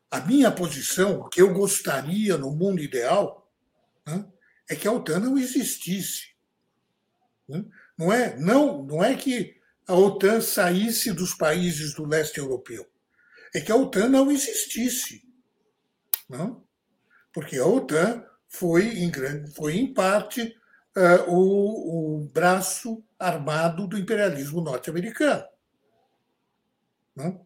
A 0.10 0.20
minha 0.20 0.52
posição, 0.52 1.22
o 1.22 1.30
que 1.30 1.42
eu 1.42 1.54
gostaria 1.54 2.38
no 2.38 2.52
mundo 2.52 2.82
ideal, 2.82 3.52
né, 4.06 4.26
é 4.70 4.76
que 4.76 4.88
a 4.88 4.92
OTAN 4.92 5.20
não 5.20 5.38
existisse. 5.38 6.36
Né? 7.48 7.66
Não 7.98 8.14
é, 8.14 8.38
não, 8.38 8.84
não 8.84 9.04
é 9.04 9.16
que 9.16 9.60
a 9.88 9.96
OTAN 9.96 10.42
saísse 10.42 11.12
dos 11.12 11.34
países 11.34 11.94
do 11.96 12.06
leste 12.06 12.38
europeu. 12.38 12.88
É 13.54 13.60
que 13.60 13.72
a 13.72 13.76
OTAN 13.76 14.10
não 14.10 14.32
existisse. 14.32 15.28
Não? 16.30 16.63
Porque 17.34 17.58
a 17.58 17.66
OTAN 17.66 18.24
foi, 18.48 19.00
em, 19.00 19.10
grande, 19.10 19.52
foi, 19.52 19.76
em 19.76 19.92
parte, 19.92 20.56
uh, 20.96 21.30
o, 21.30 22.18
o, 22.18 22.30
braço 22.30 23.04
armado 23.18 23.88
do 23.88 23.98
imperialismo 23.98 24.62
norte-americano. 24.62 25.44
Né? 27.16 27.40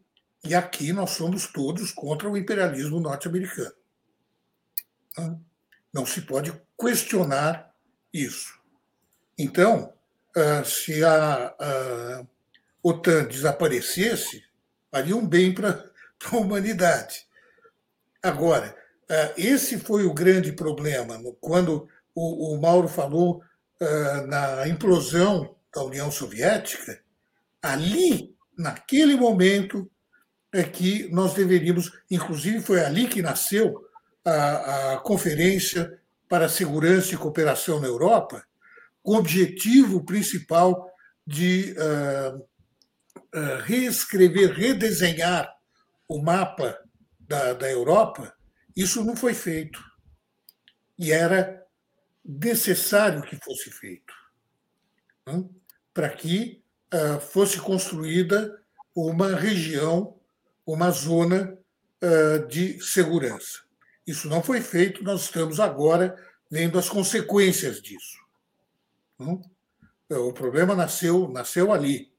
E 0.44 0.54
aqui 0.54 0.92
nós 0.92 1.12
somos 1.12 1.48
todos 1.48 1.92
contra 1.92 2.30
o 2.30 2.38
imperialismo 2.38 3.00
norte-americano. 3.00 3.74
Né? 5.18 5.40
Não 5.94 6.06
se 6.06 6.22
pode 6.22 6.54
questionar 6.80 7.74
isso. 8.14 8.54
Então, 9.38 9.94
uh, 10.36 10.66
se 10.66 11.04
a, 11.04 11.56
a 11.58 12.26
OTAN 12.84 13.26
desaparecesse, 13.26 14.44
faria 14.92 15.16
um 15.16 15.26
bem 15.26 15.54
para 15.54 15.90
a 16.32 16.36
humanidade. 16.36 17.26
Agora, 18.22 18.76
esse 19.38 19.78
foi 19.80 20.06
o 20.06 20.14
grande 20.14 20.52
problema. 20.52 21.18
Quando 21.40 21.88
o, 22.20 22.58
Mauro 22.58 22.88
falou 22.88 23.42
uh, 23.82 24.28
na 24.28 24.68
implosão 24.68 25.56
da 25.74 25.84
União 25.84 26.10
Soviética, 26.10 27.00
ali, 27.62 28.36
naquele 28.58 29.16
momento, 29.16 29.90
é 30.52 30.64
que 30.64 31.08
nós 31.12 31.34
deveríamos, 31.34 31.92
inclusive 32.10 32.60
foi 32.62 32.84
ali 32.84 33.08
que 33.08 33.22
nasceu 33.22 33.86
a, 34.26 34.94
a 34.94 34.98
Conferência 34.98 36.00
para 36.28 36.46
a 36.46 36.50
Segurança 36.50 37.14
e 37.14 37.18
Cooperação 37.18 37.80
na 37.80 37.88
Europa, 37.88 38.44
com 39.04 39.14
o 39.14 39.18
objetivo 39.18 40.04
principal 40.04 40.90
de 41.26 41.76
uh, 41.78 42.38
uh, 42.38 43.62
reescrever, 43.64 44.54
redesenhar 44.54 45.54
o 46.08 46.22
mapa 46.22 46.78
da, 47.20 47.54
da 47.54 47.70
Europa, 47.70 48.34
isso 48.78 49.04
não 49.04 49.16
foi 49.16 49.34
feito. 49.34 49.84
E 51.00 51.12
era 51.12 51.66
necessário 52.24 53.24
que 53.24 53.36
fosse 53.38 53.72
feito 53.72 54.14
né? 55.26 55.44
para 55.94 56.10
que 56.10 56.64
uh, 56.94 57.20
fosse 57.20 57.60
construída 57.60 58.62
uma 58.96 59.36
região, 59.36 60.16
uma 60.66 60.92
zona 60.92 61.58
uh, 62.04 62.48
de 62.48 62.80
segurança. 62.84 63.62
Isso 64.06 64.30
não 64.30 64.44
foi 64.44 64.62
feito, 64.62 65.04
nós 65.04 65.24
estamos 65.24 65.60
agora 65.60 66.16
vendo 66.50 66.78
as 66.78 66.88
consequências 66.88 67.82
disso. 67.82 68.18
Né? 69.18 69.42
O 70.10 70.32
problema 70.32 70.76
nasceu, 70.76 71.28
nasceu 71.30 71.74
ali. 71.74 72.14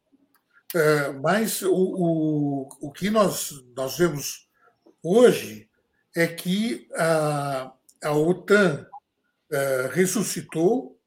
Uh, 0.74 1.20
mas 1.22 1.62
o, 1.62 1.72
o, 1.72 2.68
o 2.80 2.92
que 2.92 3.10
nós, 3.10 3.52
nós 3.76 3.96
vemos 3.96 4.48
hoje 5.02 5.67
é 6.18 6.26
que 6.26 6.88
a, 6.96 7.72
a 8.02 8.12
OTAN 8.12 8.84
uh, 9.52 9.88
ressuscitou 9.92 11.00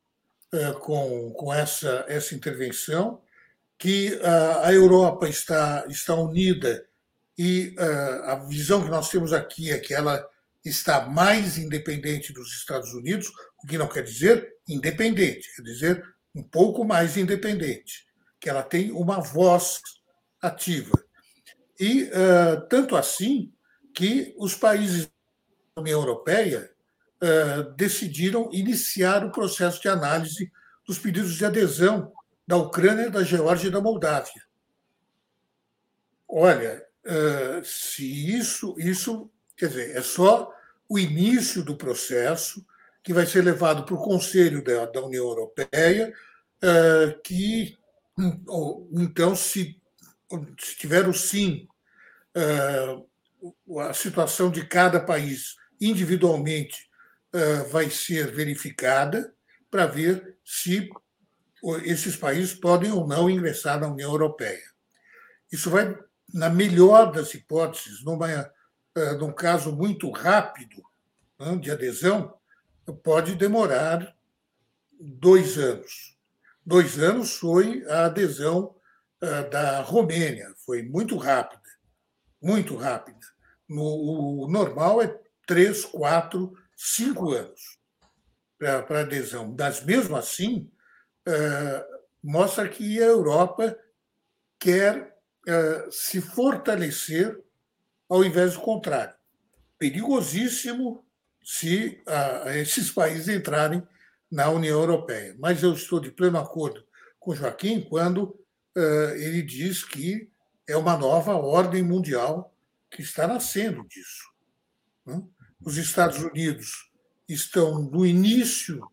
uh, 0.54 0.80
com, 0.80 1.34
com 1.34 1.54
essa, 1.54 2.06
essa 2.08 2.34
intervenção, 2.34 3.22
que 3.78 4.20
a 4.64 4.72
Europa 4.72 5.28
está, 5.28 5.86
está 5.90 6.14
unida 6.14 6.86
e 7.36 7.76
a 8.28 8.36
visão 8.36 8.84
que 8.84 8.92
nós 8.92 9.10
temos 9.10 9.34
aqui 9.34 9.72
é 9.72 9.80
que 9.80 9.92
ela 9.92 10.24
está 10.64 11.08
mais 11.08 11.58
independente 11.58 12.32
dos 12.32 12.56
Estados 12.56 12.94
Unidos, 12.94 13.32
o 13.64 13.66
que 13.66 13.80
não 13.80 13.88
quer 13.88 14.04
dizer 14.04 14.48
independente, 14.68 15.52
quer 15.56 15.64
dizer 15.64 16.06
um 16.36 16.44
pouco 16.44 16.86
mais 16.86 17.18
independente, 17.18 18.06
que 18.40 18.52
ela 18.52 18.62
tem 18.62 18.92
uma 18.92 19.20
voz 19.20 19.82
ativa. 20.40 21.04
E 21.80 22.08
tanto 22.70 22.96
assim 22.96 23.52
que 23.94 24.34
os 24.38 24.56
países 24.56 25.12
da 25.76 25.82
União 25.82 26.00
Europeia 26.00 26.72
uh, 27.22 27.72
decidiram 27.76 28.50
iniciar 28.52 29.26
o 29.26 29.32
processo 29.32 29.82
de 29.82 29.88
análise 29.88 30.52
dos 30.86 31.00
pedidos 31.00 31.36
de 31.36 31.46
adesão 31.46 32.12
da 32.48 32.58
Ucrânia, 32.58 33.10
da 33.10 33.24
Geórgia 33.24 33.68
e 33.68 33.72
da 33.72 33.80
Moldávia. 33.80 34.44
Olha, 36.28 36.86
uh, 37.06 37.64
se 37.64 38.06
isso, 38.38 38.76
isso, 38.78 39.30
quer 39.56 39.68
dizer, 39.68 39.96
é 39.96 40.02
só 40.02 40.52
o 40.90 40.98
início 40.98 41.64
do 41.64 41.78
processo 41.78 42.66
que 43.04 43.14
vai 43.14 43.26
ser 43.26 43.44
levado 43.44 43.84
para 43.84 43.96
o 43.96 44.04
Conselho 44.04 44.64
da, 44.64 45.02
União 45.02 45.26
Europeia, 45.26 46.14
uh, 46.64 47.22
que 47.24 47.78
então, 48.92 49.36
se, 49.36 49.82
se 50.60 50.78
tiver 50.78 51.08
o 51.08 51.14
sim, 51.14 51.68
a 53.80 53.94
situação 53.94 54.52
de 54.52 54.66
cada 54.66 55.00
país 55.00 55.56
individualmente 55.80 56.90
vai 57.72 57.90
ser 57.90 58.32
verificada 58.32 59.34
para 59.70 59.86
ver 59.86 60.38
se 60.44 60.90
esses 61.84 62.16
países 62.16 62.54
podem 62.54 62.92
ou 62.92 63.08
não 63.08 63.30
ingressar 63.30 63.80
na 63.80 63.88
União 63.88 64.12
Europeia. 64.12 64.70
Isso 65.52 65.70
vai, 65.70 65.98
na 66.34 66.50
melhor 66.50 67.12
das 67.12 67.34
hipóteses, 67.34 68.04
numa, 68.04 68.52
num 69.20 69.32
caso 69.32 69.72
muito 69.76 70.10
rápido 70.10 70.82
de 71.60 71.72
adesão, 71.72 72.38
pode 73.04 73.36
demorar 73.36 74.16
dois 75.00 75.58
anos. 75.58 76.18
Dois 76.66 77.00
anos 77.00 77.38
foi 77.38 77.84
a 77.88 78.06
adesão 78.06 78.76
da 79.50 79.82
Romênia, 79.82 80.54
foi 80.66 80.84
muito 80.84 81.16
rápida, 81.16 81.62
muito 82.42 82.76
rápida. 82.76 83.31
No, 83.72 84.44
o 84.44 84.48
normal 84.50 85.02
é 85.02 85.18
três, 85.48 85.86
quatro, 85.86 86.54
cinco 86.76 87.32
anos 87.32 87.80
para 88.58 89.02
adesão. 89.02 89.56
Mas, 89.58 89.84
mesmo 89.84 90.16
assim, 90.16 90.70
é, 91.26 91.86
mostra 92.22 92.68
que 92.68 93.02
a 93.02 93.06
Europa 93.06 93.78
quer 94.60 95.18
é, 95.48 95.88
se 95.90 96.20
fortalecer 96.22 97.42
ao 98.10 98.26
invés 98.26 98.56
do 98.56 98.60
contrário. 98.60 99.16
Perigosíssimo 99.80 101.06
se 101.42 102.04
esses 102.58 102.92
países 102.92 103.28
entrarem 103.30 103.82
na 104.30 104.50
União 104.50 104.80
Europeia. 104.80 105.36
Mas 105.40 105.64
eu 105.64 105.74
estou 105.74 106.00
de 106.00 106.12
pleno 106.12 106.38
acordo 106.38 106.84
com 107.20 107.34
Joaquim 107.34 107.82
quando 107.82 108.38
é, 108.76 108.82
ele 109.18 109.42
diz 109.42 109.84
que 109.84 110.30
é 110.68 110.76
uma 110.76 110.98
nova 110.98 111.34
ordem 111.36 111.82
mundial 111.82 112.54
que 112.92 113.02
está 113.02 113.28
nascendo 113.28 113.88
disso. 113.88 114.30
Né? 115.06 115.24
Os 115.64 115.78
Estados 115.78 116.20
Unidos 116.20 116.92
estão 117.28 117.82
no 117.82 118.06
início 118.06 118.86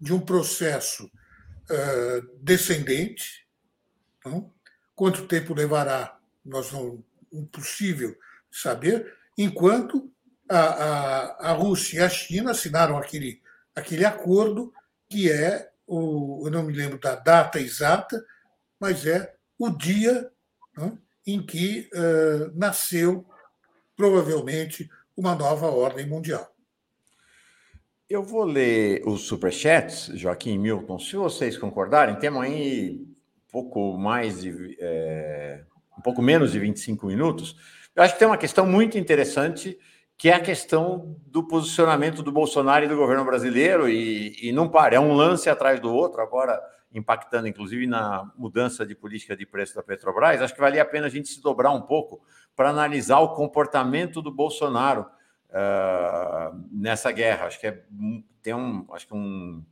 de 0.00 0.12
um 0.12 0.20
processo 0.20 1.04
uh, 1.04 2.38
descendente. 2.42 3.46
Então, 4.18 4.52
quanto 4.94 5.26
tempo 5.26 5.54
levará, 5.54 6.18
nós 6.44 6.72
não 6.72 7.04
impossível 7.32 8.16
saber, 8.50 9.16
enquanto 9.38 10.12
a, 10.48 10.58
a, 10.58 11.50
a 11.50 11.52
Rússia 11.52 11.98
e 11.98 12.02
a 12.02 12.08
China 12.08 12.50
assinaram 12.50 12.98
aquele, 12.98 13.40
aquele 13.74 14.04
acordo 14.04 14.72
que 15.08 15.30
é 15.30 15.70
o, 15.86 16.46
eu 16.46 16.50
não 16.50 16.62
me 16.62 16.72
lembro 16.72 16.98
da 16.98 17.14
data 17.14 17.60
exata, 17.60 18.24
mas 18.78 19.06
é 19.06 19.34
o 19.58 19.70
dia 19.70 20.30
né, 20.76 20.98
em 21.26 21.44
que 21.44 21.88
uh, 21.94 22.52
nasceu 22.54 23.24
provavelmente 23.96 24.88
uma 25.16 25.34
nova 25.34 25.66
ordem 25.66 26.06
mundial. 26.06 26.48
Eu 28.08 28.22
vou 28.22 28.44
ler 28.44 29.02
os 29.06 29.22
superchats, 29.22 30.10
Joaquim 30.14 30.58
Milton, 30.58 30.98
se 30.98 31.16
vocês 31.16 31.56
concordarem, 31.56 32.18
temos 32.18 32.42
aí 32.42 33.06
pouco 33.52 33.98
mais 33.98 34.40
de. 34.40 34.76
É, 34.80 35.60
um 35.96 36.00
pouco 36.00 36.22
menos 36.22 36.52
de 36.52 36.58
25 36.58 37.06
minutos. 37.06 37.54
Eu 37.94 38.02
acho 38.02 38.14
que 38.14 38.18
tem 38.18 38.26
uma 38.26 38.38
questão 38.38 38.66
muito 38.66 38.96
interessante, 38.96 39.78
que 40.16 40.30
é 40.30 40.34
a 40.34 40.40
questão 40.40 41.16
do 41.26 41.46
posicionamento 41.46 42.22
do 42.22 42.32
Bolsonaro 42.32 42.86
e 42.86 42.88
do 42.88 42.96
governo 42.96 43.24
brasileiro, 43.24 43.88
e, 43.88 44.48
e 44.48 44.52
não 44.52 44.68
para, 44.68 44.96
é 44.96 45.00
um 45.00 45.12
lance 45.12 45.50
atrás 45.50 45.78
do 45.78 45.92
outro, 45.92 46.22
agora 46.22 46.58
impactando 46.94 47.48
inclusive 47.48 47.86
na 47.86 48.30
mudança 48.36 48.84
de 48.84 48.94
política 48.94 49.36
de 49.36 49.46
preço 49.46 49.74
da 49.74 49.82
Petrobras. 49.82 50.42
Acho 50.42 50.54
que 50.54 50.60
valia 50.60 50.82
a 50.82 50.84
pena 50.84 51.06
a 51.06 51.10
gente 51.10 51.28
se 51.28 51.42
dobrar 51.42 51.70
um 51.70 51.82
pouco 51.82 52.22
para 52.54 52.70
analisar 52.70 53.20
o 53.20 53.34
comportamento 53.34 54.20
do 54.20 54.30
Bolsonaro 54.30 55.06
uh, 55.48 56.68
nessa 56.70 57.10
guerra. 57.10 57.46
Acho 57.46 57.60
que 57.60 57.66
é, 57.66 57.82
tem 58.42 58.54
um, 58.54 58.86
acho 58.92 59.06
que 59.06 59.14
um, 59.14 59.64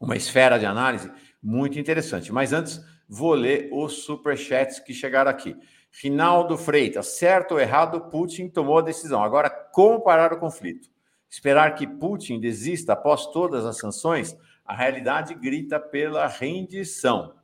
uma 0.00 0.16
esfera 0.16 0.58
de 0.58 0.66
análise 0.66 1.10
muito 1.42 1.78
interessante. 1.78 2.32
Mas 2.32 2.52
antes, 2.52 2.82
vou 3.08 3.34
ler 3.34 3.68
os 3.72 4.04
superchats 4.04 4.78
que 4.78 4.94
chegaram 4.94 5.30
aqui. 5.30 5.56
Rinaldo 6.02 6.56
Freitas, 6.56 7.18
certo 7.18 7.52
ou 7.52 7.60
errado, 7.60 8.08
Putin 8.10 8.48
tomou 8.48 8.78
a 8.78 8.82
decisão. 8.82 9.22
Agora, 9.22 9.50
como 9.50 10.00
parar 10.00 10.32
o 10.32 10.38
conflito? 10.38 10.88
Esperar 11.28 11.74
que 11.74 11.86
Putin 11.86 12.40
desista 12.40 12.92
após 12.92 13.26
todas 13.26 13.64
as 13.64 13.78
sanções? 13.78 14.36
A 14.70 14.74
realidade 14.76 15.34
grita 15.34 15.80
pela 15.80 16.28
rendição. 16.28 17.34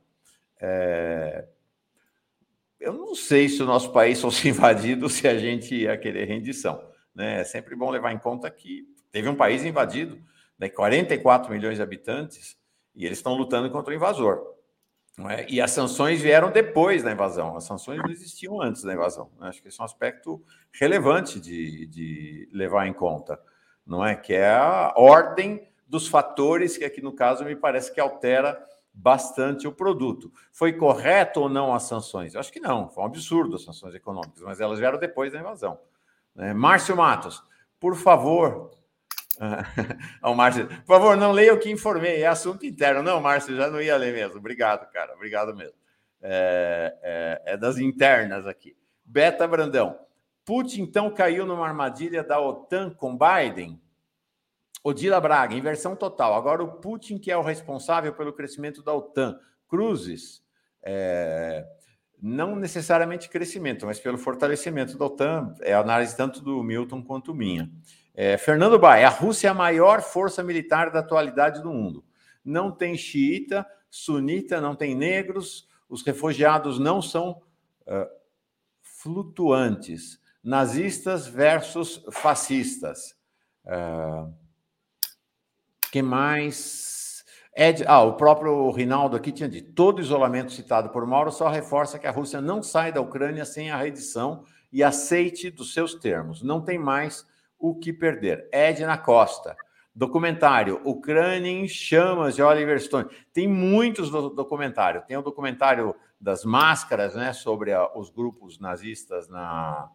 É, 0.61 1.45
eu 2.79 2.93
não 2.93 3.13
sei 3.13 3.49
se 3.49 3.61
o 3.61 3.65
nosso 3.65 3.91
país 3.91 4.21
fosse 4.21 4.47
invadido 4.49 5.09
se 5.09 5.27
a 5.27 5.37
gente 5.37 5.75
ia 5.75 5.97
querer 5.97 6.23
rendição. 6.23 6.81
Né? 7.13 7.41
É 7.41 7.43
sempre 7.43 7.75
bom 7.75 7.89
levar 7.89 8.13
em 8.13 8.17
conta 8.17 8.49
que 8.49 8.87
teve 9.11 9.27
um 9.27 9.35
país 9.35 9.65
invadido, 9.65 10.17
né, 10.57 10.69
44 10.69 11.51
milhões 11.51 11.75
de 11.75 11.83
habitantes, 11.83 12.57
e 12.95 13.05
eles 13.05 13.17
estão 13.17 13.33
lutando 13.33 13.69
contra 13.69 13.91
o 13.91 13.95
invasor. 13.95 14.41
É? 15.29 15.45
E 15.49 15.59
as 15.59 15.71
sanções 15.71 16.21
vieram 16.21 16.49
depois 16.49 17.03
da 17.03 17.11
invasão, 17.11 17.57
as 17.57 17.65
sanções 17.65 18.01
não 18.01 18.09
existiam 18.09 18.61
antes 18.61 18.83
da 18.83 18.93
invasão. 18.93 19.29
Né? 19.37 19.49
Acho 19.49 19.61
que 19.61 19.67
esse 19.67 19.81
é 19.81 19.83
um 19.83 19.85
aspecto 19.85 20.41
relevante 20.71 21.41
de, 21.41 21.87
de 21.87 22.49
levar 22.53 22.87
em 22.87 22.93
conta, 22.93 23.37
não 23.85 24.05
é? 24.05 24.15
Que 24.15 24.33
é 24.33 24.49
a 24.49 24.93
ordem 24.95 25.67
dos 25.87 26.07
fatores 26.07 26.77
que 26.77 26.85
aqui 26.85 27.01
no 27.01 27.13
caso 27.13 27.45
me 27.45 27.55
parece 27.55 27.93
que 27.93 27.99
altera 27.99 28.61
bastante 28.93 29.67
o 29.67 29.71
produto. 29.71 30.31
Foi 30.51 30.73
correto 30.73 31.41
ou 31.41 31.49
não 31.49 31.73
as 31.73 31.83
sanções? 31.83 32.33
Eu 32.33 32.39
acho 32.39 32.51
que 32.51 32.59
não, 32.59 32.89
foi 32.89 33.03
um 33.03 33.07
absurdo 33.07 33.55
as 33.55 33.63
sanções 33.63 33.93
econômicas, 33.93 34.41
mas 34.41 34.59
elas 34.59 34.79
vieram 34.79 34.97
depois 34.97 35.31
da 35.31 35.39
invasão. 35.39 35.79
Né? 36.35 36.53
Márcio 36.53 36.97
Matos, 36.97 37.43
por 37.79 37.95
favor, 37.95 38.71
o 40.23 40.33
Márcio, 40.33 40.67
por 40.67 40.95
favor, 40.95 41.15
não 41.15 41.31
leia 41.31 41.53
o 41.53 41.59
que 41.59 41.69
informei, 41.69 42.21
é 42.23 42.27
assunto 42.27 42.65
interno. 42.65 43.03
Não, 43.03 43.21
Márcio, 43.21 43.55
já 43.55 43.69
não 43.69 43.81
ia 43.81 43.95
ler 43.95 44.13
mesmo. 44.13 44.37
Obrigado, 44.37 44.89
cara. 44.91 45.13
Obrigado 45.13 45.55
mesmo. 45.55 45.77
É, 46.21 46.97
é, 47.03 47.53
é 47.53 47.57
das 47.57 47.77
internas 47.77 48.47
aqui. 48.47 48.75
Beta 49.05 49.47
Brandão. 49.47 49.99
Putin, 50.43 50.81
então, 50.81 51.13
caiu 51.13 51.45
numa 51.45 51.67
armadilha 51.67 52.23
da 52.23 52.39
OTAN 52.39 52.89
com 52.89 53.17
Biden? 53.17 53.79
Odila 54.87 55.19
Braga, 55.19 55.53
inversão 55.53 55.97
total. 55.97 56.33
Agora 56.33 56.63
o 56.63 56.71
Putin 56.79 57.17
que 57.17 57.29
é 57.29 57.35
o 57.35 57.41
responsável 57.41 58.13
pelo 58.13 58.31
crescimento 58.31 58.81
da 58.81 58.93
OTAN. 58.93 59.37
Cruzes, 59.67 60.41
é, 60.81 61.67
não 62.21 62.55
necessariamente 62.55 63.27
crescimento, 63.27 63.85
mas 63.85 63.99
pelo 63.99 64.17
fortalecimento 64.17 64.97
da 64.97 65.05
OTAN. 65.05 65.53
É 65.59 65.73
análise 65.73 66.15
tanto 66.15 66.41
do 66.41 66.63
Milton 66.63 67.03
quanto 67.03 67.35
minha. 67.35 67.69
É, 68.15 68.37
Fernando 68.37 68.79
Bai, 68.79 69.03
a 69.03 69.09
Rússia 69.09 69.49
é 69.49 69.51
a 69.51 69.53
maior 69.53 70.01
força 70.01 70.41
militar 70.41 70.89
da 70.89 70.99
atualidade 70.99 71.61
do 71.61 71.73
mundo. 71.73 72.05
Não 72.41 72.71
tem 72.71 72.95
xiita, 72.95 73.67
sunita, 73.89 74.61
não 74.61 74.73
tem 74.73 74.95
negros, 74.95 75.67
os 75.89 76.01
refugiados 76.01 76.79
não 76.79 77.01
são 77.01 77.41
uh, 77.81 78.07
flutuantes. 78.81 80.17
Nazistas 80.41 81.27
versus 81.27 82.05
fascistas. 82.09 83.17
Uh, 83.65 84.46
que 85.91 86.01
mais? 86.01 87.23
Ed, 87.55 87.83
ah, 87.87 88.03
o 88.03 88.13
próprio 88.13 88.69
Rinaldo 88.71 89.15
aqui 89.15 89.31
tinha 89.31 89.49
dito: 89.49 89.73
todo 89.73 90.01
isolamento 90.01 90.51
citado 90.51 90.89
por 90.89 91.05
Mauro 91.05 91.31
só 91.31 91.49
reforça 91.49 91.97
que 91.97 92.07
a 92.07 92.11
Rússia 92.11 92.41
não 92.41 92.61
sai 92.61 92.91
da 92.91 93.01
Ucrânia 93.01 93.45
sem 93.45 93.71
a 93.71 93.77
redição 93.77 94.43
e 94.71 94.83
aceite 94.83 95.49
dos 95.49 95.73
seus 95.73 95.95
termos. 95.95 96.43
Não 96.43 96.61
tem 96.61 96.77
mais 96.77 97.25
o 97.57 97.75
que 97.75 97.91
perder. 97.91 98.47
Edna 98.51 98.97
Costa. 98.97 99.55
Documentário 99.95 100.79
Ucrânia 100.85 101.49
em 101.49 101.67
Chamas 101.67 102.35
de 102.35 102.43
Oliver 102.43 102.79
Stone. 102.79 103.09
Tem 103.33 103.47
muitos 103.47 104.11
do 104.11 104.29
documentários. 104.29 105.03
Tem 105.05 105.17
o 105.17 105.23
documentário 105.23 105.95
das 106.21 106.45
máscaras, 106.45 107.15
né, 107.15 107.33
sobre 107.33 107.73
a, 107.73 107.91
os 107.97 108.11
grupos 108.11 108.59
nazistas 108.59 109.27
na, 109.27 109.89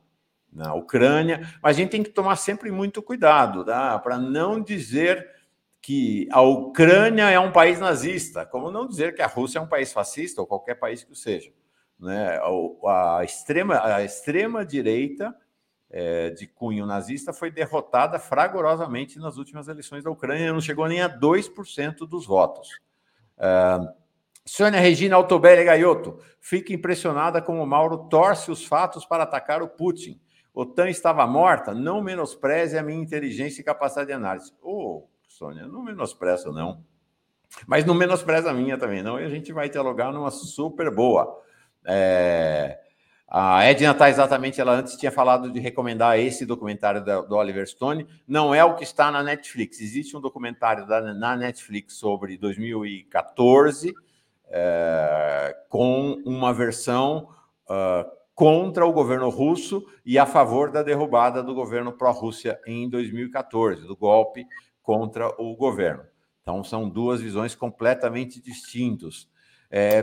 na 0.52 0.74
Ucrânia. 0.74 1.48
Mas 1.62 1.76
a 1.76 1.80
gente 1.80 1.90
tem 1.90 2.02
que 2.02 2.10
tomar 2.10 2.34
sempre 2.34 2.72
muito 2.72 3.00
cuidado, 3.00 3.64
tá? 3.64 3.96
para 4.00 4.18
não 4.18 4.60
dizer 4.60 5.24
que 5.82 6.28
a 6.30 6.40
Ucrânia 6.40 7.28
é 7.28 7.40
um 7.40 7.50
país 7.50 7.80
nazista, 7.80 8.46
como 8.46 8.70
não 8.70 8.86
dizer 8.86 9.16
que 9.16 9.20
a 9.20 9.26
Rússia 9.26 9.58
é 9.58 9.62
um 9.62 9.66
país 9.66 9.92
fascista 9.92 10.40
ou 10.40 10.46
qualquer 10.46 10.76
país 10.76 11.02
que 11.02 11.14
seja. 11.16 11.52
Né? 11.98 12.40
A, 12.86 13.24
extrema, 13.24 13.84
a 13.84 14.04
extrema 14.04 14.64
direita 14.64 15.34
é, 15.90 16.30
de 16.30 16.46
cunho 16.46 16.86
nazista 16.86 17.32
foi 17.32 17.50
derrotada 17.50 18.20
fragorosamente 18.20 19.18
nas 19.18 19.36
últimas 19.36 19.66
eleições 19.66 20.04
da 20.04 20.10
Ucrânia, 20.10 20.52
não 20.52 20.60
chegou 20.60 20.86
nem 20.86 21.02
a 21.02 21.08
2% 21.08 22.06
dos 22.06 22.24
votos. 22.24 22.68
Uh, 23.36 23.92
Sônia 24.46 24.80
Regina 24.80 25.16
Altobelli 25.16 25.64
Gaiotto 25.64 26.18
fica 26.40 26.72
impressionada 26.72 27.42
como 27.42 27.66
Mauro 27.66 28.08
torce 28.08 28.50
os 28.52 28.64
fatos 28.64 29.04
para 29.04 29.24
atacar 29.24 29.62
o 29.62 29.68
Putin. 29.68 30.20
OTAN 30.54 30.88
estava 30.90 31.26
morta, 31.26 31.74
não 31.74 32.02
menospreze 32.02 32.78
a 32.78 32.82
minha 32.82 33.00
inteligência 33.00 33.60
e 33.60 33.64
capacidade 33.64 34.08
de 34.08 34.12
análise. 34.12 34.52
Oh, 34.62 35.08
Sônia, 35.42 35.66
não 35.66 35.82
menospreza, 35.82 36.52
não. 36.52 36.84
Mas 37.66 37.84
não 37.84 37.94
menospreza 37.94 38.50
a 38.50 38.54
minha 38.54 38.78
também, 38.78 39.02
não. 39.02 39.18
E 39.18 39.24
a 39.24 39.28
gente 39.28 39.52
vai 39.52 39.68
dialogar 39.68 40.12
numa 40.12 40.30
super 40.30 40.94
boa. 40.94 41.42
É... 41.84 42.78
A 43.26 43.64
Edna 43.64 43.92
está 43.92 44.10
exatamente, 44.10 44.60
ela 44.60 44.74
antes 44.74 44.94
tinha 44.94 45.10
falado 45.10 45.50
de 45.50 45.58
recomendar 45.58 46.18
esse 46.18 46.44
documentário 46.44 47.02
do 47.02 47.34
Oliver 47.34 47.66
Stone. 47.66 48.06
Não 48.28 48.54
é 48.54 48.62
o 48.62 48.74
que 48.74 48.84
está 48.84 49.10
na 49.10 49.22
Netflix. 49.22 49.80
Existe 49.80 50.16
um 50.16 50.20
documentário 50.20 50.86
da, 50.86 51.00
na 51.14 51.34
Netflix 51.34 51.94
sobre 51.94 52.36
2014, 52.36 53.94
é, 54.48 55.56
com 55.70 56.22
uma 56.26 56.52
versão 56.52 57.30
uh, 57.64 58.04
contra 58.34 58.84
o 58.84 58.92
governo 58.92 59.30
russo 59.30 59.82
e 60.04 60.18
a 60.18 60.26
favor 60.26 60.70
da 60.70 60.82
derrubada 60.82 61.42
do 61.42 61.54
governo 61.54 61.90
pró-Rússia 61.90 62.60
em 62.66 62.86
2014, 62.86 63.86
do 63.86 63.96
golpe 63.96 64.46
contra 64.82 65.28
o 65.40 65.56
governo. 65.56 66.04
Então, 66.42 66.62
são 66.64 66.88
duas 66.88 67.20
visões 67.20 67.54
completamente 67.54 68.40
distintas. 68.40 69.28
É, 69.70 70.02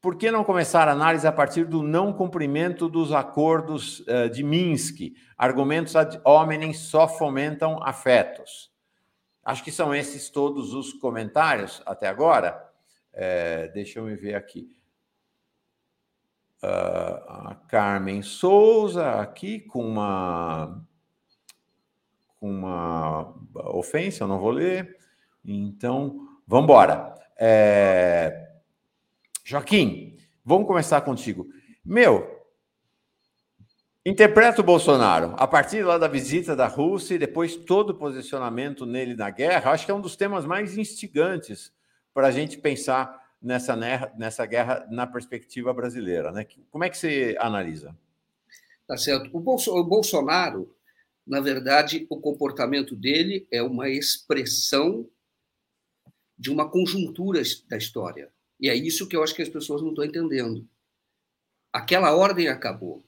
por 0.00 0.16
que 0.16 0.30
não 0.30 0.44
começar 0.44 0.86
a 0.86 0.92
análise 0.92 1.26
a 1.26 1.32
partir 1.32 1.64
do 1.64 1.82
não 1.82 2.12
cumprimento 2.12 2.88
dos 2.88 3.10
acordos 3.10 4.00
uh, 4.00 4.28
de 4.30 4.44
Minsk? 4.44 5.14
Argumentos 5.36 5.96
ad 5.96 6.20
hominem 6.24 6.74
só 6.74 7.08
fomentam 7.08 7.82
afetos. 7.82 8.70
Acho 9.42 9.64
que 9.64 9.72
são 9.72 9.94
esses 9.94 10.28
todos 10.28 10.74
os 10.74 10.92
comentários 10.92 11.82
até 11.84 12.06
agora. 12.06 12.70
É, 13.14 13.68
deixa 13.68 13.98
eu 13.98 14.04
ver 14.16 14.34
aqui. 14.34 14.70
Uh, 16.62 17.16
a 17.26 17.54
Carmen 17.68 18.20
Souza 18.20 19.20
aqui 19.20 19.60
com 19.60 19.86
uma 19.86 20.86
uma 22.44 23.34
ofensa, 23.54 24.24
eu 24.24 24.28
não 24.28 24.38
vou 24.38 24.50
ler. 24.50 24.98
Então, 25.44 26.28
vamos 26.46 26.64
embora. 26.64 27.14
É... 27.38 28.50
Joaquim, 29.42 30.18
vamos 30.44 30.66
começar 30.66 31.00
contigo. 31.00 31.46
Meu, 31.84 32.44
interpreta 34.04 34.60
o 34.60 34.64
Bolsonaro 34.64 35.34
a 35.38 35.46
partir 35.46 35.82
lá 35.82 35.96
da 35.96 36.06
visita 36.06 36.54
da 36.54 36.66
Rússia 36.66 37.14
e 37.14 37.18
depois 37.18 37.56
todo 37.56 37.90
o 37.90 37.94
posicionamento 37.94 38.84
nele 38.84 39.14
na 39.14 39.30
guerra. 39.30 39.70
Acho 39.70 39.86
que 39.86 39.90
é 39.90 39.94
um 39.94 40.00
dos 40.00 40.16
temas 40.16 40.44
mais 40.44 40.76
instigantes 40.76 41.72
para 42.12 42.28
a 42.28 42.30
gente 42.30 42.58
pensar 42.58 43.22
nessa, 43.40 43.74
nessa 44.16 44.44
guerra 44.44 44.86
na 44.90 45.06
perspectiva 45.06 45.72
brasileira. 45.72 46.30
Né? 46.30 46.46
Como 46.70 46.84
é 46.84 46.90
que 46.90 46.96
você 46.96 47.36
analisa? 47.40 47.96
Tá 48.86 48.98
certo. 48.98 49.30
O 49.32 49.40
Bolsonaro 49.84 50.73
na 51.26 51.40
verdade, 51.40 52.06
o 52.10 52.20
comportamento 52.20 52.94
dele 52.94 53.46
é 53.50 53.62
uma 53.62 53.88
expressão 53.88 55.08
de 56.36 56.50
uma 56.50 56.68
conjuntura 56.68 57.40
da 57.68 57.76
história. 57.76 58.30
E 58.60 58.68
é 58.68 58.74
isso 58.74 59.08
que 59.08 59.16
eu 59.16 59.22
acho 59.22 59.34
que 59.34 59.42
as 59.42 59.48
pessoas 59.48 59.80
não 59.80 59.90
estão 59.90 60.04
entendendo. 60.04 60.68
Aquela 61.72 62.14
ordem 62.14 62.48
acabou. 62.48 63.04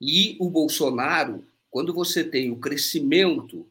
E 0.00 0.36
o 0.38 0.50
Bolsonaro, 0.50 1.46
quando 1.70 1.94
você 1.94 2.22
tem 2.22 2.50
o 2.50 2.60
crescimento 2.60 3.66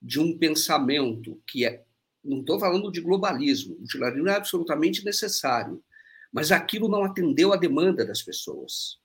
de 0.00 0.20
um 0.20 0.36
pensamento 0.38 1.40
que 1.46 1.64
é. 1.64 1.84
Não 2.22 2.40
estou 2.40 2.58
falando 2.60 2.90
de 2.90 3.00
globalismo, 3.00 3.74
o 3.74 3.86
globalismo 3.90 4.28
é 4.28 4.36
absolutamente 4.36 5.04
necessário, 5.04 5.82
mas 6.32 6.52
aquilo 6.52 6.88
não 6.88 7.04
atendeu 7.04 7.52
a 7.52 7.56
demanda 7.56 8.04
das 8.04 8.22
pessoas. 8.22 8.98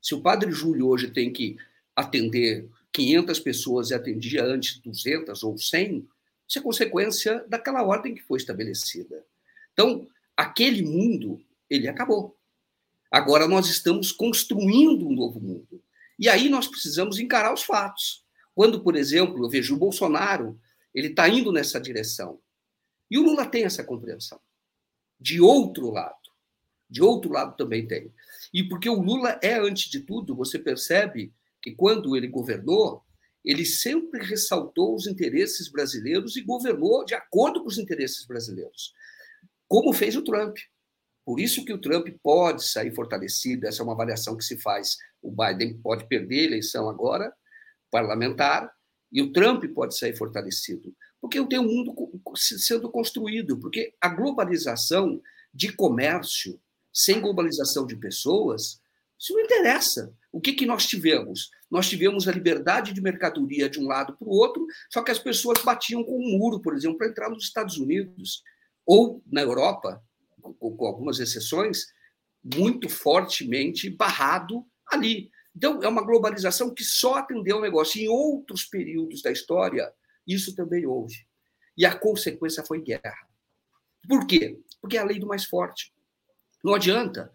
Se 0.00 0.14
o 0.14 0.22
padre 0.22 0.50
Júlio 0.52 0.88
hoje 0.88 1.10
tem 1.10 1.32
que 1.32 1.56
atender 1.94 2.68
500 2.96 3.40
pessoas 3.40 3.90
e 3.90 3.94
atendia 3.94 4.42
antes 4.42 4.78
200 4.78 5.42
ou 5.42 5.58
100, 5.58 6.08
isso 6.48 6.58
é 6.58 6.62
consequência 6.62 7.44
daquela 7.46 7.82
ordem 7.82 8.14
que 8.14 8.22
foi 8.22 8.38
estabelecida. 8.38 9.22
Então, 9.74 10.08
aquele 10.34 10.82
mundo, 10.82 11.38
ele 11.68 11.88
acabou. 11.88 12.34
Agora 13.10 13.46
nós 13.46 13.68
estamos 13.68 14.12
construindo 14.12 15.06
um 15.06 15.12
novo 15.12 15.38
mundo. 15.38 15.82
E 16.18 16.26
aí 16.26 16.48
nós 16.48 16.66
precisamos 16.66 17.18
encarar 17.18 17.52
os 17.52 17.62
fatos. 17.62 18.24
Quando, 18.54 18.82
por 18.82 18.96
exemplo, 18.96 19.44
eu 19.44 19.50
vejo 19.50 19.74
o 19.74 19.78
Bolsonaro, 19.78 20.58
ele 20.94 21.08
está 21.08 21.28
indo 21.28 21.52
nessa 21.52 21.78
direção. 21.78 22.40
E 23.10 23.18
o 23.18 23.22
Lula 23.22 23.44
tem 23.44 23.64
essa 23.64 23.84
compreensão. 23.84 24.40
De 25.20 25.38
outro 25.38 25.90
lado. 25.90 26.16
De 26.88 27.02
outro 27.02 27.30
lado 27.30 27.54
também 27.58 27.86
tem. 27.86 28.10
E 28.54 28.64
porque 28.64 28.88
o 28.88 29.02
Lula 29.02 29.38
é, 29.42 29.58
antes 29.58 29.90
de 29.90 30.00
tudo, 30.00 30.34
você 30.34 30.58
percebe 30.58 31.34
que 31.66 31.74
quando 31.74 32.16
ele 32.16 32.28
governou, 32.28 33.02
ele 33.44 33.64
sempre 33.64 34.24
ressaltou 34.24 34.94
os 34.94 35.08
interesses 35.08 35.68
brasileiros 35.68 36.36
e 36.36 36.42
governou 36.42 37.04
de 37.04 37.12
acordo 37.12 37.60
com 37.60 37.66
os 37.66 37.76
interesses 37.76 38.24
brasileiros, 38.24 38.92
como 39.66 39.92
fez 39.92 40.14
o 40.14 40.22
Trump. 40.22 40.56
Por 41.24 41.40
isso 41.40 41.64
que 41.64 41.72
o 41.72 41.80
Trump 41.80 42.06
pode 42.22 42.64
sair 42.64 42.94
fortalecido, 42.94 43.66
essa 43.66 43.82
é 43.82 43.84
uma 43.84 43.94
avaliação 43.94 44.36
que 44.36 44.44
se 44.44 44.56
faz. 44.58 44.96
O 45.20 45.28
Biden 45.28 45.76
pode 45.78 46.06
perder 46.06 46.42
a 46.42 46.44
eleição 46.44 46.88
agora, 46.88 47.34
parlamentar, 47.90 48.72
e 49.10 49.20
o 49.20 49.32
Trump 49.32 49.64
pode 49.74 49.98
sair 49.98 50.16
fortalecido. 50.16 50.94
Porque 51.20 51.36
eu 51.36 51.48
tenho 51.48 51.62
um 51.62 51.66
mundo 51.66 51.94
sendo 52.36 52.88
construído, 52.88 53.58
porque 53.58 53.92
a 54.00 54.08
globalização 54.08 55.20
de 55.52 55.72
comércio, 55.72 56.60
sem 56.92 57.20
globalização 57.20 57.84
de 57.84 57.96
pessoas, 57.96 58.80
isso 59.18 59.32
não 59.32 59.40
interessa. 59.40 60.14
O 60.30 60.40
que, 60.40 60.52
que 60.52 60.66
nós 60.66 60.86
tivemos? 60.86 61.50
Nós 61.70 61.88
tivemos 61.88 62.28
a 62.28 62.32
liberdade 62.32 62.92
de 62.92 63.00
mercadoria 63.00 63.68
de 63.68 63.80
um 63.80 63.86
lado 63.86 64.16
para 64.16 64.28
o 64.28 64.30
outro, 64.30 64.66
só 64.90 65.02
que 65.02 65.10
as 65.10 65.18
pessoas 65.18 65.62
batiam 65.62 66.04
com 66.04 66.18
um 66.18 66.38
muro, 66.38 66.60
por 66.60 66.74
exemplo, 66.74 66.98
para 66.98 67.08
entrar 67.08 67.30
nos 67.30 67.44
Estados 67.44 67.78
Unidos 67.78 68.42
ou 68.84 69.22
na 69.26 69.40
Europa, 69.40 70.02
com, 70.40 70.86
algumas 70.86 71.18
exceções, 71.18 71.86
muito 72.44 72.88
fortemente 72.88 73.90
barrado 73.90 74.64
ali. 74.86 75.30
Então, 75.54 75.82
é 75.82 75.88
uma 75.88 76.04
globalização 76.04 76.72
que 76.72 76.84
só 76.84 77.14
atendeu 77.14 77.56
o 77.56 77.62
negócio. 77.62 78.00
Em 78.00 78.08
outros 78.08 78.64
períodos 78.66 79.22
da 79.22 79.32
história, 79.32 79.90
isso 80.26 80.54
também 80.54 80.86
houve. 80.86 81.26
E 81.76 81.84
a 81.84 81.98
consequência 81.98 82.62
foi 82.64 82.82
guerra. 82.82 83.26
Por 84.06 84.26
quê? 84.26 84.60
Porque 84.80 84.96
é 84.96 85.00
a 85.00 85.04
lei 85.04 85.18
do 85.18 85.26
mais 85.26 85.44
forte. 85.44 85.92
Não 86.62 86.74
adianta. 86.74 87.32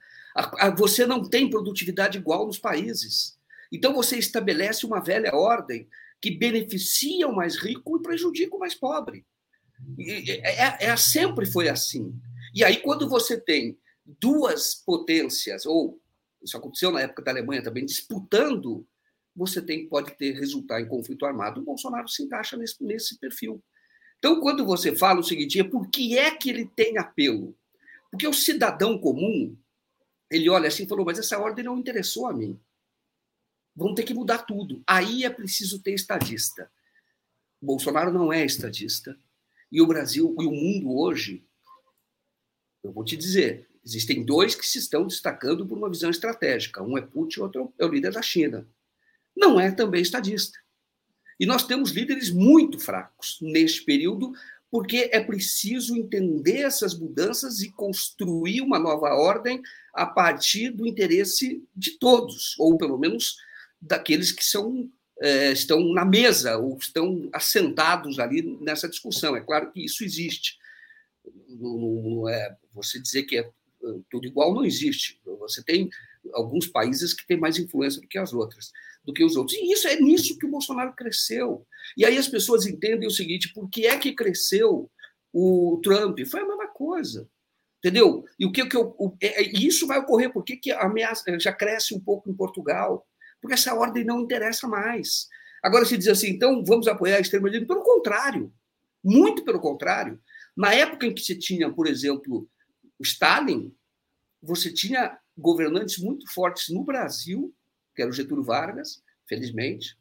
Você 0.78 1.06
não 1.06 1.28
tem 1.28 1.50
produtividade 1.50 2.18
igual 2.18 2.46
nos 2.46 2.60
países. 2.60 3.38
Então, 3.72 3.94
você 3.94 4.18
estabelece 4.18 4.86
uma 4.86 5.02
velha 5.02 5.36
ordem 5.36 5.88
que 6.22 6.32
beneficia 6.32 7.28
o 7.28 7.36
mais 7.36 7.58
rico 7.58 7.98
e 7.98 8.02
prejudica 8.02 8.56
o 8.56 8.60
mais 8.60 8.76
pobre. 8.76 9.26
É, 10.00 10.86
é, 10.88 10.98
sempre 10.98 11.46
foi 11.46 11.68
assim. 11.68 12.14
E 12.54 12.64
aí, 12.64 12.78
quando 12.78 13.10
você 13.10 13.40
tem 13.40 13.78
duas 14.06 14.76
potências, 14.76 15.66
ou 15.66 16.00
isso 16.42 16.58
aconteceu 16.58 16.92
na 16.92 17.02
época 17.02 17.24
da 17.24 17.32
Alemanha 17.32 17.64
também, 17.64 17.86
disputando, 17.86 18.86
você 19.36 19.62
tem, 19.62 19.88
pode 19.88 20.12
ter 20.18 20.34
resultar 20.34 20.82
em 20.82 20.88
conflito 20.88 21.26
armado. 21.26 21.62
O 21.62 21.66
Bolsonaro 21.66 22.08
se 22.08 22.24
encaixa 22.24 22.58
nesse, 22.58 22.84
nesse 22.84 23.18
perfil. 23.18 23.64
Então, 24.20 24.40
quando 24.40 24.66
você 24.66 24.96
fala 24.96 25.20
o 25.20 25.24
seguinte, 25.24 25.60
é 25.60 25.64
por 25.64 25.90
que 25.90 26.18
é 26.18 26.30
que 26.32 26.50
ele 26.50 26.68
tem 26.76 26.98
apelo? 26.98 27.58
Porque 28.12 28.28
o 28.28 28.34
cidadão 28.34 29.00
comum, 29.00 29.58
ele 30.32 30.50
olha 30.50 30.70
assim 30.70 30.84
e 30.84 30.88
falou, 30.88 31.06
mas 31.06 31.20
essa 31.20 31.38
ordem 31.38 31.66
não 31.66 31.78
interessou 31.78 32.26
a 32.26 32.34
mim. 32.34 32.60
Vão 33.76 33.94
ter 33.94 34.04
que 34.04 34.14
mudar 34.14 34.40
tudo. 34.40 34.82
Aí 34.88 35.26
é 35.26 35.30
preciso 35.30 35.82
ter 35.82 35.94
estadista. 35.94 36.72
O 37.62 37.66
Bolsonaro 37.66 38.12
não 38.12 38.32
é 38.32 38.46
estadista. 38.46 39.20
E 39.70 39.82
o 39.82 39.88
Brasil 39.88 40.36
e 40.40 40.46
o 40.46 40.52
mundo 40.52 40.98
hoje, 40.98 41.46
eu 42.84 42.92
vou 42.92 43.04
te 43.04 43.16
dizer, 43.16 43.70
existem 43.86 44.26
dois 44.26 44.56
que 44.56 44.66
se 44.66 44.80
estão 44.80 45.06
destacando 45.06 45.66
por 45.68 45.78
uma 45.78 45.90
visão 45.90 46.10
estratégica. 46.10 46.82
Um 46.82 46.98
é 46.98 47.02
Putin, 47.02 47.42
o 47.42 47.44
outro 47.44 47.74
é 47.78 47.86
o 47.86 47.90
líder 47.90 48.14
da 48.14 48.22
China. 48.22 48.68
Não 49.36 49.60
é 49.60 49.72
também 49.72 50.02
estadista. 50.02 50.58
E 51.40 51.46
nós 51.46 51.66
temos 51.66 51.92
líderes 51.92 52.30
muito 52.30 52.80
fracos 52.80 53.38
neste 53.42 53.84
período, 53.84 54.34
porque 54.72 55.10
é 55.12 55.20
preciso 55.20 55.98
entender 55.98 56.62
essas 56.62 56.98
mudanças 56.98 57.60
e 57.60 57.70
construir 57.70 58.62
uma 58.62 58.80
nova 58.80 59.14
ordem 59.14 59.62
a 59.94 60.06
partir 60.06 60.70
do 60.70 60.88
interesse 60.88 61.62
de 61.76 62.00
todos, 62.00 62.56
ou 62.58 62.78
pelo 62.78 62.98
menos 62.98 63.36
daqueles 63.82 64.32
que 64.32 64.46
são 64.46 64.90
é, 65.20 65.52
estão 65.52 65.94
na 65.94 66.04
mesa 66.04 66.58
ou 66.58 66.78
estão 66.78 67.30
assentados 67.34 68.18
ali 68.18 68.42
nessa 68.62 68.90
discussão. 68.90 69.36
É 69.36 69.42
claro 69.42 69.72
que 69.72 69.84
isso 69.84 70.04
existe. 70.04 70.58
Não, 71.48 71.78
não 71.78 72.30
é, 72.30 72.56
você 72.74 73.00
dizer 73.00 73.24
que 73.24 73.38
é 73.38 73.50
tudo 74.10 74.26
igual 74.26 74.54
não 74.54 74.64
existe. 74.64 75.20
Você 75.40 75.64
tem 75.64 75.90
alguns 76.34 76.68
países 76.68 77.14
que 77.14 77.28
têm 77.28 77.38
mais 77.38 77.60
influência 77.60 78.02
do 78.02 78.08
que 78.08 78.18
as 78.18 78.34
outras, 78.34 78.72
do 79.04 79.14
que 79.14 79.24
os 79.24 79.36
outros. 79.36 79.58
E 79.58 79.72
isso 79.72 79.88
é 79.88 79.96
nisso 80.00 80.38
que 80.38 80.46
o 80.46 80.52
Bolsonaro 80.52 80.94
cresceu. 80.94 81.66
E 81.98 82.06
aí 82.06 82.18
as 82.18 82.28
pessoas 82.28 82.66
entendem 82.66 83.08
o 83.08 83.12
seguinte: 83.12 83.54
por 83.54 83.70
que 83.70 83.88
é 83.88 83.98
que 83.98 84.14
cresceu 84.14 84.90
o 85.34 85.80
Trump? 85.84 86.20
Foi 86.30 86.42
a 86.42 86.48
mesma 86.48 86.68
coisa. 86.68 87.30
Entendeu? 87.80 88.24
E 88.40 88.46
o 88.46 88.52
que, 88.52 88.64
que 88.68 88.78
eu, 88.78 88.96
o, 89.00 89.16
é, 89.20 89.44
é 89.44 89.52
isso 89.58 89.88
vai 89.88 89.98
ocorrer? 89.98 90.32
Por 90.32 90.44
que, 90.44 90.72
a 90.72 90.86
ameaça 90.86 91.40
já 91.40 91.52
cresce 91.52 91.96
um 91.96 92.00
pouco 92.00 92.30
em 92.30 92.36
Portugal? 92.36 93.08
Porque 93.42 93.56
essa 93.56 93.74
ordem 93.74 94.06
não 94.06 94.20
interessa 94.20 94.68
mais. 94.68 95.28
Agora 95.64 95.84
se 95.86 95.98
diz 95.98 96.08
assim, 96.08 96.30
então 96.30 96.64
vamos 96.64 96.88
apoiar 96.88 97.18
a 97.18 97.20
extrema-direita. 97.20 97.74
Pelo 97.74 97.84
contrário, 97.84 98.54
muito 99.04 99.44
pelo 99.44 99.60
contrário. 99.60 100.20
Na 100.56 100.74
época 100.76 101.08
em 101.08 101.14
que 101.14 101.22
se 101.22 101.36
tinha, 101.38 101.72
por 101.72 101.88
exemplo, 101.88 102.48
Stalin, 103.00 103.74
você 104.42 104.72
tinha 104.72 105.18
governantes 105.36 105.98
muito 105.98 106.32
fortes 106.32 106.70
no 106.70 106.84
Brasil, 106.84 107.52
que 107.96 108.02
era 108.02 108.10
o 108.10 108.14
Getúlio 108.14 108.44
Vargas, 108.44 109.04
felizmente, 109.28 109.98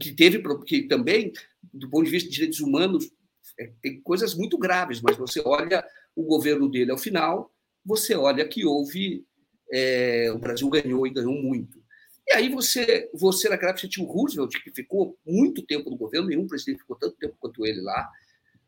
que 0.00 0.12
teve 0.12 0.42
que 0.64 0.82
também, 0.82 1.32
do 1.72 1.88
ponto 1.90 2.04
de 2.04 2.10
vista 2.10 2.28
de 2.28 2.34
direitos 2.34 2.60
humanos, 2.60 3.10
é, 3.58 3.72
tem 3.82 4.00
coisas 4.00 4.34
muito 4.34 4.56
graves, 4.56 5.00
mas 5.00 5.16
você 5.16 5.40
olha 5.44 5.84
o 6.16 6.22
governo 6.22 6.70
dele 6.70 6.90
ao 6.90 6.98
final, 6.98 7.52
você 7.84 8.14
olha 8.14 8.46
que 8.48 8.64
houve. 8.64 9.26
É, 9.72 10.32
o 10.34 10.38
Brasil 10.38 10.68
ganhou 10.68 11.06
e 11.06 11.10
ganhou 11.10 11.34
muito. 11.34 11.80
E 12.26 12.32
aí 12.32 12.48
você, 12.48 13.08
você 13.14 13.48
naquela 13.48 13.70
época, 13.70 13.88
tinha 13.88 14.04
o 14.04 14.10
Roosevelt, 14.10 14.60
que 14.62 14.70
ficou 14.70 15.16
muito 15.24 15.64
tempo 15.64 15.90
no 15.90 15.96
governo, 15.96 16.28
nenhum 16.28 16.46
presidente 16.46 16.80
ficou 16.80 16.96
tanto 16.96 17.16
tempo 17.16 17.36
quanto 17.38 17.64
ele 17.64 17.80
lá. 17.80 18.10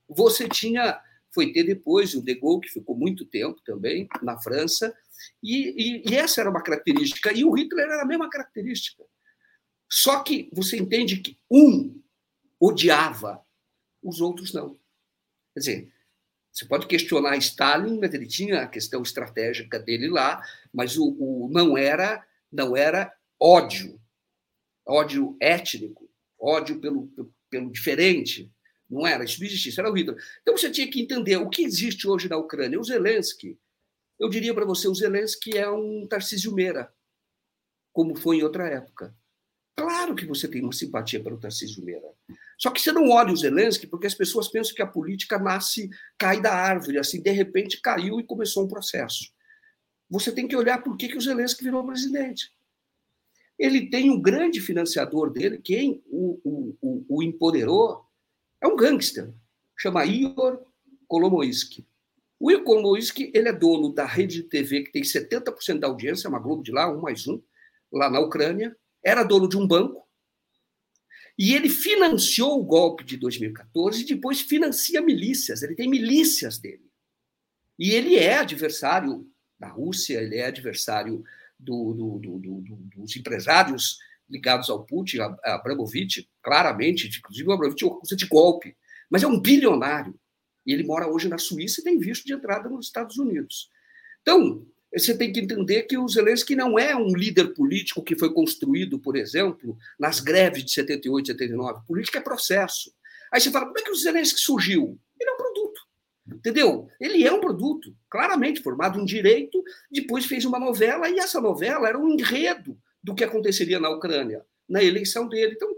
Você 0.09 0.49
tinha 0.49 1.01
foi 1.35 1.53
ter 1.53 1.65
depois 1.65 2.15
o 2.15 2.23
De 2.23 2.35
Gaulle, 2.35 2.61
que 2.61 2.69
ficou 2.69 2.97
muito 2.97 3.25
tempo 3.25 3.61
também 3.65 4.07
na 4.23 4.39
França, 4.39 4.95
e, 5.43 6.03
e, 6.03 6.11
e, 6.11 6.17
essa 6.17 6.41
era 6.41 6.51
uma 6.51 6.63
característica, 6.63 7.33
e 7.33 7.45
o 7.45 7.53
Hitler 7.53 7.87
era 7.87 8.03
a 8.03 8.07
mesma 8.07 8.29
característica. 8.31 9.05
Só 9.91 10.23
que 10.23 10.49
você 10.53 10.77
entende 10.77 11.19
que 11.19 11.39
um 11.51 12.01
odiava, 12.59 13.45
os 14.03 14.21
outros 14.21 14.53
não. 14.53 14.79
Quer 15.53 15.61
dizer, 15.61 15.93
você 16.51 16.65
pode 16.65 16.87
questionar 16.87 17.37
Stalin, 17.37 17.99
mas 17.99 18.13
ele 18.15 18.27
tinha 18.27 18.63
a 18.63 18.69
questão 18.69 19.03
estratégica 19.03 19.79
dele 19.79 20.09
lá, 20.09 20.43
mas 20.73 20.97
o, 20.97 21.17
o 21.19 21.49
não 21.51 21.77
era 21.77 22.27
não 22.53 22.77
era 22.77 23.11
ódio, 23.41 23.99
ódio 24.87 25.37
étnico, 25.41 26.09
ódio 26.39 26.79
pelo, 26.81 27.11
pelo, 27.49 27.71
diferente, 27.73 28.53
não 28.89 29.07
era, 29.07 29.25
isso 29.25 29.41
não 29.41 29.47
existia, 29.47 29.71
isso 29.71 29.81
era 29.81 29.91
o 29.91 29.95
Hitler. 29.95 30.17
Então 30.43 30.57
você 30.57 30.71
tinha 30.71 30.91
que 30.91 31.01
entender 31.01 31.39
o 31.39 31.49
que 31.49 31.65
existe 31.65 32.07
hoje 32.07 32.29
na 32.29 32.37
Ucrânia. 32.37 32.79
O 32.79 32.85
Zelensky, 32.85 33.59
eu 34.23 34.29
diria 34.29 34.55
para 34.55 34.65
você, 34.65 34.87
o 34.87 34.95
Zelensky 34.95 35.59
é 35.59 35.69
um 35.69 36.07
Tarcísio 36.07 36.55
Meira, 36.55 36.95
como 37.93 38.15
foi 38.15 38.37
em 38.37 38.45
outra 38.45 38.69
época. 38.69 39.13
Claro 39.75 40.15
que 40.15 40.25
você 40.25 40.47
tem 40.47 40.63
uma 40.63 40.73
simpatia 40.73 41.21
pelo 41.21 41.41
Tarcísio 41.41 41.85
Meira. 41.85 42.07
Só 42.57 42.71
que 42.71 42.81
você 42.81 42.93
não 42.93 43.11
olha 43.11 43.33
o 43.33 43.37
Zelensky 43.37 43.85
porque 43.85 44.07
as 44.07 44.15
pessoas 44.15 44.47
pensam 44.47 44.77
que 44.77 44.83
a 44.83 44.87
política 44.87 45.41
nasce, 45.41 45.91
cai 46.17 46.41
da 46.41 46.55
árvore, 46.55 46.99
assim, 46.99 47.21
de 47.21 47.33
repente 47.33 47.81
caiu 47.81 48.21
e 48.21 48.25
começou 48.25 48.65
um 48.65 48.69
processo. 48.69 49.33
Você 50.09 50.31
tem 50.31 50.47
que 50.47 50.55
olhar 50.55 50.85
por 50.85 50.97
que, 50.97 51.09
que 51.09 51.19
o 51.19 51.21
Zelensky 51.21 51.65
virou 51.65 51.85
presidente. 51.85 52.53
Ele 53.59 53.91
tem 53.91 54.09
um 54.09 54.23
grande 54.23 54.61
financiador 54.61 55.33
dele, 55.33 55.59
quem 55.59 56.01
o, 56.07 56.41
o, 56.45 56.77
o, 56.81 57.17
o 57.17 57.23
empoderou 57.25 58.07
é 58.61 58.69
um 58.69 58.77
gangster, 58.77 59.35
chama 59.77 60.07
Igor 60.07 60.65
Kolomoisky. 61.09 61.85
O 62.43 62.51
Igor 62.51 62.65
Kolomoisky 62.65 63.31
ele 63.33 63.49
é 63.49 63.53
dono 63.53 63.95
da 63.95 64.05
rede 64.05 64.43
de 64.43 64.49
TV 64.49 64.83
que 64.83 64.91
tem 64.91 65.03
70% 65.03 65.79
da 65.79 65.87
audiência, 65.87 66.27
é 66.27 66.29
uma 66.29 66.41
Globo 66.41 66.61
de 66.61 66.73
lá, 66.73 66.93
um 66.93 67.01
mais 67.01 67.29
um, 67.29 67.41
lá 67.93 68.11
na 68.11 68.19
Ucrânia. 68.19 68.77
Era 69.01 69.23
dono 69.23 69.49
de 69.49 69.57
um 69.57 69.65
banco. 69.65 70.05
E 71.39 71.55
ele 71.55 71.69
financiou 71.69 72.59
o 72.59 72.65
golpe 72.65 73.05
de 73.05 73.17
2014 73.17 74.03
e 74.03 74.07
depois 74.07 74.41
financia 74.41 75.01
milícias. 75.01 75.63
Ele 75.63 75.77
tem 75.77 75.89
milícias 75.89 76.59
dele. 76.59 76.83
E 77.79 77.93
ele 77.93 78.17
é 78.17 78.39
adversário 78.39 79.25
da 79.57 79.69
Rússia, 79.69 80.21
ele 80.21 80.39
é 80.39 80.47
adversário 80.47 81.23
do, 81.57 82.19
do, 82.19 82.39
do, 82.41 82.61
dos 82.97 83.17
empresários 83.17 83.99
ligados 84.29 84.69
ao 84.69 84.85
Putin, 84.85 85.21
a, 85.21 85.37
a 85.45 85.55
Abramovich, 85.55 86.29
claramente, 86.43 87.07
inclusive 87.07 87.49
o 87.49 87.53
Abramovich 87.53 87.85
usa 87.85 88.17
de 88.17 88.27
golpe, 88.27 88.77
mas 89.09 89.23
é 89.23 89.29
um 89.29 89.41
bilionário. 89.41 90.19
E 90.67 90.73
ele 90.73 90.85
mora 90.85 91.09
hoje 91.09 91.29
na 91.29 91.39
Suíça 91.39 91.81
e 91.81 91.85
tem 91.85 91.99
visto 91.99 92.25
de 92.25 92.33
entrada 92.33 92.69
nos 92.69 92.87
Estados 92.87 93.19
Unidos. 93.19 93.69
Então, 94.23 94.67
você 94.95 95.17
tem 95.17 95.33
que 95.33 95.41
entender 95.41 95.85
que 95.85 95.97
o 95.97 96.07
Zelensky 96.07 96.55
não 96.55 96.79
é 96.79 96.95
um 96.95 97.15
líder 97.15 97.55
político 97.55 98.03
que 98.03 98.17
foi 98.17 98.33
construído, 98.33 98.99
por 98.99 99.17
exemplo, 99.17 99.77
nas 99.99 100.21
greves 100.21 100.65
de 100.65 100.73
78, 100.73 101.29
79. 101.29 101.87
Política 101.87 102.19
é 102.19 102.23
processo. 102.23 102.93
Aí 103.33 103.41
você 103.41 103.51
fala, 103.51 103.67
como 103.67 103.79
é 103.79 103.83
que 103.83 103.91
o 103.91 103.97
Zelensky 103.97 104.41
surgiu? 104.41 104.99
Ele 105.19 105.31
é 105.31 105.33
um 105.33 105.37
produto. 105.37 105.81
Entendeu? 106.35 106.89
Ele 107.01 107.27
é 107.27 107.33
um 107.33 107.41
produto, 107.41 107.97
claramente 108.09 108.63
formado 108.63 109.01
em 109.01 109.05
direito, 109.05 109.63
depois 109.91 110.27
fez 110.27 110.45
uma 110.45 110.59
novela, 110.59 111.09
e 111.09 111.19
essa 111.19 111.41
novela 111.41 111.89
era 111.89 111.99
um 111.99 112.11
enredo 112.11 112.79
do 113.03 113.15
que 113.15 113.25
aconteceria 113.25 113.81
na 113.81 113.91
Ucrânia, 113.91 114.45
na 114.69 114.83
eleição 114.83 115.27
dele. 115.27 115.55
Então, 115.55 115.75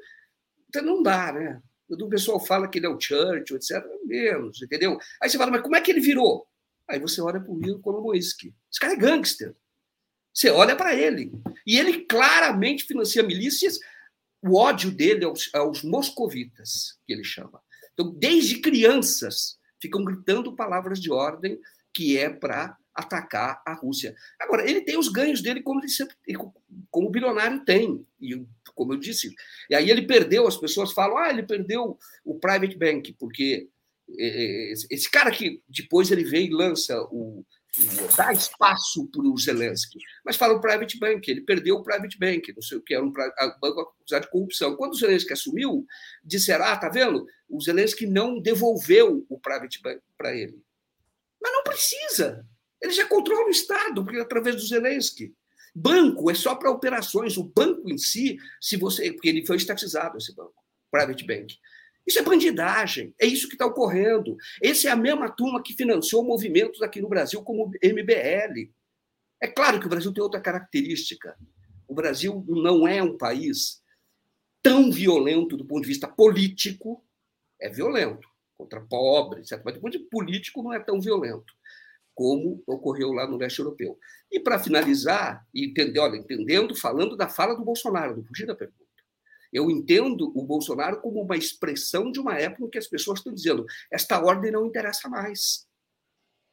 então 0.69 0.83
não 0.83 1.03
dá, 1.03 1.33
né? 1.33 1.63
O 1.89 2.09
pessoal 2.09 2.45
fala 2.45 2.69
que 2.69 2.79
ele 2.79 2.87
é 2.87 2.89
o 2.89 3.01
Churchill, 3.01 3.57
etc. 3.57 3.85
Menos, 4.05 4.63
entendeu? 4.63 4.99
Aí 5.23 5.29
você 5.29 5.37
fala, 5.37 5.51
mas 5.51 5.63
como 5.63 5.77
é 5.77 5.81
que 5.81 5.91
ele 5.91 6.01
virou? 6.01 6.47
Aí 6.89 6.99
você 6.99 7.21
olha 7.21 7.41
para 7.41 7.53
o 7.53 7.59
Igor 7.59 7.81
Kolomoisky. 7.81 8.55
Esse 8.71 8.81
cara 8.81 8.95
é 8.95 8.97
gangster. 8.97 9.55
Você 10.33 10.51
olha 10.51 10.75
para 10.75 10.95
ele. 10.95 11.33
E 11.67 11.79
ele 11.79 12.05
claramente 12.07 12.85
financia 12.85 13.23
milícias. 13.23 13.79
O 14.43 14.57
ódio 14.59 14.91
dele 14.91 15.25
aos, 15.25 15.49
aos 15.55 15.83
moscovitas, 15.83 16.99
que 17.07 17.13
ele 17.13 17.25
chama. 17.25 17.63
Então, 17.93 18.13
desde 18.13 18.61
crianças, 18.61 19.59
ficam 19.81 20.05
gritando 20.05 20.55
palavras 20.55 21.01
de 21.01 21.11
ordem 21.11 21.59
que 21.95 22.19
é 22.19 22.29
para 22.29 22.77
atacar 22.95 23.63
a 23.67 23.75
Rússia. 23.75 24.15
Agora, 24.41 24.69
ele 24.69 24.83
tem 24.83 24.97
os 24.97 25.09
ganhos 25.09 25.43
dele 25.43 25.63
como, 25.63 25.81
ele 25.81 25.89
sempre, 25.89 26.17
como 26.91 27.09
o 27.09 27.11
bilionário 27.11 27.65
tem, 27.65 28.07
e 28.21 28.47
como 28.75 28.93
eu 28.93 28.99
disse. 28.99 29.35
E 29.69 29.75
aí 29.75 29.91
ele 29.91 30.07
perdeu, 30.07 30.47
as 30.47 30.57
pessoas 30.57 30.93
falam, 30.93 31.19
ah, 31.19 31.31
ele 31.31 31.43
perdeu 31.43 31.99
o 32.25 32.39
private 32.39 32.77
bank, 32.77 33.13
porque 33.19 33.69
é, 34.19 34.27
é, 34.27 34.73
esse 34.91 35.11
cara 35.11 35.31
que 35.31 35.63
depois 35.69 36.11
ele 36.11 36.25
vem 36.25 36.47
e 36.47 36.55
lança 36.55 37.01
o 37.11 37.45
dar 38.17 38.33
espaço 38.33 39.09
para 39.11 39.23
o 39.23 39.37
Zelensky. 39.37 39.99
Mas 40.25 40.37
fala 40.37 40.55
o 40.55 40.61
private 40.61 40.97
bank, 40.99 41.29
ele 41.29 41.41
perdeu 41.41 41.77
o 41.77 41.83
private 41.83 42.17
bank, 42.19 42.53
não 42.55 42.63
sei 42.63 42.79
o 42.79 42.83
que, 42.83 42.95
era 42.95 43.05
um 43.05 43.11
banco 43.11 43.81
acusado 43.81 44.25
de 44.25 44.31
corrupção. 44.31 44.77
Quando 44.77 44.93
o 44.93 44.97
Zelensky 44.97 45.33
assumiu, 45.33 45.85
disseram, 46.23 46.67
ah, 46.67 46.77
tá 46.77 46.89
vendo? 46.89 47.27
O 47.49 47.61
Zelensky 47.61 48.07
não 48.07 48.41
devolveu 48.41 49.27
o 49.29 49.41
private 49.41 49.83
bank 49.83 50.01
para 50.17 50.37
ele. 50.37 50.63
Mas 51.43 51.53
não 51.53 51.65
precisa. 51.65 52.47
Ele 52.85 52.93
já 52.93 53.07
controla 53.07 53.47
o 53.47 53.51
Estado, 53.51 54.05
porque 54.05 54.21
através 54.21 54.57
do 54.57 54.67
Zelensky. 54.67 55.35
Banco 55.75 56.31
é 56.31 56.35
só 56.35 56.55
para 56.55 56.71
operações. 56.71 57.39
O 57.39 57.43
banco 57.43 57.91
em 57.91 57.97
si, 57.97 58.39
se 58.61 58.77
você. 58.77 59.11
Porque 59.11 59.31
ele 59.31 59.47
foi 59.47 59.57
estatizado, 59.57 60.19
esse 60.19 60.35
banco, 60.35 60.63
private 60.91 61.27
bank. 61.27 61.59
Isso 62.07 62.19
é 62.19 62.23
bandidagem, 62.23 63.15
é 63.19 63.25
isso 63.25 63.49
que 63.49 63.55
está 63.55 63.65
ocorrendo. 63.65 64.37
Essa 64.63 64.89
é 64.89 64.91
a 64.91 64.97
mesma 64.97 65.31
turma 65.31 65.63
que 65.63 65.73
financiou 65.73 66.23
movimentos 66.23 66.83
aqui 66.83 67.01
no 67.01 67.09
Brasil, 67.09 67.43
como 67.43 67.71
MBL. 67.83 68.71
É 69.41 69.49
claro 69.49 69.81
que 69.81 69.87
o 69.87 69.89
Brasil 69.89 70.13
tem 70.13 70.23
outra 70.23 70.39
característica. 70.41 71.35
O 71.89 71.95
Brasil 71.95 72.45
não 72.47 72.87
é 72.87 73.03
um 73.03 73.17
país 73.17 73.83
tão 74.63 74.93
violento 74.93 75.57
do 75.57 75.65
ponto 75.65 75.81
de 75.81 75.89
vista 75.89 76.07
político, 76.07 77.03
é 77.59 77.71
violento 77.71 78.29
contra 78.59 78.83
pobres, 78.83 79.51
etc. 79.51 79.65
mas 79.65 79.75
do 79.75 79.81
ponto 79.81 79.93
de 79.93 79.99
vista 79.99 80.11
político 80.11 80.63
não 80.63 80.75
é 80.75 80.79
tão 80.79 81.01
violento 81.01 81.55
como 82.15 82.63
ocorreu 82.67 83.13
lá 83.13 83.27
no 83.27 83.37
leste 83.37 83.59
europeu. 83.59 83.99
E 84.31 84.39
para 84.39 84.59
finalizar, 84.59 85.47
olha, 85.99 86.17
entendendo, 86.17 86.75
falando 86.75 87.17
da 87.17 87.29
fala 87.29 87.55
do 87.55 87.65
Bolsonaro, 87.65 88.17
não 88.17 88.25
fugir 88.25 88.47
da 88.47 88.55
pergunta. 88.55 88.85
Eu 89.53 89.71
entendo 89.71 90.33
o 90.37 90.45
Bolsonaro 90.45 91.01
como 91.01 91.23
uma 91.23 91.37
expressão 91.37 92.11
de 92.11 92.19
uma 92.19 92.37
época 92.37 92.65
em 92.65 92.71
que 92.71 92.79
as 92.79 92.89
pessoas 92.89 93.21
estão 93.21 93.33
dizendo: 93.33 93.65
esta 93.91 94.21
ordem 94.21 94.51
não 94.51 94.67
interessa 94.67 95.09
mais. 95.09 95.67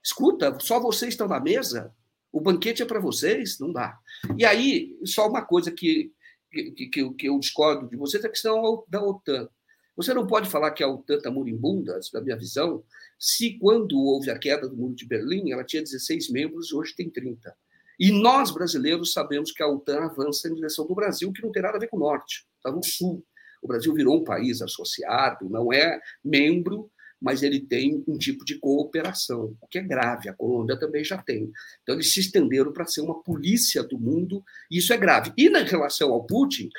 Escuta, 0.04 0.58
só 0.60 0.80
vocês 0.80 1.14
estão 1.14 1.28
na 1.28 1.40
mesa, 1.40 1.94
o 2.32 2.40
banquete 2.40 2.82
é 2.82 2.86
para 2.86 3.00
vocês, 3.00 3.60
não 3.60 3.72
dá. 3.72 3.98
E 4.38 4.46
aí, 4.46 4.98
só 5.04 5.28
uma 5.28 5.44
coisa 5.44 5.72
que, 5.72 6.12
que, 6.52 6.90
que, 6.90 7.14
que 7.14 7.28
eu 7.28 7.40
discordo 7.40 7.90
de 7.90 7.96
vocês 7.96 8.24
é 8.24 8.28
a 8.28 8.32
questão 8.32 8.84
da 8.88 9.04
OTAN. 9.04 9.50
Você 9.96 10.14
não 10.14 10.26
pode 10.26 10.50
falar 10.50 10.72
que 10.72 10.84
a 10.84 10.88
OTAN 10.88 11.18
está 11.18 11.30
moribunda, 11.30 12.00
na 12.14 12.22
minha 12.22 12.38
visão, 12.38 12.84
se 13.22 13.60
quando 13.60 14.00
houve 14.00 14.32
a 14.32 14.40
queda 14.40 14.68
do 14.68 14.76
muro 14.76 14.96
de 14.96 15.06
Berlim, 15.06 15.52
ela 15.52 15.64
tinha 15.64 15.84
16 15.84 16.32
membros 16.32 16.74
hoje 16.74 16.96
tem 16.96 17.08
30. 17.08 17.56
E 18.00 18.12
nós, 18.12 18.50
brasileiros, 18.50 19.14
sabemos 19.14 19.52
que 19.52 19.62
a 19.62 19.68
OTAN 19.68 20.06
avança 20.06 20.50
em 20.50 20.56
direção 20.56 20.88
do 20.88 20.96
Brasil, 20.96 21.32
que 21.32 21.44
não 21.44 21.52
tem 21.52 21.62
nada 21.62 21.78
a 21.78 21.80
ver 21.80 21.88
com 21.88 21.98
o 21.98 22.00
norte, 22.00 22.48
está 22.58 22.72
no 22.72 22.84
sul. 22.84 23.24
O 23.62 23.68
Brasil 23.68 23.94
virou 23.94 24.20
um 24.20 24.24
país 24.24 24.60
associado, 24.60 25.48
não 25.48 25.72
é 25.72 26.02
membro, 26.26 26.92
mas 27.22 27.44
ele 27.44 27.60
tem 27.60 28.04
um 28.08 28.18
tipo 28.18 28.44
de 28.44 28.58
cooperação, 28.58 29.56
o 29.62 29.68
que 29.68 29.78
é 29.78 29.84
grave. 29.84 30.28
A 30.28 30.34
Colômbia 30.34 30.80
também 30.80 31.04
já 31.04 31.22
tem. 31.22 31.52
Então, 31.84 31.94
eles 31.94 32.12
se 32.12 32.22
estenderam 32.22 32.74
para 32.74 32.88
ser 32.88 33.02
uma 33.02 33.22
polícia 33.22 33.84
do 33.84 34.00
mundo, 34.00 34.44
e 34.72 34.80
isso 34.80 34.92
é 34.92 34.98
grave. 34.98 35.32
E 35.38 35.48
na 35.48 35.60
relação 35.60 36.12
ao 36.12 36.26
Putin, 36.26 36.72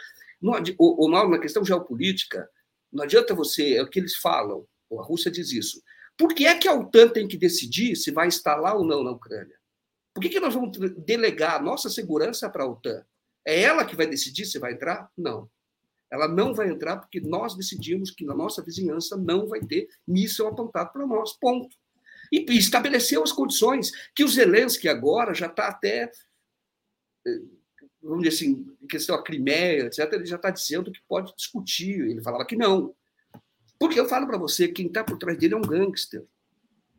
o, 0.77 1.07
o, 1.07 1.29
na 1.29 1.39
questão 1.39 1.65
geopolítica, 1.65 2.49
não 2.93 3.05
adianta 3.05 3.33
você, 3.33 3.77
é 3.77 3.83
o 3.83 3.89
que 3.89 4.01
eles 4.01 4.17
falam, 4.17 4.67
a 4.99 5.03
Rússia 5.05 5.31
diz 5.31 5.53
isso. 5.53 5.81
Por 6.23 6.37
que 6.37 6.47
é 6.47 6.57
que 6.57 6.69
a 6.69 6.73
OTAN 6.73 7.09
tem 7.09 7.27
que 7.27 7.37
decidir 7.37 7.97
se 7.97 8.13
vai 8.13 8.29
instalar 8.29 8.77
ou 8.77 8.85
não 8.85 9.03
na 9.03 9.11
Ucrânia? 9.11 9.59
Por 10.15 10.21
que, 10.21 10.29
que 10.29 10.39
nós 10.39 10.55
vamos 10.55 10.79
delegar 11.05 11.57
a 11.57 11.61
nossa 11.61 11.91
segurança 11.91 12.49
para 12.49 12.63
a 12.63 12.69
OTAN? 12.69 13.05
É 13.45 13.61
ela 13.61 13.85
que 13.85 13.97
vai 13.97 14.07
decidir 14.07 14.47
se 14.47 14.57
vai 14.61 14.75
entrar? 14.75 15.11
Não. 15.19 15.51
Ela 16.09 16.29
não 16.29 16.55
vai 16.55 16.69
entrar 16.69 16.99
porque 16.99 17.21
nós 17.21 17.57
decidimos 17.57 18.13
que 18.13 18.25
na 18.25 18.37
nossa 18.37 18.63
vizinhança 18.63 19.17
não 19.17 19.49
vai 19.49 19.63
ter 19.63 19.89
míssil 20.07 20.47
apontado 20.47 20.93
para 20.93 21.05
nós. 21.05 21.33
Ponto. 21.33 21.77
E, 22.31 22.47
estabeleceu 22.57 23.25
as 23.25 23.33
condições 23.33 23.91
que 24.15 24.23
o 24.23 24.29
Zelensky 24.29 24.89
agora 24.89 25.35
já 25.35 25.47
está 25.47 25.67
até, 25.67 26.09
eh, 27.27 27.41
vamos 28.01 28.23
dizer 28.23 28.37
assim, 28.37 28.65
em 28.81 28.87
questão 28.87 29.17
a 29.17 29.25
Crimeia, 29.25 29.87
etc., 29.87 30.13
ele 30.13 30.27
já 30.27 30.37
está 30.37 30.51
dizendo 30.51 30.93
que 30.93 31.03
pode 31.09 31.35
discutir. 31.35 32.01
Ele 32.01 32.23
falava 32.23 32.47
que 32.47 32.55
não. 32.55 32.95
Porque 33.83 33.99
eu 33.99 34.09
falo 34.09 34.29
para 34.29 34.39
você, 34.39 34.69
quem 34.69 34.87
está 34.87 35.03
por 35.03 35.19
trás 35.19 35.37
dele 35.37 35.55
é 35.55 35.57
um 35.57 35.61
gangster. 35.61 36.25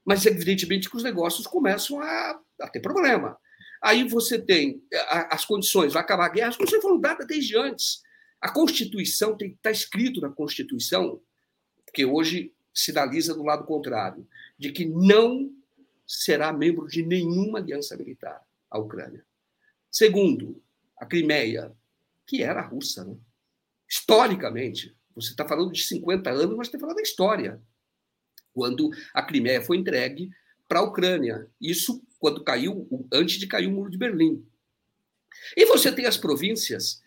Mas, 0.04 0.26
evidentemente, 0.26 0.90
que 0.90 0.98
os 0.98 1.04
negócios 1.04 1.48
começam 1.48 2.02
a, 2.02 2.42
a 2.60 2.68
ter 2.68 2.82
problema. 2.82 3.40
Aí 3.82 4.06
você 4.06 4.38
tem 4.38 4.84
as 5.30 5.46
condições, 5.46 5.94
vai 5.94 6.04
acabar 6.04 6.26
a 6.26 6.30
guerra, 6.30 6.50
as 6.50 6.58
condições 6.58 6.82
foram 6.82 7.00
dadas 7.00 7.26
desde 7.26 7.58
antes. 7.58 8.02
A 8.42 8.52
Constituição 8.52 9.38
está 9.40 9.72
escrito 9.72 10.20
na 10.20 10.30
Constituição, 10.30 11.22
que 11.94 12.04
hoje 12.04 12.54
sinaliza 12.74 13.34
do 13.34 13.44
lado 13.44 13.64
contrário, 13.64 14.28
de 14.60 14.70
que 14.70 14.84
não 14.84 15.56
será 16.06 16.52
membro 16.52 16.86
de 16.90 17.02
nenhuma 17.02 17.60
aliança 17.60 17.96
militar 17.96 18.42
a 18.70 18.78
Ucrânia. 18.78 19.26
Segundo, 19.90 20.62
a 20.98 21.06
Crimeia, 21.06 21.72
que 22.28 22.44
era 22.44 22.60
russa, 22.62 23.06
né? 23.06 23.16
historicamente, 23.90 24.94
você 25.16 25.32
está 25.32 25.48
falando 25.48 25.72
de 25.72 25.84
50 25.84 26.30
anos, 26.30 26.56
mas 26.56 26.68
está 26.68 26.80
falando 26.80 26.98
da 26.98 27.02
história 27.02 27.62
quando 28.54 28.92
a 29.14 29.24
Crimeia 29.24 29.62
foi 29.62 29.78
entregue 29.78 30.30
para 30.68 30.80
a 30.80 30.84
Ucrânia. 30.84 31.50
Isso 31.60 32.02
quando 32.20 32.44
caiu, 32.44 32.88
antes 33.12 33.38
de 33.38 33.48
cair 33.48 33.68
o 33.68 33.72
muro 33.72 33.90
de 33.90 33.98
Berlim. 33.98 34.46
E 35.58 35.66
você 35.66 35.92
tem 35.92 36.06
as 36.06 36.18
províncias 36.18 37.02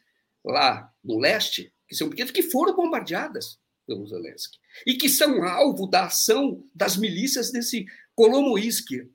lá 0.44 0.93
no 1.02 1.18
leste, 1.18 1.73
que 1.89 1.94
são 1.94 2.10
pequenas, 2.10 2.33
que 2.33 2.43
foram 2.43 2.75
bombardeadas 2.75 3.59
pelo 3.86 4.07
Zelensky. 4.07 4.59
E 4.86 4.94
que 4.94 5.09
são 5.09 5.43
alvo 5.44 5.86
da 5.86 6.07
ação 6.07 6.68
das 6.75 6.97
milícias 6.97 7.51
desse 7.51 7.86
Kolomoisky. 8.15 9.09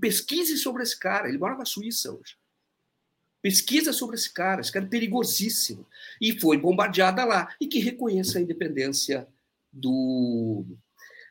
Pesquise 0.00 0.56
sobre 0.56 0.82
esse 0.82 0.98
cara, 0.98 1.28
ele 1.28 1.38
mora 1.38 1.56
na 1.56 1.64
Suíça 1.64 2.10
hoje. 2.10 2.36
Pesquisa 3.42 3.92
sobre 3.92 4.14
esse 4.14 4.32
cara, 4.32 4.60
esse 4.60 4.70
cara 4.70 4.84
é 4.84 4.88
perigosíssimo. 4.88 5.86
E 6.20 6.38
foi 6.38 6.56
bombardeada 6.56 7.24
lá. 7.24 7.52
E 7.60 7.66
que 7.66 7.80
reconheça 7.80 8.38
a 8.38 8.40
independência 8.40 9.26
do, 9.72 10.64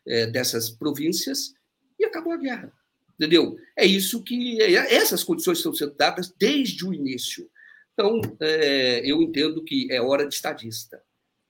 é, 0.06 0.28
dessas 0.28 0.70
províncias 0.70 1.54
e 1.98 2.04
acabou 2.04 2.34
a 2.34 2.38
guerra. 2.38 2.74
Entendeu? 3.16 3.58
É 3.78 3.86
isso 3.86 4.22
que. 4.24 4.62
É, 4.62 4.94
essas 4.94 5.24
condições 5.24 5.60
estão 5.60 5.74
sendo 5.74 5.94
dadas 5.94 6.34
desde 6.38 6.86
o 6.86 6.94
início. 6.94 7.50
Então, 7.94 8.20
é, 8.40 9.00
eu 9.10 9.22
entendo 9.22 9.64
que 9.64 9.88
é 9.92 10.02
hora 10.02 10.28
de 10.28 10.34
estadista. 10.34 11.02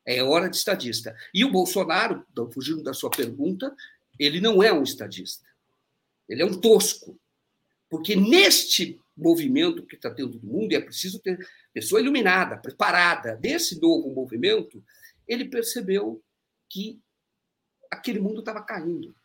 É 0.05 0.21
hora 0.21 0.49
de 0.49 0.57
estadista. 0.57 1.15
E 1.33 1.45
o 1.45 1.51
Bolsonaro, 1.51 2.25
fugindo 2.53 2.83
da 2.83 2.93
sua 2.93 3.09
pergunta, 3.09 3.73
ele 4.19 4.41
não 4.41 4.61
é 4.61 4.71
um 4.73 4.83
estadista. 4.83 5.47
Ele 6.27 6.41
é 6.41 6.45
um 6.45 6.59
tosco. 6.59 7.19
Porque 7.89 8.15
neste 8.15 8.99
movimento 9.21 9.85
que 9.85 9.95
está 9.95 10.09
tendo 10.09 10.39
no 10.39 10.51
mundo, 10.51 10.71
e 10.71 10.75
é 10.75 10.81
preciso 10.81 11.19
ter 11.19 11.39
pessoa 11.73 12.01
iluminada, 12.01 12.57
preparada, 12.57 13.35
desse 13.35 13.79
novo 13.79 14.09
movimento, 14.13 14.83
ele 15.27 15.45
percebeu 15.45 16.21
que 16.69 16.99
aquele 17.89 18.19
mundo 18.19 18.39
estava 18.39 18.61
caindo. 18.61 19.15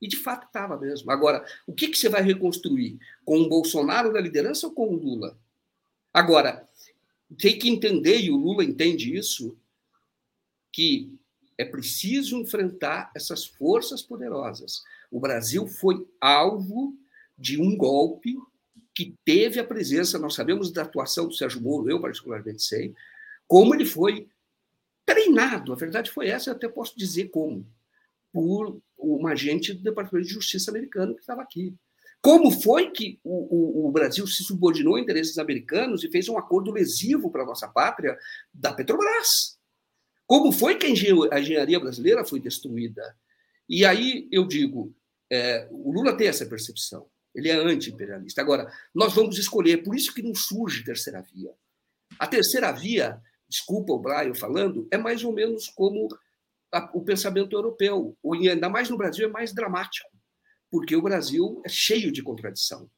E 0.00 0.06
de 0.06 0.16
fato 0.16 0.46
estava 0.46 0.78
mesmo. 0.78 1.10
Agora, 1.10 1.44
o 1.66 1.74
que, 1.74 1.88
que 1.88 1.98
você 1.98 2.08
vai 2.08 2.22
reconstruir? 2.22 2.98
Com 3.24 3.40
o 3.40 3.48
Bolsonaro 3.48 4.12
na 4.12 4.20
liderança 4.20 4.66
ou 4.68 4.72
com 4.72 4.88
o 4.88 4.96
Lula? 4.96 5.36
Agora, 6.12 6.68
tem 7.36 7.58
que 7.58 7.68
entender, 7.68 8.20
e 8.20 8.30
o 8.30 8.36
Lula 8.36 8.64
entende 8.64 9.14
isso, 9.14 9.58
que 10.72 11.12
é 11.58 11.64
preciso 11.64 12.38
enfrentar 12.38 13.10
essas 13.14 13.44
forças 13.44 14.00
poderosas. 14.00 14.82
O 15.10 15.18
Brasil 15.18 15.66
foi 15.66 16.06
alvo 16.20 16.96
de 17.36 17.60
um 17.60 17.76
golpe 17.76 18.36
que 18.98 19.14
teve 19.24 19.60
a 19.60 19.64
presença, 19.64 20.18
nós 20.18 20.34
sabemos 20.34 20.72
da 20.72 20.82
atuação 20.82 21.28
do 21.28 21.32
Sérgio 21.32 21.60
Moro, 21.60 21.88
eu 21.88 22.00
particularmente 22.00 22.64
sei, 22.64 22.92
como 23.46 23.72
ele 23.72 23.84
foi 23.84 24.28
treinado, 25.06 25.72
a 25.72 25.76
verdade 25.76 26.10
foi 26.10 26.26
essa, 26.26 26.50
eu 26.50 26.56
até 26.56 26.68
posso 26.68 26.98
dizer 26.98 27.28
como 27.28 27.64
por 28.32 28.82
um 28.98 29.24
agente 29.28 29.72
do 29.72 29.84
Departamento 29.84 30.26
de 30.26 30.34
Justiça 30.34 30.72
americano 30.72 31.14
que 31.14 31.20
estava 31.20 31.40
aqui. 31.40 31.76
Como 32.20 32.50
foi 32.50 32.90
que 32.90 33.20
o, 33.22 33.84
o, 33.84 33.88
o, 33.88 33.92
Brasil 33.92 34.26
se 34.26 34.42
subordinou 34.42 34.96
a 34.96 35.00
interesses 35.00 35.38
americanos 35.38 36.02
e 36.02 36.10
fez 36.10 36.28
um 36.28 36.36
acordo 36.36 36.72
lesivo 36.72 37.30
para 37.30 37.44
a 37.44 37.46
nossa 37.46 37.68
pátria 37.68 38.18
da 38.52 38.72
Petrobras? 38.72 39.56
Como 40.26 40.50
foi 40.50 40.74
que 40.74 40.86
a 40.86 41.38
engenharia 41.38 41.78
brasileira 41.78 42.24
foi 42.24 42.40
destruída? 42.40 43.16
E 43.68 43.84
aí 43.84 44.26
eu 44.32 44.44
digo, 44.44 44.92
é, 45.30 45.68
o 45.70 45.92
Lula 45.92 46.16
tem 46.16 46.26
essa 46.26 46.44
percepção, 46.44 47.08
ele 47.38 47.48
é 47.48 47.54
anti-imperialista. 47.54 48.40
Agora, 48.40 48.72
nós 48.94 49.14
vamos 49.14 49.38
escolher, 49.38 49.82
por 49.82 49.94
isso 49.94 50.12
que 50.12 50.22
não 50.22 50.34
surge 50.34 50.84
terceira 50.84 51.22
via. 51.22 51.52
A 52.18 52.26
terceira 52.26 52.72
via, 52.72 53.20
desculpa 53.48 53.92
o 53.92 53.98
Brian 53.98 54.34
falando, 54.34 54.88
é 54.90 54.98
mais 54.98 55.22
ou 55.22 55.32
menos 55.32 55.68
como 55.68 56.08
o 56.92 57.02
pensamento 57.02 57.54
europeu. 57.54 58.16
E 58.40 58.48
ainda 58.48 58.68
mais 58.68 58.90
no 58.90 58.96
Brasil 58.96 59.26
é 59.26 59.30
mais 59.30 59.54
dramático, 59.54 60.10
porque 60.70 60.96
o 60.96 61.02
Brasil 61.02 61.62
é 61.64 61.68
cheio 61.68 62.10
de 62.10 62.22
contradição. 62.22 62.90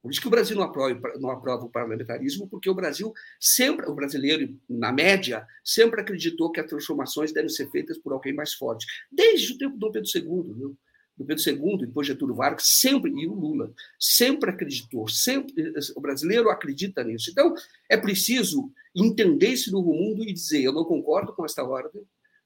Por 0.00 0.12
isso 0.12 0.20
que 0.20 0.28
o 0.28 0.30
Brasil 0.30 0.56
não 0.56 0.62
aprova, 0.62 1.12
não 1.18 1.30
aprova 1.30 1.64
o 1.64 1.70
parlamentarismo, 1.70 2.48
porque 2.48 2.70
o 2.70 2.74
Brasil 2.74 3.12
sempre, 3.40 3.86
o 3.86 3.94
brasileiro, 3.94 4.56
na 4.68 4.92
média, 4.92 5.46
sempre 5.64 6.00
acreditou 6.00 6.52
que 6.52 6.60
as 6.60 6.68
transformações 6.68 7.32
devem 7.32 7.48
ser 7.48 7.68
feitas 7.70 7.98
por 7.98 8.12
alguém 8.12 8.32
mais 8.32 8.54
forte. 8.54 8.86
Desde 9.10 9.54
o 9.54 9.58
tempo 9.58 9.76
do 9.76 9.90
Pedro 9.90 10.08
II. 10.14 10.54
Viu? 10.54 10.78
Do 11.18 11.24
Pedro 11.24 11.42
II, 11.50 11.78
depois 11.78 12.06
Getúlio 12.06 12.36
Vargas, 12.36 12.62
sempre, 12.78 13.10
e 13.10 13.26
o 13.26 13.34
Lula, 13.34 13.72
sempre 13.98 14.50
acreditou, 14.50 15.08
sempre, 15.08 15.52
o 15.96 16.00
brasileiro 16.00 16.48
acredita 16.48 17.02
nisso. 17.02 17.30
Então, 17.30 17.54
é 17.88 17.96
preciso 17.96 18.70
entender 18.94 19.50
esse 19.50 19.70
novo 19.72 19.92
mundo 19.92 20.22
e 20.22 20.32
dizer: 20.32 20.62
eu 20.62 20.72
não 20.72 20.84
concordo 20.84 21.32
com 21.32 21.44
esta 21.44 21.64
ordem, 21.64 22.02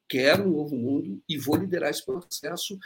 quero 0.08 0.44
um 0.44 0.56
novo 0.56 0.74
mundo 0.74 1.22
e 1.28 1.36
vou 1.36 1.56
liderar 1.56 1.90
esse 1.90 2.04
processo, 2.04 2.78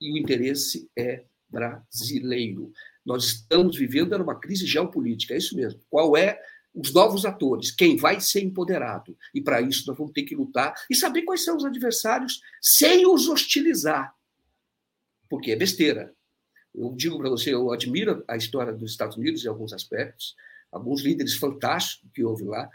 e 0.00 0.12
o 0.12 0.16
interesse 0.16 0.88
é 0.96 1.24
brasileiro. 1.48 2.72
Nós 3.04 3.24
estamos 3.24 3.76
vivendo 3.76 4.14
uma 4.14 4.38
crise 4.38 4.66
geopolítica, 4.66 5.34
é 5.34 5.38
isso 5.38 5.56
mesmo. 5.56 5.80
Qual 5.90 6.16
é 6.16 6.40
os 6.72 6.92
novos 6.92 7.24
atores, 7.24 7.70
quem 7.70 7.96
vai 7.96 8.20
ser 8.20 8.40
empoderado? 8.40 9.16
E 9.34 9.40
para 9.40 9.60
isso 9.60 9.84
nós 9.86 9.96
vamos 9.96 10.12
ter 10.12 10.22
que 10.22 10.34
lutar 10.34 10.74
e 10.88 10.94
saber 10.94 11.22
quais 11.22 11.44
são 11.44 11.56
os 11.56 11.64
adversários 11.64 12.40
sem 12.60 13.06
os 13.06 13.28
hostilizar 13.28 14.14
porque 15.28 15.52
é 15.52 15.56
besteira. 15.56 16.14
Eu 16.74 16.92
digo 16.96 17.18
para 17.18 17.30
você, 17.30 17.54
eu 17.54 17.70
admiro 17.72 18.24
a 18.26 18.36
história 18.36 18.72
dos 18.72 18.90
Estados 18.90 19.16
Unidos 19.16 19.44
em 19.44 19.48
alguns 19.48 19.72
aspectos, 19.72 20.34
alguns 20.72 21.02
líderes 21.02 21.36
fantásticos 21.36 22.10
que 22.12 22.24
houve 22.24 22.44
lá, 22.44 22.68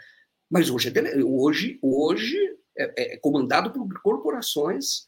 mas 0.50 0.70
hoje 0.70 0.88
é, 0.88 1.24
hoje, 1.24 1.78
hoje 1.82 2.36
é, 2.76 3.14
é 3.14 3.16
comandado 3.18 3.70
por 3.72 4.02
corporações 4.02 5.06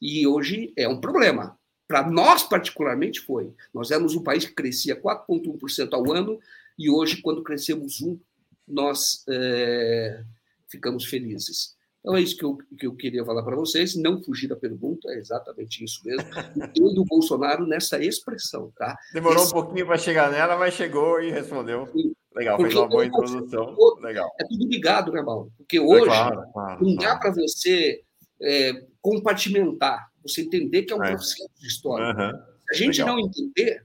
e 0.00 0.26
hoje 0.26 0.72
é 0.76 0.88
um 0.88 1.00
problema. 1.00 1.58
Para 1.86 2.08
nós, 2.08 2.44
particularmente, 2.44 3.20
foi. 3.20 3.52
Nós 3.74 3.90
éramos 3.90 4.14
um 4.14 4.22
país 4.22 4.44
que 4.44 4.54
crescia 4.54 5.00
4,1% 5.00 5.92
ao 5.92 6.12
ano 6.12 6.38
e 6.78 6.88
hoje, 6.88 7.20
quando 7.20 7.42
crescemos 7.42 8.00
1%, 8.00 8.18
nós 8.66 9.24
é, 9.28 10.22
ficamos 10.68 11.04
felizes. 11.04 11.76
Então 12.00 12.16
é 12.16 12.20
isso 12.20 12.36
que 12.36 12.44
eu, 12.44 12.58
que 12.78 12.86
eu 12.86 12.94
queria 12.94 13.24
falar 13.24 13.42
para 13.42 13.56
vocês, 13.56 13.94
não 13.94 14.22
fugir 14.22 14.48
da 14.48 14.56
pergunta, 14.56 15.10
é 15.10 15.18
exatamente 15.18 15.84
isso 15.84 16.00
mesmo. 16.04 16.28
Entendo 16.56 17.02
o 17.02 17.04
Bolsonaro 17.04 17.66
nessa 17.66 18.02
expressão, 18.02 18.72
tá? 18.76 18.96
Demorou 19.12 19.42
Esse... 19.42 19.50
um 19.50 19.54
pouquinho 19.54 19.86
para 19.86 19.98
chegar 19.98 20.30
nela, 20.30 20.56
mas 20.56 20.74
chegou 20.74 21.20
e 21.20 21.30
respondeu. 21.30 21.86
Sim. 21.92 22.14
Legal, 22.34 22.56
Porque 22.56 22.72
fez 22.72 22.80
uma 22.80 22.88
boa 22.88 23.04
introdução. 23.04 23.76
Legal. 24.00 24.30
É 24.40 24.44
tudo 24.44 24.66
ligado, 24.68 25.12
né, 25.12 25.20
Mauro? 25.20 25.52
Porque 25.58 25.78
é 25.78 25.80
hoje 25.80 26.04
é 26.04 26.06
claro, 26.06 26.52
claro, 26.52 26.86
não 26.86 26.94
dá 26.94 27.16
para 27.16 27.32
você 27.32 28.02
é, 28.40 28.84
compartimentar, 29.02 30.10
você 30.22 30.42
entender 30.42 30.82
que 30.84 30.92
é 30.92 30.96
um 30.96 31.02
é. 31.02 31.10
processo 31.10 31.50
de 31.58 31.66
história. 31.66 32.06
Uhum. 32.06 32.38
Se 32.38 32.70
a 32.70 32.74
gente 32.74 33.00
Legal. 33.00 33.16
não 33.16 33.20
entender, 33.26 33.84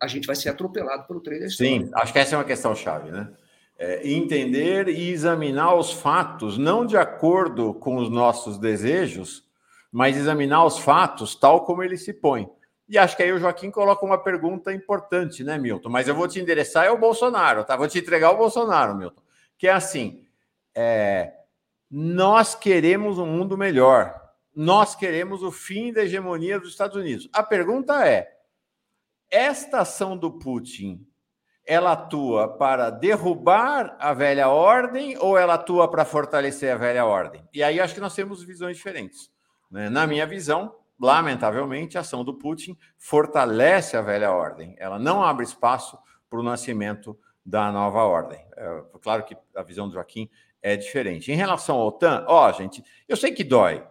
a 0.00 0.06
gente 0.06 0.26
vai 0.26 0.36
ser 0.36 0.50
atropelado 0.50 1.06
pelo 1.06 1.20
trem 1.20 1.40
da 1.40 1.46
história. 1.46 1.80
Sim, 1.80 1.90
acho 1.94 2.12
que 2.12 2.18
essa 2.18 2.34
é 2.34 2.38
uma 2.38 2.44
questão 2.44 2.74
chave, 2.74 3.10
né? 3.10 3.32
É, 3.80 4.06
entender 4.06 4.88
e 4.88 5.08
examinar 5.08 5.74
os 5.74 5.90
fatos, 5.90 6.58
não 6.58 6.84
de 6.84 6.98
acordo 6.98 7.72
com 7.72 7.96
os 7.96 8.10
nossos 8.10 8.58
desejos, 8.58 9.48
mas 9.90 10.18
examinar 10.18 10.66
os 10.66 10.78
fatos 10.78 11.34
tal 11.34 11.64
como 11.64 11.82
eles 11.82 12.04
se 12.04 12.12
põem. 12.12 12.46
E 12.86 12.98
acho 12.98 13.16
que 13.16 13.22
aí 13.22 13.32
o 13.32 13.38
Joaquim 13.38 13.70
coloca 13.70 14.04
uma 14.04 14.18
pergunta 14.18 14.70
importante, 14.70 15.42
né, 15.42 15.56
Milton? 15.56 15.88
Mas 15.88 16.08
eu 16.08 16.14
vou 16.14 16.28
te 16.28 16.38
endereçar 16.38 16.84
é 16.84 16.90
o 16.90 16.98
Bolsonaro, 16.98 17.64
tá? 17.64 17.74
Vou 17.74 17.88
te 17.88 17.98
entregar 17.98 18.32
o 18.32 18.36
Bolsonaro, 18.36 18.94
Milton. 18.94 19.22
Que 19.56 19.68
é 19.68 19.72
assim: 19.72 20.26
é, 20.74 21.32
nós 21.90 22.54
queremos 22.54 23.18
um 23.18 23.26
mundo 23.26 23.56
melhor. 23.56 24.14
Nós 24.54 24.94
queremos 24.94 25.42
o 25.42 25.50
fim 25.50 25.92
da 25.92 26.02
hegemonia 26.02 26.60
dos 26.60 26.70
Estados 26.70 26.96
Unidos. 26.96 27.30
A 27.32 27.42
pergunta 27.42 28.06
é: 28.06 28.28
esta 29.30 29.80
ação 29.80 30.16
do 30.16 30.32
Putin 30.32 31.06
ela 31.70 31.92
atua 31.92 32.48
para 32.48 32.90
derrubar 32.90 33.96
a 34.00 34.12
velha 34.12 34.48
ordem 34.48 35.16
ou 35.18 35.38
ela 35.38 35.54
atua 35.54 35.88
para 35.88 36.04
fortalecer 36.04 36.72
a 36.72 36.76
velha 36.76 37.06
ordem? 37.06 37.46
E 37.54 37.62
aí 37.62 37.78
acho 37.78 37.94
que 37.94 38.00
nós 38.00 38.12
temos 38.12 38.42
visões 38.42 38.76
diferentes. 38.76 39.30
Né? 39.70 39.88
Na 39.88 40.04
minha 40.04 40.26
visão, 40.26 40.74
lamentavelmente, 40.98 41.96
a 41.96 42.00
ação 42.00 42.24
do 42.24 42.34
Putin 42.34 42.76
fortalece 42.98 43.96
a 43.96 44.02
velha 44.02 44.32
ordem. 44.32 44.74
Ela 44.78 44.98
não 44.98 45.22
abre 45.22 45.44
espaço 45.44 45.96
para 46.28 46.40
o 46.40 46.42
nascimento 46.42 47.16
da 47.46 47.70
nova 47.70 48.02
ordem. 48.02 48.44
É, 48.56 48.82
claro 49.00 49.22
que 49.22 49.36
a 49.54 49.62
visão 49.62 49.86
do 49.86 49.94
Joaquim 49.94 50.28
é 50.60 50.76
diferente. 50.76 51.30
Em 51.30 51.36
relação 51.36 51.78
à 51.78 51.84
OTAN, 51.84 52.24
ó, 52.26 52.50
gente, 52.50 52.82
eu 53.06 53.16
sei 53.16 53.30
que 53.30 53.44
dói. 53.44 53.86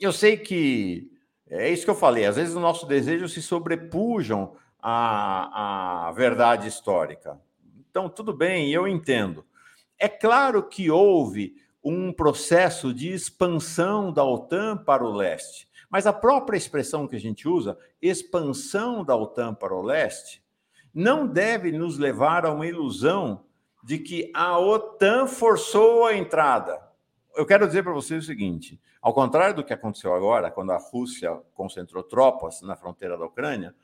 Eu 0.00 0.12
sei 0.12 0.36
que 0.36 1.12
é 1.48 1.70
isso 1.70 1.84
que 1.84 1.90
eu 1.90 1.94
falei. 1.94 2.26
Às 2.26 2.34
vezes 2.34 2.56
os 2.56 2.60
nossos 2.60 2.88
desejos 2.88 3.32
se 3.32 3.40
sobrepujam 3.40 4.56
a, 4.82 6.08
a 6.08 6.12
verdade 6.12 6.68
histórica. 6.68 7.40
Então, 7.90 8.08
tudo 8.08 8.32
bem, 8.32 8.70
eu 8.70 8.86
entendo. 8.86 9.44
É 9.98 10.08
claro 10.08 10.62
que 10.62 10.90
houve 10.90 11.56
um 11.82 12.12
processo 12.12 12.92
de 12.92 13.12
expansão 13.12 14.12
da 14.12 14.24
OTAN 14.24 14.76
para 14.76 15.04
o 15.04 15.12
leste, 15.12 15.68
mas 15.90 16.06
a 16.06 16.12
própria 16.12 16.56
expressão 16.56 17.06
que 17.06 17.16
a 17.16 17.20
gente 17.20 17.48
usa, 17.48 17.76
expansão 18.00 19.04
da 19.04 19.16
OTAN 19.16 19.54
para 19.54 19.74
o 19.74 19.82
leste, 19.82 20.42
não 20.94 21.26
deve 21.26 21.72
nos 21.72 21.98
levar 21.98 22.44
a 22.44 22.52
uma 22.52 22.66
ilusão 22.66 23.44
de 23.82 23.98
que 23.98 24.30
a 24.34 24.58
OTAN 24.58 25.26
forçou 25.26 26.06
a 26.06 26.14
entrada. 26.14 26.80
Eu 27.34 27.46
quero 27.46 27.66
dizer 27.66 27.82
para 27.82 27.92
vocês 27.92 28.24
o 28.24 28.26
seguinte: 28.26 28.80
ao 29.00 29.14
contrário 29.14 29.56
do 29.56 29.64
que 29.64 29.72
aconteceu 29.72 30.14
agora, 30.14 30.50
quando 30.50 30.72
a 30.72 30.78
Rússia 30.78 31.40
concentrou 31.54 32.02
tropas 32.02 32.60
na 32.62 32.76
fronteira 32.76 33.16
da 33.16 33.24
Ucrânia, 33.24 33.74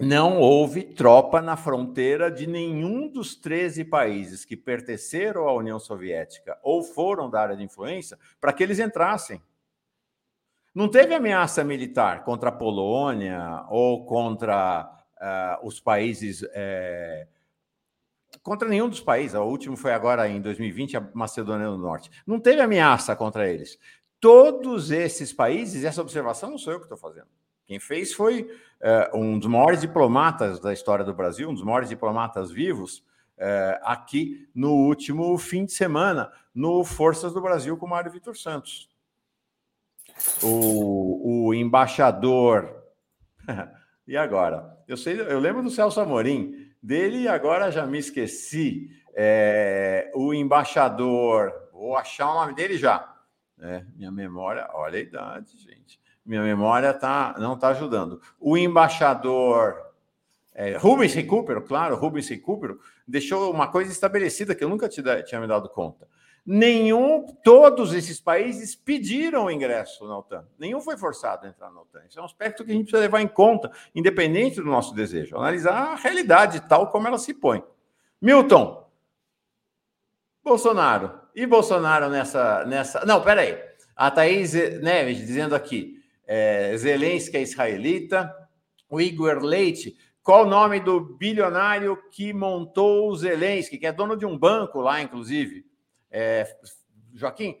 não 0.00 0.38
houve 0.38 0.82
tropa 0.82 1.42
na 1.42 1.56
fronteira 1.56 2.30
de 2.30 2.46
nenhum 2.46 3.06
dos 3.06 3.34
13 3.34 3.84
países 3.84 4.44
que 4.46 4.56
pertenceram 4.56 5.46
à 5.46 5.54
União 5.54 5.78
Soviética 5.78 6.58
ou 6.62 6.82
foram 6.82 7.28
da 7.28 7.40
área 7.42 7.56
de 7.56 7.62
influência 7.62 8.18
para 8.40 8.52
que 8.52 8.62
eles 8.62 8.78
entrassem. 8.78 9.42
Não 10.74 10.88
teve 10.88 11.14
ameaça 11.14 11.62
militar 11.62 12.24
contra 12.24 12.48
a 12.48 12.52
Polônia 12.52 13.66
ou 13.68 14.06
contra 14.06 14.88
uh, 15.16 15.66
os 15.66 15.80
países. 15.80 16.42
Uh, 16.42 17.28
contra 18.42 18.68
nenhum 18.68 18.88
dos 18.88 19.00
países. 19.00 19.34
O 19.34 19.44
último 19.44 19.76
foi 19.76 19.92
agora 19.92 20.28
em 20.28 20.40
2020, 20.40 20.96
a 20.96 21.10
Macedônia 21.12 21.66
do 21.66 21.76
Norte. 21.76 22.10
Não 22.26 22.40
teve 22.40 22.62
ameaça 22.62 23.14
contra 23.14 23.50
eles. 23.50 23.78
Todos 24.18 24.90
esses 24.90 25.32
países, 25.32 25.84
essa 25.84 26.00
observação 26.00 26.50
não 26.50 26.58
sou 26.58 26.72
eu 26.72 26.78
que 26.78 26.86
estou 26.86 26.96
fazendo. 26.98 27.26
Quem 27.70 27.78
fez 27.78 28.12
foi 28.12 28.42
uh, 28.42 29.16
um 29.16 29.38
dos 29.38 29.46
maiores 29.46 29.80
diplomatas 29.80 30.58
da 30.58 30.72
história 30.72 31.04
do 31.04 31.14
Brasil, 31.14 31.48
um 31.48 31.54
dos 31.54 31.62
maiores 31.62 31.88
diplomatas 31.88 32.50
vivos, 32.50 32.98
uh, 33.38 33.78
aqui 33.84 34.50
no 34.52 34.72
último 34.72 35.38
fim 35.38 35.64
de 35.64 35.72
semana, 35.72 36.32
no 36.52 36.82
Forças 36.82 37.32
do 37.32 37.40
Brasil 37.40 37.76
com 37.76 37.86
Mário 37.86 38.10
Vitor 38.10 38.36
Santos. 38.36 38.90
O, 40.42 41.46
o 41.46 41.54
embaixador. 41.54 42.74
e 44.04 44.16
agora? 44.16 44.76
Eu 44.88 44.96
sei, 44.96 45.20
eu 45.20 45.38
lembro 45.38 45.62
do 45.62 45.70
Celso 45.70 46.00
Amorim, 46.00 46.72
dele 46.82 47.28
agora 47.28 47.70
já 47.70 47.86
me 47.86 47.98
esqueci. 47.98 48.90
É, 49.14 50.10
o 50.12 50.34
embaixador, 50.34 51.52
vou 51.72 51.96
achar 51.96 52.32
o 52.32 52.34
nome 52.34 52.52
dele 52.52 52.76
já. 52.76 53.16
É, 53.60 53.84
minha 53.94 54.10
memória, 54.10 54.68
olha 54.72 54.98
a 54.98 55.02
idade, 55.02 55.56
gente 55.56 56.00
minha 56.24 56.42
memória 56.42 56.92
tá, 56.92 57.34
não 57.38 57.54
está 57.54 57.68
ajudando. 57.68 58.20
O 58.38 58.56
embaixador 58.56 59.90
é, 60.54 60.76
Rubens 60.76 61.14
Recupero, 61.14 61.62
claro, 61.62 61.96
Rubens 61.96 62.28
Recupero, 62.28 62.78
deixou 63.06 63.50
uma 63.50 63.68
coisa 63.68 63.90
estabelecida 63.90 64.54
que 64.54 64.62
eu 64.62 64.68
nunca 64.68 64.88
tinha 64.88 65.40
me 65.40 65.46
dado 65.46 65.68
conta. 65.68 66.06
Nenhum, 66.44 67.26
todos 67.44 67.94
esses 67.94 68.20
países 68.20 68.74
pediram 68.74 69.50
ingresso 69.50 70.06
na 70.06 70.18
OTAN. 70.18 70.46
Nenhum 70.58 70.80
foi 70.80 70.96
forçado 70.96 71.46
a 71.46 71.48
entrar 71.48 71.70
na 71.70 71.80
OTAN. 71.80 72.02
Isso 72.08 72.18
é 72.18 72.22
um 72.22 72.24
aspecto 72.24 72.64
que 72.64 72.70
a 72.70 72.74
gente 72.74 72.84
precisa 72.84 73.02
levar 73.02 73.20
em 73.20 73.28
conta, 73.28 73.70
independente 73.94 74.56
do 74.56 74.64
nosso 74.64 74.94
desejo. 74.94 75.36
Analisar 75.36 75.92
a 75.92 75.94
realidade 75.94 76.60
tal 76.68 76.88
como 76.88 77.06
ela 77.06 77.18
se 77.18 77.34
põe. 77.34 77.62
Milton, 78.20 78.86
Bolsonaro. 80.42 81.20
E 81.34 81.46
Bolsonaro 81.46 82.08
nessa. 82.08 82.64
nessa... 82.64 83.04
Não, 83.04 83.22
peraí. 83.22 83.58
A 83.94 84.10
Thaís 84.10 84.52
Neves 84.80 85.18
dizendo 85.18 85.54
aqui 85.54 85.99
é, 86.32 86.76
Zelensky 86.76 87.36
é 87.38 87.42
israelita, 87.42 88.32
o 88.88 89.00
Igor 89.00 89.42
Leite. 89.42 89.96
Qual 90.22 90.46
o 90.46 90.48
nome 90.48 90.78
do 90.78 91.00
bilionário 91.00 92.00
que 92.12 92.32
montou 92.32 93.10
o 93.10 93.16
Zelensky, 93.16 93.76
que 93.76 93.86
é 93.86 93.92
dono 93.92 94.16
de 94.16 94.24
um 94.24 94.38
banco 94.38 94.80
lá, 94.80 95.02
inclusive? 95.02 95.66
É, 96.08 96.46
Joaquim, 97.12 97.58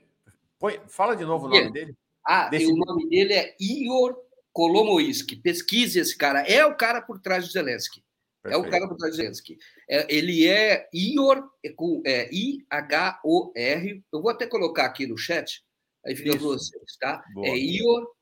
põe, 0.56 0.80
fala 0.86 1.16
de 1.16 1.24
novo 1.24 1.46
o 1.46 1.48
nome 1.48 1.72
dele. 1.72 1.96
Ah, 2.24 2.48
Desse... 2.48 2.70
o 2.70 2.76
nome 2.76 3.08
dele 3.08 3.32
é 3.32 3.56
Igor 3.58 4.16
Kolomoisky. 4.52 5.34
Pesquise 5.34 5.98
esse 5.98 6.16
cara. 6.16 6.42
É 6.42 6.64
o 6.64 6.76
cara 6.76 7.02
por 7.02 7.18
trás 7.18 7.44
do 7.44 7.52
Zelensky. 7.52 8.04
Perfeito. 8.40 8.64
É 8.64 8.68
o 8.68 8.70
cara 8.70 8.86
por 8.86 8.96
trás 8.96 9.14
do 9.14 9.16
Zelensky. 9.16 9.58
É, 9.88 10.06
ele 10.14 10.46
é 10.46 10.88
Ior, 10.94 11.42
é, 11.64 11.74
é 12.06 12.30
I-H-O-R. 12.32 14.04
Eu 14.12 14.22
vou 14.22 14.30
até 14.30 14.46
colocar 14.46 14.84
aqui 14.84 15.08
no 15.08 15.18
chat, 15.18 15.60
aí 16.06 16.14
fica 16.14 16.30
para 16.30 16.40
vocês, 16.40 16.96
tá? 17.00 17.20
Boa. 17.34 17.48
É 17.48 17.56
Ior 17.56 18.19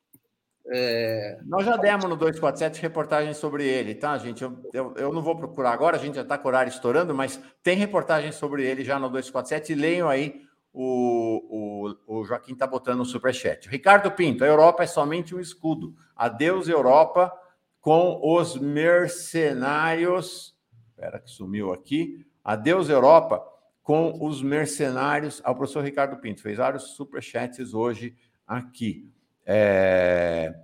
é... 0.70 1.38
Nós 1.44 1.64
já 1.64 1.76
demos 1.76 2.04
no 2.04 2.16
247 2.16 2.80
reportagem 2.82 3.32
sobre 3.34 3.66
ele, 3.66 3.94
tá, 3.94 4.16
gente? 4.18 4.42
Eu, 4.42 4.62
eu, 4.72 4.94
eu 4.96 5.12
não 5.12 5.22
vou 5.22 5.36
procurar 5.36 5.72
agora, 5.72 5.96
a 5.96 6.00
gente 6.00 6.16
já 6.16 6.22
está 6.22 6.36
com 6.36 6.46
o 6.46 6.50
horário 6.50 6.70
estourando, 6.70 7.14
mas 7.14 7.40
tem 7.62 7.76
reportagem 7.76 8.32
sobre 8.32 8.64
ele 8.64 8.84
já 8.84 8.98
no 8.98 9.08
247 9.08 9.72
e 9.72 9.74
leiam 9.74 10.08
aí 10.08 10.46
o, 10.72 11.88
o, 12.06 12.16
o, 12.16 12.20
o 12.20 12.24
Joaquim 12.24 12.52
está 12.52 12.66
botando 12.66 12.98
no 12.98 13.04
superchat. 13.04 13.68
Ricardo 13.68 14.10
Pinto, 14.10 14.44
a 14.44 14.46
Europa 14.46 14.82
é 14.82 14.86
somente 14.86 15.34
um 15.34 15.40
escudo. 15.40 15.94
Adeus, 16.14 16.68
Europa, 16.68 17.32
com 17.80 18.20
os 18.22 18.56
mercenários. 18.56 20.54
Espera 20.90 21.18
que 21.18 21.30
sumiu 21.30 21.72
aqui. 21.72 22.26
Adeus, 22.44 22.88
Europa, 22.88 23.42
com 23.82 24.24
os 24.24 24.42
mercenários. 24.42 25.40
Ao 25.44 25.54
professor 25.54 25.82
Ricardo 25.82 26.16
Pinto, 26.18 26.42
fez 26.42 26.58
vários 26.58 26.94
superchats 26.94 27.72
hoje 27.72 28.14
aqui. 28.46 29.10
É... 29.48 30.54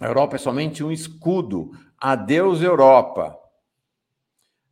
A 0.00 0.06
Europa 0.06 0.36
é 0.36 0.38
somente 0.38 0.82
um 0.82 0.90
escudo. 0.90 1.70
Adeus, 1.98 2.62
Europa. 2.62 3.38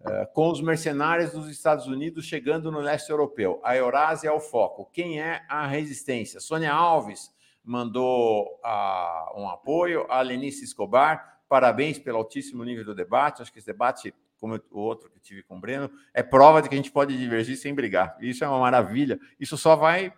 Eh, 0.07 0.27
com 0.35 0.51
os 0.51 0.61
mercenários 0.61 1.33
dos 1.33 1.49
Estados 1.49 1.87
Unidos 1.87 2.27
chegando 2.27 2.71
no 2.71 2.81
leste 2.81 3.11
europeu. 3.11 3.59
A 3.65 3.75
Eurásia 3.75 4.29
é 4.29 4.33
o 4.33 4.41
foco. 4.41 4.91
Quem 4.93 5.21
é 5.21 5.43
a 5.49 5.67
resistência? 5.67 6.41
Sônia 6.41 6.73
Alves 6.73 7.33
mandou 7.65 8.61
uh, 8.63 9.41
um 9.41 9.49
apoio. 9.49 10.07
A 10.11 10.21
Lenice 10.21 10.65
Escobar, 10.65 11.41
parabéns 11.49 11.99
pelo 11.99 12.19
altíssimo 12.19 12.63
nível 12.65 12.85
do 12.85 12.95
debate. 12.95 13.41
Acho 13.41 13.51
que 13.51 13.59
esse 13.59 13.67
debate, 13.67 14.15
como 14.39 14.61
o 14.71 14.81
outro 14.81 15.09
que 15.09 15.19
tive 15.19 15.43
com 15.43 15.57
o 15.57 15.61
Breno, 15.61 15.91
é 16.13 16.23
prova 16.23 16.61
de 16.61 16.69
que 16.69 16.75
a 16.75 16.79
gente 16.79 16.93
pode 16.93 17.17
divergir 17.17 17.57
sem 17.57 17.75
brigar. 17.75 18.15
Isso 18.21 18.45
é 18.45 18.49
uma 18.49 18.59
maravilha. 18.59 19.19
Isso 19.41 19.57
só 19.57 19.75
vai. 19.75 20.13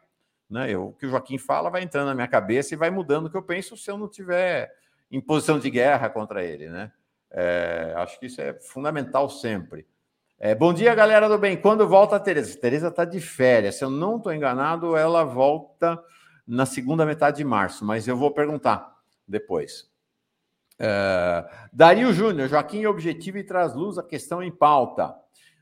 Né, 0.48 0.70
eu, 0.70 0.88
o 0.88 0.92
que 0.92 1.06
o 1.06 1.10
Joaquim 1.10 1.38
fala 1.38 1.70
vai 1.70 1.82
entrando 1.82 2.06
na 2.06 2.14
minha 2.14 2.28
cabeça 2.28 2.72
e 2.72 2.76
vai 2.76 2.90
mudando 2.90 3.26
o 3.26 3.30
que 3.30 3.36
eu 3.36 3.42
penso 3.42 3.76
se 3.76 3.90
eu 3.90 3.98
não 3.98 4.08
tiver 4.08 4.72
em 5.10 5.20
posição 5.20 5.58
de 5.58 5.68
guerra 5.68 6.08
contra 6.08 6.44
ele. 6.44 6.68
Né? 6.68 6.92
É, 7.30 7.92
acho 7.96 8.18
que 8.18 8.26
isso 8.26 8.40
é 8.40 8.54
fundamental 8.54 9.28
sempre. 9.28 9.86
É, 10.38 10.54
bom 10.54 10.72
dia, 10.72 10.94
galera 10.94 11.28
do 11.28 11.38
bem. 11.38 11.56
Quando 11.56 11.88
volta 11.88 12.16
a 12.16 12.20
Tereza? 12.20 12.58
Tereza 12.58 12.88
está 12.88 13.04
de 13.04 13.20
férias. 13.20 13.76
Se 13.76 13.84
eu 13.84 13.90
não 13.90 14.18
estou 14.18 14.32
enganado, 14.32 14.96
ela 14.96 15.24
volta 15.24 16.02
na 16.46 16.66
segunda 16.66 17.04
metade 17.04 17.38
de 17.38 17.44
março, 17.44 17.84
mas 17.84 18.06
eu 18.06 18.16
vou 18.16 18.30
perguntar 18.30 18.96
depois. 19.26 19.90
É, 20.78 21.48
Dario 21.72 22.12
Júnior, 22.12 22.48
Joaquim 22.48 22.84
é 22.84 22.88
objetivo 22.88 23.38
e 23.38 23.44
traz 23.44 23.74
luz 23.74 23.98
a 23.98 24.02
questão 24.02 24.42
em 24.42 24.50
pauta. 24.50 25.14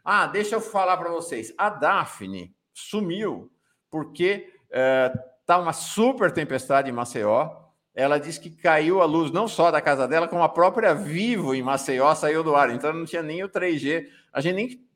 Ah, 0.05 0.27
deixa 0.27 0.57
eu 0.57 0.61
falar 0.61 0.97
para 0.97 1.11
vocês. 1.11 1.55
A 1.57 1.71
Daphne 1.71 2.55
sumiu 2.75 3.51
porque 3.91 4.53
está 4.75 5.55
é, 5.55 5.57
uma 5.57 5.73
super 5.73 6.33
tempestade 6.33 6.89
em 6.89 6.93
Maceió 6.93 7.65
ela 7.95 8.19
disse 8.19 8.41
que 8.41 8.51
caiu 8.51 9.01
a 9.01 9.05
luz 9.05 9.31
não 9.31 9.47
só 9.47 9.71
da 9.71 9.81
casa 9.81 10.09
dela, 10.09 10.27
como 10.27 10.43
a 10.43 10.49
própria 10.49 10.93
Vivo 10.95 11.55
em 11.55 11.63
Maceió 11.63 12.13
saiu 12.15 12.43
do 12.43 12.57
ar. 12.57 12.71
Então 12.71 12.93
não 12.93 13.05
tinha 13.05 13.23
nem 13.23 13.45
o 13.45 13.49
3G. 13.49 14.09
A 14.33 14.41
gente 14.41 14.55
nem, 14.57 14.89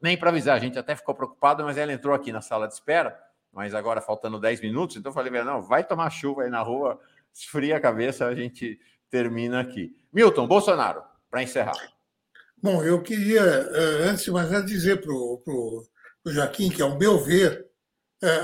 nem 0.00 0.16
para 0.16 0.28
avisar, 0.28 0.54
a 0.54 0.60
gente 0.60 0.78
até 0.78 0.94
ficou 0.94 1.14
preocupado, 1.14 1.64
mas 1.64 1.78
ela 1.78 1.92
entrou 1.92 2.14
aqui 2.14 2.30
na 2.30 2.42
sala 2.42 2.68
de 2.68 2.74
espera, 2.74 3.18
mas 3.50 3.74
agora 3.74 4.02
faltando 4.02 4.38
10 4.38 4.60
minutos, 4.60 4.96
então 4.96 5.08
eu 5.08 5.14
falei, 5.14 5.42
não, 5.42 5.62
vai 5.62 5.82
tomar 5.82 6.10
chuva 6.10 6.42
aí 6.42 6.50
na 6.50 6.60
rua, 6.60 7.00
esfria 7.32 7.78
a 7.78 7.80
cabeça, 7.80 8.26
a 8.26 8.34
gente 8.34 8.78
termina 9.08 9.60
aqui. 9.60 9.96
Milton, 10.12 10.46
Bolsonaro, 10.46 11.02
para 11.30 11.42
encerrar. 11.42 11.78
Bom, 12.62 12.82
eu 12.82 13.00
queria, 13.00 13.40
eh, 13.40 14.08
antes 14.08 14.24
de 14.24 14.30
mais 14.30 14.50
nada, 14.50 14.64
dizer 14.64 15.00
para 15.00 15.12
o 15.12 15.82
Joaquim 16.26 16.68
que, 16.68 16.82
ao 16.82 16.98
meu 16.98 17.18
ver, 17.18 17.52
eh, 17.52 17.68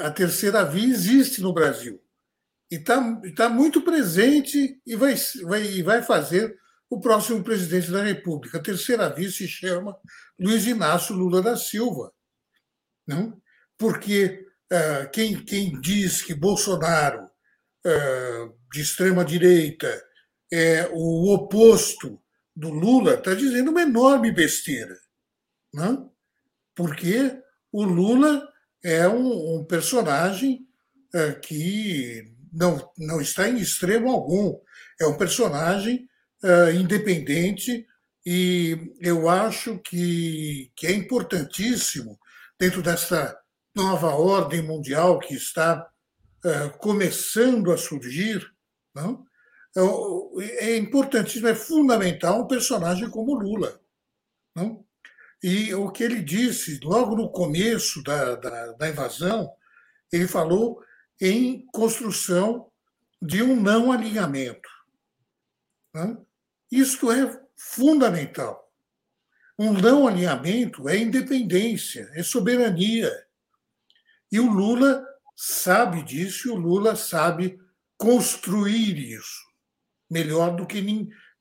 a 0.07 0.11
terceira 0.11 0.65
via 0.65 0.89
existe 0.89 1.41
no 1.41 1.53
Brasil 1.53 2.01
e 2.71 2.77
está 2.77 3.01
tá 3.35 3.49
muito 3.49 3.83
presente 3.83 4.81
e 4.87 4.95
vai, 4.95 5.15
vai, 5.43 5.83
vai 5.83 6.03
fazer 6.03 6.57
o 6.89 7.01
próximo 7.01 7.43
presidente 7.43 7.91
da 7.91 8.03
República. 8.03 8.59
A 8.59 8.63
terceira 8.63 9.09
via 9.09 9.31
se 9.31 9.47
chama 9.49 9.97
Luiz 10.39 10.67
Inácio 10.67 11.15
Lula 11.15 11.43
da 11.43 11.57
Silva. 11.57 12.13
Não? 13.07 13.41
Porque 13.77 14.47
uh, 14.73 15.11
quem, 15.11 15.45
quem 15.45 15.81
diz 15.81 16.23
que 16.23 16.35
Bolsonaro, 16.35 17.25
uh, 17.25 18.55
de 18.73 18.81
extrema-direita, 18.81 20.05
é 20.53 20.89
o 20.93 21.33
oposto 21.33 22.21
do 22.55 22.71
Lula, 22.71 23.15
está 23.15 23.35
dizendo 23.35 23.71
uma 23.71 23.83
enorme 23.83 24.33
besteira. 24.33 24.97
Não? 25.73 26.13
Porque 26.75 27.41
o 27.73 27.85
Lula 27.85 28.49
é 28.83 29.09
um, 29.09 29.57
um 29.57 29.65
personagem 29.65 30.67
uh, 31.15 31.41
que 31.41 32.25
não, 32.53 32.91
não 32.99 33.21
está 33.21 33.49
em 33.49 33.59
extremo 33.59 34.11
algum. 34.11 34.59
É 35.01 35.07
um 35.07 35.17
personagem 35.17 36.09
uh, 36.43 36.71
independente 36.75 37.87
e 38.25 38.95
eu 39.01 39.29
acho 39.29 39.79
que, 39.79 40.71
que 40.77 40.87
é 40.87 40.93
importantíssimo, 40.93 42.19
dentro 42.59 42.83
dessa 42.83 43.39
nova 43.75 44.09
ordem 44.09 44.63
mundial 44.63 45.19
que 45.19 45.35
está 45.35 45.89
uh, 46.45 46.79
começando 46.79 47.73
a 47.73 47.79
surgir, 47.79 48.47
não? 48.95 49.25
é 50.59 50.77
importantíssimo, 50.77 51.47
é 51.47 51.55
fundamental 51.55 52.43
um 52.43 52.49
personagem 52.49 53.09
como 53.09 53.39
Lula. 53.39 53.81
Não? 54.55 54.85
E 55.43 55.73
o 55.75 55.91
que 55.91 56.03
ele 56.03 56.23
disse 56.23 56.79
logo 56.83 57.17
no 57.17 57.31
começo 57.31 58.03
da, 58.03 58.35
da, 58.35 58.73
da 58.73 58.89
invasão, 58.89 59.51
ele 60.13 60.29
falou 60.29 60.83
em 61.21 61.67
construção 61.73 62.71
de 63.21 63.43
um 63.43 63.57
não 63.57 63.91
alinhamento. 63.91 64.69
Né? 65.95 66.17
Isto 66.71 67.11
é 67.11 67.41
fundamental. 67.57 68.71
Um 69.59 69.73
não 69.73 70.07
alinhamento 70.07 70.89
é 70.89 70.97
independência, 70.97 72.11
é 72.15 72.23
soberania. 72.23 73.11
E 74.33 74.41
o 74.41 74.51
Lula 74.51 75.05
sabe 75.37 76.03
disso, 76.03 76.49
e 76.49 76.51
o 76.51 76.57
Lula 76.57 76.97
sabe 76.97 77.59
construir 77.97 78.97
isso 78.97 79.51
melhor 80.11 80.57
do 80.57 80.67
que, 80.67 80.81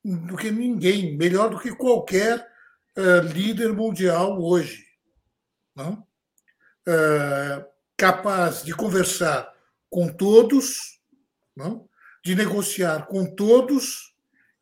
do 0.03 0.37
que 0.37 0.51
ninguém, 0.51 1.17
melhor 1.17 1.49
do 1.49 1.59
que 1.59 1.75
qualquer 1.75 2.47
uh, 2.99 3.21
líder 3.33 3.73
mundial 3.73 4.41
hoje. 4.41 4.85
Não? 5.75 6.05
Uh, 6.87 7.65
capaz 7.95 8.63
de 8.63 8.73
conversar 8.73 9.51
com 9.89 10.07
todos, 10.07 10.99
não? 11.55 11.87
de 12.23 12.35
negociar 12.35 13.07
com 13.07 13.25
todos 13.25 14.13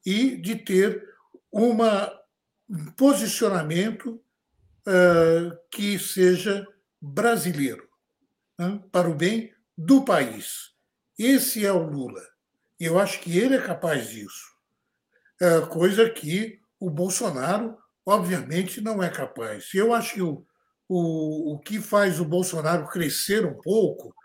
e 0.06 0.38
de 0.38 0.56
ter 0.56 1.04
uma, 1.52 2.12
um 2.70 2.86
posicionamento 2.92 4.22
uh, 4.88 5.58
que 5.72 5.98
seja 5.98 6.66
brasileiro, 7.02 7.88
para 8.92 9.10
o 9.10 9.16
bem 9.16 9.54
do 9.78 10.04
país. 10.04 10.74
Esse 11.18 11.66
é 11.66 11.72
o 11.72 11.84
Lula. 11.84 12.24
Eu 12.80 13.00
acho 13.00 13.20
que 13.20 13.38
ele 13.38 13.56
é 13.56 13.62
capaz 13.62 14.10
disso. 14.10 14.56
Uh, 15.42 15.68
coisa 15.68 16.10
que 16.10 16.60
o 16.80 16.90
Bolsonaro, 16.90 17.78
obviamente, 18.08 18.82
não 18.82 19.04
é 19.04 19.10
capaz. 19.10 19.70
Eu 19.74 19.94
acho 19.94 20.14
que 20.16 20.22
o, 20.22 20.46
o, 20.88 21.54
o 21.54 21.60
que 21.60 21.80
faz 21.80 22.20
o 22.20 22.26
Bolsonaro 22.26 22.88
crescer 22.88 23.46
um 23.46 23.54
pouco 23.62 24.16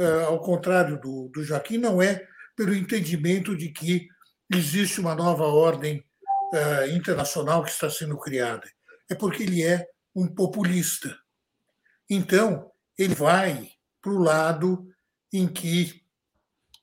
eh, 0.00 0.24
ao 0.24 0.40
contrário 0.40 0.98
do, 0.98 1.28
do 1.28 1.44
Joaquim, 1.44 1.76
não 1.76 2.00
é 2.00 2.26
pelo 2.56 2.74
entendimento 2.74 3.54
de 3.54 3.68
que 3.68 4.08
existe 4.50 4.98
uma 4.98 5.14
nova 5.14 5.44
ordem 5.44 6.02
uh, 6.54 6.90
internacional 6.96 7.62
que 7.62 7.70
está 7.70 7.90
sendo 7.90 8.18
criada. 8.18 8.66
É 9.10 9.14
porque 9.14 9.42
ele 9.42 9.62
é 9.62 9.86
um 10.16 10.26
populista. 10.26 11.14
Então, 12.08 12.72
ele 12.96 13.14
vai 13.14 13.72
para 14.00 14.12
o 14.12 14.18
lado 14.18 14.88
em 15.30 15.46
que 15.46 16.02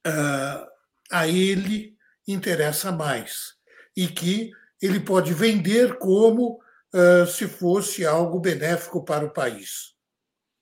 uh, 0.06 0.68
a 1.12 1.28
ele 1.28 1.98
interessa 2.28 2.92
mais 2.92 3.56
e 3.96 4.08
que 4.08 4.52
ele 4.82 5.00
pode 5.00 5.34
vender 5.34 5.98
como 5.98 6.60
uh, 6.94 7.26
se 7.28 7.48
fosse 7.48 8.06
algo 8.06 8.40
benéfico 8.40 9.04
para 9.04 9.26
o 9.26 9.34
país. 9.34 9.96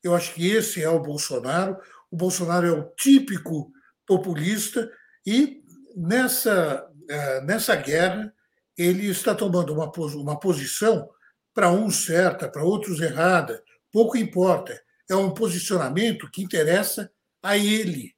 Eu 0.04 0.14
acho 0.14 0.34
que 0.34 0.50
esse 0.50 0.82
é 0.82 0.90
o 0.90 1.02
Bolsonaro. 1.02 1.78
O 2.12 2.16
Bolsonaro 2.16 2.68
é 2.68 2.72
o 2.72 2.92
típico 2.96 3.72
populista 4.06 4.90
e 5.26 5.64
nessa, 5.96 6.88
é, 7.10 7.42
nessa 7.42 7.76
guerra 7.76 8.32
ele 8.78 9.08
está 9.08 9.34
tomando 9.34 9.74
uma, 9.74 9.92
uma 10.16 10.40
posição 10.40 11.10
para 11.54 11.72
uns 11.72 12.06
certa, 12.06 12.48
para 12.48 12.64
outros 12.64 13.00
errada, 13.00 13.64
pouco 13.92 14.18
importa. 14.18 14.80
É 15.10 15.16
um 15.16 15.34
posicionamento 15.34 16.30
que 16.30 16.44
interessa 16.44 17.12
a 17.42 17.58
ele. 17.58 18.14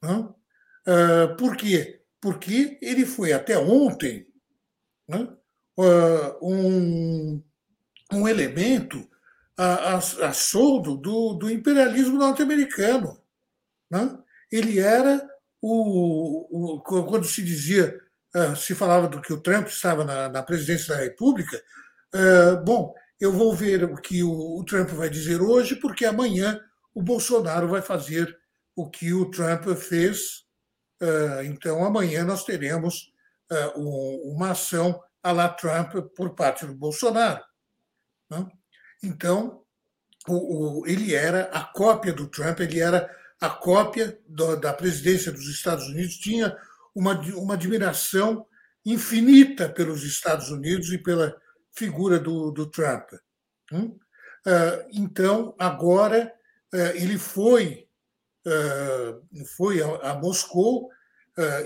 Não? 0.00 0.36
É, 0.86 1.26
por 1.34 1.56
quê? 1.56 2.02
Porque 2.20 2.78
ele 2.80 3.04
foi 3.04 3.32
até 3.32 3.58
ontem 3.58 4.26
não? 5.12 5.38
É, 5.78 6.36
um, 6.42 7.42
um 8.12 8.28
elemento 8.28 9.08
a, 9.56 9.94
a, 9.94 9.96
a 9.96 10.32
soldo 10.32 10.96
do, 10.96 11.34
do 11.34 11.50
imperialismo 11.50 12.18
norte-americano. 12.18 13.20
Né? 13.90 14.18
Ele 14.50 14.78
era 14.78 15.26
o, 15.60 16.76
o, 16.76 16.80
Quando 16.80 17.24
se 17.24 17.42
dizia, 17.42 17.98
uh, 18.34 18.56
se 18.56 18.74
falava 18.74 19.08
do 19.08 19.20
que 19.20 19.32
o 19.32 19.40
Trump 19.40 19.68
estava 19.68 20.04
na, 20.04 20.28
na 20.28 20.42
presidência 20.42 20.94
da 20.94 21.00
República, 21.00 21.62
uh, 22.14 22.62
bom, 22.64 22.94
eu 23.20 23.32
vou 23.32 23.54
ver 23.54 23.84
o 23.84 23.96
que 23.96 24.22
o, 24.22 24.58
o, 24.58 24.64
Trump 24.64 24.90
vai 24.90 25.08
dizer 25.08 25.40
hoje, 25.40 25.76
porque 25.76 26.04
amanhã 26.04 26.60
o 26.94 27.02
Bolsonaro 27.02 27.68
vai 27.68 27.80
fazer 27.80 28.36
o 28.74 28.90
que 28.90 29.12
o 29.12 29.30
Trump 29.30 29.66
fez. 29.76 30.42
Então, 31.44 31.84
amanhã 31.84 32.24
nós 32.24 32.44
teremos 32.44 33.11
uma 33.76 34.50
ação 34.50 35.00
à 35.22 35.32
la 35.32 35.48
Trump 35.48 35.94
por 36.16 36.34
parte 36.34 36.66
do 36.66 36.74
Bolsonaro. 36.74 37.42
Né? 38.30 38.46
Então, 39.02 39.62
ele 40.86 41.14
era 41.14 41.44
a 41.52 41.64
cópia 41.64 42.12
do 42.12 42.28
Trump, 42.28 42.60
ele 42.60 42.80
era 42.80 43.10
a 43.40 43.50
cópia 43.50 44.18
da 44.60 44.72
presidência 44.72 45.32
dos 45.32 45.48
Estados 45.48 45.86
Unidos, 45.88 46.16
tinha 46.16 46.56
uma, 46.94 47.20
admiração 47.54 48.46
infinita 48.84 49.68
pelos 49.68 50.04
Estados 50.04 50.50
Unidos 50.50 50.92
e 50.92 50.98
pela 50.98 51.36
figura 51.72 52.18
do, 52.20 52.50
do 52.50 52.66
Trump. 52.66 53.08
Hum? 53.72 53.98
Uh, 54.46 54.88
então, 54.92 55.54
agora, 55.58 56.32
uh, 56.72 56.76
ele 56.94 57.18
foi, 57.18 57.88
foi 59.56 59.80
a 59.82 60.14
Moscou, 60.14 60.88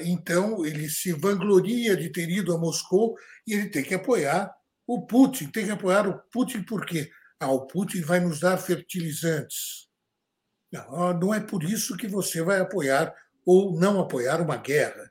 então 0.03 0.65
ele 0.65 0.89
se 0.89 1.13
vangloria 1.13 1.97
de 1.97 2.11
ter 2.11 2.29
ido 2.31 2.55
a 2.55 2.59
Moscou 2.59 3.17
e 3.47 3.55
ele 3.55 3.69
tem 3.69 3.83
que 3.83 3.95
apoiar 3.95 4.55
o 4.87 5.07
Putin. 5.07 5.49
Tem 5.49 5.65
que 5.65 5.73
apoiar 5.73 6.09
o 6.09 6.19
Putin 6.31 6.63
por 6.63 6.87
quê? 6.87 7.11
Ah, 7.41 7.51
o 7.51 7.67
Putin 7.67 8.01
vai 8.03 8.21
nos 8.21 8.41
dar 8.41 8.57
fertilizantes. 8.59 9.89
Não, 10.73 11.13
não 11.15 11.35
é 11.35 11.41
por 11.41 11.63
isso 11.65 11.97
que 11.97 12.07
você 12.07 12.43
vai 12.43 12.61
apoiar 12.61 13.15
ou 13.45 13.79
não 13.79 14.01
apoiar 14.01 14.41
uma 14.41 14.57
guerra. 14.57 15.11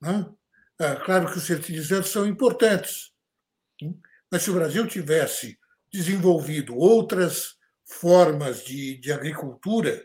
Não? 0.00 0.36
Ah, 0.78 0.96
claro 0.96 1.30
que 1.30 1.38
os 1.38 1.46
fertilizantes 1.46 2.10
são 2.10 2.26
importantes, 2.26 3.12
mas 4.30 4.42
se 4.42 4.50
o 4.50 4.54
Brasil 4.54 4.86
tivesse 4.86 5.58
desenvolvido 5.92 6.76
outras 6.76 7.56
formas 7.84 8.64
de, 8.64 8.96
de 8.96 9.12
agricultura, 9.12 10.04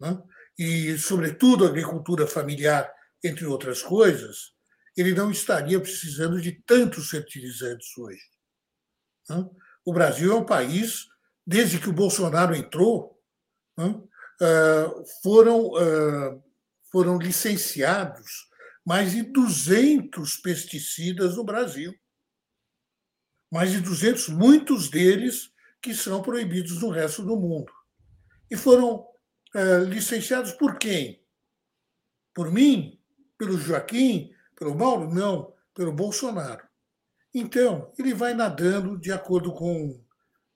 né? 0.00 0.20
e, 0.58 0.98
sobretudo, 0.98 1.64
agricultura 1.64 2.26
familiar, 2.26 2.92
entre 3.24 3.46
outras 3.46 3.82
coisas, 3.82 4.52
ele 4.96 5.14
não 5.14 5.30
estaria 5.30 5.80
precisando 5.80 6.40
de 6.40 6.52
tantos 6.52 7.10
fertilizantes 7.10 7.96
hoje. 7.98 8.22
O 9.84 9.92
Brasil 9.92 10.32
é 10.32 10.36
um 10.36 10.44
país, 10.44 11.06
desde 11.46 11.78
que 11.78 11.88
o 11.88 11.92
Bolsonaro 11.92 12.54
entrou, 12.54 13.20
né? 13.76 14.00
foram, 15.22 15.70
foram 16.92 17.18
licenciados 17.18 18.48
mais 18.86 19.12
de 19.12 19.22
200 19.22 20.36
pesticidas 20.36 21.36
no 21.36 21.44
Brasil 21.44 21.92
mais 23.54 23.70
de 23.70 23.80
200, 23.80 24.30
muitos 24.30 24.90
deles 24.90 25.52
que 25.80 25.94
são 25.94 26.20
proibidos 26.20 26.82
no 26.82 26.90
resto 26.90 27.22
do 27.22 27.36
mundo. 27.36 27.72
E 28.50 28.56
foram 28.56 29.06
é, 29.54 29.78
licenciados 29.84 30.50
por 30.50 30.76
quem? 30.76 31.24
Por 32.34 32.50
mim? 32.50 33.00
Pelo 33.38 33.58
Joaquim? 33.58 34.32
Pelo 34.56 34.74
Mauro? 34.74 35.12
Não, 35.12 35.52
pelo 35.74 35.92
Bolsonaro. 35.92 36.64
Então, 37.34 37.92
ele 37.98 38.14
vai 38.14 38.32
nadando 38.32 38.96
de 38.96 39.10
acordo 39.10 39.52
com, 39.52 40.00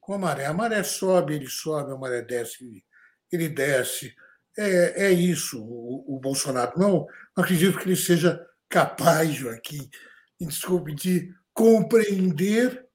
com 0.00 0.14
a 0.14 0.18
maré. 0.18 0.46
A 0.46 0.54
maré 0.54 0.82
sobe, 0.84 1.34
ele 1.34 1.48
sobe, 1.48 1.92
a 1.92 1.96
maré 1.96 2.22
desce, 2.22 2.84
ele 3.32 3.48
desce. 3.48 4.14
É, 4.56 5.06
é 5.06 5.10
isso, 5.10 5.60
o, 5.62 6.16
o 6.16 6.20
Bolsonaro. 6.20 6.78
Não, 6.78 7.06
não 7.36 7.44
acredito 7.44 7.78
que 7.78 7.84
ele 7.84 7.96
seja 7.96 8.44
capaz, 8.68 9.32
Joaquim, 9.34 9.88
desculpe, 10.40 10.94
de 10.94 11.34
compreender 11.52 12.86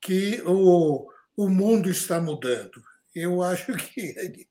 que 0.00 0.42
o, 0.44 1.08
o 1.36 1.48
mundo 1.48 1.88
está 1.88 2.20
mudando. 2.20 2.82
Eu 3.14 3.42
acho 3.42 3.72
que 3.74 4.48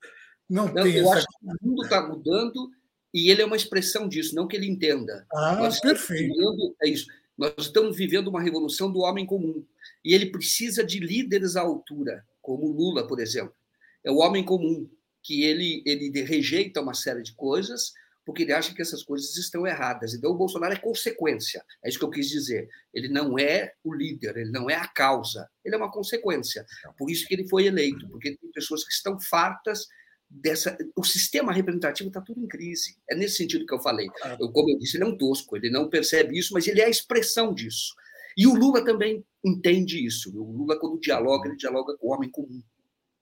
não, 0.50 0.66
não 0.66 0.74
tem 0.74 0.98
eu 0.98 1.06
essa... 1.06 1.18
acho 1.18 1.28
que 1.28 1.46
o 1.46 1.68
mundo 1.68 1.84
está 1.84 2.08
mudando 2.08 2.72
e 3.14 3.30
ele 3.30 3.42
é 3.42 3.46
uma 3.46 3.56
expressão 3.56 4.08
disso, 4.08 4.36
não 4.36 4.48
que 4.48 4.56
ele 4.56 4.68
entenda. 4.68 5.26
Ah, 5.34 5.56
Nós 5.56 5.80
perfeito. 5.80 6.34
Vivendo, 6.34 6.76
é 6.82 6.90
isso. 6.90 7.08
Nós 7.38 7.54
estamos 7.58 7.96
vivendo 7.96 8.28
uma 8.28 8.42
revolução 8.42 8.92
do 8.92 9.00
homem 9.00 9.26
comum 9.26 9.66
e 10.04 10.14
ele 10.14 10.32
precisa 10.32 10.84
de 10.84 11.00
líderes 11.00 11.56
à 11.56 11.62
altura, 11.62 12.26
como 12.42 12.72
Lula, 12.72 13.08
por 13.08 13.20
exemplo. 13.20 13.56
É 14.04 14.12
o 14.12 14.18
homem 14.18 14.44
comum 14.44 14.90
que 15.24 15.44
ele 15.44 15.82
ele 15.86 16.22
rejeita 16.24 16.82
uma 16.82 16.94
série 16.94 17.22
de 17.22 17.34
coisas, 17.34 17.94
porque 18.26 18.44
ele 18.44 18.54
acha 18.54 18.74
que 18.76 18.82
essas 18.82 19.04
coisas 19.04 19.36
estão 19.38 19.66
erradas. 19.66 20.14
Então, 20.14 20.30
o 20.32 20.38
Bolsonaro 20.38 20.74
é 20.74 20.78
consequência. 20.78 21.64
É 21.84 21.90
isso 21.90 21.98
que 21.98 22.06
eu 22.06 22.12
quis 22.12 22.30
dizer. 22.30 22.70
Ele 22.94 23.08
não 23.08 23.40
é 23.40 23.74
o 23.84 23.94
líder, 23.94 24.38
ele 24.38 24.52
não 24.52 24.70
é 24.70 24.76
a 24.76 24.88
causa, 24.88 25.50
ele 25.66 25.74
é 25.74 25.78
uma 25.78 25.92
consequência. 25.92 26.64
Por 26.98 27.10
isso 27.10 27.26
que 27.28 27.34
ele 27.34 27.48
foi 27.50 27.66
eleito, 27.66 28.08
porque 28.08 28.38
tem 28.38 28.52
pessoas 28.52 28.84
que 28.84 28.94
estão 28.94 29.20
fartas 29.20 29.88
dessa. 30.30 30.78
O 30.96 31.04
sistema 31.04 31.52
representativo 31.52 32.10
está 32.10 32.22
tudo 32.22 32.40
em 32.40 32.48
crise. 32.48 32.98
É 33.10 33.16
nesse 33.16 33.38
sentido 33.38 33.66
que 33.66 33.74
eu 33.74 33.82
falei. 33.82 34.08
Eu, 34.40 34.52
como 34.52 34.70
eu 34.70 34.78
disse, 34.78 34.98
ele 34.98 35.06
é 35.06 35.08
um 35.08 35.18
tosco, 35.18 35.58
ele 35.58 35.70
não 35.70 35.90
percebe 35.90 36.38
isso, 36.38 36.54
mas 36.54 36.68
ele 36.68 36.82
é 36.82 36.86
a 36.86 36.90
expressão 36.90 37.54
disso. 37.54 37.96
E 38.38 38.46
o 38.48 38.54
Lula 38.54 38.86
também 38.86 39.26
entende 39.44 40.06
isso. 40.06 40.30
O 40.38 40.52
Lula, 40.52 40.80
quando 40.80 41.00
dialoga, 41.00 41.50
ele 41.50 41.58
dialoga 41.58 41.98
com 41.98 42.08
o 42.08 42.14
homem 42.14 42.30
comum. 42.30 42.62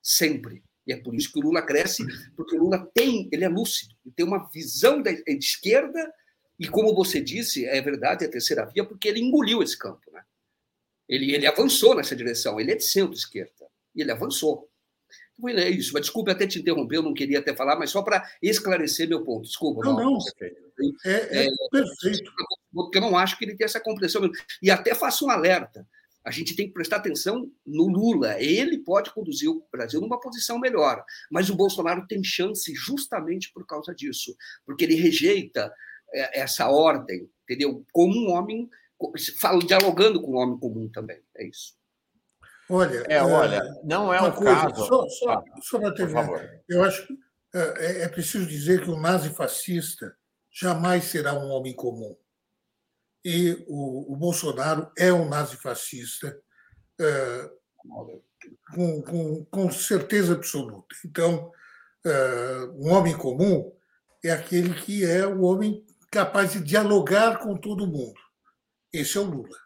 Sempre. 0.02 0.64
E 0.86 0.94
é 0.94 0.98
por 0.98 1.16
isso 1.16 1.32
que 1.32 1.40
o 1.40 1.42
Lula 1.42 1.62
cresce, 1.62 2.04
porque 2.36 2.56
o 2.56 2.60
Lula 2.60 2.90
tem, 2.94 3.28
ele 3.32 3.44
é 3.44 3.50
lúcido, 3.50 3.94
ele 4.06 4.16
tem 4.16 4.26
uma 4.26 4.50
visão 4.50 5.02
de 5.02 5.22
esquerda, 5.38 6.14
e 6.58 6.68
como 6.68 6.96
você 6.96 7.20
disse, 7.20 7.66
é 7.66 7.82
verdade, 7.82 8.24
é 8.24 8.28
a 8.28 8.32
terceira 8.32 8.66
via, 8.66 8.86
porque 8.86 9.08
ele 9.08 9.20
engoliu 9.20 9.62
esse 9.62 9.78
campo. 9.78 10.10
Né? 10.12 10.24
Ele, 11.10 11.34
ele 11.34 11.46
avançou 11.46 11.94
nessa 11.94 12.16
direção, 12.16 12.60
ele 12.60 12.72
é 12.72 12.76
de 12.76 12.86
centro-esquerda, 12.86 13.68
e 13.94 14.02
ele 14.02 14.12
avançou. 14.12 14.70
É 15.46 15.70
isso, 15.70 15.94
mas 15.94 16.04
desculpe 16.04 16.32
até 16.32 16.48
te 16.48 16.60
interromper, 16.60 16.98
eu 16.98 17.04
não 17.04 17.14
queria 17.14 17.40
até 17.40 17.56
falar, 17.56 17.76
mas 17.78 17.92
só 17.92 18.02
para 18.02 18.28
esclarecer 18.42 19.08
meu 19.08 19.24
ponto. 19.24 19.44
Desculpa. 19.44 19.84
Não, 19.86 19.96
não, 19.96 20.18
é, 21.06 21.12
é, 21.12 21.46
é 21.46 21.50
perfeito. 21.72 22.32
Porque 22.74 22.98
eu 22.98 23.02
não 23.02 23.18
acho 23.18 23.38
que 23.38 23.46
ele 23.46 23.56
tem 23.56 23.66
essa 23.66 23.80
compreensão. 23.80 24.30
E 24.62 24.72
até 24.72 24.96
faço 24.96 25.26
um 25.26 25.30
alerta 25.30 25.86
a 26.28 26.32
gente 26.32 26.58
tem 26.58 26.68
que 26.68 26.74
prestar 26.74 26.98
atenção 26.98 27.50
no 27.66 27.88
Lula. 27.88 28.36
Ele 28.38 28.80
pode 28.80 29.14
conduzir 29.14 29.50
o 29.50 29.66
Brasil 29.72 30.02
numa 30.02 30.20
posição 30.20 30.60
melhor, 30.60 31.02
mas 31.32 31.50
o 31.50 31.56
Bolsonaro 31.56 32.06
tem 32.06 32.22
chance 32.22 32.74
justamente 32.76 33.50
por 33.54 33.66
causa 33.66 33.96
disso, 33.96 34.36
porque 34.66 34.84
ele 34.84 34.96
rejeita 34.96 35.74
é, 36.14 36.42
essa 36.42 36.70
ordem, 36.70 37.30
entendeu? 37.44 37.86
Como 37.94 38.14
um 38.14 38.34
homem, 38.34 38.70
dialogando 39.66 40.22
com 40.22 40.34
um 40.34 40.38
homem 40.38 40.60
comum 40.60 40.90
também. 40.90 41.22
É 41.38 41.48
isso. 41.48 41.78
Olha, 42.70 43.04
é, 43.08 43.24
olha, 43.24 43.62
não 43.84 44.14
é 44.14 44.22
um 44.22 44.32
coisa, 44.32 44.70
caso. 44.70 44.86
Só, 44.86 45.08
só, 45.08 45.30
ah, 45.32 45.44
só 45.62 45.80
para 45.80 45.94
terminar, 45.94 46.30
eu 46.68 46.84
acho 46.84 47.08
que 47.08 47.18
é, 47.54 48.04
é 48.04 48.08
preciso 48.10 48.46
dizer 48.46 48.84
que 48.84 48.90
o 48.90 49.00
nazi 49.00 49.30
fascista 49.30 50.16
jamais 50.52 51.06
será 51.06 51.34
um 51.34 51.50
homem 51.50 51.74
comum 51.74 52.16
e 53.30 53.66
o, 53.68 54.14
o 54.14 54.16
Bolsonaro 54.16 54.90
é 54.98 55.12
um 55.12 55.28
nazifascista 55.28 56.40
é, 56.98 57.52
com, 58.74 59.02
com, 59.02 59.46
com, 59.46 59.72
certeza 59.72 60.34
absoluta. 60.34 60.96
Então, 61.06 61.52
é, 62.06 62.70
um 62.76 62.94
homem 62.94 63.18
comum 63.18 63.70
é 64.24 64.32
aquele 64.32 64.74
que 64.74 65.06
é 65.06 65.28
o 65.28 65.42
homem 65.42 65.86
capaz 66.10 66.54
de 66.54 66.62
dialogar 66.62 67.40
com 67.40 67.58
todo 67.58 67.86
mundo. 67.86 68.18
Esse 68.94 69.18
é 69.18 69.22
o 69.22 69.26
Lula. 69.26 69.58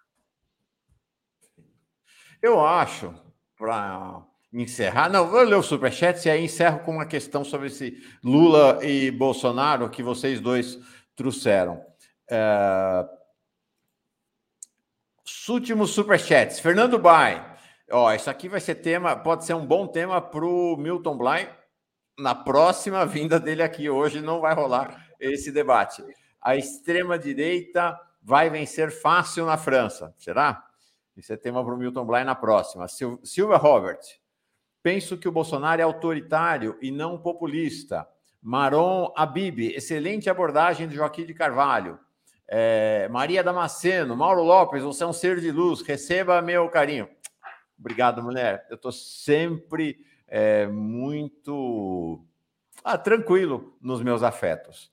Eu 2.42 2.66
acho, 2.66 3.14
para 3.58 4.24
encerrar. 4.52 5.10
Não, 5.10 5.28
vou 5.28 5.42
ler 5.44 5.56
o 5.56 5.64
superchat 5.64 6.26
e 6.26 6.32
aí 6.32 6.44
encerro 6.44 6.80
com 6.80 6.92
uma 6.92 7.06
questão 7.06 7.44
sobre 7.44 7.68
esse 7.68 7.98
Lula 8.24 8.80
e 8.84 9.12
Bolsonaro 9.12 9.90
que 9.90 10.02
vocês 10.02 10.40
dois 10.40 10.80
trouxeram. 11.16 11.82
É, 12.30 13.06
últimos 15.50 15.92
superchats. 15.92 16.60
Fernando 16.60 16.98
Bay. 16.98 17.42
Ó, 17.92 18.12
isso 18.14 18.30
aqui 18.30 18.48
vai 18.48 18.62
ser 18.62 18.76
tema, 18.76 19.16
pode 19.16 19.46
ser 19.46 19.54
um 19.54 19.66
bom 19.66 19.86
tema 19.86 20.22
para 20.22 20.46
o 20.46 20.78
Milton 20.78 21.18
Bly 21.18 21.50
na 22.18 22.34
próxima 22.34 23.06
vinda 23.06 23.40
dele 23.40 23.62
aqui. 23.62 23.90
Hoje 23.90 24.22
não 24.22 24.40
vai 24.40 24.54
rolar 24.54 25.08
esse 25.20 25.52
debate. 25.52 26.04
A 26.42 26.56
extrema-direita 26.56 28.00
vai 28.22 28.50
vencer 28.50 28.92
fácil 28.92 29.46
na 29.46 29.58
França. 29.58 30.14
Será? 30.18 30.71
Isso 31.16 31.34
é 31.34 31.38
tema 31.38 31.64
para 31.64 31.74
o 31.74 31.78
Milton 31.78 32.06
Bly 32.06 32.24
na 32.24 32.36
próxima. 32.36 32.88
Sil 32.88 33.20
Silvia 33.24 33.58
Robert. 33.58 34.00
Penso 34.84 35.18
que 35.18 35.28
o 35.28 35.32
Bolsonaro 35.32 35.82
é 35.82 35.84
autoritário 35.84 36.78
e 36.82 36.90
não 36.90 37.18
populista. 37.18 38.08
Maron 38.42 39.14
Abib, 39.16 39.60
excelente 39.76 40.30
abordagem 40.30 40.88
de 40.88 40.96
Joaquim 40.96 41.26
de 41.26 41.34
Carvalho. 41.34 42.00
É, 42.48 43.08
Maria 43.10 43.44
Damasceno, 43.44 44.16
Mauro 44.16 44.42
Lopes, 44.42 44.84
você 44.84 45.04
é 45.04 45.08
um 45.08 45.14
ser 45.14 45.40
de 45.40 45.52
luz, 45.52 45.82
receba 45.82 46.42
meu 46.42 46.68
carinho. 46.70 47.08
Obrigado, 47.80 48.22
mulher. 48.22 48.66
Eu 48.70 48.76
estou 48.76 48.92
sempre 48.92 50.06
é, 50.28 50.68
muito 50.68 52.26
ah, 52.84 52.98
tranquilo 52.98 53.78
nos 53.80 54.02
meus 54.02 54.24
afetos. 54.24 54.92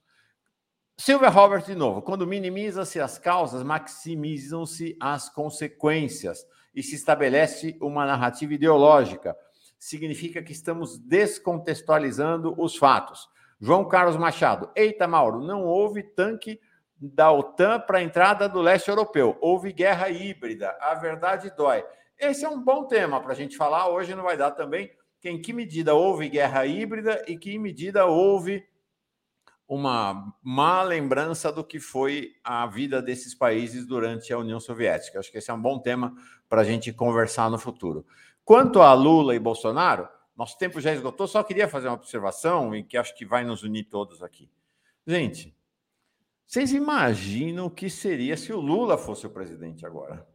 Silvia 1.00 1.28
Robert, 1.28 1.62
de 1.62 1.76
novo, 1.76 2.02
quando 2.02 2.26
minimiza-se 2.26 3.00
as 3.00 3.18
causas, 3.18 3.62
maximizam-se 3.62 4.96
as 5.00 5.28
consequências 5.28 6.44
e 6.74 6.82
se 6.82 6.96
estabelece 6.96 7.78
uma 7.80 8.04
narrativa 8.04 8.52
ideológica. 8.52 9.36
significa 9.78 10.42
que 10.42 10.50
estamos 10.50 10.98
descontextualizando 10.98 12.52
os 12.60 12.76
fatos. 12.76 13.28
João 13.60 13.86
Carlos 13.86 14.16
Machado. 14.16 14.70
Eita, 14.74 15.06
Mauro, 15.06 15.40
não 15.40 15.62
houve 15.64 16.02
tanque 16.02 16.60
da 17.00 17.30
OTAN 17.30 17.78
para 17.78 17.98
a 17.98 18.02
entrada 18.02 18.48
do 18.48 18.60
leste 18.60 18.88
europeu. 18.88 19.38
Houve 19.40 19.72
guerra 19.72 20.10
híbrida. 20.10 20.76
A 20.80 20.94
verdade 20.94 21.52
dói. 21.56 21.84
Esse 22.18 22.44
é 22.44 22.48
um 22.48 22.60
bom 22.60 22.88
tema 22.88 23.20
para 23.20 23.32
a 23.32 23.36
gente 23.36 23.56
falar. 23.56 23.88
Hoje 23.88 24.16
não 24.16 24.24
vai 24.24 24.36
dar 24.36 24.50
também. 24.50 24.90
Que 25.20 25.30
em 25.30 25.40
que 25.40 25.52
medida 25.52 25.94
houve 25.94 26.28
guerra 26.28 26.66
híbrida 26.66 27.24
e 27.28 27.38
que 27.38 27.56
medida 27.56 28.04
houve 28.04 28.66
uma 29.68 30.34
má 30.42 30.82
lembrança 30.82 31.52
do 31.52 31.62
que 31.62 31.78
foi 31.78 32.32
a 32.42 32.66
vida 32.66 33.02
desses 33.02 33.34
países 33.34 33.86
durante 33.86 34.32
a 34.32 34.38
União 34.38 34.58
Soviética. 34.58 35.18
Acho 35.18 35.30
que 35.30 35.36
esse 35.36 35.50
é 35.50 35.54
um 35.54 35.60
bom 35.60 35.78
tema 35.78 36.16
para 36.48 36.62
a 36.62 36.64
gente 36.64 36.90
conversar 36.90 37.50
no 37.50 37.58
futuro. 37.58 38.06
Quanto 38.42 38.80
a 38.80 38.94
Lula 38.94 39.34
e 39.34 39.38
Bolsonaro, 39.38 40.08
nosso 40.34 40.56
tempo 40.56 40.80
já 40.80 40.92
esgotou, 40.94 41.28
só 41.28 41.42
queria 41.42 41.68
fazer 41.68 41.88
uma 41.88 41.96
observação 41.96 42.74
e 42.74 42.82
que 42.82 42.96
acho 42.96 43.14
que 43.14 43.26
vai 43.26 43.44
nos 43.44 43.62
unir 43.62 43.84
todos 43.84 44.22
aqui. 44.22 44.50
Gente, 45.06 45.54
vocês 46.46 46.72
imaginam 46.72 47.66
o 47.66 47.70
que 47.70 47.90
seria 47.90 48.38
se 48.38 48.50
o 48.54 48.60
Lula 48.60 48.96
fosse 48.96 49.26
o 49.26 49.30
presidente 49.30 49.84
agora? 49.84 50.26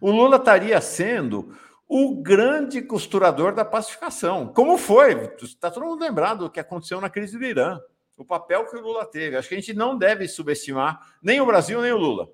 O 0.00 0.10
Lula 0.10 0.36
estaria 0.36 0.80
sendo 0.80 1.54
o 1.86 2.22
grande 2.22 2.80
costurador 2.80 3.54
da 3.54 3.66
pacificação. 3.66 4.46
Como 4.46 4.78
foi? 4.78 5.34
Está 5.42 5.70
todo 5.70 5.84
mundo 5.84 6.00
lembrado 6.00 6.44
do 6.44 6.50
que 6.50 6.60
aconteceu 6.60 7.00
na 7.02 7.10
crise 7.10 7.38
do 7.38 7.44
Irã, 7.44 7.78
o 8.18 8.24
papel 8.24 8.66
que 8.66 8.76
o 8.76 8.80
Lula 8.80 9.06
teve. 9.06 9.36
Acho 9.36 9.48
que 9.48 9.54
a 9.54 9.60
gente 9.60 9.72
não 9.72 9.96
deve 9.96 10.26
subestimar 10.26 11.00
nem 11.22 11.40
o 11.40 11.46
Brasil, 11.46 11.80
nem 11.80 11.92
o 11.92 11.96
Lula. 11.96 12.28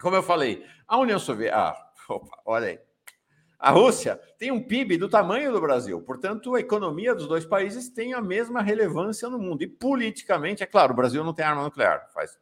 Como 0.00 0.16
eu 0.16 0.22
falei, 0.22 0.66
a 0.86 0.98
União 0.98 1.18
Soviética. 1.18 1.58
Ah, 1.58 1.92
opa, 2.08 2.42
olha 2.44 2.66
aí. 2.66 2.80
A 3.58 3.70
Rússia 3.70 4.20
tem 4.36 4.50
um 4.50 4.60
PIB 4.60 4.96
do 4.98 5.08
tamanho 5.08 5.52
do 5.52 5.60
Brasil, 5.60 6.02
portanto, 6.02 6.56
a 6.56 6.60
economia 6.60 7.14
dos 7.14 7.28
dois 7.28 7.46
países 7.46 7.88
tem 7.88 8.12
a 8.12 8.20
mesma 8.20 8.60
relevância 8.60 9.30
no 9.30 9.38
mundo. 9.38 9.62
E 9.62 9.68
politicamente, 9.68 10.64
é 10.64 10.66
claro, 10.66 10.92
o 10.92 10.96
Brasil 10.96 11.22
não 11.22 11.32
tem 11.32 11.44
arma 11.44 11.62
nuclear. 11.62 12.10
Faz, 12.12 12.36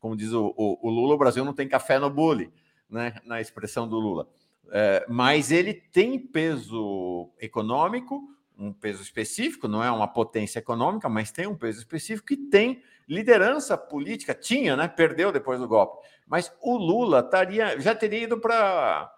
como 0.00 0.16
diz 0.16 0.32
o, 0.32 0.52
o, 0.56 0.88
o 0.88 0.90
Lula, 0.90 1.14
o 1.14 1.18
Brasil 1.18 1.44
não 1.44 1.54
tem 1.54 1.68
café 1.68 2.00
no 2.00 2.10
bule, 2.10 2.52
né, 2.90 3.14
na 3.24 3.40
expressão 3.40 3.86
do 3.86 4.00
Lula. 4.00 4.26
É, 4.72 5.06
mas 5.08 5.52
ele 5.52 5.74
tem 5.74 6.18
peso 6.18 7.30
econômico, 7.40 8.33
um 8.58 8.72
peso 8.72 9.02
específico, 9.02 9.68
não 9.68 9.82
é 9.82 9.90
uma 9.90 10.08
potência 10.08 10.58
econômica, 10.58 11.08
mas 11.08 11.32
tem 11.32 11.46
um 11.46 11.56
peso 11.56 11.78
específico 11.78 12.32
e 12.32 12.36
tem 12.36 12.82
liderança 13.08 13.76
política. 13.76 14.34
Tinha, 14.34 14.76
né? 14.76 14.88
Perdeu 14.88 15.32
depois 15.32 15.58
do 15.60 15.68
golpe. 15.68 16.06
Mas 16.26 16.52
o 16.62 16.76
Lula 16.76 17.22
taria, 17.22 17.78
já 17.80 17.94
teria 17.94 18.24
ido 18.24 18.38
para 18.38 19.10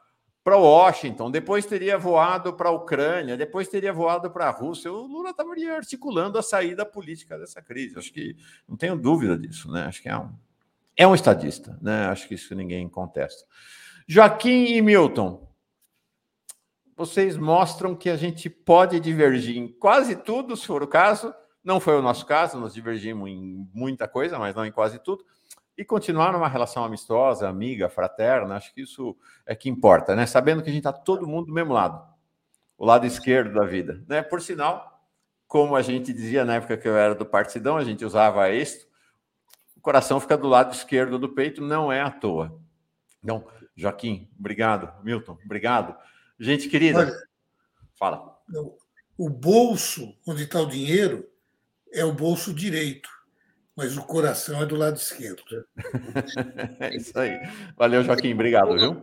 para 0.47 0.56
Washington, 0.56 1.28
depois 1.28 1.66
teria 1.66 1.98
voado 1.98 2.52
para 2.52 2.68
a 2.68 2.73
Ucrânia, 2.73 3.36
depois 3.36 3.66
teria 3.66 3.92
voado 3.92 4.31
para 4.31 4.47
a 4.47 4.50
Rússia. 4.50 4.92
O 4.92 5.05
Lula 5.05 5.31
estaria 5.31 5.74
articulando 5.74 6.39
a 6.39 6.42
saída 6.42 6.86
política 6.86 7.36
dessa 7.36 7.60
crise. 7.60 7.98
Acho 7.98 8.12
que 8.12 8.36
não 8.68 8.76
tenho 8.76 8.97
dúvida 8.97 9.36
disso, 9.36 9.68
né? 9.73 9.86
Acho 9.86 10.00
que 10.00 10.08
é 10.08 10.16
um, 10.16 10.31
é 10.97 11.05
um 11.05 11.16
estadista, 11.16 11.76
né? 11.82 12.06
Acho 12.06 12.28
que 12.28 12.34
isso 12.36 12.55
ninguém 12.55 12.89
contesta. 12.89 13.44
Joaquim 14.06 14.66
e 14.66 14.81
Milton, 14.81 15.45
vocês 16.97 17.36
mostram 17.36 17.94
que 17.94 18.08
a 18.08 18.16
gente 18.16 18.49
pode 18.49 18.99
divergir 18.99 19.58
em 19.58 19.68
quase 19.68 20.16
tudo, 20.16 20.57
se 20.57 20.66
for 20.66 20.83
o 20.83 20.89
caso. 20.89 21.34
Não 21.62 21.78
foi 21.78 21.99
o 21.99 22.02
nosso 22.02 22.25
caso, 22.25 22.58
nós 22.58 22.73
divergimos 22.73 23.28
em 23.28 23.68
muita 23.75 24.08
coisa, 24.08 24.39
mas 24.39 24.55
não 24.55 24.65
em 24.65 24.73
quase 24.73 24.99
tudo 24.99 25.25
e 25.76 25.84
continuar 25.84 26.33
numa 26.33 26.49
relação 26.49 26.84
amistosa, 26.84 27.49
amiga, 27.49 27.89
fraterna, 27.89 28.57
acho 28.57 28.73
que 28.73 28.81
isso 28.81 29.15
é 29.44 29.55
que 29.55 29.68
importa, 29.68 30.16
né? 30.16 30.25
Sabendo 30.25 30.62
que 30.62 30.70
a 30.70 30.73
gente 30.73 30.86
está 30.86 30.92
todo 30.92 31.26
mundo 31.26 31.47
do 31.47 31.52
mesmo 31.52 31.73
lado, 31.73 32.02
o 32.78 32.86
lado 32.86 33.07
esquerdo 33.07 33.52
da 33.52 33.65
vida, 33.66 34.02
né? 34.08 34.23
Por 34.23 34.41
sinal, 34.41 35.02
como 35.47 35.76
a 35.76 35.83
gente 35.83 36.12
dizia 36.12 36.44
na 36.44 36.55
época 36.55 36.78
que 36.78 36.89
eu 36.89 36.97
era 36.97 37.15
do 37.15 37.26
partidão, 37.26 37.76
a 37.76 37.84
gente 37.84 38.05
usava 38.05 38.49
isto, 38.50 38.86
o 39.76 39.81
coração 39.81 40.18
fica 40.18 40.36
do 40.36 40.49
lado 40.49 40.73
esquerdo 40.73 41.18
do 41.18 41.28
peito, 41.28 41.62
não 41.62 41.92
é 41.92 42.00
à 42.00 42.10
toa. 42.10 42.58
Então, 43.23 43.47
Joaquim, 43.76 44.31
obrigado. 44.39 44.91
Milton, 45.05 45.36
obrigado. 45.44 45.94
Gente 46.39 46.68
querida, 46.68 46.98
Olha, 46.98 47.28
fala. 47.98 48.36
O 49.16 49.28
bolso 49.31 50.15
onde 50.26 50.44
está 50.44 50.60
o 50.60 50.68
dinheiro 50.68 51.28
é 51.92 52.05
o 52.05 52.12
bolso 52.12 52.52
direito 52.52 53.08
mas 53.76 53.94
o 53.94 54.02
coração 54.02 54.62
é 54.62 54.66
do 54.66 54.74
lado 54.74 54.97
esquerdo. 54.97 55.42
é 56.81 56.97
isso 56.97 57.16
aí. 57.18 57.39
Valeu, 57.76 58.02
Joaquim. 58.02 58.32
Obrigado, 58.32 58.74
viu? 58.74 59.02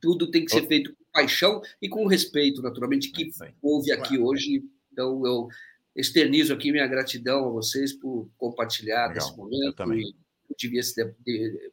Tudo 0.00 0.30
tem 0.30 0.44
que 0.44 0.52
ser 0.52 0.66
feito 0.68 0.94
com 0.94 1.04
paixão 1.12 1.60
e 1.82 1.88
com 1.88 2.06
respeito, 2.06 2.62
naturalmente, 2.62 3.10
que 3.10 3.32
é 3.42 3.52
houve 3.60 3.90
aqui 3.90 4.16
hoje. 4.16 4.62
Então, 4.92 5.26
eu 5.26 5.48
externizo 5.96 6.54
aqui 6.54 6.70
minha 6.70 6.86
gratidão 6.86 7.46
a 7.46 7.50
vocês 7.50 7.92
por 7.92 8.30
compartilhar 8.38 9.08
Legal. 9.08 9.26
esse 9.26 9.36
momento 9.36 9.92
e 9.94 10.14
por 10.46 10.56
dividir, 10.56 10.78
esse, 10.78 11.14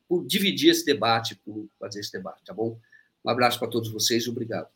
por 0.08 0.26
dividir 0.26 0.72
esse 0.72 0.84
debate, 0.84 1.36
por 1.36 1.70
fazer 1.80 2.00
esse 2.00 2.12
debate, 2.12 2.44
tá 2.44 2.56
bom? 2.56 2.80
Um 3.26 3.30
abraço 3.30 3.58
para 3.60 3.68
todos 3.68 3.90
vocês 3.90 4.26
e 4.26 4.30
obrigado. 4.30 4.68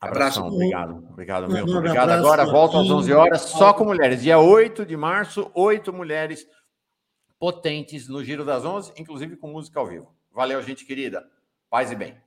Abraço. 0.00 0.42
Obrigado. 0.42 1.06
Obrigado, 1.10 1.48
Milton. 1.48 1.78
Obrigado. 1.78 2.10
Agora 2.10 2.44
volto 2.44 2.76
às 2.78 2.90
11 2.90 3.12
horas 3.12 3.40
só 3.42 3.72
com 3.72 3.84
mulheres. 3.84 4.22
Dia 4.22 4.38
8 4.38 4.84
de 4.84 4.96
março, 4.96 5.50
oito 5.54 5.92
mulheres 5.92 6.46
potentes 7.38 8.08
no 8.08 8.22
Giro 8.22 8.44
das 8.44 8.64
Onze, 8.64 8.92
inclusive 8.96 9.36
com 9.36 9.48
música 9.48 9.78
ao 9.78 9.86
vivo. 9.86 10.14
Valeu, 10.32 10.62
gente 10.62 10.84
querida. 10.84 11.24
Paz 11.70 11.90
e 11.90 11.96
bem. 11.96 12.25